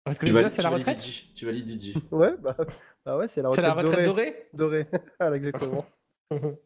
Parce 0.05 0.17
que 0.17 0.25
tu 0.25 0.31
les 0.31 0.35
valides- 0.41 0.47
US, 0.47 0.53
c'est 0.55 0.61
la 0.63 0.69
retraite? 0.69 0.99
DJ. 0.99 1.33
Tu 1.35 1.45
valides 1.45 1.69
DJ. 1.79 1.95
Ouais, 2.11 2.35
bah, 2.37 2.57
bah 3.05 3.17
ouais, 3.17 3.27
c'est 3.27 3.43
la 3.43 3.51
C'est 3.51 3.61
retraite, 3.61 3.65
la 3.65 3.73
retraite 3.89 4.05
dorée? 4.05 4.49
dorée 4.53 4.87
exactement. 5.35 5.85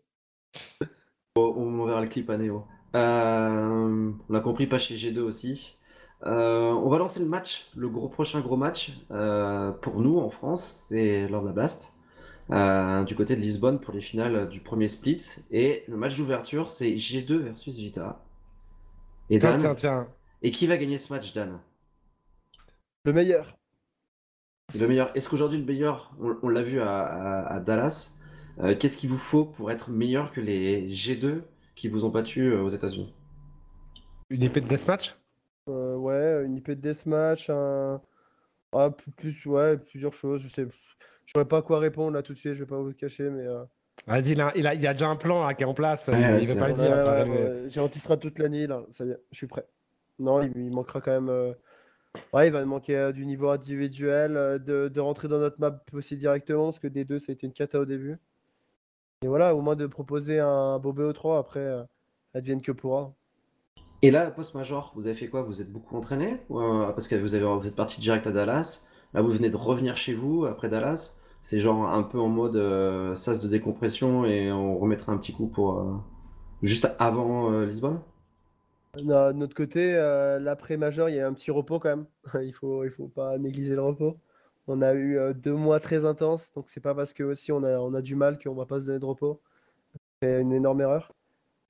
Bon, 1.35 1.53
on 1.55 1.85
verra 1.85 2.01
le 2.01 2.07
clip 2.07 2.29
à 2.31 2.37
Néo. 2.37 2.65
Euh, 2.97 4.11
on 4.29 4.33
l'a 4.33 4.39
compris, 4.39 4.67
pas 4.67 4.79
chez 4.79 4.95
G2 4.95 5.19
aussi. 5.19 5.77
Euh, 6.25 6.71
on 6.71 6.89
va 6.89 6.97
lancer 6.97 7.19
le 7.19 7.27
match, 7.27 7.69
le 7.75 7.89
gros 7.89 8.09
prochain 8.09 8.41
gros 8.41 8.57
match 8.57 8.91
euh, 9.11 9.71
pour 9.71 10.01
nous 10.01 10.17
en 10.17 10.29
France, 10.29 10.63
c'est 10.87 11.27
lors 11.27 11.43
de 11.43 11.47
la 11.47 11.53
Blast, 11.53 11.93
du 13.05 13.15
côté 13.15 13.35
de 13.35 13.41
Lisbonne 13.41 13.79
pour 13.79 13.93
les 13.93 14.01
finales 14.01 14.49
du 14.49 14.61
premier 14.61 14.87
split. 14.87 15.19
Et 15.51 15.83
le 15.87 15.97
match 15.97 16.17
d'ouverture, 16.17 16.69
c'est 16.69 16.91
G2 16.95 17.37
versus 17.37 17.75
Vita. 17.77 18.23
Et 19.29 19.37
Dan, 19.39 19.59
tiens, 19.59 19.75
tiens. 19.75 20.07
et 20.41 20.51
qui 20.51 20.67
va 20.67 20.77
gagner 20.77 20.97
ce 20.97 21.13
match, 21.13 21.33
Dan? 21.33 21.59
Le 23.05 23.13
meilleur. 23.13 23.57
Le 24.77 24.87
meilleur. 24.87 25.11
Est-ce 25.15 25.29
qu'aujourd'hui 25.29 25.59
le 25.59 25.65
meilleur, 25.65 26.13
on, 26.19 26.37
on 26.43 26.49
l'a 26.49 26.63
vu 26.63 26.81
à, 26.81 26.99
à- 26.99 27.53
à 27.55 27.59
Dallas, 27.59 28.17
qu'est-ce 28.79 28.97
qu'il 28.97 29.09
vous 29.09 29.17
faut 29.17 29.45
pour 29.45 29.71
être 29.71 29.89
meilleur 29.91 30.31
que 30.31 30.41
les 30.41 30.89
G2 30.89 31.43
qui 31.77 31.87
vous 31.87 32.03
ont 32.03 32.09
battu 32.09 32.51
euh, 32.51 32.61
aux 32.61 32.69
États-Unis? 32.69 33.13
Une 34.29 34.43
épée 34.43 34.59
de 34.59 34.67
deathmatch? 34.67 35.15
Euh, 35.69 35.95
ouais, 35.95 36.43
une 36.45 36.57
IP 36.57 36.69
de 36.71 36.73
deathmatch, 36.73 37.49
un. 37.49 38.01
Ah, 38.73 38.89
plus, 39.15 39.45
ouais, 39.45 39.77
plusieurs 39.77 40.13
choses. 40.13 40.41
Je 40.41 40.49
sais. 40.49 40.67
Je 41.25 41.31
saurais 41.31 41.45
pas 41.45 41.61
quoi 41.61 41.79
répondre 41.79 42.11
là 42.11 42.23
tout 42.23 42.33
de 42.33 42.37
suite, 42.37 42.53
je 42.55 42.59
vais 42.59 42.65
pas 42.65 42.77
vous 42.77 42.87
le 42.87 42.93
cacher, 42.93 43.29
mais. 43.29 43.45
euh, 43.45 43.63
Vas-y, 44.05 44.31
il 44.31 44.41
a, 44.41 44.51
il, 44.55 44.65
a, 44.67 44.73
il 44.73 44.87
a 44.87 44.93
déjà 44.93 45.07
un 45.07 45.15
plan 45.15 45.45
là, 45.45 45.53
qui 45.53 45.63
est 45.63 45.65
en 45.65 45.73
place. 45.73 46.07
Ouais, 46.07 46.41
il 46.41 46.47
veut 46.47 46.59
pas 46.59 46.67
le 46.69 46.73
dire. 46.73 46.91
Ouais, 46.91 47.25
mais- 47.25 47.69
J'ai 47.69 47.79
anti-strat 47.79 48.17
toute 48.17 48.39
la 48.39 48.47
nuit 48.49 48.67
là, 48.67 48.83
ça 48.89 49.05
y 49.05 49.09
est, 49.09 49.17
je 49.31 49.37
suis 49.37 49.47
prêt. 49.47 49.65
Non, 50.19 50.41
il, 50.41 50.51
il 50.55 50.71
manquera 50.71 51.01
quand 51.01 51.11
même. 51.11 51.29
euh, 51.29 51.53
Ouais, 52.33 52.47
il 52.47 52.53
va 52.53 52.65
manquer 52.65 52.95
euh, 52.97 53.11
du 53.11 53.25
niveau 53.25 53.49
individuel, 53.49 54.37
euh, 54.37 54.57
de, 54.57 54.87
de 54.87 54.99
rentrer 54.99 55.27
dans 55.27 55.37
notre 55.39 55.59
map 55.59 55.83
aussi 55.93 56.17
directement, 56.17 56.65
parce 56.65 56.79
que 56.79 56.87
des 56.87 57.05
deux, 57.05 57.19
ça 57.19 57.31
a 57.31 57.33
été 57.33 57.45
une 57.45 57.53
cata 57.53 57.79
au 57.79 57.85
début. 57.85 58.17
Et 59.23 59.27
voilà, 59.27 59.55
au 59.55 59.61
moins 59.61 59.75
de 59.75 59.87
proposer 59.87 60.39
un 60.39 60.79
beau 60.79 60.93
BO3, 60.93 61.39
après, 61.39 61.59
euh, 61.59 61.83
advienne 62.33 62.61
que 62.61 62.71
pourra. 62.71 63.13
Et 64.01 64.11
là, 64.11 64.29
post-major, 64.29 64.93
vous 64.95 65.07
avez 65.07 65.15
fait 65.15 65.27
quoi? 65.27 65.41
Vous 65.41 65.61
êtes 65.61 65.71
beaucoup 65.71 65.97
entraîné? 65.97 66.39
Euh, 66.51 66.91
Parce 66.91 67.07
que 67.07 67.15
vous, 67.15 67.33
avez, 67.35 67.45
vous 67.45 67.67
êtes 67.67 67.75
parti 67.75 67.99
direct 67.99 68.27
à 68.27 68.31
Dallas. 68.31 68.87
Là, 69.13 69.21
vous 69.21 69.31
venez 69.31 69.49
de 69.49 69.55
revenir 69.57 69.97
chez 69.97 70.13
vous 70.13 70.45
après 70.45 70.69
Dallas. 70.69 71.17
C'est 71.41 71.59
genre 71.59 71.87
un 71.87 72.03
peu 72.03 72.19
en 72.19 72.27
mode 72.27 72.55
euh, 72.55 73.15
sas 73.15 73.41
de 73.41 73.47
décompression 73.47 74.25
et 74.25 74.51
on 74.51 74.77
remettra 74.77 75.11
un 75.11 75.17
petit 75.17 75.33
coup 75.33 75.47
pour 75.47 75.79
euh, 75.79 75.95
juste 76.61 76.91
avant 76.99 77.49
Lisbonne? 77.61 78.01
De 78.95 79.31
notre 79.33 79.55
côté, 79.55 79.93
l'après-major, 80.39 81.09
il 81.09 81.15
y 81.15 81.19
a 81.19 81.27
un 81.27 81.33
petit 81.33 81.51
repos 81.51 81.79
quand 81.79 81.89
même. 81.89 82.05
il 82.43 82.53
faut, 82.53 82.83
il 82.83 82.91
faut 82.91 83.07
pas 83.07 83.37
négliger 83.37 83.75
le 83.75 83.81
repos. 83.81 84.17
On 84.67 84.81
a 84.81 84.93
eu 84.93 85.17
euh, 85.17 85.33
deux 85.33 85.53
mois 85.53 85.79
très 85.79 86.05
intenses, 86.05 86.51
donc 86.51 86.65
c'est 86.69 86.81
pas 86.81 86.93
parce 86.93 87.13
que 87.13 87.23
aussi 87.23 87.51
on 87.51 87.63
a, 87.63 88.01
du 88.01 88.15
mal 88.15 88.37
qu'on 88.37 88.53
va 88.53 88.65
pas 88.65 88.81
se 88.81 88.87
donner 88.87 88.99
de 88.99 89.05
repos. 89.05 89.41
C'est 90.21 90.41
une 90.41 90.53
énorme 90.53 90.81
erreur. 90.81 91.13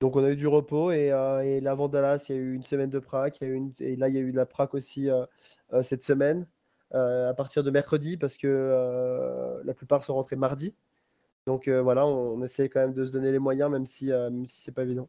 Donc 0.00 0.14
on 0.14 0.24
a 0.24 0.30
eu 0.30 0.36
du 0.36 0.46
repos 0.46 0.92
et, 0.92 1.10
euh, 1.10 1.42
et 1.42 1.58
il 1.58 1.64
y 1.64 1.68
a 1.68 2.34
eu 2.34 2.54
une 2.54 2.62
semaine 2.62 2.90
de 2.90 2.98
prac, 3.00 3.42
et 3.42 3.96
là 3.96 4.08
il 4.08 4.14
y 4.14 4.18
a 4.18 4.20
eu 4.20 4.30
de 4.30 4.36
la 4.36 4.46
prac 4.46 4.74
aussi 4.74 5.10
euh, 5.10 5.26
euh, 5.72 5.82
cette 5.82 6.02
semaine, 6.02 6.46
à 6.92 7.34
partir 7.36 7.64
de 7.64 7.70
mercredi, 7.70 8.16
parce 8.16 8.36
que 8.36 9.60
la 9.64 9.74
plupart 9.74 10.04
sont 10.04 10.14
rentrés 10.14 10.36
mardi. 10.36 10.74
Donc 11.46 11.68
voilà, 11.68 12.06
on, 12.06 12.34
on 12.38 12.42
essaie 12.44 12.68
quand 12.68 12.80
même 12.80 12.94
de 12.94 13.04
se 13.04 13.12
donner 13.12 13.32
les 13.32 13.38
moyens, 13.38 13.70
même 13.70 13.86
si, 13.86 14.06
même 14.06 14.48
si 14.48 14.62
c'est 14.62 14.72
pas 14.72 14.84
évident. 14.84 15.08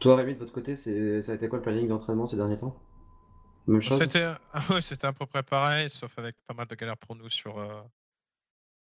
Toi, 0.00 0.16
Rémi, 0.16 0.34
de 0.34 0.38
votre 0.38 0.52
côté, 0.52 0.76
ça 0.76 1.32
a 1.32 1.34
été 1.34 1.48
quoi 1.48 1.58
le 1.58 1.62
planning 1.62 1.88
d'entraînement 1.88 2.26
ces 2.26 2.36
derniers 2.36 2.56
temps? 2.58 2.76
Même 3.66 3.80
chose 3.80 3.98
C'était 3.98 4.26
ouais, 4.70 5.04
à 5.04 5.12
peu 5.12 5.26
près 5.26 5.42
pareil, 5.42 5.88
sauf 5.88 6.18
avec 6.18 6.36
pas 6.46 6.54
mal 6.54 6.66
de 6.66 6.74
galères 6.74 6.96
pour 6.96 7.14
nous 7.14 7.28
sur 7.28 7.58
euh, 7.58 7.82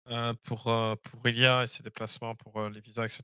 euh, 0.08 0.34
pour 0.44 0.68
euh, 0.68 0.94
pour 1.02 1.26
Ilia 1.28 1.64
et 1.64 1.66
ses 1.66 1.82
déplacements 1.82 2.34
pour 2.34 2.56
euh, 2.60 2.70
les 2.70 2.80
visas, 2.80 3.04
etc. 3.04 3.22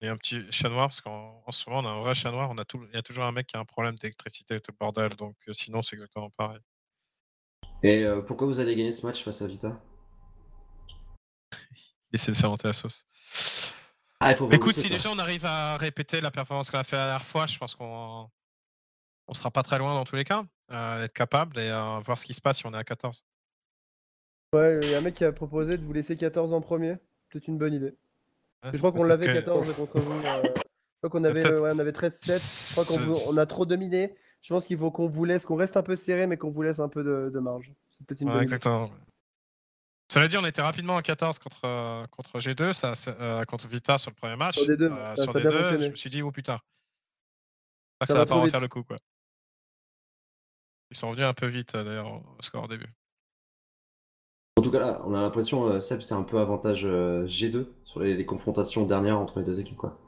Et, 0.00 0.06
et 0.06 0.08
un 0.08 0.16
petit 0.16 0.40
chat 0.50 0.68
noir 0.68 0.88
parce 0.88 1.00
qu'en 1.00 1.42
en 1.46 1.52
ce 1.52 1.68
moment 1.68 1.82
on 1.82 1.86
a 1.86 1.92
un 1.92 2.00
vrai 2.00 2.14
chat 2.14 2.30
noir, 2.30 2.50
on 2.50 2.58
a 2.58 2.64
tout, 2.64 2.80
il 2.90 2.94
y 2.94 2.98
a 2.98 3.02
toujours 3.02 3.24
un 3.24 3.32
mec 3.32 3.46
qui 3.46 3.56
a 3.56 3.60
un 3.60 3.64
problème 3.64 3.96
d'électricité 3.96 4.56
et 4.56 4.60
tout 4.60 4.72
le 4.72 4.76
bordel, 4.78 5.10
donc 5.16 5.36
sinon 5.52 5.82
c'est 5.82 5.94
exactement 5.94 6.30
pareil. 6.30 6.60
Et 7.84 8.04
pourquoi 8.26 8.46
vous 8.46 8.60
allez 8.60 8.74
gagner 8.74 8.92
ce 8.92 9.04
match 9.06 9.22
face 9.22 9.42
à 9.42 9.46
Vita? 9.46 9.80
Essayer 12.12 12.32
de 12.32 12.38
faire 12.38 12.50
monter 12.50 12.68
la 12.68 12.72
sauce. 12.72 13.06
Ah, 14.18 14.32
il 14.32 14.36
faut 14.36 14.50
écoute, 14.50 14.76
si 14.76 14.88
déjà 14.88 15.10
on 15.10 15.18
arrive 15.18 15.44
à 15.44 15.76
répéter 15.76 16.20
la 16.20 16.30
performance 16.30 16.70
qu'on 16.70 16.78
a 16.78 16.84
fait 16.84 16.96
la 16.96 17.06
dernière 17.06 17.24
fois, 17.24 17.46
je 17.46 17.58
pense 17.58 17.74
qu'on 17.74 18.28
on 19.28 19.34
sera 19.34 19.50
pas 19.50 19.62
très 19.62 19.78
loin 19.78 19.94
dans 19.94 20.04
tous 20.04 20.16
les 20.16 20.24
cas, 20.24 20.44
euh, 20.70 21.00
d'être 21.02 21.12
capable 21.12 21.58
et 21.58 21.68
euh, 21.70 22.00
voir 22.04 22.18
ce 22.18 22.26
qui 22.26 22.34
se 22.34 22.40
passe 22.40 22.58
si 22.58 22.66
on 22.66 22.72
est 22.74 22.76
à 22.76 22.84
14. 22.84 23.24
Ouais, 24.54 24.78
il 24.82 24.90
y 24.90 24.94
a 24.94 24.98
un 24.98 25.00
mec 25.02 25.14
qui 25.14 25.24
a 25.24 25.32
proposé 25.32 25.78
de 25.78 25.84
vous 25.84 25.92
laisser 25.92 26.16
14 26.16 26.52
en 26.52 26.60
premier. 26.60 26.96
Peut-être 27.30 27.48
une 27.48 27.58
bonne 27.58 27.72
idée. 27.72 27.94
Ouais, 28.64 28.70
Je 28.72 28.78
crois 28.78 28.92
qu'on 28.92 29.04
l'avait 29.04 29.26
que- 29.26 29.32
14 29.32 29.72
contre 29.76 29.98
vous. 30.00 30.12
euh, 30.12 30.42
Je 30.44 31.08
crois 31.08 31.10
qu'on 31.10 31.24
avait, 31.24 31.46
ouais, 31.58 31.70
on 31.74 31.78
avait 31.78 31.92
13-7. 31.92 32.36
Je 32.68 32.72
crois 32.72 32.84
qu'on 32.84 33.32
on 33.34 33.36
a 33.38 33.46
trop 33.46 33.64
dominé. 33.64 34.14
Je 34.42 34.52
pense 34.52 34.66
qu'il 34.66 34.76
faut 34.76 34.90
qu'on 34.90 35.08
vous 35.08 35.24
laisse, 35.24 35.46
qu'on 35.46 35.56
reste 35.56 35.76
un 35.76 35.82
peu 35.82 35.96
serré, 35.96 36.26
mais 36.26 36.36
qu'on 36.36 36.50
vous 36.50 36.62
laisse 36.62 36.80
un 36.80 36.88
peu 36.88 37.02
de, 37.04 37.30
de 37.32 37.38
marge. 37.38 37.72
C'est 37.92 38.04
peut-être 38.06 38.20
une 38.20 38.28
Ouais, 38.28 38.34
bonne 38.34 38.42
idée. 38.42 38.54
exactement. 38.54 38.90
Cela 40.12 40.26
dit, 40.28 40.36
on 40.36 40.44
était 40.44 40.60
rapidement 40.60 40.96
à 40.98 41.02
14 41.02 41.38
contre, 41.38 41.64
euh, 41.64 42.04
contre 42.10 42.38
G2, 42.38 42.72
ça, 42.74 42.94
c'est- 42.94 43.18
euh, 43.18 43.44
contre 43.44 43.66
Vita 43.68 43.96
sur 43.96 44.10
le 44.10 44.16
premier 44.16 44.36
match. 44.36 44.56
Sur 44.56 44.66
D2, 44.66 44.90
Euh, 44.92 45.16
ça- 45.16 45.22
sur 45.22 45.32
ça 45.32 45.38
a 45.38 45.40
bien 45.40 45.50
D2, 45.50 45.58
fonctionné. 45.58 45.84
je 45.86 45.90
me 45.90 45.96
suis 45.96 46.10
dit, 46.10 46.22
oh 46.22 46.30
putain. 46.32 46.58
Ça 48.02 48.08
ça 48.08 48.14
va 48.14 48.20
va 48.20 48.26
pas 48.26 48.34
refaire 48.34 48.60
le 48.60 48.68
coup. 48.68 48.82
Quoi. 48.82 48.96
Ils 50.92 50.96
sont 50.96 51.08
revenus 51.08 51.26
un 51.26 51.32
peu 51.32 51.46
vite 51.46 51.74
euh, 51.74 51.84
d'ailleurs 51.84 52.12
au 52.12 52.42
score 52.42 52.64
au 52.64 52.68
début. 52.68 52.86
En 54.58 54.62
tout 54.62 54.70
cas, 54.70 54.78
là, 54.78 55.00
on 55.06 55.14
a 55.14 55.22
l'impression, 55.22 55.64
euh, 55.64 55.80
Seb, 55.80 56.02
c'est 56.02 56.14
un 56.14 56.22
peu 56.22 56.38
avantage 56.38 56.82
euh, 56.84 57.24
G2 57.24 57.66
sur 57.84 58.00
les, 58.00 58.14
les 58.14 58.26
confrontations 58.26 58.84
dernières 58.84 59.18
entre 59.18 59.38
les 59.38 59.44
deux 59.46 59.58
équipes, 59.58 59.78
quoi. 59.78 59.98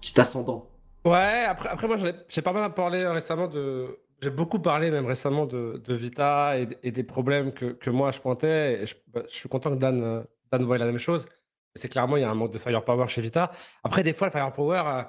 Petit 0.00 0.18
ascendant. 0.20 0.70
Ouais, 1.04 1.44
après, 1.44 1.68
après 1.68 1.88
moi, 1.88 1.96
j'ai 2.28 2.42
pas 2.42 2.52
mal 2.52 2.72
parlé 2.74 3.04
récemment 3.06 3.48
de. 3.48 3.98
J'ai 4.22 4.30
beaucoup 4.30 4.60
parlé 4.60 4.92
même 4.92 5.04
récemment 5.04 5.46
de, 5.46 5.82
de 5.84 5.94
Vita 5.94 6.58
et, 6.58 6.68
et 6.84 6.92
des 6.92 7.02
problèmes 7.02 7.52
que, 7.52 7.66
que 7.66 7.90
moi 7.90 8.12
je 8.12 8.20
pointais. 8.20 8.82
Et 8.82 8.86
je, 8.86 8.94
bah, 9.08 9.22
je 9.28 9.34
suis 9.34 9.48
content 9.48 9.70
que 9.70 9.74
Dan, 9.76 10.24
Dan 10.52 10.62
voie 10.62 10.78
la 10.78 10.86
même 10.86 10.98
chose. 10.98 11.26
C'est 11.74 11.88
clairement, 11.88 12.16
il 12.16 12.20
y 12.20 12.24
a 12.24 12.30
un 12.30 12.34
manque 12.34 12.52
de 12.52 12.58
firepower 12.58 13.08
chez 13.08 13.20
Vita. 13.20 13.50
Après, 13.82 14.04
des 14.04 14.12
fois, 14.12 14.28
le 14.28 14.30
firepower, 14.30 14.82
euh, 14.86 15.02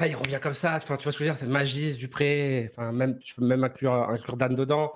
ça, 0.00 0.06
il 0.08 0.16
revient 0.16 0.38
comme 0.42 0.54
ça. 0.54 0.76
Enfin, 0.76 0.96
tu 0.96 1.04
vois 1.04 1.12
ce 1.12 1.18
que 1.18 1.24
je 1.24 1.30
veux 1.30 1.34
dire? 1.34 1.38
C'est 1.38 1.46
Magis, 1.46 1.96
Dupré. 1.96 2.70
Enfin, 2.72 2.90
même, 2.92 3.18
je 3.22 3.34
peux 3.34 3.44
même 3.44 3.64
inclure, 3.64 3.92
inclure 3.92 4.36
Dan 4.36 4.54
dedans. 4.54 4.92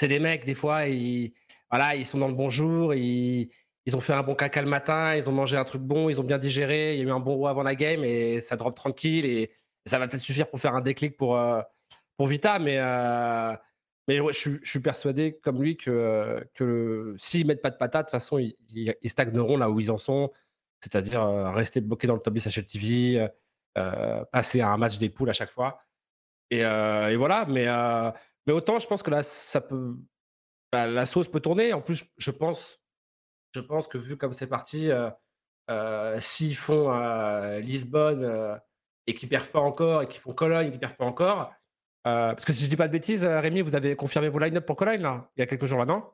C'est 0.00 0.08
des 0.08 0.18
mecs, 0.20 0.44
des 0.44 0.54
fois, 0.54 0.86
ils, 0.86 1.32
voilà, 1.70 1.94
ils 1.96 2.06
sont 2.06 2.18
dans 2.18 2.28
le 2.28 2.34
bon 2.34 2.50
jour. 2.50 2.94
Ils, 2.94 3.50
ils 3.86 3.96
ont 3.96 4.00
fait 4.00 4.12
un 4.12 4.22
bon 4.22 4.34
caca 4.34 4.62
le 4.62 4.68
matin. 4.68 5.16
Ils 5.16 5.28
ont 5.28 5.32
mangé 5.32 5.56
un 5.56 5.64
truc 5.64 5.82
bon. 5.82 6.08
Ils 6.08 6.20
ont 6.20 6.24
bien 6.24 6.38
digéré. 6.38 6.94
Il 6.94 6.98
y 7.00 7.02
a 7.02 7.04
eu 7.06 7.10
un 7.10 7.20
bon 7.20 7.34
roi 7.34 7.50
avant 7.50 7.62
la 7.64 7.74
game 7.74 8.04
et 8.04 8.40
ça 8.40 8.56
drop 8.56 8.74
tranquille. 8.74 9.26
Et, 9.26 9.50
ça 9.86 9.98
va 9.98 10.06
peut-être 10.08 10.22
suffire 10.22 10.48
pour 10.48 10.58
faire 10.60 10.74
un 10.74 10.80
déclic 10.80 11.14
pour, 11.16 11.36
euh, 11.36 11.60
pour 12.16 12.26
Vita. 12.26 12.58
Mais, 12.58 12.78
euh, 12.78 13.54
mais 14.08 14.18
ouais, 14.20 14.32
je, 14.32 14.38
suis- 14.38 14.58
je 14.62 14.70
suis 14.70 14.80
persuadé, 14.80 15.38
comme 15.42 15.62
lui, 15.62 15.76
que, 15.76 16.42
que 16.54 17.14
s'ils 17.18 17.46
mettent 17.46 17.60
pas 17.60 17.70
de 17.70 17.76
patate, 17.76 18.06
de 18.06 18.10
toute 18.10 18.12
façon, 18.12 18.38
ils, 18.38 18.56
ils- 18.70 19.10
stagneront 19.10 19.56
là 19.58 19.68
où 19.68 19.80
ils 19.80 19.90
en 19.90 19.98
sont. 19.98 20.30
C'est-à-dire 20.80 21.22
euh, 21.22 21.50
rester 21.50 21.80
bloqués 21.82 22.06
dans 22.06 22.14
le 22.14 22.20
top 22.20 22.32
10 22.34 22.46
HLTV, 22.46 23.20
euh, 23.20 23.28
passer 24.32 24.60
à 24.60 24.68
un 24.70 24.76
match 24.76 24.98
des 24.98 25.10
poules 25.10 25.30
à 25.30 25.32
chaque 25.32 25.50
fois. 25.50 25.82
Et, 26.50 26.64
euh, 26.64 27.10
et 27.10 27.16
voilà. 27.16 27.44
Mais, 27.46 27.66
euh, 27.68 28.10
mais 28.46 28.52
autant, 28.52 28.78
je 28.78 28.86
pense 28.86 29.02
que 29.02 29.10
là, 29.10 29.22
ça 29.22 29.60
peut. 29.60 29.96
bah, 30.72 30.86
la 30.86 31.06
sauce 31.06 31.28
peut 31.28 31.40
tourner. 31.40 31.72
En 31.72 31.80
plus, 31.80 32.04
je 32.18 32.30
pense, 32.30 32.80
je 33.54 33.60
pense 33.60 33.86
que 33.88 33.98
vu 33.98 34.16
comme 34.16 34.32
c'est 34.32 34.46
parti, 34.48 34.90
euh, 34.90 35.10
euh, 35.70 36.18
s'ils 36.20 36.56
font 36.56 36.92
euh, 36.92 37.60
Lisbonne 37.60 38.22
euh, 38.24 38.56
et 39.06 39.14
qu'ils 39.14 39.28
perdent 39.28 39.46
pas 39.48 39.60
encore, 39.60 40.02
et 40.02 40.08
qu'ils 40.08 40.20
font 40.20 40.34
Cologne 40.34 40.68
et 40.68 40.70
qu'ils 40.70 40.80
perdent 40.80 40.96
pas 40.96 41.04
encore, 41.06 41.52
euh, 42.06 42.32
parce 42.34 42.44
que 42.44 42.52
si 42.52 42.64
je 42.64 42.70
dis 42.70 42.76
pas 42.76 42.86
de 42.88 42.92
bêtises, 42.92 43.24
euh, 43.24 43.40
Rémi, 43.40 43.60
vous 43.62 43.74
avez 43.76 43.96
confirmé 43.96 44.28
vos 44.28 44.38
line-up 44.38 44.66
pour 44.66 44.76
Cologne 44.76 45.00
là, 45.00 45.30
il 45.36 45.40
y 45.40 45.42
a 45.42 45.46
quelques 45.46 45.64
jours 45.64 45.78
là, 45.78 45.86
non 45.86 46.04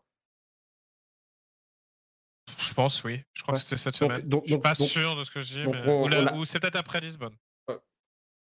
Je 2.58 2.74
pense, 2.74 3.02
oui. 3.04 3.22
Je 3.32 3.42
crois 3.42 3.54
Ouais. 3.54 3.58
que 3.60 3.64
c'était 3.64 3.76
cette 3.76 3.98
Donc- 4.00 4.12
semaine. 4.12 4.28
donc- 4.28 4.42
je 4.44 4.48
suis 4.48 4.54
donc- 4.56 4.62
pas 4.62 4.74
sûr 4.74 5.16
de 5.16 5.24
ce 5.24 5.30
que 5.30 5.40
je 5.40 5.52
dis, 5.54 5.66
mais... 5.66 5.88
on- 5.88 6.04
ou, 6.04 6.12
a- 6.12 6.32
ou 6.34 6.44
c'est 6.44 6.60
peut-être 6.60 6.76
après 6.76 7.00
Lisbonne. 7.00 7.34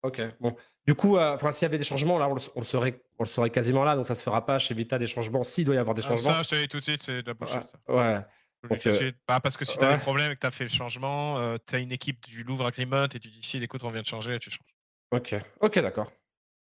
Ok, 0.03 0.21
bon. 0.39 0.55
Du 0.87 0.95
coup, 0.95 1.17
euh, 1.17 1.35
enfin, 1.35 1.51
s'il 1.51 1.65
y 1.65 1.67
avait 1.67 1.77
des 1.77 1.83
changements, 1.83 2.17
là, 2.17 2.27
on 2.29 2.33
le, 2.33 2.41
on 2.55 2.59
le 2.59 2.65
saurait, 2.65 3.01
on 3.19 3.23
le 3.23 3.29
saurait 3.29 3.49
quasiment 3.49 3.83
là, 3.83 3.95
donc 3.95 4.05
ça 4.07 4.15
se 4.15 4.23
fera 4.23 4.45
pas 4.45 4.57
chez 4.57 4.73
Vita 4.73 4.97
des 4.97 5.07
changements. 5.07 5.43
S'il 5.43 5.65
doit 5.65 5.75
y 5.75 5.77
avoir 5.77 5.93
des 5.93 6.01
Ah, 6.05 6.09
changements. 6.09 6.31
ça, 6.31 6.43
je 6.43 6.49
te 6.49 6.55
dis 6.55 6.67
tout 6.67 6.77
de 6.77 6.83
suite, 6.83 7.01
c'est 7.01 7.21
de 7.21 7.27
la 7.27 7.33
bullshit. 7.33 7.73
ouais, 7.89 8.15
Donc, 8.63 8.79
tout 8.79 8.89
de 8.89 8.93
euh, 8.93 8.97
suite. 8.97 9.17
Bah, 9.27 9.39
parce 9.41 9.57
que 9.57 9.65
si 9.65 9.77
tu 9.77 9.83
as 9.83 9.89
ouais. 9.89 9.95
des 9.95 10.01
problèmes 10.01 10.31
et 10.31 10.35
que 10.35 10.39
tu 10.39 10.47
as 10.47 10.51
fait 10.51 10.63
le 10.63 10.69
changement, 10.69 11.37
euh, 11.39 11.57
tu 11.67 11.75
as 11.75 11.79
une 11.79 11.91
équipe 11.91 12.25
du 12.25 12.43
Louvre 12.43 12.65
Agreement 12.65 13.05
et 13.05 13.09
tu 13.09 13.19
dis 13.19 13.39
si, 13.41 13.57
écoute, 13.61 13.83
on 13.83 13.89
vient 13.89 14.01
de 14.01 14.07
changer 14.07 14.35
et 14.35 14.39
tu 14.39 14.49
changes. 14.49 14.73
Ok, 15.11 15.35
ok, 15.59 15.79
d'accord. 15.79 16.11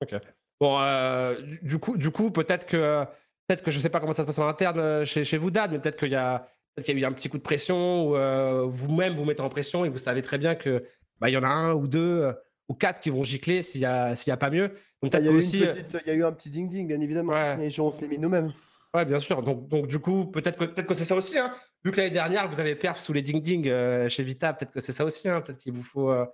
Ok. 0.02 0.16
Bon, 0.62 0.80
euh, 0.80 1.36
du- 1.64 1.80
coup, 1.80 1.98
du 1.98 2.12
coup, 2.12 2.30
peut-être 2.30 2.68
que, 2.68 3.04
peut-être 3.48 3.64
que 3.64 3.72
je 3.72 3.80
sais 3.80 3.90
pas 3.90 4.00
comment 4.00 4.14
ça 4.14 4.22
se 4.24 4.28
passe 4.28 4.40
en 4.40 4.48
interne 4.48 5.04
chez, 5.06 5.24
chez 5.26 5.38
vous, 5.38 5.50
Dan, 5.50 5.72
mais 5.72 5.80
peut-être 5.80 5.98
qu'il 5.98 6.12
y 6.12 6.16
a, 6.16 6.48
qu'il 6.84 6.98
y 6.98 6.98
a 7.00 7.02
eu 7.02 7.06
un 7.06 7.14
petit 7.14 7.30
coup 7.30 7.38
de 7.38 7.44
pression 7.44 8.06
ou 8.10 8.70
vous-même 8.70 9.16
vous 9.16 9.26
mettez 9.26 9.42
en 9.42 9.50
pression 9.50 9.86
et 9.86 9.90
vous 9.90 9.98
savez 9.98 10.22
très 10.22 10.38
bien 10.38 10.56
que 10.56 10.86
bah, 11.20 11.30
y 11.30 11.38
en 11.38 11.44
a 11.44 11.48
un 11.48 11.74
ou 11.74 11.88
deux 11.88 12.34
ou 12.69 12.73
quatre 12.73 12.99
qui 13.02 13.10
vont 13.10 13.23
gicler 13.23 13.61
s'il 13.61 13.81
y 13.81 13.85
a, 13.85 14.15
s'il 14.15 14.30
y 14.30 14.34
a 14.34 14.38
pas 14.38 14.49
mieux. 14.49 14.69
Donc 14.69 14.77
Il 15.03 15.10
peut-être 15.10 15.23
y, 15.26 15.27
a 15.27 15.31
aussi, 15.31 15.65
euh, 15.65 15.73
petite- 15.73 15.98
il 16.06 16.07
y 16.07 16.11
a 16.11 16.15
eu 16.15 16.23
un 16.23 16.31
petit 16.31 16.49
ding-ding, 16.49 16.88
bien 16.88 17.02
évidemment. 17.02 17.34
Ouais. 17.34 17.68
Et 17.69 17.80
on 17.80 17.91
se 17.91 17.99
l'est 18.02 18.07
mis 18.07 18.18
nous-mêmes. 18.18 18.53
ouais, 18.94 19.06
bien 19.06 19.19
sûr. 19.19 19.41
Donc, 19.44 19.68
donc 19.68 19.88
du 19.88 19.99
coup, 19.99 20.26
peut-être 20.26 20.57
que, 20.57 20.65
peut-être 20.65 20.88
que 20.88 20.94
c'est 20.94 21.06
ça 21.06 21.15
aussi. 21.15 21.38
Hein. 21.38 21.53
Vu 21.84 21.91
que 21.91 21.98
l'année 21.98 22.11
dernière 22.11 22.49
vous 22.49 22.60
avez 22.60 22.76
perf 22.76 22.99
sous 22.99 23.11
les 23.14 23.22
ding-ding 23.22 23.68
euh, 23.68 24.07
chez 24.07 24.23
Vita, 24.23 24.53
peut-être 24.53 24.72
que 24.72 24.80
c'est 24.80 24.94
ça 24.94 25.03
aussi. 25.03 25.27
Hein. 25.27 25.41
Peut-être 25.41 25.57
qu'il 25.60 25.73
vous 25.73 25.84
faut, 25.84 26.10
euh, 26.11 26.26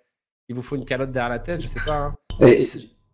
il 0.47 0.56
vous 0.56 0.61
faut 0.61 0.76
une 0.76 0.85
calotte 0.85 1.10
derrière 1.10 1.30
la 1.30 1.39
tête, 1.39 1.61
je 1.61 1.68
sais 1.68 1.80
pas. 1.85 1.97
hein. 1.97 2.15
Et, 2.47 2.56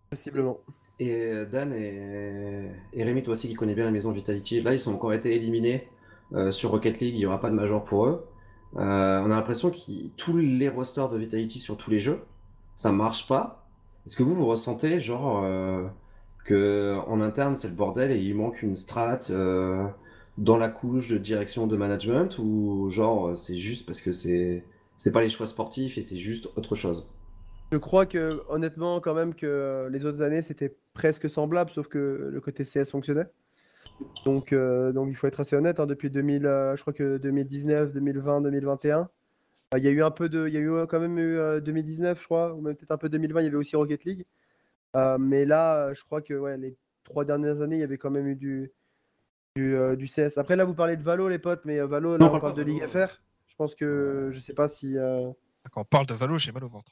Possiblement. 0.09 0.59
et 0.99 1.45
Dan 1.51 1.73
et, 1.73 2.69
et 2.93 3.03
Rémi, 3.03 3.23
toi 3.23 3.31
aussi 3.33 3.47
qui 3.49 3.55
connais 3.55 3.73
bien 3.75 3.85
la 3.85 3.91
maison 3.91 4.11
Vitality, 4.11 4.61
là 4.61 4.73
ils 4.73 4.89
ont 4.89 4.93
encore 4.93 5.13
été 5.13 5.35
éliminés 5.35 5.87
euh, 6.33 6.51
sur 6.51 6.71
Rocket 6.71 6.99
League, 6.99 7.15
il 7.15 7.19
n'y 7.19 7.25
aura 7.25 7.39
pas 7.39 7.49
de 7.49 7.55
major 7.55 7.83
pour 7.83 8.05
eux. 8.07 8.27
Euh, 8.77 9.21
on 9.21 9.31
a 9.31 9.35
l'impression 9.35 9.71
que 9.71 9.77
tous 10.17 10.37
les 10.37 10.69
rosters 10.69 11.09
de 11.09 11.17
Vitality 11.17 11.59
sur 11.59 11.75
tous 11.77 11.89
les 11.91 11.99
jeux, 11.99 12.21
ça 12.77 12.91
marche 12.91 13.27
pas. 13.27 13.67
Est-ce 14.05 14.15
que 14.15 14.23
vous 14.23 14.35
vous 14.35 14.45
ressentez 14.45 14.99
genre 14.99 15.43
euh, 15.43 15.87
que 16.45 16.95
en 17.07 17.21
interne 17.21 17.57
c'est 17.57 17.69
le 17.69 17.75
bordel 17.75 18.11
et 18.11 18.17
il 18.17 18.35
manque 18.35 18.61
une 18.61 18.75
strat 18.75 19.19
euh, 19.29 19.85
dans 20.37 20.57
la 20.57 20.69
couche 20.69 21.09
de 21.09 21.17
direction 21.17 21.67
de 21.67 21.75
management 21.75 22.37
ou 22.39 22.89
genre 22.89 23.35
c'est 23.35 23.57
juste 23.57 23.85
parce 23.85 24.01
que 24.01 24.11
c'est 24.11 24.63
c'est 24.97 25.11
pas 25.11 25.21
les 25.21 25.29
choix 25.29 25.45
sportifs 25.45 25.97
et 25.97 26.01
c'est 26.01 26.17
juste 26.17 26.49
autre 26.55 26.75
chose? 26.75 27.07
Je 27.71 27.77
crois 27.77 28.05
que, 28.05 28.29
honnêtement, 28.49 28.99
quand 29.01 29.13
même, 29.13 29.33
que 29.33 29.45
euh, 29.45 29.89
les 29.89 30.05
autres 30.05 30.21
années, 30.21 30.41
c'était 30.41 30.77
presque 30.93 31.29
semblable, 31.29 31.71
sauf 31.71 31.87
que 31.87 32.29
le 32.31 32.41
côté 32.41 32.63
CS 32.63 32.91
fonctionnait. 32.91 33.27
Donc, 34.25 34.53
euh, 34.53 34.91
donc 34.91 35.09
il 35.09 35.15
faut 35.15 35.27
être 35.27 35.39
assez 35.39 35.55
honnête, 35.55 35.79
hein, 35.79 35.85
depuis 35.85 36.09
2000, 36.09 36.45
euh, 36.45 36.75
je 36.75 36.81
crois 36.81 36.93
que 36.93 37.17
2019, 37.17 37.93
2020, 37.93 38.41
2021, 38.41 38.99
euh, 38.99 39.03
il 39.75 39.83
y 39.83 39.87
a 39.87 39.91
eu 39.91 40.03
un 40.03 40.11
peu 40.11 40.29
de, 40.29 40.47
il 40.47 40.53
y 40.53 40.57
a 40.57 40.59
eu 40.59 40.71
euh, 40.71 40.85
quand 40.85 40.99
même 40.99 41.17
eu 41.17 41.37
euh, 41.37 41.59
2019, 41.59 42.19
je 42.19 42.25
crois, 42.25 42.53
ou 42.53 42.61
même 42.61 42.75
peut-être 42.75 42.91
un 42.91 42.97
peu 42.97 43.09
2020, 43.09 43.41
il 43.41 43.43
y 43.45 43.47
avait 43.47 43.57
aussi 43.57 43.75
Rocket 43.75 44.03
League. 44.05 44.25
Euh, 44.95 45.17
mais 45.17 45.45
là, 45.45 45.87
euh, 45.87 45.93
je 45.93 46.03
crois 46.03 46.21
que 46.21 46.33
ouais, 46.33 46.57
les 46.57 46.77
trois 47.03 47.25
dernières 47.25 47.61
années, 47.61 47.75
il 47.77 47.79
y 47.79 47.83
avait 47.83 47.97
quand 47.97 48.11
même 48.11 48.27
eu 48.27 48.35
du, 48.35 48.71
du, 49.55 49.75
euh, 49.75 49.95
du 49.95 50.07
CS. 50.07 50.37
Après, 50.37 50.55
là, 50.55 50.63
vous 50.65 50.73
parlez 50.75 50.95
de 50.97 51.03
Valo, 51.03 51.27
les 51.27 51.39
potes, 51.39 51.65
mais 51.65 51.79
euh, 51.79 51.87
Valo, 51.87 52.17
là, 52.17 52.25
Non, 52.25 52.33
on 52.33 52.39
parle 52.39 52.53
de 52.55 52.61
Ligue. 52.63 52.85
FR. 52.87 53.21
Je 53.47 53.55
pense 53.55 53.75
que, 53.75 54.29
je 54.31 54.39
sais 54.39 54.53
pas 54.53 54.69
si. 54.69 54.97
euh, 54.97 55.29
Quand 55.71 55.81
on 55.81 55.85
parle 55.85 56.05
de 56.05 56.13
Valo, 56.13 56.37
j'ai 56.37 56.51
mal 56.51 56.63
au 56.63 56.69
ventre. 56.69 56.91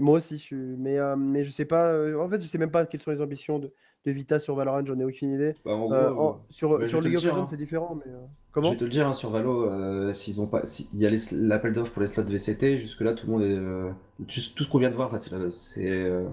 Moi 0.00 0.14
aussi, 0.16 0.38
je 0.38 0.42
suis... 0.42 0.56
mais, 0.56 0.98
euh, 0.98 1.14
mais 1.14 1.44
je 1.44 1.50
sais 1.52 1.64
pas. 1.64 1.92
euh, 1.92 2.18
En 2.18 2.28
fait, 2.28 2.40
je 2.42 2.48
sais 2.48 2.58
même 2.58 2.70
pas 2.72 2.86
quelles 2.86 3.00
sont 3.00 3.12
les 3.12 3.20
ambitions 3.20 3.60
de, 3.60 3.72
de 4.06 4.12
Vita 4.12 4.38
sur 4.38 4.54
Valorant, 4.54 4.84
j'en 4.86 4.98
ai 4.98 5.04
aucune 5.04 5.32
idée. 5.32 5.54
Bah, 5.64 5.72
en 5.72 5.92
Euh, 5.92 6.10
gros, 6.12 6.22
en- 6.28 6.40
sur 6.50 6.78
bah, 6.78 6.86
je 6.86 6.86
sur 6.86 6.98
vais 6.98 7.02
te 7.04 7.08
League 7.08 7.12
le 7.12 7.16
of 7.18 7.22
dire, 7.22 7.34
Legends, 7.34 7.42
hein. 7.42 7.46
c'est 7.50 7.56
différent, 7.56 7.94
mais 8.04 8.12
euh, 8.12 8.20
Je 8.26 8.52
comment 8.52 8.70
vais 8.70 8.76
te 8.76 8.84
le 8.84 8.90
dire, 8.90 9.06
hein, 9.06 9.12
sur 9.12 9.30
Valo, 9.30 9.64
euh, 9.70 10.12
s'ils 10.14 10.40
ont 10.40 10.46
pas, 10.46 10.64
si- 10.66 10.88
il 10.94 11.00
y 11.00 11.06
a 11.06 11.10
l'appel 11.32 11.72
d'offres 11.72 11.92
pour 11.92 12.00
les 12.02 12.08
slots 12.08 12.24
VCT, 12.24 12.78
jusque-là, 12.78 13.14
tout 13.14 13.26
le 13.26 13.32
monde 13.32 13.42
est. 13.42 13.46
euh, 13.54 13.90
tout, 14.28 14.40
tout 14.54 14.64
ce 14.64 14.70
qu'on 14.70 14.78
vient 14.78 14.90
de 14.90 14.94
voir, 14.96 15.10
ça, 15.18 15.18
c'est 15.50 15.90
euh, 15.90 16.24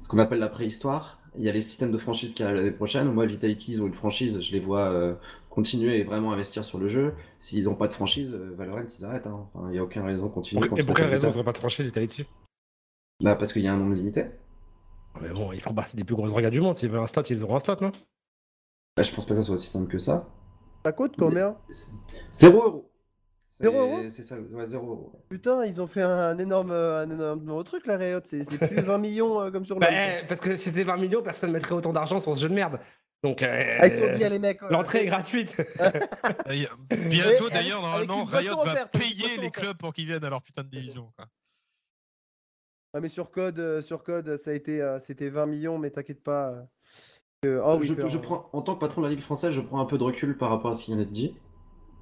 ce 0.00 0.08
qu'on 0.08 0.18
appelle 0.18 0.38
la 0.40 0.48
préhistoire. 0.48 1.20
Il 1.38 1.44
y 1.44 1.48
a 1.50 1.52
les 1.52 1.60
systèmes 1.62 1.92
de 1.92 1.98
franchise 1.98 2.34
qui 2.34 2.42
arrivent 2.42 2.56
l'année 2.56 2.70
prochaine. 2.72 3.12
Moi, 3.12 3.26
Vitality, 3.26 3.72
ils 3.72 3.82
ont 3.82 3.86
une 3.86 3.94
franchise, 3.94 4.40
je 4.40 4.52
les 4.52 4.60
vois 4.60 4.88
euh, 4.90 5.14
continuer 5.50 5.98
et 5.98 6.04
vraiment 6.04 6.32
investir 6.32 6.64
sur 6.64 6.78
le 6.78 6.88
jeu. 6.88 7.14
S'ils 7.40 7.64
n'ont 7.64 7.74
pas 7.74 7.88
de 7.88 7.92
franchise, 7.92 8.32
euh, 8.32 8.54
Valorant, 8.56 8.82
ils 8.98 9.04
arrêtent. 9.04 9.26
hein. 9.26 9.46
Enfin, 9.54 9.66
il 9.68 9.72
n'y 9.72 9.78
a 9.78 9.84
aucune 9.84 10.02
raison 10.02 10.26
de 10.26 10.32
continuer. 10.32 10.68
quand 10.68 10.76
Et 10.76 10.82
pour 10.82 10.96
quelle 10.96 11.06
raison 11.06 11.14
on 11.14 11.16
Vita. 11.16 11.26
ne 11.28 11.32
devrait 11.32 11.44
pas 11.44 11.52
de 11.52 11.58
franchise 11.58 11.84
Vitality? 11.86 12.24
Bah, 13.22 13.34
parce 13.36 13.52
qu'il 13.52 13.62
y 13.62 13.68
a 13.68 13.74
un 13.74 13.78
nombre 13.78 13.94
limité. 13.94 14.26
Mais 15.20 15.28
bon, 15.30 15.52
ils 15.52 15.60
font 15.60 15.74
partie 15.74 15.96
des 15.96 16.04
plus 16.04 16.14
grosses 16.16 16.32
regards 16.32 16.50
du 16.50 16.60
monde. 16.60 16.76
S'ils 16.76 16.88
veulent 16.90 17.00
un 17.02 17.06
slot, 17.06 17.22
ils 17.30 17.42
auront 17.42 17.56
un 17.56 17.60
slot, 17.60 17.76
non? 17.80 17.92
Bah, 18.96 19.02
je 19.02 19.12
pense 19.14 19.24
pas 19.26 19.34
que 19.34 19.40
ça 19.40 19.46
soit 19.46 19.54
aussi 19.54 19.68
simple 19.68 19.88
que 19.90 19.98
ça. 19.98 20.26
Ça 20.84 20.92
coûte 20.92 21.14
combien? 21.18 21.56
0 22.32 22.62
euros. 22.62 22.92
C'est- 23.50 23.64
Zéro 23.64 23.80
euros? 23.80 24.00
C'est 24.10 24.22
ça, 24.22 24.36
ouais, 24.38 24.66
0 24.66 24.86
euros. 24.90 25.12
Putain, 25.30 25.64
ils 25.64 25.80
ont 25.80 25.86
fait 25.86 26.02
un 26.02 26.36
énorme, 26.38 26.72
un 26.72 27.08
énorme 27.10 27.64
truc, 27.64 27.86
la 27.86 27.96
Riot. 27.96 28.20
C'est 28.24 28.44
plus 28.58 28.82
20 28.82 28.98
millions 28.98 29.40
euh, 29.40 29.50
comme 29.50 29.64
sur 29.64 29.78
Bah, 29.78 29.86
LoL, 29.90 29.94
quoi. 29.96 30.20
eh, 30.22 30.26
Parce 30.26 30.40
que 30.40 30.56
si 30.56 30.68
c'était 30.68 30.84
20 30.84 30.98
millions, 30.98 31.22
personne 31.22 31.48
ne 31.50 31.54
mettrait 31.54 31.74
autant 31.74 31.92
d'argent 31.94 32.20
sur 32.20 32.34
ce 32.36 32.42
jeu 32.42 32.48
de 32.50 32.54
merde. 32.54 32.78
Donc, 33.24 33.42
euh, 33.42 33.76
Ah, 33.80 33.86
ils 33.86 33.96
sont 33.96 34.28
les 34.28 34.38
mecs. 34.38 34.62
euh, 34.62 34.68
l'entrée 34.70 35.02
est 35.04 35.06
gratuite. 35.06 35.56
Bientôt, 36.90 37.46
avec- 37.46 37.52
d'ailleurs, 37.52 37.80
normalement, 37.82 38.24
Riot 38.24 38.62
va 38.62 38.86
payer 38.86 39.28
les 39.28 39.38
offerte. 39.38 39.54
clubs 39.54 39.76
pour 39.78 39.92
qu'ils 39.94 40.06
viennent 40.06 40.24
à 40.24 40.30
leur 40.30 40.42
putain 40.42 40.62
de 40.62 40.68
division. 40.68 41.10
Quoi. 41.16 41.26
Ah, 42.96 43.00
mais 43.00 43.10
sur 43.10 43.30
code, 43.30 43.58
euh, 43.58 43.82
sur 43.82 44.02
code, 44.02 44.38
ça 44.38 44.52
a 44.52 44.54
été, 44.54 44.80
euh, 44.80 44.98
c'était 44.98 45.28
20 45.28 45.44
millions, 45.44 45.76
mais 45.76 45.90
t'inquiète 45.90 46.22
pas. 46.22 46.66
euh, 47.44 47.60
oh, 47.62 47.76
oui, 47.78 47.86
je, 47.86 48.16
prends, 48.16 48.48
en 48.54 48.62
tant 48.62 48.74
que 48.74 48.80
patron 48.80 49.02
de 49.02 49.06
la 49.06 49.12
Ligue 49.12 49.22
française, 49.22 49.50
je 49.50 49.60
prends 49.60 49.80
un 49.80 49.84
peu 49.84 49.98
de 49.98 50.02
recul 50.02 50.38
par 50.38 50.48
rapport 50.48 50.70
à 50.70 50.72
ce 50.72 50.84
qui 50.86 50.92
vient 50.92 50.96
d'être 50.96 51.12
dit. 51.12 51.36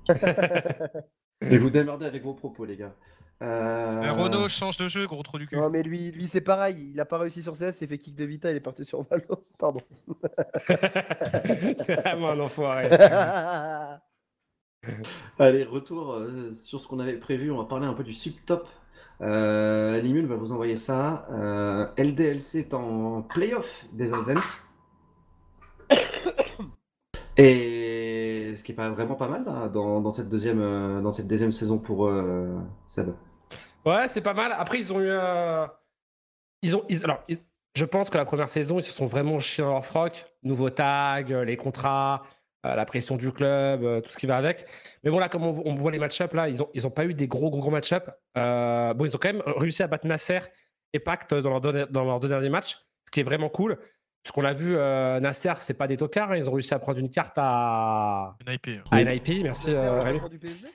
Et 1.41 1.59
vous 1.59 1.71
démerdez 1.71 2.07
avec 2.07 2.23
vos 2.23 2.35
propos, 2.35 2.65
les 2.65 2.77
gars. 2.77 2.95
Euh, 3.43 4.03
Mais 4.03 4.11
Renault 4.11 4.49
change 4.49 4.77
de 4.77 4.87
jeu, 4.87 5.05
gros 5.09 5.25
trou 5.25 5.41
du 5.41 5.49
cul. 5.49 5.57
Non, 5.57 5.69
mais 5.69 5.83
lui, 5.83 6.13
lui 6.13 6.29
c'est 6.29 6.41
pareil. 6.41 6.93
Il 6.93 7.01
a 7.01 7.05
pas 7.05 7.19
réussi 7.19 7.43
sur 7.43 7.55
CS, 7.55 7.63
il 7.63 7.73
s'est 7.73 7.87
fait 7.89 7.99
kick 7.99 8.15
de 8.15 8.25
Vita, 8.25 8.53
il 8.53 8.57
est 8.57 8.61
parti 8.61 8.85
sur 8.85 9.03
Valo. 9.03 9.45
Pardon. 9.59 9.81
C'est 10.69 12.01
vraiment 12.03 12.31
un 12.31 12.39
enfoiré. 12.39 12.89
Allez, 15.41 15.65
retour 15.65 16.23
sur 16.53 16.81
ce 16.81 16.87
qu'on 16.87 17.01
avait 17.01 17.19
prévu. 17.19 17.51
On 17.51 17.59
va 17.59 17.65
parler 17.65 17.89
un 17.89 17.95
peu 17.95 18.05
du 18.05 18.13
subtop. 18.13 18.69
Euh, 19.25 20.27
va 20.27 20.37
vous 20.37 20.53
envoyer 20.53 20.77
ça. 20.77 21.27
Euh, 21.31 21.87
LDLC 21.97 22.57
est 22.57 22.75
en 22.75 23.23
playoff 23.23 23.85
des 23.93 24.13
Advance. 24.13 24.69
Et 27.37 28.53
ce 28.55 28.63
qui 28.63 28.73
est 28.73 28.75
vraiment 28.75 29.17
pas 29.17 29.29
mal 29.29 29.45
là, 29.45 29.69
dans, 29.69 30.01
dans 30.01 30.11
cette 30.11 30.29
deuxième, 30.29 30.61
euh, 30.61 31.01
dans 31.01 31.11
cette 31.11 31.27
deuxième 31.27 31.53
saison 31.53 31.79
pour 31.79 32.07
euh, 32.07 32.57
Seb. 32.87 33.11
Ouais, 33.85 34.09
c'est 34.09 34.21
pas 34.21 34.35
mal. 34.35 34.53
Après, 34.57 34.79
ils 34.79 34.93
ont 34.93 35.01
eu. 35.01 35.11
Ils 36.63 36.77
ont. 36.77 36.83
Alors, 37.03 37.25
je 37.75 37.85
pense 37.85 38.09
que 38.09 38.17
la 38.17 38.25
première 38.25 38.49
saison, 38.51 38.79
ils 38.79 38.83
se 38.83 38.93
sont 38.93 39.07
vraiment 39.07 39.39
chiés 39.41 39.65
dans 39.65 39.73
leur 39.73 39.85
froc. 39.85 40.25
Nouveau 40.43 40.71
tag, 40.71 41.31
les 41.31 41.57
contrats, 41.57 42.23
la 42.65 42.85
pression 42.87 43.17
du 43.17 43.31
club, 43.33 43.85
euh, 43.85 44.01
tout 44.01 44.11
ce 44.11 44.17
qui 44.17 44.27
va 44.27 44.37
avec. 44.37 44.67
Mais 45.03 45.11
bon, 45.11 45.19
là, 45.19 45.29
comme 45.29 45.45
on, 45.45 45.63
on 45.65 45.75
voit 45.75 45.93
les 45.93 45.99
match-up, 45.99 46.33
là, 46.33 46.49
ils 46.49 46.63
ont, 46.63 46.71
ils 46.75 46.87
ont 46.87 46.91
pas 46.91 47.05
eu 47.05 47.15
des 47.15 47.29
gros, 47.29 47.51
gros, 47.51 47.61
gros 47.61 47.71
match-up. 47.71 48.11
Euh, 48.39 48.95
bon, 48.95 49.05
ils 49.05 49.15
ont 49.15 49.19
quand 49.19 49.33
même 49.33 49.43
réussi 49.47 49.83
à 49.83 49.87
battre 49.87 50.07
Nasser 50.07 50.39
et 50.93 50.99
Pacte 50.99 51.35
dans 51.35 51.51
leurs 51.51 51.61
deux, 51.61 51.87
dans 51.87 52.05
leurs 52.05 52.21
deux 52.21 52.29
derniers 52.29 52.49
matchs, 52.49 52.79
ce 53.07 53.11
qui 53.11 53.21
est 53.21 53.25
vraiment 53.25 53.49
cool. 53.49 53.79
Puisqu'on 54.23 54.41
l'a 54.41 54.55
vu, 54.55 54.75
euh, 54.77 55.21
Nasser, 55.21 55.53
c'est 55.61 55.75
pas 55.75 55.87
des 55.87 55.99
tocards. 55.99 56.31
hein. 56.33 56.37
Ils 56.37 56.49
ont 56.49 56.53
réussi 56.53 56.73
à 56.73 56.79
prendre 56.79 56.99
une 56.99 57.11
carte 57.11 57.35
à, 57.37 58.35
Une 58.47 58.55
IP. 58.55 58.69
hein. 58.69 58.83
à 58.91 59.05
NIP. 59.05 59.43
Merci, 59.43 59.71
euh, 59.75 59.99
au 59.99 60.01
Rémi. 60.01 60.19
patron 60.19 60.29
du 60.31 60.39
PSG 60.39 60.67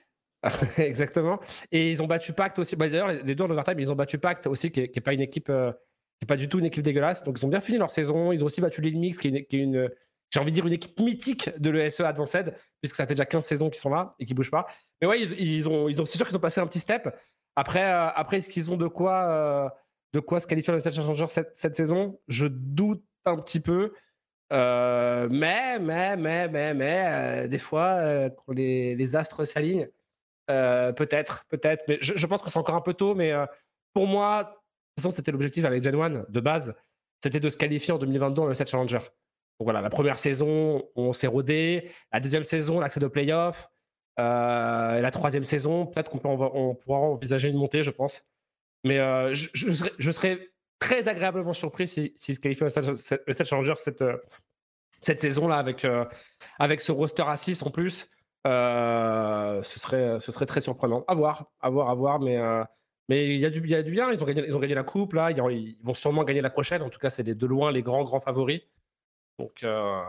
Exactement. 0.78 1.40
Et 1.72 1.92
ils 1.92 2.02
ont 2.04 2.08
battu 2.08 2.34
Pacte 2.34 2.60
aussi. 2.60 2.76
Bah, 2.76 2.88
D'ailleurs, 2.90 3.08
les 3.08 3.36
deux 3.36 3.44
en 3.44 3.50
overtime, 3.50 3.80
ils 3.80 3.92
ont 3.92 3.96
battu 3.96 4.20
Pacte 4.20 4.46
aussi, 4.48 4.72
qui 4.72 4.82
n'est 4.82 5.02
pas 5.02 5.14
une 5.14 5.22
équipe, 5.22 5.50
euh, 5.50 5.72
qui 5.72 6.24
est 6.24 6.28
pas 6.28 6.36
du 6.38 6.48
tout 6.48 6.60
une 6.60 6.66
équipe 6.66 6.84
dégueulasse. 6.84 7.24
Donc 7.24 7.40
ils 7.40 7.46
ont 7.46 7.50
bien 7.50 7.60
fini 7.62 7.78
leur 7.78 7.90
saison. 7.92 8.32
Ils 8.32 8.44
ont 8.44 8.46
aussi 8.46 8.62
battu 8.62 8.82
l'Inmix, 8.82 9.18
qui 9.18 9.28
est 9.28 9.32
une, 9.32 9.46
qui 9.46 9.58
est 9.58 9.64
une- 9.64 9.90
j'ai 10.30 10.40
envie 10.40 10.52
de 10.52 10.56
dire 10.56 10.68
une 10.68 10.74
équipe 10.74 11.00
mythique 11.00 11.50
de 11.60 11.72
l'ESE 11.72 12.02
Advanced, 12.02 12.56
puisque 12.82 12.96
ça 12.96 13.08
fait 13.08 13.14
déjà 13.14 13.26
15 13.26 13.46
saisons 13.46 13.70
qu'ils 13.70 13.80
sont 13.80 13.90
là 13.90 14.16
et 14.20 14.26
qu'ils 14.26 14.36
bougent 14.36 14.52
pas. 14.52 14.68
Mais 15.02 15.08
ouais, 15.08 15.22
ils, 15.22 15.68
ont, 15.68 15.90
ils 15.90 16.00
ont, 16.02 16.06
c'est 16.06 16.18
sûr 16.18 16.28
qu'ils 16.28 16.38
ont 16.38 16.42
passé 16.42 16.62
un 16.62 16.68
petit 16.68 16.80
step. 16.80 17.10
Après, 17.56 17.84
euh, 17.84 18.10
après 18.10 18.38
est-ce 18.38 18.50
qu'ils 18.50 18.70
ont 18.72 18.78
de 18.78 18.88
quoi, 18.88 19.24
euh, 19.24 19.70
de 20.14 20.20
quoi 20.20 20.40
se 20.40 20.48
qualifier 20.48 20.72
dans 20.72 20.78
le 20.84 20.92
Challenger 20.92 21.26
cette, 21.28 21.76
saison? 21.76 22.20
Je 22.28 22.48
doute 22.48 23.04
un 23.26 23.38
petit 23.38 23.60
peu. 23.60 23.94
Euh, 24.54 25.28
mais, 25.32 25.80
mais, 25.80 26.16
mais, 26.16 26.48
mais, 26.48 26.74
mais, 26.74 27.06
euh, 27.08 27.48
des 27.48 27.60
fois, 27.60 28.30
quand 28.30 28.54
les, 28.54 28.96
les 28.96 29.16
astres 29.16 29.46
s'alignent, 29.46 29.90
peut-être, 30.48 31.46
peut-être. 31.50 31.86
Mais 31.88 31.98
je, 32.02 32.26
pense 32.28 32.42
que 32.42 32.50
c'est 32.52 32.60
encore 32.60 32.76
un 32.76 32.82
peu 32.82 32.94
tôt. 32.94 33.16
Mais 33.16 33.34
pour 33.94 34.06
moi, 34.06 34.44
de 34.44 34.50
toute 34.50 35.04
façon, 35.04 35.16
c'était 35.16 35.32
l'objectif 35.32 35.66
avec 35.66 35.82
Gen 35.82 35.96
1 35.96 36.26
de 36.30 36.40
base. 36.40 36.76
C'était 37.24 37.40
de 37.40 37.50
se 37.50 37.58
qualifier 37.58 37.94
en 37.94 37.98
2022 37.98 38.42
dans 38.42 38.48
le 38.48 38.54
7 38.54 38.70
Challenger. 38.70 39.00
Donc 39.60 39.66
voilà, 39.66 39.82
la 39.82 39.90
première 39.90 40.18
saison, 40.18 40.84
on 40.96 41.12
s'est 41.12 41.28
rodé. 41.28 41.92
La 42.14 42.22
deuxième 42.22 42.46
saison, 42.46 42.80
l'accès 42.80 43.02
de 43.02 43.08
playoff. 43.08 43.70
Euh, 44.20 45.02
la 45.02 45.12
troisième 45.12 45.44
saison, 45.44 45.86
peut-être 45.86 46.10
qu'on 46.10 46.18
peut 46.18 46.80
pourra 46.84 47.00
envisager 47.00 47.50
une 47.50 47.58
montée, 47.58 47.84
je 47.84 47.92
pense. 47.92 48.24
Mais 48.86 49.00
euh, 49.00 49.34
je, 49.34 50.12
serais, 50.12 50.40
très 50.80 51.10
agréablement 51.10 51.54
surpris 51.54 51.88
s'ils 51.90 52.14
si, 52.16 52.36
se 52.36 52.40
qualifient 52.40 52.64
au 52.64 52.70
7 52.70 52.88
le 53.28 53.34
7 53.34 53.48
Challenger 53.48 53.74
cette, 53.76 55.20
saison-là 55.20 55.58
avec, 55.58 55.84
euh, 55.84 56.06
avec 56.58 56.80
ce 56.80 56.94
roster 56.94 57.24
à 57.28 57.36
6 57.36 57.62
en 57.64 57.70
plus. 57.70 58.10
Euh, 58.48 59.62
ce, 59.64 59.80
serait, 59.80 60.22
ce 60.22 60.32
serait 60.32 60.46
très 60.46 60.62
surprenant. 60.62 61.04
À 61.10 61.16
voir, 61.16 61.52
à 61.60 61.70
voir, 61.70 61.90
à 61.90 61.96
voir. 61.96 62.20
Mais 62.22 63.28
il 63.36 63.42
y, 63.42 63.46
a 63.46 63.50
du- 63.50 63.60
il 63.60 63.70
y 63.70 63.76
a 63.76 63.84
du 63.84 63.92
bien. 63.92 64.10
Ils 64.12 64.24
ont 64.24 64.26
gagné, 64.26 64.44
ils 64.48 64.56
ont 64.56 64.60
gagné 64.60 64.76
la 64.76 64.84
coupe 64.84 65.14
là. 65.14 65.32
Ils, 65.32 65.38
ils 65.38 65.78
vont 65.84 65.94
sûrement 65.94 66.24
gagner 66.24 66.40
la 66.42 66.50
prochaine. 66.50 66.82
En 66.82 66.90
tout 66.90 67.00
cas, 67.00 67.10
c'est 67.10 67.24
de 67.24 67.46
loin 67.46 67.74
les 67.74 67.84
grands 67.84 68.06
grands 68.06 68.22
favoris. 68.22 68.62
Donc 69.40 69.64
euh, 69.64 70.02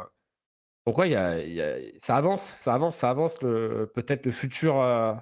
donc 0.87 0.99
ouais, 0.99 1.09
il 1.09 1.13
y 1.13 1.17
a- 1.17 1.41
il 1.43 1.53
y 1.55 1.61
a- 1.63 1.77
ça 1.99 2.17
avance, 2.17 2.53
ça 2.57 2.75
avance, 2.75 2.97
ça 2.97 3.11
avance. 3.11 3.41
Le 3.43 3.91
peut-être 3.95 4.27
le 4.27 4.33
futur 4.33 4.81
euh, 4.81 5.13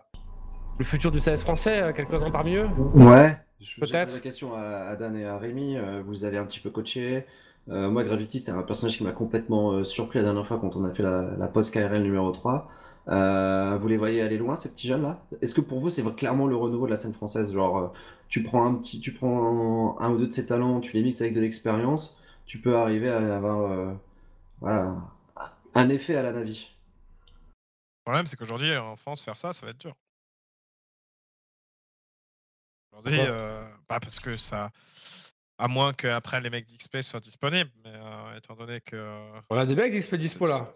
le 0.79 0.85
futur 0.85 1.11
du 1.11 1.21
CS 1.21 1.43
français. 1.43 1.83
euh, 1.83 1.93
Quelques-uns 1.93 2.31
parmi 2.31 2.55
eux? 2.57 2.69
Ouais. 2.95 3.37
Je 3.61 3.79
posé 3.81 3.93
la 3.93 4.07
question 4.21 4.55
à, 4.55 4.61
à 4.61 4.97
Dan 4.97 5.17
et 5.17 5.25
à 5.25 5.37
Rémi. 5.37 5.77
euh, 5.77 6.03
vous 6.07 6.25
avez 6.25 6.39
un 6.39 6.45
petit 6.47 6.61
peu 6.61 6.71
coaché. 6.71 7.25
Euh, 7.69 7.91
moi, 7.91 8.05
Gravity, 8.05 8.41
c'est 8.41 8.53
un 8.53 8.63
personnage 8.63 8.97
qui 8.97 9.05
m'a 9.05 9.13
complètement 9.13 9.73
euh, 9.73 9.85
surpris 9.85 10.21
la 10.21 10.27
dernière 10.27 10.47
fois 10.47 10.59
quand 10.59 10.77
on 10.77 10.85
a 10.85 10.91
fait 10.95 11.03
la, 11.03 11.23
la 11.37 11.49
post 11.49 11.75
KRL 11.75 12.03
numéro 12.03 12.31
3. 12.31 12.69
Euh, 13.09 13.77
vous 13.81 13.89
les 13.89 13.97
voyez 13.97 14.23
aller 14.23 14.39
loin, 14.39 14.55
ces 14.55 14.71
petits 14.71 14.87
jeunes-là? 14.87 15.19
Est-ce 15.43 15.55
que 15.55 15.61
pour 15.61 15.79
vous, 15.81 15.91
c'est 15.91 16.05
clairement 16.15 16.47
le 16.47 16.57
renouveau 16.57 16.87
de 16.87 16.91
la 16.93 16.97
scène 16.97 17.13
française? 17.13 17.53
Genre, 17.53 17.79
euh, 17.79 17.87
tu 18.29 18.43
prends 18.43 18.65
un 18.65 18.75
petit, 18.75 19.01
tu 19.01 19.13
prends 19.13 19.97
un 20.01 20.11
ou 20.13 20.19
deux 20.19 20.29
de 20.29 20.33
ces 20.33 20.47
talents, 20.47 20.81
tu 20.81 20.95
les 20.97 21.03
mixes 21.03 21.21
avec 21.21 21.35
de 21.35 21.41
l'expérience, 21.41 22.17
tu 22.49 22.59
peux 22.61 22.77
arriver 22.77 23.11
à 23.11 23.37
avoir 23.37 23.71
euh, 23.71 23.95
voilà, 24.61 24.97
un 25.75 25.89
effet 25.91 26.17
à 26.17 26.23
la 26.23 26.33
Navi. 26.33 26.71
Le 27.37 28.11
problème, 28.11 28.27
c'est 28.27 28.37
qu'aujourd'hui, 28.37 28.75
en 28.77 28.97
France, 28.97 29.23
faire 29.23 29.37
ça, 29.37 29.53
ça 29.53 29.67
va 29.67 29.71
être 29.71 29.79
dur. 29.79 29.95
Aujourd'hui, 32.91 33.21
euh, 33.21 33.63
bah, 33.89 34.01
parce 34.01 34.19
que 34.19 34.37
ça. 34.37 34.73
À 35.61 35.67
moins 35.67 35.93
qu'après 35.93 36.41
les 36.41 36.51
mecs 36.51 36.67
d'XP 36.67 37.01
soient 37.01 37.21
disponibles, 37.21 37.71
mais 37.85 37.93
euh, 37.93 38.39
étant 38.39 38.55
donné 38.55 38.81
que. 38.81 39.31
On 39.51 39.59
a 39.59 39.67
des 39.67 39.75
mecs 39.75 39.93
d'XP 39.93 40.15
dispo 40.15 40.47
là. 40.47 40.71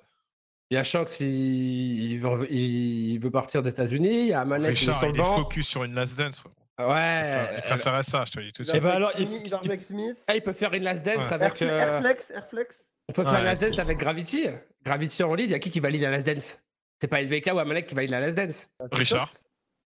Il 0.70 0.74
y 0.74 0.76
a 0.76 0.84
Shox, 0.84 1.20
il, 1.20 2.12
il 2.12 2.18
veut, 2.18 2.52
il 2.52 3.18
veut 3.18 3.30
partir 3.30 3.62
des 3.62 3.70
États-Unis. 3.70 4.22
Il 4.22 4.28
y 4.28 4.32
a 4.32 4.44
Manek 4.44 4.74
qui 4.74 4.88
est 4.88 4.94
sur 4.94 5.06
le 5.06 5.12
il 5.12 5.14
est 5.14 5.18
banc. 5.18 5.36
focus 5.36 5.68
sur 5.68 5.84
une 5.84 5.94
last 5.94 6.18
dance. 6.18 6.42
Ouais. 6.78 7.54
il 7.56 7.62
préférait 7.62 8.02
ça, 8.02 8.24
je 8.26 8.32
te 8.32 8.40
le 8.40 8.46
dis 8.46 8.52
tout 8.52 8.62
de 8.62 8.68
Il 8.68 8.70
Eh 8.70 8.72
suite. 8.72 8.82
ben 8.82 8.90
alors, 8.90 9.12
il- 9.18 9.26
Smith, 9.28 9.42
il. 9.44 10.14
Ah, 10.28 10.34
il 10.36 10.42
peut 10.42 10.52
faire 10.52 10.72
une 10.74 10.82
last 10.84 11.04
dance 11.04 11.26
Ouais. 11.28 11.32
avec. 11.34 11.60
Euh, 11.62 11.78
Airflex, 11.78 12.30
Airflex. 12.30 12.90
on 13.08 13.12
peut 13.12 13.22
faire 13.24 13.32
Ouais. 13.34 13.38
une 13.40 13.44
last 13.44 13.60
dance 13.60 13.78
avec 13.78 13.98
Gravity. 13.98 14.46
Gravity 14.84 15.22
en 15.22 15.34
lead, 15.34 15.50
il 15.50 15.52
y 15.52 15.54
a 15.54 15.58
qui 15.58 15.70
qui 15.70 15.80
valide 15.80 16.02
la 16.02 16.10
last 16.10 16.26
dance? 16.26 16.58
C'est 17.00 17.08
pas 17.08 17.20
LBK 17.20 17.50
ou 17.52 17.58
Amalek 17.58 17.86
qui 17.86 17.94
valide 17.94 18.10
la 18.10 18.20
last 18.20 18.36
dance? 18.36 18.68
Ah, 18.80 18.84
c'est 18.90 18.98
Richard. 18.98 19.28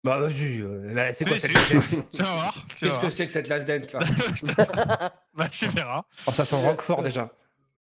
Bah 0.03 0.18
vas-y, 0.19 0.61
euh, 0.61 1.11
c'est 1.11 1.26
quoi 1.26 1.34
Oui, 1.34 1.39
cette 1.41 1.51
last 1.53 1.73
dance? 1.73 1.95
Tu 2.14 2.23
vas 2.23 2.34
voir. 2.34 2.56
Qu'est-ce 2.80 2.99
que 2.99 3.10
c'est 3.10 3.26
que 3.26 3.31
cette 3.34 3.47
last 3.49 3.68
dance 3.68 3.91
là? 3.91 3.99
Bah, 5.34 5.49
tu 5.49 5.68
verras. 5.68 6.01
Oh, 6.27 6.31
Ça 6.31 6.45
sent 6.45 6.56
Roquefort 6.56 7.03
déjà. 7.03 7.30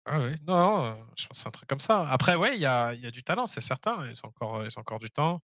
Ah 0.06 0.20
oui, 0.20 0.34
non, 0.46 0.56
non, 0.56 0.96
je 1.18 1.26
pense 1.26 1.36
que 1.36 1.42
c'est 1.42 1.48
un 1.48 1.50
truc 1.50 1.68
comme 1.68 1.80
ça. 1.80 2.06
Après, 2.08 2.34
ouais, 2.34 2.52
il 2.54 2.60
y 2.60 2.66
a, 2.66 2.94
il 2.94 3.00
y 3.02 3.06
a 3.06 3.10
du 3.10 3.22
talent, 3.22 3.46
c'est 3.46 3.60
certain. 3.60 4.06
Ils 4.06 4.18
ont 4.24 4.28
encore, 4.28 4.64
ils 4.64 4.70
ont 4.78 4.80
encore 4.80 4.98
du 4.98 5.10
temps. 5.10 5.42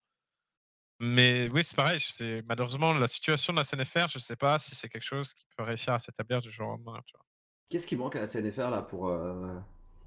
Mais 1.01 1.49
oui, 1.53 1.65
c'est 1.65 1.77
pareil. 1.77 1.99
C'est 2.01 2.43
malheureusement 2.47 2.93
la 2.93 3.09
situation 3.09 3.53
de 3.53 3.59
la 3.59 3.65
CNFR. 3.65 4.09
Je 4.09 4.19
sais 4.19 4.37
pas 4.37 4.59
si 4.59 4.75
c'est 4.75 4.89
quelque 4.89 5.03
chose 5.03 5.35
qui 5.35 5.45
peut 5.57 5.65
réussir 5.65 5.93
à 5.93 5.99
s'établir 5.99 6.41
du 6.41 6.51
jour 6.51 6.69
au 6.69 6.71
lendemain. 6.73 7.01
tu 7.07 7.17
vois. 7.17 7.25
Qu'est-ce 7.71 7.87
qui 7.87 7.97
manque 7.97 8.17
à 8.17 8.21
la 8.21 8.27
CNFR 8.27 8.71
là 8.71 8.83
pour. 8.83 9.09
euh, 9.09 9.55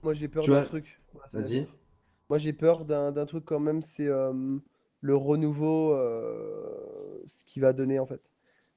Moi, 0.04 0.14
j'ai 0.14 0.28
peur 0.28 0.44
Tu 0.44 0.52
d'un 0.52 0.58
vois- 0.60 0.66
truc. 0.66 1.00
Vas-y. 1.34 1.68
Moi, 2.30 2.38
j'ai 2.40 2.54
peur 2.54 2.86
d'un 2.86 3.12
d'un 3.12 3.26
truc 3.26 3.46
quand 3.46 3.60
même, 3.60 3.82
c'est 3.82 4.08
euh, 4.08 4.58
le 5.02 5.16
renouveau, 5.16 5.94
euh, 5.94 7.22
ce 7.26 7.44
qu'il 7.46 7.62
va 7.62 7.74
donner 7.74 8.00
en 8.00 8.06
fait. 8.06 8.22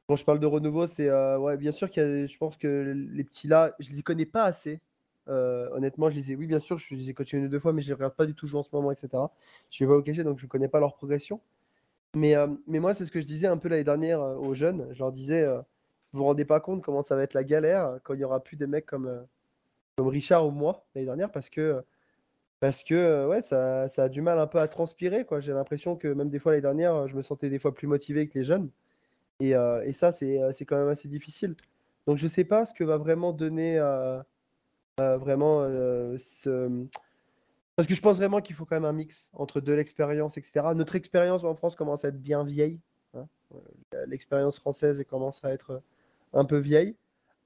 Quand 0.07 0.16
je 0.16 0.24
parle 0.24 0.41
de 0.41 0.47
renouveau, 0.47 0.87
c'est 0.87 1.09
euh, 1.09 1.39
ouais, 1.39 1.57
bien 1.57 1.73
sûr 1.73 1.91
qu'il 1.91 2.03
y 2.03 2.07
a, 2.07 2.27
je 2.27 2.39
pense 2.39 2.57
que 2.57 2.93
les 2.97 3.24
petits 3.24 3.49
là, 3.49 3.74
je 3.81 3.93
les 3.93 4.03
connais 4.03 4.27
pas 4.27 4.45
assez. 4.45 4.81
Euh, 5.28 5.69
honnêtement, 5.73 6.11
je 6.11 6.16
les 6.16 6.32
ai, 6.32 6.37
oui, 6.37 6.47
bien 6.47 6.59
sûr, 6.59 6.78
je 6.78 6.95
les 6.95 7.11
ai 7.11 7.15
coachés 7.15 7.39
une 7.39 7.45
ou 7.45 7.49
deux 7.49 7.61
fois, 7.61 7.73
mais 7.73 7.82
je 7.82 7.89
les 7.89 7.95
regarde 7.95 8.15
pas 8.15 8.27
du 8.27 8.35
tout 8.35 8.47
jouer 8.47 8.61
en 8.61 8.62
ce 8.65 8.70
moment, 8.73 8.91
etc. 8.91 9.09
Je 9.70 9.85
vais 9.85 9.89
pas 9.89 9.97
au 9.97 10.03
cacher, 10.03 10.24
donc 10.24 10.39
je 10.39 10.47
connais 10.47 10.69
pas 10.69 10.81
leur 10.81 10.95
progression. 10.95 11.41
Mais, 12.16 12.35
euh, 12.37 12.49
mais 12.66 12.81
moi, 12.81 12.95
c'est 12.95 13.07
ce 13.07 13.12
que 13.12 13.20
je 13.20 13.27
disais 13.27 13.47
un 13.47 13.57
peu 13.57 13.69
l'année 13.69 13.85
dernière 13.85 14.20
euh, 14.20 14.35
aux 14.37 14.55
jeunes. 14.55 14.89
Je 14.93 14.99
leur 14.99 15.12
disais, 15.12 15.43
euh, 15.43 15.59
vous 16.12 16.20
vous 16.20 16.24
rendez 16.24 16.45
pas 16.45 16.61
compte 16.61 16.82
comment 16.82 17.03
ça 17.03 17.16
va 17.16 17.23
être 17.23 17.35
la 17.35 17.45
galère 17.45 17.99
quand 18.03 18.15
il 18.15 18.20
y 18.20 18.24
aura 18.24 18.43
plus 18.43 18.57
des 18.57 18.66
mecs 18.66 18.87
comme, 18.87 19.07
euh, 19.07 19.20
comme 19.97 20.09
Richard 20.09 20.47
ou 20.47 20.51
moi 20.51 20.87
l'année 20.95 21.07
dernière, 21.07 21.31
parce 21.32 21.51
que 21.51 21.85
parce 22.61 22.85
que 22.85 22.95
euh, 22.95 23.28
ouais, 23.28 23.43
ça, 23.43 23.89
ça 23.89 24.05
a 24.05 24.09
du 24.09 24.23
mal 24.23 24.39
un 24.39 24.47
peu 24.47 24.59
à 24.61 24.69
transpirer, 24.69 25.24
quoi. 25.24 25.41
J'ai 25.41 25.53
l'impression 25.53 25.97
que 25.97 26.09
même 26.09 26.31
des 26.31 26.39
fois 26.39 26.53
l'année 26.53 26.62
dernière, 26.62 27.09
je 27.09 27.16
me 27.16 27.23
sentais 27.23 27.49
des 27.51 27.59
fois 27.59 27.74
plus 27.74 27.87
motivé 27.87 28.28
que 28.28 28.39
les 28.39 28.45
jeunes. 28.45 28.70
Et, 29.41 29.55
euh, 29.57 29.82
et 29.85 29.93
ça, 29.93 30.12
c'est 30.12 30.43
euh, 30.43 30.53
c'est 30.53 30.66
quand 30.66 30.77
même 30.78 30.89
assez 30.89 31.09
difficile. 31.09 31.57
Donc 32.07 32.19
je 32.19 32.27
sais 32.27 32.45
pas 32.45 32.66
ce 32.66 32.74
que 32.74 32.85
va 32.85 32.99
vraiment 32.99 33.32
donner 33.32 33.78
euh, 33.78 34.20
euh, 35.01 35.19
vraiment 35.19 35.62
euh, 35.62 36.16
ce... 36.19 36.87
Parce 37.76 37.88
que 37.88 37.94
je 37.94 38.01
pense 38.01 38.16
vraiment 38.16 38.40
qu'il 38.40 38.55
faut 38.56 38.64
quand 38.66 38.76
même 38.76 38.84
un 38.84 38.92
mix 38.92 39.30
entre 39.32 39.60
de 39.60 39.72
l'expérience, 39.72 40.36
etc. 40.36 40.74
Notre 40.74 40.97
expérience 40.97 41.44
en 41.44 41.55
France 41.55 41.76
commence 41.76 42.05
à 42.05 42.09
être 42.09 42.20
bien 42.20 42.44
vieille. 42.44 42.80
hein. 43.14 43.26
Euh, 43.94 44.06
L'expérience 44.06 44.59
française 44.59 45.02
commence 45.09 45.42
à 45.44 45.51
être 45.52 45.82
un 46.32 46.44
peu 46.44 46.59
vieille. 46.59 46.97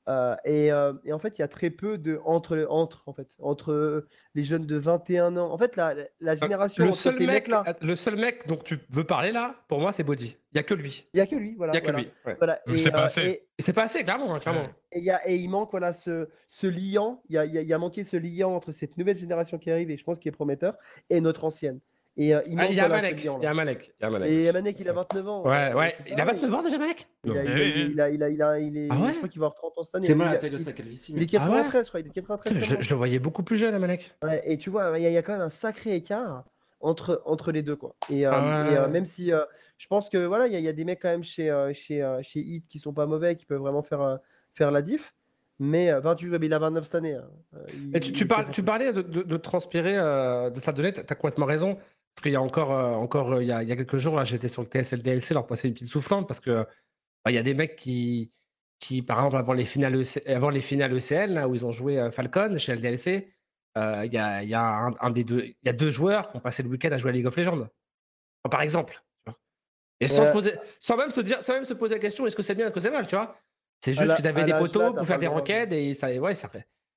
Euh, 0.06 0.36
et, 0.44 0.70
euh, 0.70 0.92
et 1.04 1.12
en 1.14 1.18
fait, 1.18 1.38
il 1.38 1.40
y 1.40 1.44
a 1.44 1.48
très 1.48 1.70
peu 1.70 1.96
de 1.96 2.20
entre, 2.26 2.66
entre, 2.68 3.02
en 3.06 3.14
fait, 3.14 3.28
entre 3.38 4.06
les 4.34 4.44
jeunes 4.44 4.66
de 4.66 4.76
21 4.76 5.36
ans. 5.38 5.50
En 5.50 5.56
fait, 5.56 5.76
la, 5.76 5.94
la 6.20 6.36
génération 6.36 6.82
Euh, 6.82 6.86
Le 6.86 6.90
entre 6.92 7.00
seul, 7.00 7.14
ces 7.16 7.26
mec, 7.26 7.48
mecs-là, 7.48 7.64
le 7.80 7.96
seul 7.96 8.16
mec 8.16 8.46
dont 8.46 8.56
tu 8.56 8.78
veux 8.90 9.04
parler 9.04 9.32
là, 9.32 9.54
pour 9.68 9.80
moi, 9.80 9.92
c'est 9.92 10.02
Body. 10.04 10.36
Il 10.52 10.56
n'y 10.56 10.60
a 10.60 10.62
que 10.62 10.74
lui. 10.74 11.08
il 11.14 11.16
n'y 11.16 11.20
a 11.22 11.26
que 11.26 11.36
lui. 11.36 11.54
Voilà, 11.56 11.72
Il 11.72 11.76
n'y 11.76 11.78
a 11.78 11.80
que 11.80 11.86
voilà, 11.90 11.98
lui. 12.02 12.12
ouais. 12.26 12.36
voilà. 12.38 12.60
C'est 12.76 12.90
pas 12.90 13.00
euh, 13.00 13.04
assez. 13.06 13.46
c'est 13.58 13.72
pas 13.72 13.82
assez, 13.84 14.04
clairement. 14.04 14.34
hein, 14.34 14.40
clairement. 14.40 14.60
Et, 14.92 14.98
il 14.98 15.04
y 15.04 15.10
a- 15.10 15.26
et 15.28 15.36
il 15.36 15.48
manque 15.48 15.70
voilà, 15.70 15.92
ce, 15.94 16.28
ce 16.48 16.66
liant, 16.66 17.22
il 17.28 17.34
y 17.36 17.38
a, 17.38 17.44
il 17.46 17.52
y 17.54 17.58
a- 17.58 17.62
y 17.62 17.72
a 17.72 17.78
manqué 17.78 18.04
ce 18.04 18.16
liant 18.18 18.54
entre 18.54 18.72
cette 18.72 18.96
nouvelle 18.98 19.16
génération 19.18 19.58
qui 19.58 19.70
arrive, 19.70 19.90
et 19.90 19.96
je 19.96 20.04
pense 20.04 20.18
qu'il 20.18 20.28
est 20.28 20.32
prometteur, 20.32 20.76
et 21.10 21.20
notre 21.22 21.44
ancienne. 21.44 21.80
Et 22.16 22.32
euh, 22.34 22.40
il 22.46 22.58
Ah, 22.60 22.66
il 22.68 22.76
y 22.76 22.80
a 22.80 22.88
Malek. 22.88 23.24
Il 23.24 23.42
y 23.42 23.46
a 23.46 23.54
Malek. 23.54 23.92
Il 23.98 24.02
y 24.02 24.06
a 24.06 24.10
Malek. 24.10 24.30
Et 24.30 24.52
Manek, 24.52 24.76
il 24.80 24.88
a 24.88 24.92
29 24.92 25.28
ans. 25.28 25.42
Ouais, 25.44 25.50
euh, 25.72 25.74
ouais. 25.74 25.96
Il 26.06 26.12
a 26.12 26.24
pareil. 26.24 26.40
29 26.40 26.54
ans 26.54 26.62
déjà, 26.62 26.78
Malek 26.78 27.08
Il 27.24 27.30
a- 27.32 27.34
Non. 27.34 27.40
il 27.42 27.48
a- 27.50 27.54
Eh 27.58 27.80
il 27.80 28.00
a- 28.00 28.08
il 28.10 28.14
il 28.14 28.66
il 28.68 28.76
est- 28.78 28.88
Ah 28.90 29.00
ouais 29.00 29.12
Je 29.12 29.16
crois 29.16 29.28
qu'il 29.28 29.40
va 29.40 29.46
avoir 29.46 29.54
30 29.56 29.76
ans 29.78 29.82
cette 29.82 29.94
année. 29.96 30.06
C'est 30.06 30.14
mal 30.14 30.28
la 30.32 30.36
taille 30.38 30.50
de 30.50 30.58
sa 30.58 30.72
calvitie. 30.72 31.12
Il 31.12 31.16
est 31.16 31.20
mais- 31.20 31.26
93, 31.26 31.84
je 31.84 31.88
crois, 31.90 32.00
il 32.00 32.06
est 32.06 32.10
93. 32.10 32.52
Putain, 32.56 32.76
mais 32.76 32.82
je, 32.82 32.90
le 32.90 32.96
voyais 32.96 33.18
beaucoup 33.18 33.42
plus 33.42 33.56
jeune, 33.56 33.76
Malek. 33.78 34.14
Ouais, 34.22 34.42
et 34.46 34.56
tu 34.58 34.70
vois, 34.70 34.92
il 34.96 35.02
y, 35.02 35.06
a- 35.06 35.10
il 35.10 35.12
y 35.14 35.16
a 35.18 35.22
quand 35.22 35.32
même 35.32 35.40
un 35.42 35.48
sacré 35.50 35.96
écart 35.96 36.44
entre, 36.80 37.20
entre 37.26 37.50
les 37.50 37.62
deux. 37.62 37.74
Quoi. 37.76 37.96
Et, 38.08 38.26
euh, 38.26 38.30
Ah 38.32 38.66
et, 38.70 38.76
euh, 38.76 38.82
ouais. 38.84 38.88
même 38.90 39.06
si 39.06 39.32
euh, 39.32 39.42
je 39.76 39.88
pense 39.88 40.08
que 40.08 40.18
voilà, 40.24 40.46
il 40.46 40.52
y, 40.52 40.56
a- 40.56 40.60
il 40.60 40.64
y 40.64 40.68
a 40.68 40.72
des 40.72 40.84
mecs 40.84 41.00
quand 41.02 41.08
même 41.08 41.24
chez, 41.24 41.50
euh, 41.50 41.72
chez, 41.72 42.00
euh, 42.00 42.20
chez 42.22 42.38
Hit 42.38 42.64
qui 42.68 42.78
sont 42.78 42.92
pas 42.92 43.06
mauvais, 43.06 43.34
qui 43.34 43.44
peuvent 43.44 43.60
vraiment 43.60 43.82
faire, 43.82 44.02
euh, 44.02 44.16
faire 44.52 44.70
la 44.70 44.82
diff. 44.82 45.14
Mais 45.60 45.88
euh, 45.92 46.00
28, 46.00 46.36
mais 46.40 46.46
il 46.46 46.52
a 46.54 46.58
29 46.58 46.84
cette 46.84 46.96
année. 46.96 47.14
hein. 47.14 47.24
Euh, 47.54 47.58
il- 47.72 47.90
Mais 47.92 48.00
tu, 48.00 48.26
parles, 48.26 48.46
tu 48.50 48.62
parlais 48.64 48.92
de, 48.92 49.02
de- 49.02 49.22
de 49.22 49.36
transpirer 49.36 49.96
euh, 49.96 50.50
de 50.50 50.58
ça 50.58 50.72
donner, 50.72 50.92
tu 50.92 51.00
as 51.00 51.04
complètement 51.14 51.46
raison. 51.46 51.78
Parce 52.14 52.22
qu'il 52.22 52.32
y 52.32 52.36
a 52.36 52.42
encore, 52.42 52.72
euh, 52.72 52.92
encore 52.94 53.32
euh, 53.32 53.42
il, 53.42 53.48
y 53.48 53.52
a, 53.52 53.62
il 53.62 53.68
y 53.68 53.72
a 53.72 53.76
quelques 53.76 53.96
jours, 53.96 54.16
là, 54.16 54.24
j'étais 54.24 54.48
sur 54.48 54.62
le 54.62 54.68
TSL 54.68 55.02
DLC, 55.02 55.34
leur 55.34 55.46
passer 55.46 55.68
une 55.68 55.74
petite 55.74 55.88
soufflante 55.88 56.28
parce 56.28 56.40
que 56.40 56.64
bah, 57.24 57.30
il 57.30 57.34
y 57.34 57.38
a 57.38 57.42
des 57.42 57.54
mecs 57.54 57.76
qui, 57.76 58.32
qui, 58.78 59.02
par 59.02 59.18
exemple, 59.18 59.36
avant 59.36 59.52
les 59.52 59.64
finales, 59.64 59.96
EC 60.00 60.26
avant 60.28 60.50
les 60.50 60.60
finales 60.60 60.92
ECL, 60.92 61.32
là, 61.34 61.48
où 61.48 61.54
ils 61.54 61.64
ont 61.66 61.72
joué 61.72 61.98
euh, 61.98 62.10
Falcon 62.10 62.56
chez 62.58 62.74
LDLC, 62.76 63.30
il 63.76 64.12
y, 64.12 64.18
a, 64.18 64.42
il 64.44 64.48
y, 64.48 64.54
a 64.54 64.62
un, 64.64 64.94
un 65.00 65.10
des 65.10 65.24
deux, 65.24 65.42
il 65.46 65.56
y 65.64 65.68
a 65.68 65.72
deux 65.72 65.90
joueurs 65.90 66.30
qui 66.30 66.36
ont 66.36 66.40
passé 66.40 66.62
le 66.62 66.68
week-end 66.68 66.92
à 66.92 66.98
jouer 66.98 67.10
à 67.10 67.12
League 67.12 67.26
of 67.26 67.34
Legends. 67.36 67.56
Enfin, 67.56 68.48
par 68.50 68.62
exemple. 68.62 69.02
tu. 69.26 69.32
Et 70.00 70.06
sans, 70.06 70.22
Ouais. 70.22 70.28
se 70.28 70.32
poser, 70.32 70.52
sans, 70.78 70.96
même 70.96 71.10
se 71.10 71.20
dire, 71.20 71.42
sans 71.42 71.54
même 71.54 71.64
se 71.64 71.74
poser 71.74 71.94
la 71.96 72.00
question 72.00 72.24
est-ce 72.26 72.36
que 72.36 72.42
c'est 72.42 72.54
bien, 72.54 72.66
est-ce 72.66 72.74
que 72.74 72.78
c'est 72.80 72.90
mal, 72.92 73.06
tu 73.08 73.16
vois? 73.16 73.36
C'est 73.80 73.92
juste 73.94 74.06
la- 74.06 74.14
qu'ils 74.14 74.28
avaient 74.28 74.42
à 74.42 74.44
des 74.44 74.52
poteaux 74.52 74.92
pour 74.92 75.04
faire 75.06 75.18
des 75.18 75.26
requêtes 75.26 75.72
et 75.72 75.92
ça, 75.94 76.08
ouais, 76.12 76.34
ça, 76.36 76.48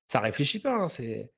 ça 0.06 0.20
réfléchit 0.20 0.60
pas. 0.60 0.74
hein, 0.74 0.88
c'est. 0.88 1.32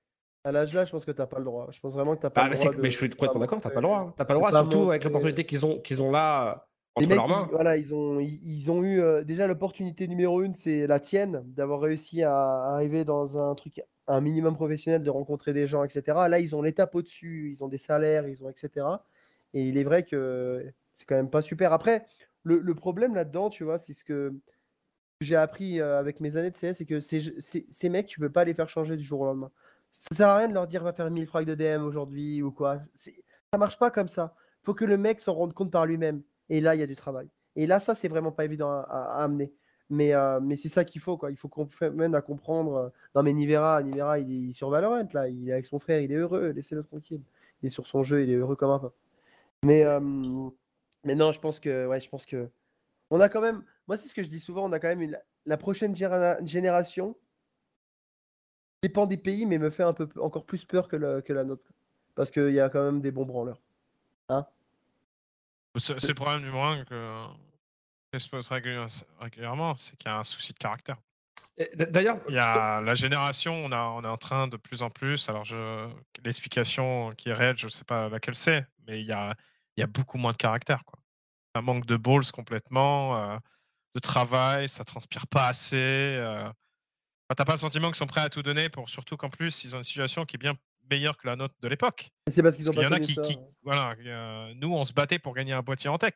À 0.45 0.53
l'âge 0.53 0.73
là, 0.75 0.85
je 0.87 0.91
pense 0.91 1.05
que 1.05 1.11
tu 1.11 1.21
n'as 1.21 1.27
pas 1.27 1.39
le 1.39 1.45
droit. 1.45 1.69
Je 1.71 1.81
pense 1.81 1.93
vraiment 1.95 2.15
que 2.17 2.21
tu 2.21 2.27
n'as 2.27 2.31
pas 2.31 2.43
Bah, 2.45 2.49
le 2.49 2.55
droit. 2.57 2.75
de- 2.75 2.81
mais 2.81 2.91
je 2.91 2.97
suis 2.97 3.11
complètement 3.11 3.41
d'accord, 3.41 3.61
t'as 3.61 3.69
pas 3.71 3.77
le 3.77 3.83
droit. 3.83 3.99
hein. 3.99 4.15
T'as 4.17 4.25
pas 4.25 4.35
le 4.35 4.39
droit, 4.41 4.51
surtout 4.53 4.91
avec 4.91 5.05
l'opportunité 5.05 5.45
qu'ils 5.45 5.67
ont, 5.67 5.79
qu'ils 5.81 6.01
ont 6.01 6.11
là 6.11 6.49
euh, 6.49 6.55
Les 7.01 7.05
entre 7.05 7.09
mecs, 7.09 7.17
leurs 7.19 7.27
ils, 7.27 7.31
mains. 7.31 7.49
voilà, 7.53 7.77
ils 7.77 7.95
ont, 7.95 8.21
ils, 8.21 8.41
ils 8.43 8.71
ont 8.71 8.83
eu 8.83 9.01
euh, 9.03 9.23
déjà 9.23 9.47
l'opportunité 9.47 10.09
numéro 10.09 10.41
une, 10.43 10.55
c'est 10.55 10.87
la 10.87 10.99
tienne, 10.99 11.43
d'avoir 11.47 11.81
réussi 11.81 12.23
à 12.23 12.35
arriver 12.73 13.05
dans 13.05 13.39
un 13.39 13.55
truc, 13.55 13.83
un 14.09 14.21
minimum 14.23 14.55
professionnel, 14.55 15.03
de 15.03 15.11
rencontrer 15.11 15.53
des 15.53 15.67
gens, 15.67 15.85
etc. 15.85 16.29
Là, 16.29 16.39
ils 16.39 16.57
ont 16.57 16.63
l'étape 16.63 16.95
au-dessus, 16.95 17.51
ils 17.55 17.63
ont 17.63 17.69
des 17.69 17.79
salaires, 17.79 18.27
ils 18.27 18.43
ont 18.43 18.49
etc. 18.49 18.87
Et 19.53 19.63
il 19.69 19.77
est 19.77 19.85
vrai 19.85 20.05
que 20.05 20.65
c'est 20.95 21.05
quand 21.05 21.17
même 21.17 21.29
pas 21.31 21.43
super. 21.43 21.73
Après, 21.75 22.07
le, 22.45 22.59
le 22.61 22.75
problème 22.75 23.15
là-dedans, 23.15 23.51
tu 23.51 23.65
vois, 23.65 23.77
c'est 23.77 23.93
ce 23.93 24.05
que 24.05 24.33
j'ai 25.21 25.37
appris 25.37 25.81
euh, 25.81 25.99
avec 25.99 26.21
mes 26.21 26.37
années 26.37 26.51
de 26.51 26.57
CS, 26.57 26.73
c'est 26.79 26.87
que 26.87 27.01
ces, 27.01 27.35
ces, 27.41 27.67
ces 27.69 27.89
mecs, 27.91 28.07
tu 28.07 28.21
peux 28.21 28.31
pas 28.31 28.45
les 28.45 28.55
faire 28.55 28.71
changer 28.71 28.97
du 28.97 29.05
jour 29.05 29.21
au 29.21 29.27
lendemain. 29.27 29.51
Ça 29.91 30.15
sert 30.17 30.29
à 30.29 30.37
rien 30.39 30.49
de 30.49 30.55
leur 30.55 30.67
dire 30.67 30.83
va 30.83 30.93
faire 30.93 31.11
1000 31.11 31.27
frags 31.27 31.47
de 31.47 31.55
DM 31.55 31.85
aujourd'hui 31.85 32.43
ou 32.43 32.51
quoi. 32.51 32.81
Ça 32.95 33.59
marche 33.59 33.79
pas 33.79 33.91
comme 33.91 34.09
ça. 34.09 34.35
Faut 34.63 34.75
que 34.75 34.85
le 34.85 34.97
mec 34.97 35.21
s'en 35.21 35.35
rende 35.35 35.53
compte 35.55 35.71
par 35.71 35.87
lui-même. 35.87 36.23
Et 36.49 36.61
là, 36.61 36.75
il 36.75 36.81
y 36.81 36.83
a 36.83 36.87
du 36.87 36.97
travail. 36.97 37.29
Et 37.57 37.67
là, 37.67 37.81
ça, 37.81 37.95
c'est 37.95 38.09
vraiment 38.09 38.33
pas 38.33 38.45
évident 38.45 38.71
à, 38.71 39.17
amener. 39.23 39.53
Mais, 39.89 40.15
euh, 40.15 40.39
mais 40.41 40.55
c'est 40.57 40.69
ça 40.69 40.85
qu'il 40.85 41.01
faut, 41.01 41.17
quoi. 41.17 41.31
Il 41.31 41.37
faut 41.37 41.49
qu'on 41.49 41.69
mène 41.93 42.15
à 42.15 42.21
comprendre. 42.21 42.75
euh, 42.77 42.89
Non, 43.15 43.23
mais 43.23 43.33
Nivera, 43.33 43.83
Nivera, 43.83 44.21
il 44.21 44.51
est 44.51 44.53
sur 44.53 44.71
Valorant, 44.71 45.09
là. 45.13 45.29
Il 45.29 45.49
est 45.49 45.53
avec 45.53 45.67
son 45.67 45.81
frère, 45.81 46.01
il 46.01 46.13
est 46.13 46.17
heureux. 46.17 46.51
Laissez-le 46.51 46.85
tranquille. 46.85 47.23
Il 47.63 47.67
est 47.67 47.71
sur 47.71 47.87
son 47.87 48.03
jeu, 48.03 48.23
il 48.23 48.31
est 48.31 48.37
heureux 48.37 48.57
comme 48.57 48.71
un 48.71 48.79
peu. 48.79 48.91
Mais, 49.65 49.85
euh, 49.85 50.01
mais 51.05 51.15
non, 51.15 51.33
je 51.33 51.41
pense 51.41 51.61
que, 51.61 51.87
ouais, 51.87 52.01
je 52.01 52.09
pense 52.09 52.27
que, 52.27 52.49
on 53.11 53.21
a 53.21 53.29
quand 53.29 53.41
même, 53.41 53.65
moi, 53.89 53.97
c'est 53.97 54.09
ce 54.09 54.15
que 54.15 54.23
je 54.23 54.29
dis 54.29 54.41
souvent, 54.41 54.65
on 54.69 54.73
a 54.73 54.79
quand 54.79 54.95
même 54.95 55.17
la 55.47 55.57
prochaine 55.57 55.95
génération 55.97 57.17
dépend 58.83 59.07
des 59.07 59.17
pays, 59.17 59.47
mais 59.47 59.59
me 59.59 59.71
fait 59.71 59.83
un 59.83 59.93
peu 59.93 60.09
encore 60.21 60.45
plus 60.45 60.65
peur 60.65 60.89
que, 60.89 60.97
le- 60.97 61.21
que 61.21 61.33
la 61.33 61.45
nôtre. 61.45 61.67
Parce 62.15 62.31
qu'il 62.31 62.51
y 62.53 62.61
a 62.61 62.69
quand 62.69 62.83
même 62.83 63.01
des 63.01 63.11
bons 63.11 63.25
branleurs. 63.25 63.61
C'est 65.77 66.01
c'est 66.01 66.09
le 66.09 66.15
problème 66.15 66.41
numéro 66.43 66.63
un 66.63 66.85
que 66.85 67.25
que 68.13 68.19
se 68.19 68.29
pose 68.29 68.49
régul- 68.49 68.87
régulièrement, 69.21 69.77
c'est 69.77 69.97
qu'il 69.97 70.11
y 70.11 70.13
a 70.13 70.19
un 70.19 70.25
souci 70.25 70.53
de 70.53 70.59
caractère. 70.59 70.97
D'ailleurs, 71.77 72.19
Il 72.29 72.35
y 72.35 72.39
a 72.39 72.81
la 72.81 72.95
génération, 72.95 73.53
on, 73.55 73.71
a, 73.71 73.83
on 73.83 74.03
est 74.03 74.09
en 74.09 74.17
train 74.17 74.49
de 74.49 74.57
plus 74.57 74.83
en 74.83 74.91
plus. 74.91 75.29
Alors, 75.29 75.45
l'explication 76.25 77.13
qui 77.17 77.29
est 77.29 77.33
réelle, 77.35 77.57
je 77.59 77.67
ne 77.67 77.71
sais 77.71 77.85
pas 77.85 78.09
laquelle 78.09 78.35
c'est, 78.35 78.67
mais 78.87 78.99
il 79.01 79.07
y 79.07 79.13
a, 79.13 79.35
il 79.77 79.81
y 79.81 79.85
a 79.85 79.87
beaucoup 79.87 80.19
moins 80.19 80.33
de 80.33 80.39
caractère. 80.39 80.85
Quoi. 80.85 80.99
Un 81.55 81.63
manque 81.63 81.87
de 81.87 81.97
balls 81.97 82.31
complètement, 82.33 83.17
euh, 83.17 83.37
de 83.95 84.01
travail, 84.01 84.69
ça 84.69 84.85
transpire 84.85 85.27
pas 85.29 85.49
assez. 85.49 85.77
Euh, 86.17 86.51
enfin, 87.31 87.35
T'as 87.37 87.45
pas 87.45 87.53
le 87.53 87.59
sentiment 87.59 87.89
qu'ils 87.89 87.97
sont 87.97 88.07
prêts 88.07 88.21
à 88.23 88.29
tout 88.29 88.43
donner, 88.43 88.69
pour 88.69 88.89
surtout 88.91 89.17
qu'en 89.17 89.31
plus, 89.31 89.65
ils 89.65 89.75
ont 89.75 89.79
une 89.79 89.85
situation 89.85 90.25
qui 90.25 90.37
est 90.37 90.39
bien 90.39 90.55
meilleure 90.91 91.17
que 91.17 91.27
la 91.29 91.37
nôtre 91.37 91.55
de 91.61 91.69
l'époque. 91.69 92.11
C'est 92.29 92.43
parce 92.43 92.57
qu'ils 92.57 92.65
Parce 92.67 92.77
ont 92.77 92.81
qu'il 92.81 92.89
y 92.89 92.91
pas 92.91 92.97
en 92.97 92.99
a 92.99 93.01
qui, 93.01 93.15
ça. 93.15 93.21
qui- 93.23 93.39
voilà, 93.63 93.91
euh, 94.05 94.53
nous, 94.57 94.75
on 94.75 94.85
se 94.85 94.93
battait 94.93 95.19
pour 95.21 95.35
gagner 95.35 95.53
un 95.53 95.63
boîtier 95.63 95.89
en 95.89 95.99
tech. 95.99 96.15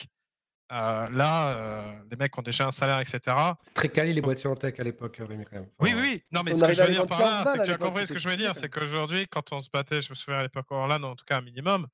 Euh, 0.72 1.08
là, 1.10 1.56
euh, 1.56 1.92
les 2.10 2.16
mecs 2.16 2.36
ont 2.38 2.42
déjà 2.42 2.66
un 2.66 2.70
salaire, 2.72 2.98
etc. 2.98 3.20
c'est 3.62 3.74
très 3.74 3.88
quali 3.90 4.12
les 4.14 4.22
boîtiers 4.22 4.48
en 4.48 4.56
tech 4.56 4.74
à 4.80 4.82
l'époque, 4.82 5.18
Rémi, 5.20 5.44
même. 5.52 5.68
Oui, 5.78 5.90
Enfin, 5.92 6.00
oui, 6.02 6.08
oui. 6.14 6.22
Non, 6.32 6.42
mais 6.42 6.52
On 6.52 6.54
ce 6.56 6.64
que 6.64 6.72
je 6.72 6.82
veux 6.82 6.90
dire 6.92 7.06
par 7.06 7.18
15 7.18 7.44
là, 7.44 7.52
c'est 7.52 7.58
que 7.58 7.64
tu 7.66 7.70
as 7.70 7.76
compris 7.78 8.06
ce 8.06 8.12
que 8.14 8.18
je 8.18 8.28
veux 8.28 8.36
dire. 8.36 8.56
C'est 8.56 8.68
qu'aujourd'hui, 8.70 9.28
quand 9.28 9.52
on 9.52 9.60
se 9.60 9.68
battait, 9.72 10.00
je 10.02 10.10
me 10.10 10.14
souviens 10.14 10.40
à 10.40 10.42
l'époque 10.42 10.72
en 10.72 10.86
LAN, 10.86 11.02
en 11.04 11.14
tout 11.14 11.24
cas 11.26 11.36
un 11.36 11.42
minimum, 11.42 11.86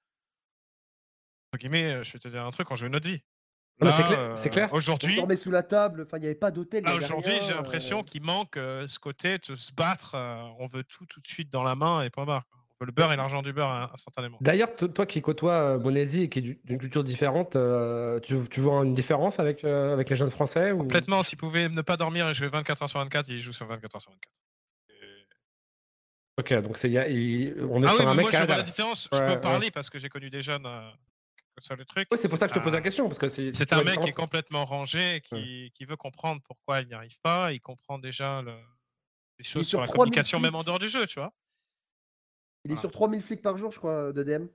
entre 1.52 1.58
guillemets, 1.60 1.92
euh, 1.94 2.02
je 2.04 2.12
vais 2.12 2.18
te 2.20 2.28
dire 2.28 2.44
un 2.46 2.50
truc, 2.52 2.70
on 2.70 2.76
jouait 2.76 2.88
notre 2.88 3.08
vie. 3.08 3.20
C'est 3.82 4.06
clair- 4.06 4.32
c'est 4.36 4.46
euh, 4.46 4.50
On 4.50 4.52
clair. 4.52 4.72
Aujourd'hui, 4.74 5.16
dormait 5.16 5.36
sous 5.36 5.50
la 5.50 5.62
table, 5.62 6.04
enfin, 6.06 6.18
il 6.18 6.20
n'y 6.20 6.26
avait 6.26 6.34
pas 6.34 6.50
d'hôtel. 6.50 6.86
avait 6.86 6.96
aujourd'hui, 6.98 7.32
j'ai 7.42 7.52
euh, 7.52 7.56
l'impression 7.56 8.02
qu'il 8.02 8.22
manque 8.22 8.56
euh, 8.56 8.86
ce 8.88 8.98
côté 8.98 9.38
de 9.38 9.54
se 9.54 9.72
battre. 9.72 10.14
euh, 10.14 10.42
on 10.58 10.66
veut 10.66 10.84
tout 10.84 11.06
tout 11.06 11.20
de 11.20 11.26
suite 11.26 11.50
dans 11.50 11.62
la 11.62 11.74
main 11.74 12.02
et 12.02 12.10
point 12.10 12.24
barre. 12.26 12.44
On 12.52 12.84
veut 12.84 12.86
le 12.86 12.92
beurre 12.92 13.12
et 13.12 13.16
l'argent 13.16 13.42
du 13.42 13.52
beurre 13.52 13.70
hein, 13.70 13.90
instantanément. 13.94 14.38
D'ailleurs, 14.40 14.74
to- 14.74 14.88
toi 14.88 15.04
qui 15.06 15.20
côtoies 15.22 15.52
euh, 15.52 15.78
Monesi 15.78 16.22
et 16.22 16.28
qui 16.28 16.38
est 16.38 16.42
du- 16.42 16.58
d'une 16.64 16.78
culture 16.78 17.04
différente, 17.04 17.56
euh, 17.56 18.20
tu, 18.20 18.36
tu 18.50 18.60
vois 18.60 18.84
une 18.84 18.92
différence 18.94 19.38
avec, 19.38 19.64
euh, 19.64 19.92
avec 19.92 20.08
les 20.10 20.16
jeunes 20.16 20.30
français 20.30 20.72
ou... 20.72 20.78
Complètement, 20.78 21.22
s'ils 21.22 21.36
pouvaient 21.38 21.68
ne 21.68 21.82
pas 21.82 21.96
dormir 21.98 22.28
et 22.28 22.34
jouer 22.34 22.48
24 22.48 22.82
heures 22.82 22.88
sur 22.90 22.98
24, 23.00 23.28
ils 23.28 23.40
jouent 23.40 23.52
sur 23.52 23.66
24 23.66 23.96
heures 23.96 24.02
sur 24.02 24.10
24. 24.10 24.32
Et- 24.90 25.26
Ok, 26.38 26.62
donc 26.62 26.78
c'est, 26.78 26.88
il 26.88 26.94
y 26.94 26.98
a- 26.98 27.08
il- 27.08 27.54
on 27.70 27.82
est 27.82 27.86
Ah 27.86 27.90
oui, 27.92 27.96
sur 27.98 28.08
un 28.08 28.10
mais 28.12 28.16
mec 28.16 28.22
moi 28.24 28.30
qui 28.30 28.36
je 28.38 28.42
a- 28.42 28.46
vois 28.46 28.56
la 28.56 28.62
différence. 28.62 29.08
je 29.12 29.18
peux 29.18 29.24
ouais. 29.26 29.40
parler 29.40 29.70
parce 29.70 29.90
que 29.90 29.98
j'ai 29.98 30.08
connu 30.08 30.30
des 30.30 30.40
jeunes 30.42 30.64
euh, 30.66 30.90
sur 31.60 31.76
le 31.76 31.84
truc. 31.84 32.08
Ouais, 32.10 32.16
c'est 32.18 32.28
pour 32.28 32.38
ça 32.38 32.46
que 32.48 32.54
je 32.54 32.58
te 32.58 32.62
pose 32.64 32.72
la 32.72 32.80
question. 32.80 33.06
Parce 33.08 33.18
que 33.18 33.28
c'est, 33.28 33.72
un 33.72 33.76
la 33.78 33.84
mec 33.84 34.00
qui 34.00 34.08
est 34.08 34.12
complètement 34.12 34.64
rangé, 34.64 35.20
qui, 35.22 35.70
qui 35.74 35.84
veut 35.84 35.96
comprendre 35.96 36.40
pourquoi 36.44 36.80
il 36.80 36.88
n'y 36.88 36.94
arrive 36.94 37.18
pas. 37.22 37.52
Il 37.52 37.60
comprend 37.60 37.98
déjà 37.98 38.42
le- 38.42 38.52
les 39.38 39.44
choses 39.44 39.62
sur 39.66 39.70
sur 39.78 39.80
la 39.80 39.86
3000 39.86 39.98
communication, 40.10 40.40
même 40.40 40.54
en 40.54 40.62
dehors 40.64 40.78
du 40.78 40.88
jeu, 40.88 41.06
tu 41.06 41.18
vois. 41.18 41.32
Il 42.64 42.72
est 42.72 42.74
Voilà. 42.74 42.80
sur 42.80 42.90
3000 42.90 43.22
flics 43.22 43.42
par 43.42 43.56
jour, 43.56 43.70
je 43.72 43.78
crois, 43.78 44.12
de 44.12 44.22
DM. 44.22 44.46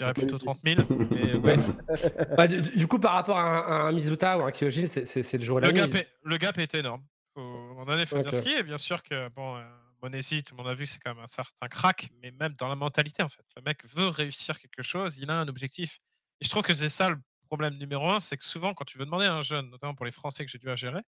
Je 0.00 0.04
dirais 0.04 0.14
plutôt 0.14 0.38
Magnifique. 0.44 0.86
30 0.86 0.88
000. 0.98 1.08
mais 1.10 1.34
ouais. 1.34 1.56
Bah, 2.36 2.48
du, 2.48 2.60
du 2.62 2.86
coup, 2.88 2.98
par 2.98 3.12
rapport 3.12 3.38
à 3.38 3.42
un, 3.42 3.60
à 3.60 3.74
un 3.88 3.92
Mizuta 3.92 4.38
ou 4.38 4.42
un 4.42 4.50
Kyojin, 4.50 4.86
c'est, 4.86 5.32
le 5.34 5.40
jour 5.44 5.58
et 5.58 5.62
la 5.62 5.68
le, 5.68 5.72
nuit. 5.74 5.80
gap 5.80 5.94
est, 5.94 6.08
le 6.24 6.36
gap 6.36 6.58
est 6.58 6.74
énorme. 6.74 7.04
Faut, 7.34 7.40
moment 7.42 7.84
donné, 7.84 8.02
il 8.02 8.06
faut 8.06 8.18
dire 8.18 8.28
Ok. 8.28 8.34
ce 8.34 8.42
qui 8.42 8.52
est. 8.54 8.62
Bien 8.62 8.78
sûr 8.78 9.02
que, 9.02 9.28
bon, 9.30 9.56
euh, 9.56 9.62
Monesi, 10.04 10.42
tout 10.42 10.54
le 10.54 10.62
monde 10.62 10.70
a 10.70 10.74
vu, 10.74 10.86
c'est 10.86 10.98
quand 10.98 11.14
même 11.14 11.24
un 11.24 11.26
certain 11.26 11.66
crack, 11.66 12.10
mais 12.20 12.30
même 12.32 12.52
dans 12.58 12.68
la 12.68 12.76
mentalité, 12.76 13.22
en 13.22 13.28
fait. 13.28 13.44
Le 13.56 13.62
mec 13.62 13.86
veut 13.86 14.08
réussir 14.08 14.58
quelque 14.58 14.82
chose, 14.82 15.16
il 15.16 15.30
a 15.30 15.38
un 15.40 15.48
objectif. 15.48 15.98
Et 16.40 16.44
je 16.44 16.50
trouve 16.50 16.62
que 16.62 16.74
c'est 16.74 16.90
ça 16.90 17.08
le 17.08 17.18
problème 17.46 17.78
numéro 17.78 18.10
un, 18.10 18.20
c'est 18.20 18.36
que 18.36 18.44
souvent, 18.44 18.74
quand 18.74 18.84
tu 18.84 18.98
veux 18.98 19.06
demander 19.06 19.24
à 19.24 19.32
un 19.32 19.40
jeune, 19.40 19.70
notamment 19.70 19.94
pour 19.94 20.04
les 20.04 20.12
Français 20.12 20.44
que 20.44 20.50
j'ai 20.50 20.58
dû 20.58 20.68
à 20.68 20.76
gérer, 20.76 21.00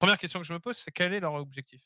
première 0.00 0.18
question 0.18 0.40
que 0.40 0.46
je 0.46 0.52
me 0.52 0.58
pose, 0.58 0.76
c'est 0.76 0.90
quel 0.90 1.14
est 1.14 1.20
leur 1.20 1.34
objectif? 1.34 1.80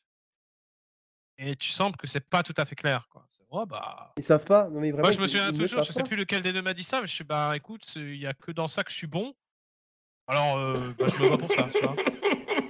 Et 1.36 1.54
tu 1.54 1.70
sembles 1.70 1.98
que 1.98 2.06
c'est 2.06 2.20
pas 2.20 2.42
tout 2.42 2.54
à 2.56 2.64
fait 2.64 2.76
clair. 2.76 3.08
Quoi. 3.10 3.26
Oh, 3.50 3.66
bah... 3.66 4.14
Ils 4.16 4.24
savent 4.24 4.44
pas. 4.44 4.68
Non, 4.70 4.80
mais 4.80 4.90
vraiment, 4.90 5.08
Moi, 5.08 5.12
je 5.12 5.18
me 5.18 5.26
souviens 5.26 5.52
toujours, 5.52 5.82
je 5.82 5.92
sais 5.92 6.00
pas. 6.00 6.08
plus 6.08 6.16
lequel 6.16 6.42
des 6.42 6.54
deux 6.54 6.62
m'a 6.62 6.72
dit 6.72 6.84
ça, 6.84 7.02
mais 7.02 7.06
je 7.06 7.12
suis, 7.12 7.24
bah 7.24 7.52
écoute, 7.56 7.94
il 7.96 8.16
y 8.16 8.26
a 8.26 8.32
que 8.32 8.52
dans 8.52 8.68
ça 8.68 8.84
que 8.84 8.90
je 8.90 8.96
suis 8.96 9.06
bon. 9.06 9.34
Alors, 10.28 10.56
euh, 10.56 10.92
bah, 10.98 11.06
je 11.08 11.22
me 11.22 11.28
bats 11.28 11.36
pour 11.36 11.52
ça, 11.52 11.68
tu 11.72 11.80
vois. 11.80 11.96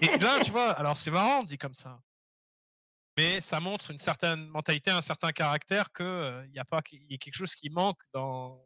Et 0.00 0.18
là, 0.18 0.40
tu 0.40 0.50
vois, 0.50 0.70
alors 0.72 0.96
c'est 0.96 1.12
marrant, 1.12 1.44
dit 1.44 1.58
comme 1.58 1.74
ça. 1.74 2.00
Mais 3.18 3.40
ça 3.40 3.60
montre 3.60 3.90
une 3.90 3.98
certaine 3.98 4.46
mentalité, 4.48 4.90
un 4.90 5.02
certain 5.02 5.32
caractère 5.32 5.92
que 5.92 6.42
il 6.48 6.54
y 6.54 6.58
a 6.58 6.64
pas, 6.64 6.80
qu'il 6.80 7.02
y 7.10 7.14
a 7.14 7.18
quelque 7.18 7.34
chose 7.34 7.54
qui 7.54 7.68
manque 7.68 7.98
dans, 8.14 8.64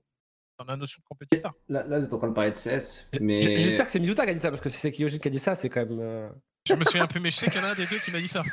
dans 0.58 0.64
la 0.64 0.76
notion 0.76 1.00
de 1.00 1.04
compétiteur. 1.08 1.52
Là, 1.68 1.82
là, 1.84 1.98
vous 1.98 2.04
êtes 2.06 2.12
en 2.12 2.18
train 2.18 2.28
de 2.28 2.32
parler 2.34 2.52
de 2.52 2.56
CS, 2.56 3.08
mais. 3.20 3.42
J'espère 3.56 3.86
que 3.86 3.90
c'est 3.92 3.98
Mizuta 3.98 4.24
qui 4.24 4.30
a 4.30 4.34
dit 4.34 4.40
ça, 4.40 4.50
parce 4.50 4.60
que 4.62 4.68
si 4.68 4.78
c'est 4.78 4.92
Kyojin 4.92 5.18
qui 5.18 5.28
a 5.28 5.30
dit 5.30 5.38
ça, 5.40 5.54
c'est 5.56 5.68
quand 5.68 5.84
même. 5.84 5.98
euh, 6.00 6.28
Je 6.68 6.74
me 6.74 6.84
souviens 6.84 7.04
un 7.04 7.08
peu, 7.08 7.18
mais 7.18 7.30
je 7.32 7.36
sais 7.36 7.46
qu'il 7.50 7.60
y 7.60 7.64
en 7.64 7.66
a 7.66 7.70
un 7.72 7.74
des 7.74 7.86
deux 7.86 7.98
qui 7.98 8.10
m'a 8.12 8.20
dit 8.20 8.28
ça. 8.28 8.44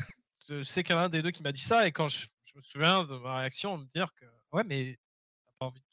Je 0.50 0.64
sais 0.64 0.84
qu'il 0.84 0.96
y 0.96 0.98
en 0.98 1.02
a 1.02 1.06
un 1.06 1.10
des 1.10 1.22
deux 1.22 1.32
qui 1.32 1.44
m'a 1.44 1.52
dit 1.52 1.62
ça, 1.62 1.88
et 1.88 1.92
quand 1.92 2.08
je, 2.08 2.26
je 2.46 2.54
me 2.58 2.62
souviens 2.62 3.04
de 3.04 3.16
ma 3.18 3.38
réaction, 3.40 3.78
me 3.78 3.86
dire 3.86 4.10
que 4.20 4.26
ouais, 4.52 4.64
mais 4.66 4.98
t'as 5.46 5.52
pas 5.60 5.66
envie 5.68 5.80
de 5.80 5.86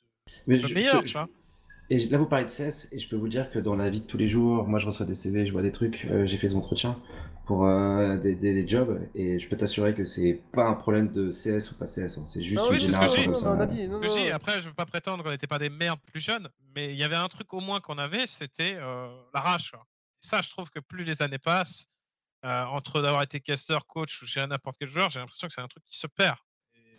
mais 0.47 0.56
le 0.59 0.68
je- 0.68 0.74
meilleur, 0.74 1.02
je- 1.02 1.06
tu 1.06 1.12
vois. 1.12 1.28
Et 1.91 1.99
là, 2.07 2.19
vous 2.19 2.27
parlez 2.27 2.45
de 2.45 2.51
CS, 2.51 2.89
et 2.93 2.99
je 3.01 3.09
peux 3.09 3.17
vous 3.17 3.29
dire 3.29 3.51
que 3.51 3.59
dans 3.59 3.75
la 3.75 3.91
vie 3.91 4.01
de 4.01 4.07
tous 4.07 4.17
les 4.17 4.29
jours, 4.29 4.67
moi, 4.69 4.79
je 4.79 4.87
reçois 4.87 5.07
des 5.07 5.15
CV, 5.15 5.45
je 5.45 5.53
vois 5.53 5.62
des 5.62 5.73
trucs, 5.73 6.07
euh, 6.11 6.25
j'ai 6.25 6.37
fait 6.37 6.47
des 6.49 6.55
entretiens 6.57 6.97
pour 7.47 7.67
euh, 7.67 8.17
des, 8.17 8.37
des- 8.37 8.55
des 8.55 8.69
jobs, 8.69 9.01
et 9.17 9.41
je 9.41 9.49
peux 9.49 9.57
t'assurer 9.57 9.93
que 9.93 10.05
c'est 10.05 10.41
pas 10.53 10.67
un 10.69 10.75
problème 10.75 11.11
de 11.11 11.31
CS 11.33 11.73
ou 11.73 11.75
pas 11.75 11.87
CS, 11.87 12.19
hein, 12.19 12.25
c'est 12.27 12.45
juste 12.45 12.62
Ah 12.62 12.69
une 12.69 12.75
oui, 12.75 12.81
c'est 12.81 12.93
ce 12.93 12.99
que 12.99 13.07
je 13.07 13.17
génération 13.17 13.25
comme 13.25 13.37
ça. 13.37 13.67
dit. 13.67 14.31
Après, 14.31 14.61
je 14.61 14.69
veux 14.69 14.75
pas 14.75 14.87
prétendre 14.87 15.25
qu'on 15.25 15.31
n'était 15.31 15.49
pas 15.49 15.59
des 15.59 15.69
merdes 15.71 15.99
plus 16.12 16.21
jeunes, 16.21 16.49
mais 16.77 16.93
il 16.93 16.97
y 16.97 17.03
avait 17.03 17.17
un 17.17 17.27
truc 17.29 17.53
au 17.55 17.61
moins 17.61 17.81
qu'on 17.81 17.99
avait, 17.99 18.27
c'était 18.29 18.77
euh, 18.79 19.09
la 19.35 19.41
rage. 19.41 19.73
quoi. 19.73 19.85
Et 20.23 20.27
ça, 20.27 20.43
je 20.43 20.51
trouve 20.51 20.71
que 20.71 20.79
plus 20.79 21.03
les 21.03 21.23
années 21.23 21.39
passent, 21.39 21.87
euh, 22.45 22.65
entre 22.67 23.03
d'avoir 23.03 23.23
été 23.25 23.41
caster, 23.41 23.79
coach 23.89 24.23
ou 24.23 24.27
gérer 24.27 24.47
n'importe 24.47 24.77
quel 24.79 24.89
joueur, 24.89 25.11
j'ai 25.11 25.19
l'impression 25.19 25.49
que 25.49 25.55
c'est 25.55 25.61
un 25.61 25.67
truc 25.69 25.83
qui 25.85 25.99
se 25.99 26.07
perd. 26.07 26.37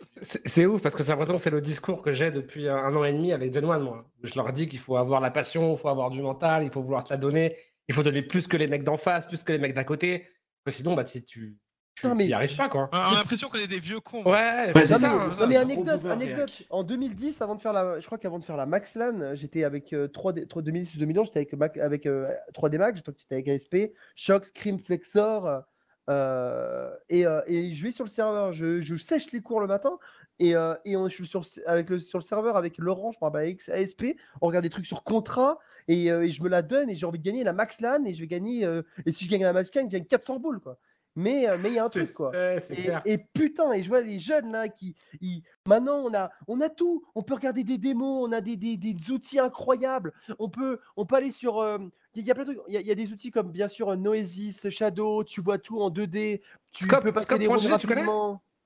C'est 0.04 0.66
ouf 0.66 0.80
parce 0.82 0.94
que 0.94 1.02
j'ai 1.02 1.10
l'impression 1.10 1.36
que 1.36 1.40
c'est 1.42 1.50
le 1.50 1.60
discours 1.60 2.02
que 2.02 2.12
j'ai 2.12 2.30
depuis 2.30 2.68
un 2.68 2.94
an 2.96 3.04
et 3.04 3.12
demi 3.12 3.32
avec 3.32 3.52
Gen 3.52 3.64
One, 3.64 3.82
moi. 3.82 4.04
Je 4.22 4.34
leur 4.36 4.52
dis 4.52 4.68
qu'il 4.68 4.78
faut 4.78 4.96
avoir 4.96 5.20
la 5.20 5.30
passion, 5.30 5.72
il 5.74 5.78
faut 5.78 5.88
avoir 5.88 6.10
du 6.10 6.22
mental, 6.22 6.64
il 6.64 6.70
faut 6.70 6.82
vouloir 6.82 7.06
se 7.06 7.12
la 7.12 7.16
donner, 7.18 7.56
il 7.88 7.94
faut 7.94 8.02
donner 8.02 8.22
plus 8.22 8.46
que 8.46 8.56
les 8.56 8.66
mecs 8.66 8.84
d'en 8.84 8.96
face, 8.96 9.26
plus 9.26 9.42
que 9.42 9.52
les 9.52 9.58
mecs 9.58 9.74
d'à 9.74 9.84
côté. 9.84 10.26
Parce 10.64 10.76
que 10.76 10.82
sinon, 10.82 10.94
bah, 10.94 11.04
si 11.06 11.24
tu, 11.24 11.56
tu 11.94 12.06
Non, 12.06 12.14
mais- 12.14 12.26
y 12.26 12.32
arrives 12.32 12.56
pas, 12.56 12.68
quoi. 12.68 12.88
On 12.92 12.96
a 12.96 13.14
l'impression 13.14 13.48
qu'on 13.48 13.58
est 13.58 13.66
des 13.66 13.80
vieux 13.80 14.00
cons. 14.00 14.22
Ouais, 14.24 14.72
Ouais, 14.74 14.86
c'est 14.86 14.86
ça. 14.86 14.98
mais, 14.98 15.06
hein. 15.06 15.30
non, 15.38 15.46
mais 15.48 15.54
ça. 15.54 15.60
anecdote, 15.60 16.04
anecdote. 16.06 16.62
En 16.70 16.84
2010, 16.84 17.40
avant 17.42 17.54
de 17.56 17.60
faire 17.60 17.72
la, 17.72 18.00
je 18.00 18.06
crois 18.06 18.18
qu'avant 18.18 18.38
de 18.38 18.44
faire 18.44 18.56
la 18.56 18.66
Max 18.66 18.94
LAN, 18.94 19.20
euh, 19.20 19.34
j'étais 19.34 19.64
avec 19.64 19.92
euh, 19.92 20.08
3D, 20.08 20.46
3 20.46 20.62
2010 20.62 20.94
ou 20.94 20.98
2011, 20.98 21.26
j'étais 21.26 21.38
avec, 21.40 21.52
Mac- 21.54 21.76
avec 21.78 22.06
euh, 22.06 22.28
3D 22.54 22.78
Max, 22.78 23.00
j'étais 23.04 23.34
avec 23.34 23.48
ASP, 23.48 23.92
Shock, 24.14 24.46
Scream, 24.46 24.78
Flexor, 24.78 25.62
euh, 26.10 26.90
et, 27.08 27.26
euh, 27.26 27.40
et 27.46 27.74
je 27.74 27.82
vais 27.82 27.92
sur 27.92 28.04
le 28.04 28.10
serveur, 28.10 28.52
je, 28.52 28.96
sèche 28.96 29.32
les 29.32 29.40
cours 29.40 29.60
le 29.60 29.66
matin, 29.66 29.98
et, 30.38 30.56
euh, 30.56 30.74
je 30.84 31.08
suis 31.08 31.26
sur, 31.26 31.40
le- 31.40 31.68
avec 31.68 31.90
le, 31.90 31.98
serveur 31.98 32.56
avec 32.56 32.78
Laurent, 32.78 33.12
je 33.12 33.24
avec 33.24 33.68
ASP, 33.68 34.16
on 34.40 34.46
regarde 34.46 34.64
des 34.64 34.70
trucs 34.70 34.86
sur 34.86 35.04
contrat, 35.04 35.58
et, 35.88 36.06
je 36.06 36.42
me 36.42 36.48
la 36.48 36.62
donne, 36.62 36.90
et 36.90 36.96
j'ai 36.96 37.06
envie 37.06 37.18
de 37.18 37.24
gagner 37.24 37.44
la 37.44 37.52
Max 37.52 37.80
LAN, 37.80 38.04
et 38.04 38.14
je 38.14 38.20
vais 38.20 38.26
gagner, 38.26 38.68
et 39.06 39.12
si 39.12 39.24
je 39.24 39.30
gagne 39.30 39.42
la 39.42 39.52
Max 39.52 39.74
LAN, 39.74 39.82
je 39.84 39.88
gagne 39.88 40.04
400 40.04 40.38
boules, 40.38 40.60
quoi. 40.60 40.78
Mais 41.14 41.48
euh, 41.48 41.58
mais 41.58 41.68
il 41.70 41.74
y 41.74 41.78
a 41.78 41.84
un 41.84 41.88
truc, 41.90 42.12
quoi. 42.14 42.30
Et, 42.70 42.82
clair. 42.82 43.02
et 43.04 43.18
putain, 43.18 43.72
et 43.72 43.82
je 43.82 43.88
vois 43.88 44.00
les 44.00 44.18
jeunes 44.18 44.50
là 44.52 44.68
qui. 44.68 44.94
ils- 45.20 45.42
Maintenant, 45.66 45.96
on 45.98 46.14
a, 46.14 46.30
on 46.48 46.60
a 46.60 46.68
tout. 46.68 47.04
On 47.14 47.22
peut 47.22 47.34
regarder 47.34 47.64
des 47.64 47.78
démos, 47.78 48.26
on 48.28 48.32
a 48.32 48.40
des, 48.40 48.56
des, 48.56 48.76
des 48.76 49.10
outils 49.10 49.38
incroyables. 49.38 50.12
On 50.38 50.48
peut, 50.48 50.80
on 50.96 51.04
peut 51.06 51.16
aller 51.16 51.30
sur. 51.30 51.58
euh, 51.58 51.78
Il 52.14 52.24
y, 52.24 52.30
a 52.30 52.34
plein 52.34 52.44
de 52.44 52.52
trucs. 52.54 52.64
Il 52.68 52.74
y, 52.74 52.76
a- 52.78 52.80
il 52.80 52.86
y 52.86 52.90
a 52.90 52.94
des 52.94 53.12
outils 53.12 53.30
comme 53.30 53.50
bien 53.52 53.68
sûr 53.68 53.94
Noesis, 53.96 54.68
Shadow, 54.70 55.22
tu 55.24 55.40
vois 55.40 55.58
tout 55.58 55.80
en 55.80 55.90
2D. 55.90 56.40
Tu 56.72 56.84
Scope, 56.84 57.02
peux 57.04 57.12
passer 57.12 57.26
Scope, 57.26 57.38
des 57.38 57.78
tu 57.78 57.86
connais. 57.86 58.04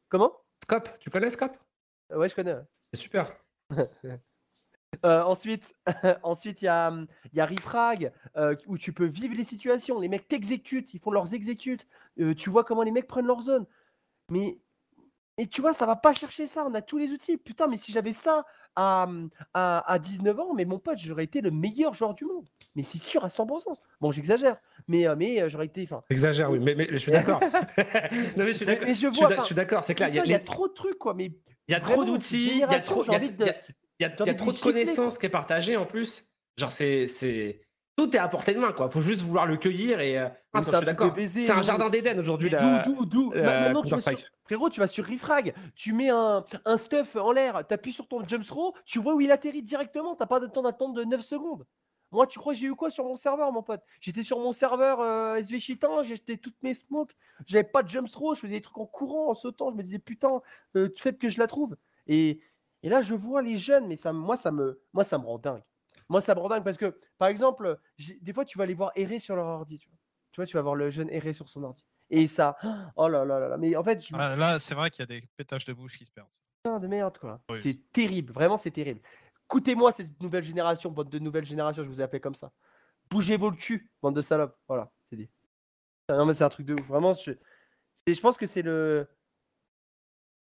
Comment? 0.09 0.41
Scope, 0.63 0.89
tu 1.01 1.11
connais 1.11 1.31
Scope? 1.31 1.57
Ouais, 2.15 2.29
je 2.29 2.35
connais. 2.37 2.57
C'est 2.93 3.01
super. 3.01 3.33
Euh, 5.05 5.23
ensuite, 5.23 5.75
ensuite 6.23 6.63
il 6.63 6.67
y 6.67 6.69
a, 6.69 6.89
hum, 6.89 7.07
y 7.33 7.41
a 7.41 7.47
Refrag 7.47 8.13
euh, 8.37 8.55
où 8.67 8.79
tu 8.79 8.93
peux 8.93 9.07
vivre 9.07 9.35
les 9.37 9.45
situations. 9.45 9.99
Les 10.01 10.09
mecs 10.09 10.29
t'exécutent, 10.29 10.95
ils 10.95 11.01
font 11.01 11.11
leurs 11.11 11.35
exécutes. 11.35 11.87
Euh, 12.21 12.35
tu 12.35 12.51
vois 12.51 12.65
comment 12.65 12.83
les 12.83 12.91
mecs 12.93 13.07
prennent 13.07 13.27
leur 13.27 13.43
zone. 13.43 13.67
Mais, 14.31 14.59
et 15.39 15.47
tu 15.47 15.61
vois, 15.61 15.75
ça 15.75 15.85
va 15.87 15.97
pas 15.97 16.13
chercher 16.13 16.47
ça. 16.47 16.65
On 16.67 16.73
a 16.75 16.81
tous 16.83 16.97
les 16.99 17.13
outils. 17.13 17.37
Putain, 17.37 17.67
mais 17.67 17.77
si 17.77 17.93
j'avais 17.93 18.13
ça 18.13 18.45
à, 18.75 19.05
hum, 19.05 19.29
à, 19.55 19.91
à 19.93 19.99
19 19.99 20.39
ans, 20.41 20.55
mais 20.55 20.65
mon 20.65 20.79
pote, 20.79 20.99
j'aurais 20.99 21.25
été 21.25 21.41
le 21.41 21.51
meilleur 21.51 21.95
joueur 21.95 22.15
du 22.15 22.25
monde. 22.25 22.49
Mais 22.75 22.83
c'est 22.83 22.99
sûr 22.99 23.25
à 23.25 23.29
100%. 23.29 23.75
Bon, 24.01 24.13
j'exagère. 24.13 24.57
Mais, 24.89 25.07
mais 25.17 25.49
j'aurais 25.49 25.67
été. 25.67 25.87
J'exagère, 26.11 26.51
oui, 26.51 26.59
mais, 26.59 26.75
mais 26.75 26.89
je 26.91 26.97
suis 26.97 27.13
d'accord. 27.13 27.41
non, 28.37 28.45
mais 28.45 28.53
je 28.53 28.57
suis 28.57 28.67
d'accord. 28.67 28.87
je 28.89 28.93
Je 28.93 28.99
suis 28.99 29.09
vois, 29.21 29.29
d'a- 29.29 29.35
enfin, 29.35 29.41
je 29.43 29.47
suis 29.47 29.55
d'accord, 29.55 29.85
c'est 29.85 29.95
clair. 29.95 30.09
Il 30.09 30.15
y 30.17 30.21
a, 30.21 30.25
y 30.39 30.45
trop 30.45 30.69
de 30.69 30.73
trucs, 30.75 30.99
quoi. 30.99 31.15
Mais 31.15 31.33
il 31.69 31.73
y 31.73 31.75
a 31.75 31.81
trop 31.81 32.05
d'outils, 32.05 32.51
il 32.53 32.59
y 32.59 32.63
a 32.65 32.81
trop, 32.81 33.03
j'ai 33.03 33.11
envie 33.13 33.31
de- 33.33 33.45
il 33.99 34.03
y 34.03 34.07
a- 34.07 34.09
y 34.27 34.31
a- 34.31 34.35
trop 34.35 34.53
de 34.53 34.59
connaissances 34.59 35.15
quoi. 35.15 35.21
qui 35.21 35.27
est 35.27 35.31
partagée 35.31 35.77
en 35.77 35.87
plus. 35.87 36.27
Genre, 36.57 36.73
c'est. 36.73 37.07
c'est- 37.07 37.61
Tout 37.97 38.15
est 38.15 38.19
à 38.19 38.29
portée 38.29 38.53
de 38.53 38.59
main, 38.61 38.73
quoi. 38.73 38.91
Faut 38.91 39.01
juste 39.01 39.23
vouloir 39.23 39.47
le 39.47 39.57
cueillir 39.57 40.01
et. 40.01 40.19
euh, 40.19 40.29
ah, 40.53 40.61
c'est 40.63 40.71
ça, 40.71 40.79
un 40.79 40.81
je 40.81 40.85
suis 40.85 40.85
truc 40.85 40.85
de 40.85 40.87
d'accord. 40.87 41.13
baiser, 41.15 41.43
C'est 41.45 41.53
un 41.53 41.57
nous. 41.57 41.63
jardin 41.63 41.89
d'Éden 41.89 42.19
aujourd'hui. 42.19 42.51
La- 42.51 42.83
d'où, 42.85 43.07
d'où, 43.07 43.07
d'où? 43.07 43.31
Ma- 43.35 43.61
Maintenant, 43.61 43.83
tu 43.83 43.89
vas 43.89 43.99
sur... 43.99 44.11
Counter-Strike. 44.11 44.33
Frérot, 44.45 44.69
tu 44.71 44.81
vas 44.81 44.87
sur 44.87 45.07
Refrag, 45.07 45.55
tu 45.75 45.95
mets 45.95 46.11
un, 46.11 46.45
un 46.67 46.77
stuff 46.77 47.17
en 47.17 47.33
l'air, 47.33 47.67
tu 47.67 47.73
appuies 47.73 47.93
sur 47.93 48.07
ton 48.07 48.23
jump 48.29 48.45
throw, 48.45 48.75
tu 48.85 48.99
vois 48.99 49.15
où 49.15 49.21
il 49.23 49.31
atterrit 49.31 49.63
directement, 49.63 50.15
t'as 50.15 50.27
pas 50.27 50.41
de 50.41 50.47
temps 50.47 50.61
d'attente 50.63 50.93
de 50.95 51.05
9 51.05 51.23
secondes. 51.23 51.65
Moi, 52.13 52.27
tu 52.27 52.39
crois 52.39 52.53
que 52.53 52.59
j'ai 52.61 52.67
eu 52.67 52.75
quoi 52.75 52.91
sur 52.91 53.05
mon 53.05 53.17
serveur, 53.17 53.51
mon 53.51 53.63
pote? 53.63 53.81
J'étais 54.01 54.23
sur 54.23 54.39
mon 54.41 54.53
serveur 54.53 55.01
euh, 55.01 55.35
SV 55.37 55.59
Chitin, 55.59 56.03
j'ai 56.03 56.17
jeté 56.17 56.37
toutes 56.37 56.63
mes 56.63 56.75
smokes, 56.75 57.17
j'avais 57.47 57.65
pas 57.65 57.83
de 57.83 57.89
jump 57.89 58.09
throw, 58.11 58.35
je 58.35 58.41
faisais 58.41 58.53
des 58.57 58.61
trucs 58.61 58.79
en 58.79 58.87
courant, 58.87 59.31
en 59.31 59.35
sautant, 59.35 59.71
je 59.71 59.77
me 59.77 59.83
disais 59.83 59.99
putain, 59.99 60.43
euh, 60.77 60.89
faites 60.99 61.19
que 61.19 61.29
je 61.31 61.39
la 61.41 61.47
trouve. 61.47 61.77
Et, 62.07 62.41
et 62.83 62.89
là, 62.89 63.03
je 63.03 63.15
vois 63.15 63.43
les 63.43 63.59
jeunes, 63.59 63.87
mais 63.87 63.97
ça, 63.97 64.13
moi, 64.13 64.37
ça 64.37 64.51
me, 64.53 64.81
moi, 64.93 65.05
ça 65.05 65.19
me 65.19 65.25
rend 65.25 65.39
dingue. 65.39 65.63
Moi, 66.09 66.21
ça 66.21 66.35
me 66.35 66.41
rend 66.41 66.49
dingue 66.49 66.65
parce 66.65 66.77
que, 66.77 66.99
par 67.19 67.29
exemple, 67.29 67.79
des 68.21 68.33
fois, 68.33 68.45
tu 68.45 68.59
vas 68.59 68.67
les 68.67 68.75
voir 68.75 68.93
errer 68.95 69.19
sur 69.19 69.35
leur 69.35 69.47
ordi. 69.47 69.79
Tu 69.79 69.89
vois, 69.89 69.97
tu, 70.33 70.41
vois, 70.41 70.47
tu 70.47 70.57
vas 70.57 70.63
voir 70.63 70.75
le 70.75 70.91
jeune 70.91 71.11
errer 71.11 71.33
sur 71.33 71.49
son 71.49 71.65
ordi. 71.65 71.85
Et 72.11 72.29
ça, 72.29 72.57
oh 72.97 73.09
là 73.09 73.25
là 73.25 73.41
là 73.41 73.49
là. 73.49 73.57
Mais 73.57 73.75
en 73.75 73.83
fait, 73.83 74.07
je 74.07 74.15
Ah, 74.17 74.37
là, 74.37 74.59
c'est 74.59 74.75
vrai 74.75 74.91
qu'il 74.91 75.01
y 75.01 75.03
a 75.03 75.07
des 75.07 75.27
pétages 75.37 75.65
de 75.65 75.73
bouche 75.73 75.99
qui 75.99 76.07
se 76.07 76.13
perdent. 76.13 76.29
putain 76.63 76.79
de 76.79 76.87
merde, 76.87 77.19
quoi. 77.19 77.41
Oui. 77.51 77.59
C'est 77.61 77.81
terrible, 77.93 78.33
vraiment, 78.33 78.57
c'est 78.57 78.71
terrible. 78.71 79.01
Écoutez-moi, 79.47 79.93
cette 79.93 80.21
nouvelle 80.21 80.45
génération, 80.45 80.91
bande 80.91 81.09
de 81.09 81.19
nouvelle 81.19 81.45
génération, 81.45 81.83
je 81.85 81.89
vous 81.89 82.01
ai 82.01 82.05
appelé 82.05 82.21
comme 82.21 82.35
ça. 82.35 82.53
Bougez 83.11 83.37
vos 83.37 83.51
le 83.51 83.57
cul, 83.57 83.91
bande 84.03 84.17
de 84.17 84.23
salopes. 84.23 84.57
Voilà, 84.69 84.91
c'est 85.09 85.17
dit. 85.17 85.29
Non, 86.09 86.27
mais 86.27 86.35
c'est 86.35 86.45
un 86.45 86.49
truc 86.49 86.67
de 86.67 86.75
ouf. 86.75 86.87
Vraiment, 86.87 87.15
je, 87.15 87.33
je 88.07 88.21
pense 88.21 88.37
que 88.37 88.47
c'est 88.47 88.63
le. 88.63 89.09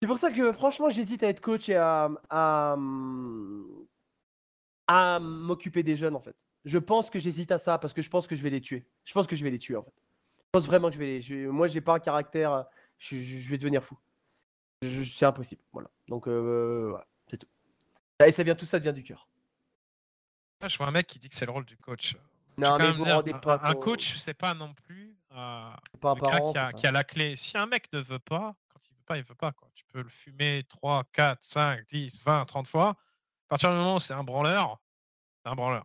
C'est 0.06 0.08
pour 0.08 0.20
ça 0.20 0.30
que, 0.30 0.52
franchement, 0.54 0.88
j'hésite 0.92 1.24
à 1.24 1.30
être 1.30 1.42
coach 1.42 1.68
et 1.68 1.76
à, 1.78 2.12
à, 2.30 2.76
à 4.88 5.20
m'occuper 5.20 5.82
des 5.82 5.98
jeunes, 5.98 6.16
en 6.16 6.20
fait. 6.20 6.36
Je 6.64 6.78
pense 6.78 7.10
que 7.10 7.20
j'hésite 7.20 7.52
à 7.52 7.58
ça 7.58 7.80
parce 7.80 7.92
que 7.92 8.04
je 8.04 8.10
pense 8.12 8.28
que 8.28 8.36
je 8.36 8.44
vais 8.44 8.52
les 8.52 8.62
tuer. 8.62 8.86
Je 9.04 9.14
pense 9.14 9.26
que 9.26 9.36
je 9.36 9.44
vais 9.44 9.50
les 9.50 9.58
tuer, 9.58 9.76
en 9.76 9.82
fait. 9.82 9.94
Je 10.38 10.44
pense 10.52 10.68
vraiment 10.68 10.90
que 10.90 10.94
je 10.94 11.00
vais 11.00 11.06
les. 11.08 11.22
je- 11.22 11.48
moi, 11.48 11.68
j'ai 11.68 11.82
pas 11.82 11.96
un 11.96 12.00
caractère. 12.00 12.66
Je, 13.00 13.18
je- 13.18 13.40
je 13.40 13.50
vais 13.50 13.58
devenir 13.58 13.84
fou. 13.84 13.98
C'est 14.84 15.26
impossible. 15.26 15.64
Voilà. 15.74 15.90
Donc, 16.08 16.28
euh, 16.28 16.90
voilà, 16.92 17.08
c'est 17.28 17.38
tout. 17.38 17.48
Et 18.24 18.32
ça 18.32 18.44
vient, 18.44 18.54
tout 18.54 18.68
ça 18.68 18.78
vient 18.78 18.94
du 18.94 19.02
cœur. 19.02 19.28
Là, 20.62 20.68
je 20.68 20.78
vois 20.78 20.86
un 20.86 20.92
mec 20.92 21.08
qui 21.08 21.18
dit 21.18 21.30
que 21.30 21.36
c'est 21.36 21.48
le 21.48 21.52
rôle 21.52 21.66
du 21.66 21.78
coach. 21.78 22.16
Non, 22.60 22.78
mais 22.78 22.92
vous 22.92 23.06
dire, 23.06 23.16
rendez 23.16 23.34
un- 23.34 23.40
pas 23.40 23.60
un, 23.64 23.74
compte. 23.74 23.84
coach, 23.84 24.18
c'est 24.18 24.36
pas 24.36 24.54
non 24.54 24.72
plus 24.86 25.16
euh, 25.32 25.70
pas 26.00 26.12
un 26.12 26.16
parent, 26.16 26.52
qui, 26.54 26.58
a, 26.60 26.74
qui 26.74 26.86
la 26.86 27.04
clé. 27.04 27.36
Si 27.36 27.58
un 27.58 27.66
mec 27.66 27.92
ne 27.92 28.00
veut 28.00 28.20
pas, 28.20 28.56
pas, 29.06 29.18
il 29.18 29.24
veut 29.24 29.36
pas. 29.36 29.52
Quoi. 29.52 29.70
Tu 29.76 29.86
peux 29.86 30.02
le 30.02 30.10
fumer 30.10 30.64
3, 30.70 31.04
4, 31.14 31.38
5, 31.44 31.86
10, 31.88 32.24
20, 32.24 32.46
30 32.46 32.68
fois. 32.68 32.90
À 32.90 32.96
partir 33.50 33.70
du 33.72 33.76
moment 33.78 33.96
où 33.96 34.00
c'est 34.00 34.14
un 34.14 34.24
branleur, 34.24 34.80
c'est 35.44 35.50
un 35.52 35.56
branleur. 35.56 35.84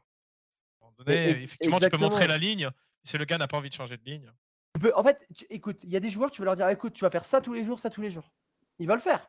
À 0.80 0.84
un 0.84 0.86
moment 0.86 0.94
donné, 0.98 1.14
Mais 1.34 1.42
effectivement, 1.42 1.78
tu 1.78 1.88
peux 1.88 1.96
montrer 1.98 2.26
la 2.26 2.38
ligne. 2.38 2.68
Si 3.04 3.16
le 3.18 3.24
gars 3.24 3.38
n'a 3.38 3.48
pas 3.48 3.56
envie 3.58 3.70
de 3.70 3.74
changer 3.74 3.96
de 3.96 4.04
ligne, 4.04 4.30
Tu 4.74 4.80
peux- 4.82 4.94
en 4.96 5.02
fait, 5.02 5.26
tu- 5.34 5.46
écoute, 5.50 5.82
il 5.84 5.90
y 5.90 5.96
a 5.96 6.00
des 6.00 6.10
joueurs, 6.10 6.30
tu 6.30 6.40
vas 6.42 6.46
leur 6.46 6.56
dire, 6.56 6.68
écoute, 6.68 6.92
tu 6.92 7.04
vas 7.04 7.10
faire 7.10 7.24
ça 7.24 7.40
tous 7.40 7.52
les 7.52 7.64
jours, 7.64 7.80
ça 7.80 7.90
tous 7.90 8.00
les 8.02 8.10
jours. 8.10 8.30
Il 8.78 8.86
va 8.86 8.94
le 8.94 9.00
faire. 9.00 9.28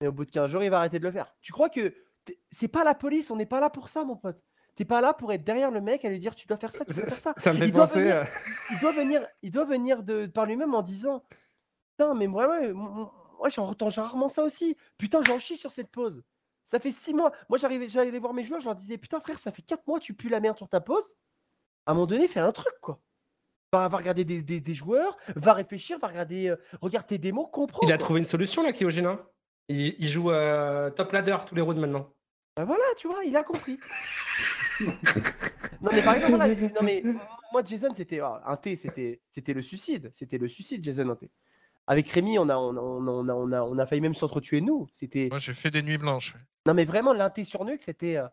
Mais 0.00 0.08
au 0.08 0.12
bout 0.12 0.24
de 0.26 0.30
15 0.30 0.50
jours, 0.50 0.62
il 0.62 0.68
va 0.70 0.78
arrêter 0.80 0.98
de 0.98 1.04
le 1.04 1.10
faire. 1.10 1.32
Tu 1.40 1.52
crois 1.52 1.70
que 1.70 1.94
c'est 2.50 2.68
pas 2.68 2.84
la 2.84 2.94
police, 2.94 3.30
on 3.30 3.36
n'est 3.36 3.46
pas 3.46 3.60
là 3.60 3.70
pour 3.70 3.88
ça, 3.88 4.04
mon 4.04 4.16
pote. 4.16 4.42
T'es 4.74 4.84
pas 4.84 5.00
là 5.00 5.14
pour 5.14 5.32
être 5.32 5.42
derrière 5.42 5.70
le 5.70 5.80
mec 5.80 6.04
et 6.04 6.10
lui 6.10 6.18
dire, 6.20 6.34
tu 6.34 6.46
dois 6.46 6.58
faire 6.58 6.70
ça, 6.72 6.84
tu 6.84 6.92
dois 6.92 7.04
faire 7.04 7.10
ça. 7.10 7.32
Ça 7.38 7.52
me 7.54 7.58
fait 7.58 7.66
Il 7.68 7.72
doit 7.72 7.84
penser. 7.86 8.00
venir- 8.02 8.16
euh, 8.16 8.24
il 8.72 8.78
doit 8.80 8.92
venir, 8.92 9.26
il 9.42 9.50
doit 9.50 9.64
venir 9.64 10.02
de, 10.02 10.26
par 10.26 10.44
lui-même 10.44 10.74
en 10.74 10.82
disant 10.82 11.24
Putain, 11.96 12.14
mais 12.14 12.26
moi, 12.26 12.48
ouais, 12.48 12.72
moi, 12.72 13.12
moi, 13.38 13.48
j'entends 13.48 13.88
rarement 13.88 14.28
ça 14.28 14.42
aussi. 14.42 14.76
Putain, 14.98 15.22
j'en 15.22 15.38
chie 15.38 15.56
sur 15.56 15.72
cette 15.72 15.90
pause. 15.90 16.22
Ça 16.64 16.78
fait 16.78 16.90
six 16.90 17.14
mois. 17.14 17.32
Moi, 17.48 17.58
j'arrivais, 17.58 17.88
j'allais 17.88 18.18
voir 18.18 18.34
mes 18.34 18.44
joueurs, 18.44 18.60
je 18.60 18.66
leur 18.66 18.74
disais 18.74 18.98
Putain, 18.98 19.20
frère, 19.20 19.38
ça 19.38 19.50
fait 19.50 19.62
quatre 19.62 19.86
mois, 19.86 19.98
tu 19.98 20.12
pues 20.14 20.28
la 20.28 20.40
merde 20.40 20.56
sur 20.58 20.68
ta 20.68 20.80
pause. 20.80 21.16
À 21.86 21.92
un 21.92 21.94
moment 21.94 22.06
donné, 22.06 22.28
fais 22.28 22.40
un 22.40 22.52
truc, 22.52 22.74
quoi. 22.82 23.00
Va, 23.72 23.88
va 23.88 23.96
regarder 23.96 24.24
des, 24.24 24.42
des- 24.42 24.60
des 24.60 24.74
joueurs, 24.74 25.16
va 25.36 25.54
réfléchir, 25.54 25.98
va 25.98 26.08
regarder, 26.08 26.48
euh, 26.48 26.56
regarde 26.82 27.06
tes 27.06 27.18
démos, 27.18 27.48
comprends. 27.50 27.86
Il 27.86 27.92
a 27.92 27.98
trouvé 27.98 28.18
une 28.20 28.26
solution 28.26 28.62
là, 28.62 28.70
hein. 28.70 29.26
Il, 29.68 29.96
il 29.98 30.06
joue 30.06 30.30
euh, 30.30 30.90
top 30.90 31.12
ladder 31.12 31.36
tous 31.46 31.54
les 31.54 31.62
rounds 31.62 31.80
maintenant. 31.80 32.12
Ben 32.56 32.64
voilà, 32.64 32.84
tu 32.96 33.08
vois, 33.08 33.24
il 33.24 33.36
a 33.36 33.42
compris. 33.42 33.78
Non 34.80 35.90
mais 35.92 36.02
par 36.02 36.14
exemple, 36.14 36.36
voilà, 36.36 36.54
non 36.54 36.82
mais 36.82 37.02
moi 37.52 37.62
Jason 37.64 37.92
c'était 37.94 38.20
ah, 38.20 38.42
un 38.46 38.56
T, 38.56 38.76
c'était 38.76 39.20
c'était 39.28 39.52
le 39.52 39.62
suicide, 39.62 40.10
c'était 40.14 40.38
le 40.38 40.48
suicide 40.48 40.82
Jason 40.82 41.08
un 41.10 41.16
T. 41.16 41.30
Avec 41.86 42.08
Rémi, 42.08 42.38
on 42.38 42.48
a 42.48 42.56
on 42.56 42.76
a, 42.76 42.80
on 42.80 43.28
a, 43.28 43.32
on 43.32 43.52
a, 43.52 43.62
on 43.62 43.78
a 43.78 43.86
failli 43.86 44.00
même 44.00 44.14
s'entretuer 44.14 44.60
nous. 44.60 44.86
C'était 44.92 45.28
Moi, 45.30 45.38
j'ai 45.38 45.52
fait 45.52 45.70
des 45.70 45.82
nuits 45.82 45.98
blanches. 45.98 46.34
ouais. 46.34 46.40
non 46.66 46.74
mais 46.74 46.84
vraiment 46.84 47.12
l'inté 47.12 47.44
sur 47.44 47.64
Nuke, 47.64 47.82
c'était 47.82 48.16
euh, 48.16 48.26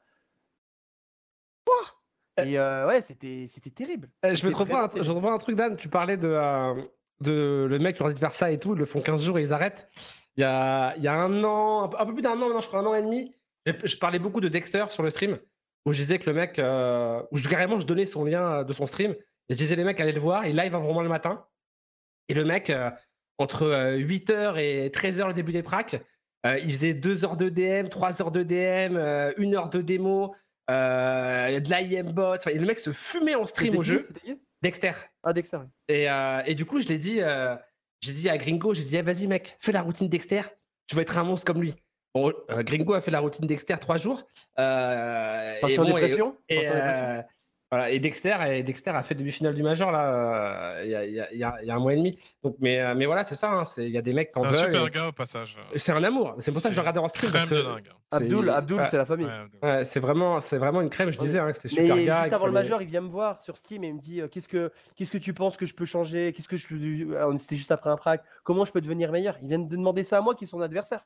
Ouah 1.68 2.44
Et 2.46 2.58
euh, 2.58 2.88
ouais, 2.88 3.02
c'était 3.02 3.46
c'était 3.48 3.70
terrible. 3.70 4.10
Je 4.24 4.44
vais 4.46 4.52
te 4.52 4.58
reprendre 4.58 4.98
un, 4.98 5.04
je 5.04 5.12
reprends 5.12 5.34
un 5.34 5.38
truc, 5.38 5.56
Dan. 5.56 5.76
Tu 5.76 5.88
parlais 5.88 6.18
de, 6.18 6.30
euh, 6.30 6.74
de 7.22 7.68
le 7.70 7.80
mec 7.80 7.96
qui 7.96 8.02
leur 8.04 8.10
dit 8.10 8.16
de 8.16 8.20
faire 8.20 8.34
ça 8.34 8.52
et 8.52 8.60
tout. 8.60 8.74
Ils 8.74 8.80
le 8.80 8.86
font 8.86 9.02
15 9.02 9.24
jours 9.24 9.38
et 9.38 9.44
ils 9.44 9.54
arrêtent. 9.54 9.88
Il 10.36 10.42
y 10.42 10.44
a, 10.44 10.96
il 10.98 11.04
y 11.04 11.08
a 11.08 11.14
un 11.14 11.44
an, 11.44 11.84
un 11.84 11.88
peu, 11.90 11.98
un 12.00 12.06
peu 12.08 12.14
plus 12.14 12.24
d'un 12.24 12.32
an 12.32 12.36
maintenant, 12.38 12.62
je 12.62 12.68
crois 12.68 12.80
un 12.80 12.86
an 12.88 12.96
et 12.96 13.04
demi, 13.04 13.36
je 13.84 13.96
parlais 13.98 14.18
beaucoup 14.18 14.42
de 14.42 14.50
Dexter 14.50 14.86
sur 14.90 15.04
le 15.04 15.12
stream 15.12 15.38
où 15.86 15.92
je 15.92 15.98
disais 16.00 16.20
que 16.20 16.30
le 16.30 16.36
mec, 16.36 16.60
euh, 16.60 17.22
où 17.32 17.38
je, 17.38 17.48
carrément 17.48 17.80
je 17.80 17.86
donnais 17.86 18.06
son 18.06 18.24
lien 18.24 18.60
euh, 18.60 18.64
de 18.64 18.74
son 18.74 18.86
stream 18.86 19.12
et 19.12 19.54
je 19.54 19.58
disais 19.58 19.76
les 19.76 19.84
mecs 19.84 20.00
allaient 20.00 20.12
le 20.12 20.20
voir. 20.20 20.46
Il 20.46 20.56
live 20.56 20.72
vraiment 20.72 21.02
le 21.02 21.10
matin. 21.10 21.46
Et 22.30 22.34
le 22.34 22.46
mec, 22.46 22.70
euh, 22.70 22.90
entre 23.38 23.96
8h 23.98 24.58
et 24.58 24.90
13h 24.90 25.28
le 25.28 25.34
début 25.34 25.52
des 25.52 25.64
pracs, 25.64 26.02
euh, 26.46 26.58
il 26.60 26.72
faisait 26.72 26.94
2 26.94 27.24
heures 27.26 27.38
de 27.38 27.50
DM, 27.50 27.88
3 27.90 28.22
heures 28.22 28.32
de 28.32 28.44
DM, 28.44 28.98
1 28.98 29.54
heure 29.54 29.70
de 29.70 29.82
démo, 29.82 30.36
euh, 30.70 31.60
de 31.60 31.70
l'IM 31.70 32.12
bot. 32.12 32.36
Enfin, 32.36 32.52
le 32.52 32.66
mec 32.66 32.80
se 32.80 32.92
fumait 32.92 33.36
en 33.36 33.46
stream 33.46 33.78
au 33.78 33.82
jeu. 33.82 34.08
Dexter. 34.62 34.92
Ah 35.24 35.34
Dexter. 35.34 35.58
oui. 35.58 35.66
Et, 35.90 36.10
euh, 36.10 36.42
et 36.46 36.56
du 36.56 36.66
coup, 36.66 36.80
je 36.80 36.88
l'ai 36.88 36.98
dit, 36.98 37.22
euh, 37.22 37.56
j'ai 38.02 38.12
dit 38.14 38.30
à 38.30 38.38
Gringo, 38.38 38.74
j'ai 38.74 38.84
dit, 38.84 38.96
Eh, 38.96 39.02
vas-y 39.02 39.28
mec, 39.28 39.58
fais 39.60 39.72
la 39.72 39.82
routine 39.82 40.08
Dexter, 40.08 40.42
tu 40.88 40.96
vas 40.96 41.02
être 41.02 41.18
un 41.18 41.24
monstre 41.24 41.46
comme 41.52 41.62
lui. 41.62 41.76
Bon, 42.14 42.32
euh, 42.52 42.62
Gringo 42.64 42.94
a 42.94 43.02
fait 43.02 43.10
la 43.12 43.20
routine 43.20 43.48
Dexter 43.48 43.76
trois 43.80 43.98
jours. 43.98 44.24
Euh, 44.60 45.56
et, 45.68 45.78
bon, 45.78 45.84
et- 45.84 45.88
dépression? 45.88 46.38
et, 46.48 46.68
euh, 46.68 47.22
voilà, 47.74 47.90
et 47.92 48.00
Dexter, 48.00 48.36
et 48.50 48.64
Dexter 48.64 48.92
a 48.92 49.04
fait 49.04 49.16
demi-finale 49.16 49.54
du 49.56 49.64
Major 49.64 49.92
là, 49.92 50.14
euh, 50.14 50.82
il 50.86 50.92
y, 50.92 50.96
a, 50.96 51.06
y 51.06 51.38
y 51.38 51.66
y 51.68 51.72
un 51.72 51.80
mois 51.80 51.94
et 51.94 51.98
demi. 51.98 52.18
Donc, 52.44 52.56
mais, 52.60 52.80
euh, 52.80 52.94
mais 52.96 53.06
voilà, 53.06 53.24
c'est 53.24 53.36
ça. 53.36 53.50
hein, 53.52 53.64
Il 53.78 53.90
y 53.90 53.98
a 53.98 54.02
des 54.02 54.14
mecs 54.14 54.32
qui 54.32 54.40
en 54.40 54.44
Un 54.44 54.52
veulent. 54.52 54.66
super 54.74 54.88
et- 54.88 54.90
gars 54.92 55.08
au 55.08 55.12
passage. 55.12 55.58
C'est 55.76 55.92
un 55.92 56.04
amour. 56.04 56.36
C'est 56.40 56.52
pour 56.52 56.62
ça 56.62 56.70
que 56.70 56.74
je 56.74 56.78
le 56.80 56.82
regardais 56.82 57.00
en 57.00 57.08
stream. 57.08 57.32
Parce 57.32 57.46
Crème 57.46 57.60
que 57.64 57.68
ouais, 58.76 58.84
c'est 58.90 58.98
la 58.98 59.06
famille. 59.06 59.26
Ouais, 59.26 59.32
Abdul. 59.32 59.60
ouais, 59.64 59.86
c'est 59.86 60.00
vraiment, 60.00 60.40
c'est 60.40 60.58
vraiment 60.58 60.82
une 60.82 60.90
crème. 60.90 61.12
Je 61.12 61.18
disais 61.18 61.40
hein, 61.40 61.52
que 61.52 61.58
c'était 61.60 61.76
Mais 61.82 61.88
super 61.88 62.06
gars. 62.06 62.22
juste 62.24 62.34
avant 62.34 62.46
le 62.46 62.52
major, 62.52 62.82
il 62.82 62.88
vient 62.88 63.02
me 63.02 63.10
voir 63.10 63.42
sur 63.42 63.58
Steam 63.58 63.84
et 63.84 63.88
il 63.88 63.96
me 63.96 64.00
dit 64.00 64.22
euh, 64.22 64.28
qu'est-ce 64.28 64.48
que 64.48 64.72
qu'est-ce 64.96 65.12
que 65.12 65.18
tu 65.18 65.34
penses 65.34 65.58
que 65.58 65.66
je 65.66 65.74
peux 65.74 65.86
changer? 65.86 66.32
Qu'est-ce 66.34 66.48
que 66.48 66.58
je 66.58 67.38
C'était 67.38 67.56
juste 67.56 67.72
après 67.72 67.90
un 67.90 67.98
prac. 67.98 68.22
Comment 68.44 68.66
je 68.66 68.72
peux 68.72 68.82
devenir 68.82 69.12
meilleur? 69.12 69.38
Il 69.42 69.48
vient 69.48 69.60
de 69.60 69.68
demander 69.68 70.04
ça 70.04 70.18
à 70.18 70.22
moi 70.22 70.36
qui 70.36 70.44
est 70.44 70.48
son 70.48 70.62
adversaire. 70.62 71.06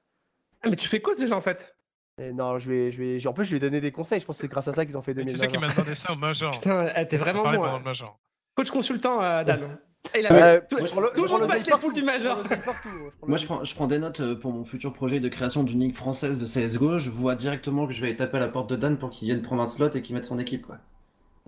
Ah, 0.64 0.69
mais 0.69 0.76
tu 0.76 0.88
fais 0.89 0.99
quoi 0.99 1.15
déjà 1.15 1.35
en 1.35 1.41
fait? 1.41 1.77
Et 2.19 2.34
non, 2.34 2.57
je 2.57 2.69
vais, 2.72 2.91
je 2.91 2.98
vais, 3.02 3.27
en 3.27 3.34
plus 3.34 3.45
je 3.45 3.52
lui 3.52 3.57
ai 3.57 3.60
donné 3.60 3.80
des 3.80 3.91
conseils. 3.91 4.19
Je 4.19 4.26
pense 4.26 4.38
que 4.38 4.41
c'est 4.41 4.48
grâce 4.48 4.68
à 4.68 4.73
ça 4.73 4.85
qu'ils 4.85 4.98
ont 4.98 5.02
fait 5.02 5.14
Mais 5.14 5.23
2000 5.23 5.34
Qui 5.35 5.39
c'est 5.39 5.48
qui 5.48 5.60
m'a 5.60 5.68
demandé 5.68 5.94
ça 5.95 6.14
au 6.14 6.15
Major 6.15 6.52
Putain, 6.52 6.88
eh, 6.95 7.07
t'es 7.07 7.18
vraiment 7.18 7.44
bon. 7.44 7.64
hein. 7.64 7.77
le 7.77 7.84
Major. 7.84 8.18
Coach 8.56 8.72
consultant, 8.72 9.22
euh, 9.22 9.44
Dan. 9.44 9.77
Et 10.15 10.19
il 10.22 10.26
a- 10.27 10.34
Euh, 10.56 10.61
tout, 10.68 10.77
je 10.80 10.85
prends 10.91 11.02
le- 11.02 11.11
tout 11.14 11.23
le 11.23 11.30
monde 11.30 11.41
le 11.41 11.48
passe 11.48 11.65
les 11.69 11.77
poules 11.77 11.94
du 11.94 12.02
Major. 12.02 12.38
le 12.38 12.44
partout, 12.64 12.89
je 12.89 12.98
le 12.98 13.11
Moi, 13.27 13.38
je 13.38 13.45
prends, 13.45 13.64
je 13.64 13.76
prends 13.76 13.88
des 13.88 13.99
notes 13.99 14.22
euh, 14.22 14.35
pour 14.35 14.52
mon 14.52 14.64
futur 14.64 14.94
projet 14.94 15.19
de 15.19 15.27
création 15.30 15.64
d'une 15.64 15.80
ligue 15.81 15.95
française 15.95 16.39
de 16.39 16.45
CSGO. 16.45 16.98
Je 16.98 17.10
vois 17.11 17.35
directement 17.35 17.85
que 17.85 17.94
je 17.94 18.03
vais 18.03 18.15
taper 18.15 18.38
à 18.38 18.39
la 18.39 18.48
porte 18.49 18.69
de 18.69 18.76
Dan 18.77 18.98
pour 18.98 19.10
qu'il 19.11 19.27
vienne 19.27 19.41
prendre 19.44 19.61
un 19.61 19.68
slot 19.68 19.89
et 19.91 20.02
qu'il 20.02 20.15
mette 20.15 20.26
son 20.26 20.39
équipe. 20.39 20.65
quoi. 20.65 20.77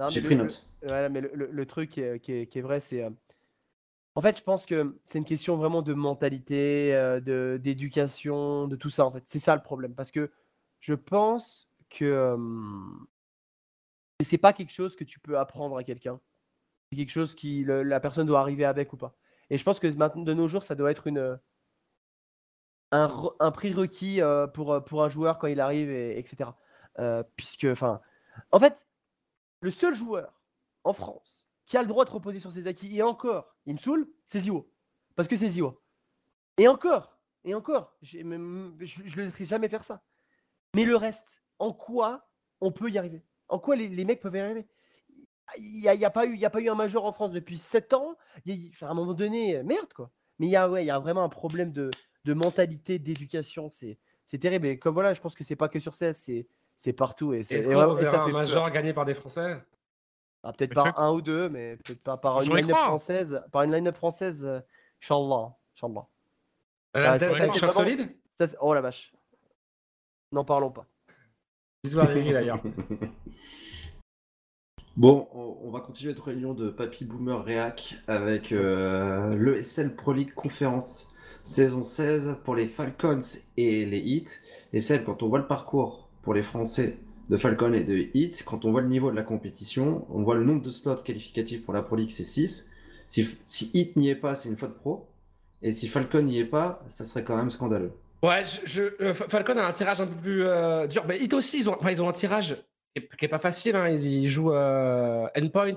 J'ai 0.10 0.22
le- 0.22 0.26
pris 0.28 0.36
le- 0.36 0.44
note. 0.44 0.66
Voilà, 0.88 1.10
mais 1.10 1.22
le, 1.22 1.32
le- 1.34 1.50
le 1.52 1.66
truc 1.66 1.90
qui 1.90 2.02
est, 2.02 2.20
qui 2.20 2.32
est- 2.34 2.46
qui 2.46 2.60
est 2.60 2.62
vrai, 2.62 2.80
c'est. 2.80 3.04
euh, 3.04 3.10
En 4.16 4.22
fait, 4.22 4.38
je 4.38 4.44
pense 4.44 4.66
que 4.66 4.96
c'est 5.06 5.18
une 5.20 5.26
question 5.26 5.56
vraiment 5.58 5.82
de 5.82 5.94
mentalité, 5.94 6.94
euh, 6.94 7.20
de 7.22 7.60
d'éducation, 7.64 8.68
de 8.68 8.76
tout 8.76 8.90
ça, 8.90 9.06
en 9.06 9.12
fait. 9.12 9.24
C'est 9.26 9.40
ça 9.40 9.56
le 9.56 9.62
problème. 9.62 9.94
Parce 9.94 10.12
que 10.12 10.30
je 10.80 10.94
pense 10.94 11.70
que 11.90 12.36
que 14.20 14.26
c'est 14.26 14.38
pas 14.38 14.54
quelque 14.54 14.74
chose 14.74 14.96
que 14.96 15.04
tu 15.04 15.20
peux 15.20 15.38
apprendre 15.40 15.78
à 15.78 15.84
quelqu'un. 15.84 16.20
C'est 16.92 16.98
quelque 16.98 17.12
chose 17.12 17.36
qui 17.36 17.64
la 17.66 18.00
personne 18.00 18.28
doit 18.28 18.42
arriver 18.42 18.66
avec 18.66 18.92
ou 18.94 18.98
pas. 18.98 19.16
Et 19.50 19.58
je 19.58 19.64
pense 19.64 19.80
que 19.80 19.88
de 19.88 20.34
nos 20.34 20.48
jours, 20.48 20.64
ça 20.64 20.76
doit 20.76 20.92
être 20.92 21.10
un, 22.92 23.10
un 23.40 23.52
prérequis 23.52 24.20
pour, 24.54 25.04
un 25.04 25.10
joueur 25.10 25.38
quand 25.40 25.48
il 25.48 25.62
arrive, 25.62 25.90
et, 25.90 26.20
etc. 26.20 26.50
Puisque, 27.36 27.66
enfin, 27.66 28.02
en 28.52 28.60
fait, 28.60 28.88
le 29.62 29.72
seul 29.72 29.96
joueur 29.96 30.42
en 30.84 30.94
France 30.94 31.46
qui 31.66 31.78
a 31.78 31.82
le 31.84 31.88
droit 31.88 32.04
de 32.04 32.10
reposer 32.10 32.40
sur 32.40 32.52
ses 32.52 32.66
acquis, 32.66 32.98
et 32.98 33.04
encore, 33.04 33.56
il 33.68 33.76
me 33.76 33.80
saoule, 33.80 34.10
c'est 34.26 34.40
Ziwo. 34.40 34.68
Parce 35.16 35.28
que 35.28 35.38
c'est 35.38 35.50
Ziwo. 35.50 35.80
Et 36.58 36.68
encore, 36.68 37.20
et 37.44 37.54
encore, 37.54 37.96
je 38.02 38.18
ne 38.18 38.76
le 38.76 39.24
laisserai 39.24 39.46
jamais 39.46 39.70
faire 39.70 39.84
ça. 39.84 40.02
Mais 40.76 40.86
le 40.86 40.96
reste, 40.96 41.42
en 41.60 41.74
quoi 41.74 42.28
on 42.62 42.72
peut 42.72 42.90
y 42.90 42.98
arriver? 42.98 43.24
En 43.48 43.60
quoi 43.60 43.76
les, 43.76 43.88
les 43.88 44.06
mecs 44.06 44.20
peuvent 44.22 44.36
y 44.36 44.40
arriver? 44.40 44.68
Il 45.58 45.80
n'y 45.80 45.88
a, 45.88 45.96
y 45.96 46.06
a, 46.06 46.10
pas 46.12 46.26
eu- 46.28 46.36
il 46.36 46.40
y 46.40 46.46
a 46.46 46.50
pas 46.52 46.60
eu 46.62 46.70
un 46.70 46.76
major 46.76 47.06
en 47.06 47.12
France 47.12 47.32
depuis 47.32 47.58
7 47.58 47.94
ans. 47.94 48.16
Y 48.46 48.72
a- 48.82 48.86
à 48.86 48.92
un 48.92 48.94
moment 48.94 49.14
donné, 49.14 49.64
merde 49.64 49.92
quoi. 49.94 50.12
Mais 50.38 50.46
il 50.48 50.52
y, 50.52 50.56
a, 50.56 50.70
ouais, 50.70 50.84
il 50.84 50.88
y 50.88 50.92
a 50.92 51.00
vraiment 51.00 51.24
un 51.24 51.30
problème 51.30 51.72
de, 51.72 51.90
de 52.26 52.34
mentalité, 52.34 53.00
d'éducation. 53.00 53.70
C'est 53.72 53.98
c'est 54.26 54.38
terrible. 54.38 54.68
Et 54.68 54.78
comme 54.78 54.94
voilà, 54.94 55.16
je 55.16 55.22
pense 55.22 55.34
que 55.34 55.44
c'est 55.44 55.56
pas 55.56 55.70
que 55.70 55.80
sur 55.80 55.94
CS, 55.96 56.14
c'est 56.14 56.48
c'est 56.76 56.94
partout. 56.94 57.34
Et, 57.34 57.44
c'est- 57.44 57.56
Est-ce 57.58 57.68
et 57.68 57.74
qu'on 57.74 57.80
vraiment- 57.80 57.98
et 57.98 58.06
ça 58.06 58.22
un 58.22 58.26
peur. 58.26 58.34
major 58.34 58.70
gagné 58.70 58.94
par 58.94 59.06
des 59.06 59.16
Français? 59.16 59.58
Ah, 60.44 60.54
peut-être 60.54 60.70
Mais 60.70 60.76
par 60.76 61.00
un 61.00 61.12
ou 61.12 61.22
deux, 61.22 61.50
mais 61.50 61.76
peut-être 61.78 62.02
pas 62.04 62.16
par 62.16 62.42
une 62.42 62.56
line-up 62.56 62.78
française. 62.78 63.44
Par 63.52 63.64
une 63.64 63.72
line-up 63.74 63.96
française, 63.98 64.46
euh, 64.46 64.60
Inch'Allah. 65.02 65.58
Inch'Allah. 65.76 66.08
La 66.94 67.12
Ah, 67.14 67.20
ça, 67.20 67.54
ça, 67.58 67.72
solide? 67.74 68.16
Ça, 68.36 68.48
c'est- 68.48 68.58
oh 68.62 68.74
la 68.74 68.82
vache. 68.82 69.12
N'en 70.32 70.46
parlons 70.46 70.72
pas. 70.72 70.86
Bisous 71.84 72.00
à 72.00 72.06
Rémi 72.06 72.32
d'ailleurs. 72.32 72.62
Bon, 74.98 75.30
on 75.34 75.72
va 75.72 75.80
continuer 75.80 76.12
notre 76.12 76.26
réunion 76.26 76.54
de 76.54 76.70
Papy 76.70 77.06
Boomer 77.06 77.42
Réac 77.42 77.96
avec 78.08 78.52
euh, 78.52 79.34
l'ESL 79.38 79.96
Pro 79.96 80.12
League 80.12 80.34
Conférence 80.34 81.16
saison 81.44 81.84
16 81.84 82.38
pour 82.44 82.54
les 82.54 82.68
Falcons 82.68 83.22
et 83.56 83.86
les 83.86 84.00
Heat. 84.00 84.42
Et 84.74 84.82
celle, 84.82 85.06
quand 85.06 85.24
on 85.24 85.30
voit 85.30 85.40
le 85.40 85.48
parcours 85.48 86.10
pour 86.22 86.34
les 86.34 86.44
Français 86.44 86.98
de 87.30 87.38
Falcon 87.38 87.72
et 87.72 87.84
de 87.84 88.10
Heat, 88.14 88.44
quand 88.46 88.66
on 88.66 88.72
voit 88.72 88.82
le 88.82 88.90
niveau 88.90 89.10
de 89.10 89.16
la 89.16 89.24
compétition, 89.24 90.06
on 90.10 90.24
voit 90.24 90.36
le 90.36 90.44
nombre 90.44 90.62
de 90.62 90.70
slots 90.70 90.96
qualificatifs 90.98 91.64
pour 91.64 91.74
la 91.74 91.82
Pro 91.82 91.96
League, 91.96 92.12
c'est 92.12 92.24
6. 92.24 92.70
Si, 93.08 93.26
si 93.48 93.72
Heat 93.74 93.96
n'y 93.96 94.10
est 94.10 94.16
pas, 94.16 94.36
c'est 94.36 94.50
une 94.50 94.58
faute 94.58 94.76
pro. 94.76 95.08
Et 95.62 95.72
si 95.72 95.88
Falcon 95.88 96.24
n'y 96.24 96.40
est 96.40 96.46
pas, 96.46 96.84
ça 96.88 97.06
serait 97.06 97.24
quand 97.24 97.38
même 97.38 97.52
scandaleux. 97.52 97.94
Ouais, 98.22 98.44
je, 98.46 98.60
je- 98.66 99.04
euh, 99.04 99.14
Fa- 99.14 99.30
Falcon 99.30 99.58
a 99.58 99.64
un 99.64 99.72
tirage 99.72 100.02
un 100.02 100.08
peu 100.08 100.16
plus 100.16 100.44
euh, 100.46 100.88
dur. 100.88 101.06
Mais 101.08 101.18
Hit 101.20 101.34
aussi, 101.34 101.60
ils 101.60 101.70
ont, 101.70 101.78
enfin, 101.80 101.92
ils 101.92 102.02
ont 102.02 102.10
un 102.10 102.14
tirage 102.14 102.56
qui 102.96 103.04
est, 103.04 103.16
qui 103.18 103.26
est 103.26 103.30
pas 103.30 103.40
facile. 103.40 103.76
hein. 103.76 103.88
Ils, 103.90 104.06
ils 104.06 104.28
jouent 104.30 104.54
euh, 104.54 105.28
Endpoint, 105.38 105.68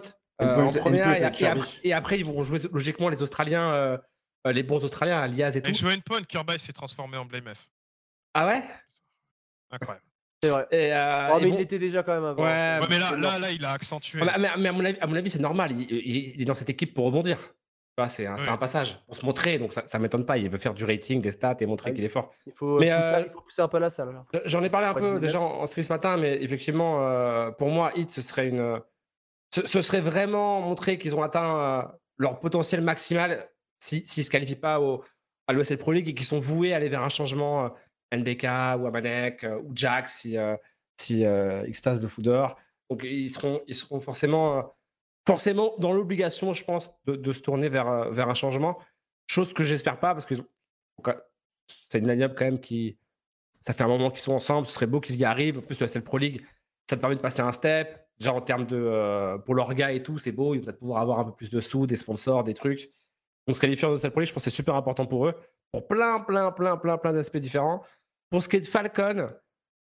euh, 0.42 0.44
Endpoint- 0.44 0.66
en 0.66 0.70
première. 0.80 1.06
Endpoint 1.06 1.14
et, 1.20 1.24
après, 1.24 1.38
Kirby. 1.38 1.80
et 1.84 1.92
après, 1.92 2.18
ils 2.18 2.26
vont 2.26 2.42
jouer 2.42 2.58
logiquement 2.72 3.08
les 3.08 3.22
Australiens, 3.22 3.98
les 4.44 4.62
bons 4.64 4.82
Australiens, 4.84 5.20
Alias 5.20 5.52
et 5.54 5.62
tout. 5.62 5.70
Et 5.70 5.74
jouer 5.74 5.94
une 5.94 6.02
point, 6.02 6.20
Kirby 6.22 6.58
s'est 6.58 6.72
transformé 6.72 7.16
en 7.16 7.24
Blame 7.24 7.54
F. 7.54 7.68
Ah 8.34 8.46
ouais? 8.46 8.64
Incroyable. 9.70 10.04
C'est 10.42 10.50
vrai. 10.50 10.66
et, 10.72 10.92
euh, 10.92 11.28
Oh, 11.32 11.38
et 11.38 11.44
mais 11.44 11.50
bon- 11.50 11.56
il 11.58 11.60
était 11.60 11.78
déjà 11.78 12.02
quand 12.02 12.14
même 12.14 12.24
avant. 12.24 12.42
Ouais, 12.42 12.78
Ouais, 12.80 12.86
mais 12.90 12.98
là, 12.98 13.16
là, 13.38 13.50
il 13.52 13.64
a 13.64 13.70
accentué. 13.70 14.18
mais, 14.20 14.32
mais- 14.38 14.50
mais 14.58 14.68
à 14.68 14.72
mon 14.72 14.84
avis, 14.84 14.98
à 15.00 15.06
mon 15.06 15.14
avis, 15.14 15.30
c'est 15.30 15.38
normal. 15.38 15.70
Il, 15.70 15.82
il- 15.82 16.34
il 16.34 16.42
est 16.42 16.44
dans 16.44 16.54
cette 16.56 16.70
équipe 16.70 16.92
pour 16.94 17.04
rebondir. 17.04 17.38
C'est 18.08 18.26
un, 18.26 18.38
c'est 18.38 18.44
Ouais. 18.46 18.48
un 18.50 18.56
passage 18.56 18.98
pour 19.06 19.14
se 19.16 19.24
montrer. 19.26 19.58
Donc 19.58 19.72
ça, 19.72 19.82
ça 19.86 19.98
m'étonne 19.98 20.24
pas. 20.24 20.38
Il 20.38 20.48
veut 20.48 20.56
faire 20.58 20.72
du 20.74 20.84
rating, 20.84 21.20
des 21.20 21.30
stats 21.30 21.56
et 21.60 21.66
montrer 21.66 21.90
Ouais. 21.90 21.96
qu'il 21.96 22.04
est 22.04 22.08
fort. 22.08 22.32
Il 22.46 22.52
faut, 22.52 22.78
Mais, 22.78 22.90
pousser, 22.94 23.06
euh, 23.14 23.22
il 23.26 23.32
faut 23.32 23.40
pousser 23.42 23.62
un 23.62 23.68
peu 23.68 23.78
la 23.78 23.90
salle. 23.90 24.12
là. 24.12 24.24
J'en 24.46 24.62
ai 24.62 24.70
parlé 24.70 24.86
un 24.86 24.94
peu 24.94 25.20
déjà 25.20 25.40
en, 25.40 25.60
en 25.60 25.66
stream 25.66 25.84
ce 25.84 25.92
matin, 25.92 26.16
mais 26.16 26.42
effectivement, 26.42 27.06
euh, 27.06 27.50
pour 27.50 27.68
moi, 27.68 27.92
Hit, 27.94 28.10
ce 28.10 28.22
serait 28.22 28.48
une. 28.48 28.80
Ce, 29.54 29.66
ce 29.66 29.80
serait 29.82 30.00
vraiment 30.00 30.60
montrer 30.62 30.96
qu'ils 30.98 31.14
ont 31.14 31.22
atteint 31.22 31.58
euh, 31.58 31.82
leur 32.16 32.40
potentiel 32.40 32.80
maximal 32.80 33.50
si- 33.78 34.06
s'ils 34.06 34.22
ne 34.22 34.24
se 34.24 34.30
qualifient 34.30 34.56
pas 34.56 34.80
au, 34.80 35.04
à 35.46 35.52
l'OSL 35.52 35.76
Pro 35.76 35.92
League 35.92 36.08
et 36.08 36.14
qu'ils 36.14 36.24
sont 36.24 36.38
voués 36.38 36.72
à 36.72 36.76
aller 36.76 36.88
vers 36.88 37.02
un 37.02 37.10
changement 37.10 37.66
euh, 37.66 37.68
NBK 38.16 38.44
ou 38.80 38.86
Amanek 38.86 39.44
euh, 39.44 39.58
ou 39.62 39.72
Jax 39.74 40.20
si, 40.20 40.38
euh, 40.38 40.56
si 40.96 41.26
euh, 41.26 41.64
Xtas 41.68 41.96
de 41.96 42.06
Foudor. 42.06 42.56
Donc 42.88 43.02
ils 43.04 43.28
seront, 43.28 43.60
ils 43.66 43.74
seront 43.74 44.00
forcément, 44.00 44.58
euh, 44.58 44.62
forcément 45.26 45.74
dans 45.78 45.92
l'obligation, 45.92 46.52
je 46.52 46.64
pense, 46.64 46.92
de, 47.06 47.32
se 47.32 47.40
tourner 47.40 47.68
vers, 47.68 47.88
euh, 47.88 48.10
vers 48.10 48.28
un 48.28 48.34
changement. 48.34 48.78
Chose 49.28 49.52
que 49.52 49.64
j'espère 49.64 49.98
pas 49.98 50.14
parce 50.14 50.26
que 50.26 50.34
c'est 51.88 51.98
une 51.98 52.08
line-up 52.08 52.34
quand 52.36 52.44
même 52.44 52.60
qui, 52.60 52.98
ça 53.60 53.72
fait 53.72 53.84
un 53.84 53.88
moment 53.88 54.10
qu'ils 54.10 54.20
sont 54.20 54.32
ensemble, 54.32 54.66
ce 54.66 54.72
serait 54.72 54.86
beau 54.86 55.00
qu'ils 55.00 55.16
y 55.16 55.24
arrivent. 55.24 55.58
En 55.58 55.62
plus, 55.62 55.76
SL 55.76 56.02
Pro 56.02 56.18
League, 56.18 56.44
ça 56.88 56.96
te 56.96 57.00
permet 57.00 57.16
de 57.16 57.20
passer 57.20 57.40
un 57.40 57.52
step. 57.52 57.98
Déjà 58.18 58.32
en 58.32 58.40
termes 58.40 58.66
de. 58.66 58.76
euh, 58.76 59.38
pour 59.38 59.54
leur 59.54 59.72
gars 59.74 59.92
et 59.92 60.02
tout, 60.02 60.18
c'est 60.18 60.32
beau. 60.32 60.54
Ils 60.54 60.58
vont 60.58 60.64
peut-être 60.66 60.78
pouvoir 60.78 61.00
avoir 61.00 61.18
un 61.20 61.24
peu 61.24 61.32
plus 61.32 61.50
de 61.50 61.60
sous, 61.60 61.86
des 61.86 61.96
sponsors, 61.96 62.44
des 62.44 62.54
trucs. 62.54 62.92
Donc 63.46 63.56
se 63.56 63.60
qualifier 63.60 63.88
en 63.88 63.96
Pro 63.96 64.20
League, 64.20 64.28
je 64.28 64.32
pense 64.32 64.44
que 64.44 64.50
c'est 64.50 64.50
super 64.50 64.74
important 64.74 65.06
pour 65.06 65.26
eux. 65.26 65.34
Pour 65.72 65.86
plein, 65.86 66.20
plein, 66.20 66.52
plein, 66.52 66.76
plein, 66.76 66.98
plein 66.98 67.12
d'aspects 67.12 67.38
différents. 67.38 67.82
Pour 68.30 68.42
ce 68.42 68.48
qui 68.48 68.56
est 68.56 68.60
de 68.60 68.66
Falcon, 68.66 69.30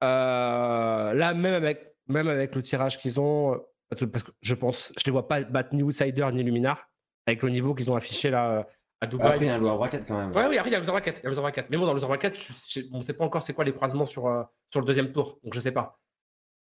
euh, 0.02 1.12
là, 1.12 1.34
même 1.34 1.54
avec, 1.54 1.96
même 2.08 2.28
avec 2.28 2.54
le 2.54 2.62
tirage 2.62 2.98
qu'ils 2.98 3.20
ont, 3.20 3.60
parce 3.88 4.22
que- 4.22 4.32
je 4.40 4.54
pense, 4.54 4.92
je 4.96 5.02
ne 5.02 5.06
les 5.06 5.12
vois 5.12 5.28
pas 5.28 5.42
battre 5.42 5.74
ni 5.74 5.82
Outsider 5.82 6.28
ni 6.32 6.42
Luminar, 6.42 6.88
avec 7.26 7.42
le 7.42 7.50
niveau 7.50 7.74
qu'ils 7.74 7.90
ont 7.90 7.96
affiché 7.96 8.30
là 8.30 8.50
euh, 8.58 8.62
à 9.00 9.06
Dubaï. 9.06 9.28
Après, 9.32 9.44
il 9.44 9.48
y 9.48 9.50
a 9.50 9.54
un 9.54 9.58
lower 9.58 9.76
bracket 9.76 10.04
quand 10.06 10.16
même. 10.18 10.30
Ouais, 10.32 10.46
oui, 10.48 10.58
après, 10.58 10.70
il 10.70 10.72
y 10.72 10.76
a 10.76 10.78
le 10.78 10.84
loser 10.84 10.92
bracket. 10.92 11.18
il 11.18 11.24
y 11.24 11.26
a 11.26 11.28
le 11.28 11.30
loser 11.30 11.42
bracket. 11.42 11.66
Mais 11.70 11.76
bon, 11.76 11.84
dans 11.86 11.92
le 11.92 11.96
loser 11.96 12.06
bracket, 12.06 12.38
je- 12.38 12.52
je- 12.80 12.86
on 12.92 12.98
ne 12.98 13.02
sait 13.02 13.14
pas 13.14 13.24
encore 13.24 13.42
c'est 13.42 13.52
quoi 13.54 13.64
les 13.64 13.72
croisements 13.72 14.06
sur, 14.06 14.26
euh, 14.26 14.42
sur 14.70 14.80
le 14.80 14.86
deuxième 14.86 15.12
tour. 15.12 15.38
Donc, 15.42 15.54
je 15.54 15.60
sais 15.60 15.72
pas. 15.72 15.98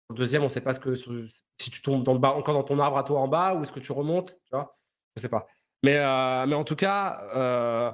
Le 0.09 0.15
deuxième, 0.15 0.43
on 0.43 0.49
sait 0.49 0.61
pas 0.61 0.73
ce 0.73 0.79
que 0.79 0.95
si 0.95 1.69
tu 1.69 1.81
tombes 1.81 2.03
dans 2.03 2.13
le 2.13 2.19
bas, 2.19 2.29
encore 2.29 2.55
dans 2.55 2.63
ton 2.63 2.79
arbre 2.79 2.97
à 2.97 3.03
toi 3.03 3.19
en 3.19 3.27
bas, 3.27 3.53
ou 3.53 3.63
est-ce 3.63 3.71
que 3.71 3.79
tu 3.79 3.91
remontes, 3.91 4.31
tu 4.45 4.49
vois? 4.51 4.75
Je 5.15 5.21
sais 5.21 5.29
pas. 5.29 5.45
Mais, 5.83 5.97
euh, 5.97 6.45
mais 6.47 6.55
en 6.55 6.63
tout 6.63 6.75
cas, 6.75 7.21
euh, 7.35 7.91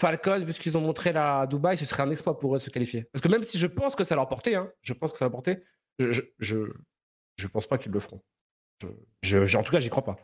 Falcon, 0.00 0.38
vu 0.44 0.52
ce 0.52 0.60
qu'ils 0.60 0.78
ont 0.78 0.80
montré 0.80 1.12
là 1.12 1.40
à 1.40 1.46
Dubaï, 1.46 1.76
ce 1.76 1.84
serait 1.84 2.04
un 2.04 2.10
exploit 2.10 2.38
pour 2.38 2.54
eux 2.54 2.58
de 2.58 2.62
se 2.62 2.70
qualifier. 2.70 3.04
Parce 3.12 3.20
que 3.22 3.28
même 3.28 3.42
si 3.42 3.58
je 3.58 3.66
pense 3.66 3.96
que 3.96 4.04
ça 4.04 4.14
leur 4.14 4.28
portait, 4.28 4.54
hein, 4.54 4.70
je 4.82 4.92
pense 4.92 5.10
que 5.12 5.18
ça 5.18 5.24
leur 5.24 5.32
portait, 5.32 5.64
je, 5.98 6.10
je, 6.38 6.60
je, 7.36 7.46
pense 7.48 7.66
pas 7.66 7.76
qu'ils 7.78 7.90
le 7.92 7.98
feront. 7.98 8.22
Je, 9.22 9.56
en 9.56 9.62
tout 9.62 9.72
cas, 9.72 9.80
j'y 9.80 9.90
crois 9.90 10.04
pas. 10.04 10.16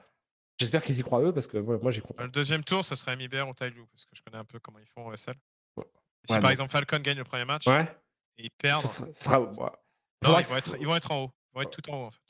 J'espère 0.59 0.83
qu'ils 0.83 0.99
y 0.99 1.03
croient 1.03 1.23
eux, 1.23 1.33
parce 1.33 1.47
que 1.47 1.59
moi, 1.59 1.91
j'y 1.91 2.01
crois 2.01 2.15
pas. 2.15 2.25
Le 2.25 2.31
deuxième 2.31 2.63
tour, 2.63 2.85
ça 2.85 2.95
serait 2.97 3.13
Amibert 3.13 3.49
ou 3.49 3.55
Tailou, 3.55 3.87
parce 3.87 4.05
que 4.05 4.13
je 4.15 4.23
connais 4.23 4.39
un 4.39 4.45
peu 4.45 4.61
comment 4.61 4.79
ils 4.79 4.87
font 4.87 5.07
au 5.07 5.17
SL. 5.17 5.35
si 6.29 6.39
par 6.39 6.51
exemple 6.51 6.71
Falcon 6.71 6.99
gagne 6.99 7.19
le 7.19 7.25
premier 7.25 7.45
match, 7.45 7.67
et 7.67 8.45
ils 8.45 8.51
perdent. 8.51 8.85
sera, 8.85 9.39
non, 10.25 10.39
ils 10.41 10.47
vont, 10.47 10.57
être, 10.57 10.77
ils 10.81 10.87
vont 10.87 10.97
être 10.97 11.11
en 11.11 11.25
haut. 11.25 11.31
Ils 11.53 11.55
vont 11.57 11.63
être 11.63 11.71
tout 11.71 11.91
en 11.91 12.03
haut 12.03 12.07
en 12.07 12.11
fait. 12.11 12.21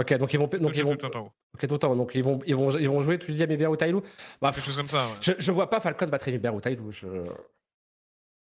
Ok, 0.00 0.18
donc 0.18 0.32
ils 0.32 0.38
vont. 0.38 0.48
Donc 0.48 0.72
ils 0.74 0.84
vont... 0.84 0.96
Tout 0.96 1.16
en 1.16 1.20
haut. 1.20 1.32
Ok, 1.54 1.68
tout 1.68 1.78
temps. 1.78 1.94
Donc 1.94 2.10
ils 2.14 2.24
vont, 2.24 2.40
ils 2.46 2.56
vont, 2.56 2.70
ils 2.70 2.88
vont 2.88 3.00
jouer, 3.00 3.18
tu 3.18 3.32
dis, 3.32 3.42
Amibert 3.42 3.70
ou 3.70 3.76
Tailou? 3.76 4.02
Bah, 4.42 4.50
Quelque 4.52 4.64
chose 4.64 4.76
comme 4.76 4.88
ça. 4.88 5.06
Ouais. 5.06 5.12
Je, 5.20 5.32
je 5.38 5.52
vois 5.52 5.70
pas 5.70 5.78
Falcon 5.78 6.08
battre 6.08 6.26
Amibert 6.28 6.54
ou 6.54 6.60
Tailou. 6.60 6.90
Je... 6.90 7.06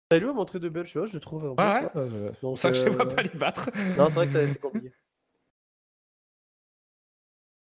Tailou 0.08 0.30
a 0.30 0.34
montré 0.34 0.60
de 0.60 0.70
belles 0.70 0.88
choses, 0.88 1.12
je 1.12 1.18
trouve. 1.18 1.44
ouais, 1.44 1.56
ouais, 1.58 1.90
euh, 1.98 2.32
donc, 2.42 2.58
ça 2.58 2.72
que 2.72 2.78
je 2.78 2.86
ne 2.86 2.90
vois 2.92 3.08
pas 3.08 3.22
les 3.22 3.30
battre. 3.30 3.70
Non, 3.98 4.10
c'est 4.10 4.16
vrai 4.16 4.26
que 4.28 4.48
c'est 4.48 4.60
compliqué. 4.60 4.94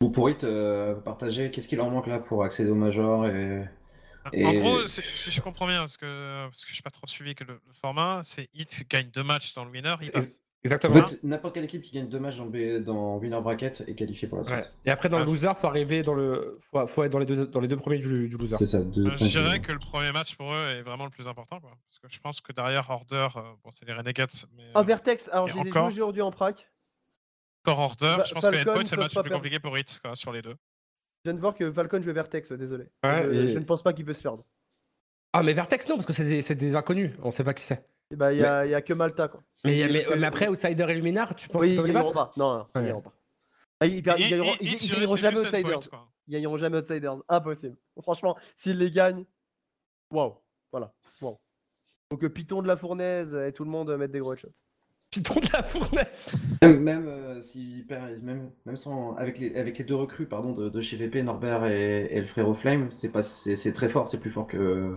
Vous 0.09 0.13
pourriez 0.13 0.37
te 0.37 0.95
partager 1.01 1.51
qu'est-ce 1.51 1.67
qui 1.67 1.75
leur 1.75 1.91
manque 1.91 2.07
là 2.07 2.17
pour 2.17 2.43
accéder 2.43 2.71
au 2.71 2.75
Major 2.75 3.27
et. 3.27 3.63
En 4.43 4.53
gros, 4.53 4.87
si 4.87 5.29
je 5.29 5.39
comprends 5.39 5.67
bien, 5.67 5.81
parce 5.81 5.97
que, 5.97 6.47
parce 6.47 6.65
que 6.65 6.71
je 6.71 6.77
n'ai 6.77 6.81
pas 6.81 6.89
trop 6.89 7.05
suivi 7.05 7.35
que 7.35 7.43
le, 7.43 7.59
format, 7.79 8.21
c'est 8.23 8.49
Hit 8.55 8.85
gagne 8.89 9.09
deux 9.13 9.23
matchs 9.23 9.53
dans 9.53 9.65
le 9.65 9.71
winner, 9.71 9.93
il 10.01 10.11
passe. 10.11 10.41
Exactement. 10.63 11.05
n'importe 11.23 11.53
quelle 11.53 11.63
équipe 11.65 11.83
qui 11.83 11.93
gagne 11.93 12.09
deux 12.09 12.19
matchs 12.19 12.37
dans, 12.37 12.49
dans 12.81 13.17
winner 13.17 13.39
bracket 13.39 13.83
est 13.87 13.93
qualifiée 13.93 14.27
pour 14.27 14.39
la 14.39 14.43
suite. 14.43 14.73
Et 14.83 14.89
après, 14.89 15.07
dans 15.07 15.19
le 15.19 15.23
ah, 15.23 15.27
loser, 15.27 15.51
faut 15.55 15.67
arriver 15.67 16.01
dans 16.01 16.15
le, 16.15 16.57
faut, 16.59 16.85
faut 16.87 17.03
être 17.03 17.11
dans 17.11 17.19
les 17.19 17.27
deux, 17.27 17.45
dans 17.45 17.61
les 17.61 17.67
deux 17.67 17.77
premiers 17.77 17.99
du, 17.99 18.27
du 18.27 18.35
loser. 18.35 18.57
C'est 18.57 18.65
ça. 18.65 18.79
Euh, 18.79 19.15
je 19.15 19.25
dirais 19.25 19.59
que 19.59 19.71
le 19.71 19.79
premier 19.79 20.11
match 20.11 20.35
pour 20.35 20.51
eux 20.51 20.69
est 20.71 20.81
vraiment 20.81 21.05
le 21.05 21.11
plus 21.11 21.27
important, 21.27 21.61
quoi. 21.61 21.77
Parce 21.87 21.99
que 21.99 22.07
je 22.09 22.19
pense 22.19 22.41
que 22.41 22.51
derrière 22.51 22.89
Order, 22.89 23.27
euh, 23.35 23.41
bon, 23.63 23.69
c'est 23.69 23.85
les 23.85 23.93
Renegades. 23.93 24.31
Mais, 24.57 24.63
ah, 24.73 24.81
Vertex. 24.81 25.29
Alors, 25.31 25.47
je 25.47 25.57
les 25.59 25.69
ai 25.69 25.71
joués 25.71 25.81
aujourd'hui 25.81 26.23
en 26.23 26.31
prac. 26.31 26.67
Encore 27.65 27.79
Order. 27.79 28.23
je 28.25 28.33
pense 28.33 28.45
que 28.45 28.69
Endpoint, 28.69 28.85
c'est 28.85 28.95
le 28.95 29.01
match 29.01 29.15
le 29.15 29.23
plus 29.23 29.31
compliqué 29.31 29.59
pour 29.59 29.77
Hit, 29.77 29.99
quoi, 30.03 30.15
sur 30.15 30.31
les 30.31 30.41
deux. 30.41 30.55
Je 31.25 31.31
viens 31.31 31.33
de 31.33 31.41
voir 31.41 31.53
que 31.53 31.71
Falcon 31.71 32.01
joue 32.01 32.13
Vertex, 32.13 32.51
désolé. 32.53 32.85
je, 33.03 33.47
je, 33.49 33.57
ne 33.57 33.65
pense 33.65 33.83
pas 33.83 33.91
qu'il 33.91 34.05
peut 34.05 34.13
se 34.13 34.21
perdre. 34.21 34.45
Ah, 35.33 35.43
mais 35.43 35.53
Vertex, 35.53 35.87
non, 35.87 35.95
parce 35.95 36.05
que 36.05 36.13
c'est 36.13 36.23
des, 36.23 36.55
des, 36.55 36.75
inconnus. 36.75 37.11
On 37.21 37.31
sait 37.31 37.43
pas 37.43 37.53
qui 37.53 37.63
c'est. 37.63 37.85
Bah, 38.15 38.33
il 38.33 38.39
n'y 38.39 38.45
a, 38.45 38.65
y 38.65 38.73
a, 38.73 38.81
que 38.81 38.93
Malta. 38.93 39.27
Quoi. 39.27 39.43
Mais, 39.63 39.87
mais, 39.89 40.25
après, 40.25 40.47
Outsider 40.47 40.85
et 40.89 40.95
Luminar, 40.95 41.35
tu 41.35 41.47
penses 41.49 41.61
oui, 41.61 41.75
qu'ils 41.75 41.93
gagneront 41.93 42.13
pas 42.13 42.31
Non, 42.37 42.65
ils 42.75 42.81
gagneront 42.81 43.01
pas. 43.01 43.13
Ah, 43.81 43.85
ils, 43.85 44.01
gagneront, 44.01 45.15
jamais 45.15 45.39
Outsiders. 45.39 45.79
ils 46.27 46.33
gagneront 46.33 46.57
jamais 46.57 46.77
Outsiders. 46.79 47.17
Impossible. 47.29 47.77
Franchement, 48.01 48.37
s'ils 48.55 48.77
les 48.77 48.91
gagnent, 48.91 49.25
waouh. 50.11 50.35
Voilà. 50.71 50.93
Wow. 51.21 51.39
Donc, 52.11 52.23
euh, 52.23 52.29
Python 52.29 52.61
de 52.61 52.67
la 52.67 52.77
fournaise 52.77 53.35
et 53.35 53.53
tout 53.53 53.63
le 53.63 53.69
monde 53.69 53.95
mettre 53.95 54.13
des 54.13 54.19
gros 54.19 54.33
headshots. 54.33 54.53
Python 55.11 55.39
de 55.39 55.47
la 55.53 55.63
fournaise 55.63 56.31
Même, 56.61 56.79
même 56.81 57.07
euh, 57.07 57.41
si, 57.41 57.85
même, 58.21 58.51
même 58.65 58.75
sans, 58.75 59.15
avec, 59.15 59.39
les, 59.39 59.55
avec 59.55 59.77
les 59.77 59.83
deux 59.83 59.95
recrues 59.95 60.27
pardon, 60.27 60.53
de, 60.53 60.69
de 60.69 60.81
chez 60.81 60.97
VP, 60.97 61.23
Norbert 61.23 61.65
et, 61.65 62.07
et 62.11 62.19
le 62.19 62.27
frérot 62.27 62.53
Flame, 62.53 62.89
c'est 62.91 63.73
très 63.73 63.89
fort, 63.89 64.07
c'est 64.07 64.19
plus 64.19 64.31
fort 64.31 64.47
que. 64.47 64.95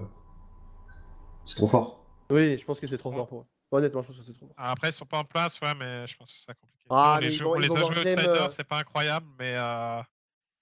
C'est 1.45 1.57
trop 1.57 1.69
fort. 1.69 2.05
Oui, 2.31 2.59
je 2.59 2.65
pense 2.65 2.79
que 2.79 2.87
c'est 2.87 2.99
trop 2.99 3.13
fort 3.13 3.27
pour 3.27 3.41
eux. 3.41 3.47
Honnêtement, 3.71 4.03
je 4.03 4.09
pense 4.09 4.19
que 4.19 4.23
c'est 4.23 4.35
trop 4.35 4.47
fort. 4.47 4.55
Après, 4.59 4.91
ils 4.91 4.93
sont 4.93 5.07
pas 5.07 5.19
en 5.19 5.25
place, 5.25 5.59
ouais, 5.61 5.75
mais 5.79 6.07
je 6.07 6.17
pense 6.17 6.33
que 6.33 6.39
c'est 6.41 6.55
compliqué. 6.61 6.87
Ah, 6.91 7.19
les, 7.21 7.31
jeux, 7.31 7.47
les 7.59 7.75
a 7.75 7.83
joués 7.83 7.99
Outsiders, 8.01 8.51
c'est 8.51 8.65
pas 8.65 8.79
incroyable, 8.79 9.27
mais. 9.39 9.55
Euh... 9.57 10.03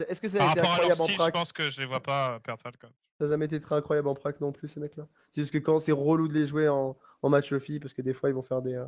Est-ce 0.09 0.21
que 0.21 0.29
c'est 0.29 0.39
par 0.39 0.49
rapport 0.49 0.73
à 0.73 0.81
leur 0.81 0.95
style, 0.95 1.17
je 1.19 1.31
pense 1.31 1.53
que 1.53 1.69
je 1.69 1.81
les 1.81 1.87
vois 1.87 2.01
pas 2.01 2.35
euh, 2.35 2.39
perdre 2.39 2.61
Falcon. 2.63 2.89
Ça 3.19 3.25
n'a 3.25 3.31
jamais 3.31 3.45
été 3.45 3.61
très 3.61 3.75
incroyable 3.75 4.09
en 4.09 4.15
prac 4.15 4.41
non 4.41 4.51
plus, 4.51 4.69
ces 4.69 4.81
mecs-là. 4.81 5.07
C'est 5.33 5.43
juste 5.43 5.53
que 5.53 5.59
quand 5.59 5.79
c'est 5.81 5.93
relou 5.93 6.27
de 6.27 6.33
les 6.33 6.47
jouer 6.47 6.69
en, 6.69 6.97
en 7.21 7.29
match 7.29 7.53
Luffy, 7.53 7.79
parce 7.79 7.93
que 7.93 8.01
des 8.01 8.15
fois, 8.15 8.31
ils 8.31 8.35
vont 8.35 8.43
faire 8.43 8.63
des. 8.63 8.75
Euh, 8.75 8.87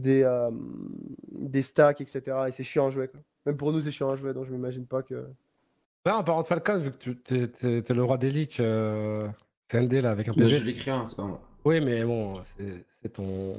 des, 0.00 0.22
euh, 0.22 0.50
des 1.30 1.62
stacks, 1.62 2.00
etc. 2.00 2.22
Et 2.48 2.52
c'est 2.52 2.64
chiant 2.64 2.88
à 2.88 2.90
jouer. 2.90 3.08
Quoi. 3.08 3.20
Même 3.46 3.56
pour 3.56 3.72
nous, 3.72 3.80
c'est 3.80 3.90
chiant 3.90 4.10
à 4.10 4.16
jouer, 4.16 4.32
donc 4.32 4.46
je 4.46 4.52
m'imagine 4.52 4.86
pas 4.86 5.02
que. 5.02 5.26
Ouais, 6.04 6.12
en 6.12 6.24
parlant 6.24 6.42
de 6.42 6.46
Falcon, 6.46 6.78
vu 6.78 6.90
que 6.90 6.96
tu 6.96 7.66
es, 7.66 7.94
le 7.94 8.02
roi 8.02 8.18
des 8.18 8.30
leaks, 8.30 8.60
euh, 8.60 9.28
CND 9.68 10.00
là, 10.00 10.10
avec 10.10 10.28
un 10.28 10.32
PV. 10.32 10.48
Je 10.48 10.64
l'écris, 10.64 10.90
hein, 10.90 11.04
c'est 11.06 11.16
pas 11.16 11.24
moi. 11.24 11.40
Oui, 11.64 11.80
mais 11.80 12.04
bon, 12.04 12.32
c'est 13.00 13.12
ton, 13.12 13.56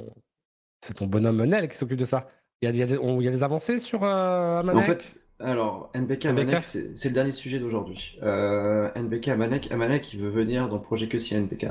c'est 0.82 0.94
ton 0.94 1.06
bonhomme 1.06 1.42
Nel 1.44 1.68
qui 1.68 1.76
s'occupe 1.76 1.98
de 1.98 2.04
ça. 2.04 2.28
Il 2.60 2.66
y 2.66 2.68
a, 2.68 2.70
il 2.70 2.76
y 2.78 2.82
a, 2.82 2.86
des, 2.86 2.98
il 3.02 3.22
y 3.22 3.28
a 3.28 3.30
des 3.30 3.42
avancées 3.42 3.78
sur 3.78 4.04
euh, 4.04 4.58
Amanek 4.60 4.82
En 4.82 4.86
fait, 4.86 5.20
alors, 5.40 5.90
NBK 5.94 6.26
Amanek, 6.26 6.62
c'est 6.62 7.04
le 7.04 7.14
dernier 7.14 7.32
sujet 7.32 7.58
d'aujourd'hui. 7.58 8.18
Euh, 8.22 8.90
NBK 8.94 9.28
Amanek, 9.28 9.72
Amanek, 9.72 10.12
il 10.12 10.20
veut 10.20 10.30
venir 10.30 10.68
dans 10.68 10.76
le 10.76 10.82
projet 10.82 11.08
que 11.08 11.18
si 11.18 11.34
NBK. 11.34 11.66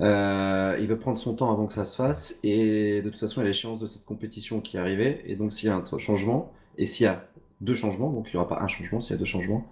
Euh, 0.00 0.76
il 0.80 0.88
veut 0.88 0.98
prendre 0.98 1.18
son 1.18 1.34
temps 1.34 1.52
avant 1.52 1.66
que 1.66 1.72
ça 1.72 1.84
se 1.84 1.96
fasse, 1.96 2.38
et 2.42 3.00
de 3.02 3.10
toute 3.10 3.20
façon, 3.20 3.40
il 3.40 3.44
y 3.44 3.46
a 3.46 3.48
l'échéance 3.48 3.80
de 3.80 3.86
cette 3.86 4.04
compétition 4.04 4.60
qui 4.60 4.76
est 4.76 4.80
arrivée, 4.80 5.22
et 5.26 5.36
donc 5.36 5.52
s'il 5.52 5.68
y 5.68 5.72
a 5.72 5.76
un 5.76 5.98
changement, 5.98 6.52
et 6.78 6.86
s'il 6.86 7.04
y 7.04 7.08
a 7.08 7.26
deux 7.60 7.74
changements, 7.74 8.10
donc 8.10 8.26
il 8.28 8.36
n'y 8.36 8.40
aura 8.40 8.48
pas 8.48 8.60
un 8.60 8.68
changement, 8.68 9.00
s'il 9.00 9.12
y 9.12 9.16
a 9.16 9.18
deux 9.18 9.24
changements, 9.24 9.66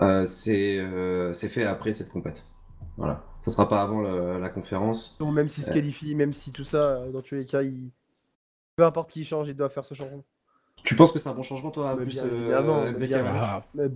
euh, 0.00 0.26
c'est 0.26 1.48
fait 1.48 1.64
après 1.64 1.92
cette 1.92 2.10
compète. 2.10 2.46
Voilà. 2.96 3.24
Ça 3.44 3.50
sera 3.50 3.68
pas 3.68 3.82
avant 3.82 4.00
la, 4.00 4.48
conférence. 4.48 5.16
Donc 5.18 5.34
même 5.34 5.48
s'il 5.48 5.64
se 5.64 5.70
euh. 5.70 5.74
qualifie, 5.74 6.14
même 6.14 6.32
si 6.32 6.52
tout 6.52 6.64
ça, 6.64 7.06
dans 7.12 7.20
tous 7.20 7.34
les 7.34 7.44
cas, 7.44 7.62
il... 7.62 7.90
peu 8.76 8.84
importe 8.84 9.10
qui 9.10 9.24
change, 9.24 9.48
il 9.48 9.56
doit 9.56 9.68
faire 9.68 9.84
ce 9.84 9.94
changement. 9.94 10.22
Tu 10.84 10.96
penses 10.96 11.12
que 11.12 11.18
c'est 11.18 11.28
un 11.28 11.34
bon 11.34 11.42
changement, 11.42 11.70
toi, 11.70 11.94
plus, 11.96 12.06
bien, 12.06 12.24
évidemment, 12.24 12.82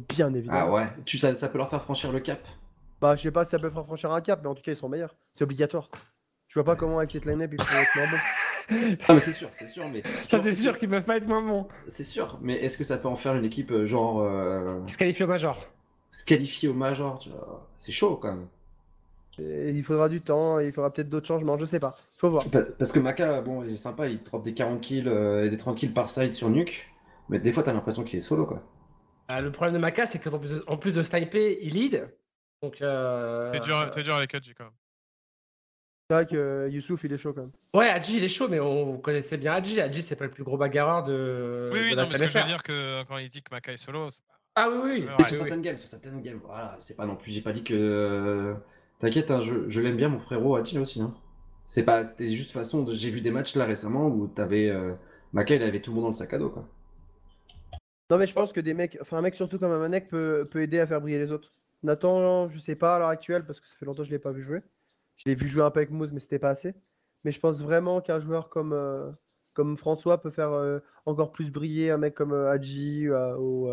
bien, 0.09 0.32
évidemment. 0.32 0.59
Ah 0.60 0.70
ouais. 0.70 0.86
Tu, 1.05 1.18
ça, 1.18 1.34
ça 1.34 1.48
peut 1.48 1.59
leur 1.59 1.70
faire 1.70 1.82
franchir 1.82 2.12
le 2.12 2.20
cap 2.20 2.40
bah, 3.00 3.16
je 3.16 3.22
sais 3.22 3.30
pas 3.30 3.44
si 3.44 3.52
ça 3.52 3.58
peut 3.58 3.70
faire 3.70 3.84
franchir 3.84 4.12
un 4.12 4.20
cap, 4.20 4.40
mais 4.42 4.48
en 4.48 4.54
tout 4.54 4.62
cas, 4.62 4.72
ils 4.72 4.76
sont 4.76 4.88
meilleurs. 4.88 5.14
C'est 5.34 5.44
obligatoire. 5.44 5.88
Je 6.48 6.54
vois 6.54 6.64
pas 6.64 6.76
comment 6.76 6.98
avec 6.98 7.10
cette 7.10 7.26
line-up, 7.26 7.50
ils 7.52 7.56
peuvent 7.56 7.68
être 7.74 7.96
moins 7.96 8.10
bons. 8.10 8.16
Ah, 9.08 9.14
mais 9.14 9.20
c'est 9.20 9.32
sûr, 9.32 9.48
c'est 9.54 9.66
sûr, 9.66 9.84
mais. 9.90 10.02
Ça, 10.30 10.42
c'est 10.42 10.52
sûr 10.52 10.76
qu'ils 10.78 10.90
peuvent 10.90 11.02
pas 11.02 11.16
être 11.16 11.26
moins 11.26 11.40
bons. 11.40 11.66
C'est 11.86 12.04
sûr, 12.04 12.38
mais 12.42 12.54
est-ce 12.56 12.76
que 12.76 12.84
ça 12.84 12.98
peut 12.98 13.08
en 13.08 13.16
faire 13.16 13.34
une 13.34 13.46
équipe 13.46 13.70
euh, 13.70 13.86
genre. 13.86 14.20
Euh... 14.20 14.86
Se 14.86 14.98
qualifier 14.98 15.24
au 15.24 15.28
Major. 15.28 15.66
Se 16.10 16.26
qualifier 16.26 16.68
au 16.68 16.74
Major, 16.74 17.18
tu 17.18 17.30
vois. 17.30 17.66
C'est 17.78 17.92
chaud 17.92 18.16
quand 18.16 18.28
même. 18.28 18.46
il 19.38 19.82
faudra 19.82 20.10
du 20.10 20.20
temps, 20.20 20.58
il 20.58 20.70
faudra 20.70 20.92
peut-être 20.92 21.08
d'autres 21.08 21.26
changements, 21.26 21.56
je 21.56 21.64
sais 21.64 21.80
pas. 21.80 21.94
Faut 22.18 22.28
voir. 22.28 22.44
Parce 22.78 22.92
que 22.92 22.98
Maka, 22.98 23.40
bon, 23.40 23.62
il 23.62 23.72
est 23.72 23.76
sympa, 23.76 24.06
il 24.06 24.22
drop 24.22 24.42
des 24.42 24.52
40 24.52 24.82
kills 24.82 25.08
euh, 25.08 25.46
et 25.46 25.48
des 25.48 25.56
30 25.56 25.78
kills 25.78 25.94
par 25.94 26.10
side 26.10 26.34
sur 26.34 26.50
Nuke, 26.50 26.92
mais 27.30 27.38
des 27.38 27.52
fois 27.52 27.62
t'as 27.62 27.72
l'impression 27.72 28.04
qu'il 28.04 28.18
est 28.18 28.20
solo 28.20 28.44
quoi. 28.44 28.62
Ah, 29.28 29.40
le 29.40 29.50
problème 29.50 29.74
de 29.74 29.78
Maka, 29.78 30.04
c'est 30.04 30.18
qu'en 30.18 30.38
plus, 30.38 30.50
de, 30.50 30.64
en 30.66 30.76
plus 30.76 30.92
de 30.92 31.02
sniper, 31.02 31.58
il 31.62 31.72
lead. 31.72 32.06
Donc, 32.62 32.82
euh... 32.82 33.52
T'es 33.52 33.60
dur, 33.60 33.90
dur, 33.90 34.14
avec 34.14 34.35
Adji 34.35 34.55
quand 34.55 34.64
même. 34.64 34.72
C'est 36.10 36.14
vrai 36.14 36.26
que 36.26 36.36
euh, 36.36 36.68
Youssouf 36.70 37.05
il 37.05 37.12
est 37.12 37.18
chaud 37.18 37.35
quand 37.35 37.43
même. 37.43 37.52
Ouais, 37.74 37.90
Adji 37.90 38.16
il 38.16 38.24
est 38.24 38.28
chaud, 38.28 38.48
mais 38.48 38.60
on 38.60 38.97
connaissait 38.98 39.36
bien 39.36 39.52
Adji. 39.52 39.78
Adji 39.78 40.02
c'est 40.02 40.16
pas 40.16 40.24
le 40.24 40.30
plus 40.30 40.43
gros 40.43 40.56
bagarreur 40.56 41.05
de. 41.05 41.70
Oui, 41.72 41.80
oui, 41.82 41.90
de 41.90 41.97
non, 41.97 42.02
mais 42.02 42.16
ce 42.16 42.22
que 42.22 42.26
je 42.26 42.39
veux 42.39 42.44
dire 42.44 42.62
que 42.62 43.02
quand 43.05 43.18
il 43.18 43.28
dit 43.28 43.43
que 43.43 43.51
Makai 43.55 43.74
est 43.74 43.76
solo. 43.76 44.09
Ah 44.56 44.68
oui, 44.70 45.06
oui. 45.06 45.24
sur 45.24 45.36
certaines 45.36 45.60
games, 45.60 45.78
sur 45.78 45.89
certaines 45.89 46.22
games, 46.22 46.40
voilà, 46.43 46.76
c'est 46.78 46.97
pas 46.97 47.05
non 47.05 47.14
plus. 47.14 47.30
J'ai 47.30 47.43
pas 47.43 47.52
dit 47.52 47.62
que. 47.62 48.56
T'inquiète, 49.01 49.30
hein, 49.30 49.43
je, 49.43 49.68
je 49.68 49.80
l'aime 49.80 49.97
bien 49.97 50.09
mon 50.09 50.18
frérot 50.18 50.56
Adji 50.56 50.78
aussi. 50.78 51.01
Hein. 51.01 51.14
C'est 51.66 51.85
pas, 51.85 52.05
c'était 52.05 52.30
juste 52.30 52.52
façon. 52.52 52.82
De... 52.82 52.94
J'ai 52.94 53.10
vu 53.10 53.20
des 53.20 53.30
matchs 53.30 53.55
là 53.55 53.66
récemment 53.66 54.06
où 54.09 54.26
t'avais 54.28 54.70
euh... 54.70 54.94
Makai, 55.35 55.56
il 55.56 55.62
avait 55.62 55.80
tout 55.80 55.90
le 55.90 55.97
monde 55.97 56.05
dans 56.05 56.10
le 56.10 56.14
sac 56.14 56.32
à 56.32 56.39
dos 56.39 56.48
quoi. 56.48 56.66
Non 58.10 58.16
mais 58.16 58.26
je 58.26 58.32
pense 58.32 58.55
que 58.55 58.60
des 58.60 58.72
mecs, 58.72 58.97
enfin 59.02 59.18
un 59.18 59.20
mec 59.20 59.35
surtout 59.35 59.59
comme 59.59 59.70
Amanek 59.70 60.09
peut, 60.09 60.48
peut 60.51 60.62
aider 60.62 60.80
à 60.80 60.86
faire 60.86 61.02
briller 61.02 61.18
les 61.18 61.30
autres. 61.30 61.52
Nathan, 61.82 62.48
je 62.48 62.59
sais 62.59 62.74
pas 62.74 62.96
à 62.96 62.98
l'heure 62.98 63.09
actuelle 63.09 63.44
parce 63.44 63.60
que 63.60 63.68
ça 63.68 63.76
fait 63.76 63.86
longtemps 63.86 64.02
que 64.02 64.09
je 64.09 64.12
l'ai 64.12 64.18
pas 64.18 64.32
vu 64.32 64.42
jouer. 64.42 64.62
Je 65.16 65.24
l'ai 65.26 65.34
vu 65.34 65.48
jouer 65.48 65.62
un 65.62 65.70
peu 65.70 65.80
avec 65.80 65.90
Moose, 65.90 66.12
mais 66.12 66.20
c'était 66.20 66.38
pas 66.38 66.50
assez. 66.50 66.74
Mais 67.24 67.32
je 67.32 67.40
pense 67.40 67.60
vraiment 67.60 68.00
qu'un 68.00 68.20
joueur 68.20 68.48
comme, 68.48 68.72
euh, 68.72 69.10
comme 69.52 69.76
François 69.76 70.20
peut 70.20 70.30
faire 70.30 70.52
euh, 70.52 70.78
encore 71.06 71.32
plus 71.32 71.50
briller 71.50 71.90
un 71.90 71.98
mec 71.98 72.14
comme 72.14 72.32
euh, 72.32 72.50
Hadji 72.50 73.09
ou, 73.09 73.68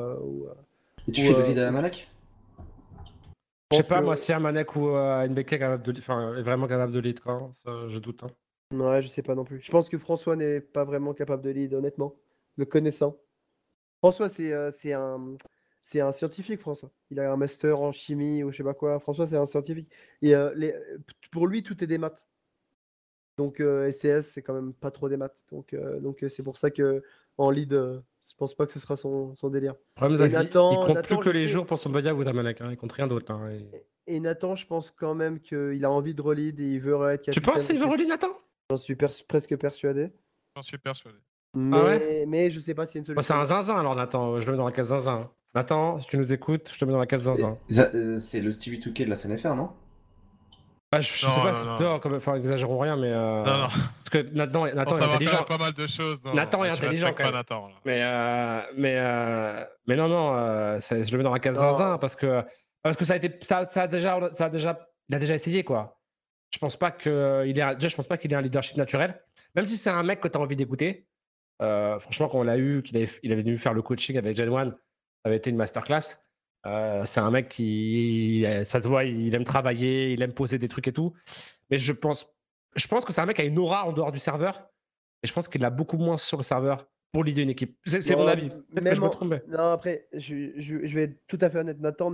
Et 1.07 1.11
tu 1.11 1.21
fais 1.21 1.33
le 1.33 1.43
lead 1.43 1.59
à 1.59 1.67
Amanek 1.67 2.09
Je 3.71 3.77
sais 3.77 3.83
pas, 3.83 4.01
moi, 4.01 4.15
si 4.15 4.33
Amanek 4.33 4.75
ou 4.75 4.89
NBK 4.89 5.53
est, 5.53 5.59
capable 5.59 5.83
de... 5.83 5.99
enfin, 5.99 6.35
est 6.35 6.41
vraiment 6.41 6.67
capable 6.67 6.93
de 6.93 6.99
lead, 6.99 7.19
quoi. 7.19 7.49
Ça, 7.53 7.87
je 7.87 7.99
doute. 7.99 8.23
Hein. 8.23 8.75
Ouais, 8.75 9.01
je 9.01 9.07
sais 9.07 9.21
pas 9.21 9.35
non 9.35 9.45
plus. 9.45 9.61
Je 9.61 9.71
pense 9.71 9.89
que 9.89 9.97
François 9.97 10.35
n'est 10.35 10.59
pas 10.59 10.83
vraiment 10.83 11.13
capable 11.13 11.43
de 11.43 11.51
lead, 11.51 11.73
honnêtement, 11.73 12.15
le 12.57 12.65
connaissant. 12.65 13.17
François, 13.99 14.29
c'est 14.29 14.93
un 14.93 15.35
c'est 15.85 16.01
un 16.01 16.11
scientifique, 16.11 16.59
François. 16.59 16.89
Il 17.11 17.19
a 17.19 17.31
un 17.31 17.37
master 17.37 17.79
en 17.79 17.91
chimie 17.91 18.43
ou 18.43 18.51
je 18.51 18.57
sais 18.57 18.63
pas 18.63 18.73
quoi. 18.73 18.99
François, 18.99 19.27
c'est 19.27 19.37
un 19.37 19.45
scientifique. 19.45 19.87
Et 20.23 20.33
euh, 20.33 20.51
les, 20.55 20.73
pour 21.31 21.45
lui, 21.45 21.61
tout 21.61 21.83
est 21.83 21.85
des 21.85 21.99
maths. 21.99 22.27
Donc 23.37 23.59
euh, 23.59 23.91
SCS, 23.91 24.21
c'est 24.21 24.41
quand 24.41 24.55
même 24.55 24.73
pas 24.73 24.89
trop 24.89 25.09
des 25.09 25.17
maths. 25.17 25.43
Donc 25.51 25.75
euh, 25.75 25.99
donc 25.99 26.25
c'est 26.27 26.41
pour 26.41 26.57
ça 26.57 26.71
que 26.71 27.03
en 27.37 27.51
lead, 27.51 27.71
je 27.71 28.35
pense 28.35 28.55
pas 28.55 28.65
que 28.65 28.71
ce 28.71 28.79
sera 28.79 28.95
son, 28.97 29.35
son 29.35 29.49
délire. 29.49 29.75
et 30.01 30.09
Nathan, 30.29 30.71
il 30.71 30.93
compte 30.93 31.05
plus 31.05 31.17
que 31.17 31.29
les 31.29 31.45
jours 31.45 31.67
pour 31.67 31.77
son 31.77 31.91
body 31.91 32.09
ou 32.09 32.23
Tamanek. 32.23 32.61
Hein. 32.61 32.69
Il 32.71 32.77
compte 32.77 32.93
rien 32.93 33.05
d'autre. 33.05 33.31
Hein, 33.31 33.51
et... 34.07 34.19
Nathan, 34.19 34.55
je 34.55 34.65
pense 34.65 34.89
quand 34.89 35.13
même 35.13 35.39
qu'il 35.39 35.85
a 35.85 35.91
envie 35.91 36.15
de 36.15 36.21
relid 36.23 36.59
et 36.59 36.63
il 36.63 36.81
veut 36.81 37.09
être 37.11 37.29
Tu 37.29 37.41
penses 37.41 37.67
qu'il 37.67 37.77
veut 37.77 37.85
relid, 37.85 38.07
Nathan? 38.07 38.35
J'en 38.71 38.77
suis 38.77 38.95
presque 38.95 39.55
persuadé. 39.55 40.09
J'en 40.55 40.63
suis 40.63 40.79
persuadé. 40.79 41.19
Mais, 41.53 41.77
ouais? 41.79 42.25
Mais 42.25 42.49
je 42.49 42.59
sais 42.59 42.73
pas 42.73 42.87
s'il 42.87 43.03
y 43.03 43.05
a 43.05 43.07
une 43.07 43.13
Bah, 43.13 43.21
c'est 43.21 43.33
solution. 43.33 43.55
un 43.55 43.61
zinzin 43.61 43.79
alors, 43.79 43.95
Nathan. 43.95 44.39
Je 44.39 44.47
le 44.47 44.53
mets 44.53 44.57
dans 44.57 44.65
la 44.65 44.71
case 44.71 44.87
zinzin. 44.87 45.29
Nathan, 45.55 45.99
si 45.99 46.07
tu 46.07 46.17
nous 46.17 46.33
écoutes, 46.33 46.69
je 46.73 46.77
te 46.77 46.85
mets 46.85 46.91
dans 46.91 46.99
la 46.99 47.05
case 47.05 47.23
zinzin. 47.23 47.57
Ça, 47.69 47.89
euh, 47.93 48.17
C'est 48.19 48.41
le 48.41 48.51
Stevie 48.51 48.79
Touquet 48.81 49.05
de 49.05 49.09
la 49.09 49.15
SNFR, 49.15 49.55
non? 49.55 49.69
Bah, 50.91 50.99
je, 50.99 51.11
je 51.11 51.25
Non, 51.25 51.31
sais 51.33 51.41
pas 51.41 51.51
non, 51.51 51.57
si 51.57 51.65
non. 51.65 51.79
non, 51.93 51.99
comme, 51.99 52.15
enfin, 52.15 52.35
exagérons 52.35 52.77
rien, 52.77 52.95
mais. 52.97 53.09
euh, 53.11 53.43
Non, 53.43 53.57
non. 53.59 53.67
Parce 53.67 54.09
que 54.11 54.17
Nathan, 54.33 54.65
Nathan 54.73 54.97
est 54.97 55.03
intelligent. 55.03 55.33
même 55.37 55.45
pas 55.45 55.57
mal 55.57 55.73
de 55.73 55.87
choses. 55.87 56.23
non, 56.25 56.33
Nathan 56.33 56.63
est 56.65 56.69
intelligent, 56.69 57.13
pas. 57.13 57.31
Nathan. 57.31 57.69
Mais, 57.85 58.01
euh, 58.03 58.61
mais, 58.77 58.95
euh, 58.97 59.63
mais 59.87 59.95
non, 59.95 60.07
non, 60.09 60.35
euh, 60.35 60.77
c'est- 60.79 61.03
je 61.03 61.11
le 61.11 61.17
mets 61.17 61.23
dans 61.23 61.33
la 61.33 61.39
case 61.39 61.55
Non. 61.61 61.71
zinzin 61.71 61.97
parce 61.97 62.15
que, 62.15 62.43
parce 62.83 62.95
que 62.97 63.05
ça 63.05 63.13
a 63.13 63.15
été, 63.17 63.33
ça, 63.45 63.65
ça 63.69 63.83
a 63.83 63.87
déjà, 63.87 64.19
ça 64.33 64.45
a 64.45 64.49
déjà, 64.49 64.77
il 65.09 65.15
a 65.15 65.19
déjà 65.19 65.33
essayé 65.35 65.63
quoi. 65.63 65.99
Je 66.53 66.59
pense 66.59 66.77
pas 66.77 66.91
que 66.91 67.43
il 67.47 67.57
est, 67.59 67.75
déjà, 67.75 67.87
je 67.87 67.95
pense 67.95 68.07
pas 68.07 68.17
qu'il 68.17 68.31
ait 68.31 68.35
un 68.35 68.41
leadership 68.41 68.77
naturel. 68.77 69.19
Même 69.55 69.65
si 69.65 69.75
c'est 69.77 69.89
un 69.89 70.03
mec 70.03 70.19
que 70.21 70.27
tu 70.27 70.37
as 70.37 70.41
envie 70.41 70.55
d'écouter. 70.55 71.07
euh, 71.61 71.97
franchement, 71.99 72.27
quand 72.27 72.39
on 72.39 72.43
l'a 72.43 72.57
eu, 72.57 72.83
qu'il 72.83 72.97
avait, 72.97 73.09
il 73.23 73.31
avait 73.31 73.41
venu 73.41 73.57
faire 73.57 73.73
le 73.73 73.81
coaching 73.81 74.17
avec 74.17 74.35
Gen 74.35 74.49
One, 74.49 74.75
avait 75.25 75.37
été 75.37 75.49
une 75.49 75.55
masterclass. 75.57 76.17
Euh, 76.65 77.03
c'est 77.05 77.19
un 77.19 77.29
mec 77.31 77.49
qui, 77.49 78.45
ça 78.63 78.81
se 78.81 78.87
voit, 78.87 79.03
il 79.03 79.33
aime 79.35 79.43
travailler, 79.43 80.13
il 80.13 80.21
aime 80.21 80.33
poser 80.33 80.57
des 80.57 80.67
trucs 80.67 80.87
et 80.87 80.93
tout. 80.93 81.13
Mais 81.69 81.77
je 81.77 81.93
pense, 81.93 82.27
je 82.75 82.87
pense 82.87 83.05
que 83.05 83.13
c'est 83.13 83.21
un 83.21 83.25
mec 83.25 83.35
qui 83.35 83.41
a 83.41 83.45
une 83.45 83.59
aura 83.59 83.85
en 83.85 83.91
dehors 83.93 84.11
du 84.11 84.19
serveur. 84.19 84.67
Et 85.23 85.27
je 85.27 85.33
pense 85.33 85.47
qu'il 85.47 85.63
a 85.65 85.69
beaucoup 85.69 85.97
moins 85.97 86.17
sur 86.17 86.37
le 86.37 86.43
serveur 86.43 86.87
pour 87.11 87.23
leader 87.23 87.43
une 87.43 87.49
équipe. 87.51 87.77
C'est 87.85 88.15
mon 88.15 88.27
avis. 88.27 88.49
Peut-être 88.49 88.83
que 88.83 88.95
je 88.95 89.01
me 89.01 89.29
mais- 89.29 89.43
Non, 89.47 89.71
après, 89.71 90.07
je, 90.13 90.51
je- 90.57 90.85
je 90.87 90.95
vais 90.95 91.03
être 91.03 91.19
tout 91.27 91.37
à 91.41 91.49
fait 91.49 91.59
honnête. 91.59 91.79
Nathan. 91.79 92.11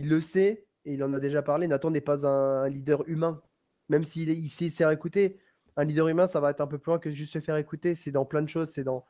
Il 0.00 0.08
le 0.08 0.20
sait, 0.20 0.66
et 0.84 0.94
il 0.94 1.02
en 1.02 1.12
a 1.14 1.20
déjà 1.20 1.42
parlé. 1.42 1.66
Nathan 1.66 1.90
n'est 1.90 2.00
pas 2.00 2.26
un 2.26 2.68
leader 2.68 3.02
humain. 3.08 3.42
Même 3.88 4.04
s'il 4.04 4.28
il 4.30 4.48
sait 4.50 4.68
se 4.68 4.76
faire 4.76 4.90
écouter, 4.90 5.38
un 5.76 5.84
leader 5.84 6.08
humain, 6.08 6.26
ça 6.26 6.40
va 6.40 6.50
être 6.50 6.60
un 6.60 6.66
peu 6.66 6.78
plus 6.78 6.90
loin 6.90 6.98
que 6.98 7.10
juste 7.10 7.32
se 7.32 7.40
faire 7.40 7.56
écouter. 7.56 7.94
C'est 7.94 8.10
dans 8.10 8.24
plein 8.24 8.42
de 8.42 8.48
choses. 8.48 8.70
C'est 8.70 8.84
dans. 8.84 9.04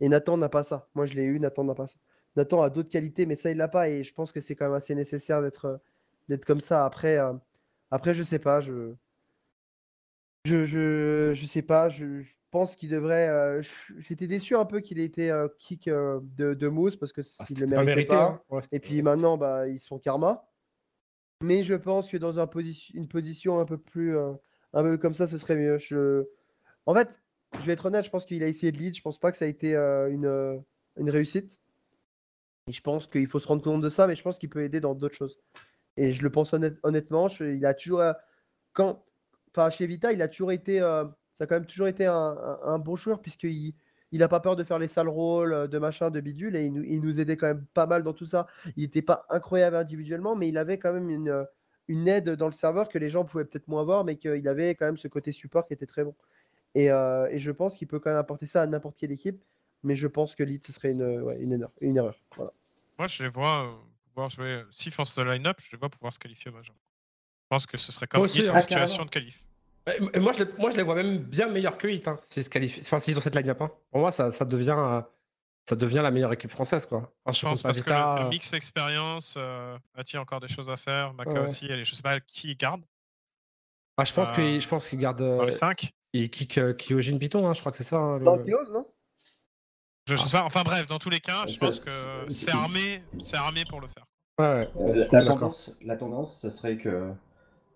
Et 0.00 0.08
Nathan 0.08 0.36
n'a 0.36 0.48
pas 0.48 0.62
ça. 0.62 0.88
Moi, 0.94 1.06
je 1.06 1.14
l'ai 1.14 1.24
eu. 1.24 1.38
Nathan 1.38 1.64
n'a 1.64 1.74
pas 1.74 1.86
ça. 1.86 1.98
Nathan 2.36 2.62
a 2.62 2.70
d'autres 2.70 2.88
qualités, 2.88 3.26
mais 3.26 3.36
ça, 3.36 3.50
il 3.50 3.56
l'a 3.56 3.68
pas. 3.68 3.88
Et 3.88 4.04
je 4.04 4.14
pense 4.14 4.32
que 4.32 4.40
c'est 4.40 4.54
quand 4.56 4.66
même 4.66 4.74
assez 4.74 4.94
nécessaire 4.94 5.42
d'être 5.42 5.80
d'être 6.28 6.44
comme 6.44 6.60
ça. 6.60 6.84
Après, 6.86 7.18
euh, 7.18 7.32
après, 7.90 8.14
je 8.14 8.22
sais 8.22 8.38
pas. 8.38 8.60
Je. 8.60 8.94
Je, 10.44 10.64
je, 10.64 11.32
je 11.34 11.46
sais 11.46 11.62
pas, 11.62 11.88
je, 11.88 12.22
je 12.22 12.32
pense 12.50 12.74
qu'il 12.74 12.90
devrait. 12.90 13.28
euh, 13.28 13.62
J'étais 13.98 14.26
déçu 14.26 14.56
un 14.56 14.64
peu 14.64 14.80
qu'il 14.80 14.98
ait 14.98 15.04
été 15.04 15.30
euh, 15.30 15.46
kick 15.58 15.86
euh, 15.86 16.18
de, 16.36 16.54
de 16.54 16.68
Moose 16.68 16.96
parce 16.96 17.12
que 17.12 17.20
Ah, 17.38 17.44
le 17.50 17.66
méritait 17.66 17.84
mérité, 17.84 18.08
pas. 18.08 18.24
hein. 18.26 18.40
Ouais, 18.50 18.60
Et 18.72 18.80
puis 18.80 19.02
maintenant, 19.02 19.36
bah, 19.38 19.68
ils 19.68 19.78
sont 19.78 20.00
karma. 20.00 20.48
Mais 21.44 21.62
je 21.62 21.74
pense 21.74 22.10
que 22.10 22.16
dans 22.16 22.40
un 22.40 22.46
position, 22.48 22.92
une 22.98 23.06
position 23.08 23.60
un 23.60 23.64
peu 23.64 23.78
plus, 23.78 24.16
euh, 24.16 24.32
un 24.72 24.82
peu 24.82 24.96
comme 24.98 25.14
ça, 25.14 25.26
ce 25.28 25.38
serait 25.38 25.56
mieux. 25.56 25.78
Je... 25.78 26.24
En 26.86 26.94
fait, 26.94 27.20
je 27.60 27.64
vais 27.66 27.74
être 27.74 27.86
honnête, 27.86 28.04
je 28.04 28.10
pense 28.10 28.24
qu'il 28.24 28.42
a 28.42 28.48
essayé 28.48 28.72
de 28.72 28.78
lead. 28.78 28.96
Je 28.96 29.02
pense 29.02 29.18
pas 29.20 29.30
que 29.30 29.38
ça 29.38 29.44
a 29.44 29.48
été 29.48 29.76
euh, 29.76 30.10
une, 30.10 30.26
euh, 30.26 30.56
une 30.96 31.10
réussite. 31.10 31.60
Je 32.68 32.80
pense 32.80 33.06
qu'il 33.06 33.26
faut 33.26 33.40
se 33.40 33.48
rendre 33.48 33.62
compte 33.62 33.80
de 33.80 33.88
ça, 33.88 34.06
mais 34.06 34.14
je 34.14 34.22
pense 34.22 34.38
qu'il 34.38 34.48
peut 34.48 34.62
aider 34.62 34.80
dans 34.80 34.94
d'autres 34.94 35.16
choses. 35.16 35.38
Et 35.96 36.12
je 36.12 36.22
le 36.22 36.30
pense 36.30 36.52
honnête- 36.52 36.78
honnêtement. 36.82 37.28
il 37.28 37.66
a 37.66 37.74
toujours, 37.74 38.00
euh, 38.00 38.12
quand, 38.72 39.04
enfin, 39.50 39.70
chez 39.70 39.86
Vita, 39.86 40.12
il 40.12 40.22
a 40.22 40.28
toujours 40.28 40.52
été, 40.52 40.80
euh, 40.80 41.04
ça 41.32 41.44
a 41.44 41.46
quand 41.46 41.56
même 41.56 41.66
toujours 41.66 41.88
été 41.88 42.06
un, 42.06 42.78
bon 42.78 42.96
joueur 42.96 43.20
puisqu'il 43.22 43.74
il 44.12 44.18
n'a 44.20 44.28
pas 44.28 44.40
peur 44.40 44.56
de 44.56 44.64
faire 44.64 44.78
les 44.78 44.88
sales 44.88 45.08
rôles, 45.08 45.52
euh, 45.54 45.66
de 45.66 45.78
machin, 45.78 46.10
de 46.10 46.20
bidule, 46.20 46.56
et 46.56 46.66
il 46.66 47.00
nous, 47.00 47.20
aidait 47.20 47.36
quand 47.36 47.48
même 47.48 47.66
pas 47.74 47.86
mal 47.86 48.02
dans 48.02 48.12
tout 48.12 48.26
ça. 48.26 48.46
Il 48.76 48.82
n'était 48.82 49.02
pas 49.02 49.26
incroyable 49.30 49.76
individuellement, 49.76 50.36
mais 50.36 50.48
il 50.48 50.58
avait 50.58 50.78
quand 50.78 50.92
même 50.92 51.10
une, 51.10 52.08
aide 52.08 52.30
dans 52.30 52.46
le 52.46 52.52
serveur 52.52 52.88
que 52.88 52.98
les 52.98 53.10
gens 53.10 53.24
pouvaient 53.24 53.44
peut-être 53.44 53.68
moins 53.68 53.84
voir, 53.84 54.04
mais 54.04 54.16
qu'il 54.16 54.48
avait 54.48 54.74
quand 54.74 54.86
même 54.86 54.96
ce 54.98 55.08
côté 55.08 55.32
support 55.32 55.66
qui 55.66 55.74
était 55.74 55.86
très 55.86 56.04
bon. 56.04 56.14
Et, 56.74 56.86
et 56.86 57.40
je 57.40 57.50
pense 57.50 57.76
qu'il 57.76 57.88
peut 57.88 58.00
quand 58.00 58.10
même 58.10 58.18
apporter 58.18 58.46
ça 58.46 58.62
à 58.62 58.66
n'importe 58.66 58.96
quelle 58.98 59.12
équipe, 59.12 59.42
mais 59.82 59.96
je 59.96 60.06
pense 60.06 60.34
que 60.34 60.42
lead, 60.42 60.64
ce 60.66 60.72
serait 60.72 60.92
une, 60.92 61.20
ouais, 61.22 61.40
une, 61.40 61.52
erreur, 61.52 61.70
une 61.80 61.96
erreur. 61.96 62.14
Voilà. 62.36 62.52
Moi, 62.98 63.08
je 63.08 63.22
les 63.22 63.28
vois 63.28 63.64
euh, 63.66 63.72
pouvoir 64.08 64.28
jouer. 64.30 64.46
euh, 64.52 64.64
S'ils 64.70 64.92
font 64.92 65.04
ce 65.04 65.20
line-up, 65.20 65.58
je 65.64 65.72
les 65.72 65.78
vois 65.78 65.88
pouvoir 65.88 66.12
se 66.12 66.18
qualifier 66.18 66.50
au 66.50 66.54
major. 66.54 66.74
Je 66.76 67.46
pense 67.56 67.66
que 67.66 67.76
ce 67.76 67.92
serait 67.92 68.06
comme 68.06 68.24
Hit 68.24 68.48
en 68.50 68.58
situation 68.58 68.86
carrément. 68.86 69.04
de 69.06 69.10
qualif. 69.10 69.44
Et- 70.14 70.20
moi, 70.20 70.32
je 70.32 70.44
les, 70.44 70.52
moi, 70.58 70.70
je 70.70 70.76
les 70.76 70.82
vois 70.82 70.94
même 70.94 71.18
bien 71.18 71.48
meilleurs 71.48 71.76
que 71.76 71.88
Hit, 71.88 72.06
hein, 72.08 72.18
s'ils 72.22 72.44
se 72.44 72.50
qualifient. 72.50 72.80
Enfin, 72.82 73.00
s'ils 73.00 73.16
ont 73.18 73.20
cette 73.20 73.34
line-up. 73.34 73.60
hein. 73.60 73.70
Pour 73.90 74.00
moi, 74.00 74.12
ça, 74.12 74.30
ça, 74.30 74.44
devient, 74.44 74.76
euh, 74.78 75.02
ça 75.68 75.74
devient 75.76 76.00
la 76.02 76.10
meilleure 76.10 76.32
équipe 76.32 76.50
française, 76.50 76.86
quoi. 76.86 77.12
Enfin, 77.24 77.32
Je 77.34 77.40
je 77.40 77.46
pense 77.46 77.62
parce 77.62 77.82
que 77.82 77.90
le, 77.90 78.22
le 78.24 78.28
mix 78.30 78.52
expérience, 78.52 79.34
euh, 79.36 79.76
a 79.96 80.18
encore 80.20 80.40
des 80.40 80.48
choses 80.48 80.70
à 80.70 80.76
faire, 80.76 81.12
Maka 81.14 81.32
Ouais. 81.32 81.38
aussi, 81.40 81.66
elle 81.68 81.80
est- 81.80 81.84
je 81.84 81.94
sais 81.94 82.02
pas 82.02 82.20
qui 82.20 82.50
il 82.50 82.56
garde 82.56 82.82
ah, 83.98 84.04
je 84.04 84.14
pense 84.14 84.30
euh, 84.30 84.32
qu'il 84.32 84.58
je 84.60 84.68
pense 84.68 84.88
qu'il 84.88 84.98
garde. 84.98 85.18
dans 85.18 85.44
les 85.44 85.52
5. 85.52 85.92
il 86.14 86.30
kick 86.30 86.58
Kyojin 86.78 87.18
Python, 87.18 87.46
hein, 87.46 87.52
je 87.52 87.60
crois 87.60 87.70
que 87.72 87.76
c'est 87.78 87.84
ça. 87.84 87.96
hein, 87.96 88.18
le- 88.18 88.24
Dans 88.24 88.36
non? 88.38 88.86
Je, 90.08 90.16
je 90.16 90.22
sais 90.22 90.36
pas, 90.36 90.44
enfin 90.44 90.62
bref, 90.64 90.86
dans 90.88 90.98
tous 90.98 91.10
les 91.10 91.20
cas, 91.20 91.44
je 91.46 91.58
pense 91.58 91.84
que 91.84 91.90
c'est- 92.32 92.50
armé, 92.50 93.02
c'est 93.22 93.36
armé 93.36 93.62
pour 93.68 93.80
le 93.80 93.86
faire. 93.86 94.04
Ouais, 94.40 94.60
ouais. 94.76 95.00
Euh, 95.00 95.06
la, 95.12 95.24
tendance, 95.24 95.76
la 95.82 95.96
tendance, 95.96 96.40
ça 96.40 96.50
serait 96.50 96.76
que 96.76 97.12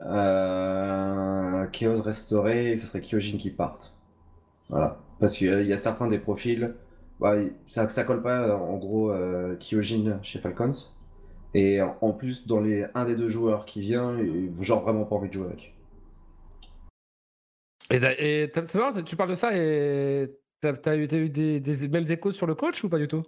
euh, 0.00 1.66
Chaos 1.68 2.02
resterait 2.02 2.66
et 2.66 2.74
que 2.74 2.80
ce 2.80 2.86
serait 2.88 3.00
Kyojin 3.00 3.38
qui 3.38 3.50
parte. 3.50 3.94
Voilà. 4.68 4.98
Parce 5.20 5.36
qu'il 5.36 5.46
y, 5.46 5.50
a- 5.50 5.60
il 5.60 5.66
y 5.68 5.72
a 5.72 5.76
certains 5.78 6.08
des 6.08 6.18
profils, 6.18 6.74
bah, 7.20 7.34
ça, 7.64 7.88
ça 7.88 8.04
colle 8.04 8.22
pas 8.22 8.40
euh, 8.48 8.54
en 8.56 8.76
gros 8.76 9.10
euh, 9.12 9.56
Kyojin 9.56 10.18
chez 10.22 10.40
Falcons. 10.40 10.72
Et 11.54 11.80
en 11.80 12.12
plus, 12.12 12.46
dans 12.46 12.60
les 12.60 12.86
un 12.94 13.04
des 13.06 13.14
deux 13.14 13.28
joueurs 13.30 13.64
qui 13.64 13.80
vient, 13.80 14.18
il- 14.18 14.52
genre 14.62 14.82
vraiment 14.82 15.04
pas 15.04 15.16
envie 15.16 15.28
de 15.28 15.34
jouer 15.34 15.46
avec. 15.46 15.74
Et, 17.90 18.42
et 18.42 18.50
t'as- 18.50 18.64
c'est 18.64 18.78
marrant, 18.78 19.00
tu 19.02 19.16
parles 19.16 19.30
de 19.30 19.34
ça 19.36 19.56
et 19.56 20.28
t'as 20.60 20.72
as 20.92 20.96
eu, 20.96 21.06
t'as 21.06 21.16
eu 21.16 21.30
des, 21.30 21.60
des 21.60 21.88
mêmes 21.88 22.10
échos 22.10 22.32
sur 22.32 22.46
le 22.46 22.54
coach 22.54 22.82
ou 22.84 22.88
pas 22.88 22.98
du 22.98 23.08
tout? 23.08 23.24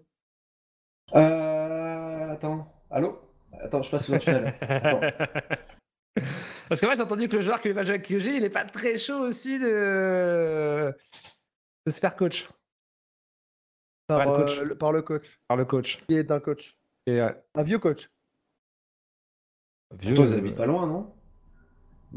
Euh, 1.15 2.31
attends, 2.31 2.73
allô? 2.91 3.19
Attends, 3.61 3.83
je 3.83 3.91
passe 3.91 4.11
au 4.11 4.19
tunnel. 4.19 4.55
Attends. 4.61 5.01
Parce 6.69 6.81
que 6.81 6.87
moi 6.87 6.95
j'ai 6.95 7.03
entendu 7.03 7.29
que 7.29 7.37
le 7.37 7.43
joueur 7.43 7.61
qui 7.61 7.71
va 7.71 7.83
jouer 7.83 7.95
avec 7.95 8.07
Kyojin, 8.07 8.33
il 8.33 8.45
est 8.45 8.51
pas 8.51 8.65
très 8.65 8.99
chaud 8.99 9.21
aussi 9.21 9.59
de, 9.59 10.95
de 11.87 11.91
se 11.91 11.99
faire 11.99 12.15
coach 12.17 12.47
par, 14.07 14.19
Ouais, 14.19 14.25
le 14.27 14.45
coach. 14.45 14.59
euh, 14.59 14.65
le, 14.65 14.75
par 14.75 14.93
le 14.93 15.03
coach, 15.03 15.41
par 15.49 15.57
le 15.57 15.65
coach. 15.65 16.05
qui 16.09 16.17
est 16.17 16.31
un 16.31 16.41
coach. 16.41 16.77
Et, 17.07 17.23
ouais. 17.23 17.35
Un 17.55 17.63
vieux 17.63 17.79
coach. 17.79 18.11
Pourtant, 19.91 20.25
ils 20.27 20.35
habitent 20.35 20.57
pas 20.57 20.67
loin, 20.67 20.87
non? 20.87 21.15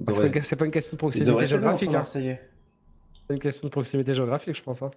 C'est 0.09 0.17
pas, 0.55 0.65
une, 0.65 0.71
question 0.71 0.95
de 0.95 0.97
proximité 0.97 1.45
géographique. 1.45 1.93
Hein. 1.93 2.03
Une 3.31 3.39
question 3.39 3.67
de 3.67 3.71
proximité 3.71 4.13
géographique, 4.13 4.55
je 4.55 4.63
pense. 4.63 4.81
Hein. 4.81 4.91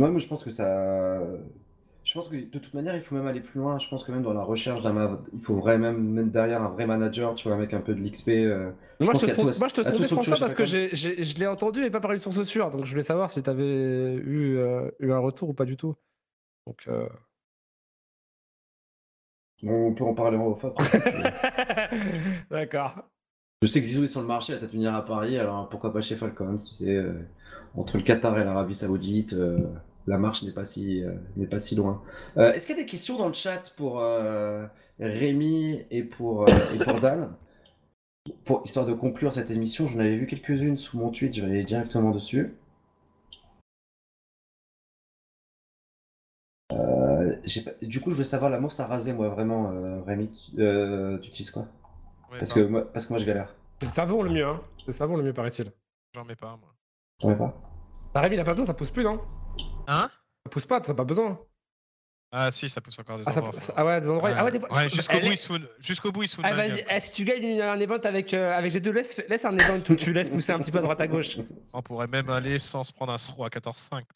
Ouais, 0.00 0.10
moi 0.10 0.18
je 0.20 0.26
pense 0.26 0.42
que 0.44 0.50
ça. 0.50 1.20
Je 2.04 2.14
pense 2.14 2.28
que 2.28 2.34
de 2.36 2.58
toute 2.58 2.74
manière, 2.74 2.96
il 2.96 3.02
faut 3.02 3.14
même 3.14 3.26
aller 3.28 3.40
plus 3.40 3.60
loin. 3.60 3.78
Je 3.78 3.88
pense 3.88 4.02
que 4.04 4.10
même 4.12 4.22
dans 4.22 4.32
la 4.32 4.42
recherche 4.42 4.82
d'un. 4.82 4.92
ma- 4.92 5.20
Il 5.32 5.40
faut 5.40 5.54
vraiment 5.56 5.92
mettre 5.92 6.30
derrière 6.30 6.62
un 6.62 6.68
vrai 6.68 6.86
manager, 6.86 7.34
tu 7.34 7.46
vois, 7.48 7.56
mec 7.56 7.72
un 7.74 7.80
peu 7.80 7.94
de 7.94 8.00
l'XP. 8.00 8.28
euh, 8.44 8.72
Moi, 9.00 9.14
je 9.14 9.26
te, 9.26 9.40
moi, 9.58 9.68
je 9.68 9.74
te 9.74 9.82
ceux 9.82 9.90
que 9.92 9.96
tu 10.02 10.08
François 10.14 10.36
vois 10.36 10.40
parce 10.40 10.54
que 10.54 10.64
je 10.64 11.38
l'ai 11.38 11.46
entendu 11.46 11.84
et 11.84 11.90
pas 11.90 12.00
par 12.00 12.12
une 12.12 12.18
source 12.20 12.42
sûre. 12.42 12.70
Donc 12.70 12.84
je 12.84 12.90
voulais 12.90 13.02
savoir 13.02 13.30
si 13.30 13.42
tu 13.42 13.48
avais 13.50 14.14
eu, 14.14 14.56
euh, 14.58 14.90
eu 14.98 15.12
un 15.12 15.18
retour 15.18 15.50
ou 15.50 15.54
pas 15.54 15.64
du 15.64 15.76
tout. 15.76 15.94
Donc, 16.66 16.84
euh, 16.88 17.08
Bon, 19.62 19.88
on 19.90 19.94
peut 19.94 20.04
en 20.04 20.14
parler 20.14 20.36
en 20.38 20.46
off. 20.46 20.64
D'accord. 22.50 23.08
Je 23.62 23.68
sais 23.68 23.80
que 23.80 23.86
Zizou 23.86 24.02
est 24.02 24.08
sur 24.08 24.20
le 24.20 24.26
marché, 24.26 24.52
elle 24.52 24.58
tête 24.58 24.72
venir 24.72 24.92
à 24.92 25.04
Paris, 25.04 25.38
alors 25.38 25.68
pourquoi 25.68 25.92
pas 25.92 26.00
chez 26.00 26.16
Falcons 26.16 26.56
tu 26.56 26.74
sais, 26.74 26.96
euh, 26.96 27.12
Entre 27.76 27.96
le 27.96 28.02
Qatar 28.02 28.36
et 28.40 28.42
l'Arabie 28.42 28.74
Saoudite, 28.74 29.34
euh, 29.34 29.56
la 30.08 30.18
marche 30.18 30.42
n'est 30.42 30.50
pas 30.50 30.64
si, 30.64 31.04
euh, 31.04 31.14
pas 31.48 31.60
si 31.60 31.76
loin. 31.76 32.02
Est-ce 32.36 32.66
qu'il 32.66 32.76
y 32.76 32.80
a 32.80 32.82
des 32.82 32.90
questions 32.90 33.18
dans 33.18 33.28
le 33.28 33.32
chat 33.32 33.72
pour 33.76 34.02
Rémi 34.98 35.80
et 35.92 36.02
pour, 36.02 36.46
pour 36.84 37.00
Dan? 37.00 37.36
Pour, 38.44 38.62
Histoire 38.64 38.86
de 38.86 38.94
conclure 38.94 39.32
cette 39.32 39.52
émission, 39.52 39.86
j'en 39.86 40.00
avais 40.00 40.16
vu 40.16 40.26
quelques-unes 40.26 40.76
sous 40.76 40.98
mon 40.98 41.10
tweet, 41.10 41.34
je 41.36 41.42
vais 41.42 41.52
aller 41.52 41.64
directement 41.64 42.10
dessus. 42.10 42.56
Du 47.82 48.00
coup, 48.00 48.10
je 48.10 48.16
veux 48.16 48.24
savoir 48.24 48.50
la 48.50 48.58
mousse 48.58 48.80
à 48.80 48.86
raser, 48.86 49.12
moi, 49.12 49.28
vraiment, 49.28 49.72
Rémi. 50.04 50.30
tu 50.56 51.28
utilises 51.28 51.52
quoi? 51.52 51.68
Ouais, 52.32 52.38
parce 52.38 52.56
non, 52.56 52.62
que, 52.64 52.68
moi, 52.68 52.92
parce 52.92 53.06
que 53.06 53.12
moi, 53.12 53.18
je 53.20 53.26
galère. 53.26 53.54
C'est 53.80 53.86
le 53.86 53.92
savon 53.92 54.22
le 54.22 54.30
mieux. 54.30 54.46
Hein. 54.46 54.60
C'est 54.78 54.86
le 54.88 54.92
savon 54.92 55.16
le 55.16 55.22
mieux, 55.22 55.32
paraît-il. 55.32 55.70
J'en 56.14 56.24
mets 56.24 56.36
pas, 56.36 56.56
moi. 56.56 56.74
On 57.22 57.28
met 57.28 57.36
pas? 57.36 57.54
La 58.14 58.20
Rémi, 58.22 58.36
il 58.36 58.40
a 58.40 58.44
pas 58.44 58.52
besoin, 58.52 58.66
ça 58.66 58.74
pousse 58.74 58.90
plus, 58.90 59.04
non? 59.04 59.20
Hein? 59.86 60.10
Ça 60.44 60.50
pousse 60.50 60.66
pas, 60.66 60.80
t'as 60.80 60.94
pas 60.94 61.04
besoin. 61.04 61.38
Ah 62.34 62.50
si, 62.50 62.68
ça 62.70 62.80
pousse 62.80 62.98
encore 62.98 63.18
des 63.18 63.24
Ah, 63.26 63.36
endroits. 63.36 63.60
ça- 63.60 63.74
ah 63.76 63.84
ouais, 63.84 64.00
des 64.00 64.08
endroits. 64.08 64.30
Ah 64.34 64.44
ouais, 64.44 64.50
des 64.52 64.58
fois- 64.60 64.72
Ouais, 64.74 64.88
jusqu'au 64.88 65.20
bout, 65.20 65.26
est- 65.32 65.50
il 65.50 65.68
jusqu'au 65.80 66.12
bout, 66.12 66.22
il 66.22 66.28
se 66.30 66.36
fout 66.36 66.44
de 66.46 66.50
Ah, 66.50 66.54
vas-y, 66.54 66.82
eh, 66.88 67.00
si 67.00 67.12
tu 67.12 67.24
gagnes 67.24 67.44
une- 67.44 67.60
un 67.60 67.78
event 67.78 67.98
avec, 68.04 68.32
euh, 68.32 68.56
avec 68.56 68.72
G2, 68.72 68.90
laisse, 68.90 69.20
laisse 69.28 69.44
un 69.44 69.54
event 69.54 69.78
où 69.90 69.94
tu 69.96 70.14
laisses 70.14 70.30
pousser 70.30 70.52
un 70.52 70.58
petit 70.58 70.70
peu 70.70 70.78
à 70.78 70.82
droite 70.82 71.00
à 71.02 71.06
gauche. 71.06 71.38
On 71.74 71.82
pourrait 71.82 72.06
même 72.06 72.30
aller 72.30 72.58
sans 72.58 72.84
se 72.84 72.92
prendre 72.92 73.12
un 73.12 73.16
throw 73.16 73.44
à 73.44 73.50
14-5. 73.50 74.06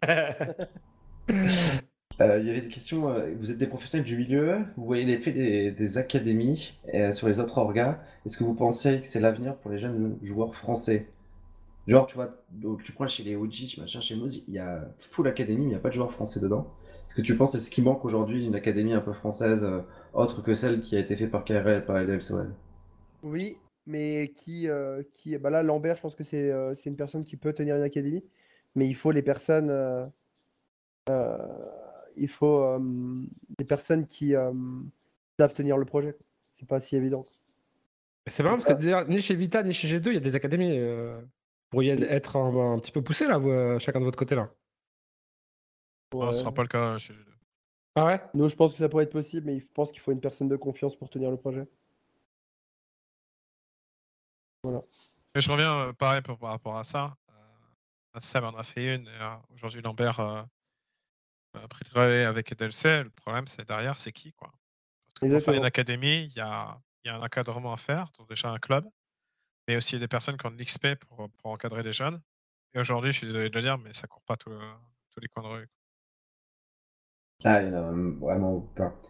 Euh, 2.20 2.38
Il 2.38 2.46
y 2.46 2.50
avait 2.50 2.60
des 2.60 2.68
questions. 2.68 3.08
euh, 3.08 3.34
vous 3.38 3.50
êtes 3.50 3.58
des 3.58 3.66
professionnels 3.66 4.06
du 4.06 4.16
milieu, 4.16 4.58
vous 4.76 4.84
voyez 4.84 5.04
l'effet 5.04 5.32
des, 5.32 5.98
académies 5.98 6.78
euh, 6.94 7.12
sur 7.12 7.28
les 7.28 7.40
autres 7.40 7.58
orgas. 7.58 7.98
Est-ce 8.26 8.36
que 8.36 8.44
vous 8.44 8.54
pensez 8.54 9.00
que 9.00 9.06
c'est 9.06 9.20
l'avenir 9.20 9.56
pour 9.56 9.70
les 9.70 9.78
jeunes 9.78 10.18
joueurs 10.22 10.54
français? 10.54 11.06
Genre, 11.86 12.06
tu 12.06 12.16
vois, 12.16 12.44
tu 12.84 12.92
prends 12.92 13.08
chez 13.08 13.22
les 13.22 13.36
OG, 13.36 13.78
machin, 13.78 14.00
chez 14.00 14.14
Moz, 14.14 14.42
il 14.46 14.54
y 14.54 14.58
a 14.58 14.86
full 14.98 15.26
académie, 15.26 15.60
mais 15.60 15.64
il 15.64 15.68
n'y 15.70 15.74
a 15.74 15.80
pas 15.80 15.88
de 15.88 15.94
joueurs 15.94 16.12
français 16.12 16.38
dedans. 16.38 16.70
Est-ce 17.06 17.14
que 17.14 17.22
tu 17.22 17.36
penses 17.36 17.52
c'est 17.52 17.58
ce 17.58 17.70
qui 17.70 17.82
manque 17.82 18.04
aujourd'hui 18.04 18.46
une 18.46 18.54
académie 18.54 18.92
un 18.92 19.00
peu 19.00 19.12
française, 19.12 19.66
autre 20.12 20.42
que 20.42 20.54
celle 20.54 20.82
qui 20.82 20.94
a 20.94 21.00
été 21.00 21.16
faite 21.16 21.30
par 21.30 21.44
KRL, 21.44 21.84
par 21.84 21.98
LFSOL 21.98 22.54
Oui, 23.24 23.56
mais 23.86 24.30
qui, 24.36 24.68
qui 25.10 25.36
bah 25.38 25.50
là, 25.50 25.62
Lambert, 25.64 25.96
je 25.96 26.02
pense 26.02 26.14
que 26.14 26.22
c'est 26.22 26.52
une 26.86 26.96
personne 26.96 27.24
qui 27.24 27.36
peut 27.36 27.54
tenir 27.54 27.74
une 27.74 27.82
académie, 27.82 28.22
mais 28.76 28.86
il 28.86 28.94
faut 28.94 29.10
les 29.10 29.22
personnes, 29.22 29.70
il 32.16 32.28
faut 32.28 32.62
euh, 32.62 32.78
des 33.58 33.64
personnes 33.64 34.04
qui 34.06 34.34
euh, 34.34 34.52
savent 35.38 35.54
tenir 35.54 35.76
le 35.76 35.84
projet. 35.84 36.16
C'est 36.50 36.66
pas 36.68 36.78
si 36.80 36.96
évident. 36.96 37.26
C'est 38.26 38.42
marrant 38.42 38.56
parce 38.56 38.66
que 38.66 38.72
d'ailleurs, 38.74 39.08
ni 39.08 39.20
chez 39.22 39.34
Vita 39.34 39.62
ni 39.62 39.72
chez 39.72 39.88
G2, 39.88 40.08
il 40.08 40.14
y 40.14 40.16
a 40.16 40.20
des 40.20 40.34
académies. 40.34 40.78
Euh, 40.78 41.20
vous 41.20 41.70
pourriez 41.70 41.92
être 42.02 42.36
un, 42.36 42.74
un 42.74 42.78
petit 42.78 42.92
peu 42.92 43.02
poussé 43.02 43.26
là, 43.26 43.38
vous, 43.38 43.50
euh, 43.50 43.78
chacun 43.78 44.00
de 44.00 44.04
votre 44.04 44.18
côté 44.18 44.34
là. 44.34 44.50
Non, 46.12 46.22
ce 46.22 46.26
Ouais. 46.28 46.38
sera 46.38 46.52
pas 46.52 46.62
le 46.62 46.68
cas 46.68 46.98
chez 46.98 47.12
les 47.12 47.18
deux. 47.24 47.26
Ah 47.96 48.04
ouais? 48.06 48.20
Nous, 48.34 48.48
je 48.48 48.56
pense 48.56 48.72
que 48.72 48.78
ça 48.78 48.88
pourrait 48.88 49.04
être 49.04 49.12
possible, 49.12 49.46
mais 49.46 49.60
je 49.60 49.66
pense 49.74 49.90
qu'il 49.92 50.00
faut 50.00 50.12
une 50.12 50.20
personne 50.20 50.48
de 50.48 50.56
confiance 50.56 50.96
pour 50.96 51.08
tenir 51.10 51.30
le 51.30 51.36
projet. 51.36 51.66
Mais 54.64 55.40
je 55.40 55.50
reviens 55.50 55.88
euh, 55.88 55.92
pareil 55.92 56.20
par 56.22 56.38
rapport 56.40 56.76
à 56.76 56.84
ça. 56.84 57.16
Euh, 57.30 58.20
Sam 58.20 58.44
en 58.44 58.56
a 58.56 58.62
fait 58.62 58.94
une. 58.96 59.06
et, 59.06 59.20
euh, 59.20 59.28
Aujourd'hui, 59.54 59.80
Lambert 59.82 60.20
euh, 61.56 61.64
a 61.64 61.68
pris 61.68 61.84
le 61.94 62.00
relais 62.00 62.24
avec 62.24 62.52
Edelce. 62.52 62.84
Le 62.84 63.10
problème, 63.10 63.46
c'est 63.46 63.66
derrière, 63.66 63.98
c'est 63.98 64.12
qui 64.12 64.32
quoi? 64.32 64.52
Parce 65.08 65.20
que 65.20 65.44
pour 65.44 65.54
une 65.54 65.64
académie, 65.64 66.24
il 66.26 66.34
y 66.36 66.40
a, 66.40 66.80
y 67.04 67.08
a 67.10 67.16
un 67.16 67.22
encadrement 67.22 67.72
à 67.72 67.76
faire, 67.76 68.10
donc 68.18 68.28
déjà 68.28 68.50
un 68.50 68.58
club, 68.58 68.86
mais 69.68 69.76
aussi 69.76 69.98
des 69.98 70.08
personnes 70.08 70.36
qui 70.38 70.46
ont 70.46 70.50
de 70.52 70.58
l'XP 70.62 70.96
pour, 70.96 71.30
pour 71.38 71.52
encadrer 71.52 71.82
des 71.82 71.92
jeunes. 71.92 72.20
Et 72.74 72.80
aujourd'hui, 72.80 73.12
je 73.12 73.18
suis 73.18 73.28
désolé 73.28 73.50
de 73.50 73.54
le 73.56 73.62
dire, 73.62 73.78
mais 73.78 73.92
ça 73.94 74.06
court 74.08 74.22
pas 74.24 74.36
le- 74.46 74.58
tous 75.12 75.20
les 75.20 75.28
coins 75.28 75.44
de 75.44 75.48
rue. 75.48 75.68
Ah, 77.44 77.62
il 77.62 77.72
y 77.72 77.74
a 77.74 77.80
vraiment. 78.20 78.66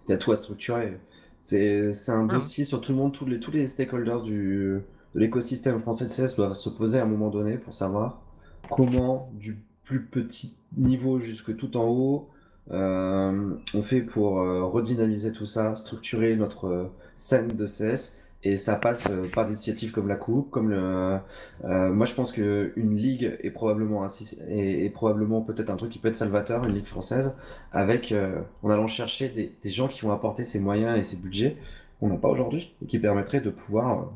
Il 0.09 0.12
y 0.12 0.15
a 0.15 0.19
tout 0.19 0.33
à 0.33 0.37
structurer. 0.37 1.01
C'est 1.43 1.93
c'est 1.95 2.12
un 2.12 2.27
Ouais. 2.27 2.29
dossier 2.29 2.65
sur 2.65 2.81
tout 2.81 2.93
le 2.93 2.99
monde, 2.99 3.12
tous 3.12 3.27
les, 3.27 3.41
tous 3.41 3.51
les 3.51 3.67
stakeholders 3.67 4.23
du, 4.23 4.81
de 5.15 5.19
l'écosystème 5.21 5.81
français 5.81 6.05
de 6.07 6.11
CS 6.11 6.37
doivent 6.37 6.55
se 6.55 6.69
poser 6.69 6.99
à 7.01 7.03
un 7.03 7.07
moment 7.07 7.31
donné 7.31 7.59
pour 7.59 7.73
savoir 7.73 8.21
comment, 8.69 9.31
du 9.35 9.65
plus 9.85 10.05
petit 10.05 10.57
niveau 10.77 11.20
jusque 11.20 11.57
tout 11.57 11.77
en 11.77 11.89
haut, 11.89 12.31
euh, 12.73 13.57
on 13.74 13.82
fait 13.82 14.01
pour 14.01 14.40
euh, 14.40 14.65
redynamiser 14.65 15.32
tout 15.32 15.47
ça, 15.47 15.74
structurer 15.74 16.36
notre 16.36 16.66
euh, 16.66 16.93
scène 17.16 17.48
de 17.48 17.66
CS. 17.66 18.16
Et 18.43 18.57
ça 18.57 18.77
passe 18.77 19.07
par 19.35 19.44
des 19.44 19.52
initiatives 19.52 19.93
comme 19.93 20.09
la 20.09 20.16
Coupe, 20.16 20.51
comme 20.51 20.70
le. 20.70 21.19
moi, 21.62 22.07
je 22.07 22.15
pense 22.15 22.32
qu'une 22.32 22.97
ligue 22.97 23.36
est 23.43 23.51
probablement, 23.51 24.02
un, 24.02 24.07
est, 24.07 24.86
est 24.86 24.89
probablement 24.89 25.43
peut-être 25.43 25.69
un 25.69 25.77
truc 25.77 25.90
qui 25.90 25.98
peut 25.98 26.09
être 26.09 26.16
salvateur, 26.16 26.65
une 26.65 26.73
ligue 26.74 26.86
française 26.86 27.36
avec 27.70 28.15
en 28.62 28.70
allant 28.70 28.86
chercher 28.86 29.28
des, 29.62 29.70
gens 29.70 29.89
qui 29.89 30.01
vont 30.01 30.11
apporter 30.11 30.44
ces 30.44 30.59
moyens 30.59 30.98
et 30.98 31.02
ces 31.02 31.19
budgets 31.19 31.59
qu'on 31.98 32.09
n'a 32.09 32.16
pas 32.16 32.28
aujourd'hui 32.28 32.74
et 32.82 32.86
qui 32.86 32.98
permettraient 32.98 33.43
de 33.43 33.51
pouvoir 33.51 34.11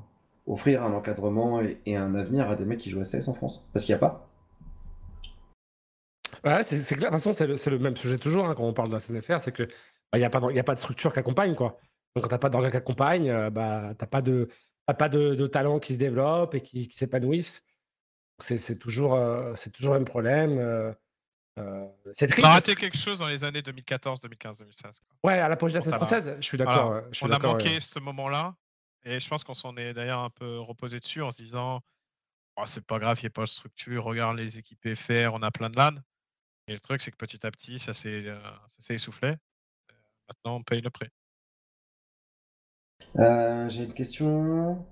offrir 0.47 0.83
un 0.85 0.95
encadrement 0.95 1.61
et, 1.61 1.77
et 1.85 1.97
un 1.97 2.15
avenir 2.15 2.49
à 2.49 2.57
des 2.57 2.65
mecs 2.65 2.81
qui 2.81 2.89
jouent 2.89 3.01
à 3.01 3.05
CS 3.05 3.29
en 3.29 3.35
France. 3.35 3.69
Parce 3.75 3.85
qu'il 3.85 3.93
n'y 3.93 3.99
a 3.99 4.09
pas. 4.09 4.27
Ouais, 6.45 6.63
c'est 6.63 6.83
c'est 6.83 6.97
clair. 6.97 7.11
De 7.11 7.17
toute 7.17 7.23
façon, 7.23 7.33
c'est 7.33 7.47
le, 7.47 7.57
c'est 7.57 7.71
le 7.71 7.79
même 7.79 7.97
sujet 7.97 8.19
toujours 8.19 8.47
hein, 8.47 8.55
quand 8.55 8.65
on 8.65 8.73
parle 8.75 8.89
de 8.89 8.95
la 8.95 9.01
CNFR, 9.01 9.41
c'est 9.41 9.53
que 9.53 9.63
il 10.15 10.19
n'y 10.19 10.25
a, 10.25 10.31
pas 10.31 10.41
y 10.53 10.59
a 10.59 10.65
pas 10.65 10.75
de 10.75 10.79
structure 10.79 11.13
qui 11.13 11.19
accompagne. 11.19 11.55
Quoi. 11.57 11.79
Donc, 12.15 12.23
quand 12.23 12.29
tu 12.29 12.35
n'as 12.35 12.39
pas 12.39 12.49
d'organe 12.51 12.71
qui 12.71 12.77
accompagne, 12.77 13.29
euh, 13.31 13.51
bah, 13.51 13.95
tu 13.99 14.03
n'as 14.05 14.07
pas, 14.07 14.23
de, 14.23 14.49
t'as 14.87 14.95
pas 14.95 15.09
de, 15.09 15.35
de 15.35 15.47
talents 15.49 15.81
qui 15.81 15.95
se 15.95 15.99
développent 15.99 16.55
et 16.55 16.61
qui, 16.61 16.87
qui 16.89 16.97
s'épanouissent. 16.97 17.63
Donc, 18.39 18.47
C'est 18.47 18.59
c'est 18.59 18.77
toujours, 18.79 19.15
euh, 19.15 19.55
c'est 19.57 19.71
toujours 19.71 19.95
le 19.95 20.01
même 20.01 20.07
problème. 20.09 20.59
euh, 20.59 20.93
euh, 21.59 21.87
c'est 22.13 22.27
On 22.27 22.29
triste. 22.29 22.39
a 22.41 22.43
parce 22.51 22.55
raté 22.67 22.75
quelque 22.77 22.97
chose 22.97 23.19
dans 23.21 23.29
les 23.29 23.43
années 23.45 23.63
2014, 23.63 24.21
2015, 24.21 24.59
2016. 24.59 25.01
quoi. 25.01 25.31
Ouais, 25.33 25.39
à 25.41 25.49
l'apogée 25.49 25.73
de 25.73 25.79
la 25.79 25.83
scène 25.83 25.93
On 25.93 25.97
a- 25.97 25.99
française, 25.99 26.37
je 26.39 26.45
suis 26.47 26.59
d'accord. 26.59 26.87
Voilà. 26.87 27.01
ouais, 27.03 27.09
je 27.11 27.17
suis 27.17 27.27
On 27.27 27.29
a 27.31 27.33
d'accord, 27.33 27.53
manqué 27.55 27.81
ce 27.81 27.99
moment-là. 28.01 28.55
Et 29.05 29.19
je 29.21 29.29
pense 29.29 29.43
qu'on 29.45 29.55
s'en 29.55 29.77
est 29.77 29.93
d'ailleurs 29.95 30.21
un 30.21 30.31
peu 30.31 30.61
reposé 30.61 31.01
dessus 31.01 31.23
en 31.23 31.33
se 31.33 31.43
disant 31.43 31.81
Oh, 32.57 32.63
c'est 32.67 32.87
pas 32.87 32.99
grave, 33.01 33.19
il 33.21 33.25
n'y 33.25 33.29
a 33.29 33.31
pas 33.31 33.43
de 33.43 33.47
structure, 33.49 34.05
regarde 34.05 34.37
les 34.37 34.59
équipes 34.59 34.95
FR, 34.95 35.31
on 35.35 35.43
a 35.43 35.51
plein 35.51 35.71
de 35.71 35.77
LAN. 35.77 35.91
Et 36.67 36.73
le 36.73 36.81
truc, 36.81 37.03
c'est 37.03 37.11
que 37.11 37.17
petit 37.17 37.47
à 37.47 37.51
petit, 37.51 37.79
ça 37.79 37.93
s'est 37.93 38.27
euh, 38.27 38.41
essoufflé. 38.89 39.29
Euh, 39.29 39.35
Maintenant, 40.29 40.57
on 40.57 40.63
paye 40.63 40.81
le 40.81 40.91
prix. 40.91 41.09
Euh, 43.17 43.69
J'ai 43.69 43.85
une 43.85 43.93
question. 43.93 44.87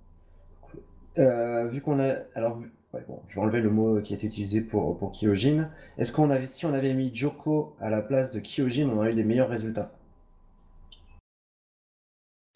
Euh, 1.19 1.69
vu 1.69 1.81
qu'on 1.81 1.99
a. 1.99 2.17
Alors, 2.35 2.59
ouais, 2.93 3.05
bon, 3.09 3.23
je 3.29 3.35
vais 3.37 3.41
enlever 3.41 3.61
le 3.61 3.71
mot 3.71 4.03
qui 4.03 4.13
a 4.13 4.17
été 4.17 4.27
utilisé 4.27 4.61
pour, 4.61 4.97
pour 4.99 5.13
Kyojin. 5.13 5.71
Est-ce 5.97 6.13
qu'on 6.13 6.29
avait, 6.29 6.47
si 6.47 6.67
on 6.67 6.75
avait 6.75 6.93
mis 6.93 7.15
Joko 7.15 7.77
à 7.81 7.89
la 7.89 8.03
place 8.03 8.33
de 8.33 8.41
Kyojin, 8.41 8.89
on 8.91 8.99
aurait 8.99 9.13
eu 9.13 9.15
des 9.15 9.25
meilleurs 9.25 9.49
résultats? 9.49 9.93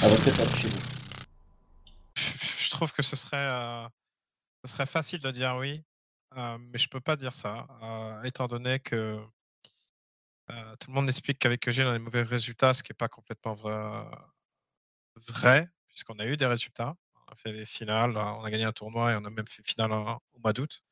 À 0.03 0.09
votre 0.09 0.29
époque, 0.29 0.55
chez 0.57 0.69
vous. 0.69 0.81
Je 2.59 2.71
trouve 2.71 2.93
que 2.93 3.03
ce 3.03 3.17
serait, 3.17 3.37
euh, 3.39 3.89
ce 4.65 4.73
serait 4.73 4.87
facile 4.87 5.21
de 5.21 5.31
dire 5.31 5.57
oui, 5.59 5.83
mais 6.37 6.79
je 6.79 6.89
peux 6.89 7.01
pas 7.01 7.17
dire 7.17 7.35
ça, 7.35 7.67
euh, 7.83 8.23
étant 8.25 8.47
donné 8.47 8.79
que 8.81 9.19
euh, 10.51 10.77
tout 10.77 10.91
le 10.91 10.95
monde 10.95 11.09
explique 11.09 11.39
qu'avec 11.39 11.67
EG, 11.67 11.85
on 11.85 11.89
a 11.91 11.93
des 11.95 11.99
mauvais 11.99 12.23
résultats, 12.23 12.75
ce 12.75 12.83
qui 12.83 12.93
n'est 12.93 12.97
pas 12.97 13.09
complètement 13.09 13.55
vrai, 15.29 15.69
puisqu'on 15.89 16.19
a 16.19 16.27
eu 16.27 16.37
des 16.37 16.47
résultats. 16.47 16.97
On 17.29 17.33
a 17.33 17.35
fait 17.37 17.53
des 17.53 17.67
finales, 17.67 18.17
on 18.17 18.45
a 18.45 18.51
gagné 18.51 18.65
un 18.65 18.73
tournoi 18.73 19.13
et 19.13 19.17
on 19.17 19.25
a 19.25 19.31
même 19.31 19.47
fait 19.49 19.63
finale 19.67 19.93
au 19.93 20.39
mois 20.39 20.53
d'août. 20.53 20.83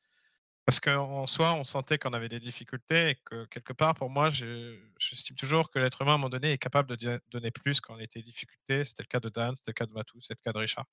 Parce 0.65 0.79
qu'en 0.79 1.27
soi, 1.27 1.53
on 1.55 1.63
sentait 1.65 1.97
qu'on 1.99 2.13
avait 2.13 2.29
des 2.29 2.39
difficultés 2.39 3.11
et 3.11 3.15
que 3.25 3.45
quelque 3.47 3.73
part, 3.73 3.95
pour 3.95 4.09
moi, 4.09 4.29
je- 4.31 4.79
j'estime 4.99 5.35
toujours 5.37 5.71
que 5.71 5.79
l'être 5.79 6.01
humain, 6.01 6.13
à 6.13 6.15
un 6.15 6.17
moment 6.19 6.29
donné, 6.29 6.51
est 6.51 6.57
capable 6.59 6.95
de 6.97 7.21
donner 7.31 7.51
plus 7.51 7.81
quand 7.81 7.95
on 7.95 7.99
était 7.99 8.19
en 8.19 8.23
difficulté. 8.23 8.83
C'était 8.85 9.03
le 9.03 9.07
cas 9.07 9.19
de 9.21 9.29
Dan, 9.29 9.55
c'était 9.55 9.71
le 9.71 9.75
cas 9.75 9.85
de 9.87 9.93
Matou, 9.93 10.21
c'était 10.21 10.35
le 10.39 10.43
cas 10.51 10.53
de 10.53 10.59
Richard. 10.59 10.85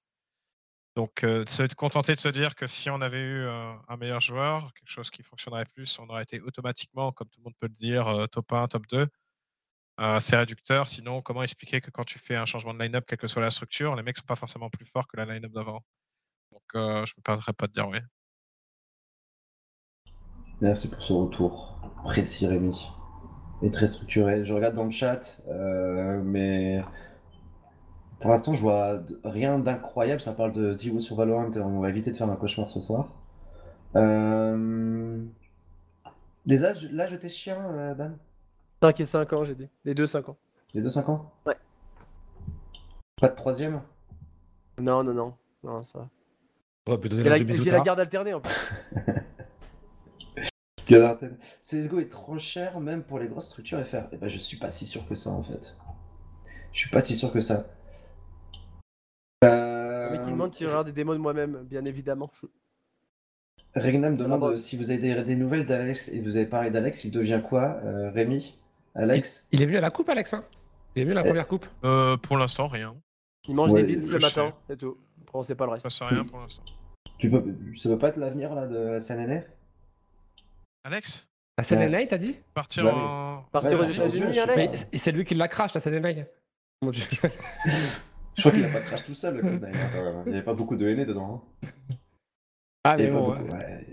Donc, 0.95 1.25
euh, 1.25 1.45
se 1.47 1.63
contenter 1.75 2.15
de 2.15 2.21
se 2.21 2.29
dire 2.29 2.55
que 2.55 2.67
si 2.67 2.91
on 2.91 3.01
avait 3.01 3.21
eu 3.21 3.45
euh, 3.47 3.73
un 3.89 3.97
meilleur 3.97 4.21
joueur, 4.21 4.73
quelque 4.75 4.91
chose 4.91 5.11
qui 5.11 5.23
fonctionnerait 5.23 5.65
plus, 5.65 5.99
on 5.99 6.09
aurait 6.09 6.23
été 6.23 6.41
automatiquement, 6.41 7.13
comme 7.13 7.29
tout 7.29 7.41
le 7.41 7.45
monde 7.45 7.55
peut 7.59 7.67
le 7.67 7.73
dire, 7.73 8.09
euh, 8.09 8.27
top 8.27 8.53
1, 8.53 8.69
top 8.69 8.87
2. 8.89 9.09
Euh, 10.01 10.21
c'est 10.21 10.37
réducteur. 10.37 10.89
Sinon, 10.89 11.23
comment 11.23 11.43
expliquer 11.43 11.81
que 11.81 11.91
quand 11.91 12.05
tu 12.05 12.19
fais 12.19 12.37
un 12.37 12.45
changement 12.45 12.75
de 12.75 12.83
line-up, 12.83 13.05
quelle 13.07 13.19
que 13.19 13.27
soit 13.27 13.41
la 13.41 13.51
structure, 13.51 13.97
les 13.97 14.03
mecs 14.03 14.19
sont 14.19 14.25
pas 14.27 14.37
forcément 14.37 14.69
plus 14.69 14.85
forts 14.85 15.09
que 15.09 15.17
la 15.17 15.25
line-up 15.25 15.53
d'avant? 15.53 15.83
Donc, 16.51 16.63
je 16.75 16.79
ne 16.79 17.01
me 17.01 17.23
perdrai 17.23 17.53
pas 17.55 17.67
de 17.67 17.73
dire 17.73 17.89
oui. 17.89 17.99
Merci 20.61 20.91
pour 20.91 21.03
ce 21.03 21.13
retour 21.15 21.79
précis, 22.05 22.47
Rémi. 22.47 22.91
Et 23.63 23.71
très 23.71 23.89
structuré. 23.89 24.45
Je 24.45 24.53
regarde 24.53 24.75
dans 24.75 24.85
le 24.85 24.91
chat, 24.91 25.41
mais 26.23 26.83
pour 28.23 28.31
l'instant, 28.31 28.55
je 28.55 28.63
vois 28.63 29.01
rien 29.25 29.59
d'incroyable. 29.59 30.23
Ça 30.23 30.33
parle 30.33 30.53
de 30.53 30.77
Zero 30.77 31.01
sur 31.01 31.17
Valorant. 31.17 31.51
On 31.57 31.81
va 31.81 31.89
éviter 31.89 32.13
de 32.13 32.17
faire 32.17 32.31
un 32.31 32.37
cauchemar 32.37 32.71
ce 32.71 32.81
soir. 32.81 33.09
Euh... 33.97 35.23
Les 36.47 36.65
âges, 36.65 36.89
l'âge 36.91 37.11
de 37.11 37.17
tes 37.17 37.29
chiens, 37.29 37.61
euh, 37.73 37.95
Dan? 37.95 38.17
5 38.81 39.01
et 39.01 39.07
5 39.07 39.33
ans, 39.33 39.45
j'ai 39.45 39.55
dit. 39.55 39.69
Les 39.85 39.95
deux 39.95 40.07
5 40.07 40.29
ans. 40.29 40.37
Les 40.73 40.81
deux 40.81 40.89
5 40.89 41.09
ans? 41.09 41.33
Ouais. 41.47 41.57
Pas 43.21 43.29
de 43.29 43.35
troisième? 43.35 43.83
Non, 44.79 45.05
non, 45.05 45.13
non. 45.13 45.35
Non, 45.63 45.85
ça 45.85 45.99
va. 45.99 46.09
J'ai 47.03 47.23
la, 47.23 47.39
la 47.39 47.81
garde 47.81 48.01
alternée 48.01 48.35
en 48.35 48.41
plus. 48.41 48.73
CSGO 51.63 52.01
est 52.01 52.11
trop 52.11 52.39
cher 52.39 52.81
même 52.81 53.03
pour 53.03 53.19
les 53.19 53.29
grosses 53.29 53.47
structures 53.47 53.85
FR. 53.85 54.13
Et 54.13 54.17
ben, 54.17 54.29
je 54.29 54.39
suis 54.39 54.59
pas 54.59 54.71
si 54.71 54.87
sûr 54.87 55.07
que 55.07 55.15
ça 55.15 55.31
en 55.31 55.43
fait. 55.43 55.79
Je 56.73 56.79
suis 56.79 56.91
pas 56.91 57.01
si 57.01 57.15
sûr 57.15 57.33
que 57.33 57.41
ça. 57.41 57.67
Euh... 59.45 60.09
Mais 60.13 60.25
qui 60.25 60.31
demande 60.33 60.55
si 60.55 60.65
je 60.65 60.69
regarde 60.69 60.87
des 60.87 60.93
démos 60.93 61.17
de 61.17 61.21
moi-même, 61.23 61.63
bien 61.65 61.85
évidemment. 61.85 62.31
Regna 63.75 64.11
me 64.11 64.17
demande 64.17 64.45
euh, 64.45 64.57
si 64.57 64.77
vous 64.77 64.91
avez 64.91 64.99
des, 65.01 65.23
des 65.25 65.37
nouvelles 65.37 65.67
d'Alex 65.67 66.09
et 66.11 66.21
vous 66.21 66.37
avez 66.37 66.47
parlé 66.47 66.71
d'Alex, 66.71 67.05
il 67.05 67.11
devient 67.11 67.41
quoi 67.43 67.81
euh, 67.85 68.11
Rémi? 68.11 68.57
Alex? 68.95 69.47
Il 69.53 69.63
est 69.63 69.67
venu 69.67 69.79
à 69.79 69.81
la 69.81 69.91
coupe, 69.91 70.09
Alex 70.11 70.35
hein? 70.35 70.45
Il 70.95 71.01
est 71.03 71.05
venu 71.05 71.13
à 71.13 71.15
la 71.17 71.21
Eh. 71.23 71.29
première 71.29 71.49
coupe 71.49 71.67
Euh, 71.85 72.17
pour 72.19 72.37
l'instant, 72.37 72.69
rien. 72.69 72.95
Il 73.49 73.55
mange 73.55 73.71
Ouais, 73.73 73.83
des 73.83 73.97
beans 73.97 74.07
le 74.13 74.21
sais. 74.21 74.41
matin, 74.41 74.55
c'est 74.69 74.77
tout. 74.77 74.99
Après, 75.23 75.39
on 75.39 75.43
sait 75.43 75.55
pas 75.55 75.65
le 75.65 75.73
reste. 75.73 75.85
Ça 75.85 75.91
sert 75.91 76.07
rien 76.09 76.25
pour 76.25 76.41
l'instant. 76.41 76.63
tu 77.19 77.31
peux, 77.31 77.43
Ça 77.77 77.89
peut 77.89 77.99
pas 77.99 78.09
être 78.09 78.19
l'avenir 78.19 78.55
là 78.55 78.67
de 78.67 78.99
SNN 78.99 79.43
Alex? 80.85 81.27
La 81.59 81.65
CNNA, 81.65 82.07
t'as 82.07 82.19
dit? 82.19 82.37
Partir 82.55 82.85
Ouais, 82.85 82.91
en. 82.93 83.45
Partir 83.53 83.79
Ouais, 83.79 83.87
aux 83.87 83.91
États-Unis, 83.91 84.39
Alex 84.39 84.87
c'est 84.93 85.13
lui 85.13 85.25
qui 85.25 85.35
la 85.35 85.49
crache, 85.49 85.73
la 85.75 85.81
CNNA. 85.81 86.25
Mon 86.83 86.91
Dieu. 86.91 87.05
Je 88.37 88.41
crois 88.43 88.53
qu'il 88.53 88.65
a 88.65 88.69
pas 88.69 88.81
crash 88.87 89.05
tout 89.05 89.15
seul 89.15 89.37
le 89.37 89.43
code 89.43 89.61
d'ailleurs. 89.61 90.23
Il 90.27 90.31
n'y 90.31 90.37
avait 90.39 90.45
pas 90.45 90.55
beaucoup 90.55 90.77
de 90.77 90.87
hainés 90.89 91.07
dedans. 91.07 91.45
hein. 91.63 91.69
Ah, 92.85 92.97
Il 92.99 93.05
y 93.05 93.07
mais 93.07 93.13
bon. 93.13 93.29
beaucoup, 93.31 93.43
ouais. 93.45 93.53
ouais. 93.53 93.87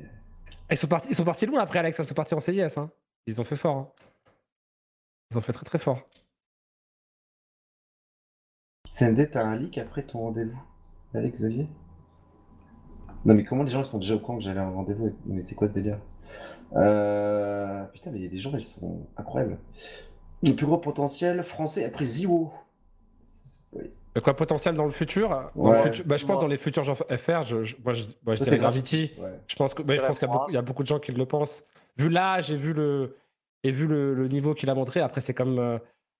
Ils 0.71 0.77
sont 0.77 0.87
partis, 0.87 1.09
ils 1.09 1.15
sont 1.15 1.23
partis 1.25 1.45
loin 1.45 1.61
après, 1.61 1.79
Alex. 1.79 1.99
hein. 1.99 2.03
Ils 2.03 2.07
sont 2.07 2.13
partis 2.15 2.33
en 2.33 2.39
CIS. 2.39 2.77
Hein. 2.77 2.91
Ils 3.27 3.39
ont 3.41 3.43
fait 3.43 3.55
fort. 3.55 3.75
hein. 3.77 3.91
Ils 5.31 5.37
ont 5.37 5.41
fait 5.41 5.53
très 5.53 5.65
très 5.65 5.79
fort. 5.79 6.01
CND, 8.85 9.29
t'as 9.29 9.43
un 9.45 9.55
leak 9.55 9.77
après 9.77 10.03
ton 10.03 10.19
rendez-vous 10.19 10.59
Alex 11.13 11.39
Xavier? 11.39 11.67
Non, 13.25 13.33
mais 13.35 13.43
comment 13.43 13.63
les 13.63 13.69
gens 13.71 13.81
ils 13.81 13.85
sont 13.85 13.99
déjà 13.99 14.15
au 14.15 14.19
courant 14.19 14.37
que 14.37 14.43
j'allais 14.43 14.59
à 14.59 14.65
un 14.65 14.71
rendez-vous 14.71 15.15
Mais 15.25 15.41
c'est 15.43 15.55
quoi 15.55 15.67
ce 15.67 15.73
délire? 15.73 15.99
Euh... 16.75 17.83
Putain, 17.85 18.11
mais 18.11 18.19
les 18.19 18.37
gens 18.37 18.51
ils 18.53 18.63
sont 18.63 19.07
incroyables. 19.17 19.59
Le 20.45 20.53
plus 20.53 20.65
gros 20.65 20.77
potentiel 20.77 21.43
français 21.43 21.83
après 21.85 22.05
Ziwo. 22.05 22.53
De 24.19 24.23
quoi 24.23 24.33
potentiel 24.35 24.75
dans 24.75 24.83
le 24.83 24.91
futur, 24.91 25.29
dans 25.29 25.69
Ouais. 25.69 25.77
le 25.77 25.91
futur- 25.91 26.05
bah, 26.05 26.17
Je 26.17 26.25
pense 26.25 26.33
Moi- 26.33 26.41
dans 26.41 26.47
les 26.47 26.57
futurs 26.57 26.83
gens 26.83 26.95
FR, 26.95 27.41
je, 27.43 27.63
je- 27.63 27.77
moi 27.85 27.93
je, 27.93 28.03
moi, 28.25 28.35
je 28.35 28.43
dirais 28.43 28.57
Gravity. 28.57 29.13
Ouais. 29.17 29.29
Je 29.47 29.55
pense 29.55 29.73
que- 29.73 29.81
bah, 29.81 29.93
je 29.93 29.99
dirais 29.99 30.07
pense 30.07 30.19
qu'il 30.19 30.27
y, 30.27 30.29
a 30.29 30.33
moi. 30.33 30.39
beaucoup- 30.41 30.51
il 30.51 30.55
y 30.55 30.57
a 30.57 30.61
beaucoup 30.61 30.83
de 30.83 30.87
gens 30.87 30.99
qui 30.99 31.13
le 31.13 31.25
pensent. 31.25 31.63
Vu 31.97 32.09
l'âge 32.09 32.51
et 32.51 32.57
vu 32.57 32.73
le, 32.73 33.15
et 33.63 33.71
vu 33.71 33.87
le, 33.87 34.13
le 34.13 34.27
niveau 34.27 34.53
qu'il 34.53 34.69
a 34.69 34.75
montré, 34.75 34.99
après 34.99 35.21
c'est 35.21 35.33
comme 35.33 35.57
euh, 35.57 35.79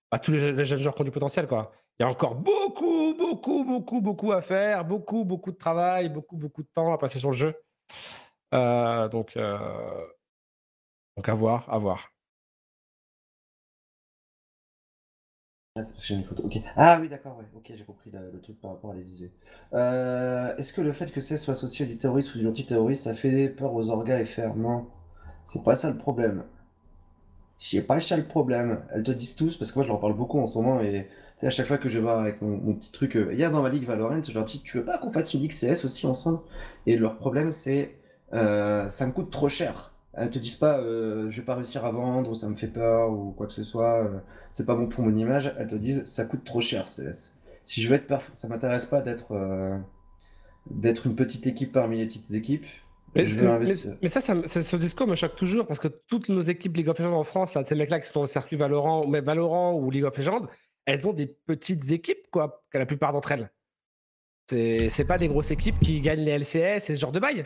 bah, 0.10 0.18
tous 0.20 0.32
les, 0.32 0.54
les 0.54 0.64
jeunes 0.64 0.80
joueurs 0.80 0.96
qui 0.96 1.02
ont 1.02 1.04
du 1.04 1.12
potentiel. 1.12 1.46
Quoi. 1.46 1.74
Il 2.00 2.04
y 2.04 2.06
a 2.06 2.10
encore 2.10 2.36
beaucoup, 2.36 3.14
beaucoup, 3.18 3.66
beaucoup, 3.66 4.00
beaucoup 4.00 4.32
à 4.32 4.40
faire, 4.40 4.86
beaucoup, 4.86 5.26
beaucoup 5.26 5.52
de 5.52 5.58
travail, 5.58 6.08
beaucoup, 6.08 6.38
beaucoup 6.38 6.64
de 6.64 6.70
temps 6.74 6.94
à 6.94 6.98
passer 6.98 7.20
sur 7.20 7.32
le 7.32 7.36
jeu. 7.36 7.54
Euh, 8.54 9.10
donc, 9.10 9.36
euh, 9.36 9.58
donc 11.18 11.28
à 11.28 11.34
voir, 11.34 11.66
à 11.70 11.78
voir. 11.78 12.14
Ah. 16.76 16.96
Ah 16.96 17.00
oui, 17.02 17.10
d'accord. 17.10 17.40
Ok, 17.56 17.72
j'ai 17.76 17.84
compris 17.84 18.12
le, 18.12 18.40
truc 18.40 18.60
par 18.62 18.72
rapport 18.72 18.92
à 18.92 18.96
l'Elysée. 18.96 19.32
Euh, 19.74 20.56
Est-ce 20.58 20.74
que 20.74 20.82
le 20.82 20.94
fait 20.94 21.12
que 21.12 21.22
c'est 21.22 21.38
soit 21.38 21.54
associé 21.54 21.86
à 21.86 21.88
du 21.88 21.98
terrorisme 21.98 22.38
ou 22.38 22.42
du 22.42 22.48
anti-terrorisme, 22.48 23.04
ça 23.04 23.14
fait 23.14 23.50
peur 23.50 23.74
aux 23.74 23.90
orgas 23.90 24.24
FR 24.26 24.56
Non. 24.56 24.88
C'est 25.48 25.64
pas 25.64 25.76
ça 25.76 25.90
le 25.90 25.98
problème. 25.98 26.44
C'est 27.60 27.82
pas 27.82 28.00
ça 28.00 28.18
le 28.18 28.24
problème. 28.24 28.82
Elles 28.94 29.04
te 29.04 29.12
disent 29.12 29.36
tous, 29.36 29.58
parce 29.58 29.72
que 29.72 29.80
moi 29.80 29.84
je 29.84 29.90
leur 29.90 30.00
parle 30.00 30.16
beaucoup 30.16 30.40
en 30.40 30.48
ce 30.48 30.58
moment, 30.58 30.80
et 30.82 31.08
sais, 31.40 31.48
à 31.48 31.50
chaque 31.50 31.68
fois 31.68 31.78
que 31.78 31.90
je 31.90 32.00
vais 32.00 32.10
avec 32.10 32.42
mon, 32.42 32.58
mon 32.58 32.74
petit 32.74 32.92
truc, 32.92 33.16
euh, 33.16 33.34
hier 33.34 33.52
dans 33.52 33.62
ma 33.62 33.70
ligue 33.70 33.86
Valorant, 33.86 34.22
je 34.22 34.34
leur 34.34 34.46
dis, 34.46 34.62
tu 34.62 34.78
veux 34.78 34.86
pas 34.86 34.98
qu'on 34.98 35.12
fasse 35.12 35.34
une 35.34 35.42
ligue 35.42 35.54
CS 35.54 35.86
aussi 35.86 36.06
ensemble? 36.06 36.40
Et 36.86 36.98
leur 36.98 37.18
problème 37.18 37.52
c'est, 37.52 37.96
euh, 38.34 38.90
ça 38.90 39.06
me 39.06 39.12
coûte 39.12 39.32
trop 39.32 39.50
cher. 39.50 39.94
Elles 40.20 40.30
te 40.30 40.38
disent 40.38 40.58
pas, 40.58 40.80
euh, 40.80 41.30
je 41.30 41.40
vais 41.40 41.46
pas 41.46 41.56
réussir 41.56 41.86
à 41.86 41.92
vendre, 41.92 42.32
ou 42.32 42.36
ça 42.36 42.50
me 42.50 42.56
fait 42.56 42.68
peur, 42.68 43.10
ou 43.12 43.32
quoi 43.32 43.48
que 43.48 43.54
ce 43.54 43.64
soit. 43.64 44.04
euh, 44.04 44.20
c'est 44.52 44.66
pas 44.66 44.76
bon 44.76 44.88
pour 44.88 45.04
mon 45.04 45.16
image, 45.16 45.54
elles 45.58 45.68
te 45.68 45.76
disent 45.76 46.04
ça 46.06 46.26
coûte 46.26 46.44
trop 46.44 46.60
cher 46.60 46.86
CS. 46.86 47.40
Si 47.64 47.82
je 47.82 47.88
veux 47.88 47.96
être 47.96 48.08
perf, 48.08 48.32
ça 48.36 48.48
m'intéresse 48.50 48.86
pas 48.86 49.02
d'être 49.02 49.32
euh, 49.32 49.78
d'être 50.70 51.08
une 51.08 51.16
petite 51.16 51.48
équipe 51.48 51.72
parmi 51.72 52.00
les 52.00 52.06
petites 52.06 52.32
équipes. 52.32 52.66
Mais, 53.16 53.28
ça, 53.28 54.20
ça 54.20 54.44
ce 54.46 54.76
discours 54.76 55.08
me 55.08 55.16
choque 55.16 55.36
toujours 55.36 55.66
parce 55.66 55.80
que 55.80 55.88
toutes 55.88 56.30
nos 56.30 56.42
équipes 56.42 56.76
League 56.76 56.90
of 56.90 57.00
Legends 57.00 57.18
en 57.18 57.24
France, 57.24 57.54
là, 57.54 57.64
ces 57.64 57.76
mecs-là 57.76 58.00
qui 58.00 58.10
sont 58.10 58.22
au 58.22 58.28
circuit 58.28 58.56
Valorant, 58.56 59.04
ou 59.06 59.08
même 59.08 59.26
Valorant 59.26 59.74
ou 59.74 59.90
League 59.90 60.04
of 60.04 60.18
Legends, 60.18 60.48
elles 60.86 61.08
ont 61.08 61.14
des 61.14 61.26
petites 61.26 61.92
équipes, 61.92 62.30
quoi, 62.30 62.64
la 62.74 62.86
plupart 62.86 63.14
d'entre 63.14 63.32
elles. 63.32 63.52
C'est 64.50 65.06
pas 65.08 65.18
des 65.18 65.28
grosses 65.28 65.52
équipes 65.52 65.80
qui 65.80 66.02
gagnent 66.02 66.24
les 66.24 66.38
LCS 66.38 66.90
et 66.90 66.96
ce 66.96 67.00
genre 67.00 67.12
de 67.12 67.20
bail. 67.20 67.46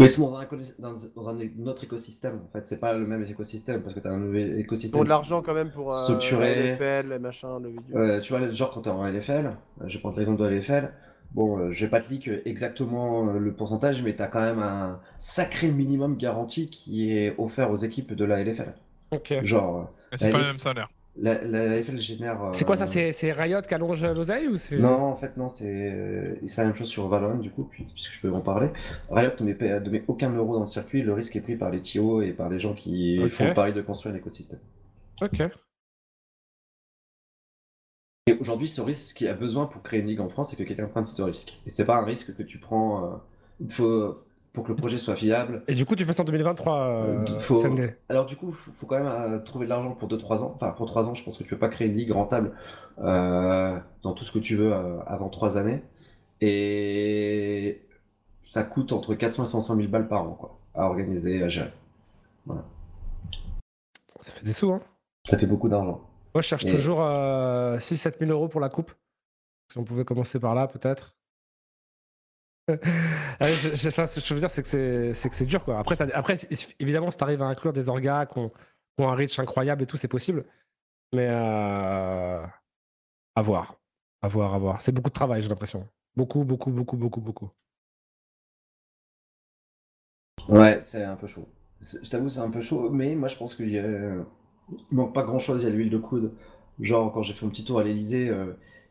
Mais 0.00 0.08
sont 0.08 0.30
dans 0.30 0.36
un, 0.38 0.46
dans, 0.78 0.96
dans 1.16 1.28
un 1.28 1.66
autre 1.66 1.84
écosystème 1.84 2.40
en 2.46 2.52
fait, 2.52 2.66
c'est 2.66 2.78
pas 2.78 2.92
le 2.94 3.06
même 3.06 3.24
écosystème 3.24 3.82
parce 3.82 3.94
que 3.94 4.00
t'as 4.00 4.10
un 4.10 4.18
nouvel 4.18 4.58
Ils 4.92 5.00
ont 5.00 5.02
écosystème. 5.02 5.04
de 5.04 5.08
l'argent 5.08 5.42
quand 5.42 5.54
même 5.54 5.70
pour 5.70 5.90
euh, 5.96 6.02
Structuré. 6.04 6.54
la 6.54 6.72
LFL, 6.74 7.08
les 7.10 7.18
machins, 7.18 7.58
le 7.62 7.68
vidéo. 7.70 7.96
Euh, 7.98 8.20
tu 8.20 8.32
vois, 8.36 8.48
genre 8.50 8.70
quand 8.70 8.82
t'es 8.82 8.90
en 8.90 9.04
LFL, 9.06 9.46
euh, 9.46 9.84
je 9.86 9.94
vais 9.94 10.00
prendre 10.00 10.16
l'exemple 10.16 10.40
de 10.40 10.46
la 10.46 10.56
LFL, 10.56 10.92
bon, 11.32 11.58
euh, 11.58 11.70
je 11.72 11.84
vais 11.84 11.90
pas 11.90 12.00
te 12.00 12.10
leak 12.10 12.30
exactement 12.44 13.24
le 13.32 13.52
pourcentage, 13.54 14.02
mais 14.02 14.14
t'as 14.14 14.28
quand 14.28 14.40
même 14.40 14.60
un 14.60 15.00
sacré 15.18 15.70
minimum 15.70 16.16
garanti 16.16 16.70
qui 16.70 17.12
est 17.12 17.34
offert 17.38 17.70
aux 17.70 17.76
équipes 17.76 18.14
de 18.14 18.24
la 18.24 18.42
LFL. 18.44 18.74
Ok. 19.10 19.34
Genre, 19.42 19.90
Mais 20.12 20.18
c'est 20.18 20.30
pas 20.30 20.38
le 20.38 20.44
même 20.44 20.58
salaire. 20.58 20.88
La, 21.20 21.42
la 21.42 21.66
LFL 21.78 21.98
génère. 21.98 22.50
C'est 22.52 22.64
quoi 22.64 22.76
ça 22.76 22.84
euh, 22.84 23.10
C'est 23.12 23.32
Riot 23.32 23.62
qui 23.62 23.74
allonge 23.74 24.04
l'oseille 24.04 24.48
ou 24.48 24.56
c'est 24.56 24.78
Non, 24.78 25.02
en 25.04 25.14
fait, 25.14 25.36
non, 25.36 25.48
c'est 25.48 25.92
euh, 25.92 26.34
c'est 26.46 26.60
la 26.60 26.68
même 26.68 26.76
chose 26.76 26.88
sur 26.88 27.08
Valorant, 27.08 27.36
du 27.36 27.50
coup, 27.50 27.64
puis- 27.64 27.84
puisque 27.84 28.12
je 28.12 28.20
peux 28.20 28.32
en 28.32 28.40
parler. 28.40 28.68
Riot 29.10 29.30
ne 29.40 29.44
met, 29.46 29.54
pas- 29.54 29.80
ne 29.80 29.90
met 29.90 30.04
aucun 30.08 30.32
euro 30.34 30.54
dans 30.54 30.60
le 30.60 30.66
circuit, 30.66 31.02
le 31.02 31.12
risque 31.12 31.34
est 31.36 31.40
pris 31.40 31.56
par 31.56 31.70
les 31.70 31.82
TO 31.82 32.22
et 32.22 32.32
par 32.32 32.48
les 32.48 32.58
gens 32.58 32.74
qui 32.74 33.18
font 33.30 33.46
le 33.48 33.54
pari 33.54 33.72
de 33.72 33.80
construire 33.82 34.14
un 34.14 34.18
écosystème. 34.18 34.60
Ok. 35.22 35.42
Et 38.26 38.34
aujourd'hui, 38.34 38.68
ce 38.68 38.80
risque 38.82 39.16
qu'il 39.16 39.26
y 39.26 39.30
a 39.30 39.34
besoin 39.34 39.66
pour 39.66 39.82
créer 39.82 40.00
une 40.00 40.06
ligue 40.06 40.20
en 40.20 40.28
France, 40.28 40.50
c'est 40.50 40.56
que 40.56 40.62
quelqu'un 40.64 40.86
prenne 40.86 41.06
ce 41.06 41.22
risque. 41.22 41.58
Et 41.66 41.70
c'est 41.70 41.86
pas 41.86 41.96
un 41.96 42.04
risque 42.04 42.36
que 42.36 42.42
tu 42.42 42.58
prends. 42.58 43.04
euh, 43.04 43.16
il 43.60 43.70
faut, 43.72 44.16
pour 44.52 44.64
que 44.64 44.70
le 44.70 44.76
projet 44.76 44.98
soit 44.98 45.14
viable. 45.14 45.62
Et 45.68 45.74
du 45.74 45.84
coup, 45.86 45.94
tu 45.94 46.04
fais 46.04 46.12
ça 46.12 46.22
en 46.22 46.26
2023, 46.26 46.78
euh, 46.80 47.26
faut-. 47.38 47.62
Alors, 48.08 48.26
du 48.26 48.36
coup, 48.36 48.50
faut, 48.52 48.72
faut 48.72 48.86
quand 48.86 48.96
même 48.96 49.06
euh, 49.06 49.38
trouver 49.38 49.66
de 49.66 49.70
l'argent 49.70 49.92
pour 49.92 50.08
2-3 50.08 50.42
ans. 50.42 50.52
Enfin, 50.56 50.72
pour 50.72 50.86
3 50.86 51.08
ans, 51.10 51.14
je 51.14 51.24
pense 51.24 51.38
que 51.38 51.42
tu 51.44 51.50
peux 51.50 51.58
pas 51.58 51.68
créer 51.68 51.88
une 51.88 51.96
ligue 51.96 52.10
rentable 52.10 52.52
euh, 52.98 53.78
dans 54.02 54.12
tout 54.14 54.24
ce 54.24 54.32
que 54.32 54.38
tu 54.38 54.56
veux 54.56 54.72
euh, 54.72 54.98
avant 55.06 55.28
3 55.28 55.58
années. 55.58 55.82
Et 56.40 57.82
ça 58.42 58.62
coûte 58.64 58.92
entre 58.92 59.14
400 59.14 59.42
et 59.42 59.46
500 59.46 59.76
000 59.76 59.88
balles 59.88 60.08
par 60.08 60.22
an, 60.22 60.30
quoi, 60.34 60.58
à 60.74 60.84
organiser, 60.86 61.42
à 61.42 61.48
gérer. 61.48 61.72
Ça 64.20 64.32
fait 64.32 64.44
des 64.44 64.52
sous, 64.52 64.72
hein. 64.72 64.80
Ça 65.24 65.36
fait 65.38 65.46
beaucoup 65.46 65.68
d'argent. 65.68 66.00
Moi, 66.34 66.42
je 66.42 66.46
cherche 66.48 66.64
Et- 66.64 66.70
toujours 66.70 66.98
6-7 67.00 68.18
000 68.18 68.30
euros 68.30 68.48
pour 68.48 68.60
la 68.60 68.68
coupe. 68.68 68.92
Si 69.70 69.78
on 69.78 69.84
pouvait 69.84 70.04
commencer 70.04 70.40
par 70.40 70.54
là, 70.54 70.66
peut-être. 70.66 71.14
Ah, 73.40 73.48
je, 73.50 73.74
je- 73.76 74.34
veux 74.34 74.40
dire, 74.40 74.50
c'est 74.50 74.62
que 74.62 74.68
c'est- 74.68 75.14
dur, 75.46 75.64
quoi. 75.64 75.78
Après, 75.78 75.96
évidemment, 76.80 77.10
si 77.10 77.16
tu 77.18 77.24
arrives 77.24 77.42
à 77.42 77.46
inclure 77.46 77.72
des 77.72 77.88
orgas 77.88 78.26
qui 78.26 78.38
ont, 78.38 78.52
un 78.98 79.14
reach 79.14 79.38
incroyable 79.38 79.82
et 79.82 79.86
tout, 79.86 79.96
c'est 79.96 80.08
possible. 80.08 80.44
Mais 81.14 81.28
euh, 81.30 82.42
à 83.36 83.42
voir. 83.42 83.76
À 84.22 84.28
voir, 84.28 84.54
à 84.54 84.58
voir. 84.58 84.80
C'est 84.82 84.92
beaucoup 84.92 85.10
de 85.10 85.14
travail, 85.14 85.42
j'ai 85.42 85.48
l'impression. 85.48 85.88
Beaucoup, 86.16 86.44
beaucoup, 86.44 86.70
beaucoup, 86.72 86.96
beaucoup, 86.96 87.20
beaucoup. 87.20 87.50
Ouais, 90.48 90.80
c'est 90.80 91.04
un 91.04 91.16
peu 91.16 91.26
chaud. 91.26 91.48
Je 91.80 92.08
t'avoue, 92.08 92.28
c'est 92.28 92.40
un 92.40 92.50
peu 92.50 92.60
chaud, 92.60 92.90
mais 92.90 93.14
moi 93.14 93.28
je 93.28 93.36
pense 93.36 93.54
qu'il 93.54 93.68
il 94.90 94.96
manque 94.96 95.14
pas 95.14 95.22
grand 95.24 95.38
chose, 95.38 95.62
il 95.62 95.64
y 95.64 95.68
a 95.68 95.70
l'huile 95.74 95.90
de 95.90 95.98
coude. 95.98 96.32
Genre, 96.80 97.12
quand 97.12 97.22
j'ai 97.22 97.34
fait 97.34 97.46
un 97.46 97.48
petit 97.50 97.64
tour 97.64 97.78
à 97.80 97.84
l'Elysée, 97.84 98.30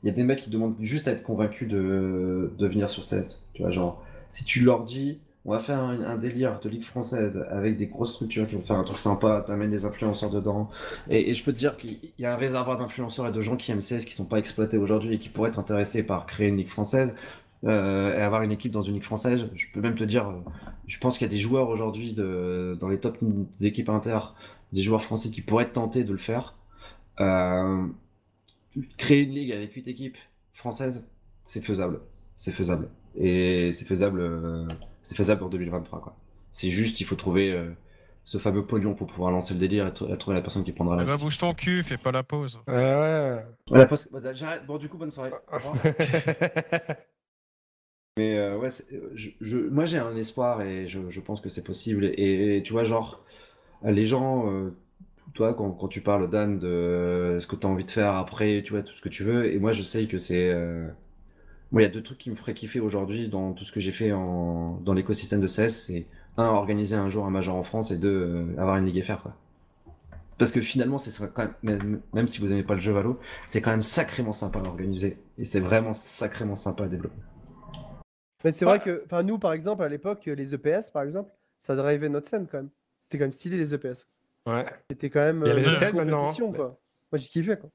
il 0.04 0.08
y 0.08 0.10
a 0.10 0.14
des 0.14 0.24
mecs 0.24 0.40
qui 0.40 0.50
demandent 0.50 0.76
juste 0.80 1.08
à 1.08 1.12
être 1.12 1.24
convaincus 1.24 1.68
de, 1.68 2.52
de 2.58 2.68
venir 2.68 2.90
sur 2.90 3.04
16. 3.04 3.48
Tu 3.54 3.62
vois, 3.62 3.72
genre, 3.72 4.04
si 4.30 4.46
tu 4.46 4.64
leur 4.64 4.84
dis, 4.84 5.20
on 5.48 5.52
va 5.52 5.60
faire 5.60 5.80
un, 5.80 6.18
délire 6.18 6.60
de 6.60 6.68
ligue 6.68 6.84
française 6.84 7.46
avec 7.50 7.78
des 7.78 7.88
grosses 7.88 8.14
structures 8.14 8.48
qui 8.48 8.56
vont 8.56 8.62
faire 8.62 8.76
un 8.76 8.84
truc 8.84 9.00
sympa, 9.00 9.46
t'amènes 9.48 9.70
des 9.70 9.86
influenceurs 9.86 10.30
dedans. 10.30 10.70
Et, 11.10 11.34
je 11.34 11.42
peux 11.42 11.54
te 11.54 11.58
dire 11.58 11.78
qu'il 11.78 11.98
y 12.20 12.26
a 12.26 12.34
un 12.34 12.36
réservoir 12.36 12.78
d'influenceurs 12.78 13.28
et 13.28 13.32
de 13.32 13.40
gens 13.42 13.56
qui 13.56 13.72
aiment 13.72 13.80
16 13.80 14.04
qui 14.04 14.14
sont 14.14 14.26
pas 14.26 14.40
exploités 14.40 14.78
aujourd'hui 14.78 15.16
et 15.16 15.20
qui 15.20 15.30
pourraient 15.30 15.50
être 15.50 15.60
intéressés 15.60 16.06
par 16.06 16.26
créer 16.26 16.50
une 16.50 16.58
ligue 16.58 16.68
française. 16.68 17.16
euh, 17.66 18.16
et 18.16 18.22
avoir 18.22 18.44
une 18.44 18.52
équipe 18.52 18.72
dans 18.72 18.82
une 18.82 18.96
ligue 18.96 19.04
française, 19.04 19.50
je 19.56 19.66
peux 19.74 19.82
même 19.82 19.96
te 19.96 20.04
dire, 20.04 20.28
euh, 20.30 20.34
je 20.86 21.00
pense 21.00 21.18
qu'il 21.18 21.26
y 21.26 21.30
a 21.30 21.32
des 21.32 21.40
joueurs 21.40 21.70
aujourd'hui 21.70 22.14
de, 22.14 22.78
dans 22.80 22.90
les 22.90 23.00
top 23.00 23.18
équipes 23.62 23.90
inter, 23.90 24.20
des 24.74 24.82
joueurs 24.82 25.02
français 25.02 25.32
qui 25.32 25.42
pourraient 25.42 25.64
être 25.64 25.74
tentés 25.74 26.04
de 26.04 26.12
le 26.12 26.18
faire. 26.18 26.56
Euh, 27.22 27.88
créer 28.98 29.24
une 29.24 29.32
ligue 29.32 29.52
avec 29.52 29.74
8 29.74 29.88
équipes 29.88 30.18
françaises, 30.54 31.10
c'est 31.44 31.64
faisable. 31.64 32.00
C'est 32.36 32.52
faisable. 32.52 32.90
Et 33.16 33.72
c'est 33.72 33.86
faisable, 33.86 34.20
euh, 34.22 34.68
c'est 35.04 35.16
faisable 35.16 35.44
en 35.44 35.50
2023. 35.50 36.02
quoi. 36.02 36.16
C'est 36.52 36.70
juste, 36.70 37.02
il 37.02 37.06
faut 37.06 37.16
trouver 37.16 37.52
euh, 37.52 37.72
ce 38.24 38.38
fameux 38.38 38.66
pognon 38.66 38.94
pour 38.94 39.08
pouvoir 39.08 39.32
lancer 39.32 39.54
le 39.54 39.60
délire 39.60 39.88
et, 39.88 39.92
tr- 39.92 40.14
et 40.14 40.18
trouver 40.18 40.36
la 40.36 40.42
personne 40.42 40.64
qui 40.64 40.72
prendra 40.72 40.96
la 40.96 41.04
risque. 41.14 41.20
bouge 41.20 41.38
ton 41.38 41.54
cul, 41.54 41.82
fais 41.84 41.98
pas 41.98 42.12
la 42.12 42.24
pause. 42.24 42.60
Ouais, 42.68 43.86
parce- 43.88 44.10
bon, 44.12 44.22
j'arrête. 44.34 44.66
Bon, 44.66 44.78
du 44.78 44.88
coup, 44.90 44.98
bonne 44.98 45.12
soirée. 45.12 45.32
Mais 48.18 48.36
euh, 48.38 48.58
ouais, 48.58 48.70
c'est- 48.72 48.88
je, 49.14 49.30
je- 49.42 49.58
moi 49.58 49.86
j'ai 49.86 50.00
un 50.00 50.16
espoir 50.16 50.62
et 50.64 50.88
je, 50.88 51.10
je 51.10 51.22
pense 51.22 51.40
que 51.40 51.50
c'est 51.50 51.64
possible. 51.64 52.06
Et, 52.06 52.58
et 52.58 52.64
tu 52.64 52.74
vois, 52.74 52.84
genre, 52.84 53.24
les 53.84 54.06
gens, 54.08 54.52
euh, 54.52 54.76
toi, 55.34 55.54
quand, 55.54 55.72
quand 55.72 55.88
tu 55.88 56.02
parles, 56.02 56.30
Dan, 56.30 56.60
de 56.60 57.38
ce 57.40 57.48
que 57.48 57.56
tu 57.56 57.68
as 57.68 57.70
envie 57.70 57.86
de 57.86 57.92
faire 57.92 58.16
après, 58.16 58.64
tu 58.66 58.74
vois, 58.74 58.84
tout 58.84 58.94
ce 58.94 59.02
que 59.02 59.10
tu 59.10 59.24
veux, 59.24 59.52
et 59.54 59.60
moi 59.60 59.74
je 59.74 59.84
sais 59.84 60.08
que 60.08 60.18
c'est. 60.18 60.50
euh, 60.52 60.88
Moi, 61.72 61.82
il 61.84 61.86
y 61.86 61.88
a 61.88 61.92
deux 61.92 62.04
trucs 62.04 62.20
qui 62.20 62.30
me 62.32 62.36
feraient 62.36 62.54
kiffer 62.56 62.80
aujourd'hui 62.82 63.30
dans 63.30 63.54
tout 63.54 63.64
ce 63.66 63.72
que 63.74 63.80
j'ai 63.82 63.92
fait 63.94 64.14
en... 64.14 64.80
dans 64.84 64.94
l'écosystème 64.94 65.42
de 65.42 65.48
CS 65.48 65.86
c'est 65.88 66.08
un, 66.38 66.46
organiser 66.48 66.96
un 66.96 67.10
jour 67.10 67.26
un 67.26 67.32
major 67.32 67.56
en 67.56 67.64
France, 67.64 67.92
et 67.92 67.98
deux, 67.98 68.10
euh, 68.58 68.62
avoir 68.62 68.78
une 68.78 68.86
ligue 68.88 69.04
FR, 69.04 69.22
quoi. 69.24 69.36
Parce 70.38 70.52
que 70.52 70.62
finalement, 70.62 70.98
c'est 71.00 71.12
quand 71.34 71.48
même, 71.64 72.02
même, 72.14 72.28
si 72.28 72.40
vous 72.42 72.52
aimez 72.52 72.64
pas 72.64 72.76
le 72.76 72.80
jeu 72.80 72.92
Valo, 72.92 73.20
c'est 73.48 73.62
quand 73.62 73.72
même 73.72 73.82
sacrément 73.82 74.34
sympa 74.34 74.60
à 74.60 74.64
organiser. 74.64 75.18
Et 75.40 75.46
c'est 75.46 75.60
vraiment 75.60 75.94
sacrément 75.94 76.56
sympa 76.56 76.84
à 76.86 76.88
développer. 76.88 77.22
Mais 78.44 78.52
c'est 78.52 78.66
vrai 78.66 78.80
que, 78.82 79.04
enfin, 79.06 79.24
nous, 79.24 79.40
par 79.40 79.54
exemple, 79.54 79.84
à 79.84 79.90
l'époque, 79.90 80.26
les 80.26 80.54
EPS, 80.54 80.90
par 80.92 81.04
exemple, 81.04 81.32
ça 81.60 81.76
drivait 81.76 82.10
notre 82.10 82.28
scène 82.30 82.48
quand 82.48 82.58
même. 82.58 82.70
C'était 83.02 83.18
quand 83.18 83.26
même 83.26 83.34
stylé 83.34 83.58
les 83.58 83.74
EPS. 83.74 84.08
Ouais. 84.48 84.66
C'était 84.90 85.10
quand 85.10 85.20
même 85.20 85.42
Il 85.46 85.50
y 85.50 85.52
a 85.52 85.54
les 85.56 85.64
euh, 85.64 85.68
ECN 85.78 85.90
une 85.92 85.96
maintenant, 85.98 86.30
hein. 86.30 86.52
quoi. 86.56 86.80
Moi, 87.12 87.20
j'ai 87.20 87.28
kiffé, 87.28 87.58
quoi. 87.58 87.70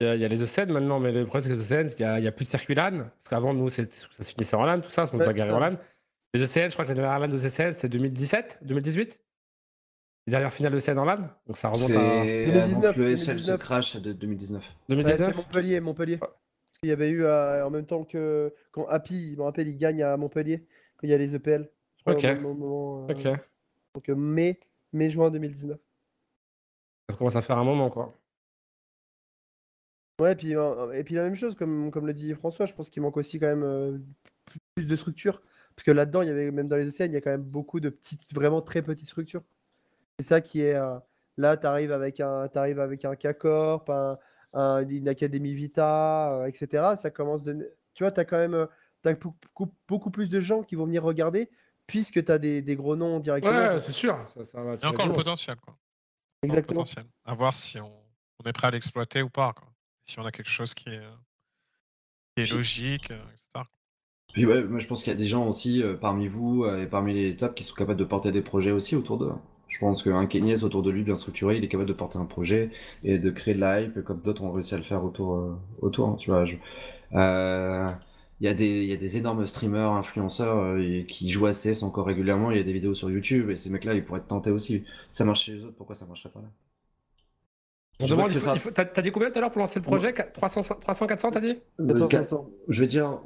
Il 0.00 0.06
y, 0.06 0.10
a, 0.10 0.14
il 0.14 0.20
y 0.20 0.24
a 0.24 0.28
les 0.28 0.42
ECN 0.42 0.72
maintenant, 0.72 0.98
mais 1.00 1.10
le 1.12 1.24
problème, 1.24 1.42
c'est 1.42 1.48
que 1.50 1.54
les 1.54 1.72
ECN, 1.72 1.88
il 1.98 2.20
n'y 2.20 2.26
a, 2.26 2.28
a 2.28 2.32
plus 2.32 2.44
de 2.44 2.50
circuit 2.50 2.74
LAN. 2.74 2.98
Parce 2.98 3.28
qu'avant, 3.28 3.54
nous, 3.54 3.70
c'est- 3.70 3.84
ça 3.86 4.22
se 4.24 4.30
finissait 4.32 4.56
en 4.56 4.64
LAN, 4.66 4.80
tout 4.80 4.90
ça, 4.90 5.04
on 5.04 5.06
se 5.06 5.12
Ouais, 5.16 5.24
bagarrait 5.26 5.50
c'est 5.50 5.56
en. 5.56 5.60
LAN. 5.60 5.76
Les 6.34 6.42
ECN, 6.42 6.68
je 6.68 6.72
crois 6.74 6.84
que 6.84 6.90
la 6.90 6.94
dernière 6.94 7.18
LAN 7.18 7.28
des 7.28 7.46
ECN, 7.46 7.72
c'est 7.72 7.88
2017, 7.88 8.58
2018 8.62 9.20
Les 10.26 10.32
dernières 10.32 10.52
finales 10.52 10.74
ECN 10.74 10.98
en 10.98 11.04
LAN 11.04 11.16
Donc 11.46 11.56
ça 11.56 11.68
remonte 11.68 11.90
à 11.92 12.24
C'est 12.24 12.46
2019, 12.46 12.84
avant 12.84 12.92
que 12.94 12.98
le 13.00 13.16
SL 13.16 13.16
se 13.16 13.30
2019. 13.30 13.60
crash 13.60 13.96
de 13.96 14.12
2019. 14.12 14.62
Ouais, 14.62 14.74
2019 14.96 15.30
c'est 15.30 15.36
Montpellier, 15.36 15.80
Montpellier. 15.80 16.16
Parce 16.18 16.32
qu'il 16.80 16.88
y 16.90 16.92
avait 16.92 17.08
eu 17.10 17.24
euh, 17.24 17.64
en 17.64 17.70
même 17.70 17.86
temps 17.86 18.04
que 18.04 18.52
quand 18.72 18.86
Happy, 18.88 19.32
je 19.32 19.36
me 19.38 19.42
rappelle, 19.44 19.68
il 19.68 19.78
gagne 19.78 20.02
à 20.02 20.16
Montpellier, 20.16 20.66
quand 20.96 21.06
il 21.06 21.10
y 21.10 21.14
a 21.14 21.18
les 21.18 21.34
EPL. 21.34 21.70
je 21.96 22.02
crois, 22.02 22.14
au 22.14 22.16
Ok. 22.16 22.22
même 22.24 22.40
moment, 22.42 23.06
euh, 23.08 23.12
Ok. 23.14 23.40
Donc 23.94 24.08
euh, 24.10 24.14
mai, 24.14 24.58
mai, 24.96 25.10
juin 25.10 25.30
2019. 25.30 25.78
Ça 27.08 27.16
commence 27.16 27.36
à 27.36 27.42
faire 27.42 27.58
un 27.58 27.64
moment, 27.64 27.90
quoi. 27.90 28.14
Ouais, 30.20 30.32
et 30.32 30.36
puis, 30.36 30.56
euh, 30.56 30.92
et 30.92 31.04
puis 31.04 31.14
la 31.14 31.22
même 31.24 31.34
chose, 31.36 31.54
comme, 31.54 31.90
comme 31.90 32.06
le 32.06 32.14
dit 32.14 32.32
François, 32.34 32.64
je 32.66 32.72
pense 32.72 32.88
qu'il 32.88 33.02
manque 33.02 33.18
aussi 33.18 33.38
quand 33.38 33.48
même 33.48 33.62
euh, 33.64 33.98
plus 34.74 34.86
de 34.86 34.96
structure. 34.96 35.42
Parce 35.74 35.84
que 35.84 35.90
là-dedans, 35.90 36.22
il 36.22 36.28
y 36.28 36.30
avait 36.30 36.50
même 36.50 36.68
dans 36.68 36.76
les 36.76 36.86
océans, 36.86 37.06
il 37.06 37.12
y 37.12 37.16
a 37.16 37.20
quand 37.20 37.30
même 37.30 37.42
beaucoup 37.42 37.80
de 37.80 37.90
petites, 37.90 38.32
vraiment 38.34 38.62
très 38.62 38.80
petites 38.82 39.08
structures. 39.08 39.42
C'est 40.18 40.26
ça 40.26 40.40
qui 40.40 40.62
est. 40.62 40.74
euh, 40.74 40.98
là, 41.36 41.56
tu 41.58 41.66
arrives 41.66 41.92
avec 41.92 42.20
un, 42.20 42.48
t'arrives 42.48 42.80
avec 42.80 43.04
un 43.04 43.14
K-Corp, 43.16 43.90
un- 43.90 44.18
un- 44.54 44.88
une 44.88 45.08
Académie 45.08 45.54
Vita, 45.54 46.44
etc. 46.48 46.96
Ça 46.96 47.10
commence 47.10 47.44
de. 47.44 47.74
Tu 47.94 48.04
vois, 48.04 48.12
tu 48.12 48.20
as 48.20 48.24
quand 48.24 48.38
même 48.38 48.66
beaucoup, 49.04 49.72
beaucoup 49.88 50.10
plus 50.10 50.30
de 50.30 50.40
gens 50.40 50.62
qui 50.62 50.76
vont 50.76 50.86
venir 50.86 51.02
regarder, 51.04 51.50
puisque 51.86 52.24
tu 52.24 52.32
as 52.32 52.38
des, 52.38 52.62
des 52.62 52.76
gros 52.76 52.96
noms 52.96 53.20
directement. 53.20 53.52
Ouais, 53.74 53.80
c'est 53.80 53.92
sûr. 53.92 54.16
Ça, 54.34 54.44
ça 54.44 54.62
va 54.62 54.74
Il 54.74 54.80
y 54.80 54.84
a 54.84 54.88
encore 54.88 55.04
du 55.06 55.10
le 55.12 55.16
potentiel, 55.16 55.56
quoi. 55.56 55.72
Encore 55.72 55.78
le 56.42 56.46
Exactement. 56.48 56.80
potentiel. 56.82 57.06
À 57.24 57.34
voir 57.34 57.54
si 57.54 57.78
on, 57.80 57.92
on 58.44 58.48
est 58.48 58.52
prêt 58.52 58.68
à 58.68 58.70
l'exploiter 58.70 59.22
ou 59.22 59.28
pas. 59.30 59.52
Quoi. 59.52 59.68
Si 60.04 60.18
on 60.18 60.24
a 60.26 60.30
quelque 60.32 60.50
chose 60.50 60.74
qui 60.74 60.88
est, 60.90 61.00
qui 62.36 62.42
est 62.42 62.44
Puis- 62.44 62.52
logique, 62.54 63.10
euh, 63.10 63.22
etc. 63.32 63.64
Puis 64.32 64.44
ouais, 64.44 64.64
moi 64.64 64.80
je 64.80 64.86
pense 64.88 65.02
qu'il 65.04 65.12
y 65.12 65.16
a 65.16 65.18
des 65.18 65.26
gens 65.26 65.46
aussi 65.46 65.82
euh, 65.82 65.94
parmi 65.96 66.26
vous 66.28 66.64
euh, 66.64 66.82
et 66.82 66.86
parmi 66.86 67.14
les 67.14 67.36
tops 67.36 67.54
qui 67.54 67.62
sont 67.64 67.74
capables 67.76 67.98
de 67.98 68.04
porter 68.04 68.32
des 68.32 68.42
projets 68.42 68.72
aussi 68.72 68.96
autour 68.96 69.18
d'eux. 69.18 69.32
Je 69.68 69.78
pense 69.78 70.02
qu'un 70.02 70.26
Kenyes 70.26 70.62
autour 70.64 70.82
de 70.82 70.90
lui 70.90 71.02
bien 71.04 71.16
structuré, 71.16 71.56
il 71.56 71.64
est 71.64 71.68
capable 71.68 71.88
de 71.88 71.94
porter 71.94 72.18
un 72.18 72.24
projet 72.24 72.70
et 73.02 73.18
de 73.18 73.30
créer 73.30 73.54
de 73.54 73.60
la 73.60 73.80
hype 73.80 74.02
comme 74.02 74.20
d'autres 74.20 74.42
ont 74.42 74.52
réussi 74.52 74.74
à 74.74 74.78
le 74.78 74.82
faire 74.84 75.04
autour. 75.04 75.34
euh, 75.36 75.56
autour 75.80 76.08
hein, 76.08 76.16
tu 76.18 76.30
vois, 76.30 76.44
je- 76.44 76.56
euh, 77.14 77.88
il 78.40 78.44
y, 78.46 78.48
a 78.48 78.54
des, 78.54 78.66
il 78.82 78.88
y 78.88 78.92
a 78.92 78.96
des 78.96 79.16
énormes 79.16 79.46
streamers, 79.46 79.92
influenceurs 79.92 80.58
euh, 80.58 81.02
qui 81.02 81.30
jouent 81.30 81.46
à 81.46 81.52
CS 81.54 81.82
encore 81.82 82.06
régulièrement. 82.06 82.50
Il 82.50 82.58
y 82.58 82.60
a 82.60 82.64
des 82.64 82.72
vidéos 82.72 82.94
sur 82.94 83.10
YouTube 83.10 83.50
et 83.50 83.56
ces 83.56 83.70
mecs-là, 83.70 83.94
ils 83.94 84.04
pourraient 84.04 84.20
être 84.20 84.28
tentés 84.28 84.50
aussi. 84.50 84.84
Si 85.10 85.16
ça 85.16 85.24
marche 85.24 85.44
chez 85.44 85.54
les 85.54 85.64
autres, 85.64 85.76
pourquoi 85.76 85.94
ça 85.96 86.06
marcherait 86.06 86.30
pas 86.30 86.40
là? 86.40 86.48
On 87.98 88.04
Je 88.04 88.10
demande, 88.14 88.30
veux 88.30 88.40
ça- 88.40 88.56
faut- 88.56 88.70
T'as 88.70 89.02
dit 89.02 89.10
combien 89.10 89.30
tout 89.30 89.38
à 89.38 89.40
l'heure 89.40 89.50
pour 89.50 89.60
lancer 89.60 89.78
le 89.78 89.84
projet? 89.84 90.12
300, 90.12 90.60
300 90.62 91.06
400, 91.06 91.30
t'as 91.30 91.40
dit? 91.40 91.58
400, 91.86 92.08
Ga- 92.08 92.20
500. 92.22 92.50
Je 92.68 92.80
vais 92.80 92.86
dire, 92.88 93.18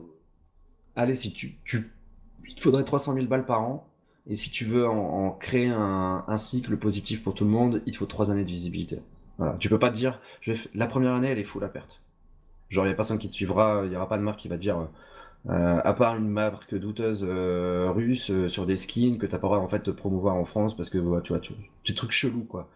allez, 0.96 1.14
si 1.14 1.32
tu, 1.32 1.56
tu, 1.64 1.90
il 2.48 2.54
te 2.54 2.60
faudrait 2.60 2.84
300 2.84 3.14
000 3.14 3.26
balles 3.26 3.46
par 3.46 3.62
an. 3.62 3.86
Et 4.28 4.36
si 4.36 4.50
tu 4.50 4.64
veux 4.64 4.86
en, 4.88 4.96
en 5.26 5.30
créer 5.32 5.68
un, 5.68 6.24
un 6.28 6.36
cycle 6.36 6.76
positif 6.76 7.22
pour 7.24 7.34
tout 7.34 7.44
le 7.44 7.50
monde, 7.50 7.82
il 7.86 7.92
te 7.92 7.98
faut 7.98 8.06
3 8.06 8.30
années 8.30 8.44
de 8.44 8.48
visibilité. 8.48 9.00
Voilà. 9.38 9.56
Tu 9.58 9.68
peux 9.68 9.78
pas 9.78 9.90
te 9.90 9.96
dire, 9.96 10.20
je 10.42 10.52
vais 10.52 10.58
f- 10.58 10.68
la 10.74 10.86
première 10.86 11.12
année, 11.14 11.28
elle 11.28 11.38
est 11.38 11.44
full 11.44 11.64
à 11.64 11.68
perte. 11.68 12.00
Genre, 12.70 12.86
il 12.86 12.88
y 12.88 12.92
a 12.92 12.94
personne 12.94 13.18
qui 13.18 13.28
te 13.28 13.34
suivra, 13.34 13.82
il 13.84 13.92
y 13.92 13.96
aura 13.96 14.08
pas 14.08 14.16
de 14.16 14.22
marque 14.22 14.38
qui 14.38 14.48
va 14.48 14.56
te 14.56 14.62
dire, 14.62 14.88
euh, 15.48 15.80
à 15.82 15.94
part 15.94 16.16
une 16.16 16.28
marque 16.28 16.74
douteuse 16.74 17.26
euh, 17.26 17.90
russe 17.90 18.30
euh, 18.30 18.48
sur 18.48 18.66
des 18.66 18.76
skins 18.76 19.18
que 19.18 19.24
t'as 19.24 19.38
pas 19.38 19.46
le 19.46 19.54
droit 19.54 19.58
en 19.58 19.68
fait 19.68 19.86
de 19.86 19.90
promouvoir 19.90 20.34
en 20.34 20.44
France 20.44 20.76
parce 20.76 20.90
que 20.90 20.98
ouais, 20.98 21.22
tu 21.22 21.32
vois, 21.32 21.40
tu, 21.40 21.54
des 21.86 21.94
trucs 21.94 22.12
chelous 22.12 22.44
quoi. 22.44 22.68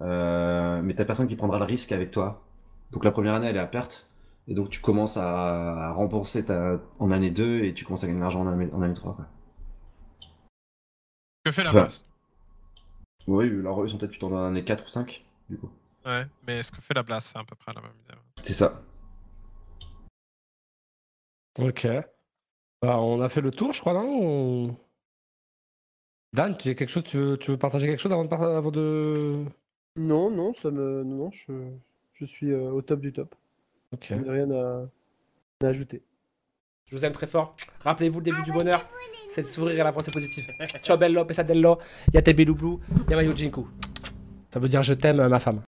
Mais 0.00 0.94
t'as 0.94 1.04
personne 1.04 1.28
qui 1.28 1.36
prendra 1.36 1.58
le 1.58 1.64
risque 1.64 1.92
avec 1.92 2.10
toi. 2.10 2.42
Donc 2.90 3.04
la 3.04 3.12
première 3.12 3.34
année, 3.34 3.46
elle 3.46 3.56
est 3.56 3.60
à 3.60 3.66
perte. 3.66 4.10
Et 4.48 4.54
donc 4.54 4.70
tu 4.70 4.80
commences 4.80 5.16
à, 5.16 5.88
à 5.88 5.92
rembourser 5.92 6.46
ta, 6.46 6.80
en 6.98 7.10
année 7.10 7.30
2 7.30 7.64
et 7.64 7.74
tu 7.74 7.84
commences 7.84 8.02
à 8.02 8.06
gagner 8.06 8.18
de 8.18 8.22
l'argent 8.22 8.40
en 8.40 8.48
année, 8.48 8.68
en 8.72 8.82
année 8.82 8.94
3. 8.94 9.14
Quoi. 9.14 9.26
Que 11.44 11.52
fait 11.52 11.64
la 11.64 11.70
Enfin, 11.70 11.80
Blast 11.82 12.06
Oui, 13.26 13.46
alors 13.46 13.82
eux 13.82 13.86
ils 13.86 13.90
sont 13.90 13.98
peut-être 13.98 14.10
plutôt 14.10 14.30
dans 14.30 14.42
l'année 14.42 14.64
4 14.64 14.86
ou 14.86 14.88
5, 14.88 15.24
du 15.50 15.58
coup. 15.58 15.70
Ouais, 16.06 16.26
mais 16.46 16.62
ce 16.62 16.72
que 16.72 16.80
fait 16.80 16.94
la 16.94 17.02
Blast, 17.02 17.28
c'est 17.32 17.38
à 17.38 17.44
peu 17.44 17.54
près 17.56 17.72
la 17.74 17.82
même 17.82 17.92
idée. 18.06 18.18
C'est 18.42 18.54
ça. 18.54 18.80
Ok. 21.58 21.86
Bah, 22.82 22.98
on 23.00 23.20
a 23.20 23.28
fait 23.28 23.40
le 23.40 23.50
tour, 23.50 23.72
je 23.72 23.80
crois, 23.80 23.92
non 23.94 24.08
On- 24.68 24.76
Dan, 26.32 26.56
tu 26.56 26.68
as 26.70 26.74
quelque 26.74 26.88
chose, 26.90 27.04
tu 27.04 27.16
veux, 27.16 27.36
tu 27.38 27.50
veux 27.50 27.56
partager 27.56 27.86
quelque 27.86 28.00
chose 28.00 28.12
avant 28.12 28.24
de, 28.24 28.28
par- 28.28 28.42
avant 28.42 28.70
de... 28.70 29.44
Non, 29.96 30.30
non, 30.30 30.52
ça 30.54 30.70
me, 30.70 31.02
non, 31.02 31.16
non, 31.24 31.30
je, 31.32 31.52
je 32.12 32.24
suis 32.24 32.52
euh, 32.52 32.70
au 32.70 32.82
top 32.82 33.00
du 33.00 33.12
top. 33.12 33.34
Ok. 33.92 34.06
Je 34.10 34.14
n'ai 34.14 34.30
rien 34.30 34.50
à, 34.50 34.86
à 35.64 35.66
ajouter. 35.66 36.02
Je 36.84 36.94
vous 36.96 37.04
aime 37.04 37.12
très 37.12 37.26
fort. 37.26 37.56
Rappelez-vous 37.80 38.20
le 38.20 38.24
début 38.24 38.42
du 38.42 38.52
bonheur, 38.52 38.86
c'est 39.28 39.40
le 39.42 39.46
sourire 39.46 39.80
et 39.80 39.84
la 39.84 39.92
pensée 39.92 40.10
positive. 40.12 40.44
Ciao 40.82 40.96
bello, 40.96 41.24
pesadello, 41.24 41.78
yate 42.14 42.32
belublou, 42.34 42.80
yamayo 43.08 43.34
jinku. 43.34 43.66
Ça 44.50 44.60
veut 44.60 44.68
dire 44.68 44.82
je 44.82 44.94
t'aime, 44.94 45.26
ma 45.28 45.38
femme. 45.40 45.62